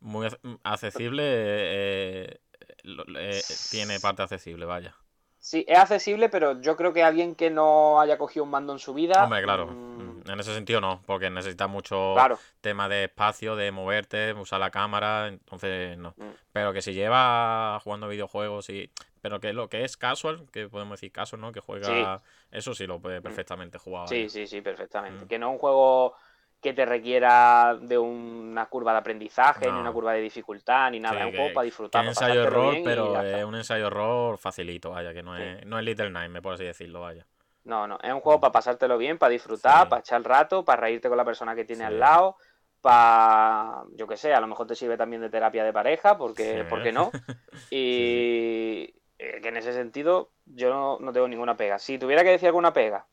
muy 0.00 0.28
accesible, 0.62 1.22
eh, 1.24 2.40
eh, 2.84 3.40
tiene 3.70 4.00
parte 4.00 4.22
accesible, 4.22 4.64
vaya. 4.64 4.94
Sí, 5.40 5.64
es 5.66 5.78
accesible, 5.78 6.28
pero 6.28 6.60
yo 6.60 6.76
creo 6.76 6.92
que 6.92 7.02
alguien 7.02 7.34
que 7.34 7.48
no 7.48 7.98
haya 7.98 8.18
cogido 8.18 8.44
un 8.44 8.50
mando 8.50 8.74
en 8.74 8.78
su 8.78 8.92
vida. 8.92 9.24
Hombre, 9.24 9.42
claro. 9.42 9.68
Mm, 9.68 10.30
en 10.30 10.38
ese 10.38 10.52
sentido 10.52 10.82
no, 10.82 11.00
porque 11.06 11.30
necesita 11.30 11.66
mucho 11.66 12.14
tema 12.60 12.90
de 12.90 13.04
espacio, 13.04 13.56
de 13.56 13.72
moverte, 13.72 14.34
usar 14.34 14.60
la 14.60 14.70
cámara, 14.70 15.28
entonces 15.28 15.96
no. 15.96 16.10
Mm. 16.18 16.28
Pero 16.52 16.74
que 16.74 16.82
si 16.82 16.92
lleva 16.92 17.80
jugando 17.82 18.06
videojuegos 18.06 18.68
y. 18.68 18.90
Pero 19.22 19.40
que 19.40 19.52
lo 19.54 19.68
que 19.68 19.84
es 19.84 19.96
casual, 19.96 20.46
que 20.52 20.68
podemos 20.68 20.98
decir 20.98 21.12
casual, 21.12 21.40
¿no? 21.40 21.52
Que 21.52 21.60
juega. 21.60 22.22
Eso 22.50 22.74
sí 22.74 22.86
lo 22.86 23.00
puede 23.00 23.20
mm. 23.20 23.22
perfectamente 23.22 23.78
jugar. 23.78 24.08
Sí, 24.08 24.28
sí, 24.28 24.46
sí, 24.46 24.60
perfectamente. 24.60 25.26
Que 25.26 25.38
no 25.38 25.48
es 25.48 25.52
un 25.54 25.58
juego 25.58 26.16
que 26.60 26.74
te 26.74 26.84
requiera 26.84 27.76
de 27.80 27.96
una 27.96 28.66
curva 28.66 28.92
de 28.92 28.98
aprendizaje, 28.98 29.70
ni 29.72 29.78
una 29.78 29.92
curva 29.92 30.12
de 30.12 30.20
dificultad, 30.20 30.90
ni 30.90 31.00
nada. 31.00 31.20
es 31.20 31.26
un 31.26 31.36
juego 31.36 31.54
para 31.54 31.64
disfrutar. 31.64 32.02
Es 32.02 32.06
un 32.06 32.10
ensayo 32.10 32.44
error, 32.44 32.76
pero 32.84 33.22
es 33.22 33.44
un 33.44 33.54
ensayo 33.54 33.86
error 33.86 34.36
facilito, 34.36 34.90
vaya, 34.90 35.14
que 35.14 35.22
no 35.22 35.36
es, 35.36 35.64
no 35.64 35.78
es 35.78 35.84
Little 35.84 36.10
Nightmare, 36.10 36.42
por 36.42 36.54
así 36.54 36.64
decirlo, 36.64 37.00
vaya. 37.00 37.26
No, 37.64 37.86
no, 37.86 37.98
es 38.02 38.12
un 38.12 38.20
juego 38.20 38.40
para 38.40 38.52
pasártelo 38.52 38.98
bien, 38.98 39.18
para 39.18 39.30
disfrutar, 39.30 39.88
para 39.88 40.00
echar 40.00 40.18
el 40.18 40.24
rato, 40.24 40.64
para 40.64 40.82
reírte 40.82 41.08
con 41.08 41.16
la 41.16 41.24
persona 41.24 41.54
que 41.54 41.64
tiene 41.64 41.84
al 41.84 41.98
lado, 41.98 42.36
para, 42.80 43.84
yo 43.94 44.06
qué 44.06 44.16
sé, 44.16 44.34
a 44.34 44.40
lo 44.40 44.46
mejor 44.46 44.66
te 44.66 44.74
sirve 44.74 44.96
también 44.96 45.22
de 45.22 45.30
terapia 45.30 45.64
de 45.64 45.72
pareja, 45.72 46.18
porque, 46.18 46.64
¿por 46.68 46.82
qué 46.82 46.92
no? 46.92 47.10
Y 47.70 48.94
eh, 49.18 49.40
que 49.42 49.48
en 49.48 49.56
ese 49.56 49.72
sentido 49.72 50.30
yo 50.46 50.70
no, 50.70 50.98
no, 51.00 51.12
tengo 51.12 51.28
ninguna 51.28 51.56
pega. 51.56 51.78
Si 51.78 51.98
tuviera 51.98 52.22
que 52.22 52.30
decir 52.30 52.48
alguna 52.48 52.72
pega, 52.72 53.06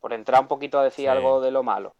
por 0.00 0.12
entrar 0.12 0.40
un 0.40 0.48
poquito 0.48 0.78
a 0.78 0.84
decir 0.84 1.08
algo 1.08 1.40
de 1.40 1.52
lo 1.52 1.62
malo, 1.62 1.94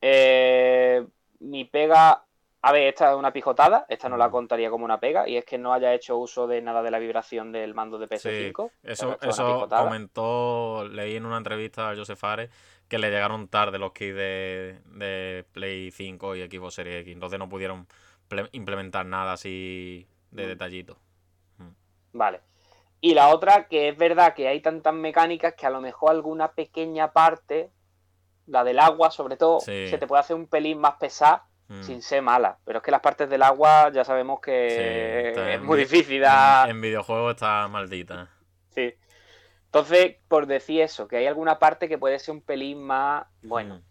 eh, 0.00 1.06
mi 1.40 1.64
pega, 1.64 2.24
a 2.62 2.72
ver, 2.72 2.88
esta 2.88 3.12
es 3.12 3.16
una 3.16 3.32
pijotada, 3.32 3.86
esta 3.88 4.08
no 4.08 4.16
la 4.16 4.30
contaría 4.30 4.70
como 4.70 4.84
una 4.84 5.00
pega, 5.00 5.28
y 5.28 5.36
es 5.36 5.44
que 5.44 5.58
no 5.58 5.72
haya 5.72 5.94
hecho 5.94 6.18
uso 6.18 6.46
de 6.46 6.62
nada 6.62 6.82
de 6.82 6.90
la 6.90 6.98
vibración 6.98 7.52
del 7.52 7.74
mando 7.74 7.98
de 7.98 8.08
PS5. 8.08 8.70
eso, 8.82 9.18
eso 9.20 9.68
comentó, 9.68 10.86
leí 10.88 11.16
en 11.16 11.26
una 11.26 11.38
entrevista 11.38 11.90
a 11.90 11.96
Joseph 11.96 12.22
Ares 12.24 12.50
que 12.88 12.98
le 12.98 13.10
llegaron 13.10 13.46
tarde 13.46 13.78
los 13.78 13.92
kits 13.92 14.16
de, 14.16 15.44
Play 15.52 15.92
5 15.92 16.36
y 16.36 16.50
Xbox 16.50 16.74
Series 16.74 17.02
X, 17.02 17.14
entonces 17.14 17.38
no 17.38 17.48
pudieron 17.48 17.86
implementar 18.52 19.06
nada 19.06 19.32
así 19.32 20.08
de 20.32 20.44
mm. 20.44 20.48
detallito. 20.48 20.98
Mm. 21.58 21.68
Vale. 22.12 22.40
Y 23.00 23.14
la 23.14 23.28
otra, 23.28 23.68
que 23.68 23.88
es 23.88 23.96
verdad 23.96 24.34
que 24.34 24.48
hay 24.48 24.60
tantas 24.60 24.92
mecánicas 24.92 25.54
que 25.54 25.66
a 25.66 25.70
lo 25.70 25.80
mejor 25.80 26.10
alguna 26.10 26.52
pequeña 26.52 27.12
parte 27.12 27.70
la 28.50 28.64
del 28.64 28.78
agua 28.78 29.10
sobre 29.10 29.36
todo, 29.36 29.60
se 29.60 29.96
te 29.96 30.06
puede 30.06 30.20
hacer 30.20 30.36
un 30.36 30.46
pelín 30.46 30.78
más 30.78 30.94
pesada 30.96 31.46
mm. 31.68 31.82
sin 31.82 32.02
ser 32.02 32.22
mala. 32.22 32.58
Pero 32.64 32.78
es 32.78 32.84
que 32.84 32.90
las 32.90 33.00
partes 33.00 33.30
del 33.30 33.42
agua 33.42 33.90
ya 33.92 34.04
sabemos 34.04 34.40
que 34.40 35.54
es 35.54 35.62
muy 35.62 35.78
difícil. 35.78 36.22
En, 36.68 36.80
videojuegos 36.80 37.34
está 37.34 37.68
maldita. 37.68 38.28
Sí. 38.70 38.94
Entonces, 39.66 40.16
por 40.26 40.46
decir 40.46 40.82
eso, 40.82 41.06
que 41.06 41.16
hay 41.16 41.26
alguna 41.26 41.58
parte 41.58 41.88
que 41.88 41.96
puede 41.96 42.18
ser 42.18 42.34
un 42.34 42.40
pelín 42.40 42.82
más, 42.82 43.24
bueno, 43.42 43.76
mm. 43.76 43.82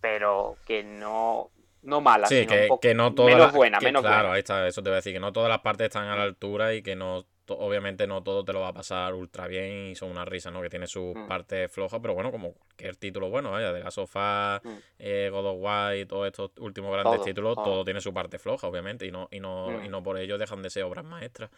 pero 0.00 0.56
que 0.66 0.82
no, 0.82 1.50
no 1.82 2.00
mala, 2.00 2.26
sí, 2.28 2.46
que, 2.46 2.94
no 2.94 3.14
todas 3.14 3.34
menos 3.34 3.52
buena, 3.52 3.78
menos 3.78 4.02
claro, 4.02 4.32
ahí 4.32 4.38
está, 4.38 4.66
eso 4.66 4.82
te 4.82 4.88
voy 4.88 4.94
a 4.94 4.96
decir, 4.96 5.12
que 5.12 5.20
no 5.20 5.32
todas 5.34 5.50
las 5.50 5.60
partes 5.60 5.88
están 5.88 6.08
a 6.08 6.16
la 6.16 6.22
altura 6.22 6.72
y 6.72 6.82
que 6.82 6.96
no 6.96 7.26
obviamente 7.54 8.06
no 8.06 8.22
todo 8.22 8.44
te 8.44 8.52
lo 8.52 8.60
va 8.60 8.68
a 8.68 8.72
pasar 8.72 9.14
ultra 9.14 9.46
bien 9.46 9.88
y 9.88 9.94
son 9.94 10.10
una 10.10 10.24
risa, 10.24 10.50
¿no? 10.50 10.60
Que 10.62 10.68
tiene 10.68 10.86
su 10.86 11.12
mm. 11.14 11.28
parte 11.28 11.68
floja, 11.68 12.00
pero 12.00 12.14
bueno, 12.14 12.30
como 12.30 12.54
cualquier 12.54 12.96
título 12.96 13.30
bueno, 13.30 13.50
vaya, 13.50 13.72
de 13.72 13.82
la 13.82 13.90
sofá, 13.90 14.60
mm. 14.62 14.68
eh, 14.98 15.28
God 15.32 15.46
of 15.46 15.56
War 15.58 15.96
y 15.96 16.06
todos 16.06 16.26
estos 16.26 16.50
últimos 16.58 16.92
grandes 16.92 17.22
títulos, 17.22 17.54
todo. 17.56 17.84
tiene 17.84 18.00
su 18.00 18.12
parte 18.12 18.38
floja, 18.38 18.66
obviamente, 18.66 19.06
y 19.06 19.10
no, 19.10 19.28
y 19.30 19.40
no, 19.40 19.82
y 19.82 19.88
mm. 19.88 19.90
no 19.90 20.02
por 20.02 20.18
ello 20.18 20.38
dejan 20.38 20.62
de 20.62 20.70
ser 20.70 20.84
obras 20.84 21.04
maestras. 21.04 21.50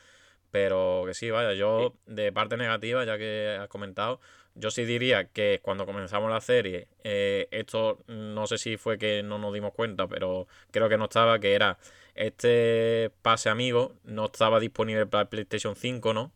Pero 0.50 1.04
que 1.06 1.14
sí, 1.14 1.30
vaya, 1.30 1.52
yo 1.52 1.94
de 2.06 2.32
parte 2.32 2.56
negativa, 2.56 3.04
ya 3.04 3.16
que 3.16 3.56
has 3.60 3.68
comentado, 3.68 4.20
yo 4.54 4.70
sí 4.70 4.84
diría 4.84 5.26
que 5.26 5.60
cuando 5.62 5.86
comenzamos 5.86 6.30
la 6.30 6.40
serie, 6.40 6.88
eh, 7.04 7.46
esto 7.52 7.98
no 8.08 8.46
sé 8.46 8.58
si 8.58 8.76
fue 8.76 8.98
que 8.98 9.22
no 9.22 9.38
nos 9.38 9.54
dimos 9.54 9.72
cuenta, 9.72 10.08
pero 10.08 10.48
creo 10.72 10.88
que 10.88 10.98
no 10.98 11.04
estaba, 11.04 11.38
que 11.38 11.54
era 11.54 11.78
este 12.14 13.10
pase 13.22 13.48
amigo 13.48 13.94
no 14.04 14.26
estaba 14.26 14.60
disponible 14.60 15.06
para 15.06 15.28
PlayStation 15.30 15.76
5, 15.76 16.14
¿no? 16.14 16.32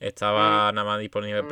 Estaba 0.00 0.70
mm. 0.70 0.74
nada 0.74 0.86
más 0.86 1.00
disponible 1.00 1.42
mm. 1.42 1.48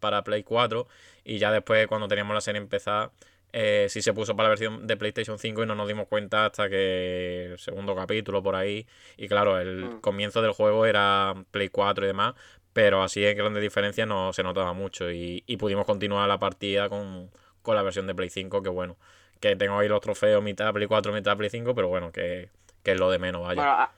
para, 0.00 0.24
Play 0.24 0.42
4 0.42 0.86
y 1.24 1.38
ya 1.38 1.52
después 1.52 1.86
cuando 1.86 2.08
teníamos 2.08 2.34
la 2.34 2.40
serie 2.40 2.60
empezada 2.60 3.12
eh, 3.52 3.86
sí 3.90 4.00
se 4.00 4.14
puso 4.14 4.34
para 4.34 4.48
la 4.48 4.50
versión 4.50 4.86
de 4.86 4.96
PlayStation 4.96 5.38
5 5.38 5.62
y 5.62 5.66
no 5.66 5.74
nos 5.74 5.86
dimos 5.86 6.08
cuenta 6.08 6.46
hasta 6.46 6.70
que 6.70 7.52
el 7.52 7.58
segundo 7.58 7.94
capítulo 7.94 8.42
por 8.42 8.56
ahí 8.56 8.86
y 9.16 9.28
claro, 9.28 9.60
el 9.60 9.84
mm. 9.84 10.00
comienzo 10.00 10.40
del 10.42 10.52
juego 10.52 10.86
era 10.86 11.34
Play 11.50 11.68
4 11.68 12.04
y 12.04 12.08
demás, 12.08 12.34
pero 12.72 13.02
así 13.02 13.24
en 13.24 13.36
grandes 13.36 13.62
diferencias 13.62 14.08
no 14.08 14.32
se 14.32 14.42
notaba 14.42 14.72
mucho 14.72 15.10
y, 15.10 15.42
pudimos 15.58 15.84
continuar 15.84 16.28
la 16.28 16.38
partida 16.38 16.88
con, 16.88 17.30
con 17.60 17.76
la 17.76 17.82
versión 17.82 18.06
de 18.06 18.14
Play 18.14 18.30
5 18.30 18.62
que 18.62 18.70
bueno, 18.70 18.96
que 19.38 19.54
tengo 19.56 19.78
ahí 19.78 19.88
los 19.88 20.00
trofeos 20.00 20.42
mitad 20.42 20.72
Play 20.72 20.86
4, 20.86 21.12
mitad 21.12 21.36
Play 21.36 21.50
5, 21.50 21.74
pero 21.74 21.88
bueno, 21.88 22.10
que 22.10 22.48
que 22.82 22.92
es 22.92 22.98
lo 22.98 23.10
de 23.10 23.18
menos, 23.18 23.42
vaya. 23.42 23.62
Bueno, 23.62 23.88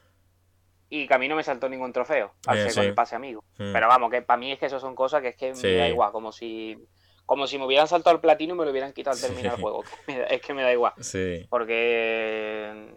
y 0.90 1.08
que 1.08 1.14
a 1.14 1.18
mí 1.18 1.28
no 1.28 1.34
me 1.34 1.42
saltó 1.42 1.68
ningún 1.68 1.92
trofeo 1.92 2.34
al 2.46 2.58
ser 2.58 2.74
con 2.74 2.84
el 2.84 2.94
pase 2.94 3.16
amigo. 3.16 3.42
Mm. 3.58 3.72
Pero 3.72 3.88
vamos, 3.88 4.10
que 4.10 4.22
para 4.22 4.38
mí 4.38 4.52
es 4.52 4.58
que 4.58 4.66
eso 4.66 4.78
son 4.78 4.94
cosas 4.94 5.22
que 5.22 5.28
es 5.28 5.36
que 5.36 5.52
me 5.52 5.76
da 5.76 5.88
igual, 5.88 6.12
como 6.12 6.30
si 6.30 6.78
como 7.26 7.46
si 7.46 7.58
me 7.58 7.64
hubieran 7.64 7.88
saltado 7.88 8.14
el 8.14 8.20
platino 8.20 8.54
y 8.54 8.58
me 8.58 8.64
lo 8.64 8.70
hubieran 8.70 8.92
quitado 8.92 9.16
al 9.16 9.20
terminar 9.20 9.54
el 9.54 9.60
juego. 9.60 9.82
Es 10.30 10.40
que 10.40 10.54
me 10.54 10.62
da 10.62 10.72
igual. 10.72 10.92
Sí. 11.00 11.46
Porque. 11.48 12.92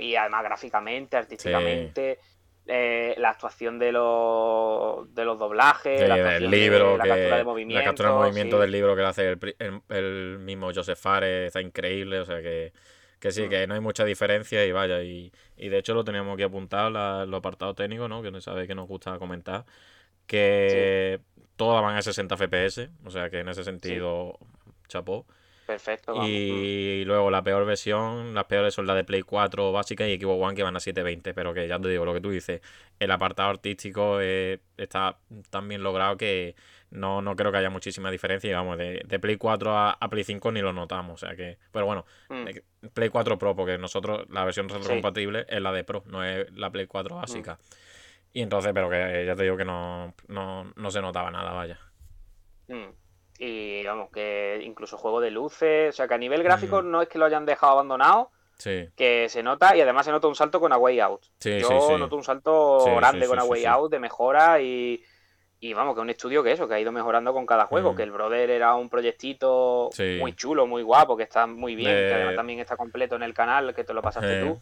Y 0.00 0.14
además 0.14 0.44
gráficamente, 0.44 1.16
artísticamente. 1.16 2.18
Eh, 2.64 3.16
la 3.18 3.30
actuación 3.30 3.76
de 3.80 3.90
los, 3.90 5.12
de 5.12 5.24
los 5.24 5.36
doblajes, 5.36 6.08
la, 6.08 6.38
libro 6.38 6.96
la 6.96 7.08
captura 7.08 7.36
de 7.38 7.44
movimiento. 7.44 7.80
La 7.80 7.84
captura 7.84 8.08
de 8.10 8.14
movimiento 8.14 8.60
del 8.60 8.70
libro 8.70 8.94
que 8.94 9.02
hace 9.02 9.30
el, 9.30 9.82
el, 9.88 10.38
mismo 10.38 10.70
Joseph 10.72 10.98
Fares 10.98 11.48
está 11.48 11.60
increíble. 11.60 12.20
O 12.20 12.24
sea 12.24 12.40
que 12.40 12.72
que 13.22 13.30
sí, 13.30 13.48
que 13.48 13.68
no 13.68 13.74
hay 13.74 13.80
mucha 13.80 14.04
diferencia 14.04 14.66
y 14.66 14.72
vaya, 14.72 15.00
y, 15.04 15.30
de 15.56 15.78
hecho 15.78 15.94
lo 15.94 16.02
teníamos 16.02 16.34
aquí 16.34 16.42
apuntado, 16.42 16.90
la, 16.90 17.24
los 17.24 17.38
apartados 17.38 17.76
técnicos, 17.76 18.08
¿no? 18.08 18.20
Que 18.20 18.32
no 18.32 18.40
sabe 18.40 18.66
que 18.66 18.74
nos 18.74 18.88
gusta 18.88 19.16
comentar, 19.20 19.64
que 20.26 21.20
todas 21.54 21.80
van 21.84 21.96
a 21.96 22.02
60 22.02 22.36
FPS, 22.36 22.90
o 23.04 23.10
sea 23.10 23.30
que 23.30 23.38
en 23.38 23.48
ese 23.48 23.62
sentido, 23.62 24.40
chapó. 24.88 25.24
Perfecto. 25.66 26.26
Y 26.26 27.04
luego 27.04 27.30
la 27.30 27.44
peor 27.44 27.64
versión, 27.64 28.34
las 28.34 28.46
peores 28.46 28.74
son 28.74 28.88
la 28.88 28.94
de 28.96 29.04
Play 29.04 29.22
4 29.22 29.70
básica 29.70 30.08
y 30.08 30.18
Xbox 30.18 30.42
One 30.42 30.56
que 30.56 30.64
van 30.64 30.74
a 30.74 30.80
720, 30.80 31.32
pero 31.32 31.54
que 31.54 31.68
ya 31.68 31.78
te 31.78 31.88
digo 31.88 32.04
lo 32.04 32.14
que 32.14 32.20
tú 32.20 32.30
dices, 32.30 32.60
el 32.98 33.10
apartado 33.12 33.50
artístico 33.50 34.20
eh, 34.20 34.58
está 34.76 35.18
tan 35.50 35.68
bien 35.68 35.84
logrado 35.84 36.16
que 36.16 36.56
no, 36.92 37.22
no 37.22 37.34
creo 37.34 37.50
que 37.50 37.58
haya 37.58 37.70
muchísima 37.70 38.10
diferencia. 38.10 38.50
Y 38.50 38.54
vamos, 38.54 38.78
de, 38.78 39.18
Play 39.20 39.36
4 39.36 39.76
a, 39.76 39.98
Play 40.10 40.24
5 40.24 40.52
ni 40.52 40.60
lo 40.60 40.72
notamos. 40.72 41.22
O 41.22 41.26
sea 41.26 41.34
que. 41.34 41.58
Pero 41.72 41.86
bueno, 41.86 42.04
mm. 42.28 42.48
eh, 42.48 42.62
Play 42.92 43.08
4 43.08 43.38
Pro, 43.38 43.56
porque 43.56 43.78
nosotros, 43.78 44.24
la 44.28 44.44
versión 44.44 44.68
compatible 44.68 45.46
es 45.48 45.60
la 45.60 45.72
de 45.72 45.84
Pro, 45.84 46.02
no 46.06 46.22
es 46.24 46.50
la 46.52 46.70
Play 46.70 46.86
4 46.86 47.16
básica. 47.16 47.54
Mm. 47.54 47.58
Y 48.34 48.42
entonces, 48.42 48.72
pero 48.72 48.88
que 48.88 49.24
ya 49.26 49.34
te 49.34 49.42
digo 49.42 49.56
que 49.56 49.64
no, 49.64 50.14
no, 50.28 50.90
se 50.90 51.00
notaba 51.00 51.30
nada, 51.30 51.52
vaya. 51.52 51.78
Mm. 52.68 52.90
Y 53.38 53.84
vamos, 53.84 54.10
que 54.10 54.60
incluso 54.64 54.96
juego 54.96 55.20
de 55.20 55.30
luces, 55.30 55.90
o 55.90 55.96
sea 55.96 56.06
que 56.06 56.14
a 56.14 56.18
nivel 56.18 56.42
gráfico 56.42 56.82
no 56.82 57.02
es 57.02 57.08
que 57.08 57.18
lo 57.18 57.24
hayan 57.24 57.44
dejado 57.44 57.72
abandonado, 57.72 58.30
sí. 58.56 58.88
que 58.94 59.28
se 59.28 59.42
nota 59.42 59.74
y 59.76 59.80
además 59.80 60.06
se 60.06 60.12
nota 60.12 60.28
un 60.28 60.36
salto 60.36 60.60
con 60.60 60.72
A 60.72 60.78
Way 60.78 61.00
Out. 61.00 61.22
Yo 61.40 61.98
noto 61.98 62.16
un 62.16 62.22
salto 62.22 62.84
grande 62.96 63.26
con 63.26 63.38
A 63.38 63.44
Way 63.44 63.64
Out 63.64 63.90
de 63.90 63.98
mejora 63.98 64.60
y, 64.60 65.02
y 65.64 65.74
vamos, 65.74 65.94
que 65.94 66.00
es 66.00 66.02
un 66.02 66.10
estudio 66.10 66.42
que 66.42 66.50
eso, 66.50 66.66
que 66.66 66.74
ha 66.74 66.80
ido 66.80 66.90
mejorando 66.90 67.32
con 67.32 67.46
cada 67.46 67.66
juego, 67.66 67.92
mm. 67.92 67.96
que 67.96 68.02
el 68.02 68.10
Brother 68.10 68.50
era 68.50 68.74
un 68.74 68.88
proyectito 68.88 69.90
muy 70.18 70.34
chulo, 70.34 70.66
muy 70.66 70.82
guapo, 70.82 71.16
que 71.16 71.22
está 71.22 71.46
muy 71.46 71.76
bien, 71.76 71.94
que 71.94 72.14
además 72.14 72.34
también 72.34 72.58
está 72.58 72.76
completo 72.76 73.14
en 73.14 73.22
el 73.22 73.32
canal, 73.32 73.72
que 73.72 73.84
te 73.84 73.94
lo 73.94 74.02
pasaste 74.02 74.40
tú. 74.40 74.60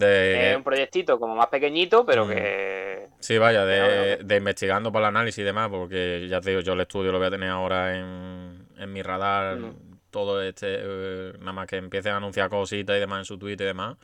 Es 0.00 0.56
un 0.56 0.64
proyectito 0.64 1.20
como 1.20 1.36
más 1.36 1.46
pequeñito, 1.46 2.04
pero 2.04 2.26
mm. 2.26 2.28
que... 2.28 3.08
Sí, 3.20 3.38
vaya, 3.38 3.64
de, 3.64 4.36
investigando 4.36 4.90
para 4.90 5.10
el 5.10 5.16
análisis 5.16 5.38
y 5.38 5.44
demás, 5.44 5.68
porque 5.68 6.26
ya 6.28 6.40
te 6.40 6.50
digo, 6.50 6.62
yo 6.62 6.72
el 6.72 6.80
estudio 6.80 7.12
lo 7.12 7.18
voy 7.18 7.28
a 7.28 7.30
tener 7.30 7.48
ahora 7.48 7.96
en, 7.96 8.92
mi 8.92 9.00
radar, 9.00 9.58
mm. 9.58 10.00
todo 10.10 10.42
este, 10.42 10.66
eh, 10.80 11.32
nada 11.38 11.52
más 11.52 11.68
que 11.68 11.76
empiecen 11.76 12.14
a 12.14 12.16
anunciar 12.16 12.50
cositas 12.50 12.96
y 12.96 12.98
demás 12.98 13.20
en 13.20 13.24
su 13.26 13.38
Twitter 13.38 13.66
y 13.66 13.68
demás. 13.68 13.96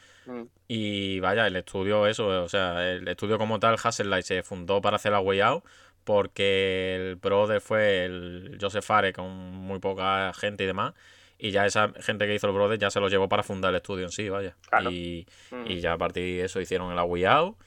Y 0.68 1.18
vaya, 1.18 1.48
el 1.48 1.56
estudio, 1.56 2.06
eso, 2.06 2.28
o 2.44 2.48
sea, 2.48 2.88
el 2.88 3.08
estudio 3.08 3.38
como 3.38 3.58
tal, 3.58 3.76
Hassellight, 3.82 4.24
se 4.24 4.44
fundó 4.44 4.80
para 4.80 4.96
hacer 4.96 5.10
la 5.10 5.20
Way 5.20 5.40
Out 5.40 5.64
porque 6.08 6.96
el 6.96 7.16
brother 7.16 7.60
fue 7.60 8.06
el 8.06 8.56
Joseph 8.58 8.82
Fare 8.82 9.12
con 9.12 9.28
muy 9.30 9.78
poca 9.78 10.32
gente 10.32 10.64
y 10.64 10.66
demás. 10.66 10.94
Y 11.36 11.50
ya 11.50 11.66
esa 11.66 11.92
gente 12.00 12.26
que 12.26 12.34
hizo 12.34 12.46
el 12.46 12.54
brother 12.54 12.78
ya 12.78 12.88
se 12.88 12.98
lo 12.98 13.10
llevó 13.10 13.28
para 13.28 13.42
fundar 13.42 13.72
el 13.72 13.76
estudio 13.76 14.06
en 14.06 14.10
sí, 14.10 14.30
vaya. 14.30 14.56
Y, 14.90 15.26
mm. 15.50 15.66
y, 15.66 15.80
ya 15.80 15.92
a 15.92 15.98
partir 15.98 16.22
de 16.22 16.46
eso 16.46 16.62
hicieron 16.62 16.90
el 16.92 16.98
Out. 16.98 17.58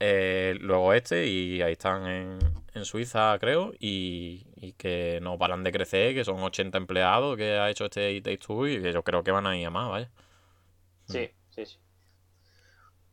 Eh, 0.00 0.58
luego 0.60 0.92
este, 0.92 1.28
y 1.28 1.62
ahí 1.62 1.72
están 1.72 2.06
en, 2.06 2.38
en 2.74 2.84
Suiza, 2.84 3.38
creo, 3.40 3.72
y, 3.80 4.48
y, 4.56 4.72
que 4.72 5.18
no 5.22 5.38
paran 5.38 5.64
de 5.64 5.72
crecer, 5.72 6.14
que 6.14 6.26
son 6.26 6.38
80 6.38 6.76
empleados 6.76 7.38
que 7.38 7.56
ha 7.56 7.70
hecho 7.70 7.86
este 7.86 8.20
Two 8.36 8.68
y 8.68 8.82
que 8.82 8.92
yo 8.92 9.02
creo 9.02 9.24
que 9.24 9.30
van 9.30 9.46
a 9.46 9.56
ir 9.56 9.66
a 9.66 9.70
más, 9.70 9.88
vaya. 9.88 10.10
Sí, 11.08 11.30
sí, 11.48 11.64
sí. 11.64 11.78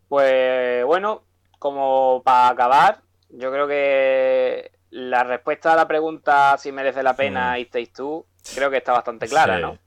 Pues 0.09 0.83
bueno, 0.83 1.23
como 1.59 2.21
para 2.25 2.49
acabar, 2.49 3.02
yo 3.35 3.51
creo 3.51 3.67
que 3.67 4.71
la 4.91 5.23
respuesta 5.23 5.73
a 5.73 5.75
la 5.75 5.87
pregunta 5.87 6.57
si 6.57 6.71
merece 6.71 7.01
la 7.03 7.15
pena 7.15 7.53
Hmm. 7.55 7.59
It 7.61 7.71
Takes 7.71 7.91
Two, 7.95 8.25
creo 8.55 8.69
que 8.69 8.77
está 8.77 8.93
bastante 8.93 9.27
clara, 9.27 9.57
Sí. 9.57 9.61
¿no? 9.61 9.77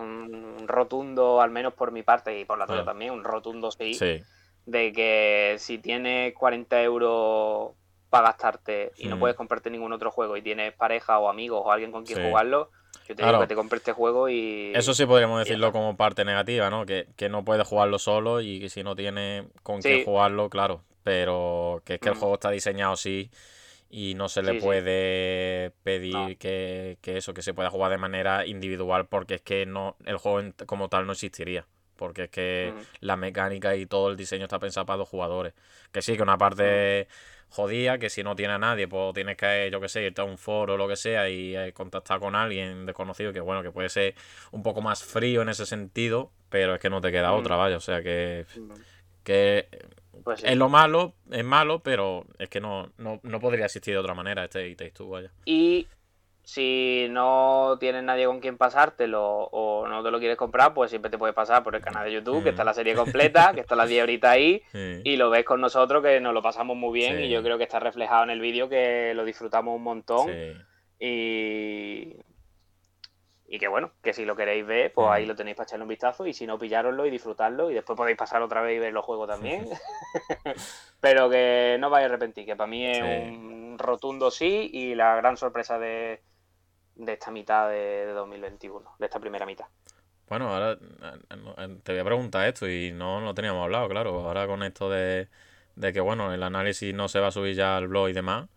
Un 0.00 0.66
rotundo, 0.66 1.40
al 1.40 1.50
menos 1.50 1.74
por 1.74 1.92
mi 1.92 2.02
parte 2.02 2.38
y 2.40 2.44
por 2.44 2.58
la 2.58 2.66
tuya 2.66 2.80
Ah. 2.80 2.84
también, 2.84 3.12
un 3.12 3.22
rotundo 3.24 3.70
sí, 3.70 3.94
Sí, 3.94 4.22
de 4.66 4.92
que 4.92 5.56
si 5.58 5.78
tienes 5.78 6.34
40 6.34 6.82
euros 6.82 7.72
para 8.10 8.28
gastarte 8.28 8.92
y 8.96 9.08
no 9.08 9.16
Hmm. 9.16 9.20
puedes 9.20 9.36
comprarte 9.36 9.70
ningún 9.70 9.92
otro 9.92 10.10
juego 10.10 10.36
y 10.36 10.42
tienes 10.42 10.72
pareja 10.72 11.18
o 11.18 11.28
amigos 11.28 11.62
o 11.64 11.70
alguien 11.72 11.92
con 11.92 12.04
quien 12.04 12.18
Sí. 12.20 12.24
jugarlo, 12.24 12.70
yo 13.06 13.08
te 13.08 13.16
Claro. 13.16 13.32
digo 13.32 13.40
que 13.42 13.48
te 13.48 13.54
compres 13.56 13.80
este 13.80 13.92
juego 13.92 14.28
y... 14.28 14.72
Eso 14.74 14.94
sí 14.94 15.04
podríamos 15.04 15.40
decirlo 15.40 15.72
como 15.72 15.96
parte 15.96 16.24
negativa, 16.24 16.70
¿no? 16.70 16.86
Que, 16.86 17.06
que 17.16 17.28
no 17.28 17.44
puedes 17.44 17.66
jugarlo 17.66 17.98
solo 17.98 18.40
y 18.40 18.60
que 18.60 18.70
si 18.70 18.82
no 18.82 18.96
tiene 18.96 19.48
con 19.62 19.82
Sí. 19.82 19.88
quién 19.90 20.04
jugarlo, 20.04 20.48
claro. 20.48 20.80
Pero 21.04 21.82
que 21.84 21.94
es 21.94 22.00
que 22.00 22.08
el 22.08 22.14
Mm. 22.16 22.18
juego 22.18 22.34
está 22.34 22.50
diseñado 22.50 22.94
así 22.94 23.30
y 23.90 24.14
no 24.14 24.28
se 24.28 24.42
le 24.42 24.54
Sí, 24.54 24.58
sí. 24.60 24.64
puede 24.66 25.70
pedir 25.84 26.12
No. 26.14 26.38
que, 26.38 26.98
que 27.00 27.16
eso, 27.18 27.32
que 27.34 27.42
se 27.42 27.54
pueda 27.54 27.70
jugar 27.70 27.92
de 27.92 27.98
manera 27.98 28.44
individual 28.46 29.06
porque 29.06 29.34
es 29.34 29.42
que 29.42 29.66
no 29.66 29.96
el 30.06 30.16
juego 30.16 30.50
como 30.66 30.88
tal 30.88 31.06
no 31.06 31.12
existiría. 31.12 31.66
Porque 31.96 32.24
es 32.24 32.30
que 32.30 32.74
la 32.98 33.16
mecánica 33.16 33.76
y 33.76 33.86
todo 33.86 34.10
el 34.10 34.16
diseño 34.16 34.44
está 34.46 34.58
pensado 34.58 34.84
para 34.84 34.96
dos 34.96 35.08
jugadores. 35.08 35.52
Que 35.92 36.02
sí, 36.02 36.16
que 36.16 36.22
una 36.24 36.36
parte 36.36 37.06
jodida, 37.50 37.98
que 37.98 38.10
si 38.10 38.24
no 38.24 38.34
tiene 38.34 38.54
a 38.54 38.58
nadie, 38.58 38.88
pues 38.88 39.14
tienes 39.14 39.36
que, 39.36 39.68
yo 39.70 39.80
que 39.80 39.88
sé, 39.88 40.02
irte 40.02 40.20
a 40.20 40.24
un 40.24 40.36
foro 40.36 40.74
o 40.74 40.76
lo 40.76 40.88
que 40.88 40.96
sea 40.96 41.28
y 41.30 41.54
eh, 41.54 41.72
contactar 41.72 42.18
con 42.18 42.34
alguien 42.34 42.84
desconocido, 42.84 43.32
que 43.32 43.38
bueno, 43.38 43.62
que 43.62 43.70
puede 43.70 43.88
ser 43.90 44.16
un 44.50 44.64
poco 44.64 44.80
más 44.82 45.04
frío 45.04 45.42
en 45.42 45.50
ese 45.50 45.66
sentido, 45.66 46.32
pero 46.48 46.74
es 46.74 46.80
que 46.80 46.90
no 46.90 47.00
te 47.00 47.12
queda 47.12 47.30
Mm. 47.30 47.36
otra, 47.36 47.54
vaya. 47.54 47.76
O 47.76 47.80
sea 47.80 48.02
que, 48.02 48.44
que 49.22 49.68
Pues 50.22 50.40
sí. 50.40 50.46
es 50.48 50.56
lo 50.56 50.68
malo, 50.68 51.14
es 51.30 51.44
malo, 51.44 51.80
pero 51.80 52.24
es 52.38 52.48
que 52.48 52.60
no, 52.60 52.90
no, 52.98 53.20
no 53.22 53.40
podría 53.40 53.64
existir 53.66 53.94
de 53.94 53.98
otra 53.98 54.14
manera 54.14 54.44
este 54.44 54.68
It 54.68 54.78
Takes 54.78 54.92
Two, 54.92 55.08
vaya. 55.08 55.32
Y 55.44 55.86
si 56.42 57.06
no 57.10 57.78
tienes 57.80 58.02
nadie 58.02 58.26
con 58.26 58.38
quien 58.40 58.58
pasártelo 58.58 59.22
o 59.24 59.88
no 59.88 60.02
te 60.02 60.10
lo 60.10 60.18
quieres 60.18 60.36
comprar, 60.36 60.74
pues 60.74 60.90
siempre 60.90 61.10
te 61.10 61.16
puedes 61.16 61.34
pasar 61.34 61.62
por 61.64 61.74
el 61.74 61.80
canal 61.80 62.04
de 62.04 62.12
YouTube, 62.12 62.42
que 62.42 62.50
Mm. 62.50 62.52
está 62.52 62.64
la 62.64 62.74
serie 62.74 62.94
completa, 62.94 63.52
que 63.54 63.60
está 63.60 63.74
las 63.74 63.88
10 63.88 64.02
horitas 64.02 64.30
ahí, 64.32 64.62
Sí. 64.72 65.00
y 65.04 65.16
lo 65.16 65.30
ves 65.30 65.44
con 65.46 65.60
nosotros, 65.62 66.02
que 66.02 66.20
nos 66.20 66.34
lo 66.34 66.42
pasamos 66.42 66.76
muy 66.76 66.92
bien, 66.92 67.16
Sí. 67.16 67.22
y 67.24 67.30
yo 67.30 67.42
creo 67.42 67.56
que 67.56 67.64
está 67.64 67.80
reflejado 67.80 68.24
en 68.24 68.30
el 68.30 68.40
vídeo, 68.40 68.68
que 68.68 69.14
lo 69.14 69.24
disfrutamos 69.24 69.74
un 69.74 69.82
montón, 69.84 70.28
Sí. 70.28 70.52
y... 71.00 72.16
Y 73.54 73.58
que 73.60 73.68
bueno, 73.68 73.92
que 74.02 74.12
si 74.12 74.24
lo 74.24 74.34
queréis 74.34 74.66
ver, 74.66 74.92
pues 74.92 75.06
Mm. 75.06 75.12
ahí 75.12 75.26
lo 75.26 75.36
tenéis 75.36 75.56
para 75.56 75.66
echarle 75.68 75.84
un 75.84 75.88
vistazo, 75.88 76.26
y 76.26 76.34
si 76.34 76.44
no, 76.44 76.58
pillároslo 76.58 77.06
y 77.06 77.10
disfrutarlo, 77.10 77.70
y 77.70 77.74
después 77.74 77.96
podéis 77.96 78.16
pasar 78.18 78.42
otra 78.42 78.62
vez 78.62 78.76
y 78.76 78.80
ver 78.80 78.92
los 78.92 79.04
juegos 79.04 79.28
también. 79.28 79.68
Pero 81.00 81.30
que 81.30 81.76
no 81.78 81.88
vais 81.90 82.02
a 82.04 82.06
arrepentir, 82.06 82.46
que 82.46 82.56
para 82.56 82.66
mí 82.66 82.84
es 82.84 83.02
un 83.02 83.76
rotundo 83.78 84.30
sí 84.32 84.70
y 84.72 84.94
la 84.96 85.14
gran 85.16 85.36
sorpresa 85.36 85.78
de, 85.78 86.20
de 86.96 87.12
esta 87.14 87.30
mitad 87.30 87.68
de, 87.70 88.06
de 88.06 88.12
2021, 88.12 88.96
de 88.98 89.06
esta 89.06 89.20
primera 89.20 89.46
mitad. 89.46 89.66
Bueno, 90.28 90.52
ahora 90.52 90.72
eh, 90.72 90.78
eh, 91.58 91.78
te 91.82 91.92
voy 91.92 92.00
a 92.00 92.04
preguntar 92.04 92.46
esto 92.48 92.68
y 92.68 92.92
no 92.92 93.20
lo 93.20 93.34
teníamos 93.34 93.62
hablado, 93.64 93.88
claro. 93.88 94.20
Ahora 94.26 94.46
con 94.46 94.62
esto 94.62 94.88
de, 94.90 95.28
de 95.76 95.92
que, 95.92 96.00
bueno, 96.00 96.32
el 96.32 96.42
análisis 96.42 96.94
no 96.94 97.08
se 97.08 97.20
va 97.20 97.28
a 97.28 97.30
subir 97.32 97.54
ya 97.54 97.76
al 97.76 97.88
blog 97.88 98.08
y 98.08 98.12
demás, 98.14 98.48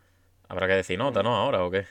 habrá 0.49 0.68
que 0.68 0.74
decir 0.76 0.99
nota, 0.99 1.24
¿no? 1.24 1.36
Ahora 1.36 1.64
o 1.65 1.72
qué. 1.72 1.88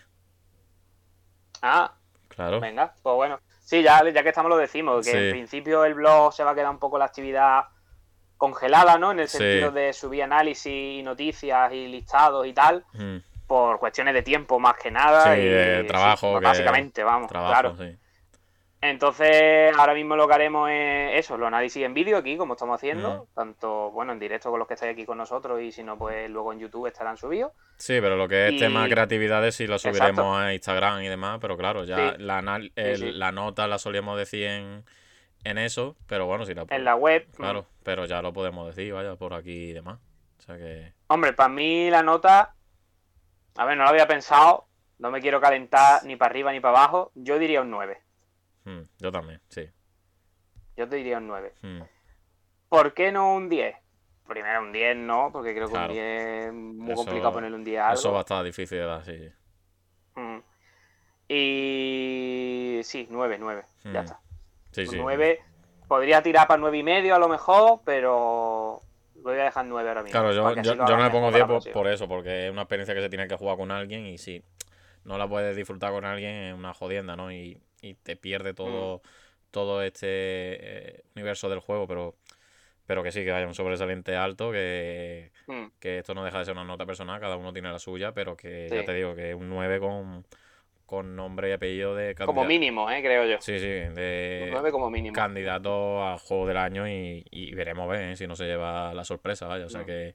Ah, 1.62 1.95
Claro. 2.36 2.60
venga, 2.60 2.92
pues 3.02 3.14
bueno. 3.16 3.40
Sí, 3.64 3.82
ya, 3.82 4.00
ya 4.08 4.22
que 4.22 4.28
estamos 4.28 4.48
lo 4.50 4.56
decimos, 4.56 5.04
que 5.04 5.10
Sí. 5.10 5.16
en 5.16 5.30
principio 5.32 5.84
el 5.84 5.94
blog 5.94 6.32
se 6.32 6.44
va 6.44 6.52
a 6.52 6.54
quedar 6.54 6.70
un 6.70 6.78
poco 6.78 6.98
la 6.98 7.06
actividad 7.06 7.64
congelada, 8.36 8.98
¿no? 8.98 9.10
En 9.12 9.20
el 9.20 9.28
Sí. 9.28 9.38
sentido 9.38 9.72
de 9.72 9.92
subir 9.92 10.22
análisis 10.22 10.66
y 10.72 11.02
noticias 11.02 11.72
y 11.72 11.88
listados 11.88 12.46
y 12.46 12.52
tal, 12.52 12.84
Mm, 12.92 13.16
por 13.46 13.78
cuestiones 13.78 14.12
de 14.14 14.22
tiempo 14.22 14.58
más 14.60 14.76
que 14.76 14.90
nada. 14.90 15.34
Sí, 15.34 15.40
y, 15.40 15.44
de 15.48 15.84
trabajo, 15.84 16.38
que- 16.38 16.44
básicamente, 16.44 17.02
vamos, 17.02 17.28
trabajo, 17.28 17.52
claro. 17.74 17.76
Entonces, 18.82 19.72
ahora 19.76 19.94
mismo 19.94 20.16
lo 20.16 20.28
que 20.28 20.34
haremos 20.34 20.68
es 20.70 21.18
eso, 21.18 21.36
los 21.38 21.46
análisis 21.48 21.82
en 21.82 21.94
vídeo 21.94 22.18
aquí, 22.18 22.36
como 22.36 22.54
estamos 22.54 22.76
haciendo, 22.76 23.24
Mm. 23.30 23.34
tanto, 23.34 23.90
bueno, 23.90 24.12
en 24.12 24.18
directo 24.18 24.50
con 24.50 24.58
los 24.58 24.68
que 24.68 24.74
estáis 24.74 24.92
aquí 24.92 25.04
con 25.06 25.18
nosotros 25.18 25.60
y 25.62 25.72
si 25.72 25.82
no, 25.82 25.96
pues 25.98 26.28
luego 26.30 26.52
en 26.52 26.60
YouTube 26.60 26.86
estarán 26.86 27.16
subidos. 27.16 27.52
Sí, 27.78 27.98
pero 28.00 28.16
lo 28.16 28.28
que 28.28 28.48
es 28.48 28.52
Y- 28.52 28.58
tema 28.58 28.86
creatividades 28.88 29.54
sí 29.56 29.66
lo 29.66 29.78
subiremos 29.78 30.10
Exacto. 30.10 30.34
a 30.36 30.52
Instagram 30.54 31.02
y 31.02 31.08
demás, 31.08 31.38
pero 31.40 31.56
claro, 31.56 31.84
ya 31.84 32.12
Sí. 32.12 32.22
la, 32.22 32.38
anal- 32.38 32.72
el- 32.76 32.96
sí. 32.98 33.12
la 33.12 33.32
nota 33.32 33.66
la 33.66 33.78
solíamos 33.78 34.18
decir 34.18 34.44
en, 34.46 34.84
en 35.44 35.58
eso, 35.58 35.96
pero 36.06 36.26
bueno, 36.26 36.44
si 36.44 36.54
la 36.54 36.66
En 36.68 36.84
la 36.84 36.94
web, 36.96 37.26
mm, 37.28 37.36
Claro, 37.36 37.66
pero 37.82 38.04
ya 38.04 38.20
lo 38.20 38.32
podemos 38.32 38.66
decir, 38.66 38.92
vaya, 38.92 39.16
por 39.16 39.32
aquí 39.34 39.70
y 39.70 39.72
demás. 39.72 39.98
O 40.38 40.42
sea 40.42 40.58
que... 40.58 40.92
hombre, 41.08 41.32
para 41.32 41.48
mí 41.48 41.88
la 41.90 42.02
nota, 42.02 42.54
a 43.56 43.64
ver, 43.64 43.76
no 43.76 43.84
lo 43.84 43.88
había 43.88 44.06
pensado, 44.06 44.66
no 44.98 45.10
me 45.10 45.20
quiero 45.20 45.40
calentar 45.40 46.04
ni 46.04 46.14
para 46.16 46.30
arriba 46.30 46.52
ni 46.52 46.60
para 46.60 46.78
abajo, 46.78 47.10
yo 47.14 47.38
diría 47.38 47.62
un 47.62 47.70
9, 47.70 48.00
mm, 48.66 48.82
yo 48.98 49.10
también, 49.10 49.40
sí. 49.48 49.66
yo 50.76 50.86
te 50.88 50.96
diría 50.96 51.16
un 51.18 51.26
9. 51.28 51.54
mm, 51.62 51.80
¿Por 52.68 52.92
qué 52.94 53.10
no 53.12 53.32
un 53.34 53.48
10? 53.48 53.74
Primero 54.28 54.60
un 54.60 54.72
10 54.72 54.96
no, 54.96 55.30
porque 55.32 55.54
creo 55.54 55.68
que 55.68 55.72
Claro. 55.72 55.86
un 55.88 55.92
10 55.94 56.46
es 56.48 56.52
muy 56.52 56.92
Eso- 56.92 56.96
complicado 57.04 57.32
ponerle 57.32 57.56
un 57.56 57.64
10 57.64 57.78
a 57.80 57.86
algo. 57.88 57.98
Eso 58.00 58.12
va 58.12 58.18
a 58.18 58.20
estar 58.22 58.44
difícil 58.44 58.78
de 58.78 58.84
dar, 58.84 59.04
sí. 59.04 59.30
Mm. 60.16 60.38
Y 61.28 62.80
sí, 62.84 63.06
9, 63.10 63.36
9, 63.38 63.62
ya 63.84 63.90
Mm. 63.90 63.96
está. 64.04 64.20
Sí, 64.72 64.80
Un 64.82 64.86
sí. 64.88 64.96
9. 64.98 65.40
Podría 65.88 66.22
tirar 66.22 66.46
para 66.48 66.58
9 66.58 66.78
y 66.78 66.82
medio 66.82 67.14
a 67.14 67.18
lo 67.18 67.28
mejor, 67.28 67.80
pero 67.84 68.82
voy 69.22 69.34
a 69.38 69.44
dejar 69.44 69.64
9 69.66 69.88
ahora 69.88 70.02
mismo. 70.02 70.12
Claro, 70.20 70.32
yo, 70.32 70.54
yo, 70.62 70.74
yo 70.74 70.96
no 70.96 71.04
le 71.04 71.10
pongo 71.10 71.30
mejor 71.30 71.32
10 71.34 71.44
para 71.46 71.54
la 71.54 71.60
por, 71.60 71.72
por 71.72 71.86
eso, 71.88 72.08
porque 72.08 72.46
es 72.46 72.52
una 72.52 72.62
experiencia 72.62 72.94
que 72.94 73.00
se 73.00 73.08
tiene 73.08 73.28
que 73.28 73.36
jugar 73.36 73.56
con 73.56 73.70
alguien 73.70 74.06
y 74.06 74.18
si 74.18 74.42
no 75.04 75.16
la 75.18 75.28
puedes 75.28 75.54
disfrutar 75.56 75.92
con 75.92 76.04
alguien 76.04 76.32
es 76.34 76.54
una 76.54 76.74
jodienda, 76.74 77.14
¿no? 77.14 77.30
Y, 77.30 77.60
y 77.90 77.94
te 77.94 78.16
pierde 78.16 78.54
todo, 78.54 79.02
todo 79.50 79.82
este 79.82 80.06
eh, 80.08 81.04
universo 81.14 81.48
del 81.48 81.60
juego, 81.60 81.86
pero, 81.86 82.14
pero 82.86 83.02
que 83.02 83.12
sí, 83.12 83.24
que 83.24 83.32
haya 83.32 83.46
un 83.46 83.54
sobresaliente 83.54 84.16
alto, 84.16 84.52
que, 84.52 85.32
Mm, 85.46 85.66
que 85.80 85.98
esto 85.98 86.14
no 86.14 86.24
deja 86.24 86.38
de 86.40 86.44
ser 86.46 86.54
una 86.54 86.64
nota 86.64 86.86
personal, 86.86 87.20
cada 87.20 87.36
uno 87.36 87.52
tiene 87.52 87.70
la 87.70 87.78
suya, 87.78 88.12
pero 88.12 88.36
que 88.36 88.68
ya 88.70 88.84
te 88.84 88.94
digo 88.94 89.14
que 89.14 89.34
un 89.34 89.48
9 89.48 89.78
con, 89.80 90.24
con 90.86 91.16
nombre 91.16 91.50
y 91.50 91.52
apellido 91.52 91.94
de 91.94 92.14
Como 92.14 92.44
candidato. 92.44 92.48
mínimo, 92.48 92.90
eh, 92.90 93.02
creo 93.02 93.24
yo. 93.26 93.40
Sí, 93.40 93.58
sí, 93.58 93.66
de 93.66 94.40
Un 94.44 94.50
9 94.50 94.72
como 94.72 94.90
mínimo. 94.90 95.14
candidato 95.14 96.02
a 96.06 96.18
juego 96.18 96.46
del 96.46 96.56
año 96.56 96.88
y, 96.88 97.24
y 97.30 97.54
veremos 97.54 97.88
ver 97.88 98.02
¿eh? 98.12 98.16
si 98.16 98.26
no 98.26 98.36
se 98.36 98.44
lleva 98.46 98.92
la 98.94 99.04
sorpresa, 99.04 99.46
vaya. 99.46 99.66
O 99.66 99.68
sea 99.68 99.82
Mm. 99.82 99.86
que, 99.86 100.14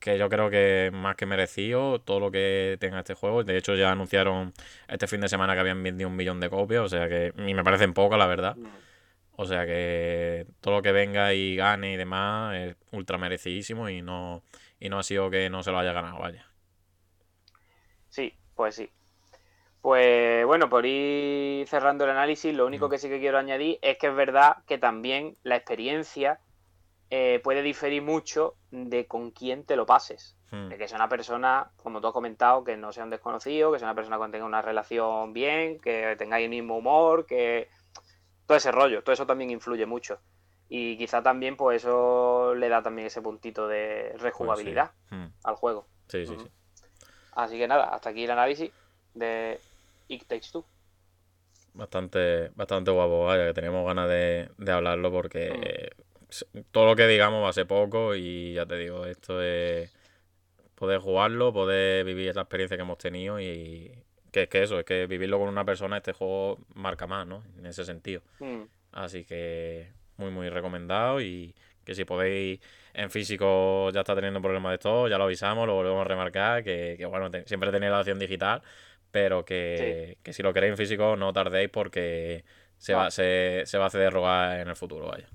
que 0.00 0.18
yo 0.18 0.28
creo 0.28 0.50
que 0.50 0.90
más 0.92 1.14
que 1.14 1.26
merecido 1.26 2.00
todo 2.00 2.18
lo 2.18 2.30
que 2.30 2.76
tenga 2.80 2.98
este 3.00 3.14
juego. 3.14 3.44
De 3.44 3.56
hecho, 3.56 3.74
ya 3.76 3.92
anunciaron 3.92 4.52
este 4.88 5.06
fin 5.06 5.20
de 5.20 5.28
semana 5.28 5.54
que 5.54 5.60
habían 5.60 5.82
vendido 5.82 6.08
un 6.08 6.16
millón 6.16 6.40
de 6.40 6.50
copias, 6.50 6.82
o 6.82 6.88
sea 6.88 7.08
que 7.08 7.32
y 7.46 7.54
me 7.54 7.62
parecen 7.62 7.92
pocas, 7.94 8.18
la 8.18 8.26
verdad. 8.26 8.56
O 9.36 9.44
sea 9.46 9.64
que 9.64 10.46
todo 10.60 10.74
lo 10.76 10.82
que 10.82 10.92
venga 10.92 11.32
y 11.32 11.56
gane 11.56 11.92
y 11.94 11.96
demás 11.96 12.56
es 12.56 12.76
ultra 12.92 13.16
merecidísimo 13.18 13.88
y 13.88 14.02
no, 14.02 14.42
y 14.78 14.88
no 14.88 14.98
ha 14.98 15.02
sido 15.02 15.30
que 15.30 15.48
no 15.48 15.62
se 15.62 15.70
lo 15.70 15.78
haya 15.78 15.92
ganado, 15.92 16.18
vaya. 16.18 16.46
Sí, 18.08 18.34
pues 18.54 18.74
sí. 18.74 18.90
Pues 19.80 20.44
bueno, 20.44 20.68
por 20.68 20.84
ir 20.84 21.66
cerrando 21.68 22.04
el 22.04 22.10
análisis, 22.10 22.52
lo 22.54 22.66
único 22.66 22.88
Mm. 22.88 22.90
que 22.90 22.98
sí 22.98 23.08
que 23.08 23.18
quiero 23.20 23.38
añadir 23.38 23.78
es 23.80 23.96
que 23.96 24.08
es 24.08 24.14
verdad 24.14 24.56
que 24.66 24.76
también 24.76 25.36
la 25.42 25.56
experiencia 25.56 26.38
eh, 27.10 27.40
puede 27.42 27.62
diferir 27.62 28.02
mucho 28.02 28.54
de 28.70 29.06
con 29.06 29.30
quién 29.32 29.64
te 29.64 29.76
lo 29.76 29.84
pases. 29.86 30.36
Hmm. 30.52 30.68
De 30.68 30.78
que 30.78 30.88
sea 30.88 30.96
una 30.96 31.08
persona, 31.08 31.70
como 31.76 32.00
tú 32.00 32.06
has 32.08 32.12
comentado, 32.12 32.64
que 32.64 32.76
no 32.76 32.92
sea 32.92 33.04
un 33.04 33.10
desconocido, 33.10 33.72
que 33.72 33.78
sea 33.78 33.88
una 33.88 33.94
persona 33.94 34.18
con 34.18 34.30
tenga 34.32 34.44
una 34.46 34.62
relación 34.62 35.32
bien, 35.32 35.80
que 35.80 36.14
tengáis 36.16 36.44
el 36.44 36.50
mismo 36.50 36.76
humor, 36.78 37.26
que 37.26 37.68
todo 38.46 38.56
ese 38.56 38.72
rollo, 38.72 39.02
todo 39.02 39.12
eso 39.12 39.26
también 39.26 39.50
influye 39.50 39.86
mucho. 39.86 40.18
Y 40.68 40.96
quizá 40.98 41.22
también, 41.22 41.56
pues 41.56 41.82
eso 41.82 42.54
le 42.54 42.68
da 42.68 42.82
también 42.82 43.06
ese 43.06 43.20
puntito 43.22 43.66
de 43.68 44.06
Pues 44.10 44.16
sí. 44.18 44.24
rejugabilidad 44.24 44.90
Hmm. 45.10 45.26
al 45.44 45.54
juego. 45.56 45.86
Sí, 46.08 46.26
sí, 46.26 46.36
sí. 46.38 46.48
Así 47.32 47.58
que 47.58 47.68
nada, 47.68 47.84
hasta 47.94 48.10
aquí 48.10 48.24
el 48.24 48.30
análisis 48.30 48.70
de 49.14 49.60
It 50.08 50.26
Takes 50.26 50.48
Two. 50.52 50.64
Bastante, 51.72 52.48
bastante 52.56 52.90
guapo, 52.90 53.26
vaya, 53.26 53.46
que 53.46 53.54
tenemos 53.54 53.86
ganas 53.86 54.08
de, 54.08 54.50
de 54.58 54.72
hablarlo 54.72 55.12
porque 55.12 55.46
s- 55.48 56.04
todo 56.70 56.86
lo 56.86 56.96
que 56.96 57.06
digamos 57.06 57.42
va 57.44 57.48
a 57.50 57.52
ser 57.52 57.66
poco 57.66 58.14
y 58.14 58.54
ya 58.54 58.66
te 58.66 58.76
digo, 58.76 59.06
esto 59.06 59.42
es 59.42 59.92
poder 60.74 61.00
jugarlo, 61.00 61.52
poder 61.52 62.04
vivir 62.04 62.34
la 62.34 62.42
experiencia 62.42 62.76
que 62.76 62.82
hemos 62.82 62.98
tenido 62.98 63.40
y 63.40 63.92
que 64.32 64.44
es 64.44 64.48
que 64.48 64.62
eso, 64.62 64.78
es 64.78 64.84
que 64.84 65.06
vivirlo 65.06 65.38
con 65.38 65.48
una 65.48 65.64
persona, 65.64 65.98
este 65.98 66.12
juego 66.12 66.58
marca 66.74 67.06
más, 67.06 67.26
¿no? 67.26 67.42
En 67.58 67.66
ese 67.66 67.84
sentido. 67.84 68.22
Mm, 68.40 68.64
Así 68.92 69.24
que 69.24 69.92
muy, 70.16 70.30
muy 70.30 70.48
recomendado 70.48 71.20
y 71.20 71.54
que 71.84 71.94
si 71.94 72.04
podéis 72.04 72.60
en 72.94 73.10
físico 73.10 73.90
ya 73.92 74.00
está 74.00 74.14
teniendo 74.14 74.40
problemas 74.42 74.70
de 74.70 74.74
esto, 74.76 75.08
ya 75.08 75.18
lo 75.18 75.24
avisamos, 75.24 75.66
lo 75.66 75.74
volvemos 75.74 76.00
a 76.02 76.04
remarcar, 76.08 76.62
que, 76.64 76.96
que 76.98 77.06
bueno, 77.06 77.30
te- 77.30 77.46
siempre 77.46 77.70
tenéis 77.70 77.92
la 77.92 78.00
opción 78.00 78.18
digital, 78.18 78.62
pero 79.10 79.44
que, 79.44 80.18
que 80.22 80.32
si 80.32 80.42
lo 80.42 80.52
queréis 80.52 80.72
en 80.72 80.76
físico 80.78 81.16
no 81.16 81.32
tardéis 81.32 81.70
porque 81.70 82.44
se 82.78 82.94
va, 82.94 83.10
se, 83.10 83.62
se 83.66 83.78
va 83.78 83.84
a 83.84 83.86
hacer 83.88 84.00
de 84.02 84.10
rogar 84.10 84.60
en 84.60 84.68
el 84.68 84.76
futuro, 84.76 85.06
vaya. 85.08 85.28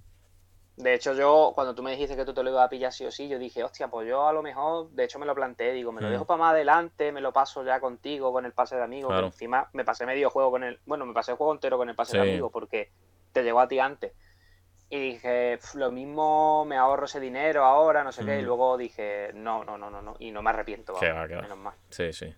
De 0.78 0.94
hecho, 0.94 1.14
yo, 1.14 1.54
cuando 1.56 1.74
tú 1.74 1.82
me 1.84 1.92
dijiste 1.92 2.18
que 2.18 2.26
tú 2.26 2.34
te 2.34 2.44
lo 2.44 2.50
ibas 2.50 2.66
a 2.66 2.70
pillar 2.70 2.92
sí 2.92 3.06
o 3.06 3.12
sí, 3.12 3.30
yo 3.30 3.40
dije, 3.40 3.64
hostia, 3.64 3.88
pues 3.88 4.10
yo 4.10 4.28
a 4.28 4.34
lo 4.34 4.42
mejor, 4.44 4.90
de 4.92 5.06
hecho 5.06 5.20
me 5.20 5.26
lo 5.26 5.34
planteé, 5.34 5.72
digo, 5.72 5.94
me 5.94 6.02
lo 6.02 6.10
Mm. 6.10 6.12
dejo 6.12 6.26
para 6.26 6.38
más 6.38 6.52
adelante, 6.52 7.14
me 7.14 7.22
lo 7.22 7.32
paso 7.32 7.64
ya 7.64 7.80
contigo 7.80 8.34
con 8.34 8.46
el 8.46 8.52
pase 8.52 8.76
de 8.76 8.84
amigo, 8.84 9.08
Claro. 9.08 9.22
que 9.24 9.28
encima 9.28 9.70
me 9.72 9.86
pasé 9.86 10.06
medio 10.06 10.30
juego 10.30 10.52
con 10.52 10.66
el, 10.66 10.82
bueno, 10.86 11.06
me 11.06 11.14
pasé 11.14 11.32
el 11.32 11.38
juego 11.38 11.54
entero 11.54 11.78
con 11.78 11.88
el 11.90 11.96
pase 11.96 12.18
de 12.18 12.24
amigo, 12.24 12.50
porque 12.52 12.92
te 13.32 13.44
llegó 13.44 13.62
a 13.62 13.68
ti 13.70 13.80
antes. 13.80 14.14
Y 14.90 15.00
dije, 15.00 15.58
"Pf, 15.60 15.76
lo 15.80 15.92
mismo 15.92 16.66
me 16.66 16.78
ahorro 16.78 17.06
ese 17.06 17.20
dinero 17.22 17.64
ahora, 17.64 18.04
no 18.04 18.12
sé 18.12 18.26
qué, 18.26 18.38
y 18.40 18.42
Mm. 18.42 18.46
luego 18.46 18.78
dije, 18.78 19.32
no, 19.34 19.64
no, 19.64 19.78
no, 19.78 19.90
no, 19.90 20.02
no, 20.02 20.16
y 20.20 20.32
no 20.32 20.42
me 20.42 20.50
arrepiento, 20.50 20.94
vamos, 20.94 21.10
va, 21.10 21.28
que 21.28 21.36
va. 21.36 21.42
menos 21.42 21.58
mal. 21.58 21.74
Sí, 21.90 22.12
sí. 22.12 22.36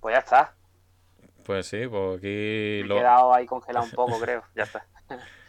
Pues 0.00 0.14
ya 0.14 0.18
está, 0.20 0.54
Pues 1.44 1.66
sí, 1.66 1.86
pues 1.88 2.18
aquí 2.18 2.26
me 2.28 2.80
he 2.80 2.88
lo, 2.88 2.96
quedado 2.98 3.34
ahí 3.34 3.46
congelado 3.46 3.84
un 3.84 3.90
poco, 3.90 4.18
creo, 4.24 4.44
ya 4.54 4.62
está. 4.64 4.86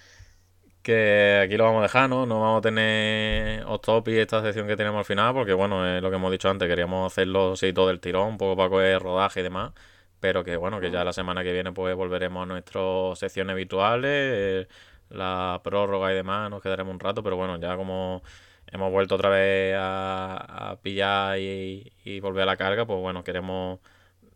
que 0.84 1.40
aquí 1.44 1.58
lo 1.58 1.64
vamos 1.66 1.80
a 1.80 1.84
dejar, 1.84 2.10
¿no? 2.10 2.26
No 2.26 2.42
vamos 2.42 2.60
a 2.60 2.62
tener 2.62 3.64
off 3.66 3.82
topic 3.82 4.16
esta 4.16 4.42
sección 4.42 4.68
que 4.68 4.76
tenemos 4.76 5.00
al 5.00 5.06
final, 5.06 5.34
porque 5.34 5.54
bueno, 5.54 5.88
es 5.88 6.02
lo 6.02 6.10
que 6.10 6.18
hemos 6.18 6.32
dicho 6.32 6.50
antes, 6.50 6.68
queríamos 6.68 7.12
hacerlo 7.12 7.54
así 7.54 7.74
todo 7.74 7.88
del 7.88 8.00
tirón, 8.00 8.30
un 8.30 8.38
poco 8.38 8.58
para 8.58 8.70
coger 8.70 9.02
rodaje 9.02 9.40
y 9.40 9.44
demás, 9.44 9.72
pero 10.20 10.44
que 10.44 10.58
bueno, 10.58 10.80
que 10.80 10.92
ya 10.92 11.04
la 11.04 11.14
semana 11.14 11.44
que 11.44 11.54
viene 11.54 11.72
pues 11.72 11.96
volveremos 11.96 12.44
a 12.44 12.46
nuestras 12.46 13.20
secciones 13.20 13.54
habituales, 13.54 14.12
eh, 14.12 14.68
la 15.10 15.62
prórroga 15.64 16.12
y 16.12 16.16
demás, 16.16 16.50
nos 16.50 16.62
quedaremos 16.62 16.94
un 16.94 17.00
rato, 17.00 17.24
pero 17.24 17.38
bueno, 17.38 17.58
ya 17.60 17.76
como 17.78 18.24
hemos 18.72 18.92
vuelto 18.92 19.16
otra 19.16 19.30
vez 19.30 19.76
a, 19.78 20.72
a 20.72 20.82
pillar 20.82 21.40
y, 21.40 21.94
y 22.04 22.20
volver 22.20 22.44
a 22.44 22.46
la 22.48 22.58
carga, 22.58 22.86
pues 22.86 23.00
bueno, 23.00 23.24
queremos 23.24 23.80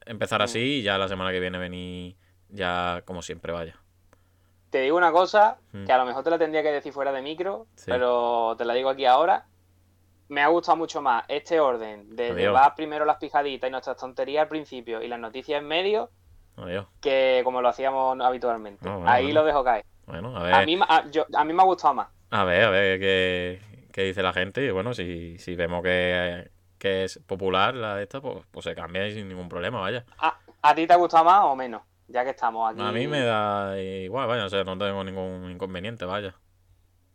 empezar 0.06 0.42
así 0.42 0.60
y 0.60 0.82
ya 0.84 0.98
la 0.98 1.08
semana 1.08 1.32
que 1.32 1.40
viene 1.40 1.58
venir 1.58 2.16
ya 2.50 3.04
como 3.06 3.22
siempre 3.22 3.52
vaya. 3.54 3.87
Te 4.78 4.82
digo 4.84 4.96
una 4.96 5.12
cosa 5.12 5.58
Mm. 5.74 5.86
que 5.86 5.92
a 5.92 5.98
lo 5.98 6.06
mejor 6.06 6.24
te 6.24 6.30
la 6.30 6.38
tendría 6.38 6.62
que 6.62 6.72
decir 6.72 6.94
fuera 6.94 7.12
de 7.12 7.24
micro, 7.24 7.66
Sí. 7.74 7.86
pero 7.90 8.54
te 8.60 8.64
la 8.64 8.76
digo 8.76 8.90
aquí 8.90 9.06
ahora. 9.06 9.46
Me 10.30 10.44
ha 10.44 10.48
gustado 10.50 10.76
mucho 10.76 11.02
más 11.02 11.24
este 11.30 11.60
orden 11.60 12.16
de 12.16 12.36
llevar 12.36 12.76
primero 12.76 13.04
las 13.04 13.18
pijaditas 13.18 13.68
y 13.68 13.72
nuestras 13.72 13.98
tonterías 13.98 14.44
al 14.44 14.48
principio 14.50 15.02
y 15.02 15.08
las 15.08 15.18
noticias 15.20 15.60
en 15.60 15.68
medio 15.68 16.12
Adiós. 16.58 16.86
que 17.02 17.42
como 17.44 17.60
lo 17.64 17.70
hacíamos 17.70 18.20
habitualmente. 18.22 18.88
Ah, 18.88 18.98
bueno, 18.98 19.10
Ahí 19.12 19.24
bueno. 19.26 19.40
lo 19.40 19.46
dejo 19.48 19.64
caer. 19.64 19.84
Bueno, 20.06 20.38
a 20.38 20.44
ver. 20.44 20.54
A 20.54 20.64
mí, 20.64 20.80
a, 20.88 21.06
yo- 21.10 21.26
a 21.36 21.44
mí 21.44 21.54
me 21.54 21.64
ha 21.64 21.66
gustado 21.66 21.96
más. 21.96 22.10
A 22.30 22.44
ver, 22.44 22.64
a 22.66 22.70
ver 22.70 23.00
qué, 23.00 23.60
qué 23.92 24.04
dice 24.04 24.22
la 24.22 24.32
gente. 24.32 24.64
Y 24.64 24.70
bueno, 24.70 24.94
si, 24.94 25.40
si 25.40 25.56
vemos 25.56 25.82
que, 25.82 26.52
que 26.78 27.06
es 27.06 27.18
popular 27.26 27.74
la 27.74 28.00
esta, 28.00 28.22
pues, 28.22 28.46
pues 28.52 28.64
se 28.64 28.76
cambia 28.76 29.08
y 29.08 29.14
sin 29.16 29.28
ningún 29.28 29.50
problema, 29.50 29.80
vaya. 29.80 30.06
¿A, 30.20 30.38
a 30.62 30.76
ti 30.76 30.86
te 30.86 30.94
ha 30.94 30.98
gustado 30.98 31.24
más 31.24 31.46
o 31.46 31.56
menos? 31.56 31.82
Ya 32.08 32.24
que 32.24 32.30
estamos 32.32 32.72
aquí. 32.72 32.82
A 32.82 32.92
mí 32.92 33.08
me 33.08 33.22
da 33.22 33.80
igual, 33.80 34.28
vaya, 34.28 34.46
o 34.46 34.50
sea, 34.50 34.64
no 34.64 34.78
tengo 34.78 35.04
ningún 35.04 35.52
inconveniente, 35.52 36.06
vaya. 36.06 36.36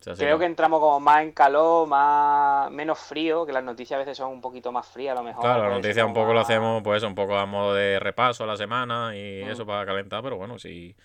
O 0.01 0.05
sea, 0.05 0.15
si 0.17 0.23
Creo 0.23 0.39
que 0.39 0.47
entramos 0.47 0.81
como 0.81 0.99
más 1.01 1.23
en 1.23 1.33
calor, 1.33 1.87
más 1.87 2.71
menos 2.73 2.99
frío, 2.99 3.47
que 3.47 3.53
las 3.53 3.63
noticias 3.63 3.97
a 3.97 4.01
veces 4.01 4.17
son 4.17 4.33
un 4.33 4.41
poquito 4.41 4.73
más 4.73 4.87
frías 4.87 5.13
a 5.13 5.21
lo 5.21 5.23
mejor. 5.23 5.43
Claro, 5.43 5.59
la 5.63 5.69
puede 5.69 5.75
ser 5.75 5.83
noticia 5.83 6.07
un 6.07 6.13
poco 6.13 6.33
lo 6.35 6.41
hacemos, 6.41 6.83
pues 6.83 7.03
un 7.05 7.15
poco 7.15 7.37
a 7.37 7.47
modo 7.47 7.75
de 7.75 8.01
repaso 8.01 8.45
a 8.45 8.47
la 8.49 8.57
semana 8.57 9.17
y 9.17 9.45
Mm. 9.45 9.51
eso 9.51 9.65
para 9.65 9.87
calentar, 9.87 10.23
pero 10.23 10.37
bueno, 10.37 10.59
si, 10.59 10.97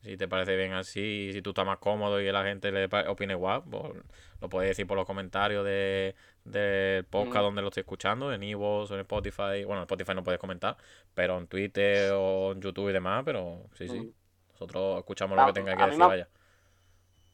si 0.00 0.16
te 0.16 0.26
parece 0.26 0.56
bien 0.56 0.72
así, 0.72 1.30
si 1.32 1.42
tú 1.42 1.50
estás 1.50 1.66
más 1.66 1.78
cómodo 1.78 2.20
y 2.20 2.28
a 2.28 2.32
la 2.32 2.44
gente 2.44 2.72
le 2.72 2.88
opina 3.08 3.34
igual, 3.34 3.62
pues 3.70 3.92
lo 4.40 4.48
puedes 4.48 4.70
decir 4.70 4.86
por 4.86 4.96
los 4.96 5.06
comentarios 5.06 5.64
de, 5.64 6.14
del 6.46 7.04
podcast 7.04 7.40
Mm. 7.42 7.44
donde 7.46 7.62
lo 7.62 7.68
estés 7.68 7.82
escuchando, 7.82 8.32
en 8.32 8.42
Ivo 8.42 8.78
o 8.84 8.92
en 8.94 9.00
Spotify. 9.00 9.64
Bueno, 9.64 9.76
en 9.76 9.82
Spotify 9.82 10.14
no 10.14 10.22
puedes 10.24 10.40
comentar, 10.40 10.76
pero 11.14 11.38
en 11.38 11.46
Twitter 11.46 12.12
o 12.14 12.52
en 12.52 12.60
YouTube 12.60 12.88
y 12.90 12.92
demás, 12.92 13.22
pero 13.24 13.62
sí, 13.74 13.88
sí. 13.88 14.12
Nosotros 14.52 14.98
escuchamos 14.98 15.38
Ah, 15.38 15.42
lo 15.42 15.46
que 15.48 15.60
tenga 15.60 15.76
que 15.76 15.82
decir, 15.84 15.98
me 15.98 16.06
vaya. 16.06 16.28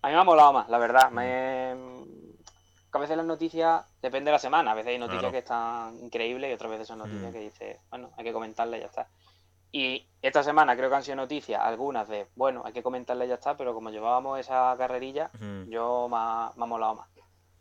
A 0.03 0.09
mí 0.09 0.15
me 0.15 0.21
ha 0.21 0.25
molado 0.25 0.53
más, 0.53 0.69
la 0.69 0.79
verdad. 0.79 1.11
Mm. 1.11 1.15
Me... 1.15 2.23
Que 2.91 2.99
a 2.99 3.01
veces 3.01 3.17
las 3.17 3.25
noticias, 3.25 3.85
depende 4.03 4.29
de 4.31 4.33
la 4.33 4.39
semana, 4.39 4.73
a 4.73 4.75
veces 4.75 4.91
hay 4.91 4.99
noticias 4.99 5.21
Claro. 5.21 5.33
que 5.33 5.39
están 5.39 5.97
increíbles 6.05 6.51
y 6.51 6.55
otras 6.55 6.71
veces 6.73 6.87
son 6.89 6.99
noticias 6.99 7.31
Mm. 7.31 7.33
que 7.33 7.39
dices, 7.41 7.79
bueno, 7.91 8.11
hay 8.17 8.25
que 8.25 8.33
comentarlas 8.33 8.79
y 8.79 8.81
ya 8.81 8.87
está. 8.87 9.09
Y 9.75 10.07
esta 10.21 10.43
semana 10.43 10.77
creo 10.77 10.91
que 10.91 10.97
han 10.97 11.03
sido 11.03 11.17
noticias, 11.17 11.59
algunas 11.63 12.07
de, 12.09 12.27
bueno, 12.37 12.61
hay 12.67 12.73
que 12.75 12.83
comentarlas 12.83 13.25
y 13.27 13.29
ya 13.31 13.37
está, 13.37 13.57
pero 13.57 13.73
como 13.73 13.89
llevábamos 13.91 14.39
esa 14.39 14.75
carrerilla, 14.77 15.31
yo 15.69 16.09
me 16.11 16.17
ha, 16.19 16.51
me 16.57 16.65
ha 16.65 16.67
molado 16.67 16.97
más. 16.97 17.09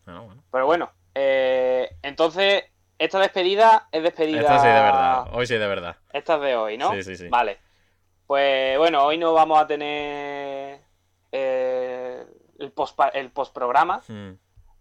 Bueno, 0.06 0.26
bueno. 0.26 0.44
Pero 0.52 0.65
bueno, 0.65 0.90
eh, 1.16 1.90
entonces, 2.02 2.64
esta 2.98 3.20
despedida 3.20 3.88
es 3.92 4.04
despedida... 4.04 4.42
Esta 4.42 4.60
sí 4.60 4.68
de 4.68 4.74
verdad, 4.74 5.26
hoy 5.34 5.48
sí 5.48 5.58
de 5.58 5.68
verdad. 5.68 5.96
Esta 6.14 6.36
es 6.36 6.42
de 6.42 6.56
hoy, 6.56 6.78
¿no? 6.78 6.92
Sí, 6.94 7.04
sí, 7.04 7.16
sí. 7.16 7.28
Vale. 7.30 7.60
Pues 8.28 8.78
bueno, 8.78 9.04
hoy 9.06 9.18
no 9.18 9.34
vamos 9.34 9.60
a 9.60 9.68
tener 9.68 10.80
eh, 11.32 12.26
el 12.60 12.72
post 12.72 12.98
el 13.14 13.32
postprograma, 13.32 14.02
Mm. 14.08 14.32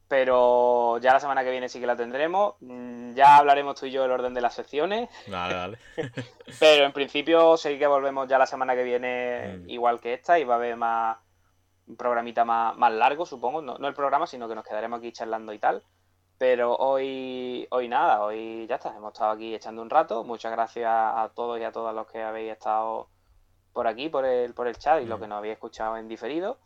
pero 0.08 0.98
ya 0.98 1.12
la 1.12 1.20
semana 1.20 1.42
que 1.44 1.50
viene 1.50 1.68
sí 1.68 1.80
que 1.80 1.86
la 1.86 1.96
tendremos. 1.96 2.54
Mm, 2.60 3.14
Ya 3.14 3.36
hablaremos 3.38 3.78
tú 3.78 3.86
y 3.86 3.90
yo 3.90 4.02
del 4.02 4.12
orden 4.12 4.34
de 4.34 4.40
las 4.40 4.54
secciones, 4.54 5.08
Dale, 5.26 5.54
dale. 5.54 5.78
pero 6.60 6.84
en 6.84 6.92
principio 6.92 7.56
sí 7.56 7.76
que 7.78 7.86
volvemos 7.88 8.28
ya 8.28 8.38
la 8.38 8.46
semana 8.46 8.74
que 8.76 8.84
viene 8.84 9.58
Mm. 9.64 9.70
igual 9.70 10.00
que 10.00 10.12
esta 10.14 10.38
y 10.38 10.44
va 10.44 10.54
a 10.54 10.58
haber 10.58 10.76
más 10.76 11.16
un 11.88 11.96
programita 11.96 12.44
más, 12.44 12.76
más 12.76 12.92
largo, 12.92 13.26
supongo. 13.26 13.62
No, 13.62 13.78
no 13.78 13.88
el 13.88 13.94
programa, 13.94 14.26
sino 14.28 14.48
que 14.48 14.54
nos 14.54 14.64
quedaremos 14.64 14.98
aquí 15.00 15.10
charlando 15.10 15.52
y 15.52 15.58
tal. 15.58 15.82
Pero 16.40 16.74
hoy, 16.76 17.68
hoy 17.70 17.86
nada, 17.86 18.22
hoy 18.24 18.66
ya 18.66 18.76
está. 18.76 18.96
Hemos 18.96 19.12
estado 19.12 19.32
aquí 19.32 19.54
echando 19.54 19.82
un 19.82 19.90
rato. 19.90 20.24
Muchas 20.24 20.50
gracias 20.50 20.88
a 20.90 21.30
todos 21.34 21.60
y 21.60 21.64
a 21.64 21.70
todas 21.70 21.94
los 21.94 22.06
que 22.06 22.22
habéis 22.22 22.52
estado 22.52 23.10
por 23.74 23.86
aquí, 23.86 24.08
por 24.08 24.24
el, 24.24 24.54
por 24.54 24.66
el 24.66 24.78
chat 24.78 25.02
y 25.02 25.04
los 25.04 25.18
Mm. 25.18 25.22
que 25.22 25.28
nos 25.28 25.36
habéis 25.36 25.52
escuchado 25.52 25.98
en 25.98 26.08
diferido. 26.08 26.56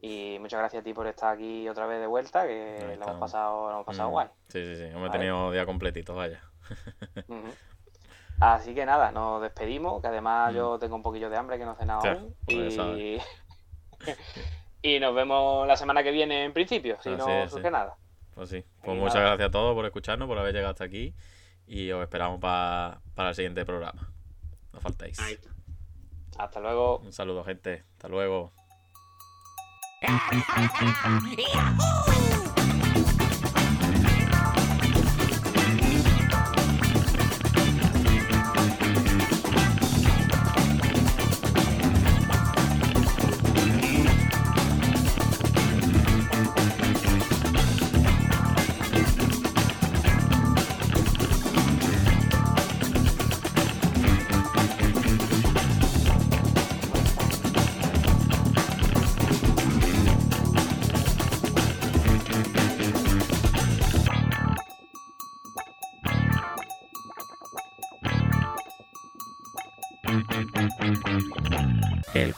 Y 0.00 0.38
muchas 0.40 0.60
gracias 0.60 0.80
a 0.80 0.84
ti 0.84 0.94
por 0.94 1.06
estar 1.06 1.34
aquí 1.34 1.68
otra 1.68 1.84
vez 1.84 2.00
de 2.00 2.06
vuelta, 2.06 2.46
que 2.46 2.96
lo 2.98 3.04
hemos 3.04 3.20
pasado, 3.20 3.66
lo 3.66 3.72
hemos 3.74 3.84
pasado 3.86 4.08
Mm. 4.08 4.12
guay. 4.12 4.28
Sí, 4.48 4.64
sí, 4.64 4.76
sí. 4.76 4.84
Hemos 4.84 5.08
Vale. 5.10 5.12
tenido 5.12 5.50
día 5.52 5.66
completito, 5.66 6.14
vaya. 6.14 6.42
Así 8.40 8.74
que 8.74 8.86
nada, 8.86 9.10
nos 9.12 9.42
despedimos, 9.42 10.00
que 10.00 10.06
además 10.06 10.54
Mm. 10.54 10.56
yo 10.56 10.78
tengo 10.78 10.96
un 10.96 11.02
poquillo 11.02 11.28
de 11.28 11.36
hambre 11.36 11.58
que 11.58 11.66
no 11.66 11.72
he 11.72 11.76
cenado 11.76 12.00
Sí, 12.00 12.08
aún. 12.08 12.34
pues 12.46 12.74
Y... 12.78 13.18
y 14.96 15.00
nos 15.00 15.14
vemos 15.14 15.66
la 15.66 15.76
semana 15.76 16.02
que 16.02 16.12
viene 16.12 16.44
en 16.46 16.54
principio, 16.54 16.96
si 17.02 17.10
no 17.10 17.28
es, 17.28 17.50
surge 17.50 17.66
sí. 17.68 17.72
nada. 17.72 17.94
Pues 18.38 18.50
sí. 18.50 18.64
Pues 18.84 18.96
Y 18.96 19.00
muchas 19.00 19.16
nada. 19.16 19.26
gracias 19.30 19.48
a 19.48 19.50
todos 19.50 19.74
por 19.74 19.84
escucharnos, 19.84 20.28
por 20.28 20.38
haber 20.38 20.54
llegado 20.54 20.70
hasta 20.70 20.84
aquí. 20.84 21.12
Y 21.66 21.90
os 21.90 22.00
esperamos 22.02 22.38
pa- 22.38 23.00
para 23.16 23.30
el 23.30 23.34
siguiente 23.34 23.66
programa. 23.66 24.12
No 24.72 24.80
faltéis. 24.80 25.18
Hasta 26.38 26.60
luego. 26.60 26.98
Un 27.00 27.12
saludo, 27.12 27.42
gente. 27.42 27.82
Hasta 27.96 28.06
luego. 28.06 28.52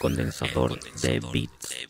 condensador 0.01 0.79
de 1.03 1.21
bits. 1.33 1.90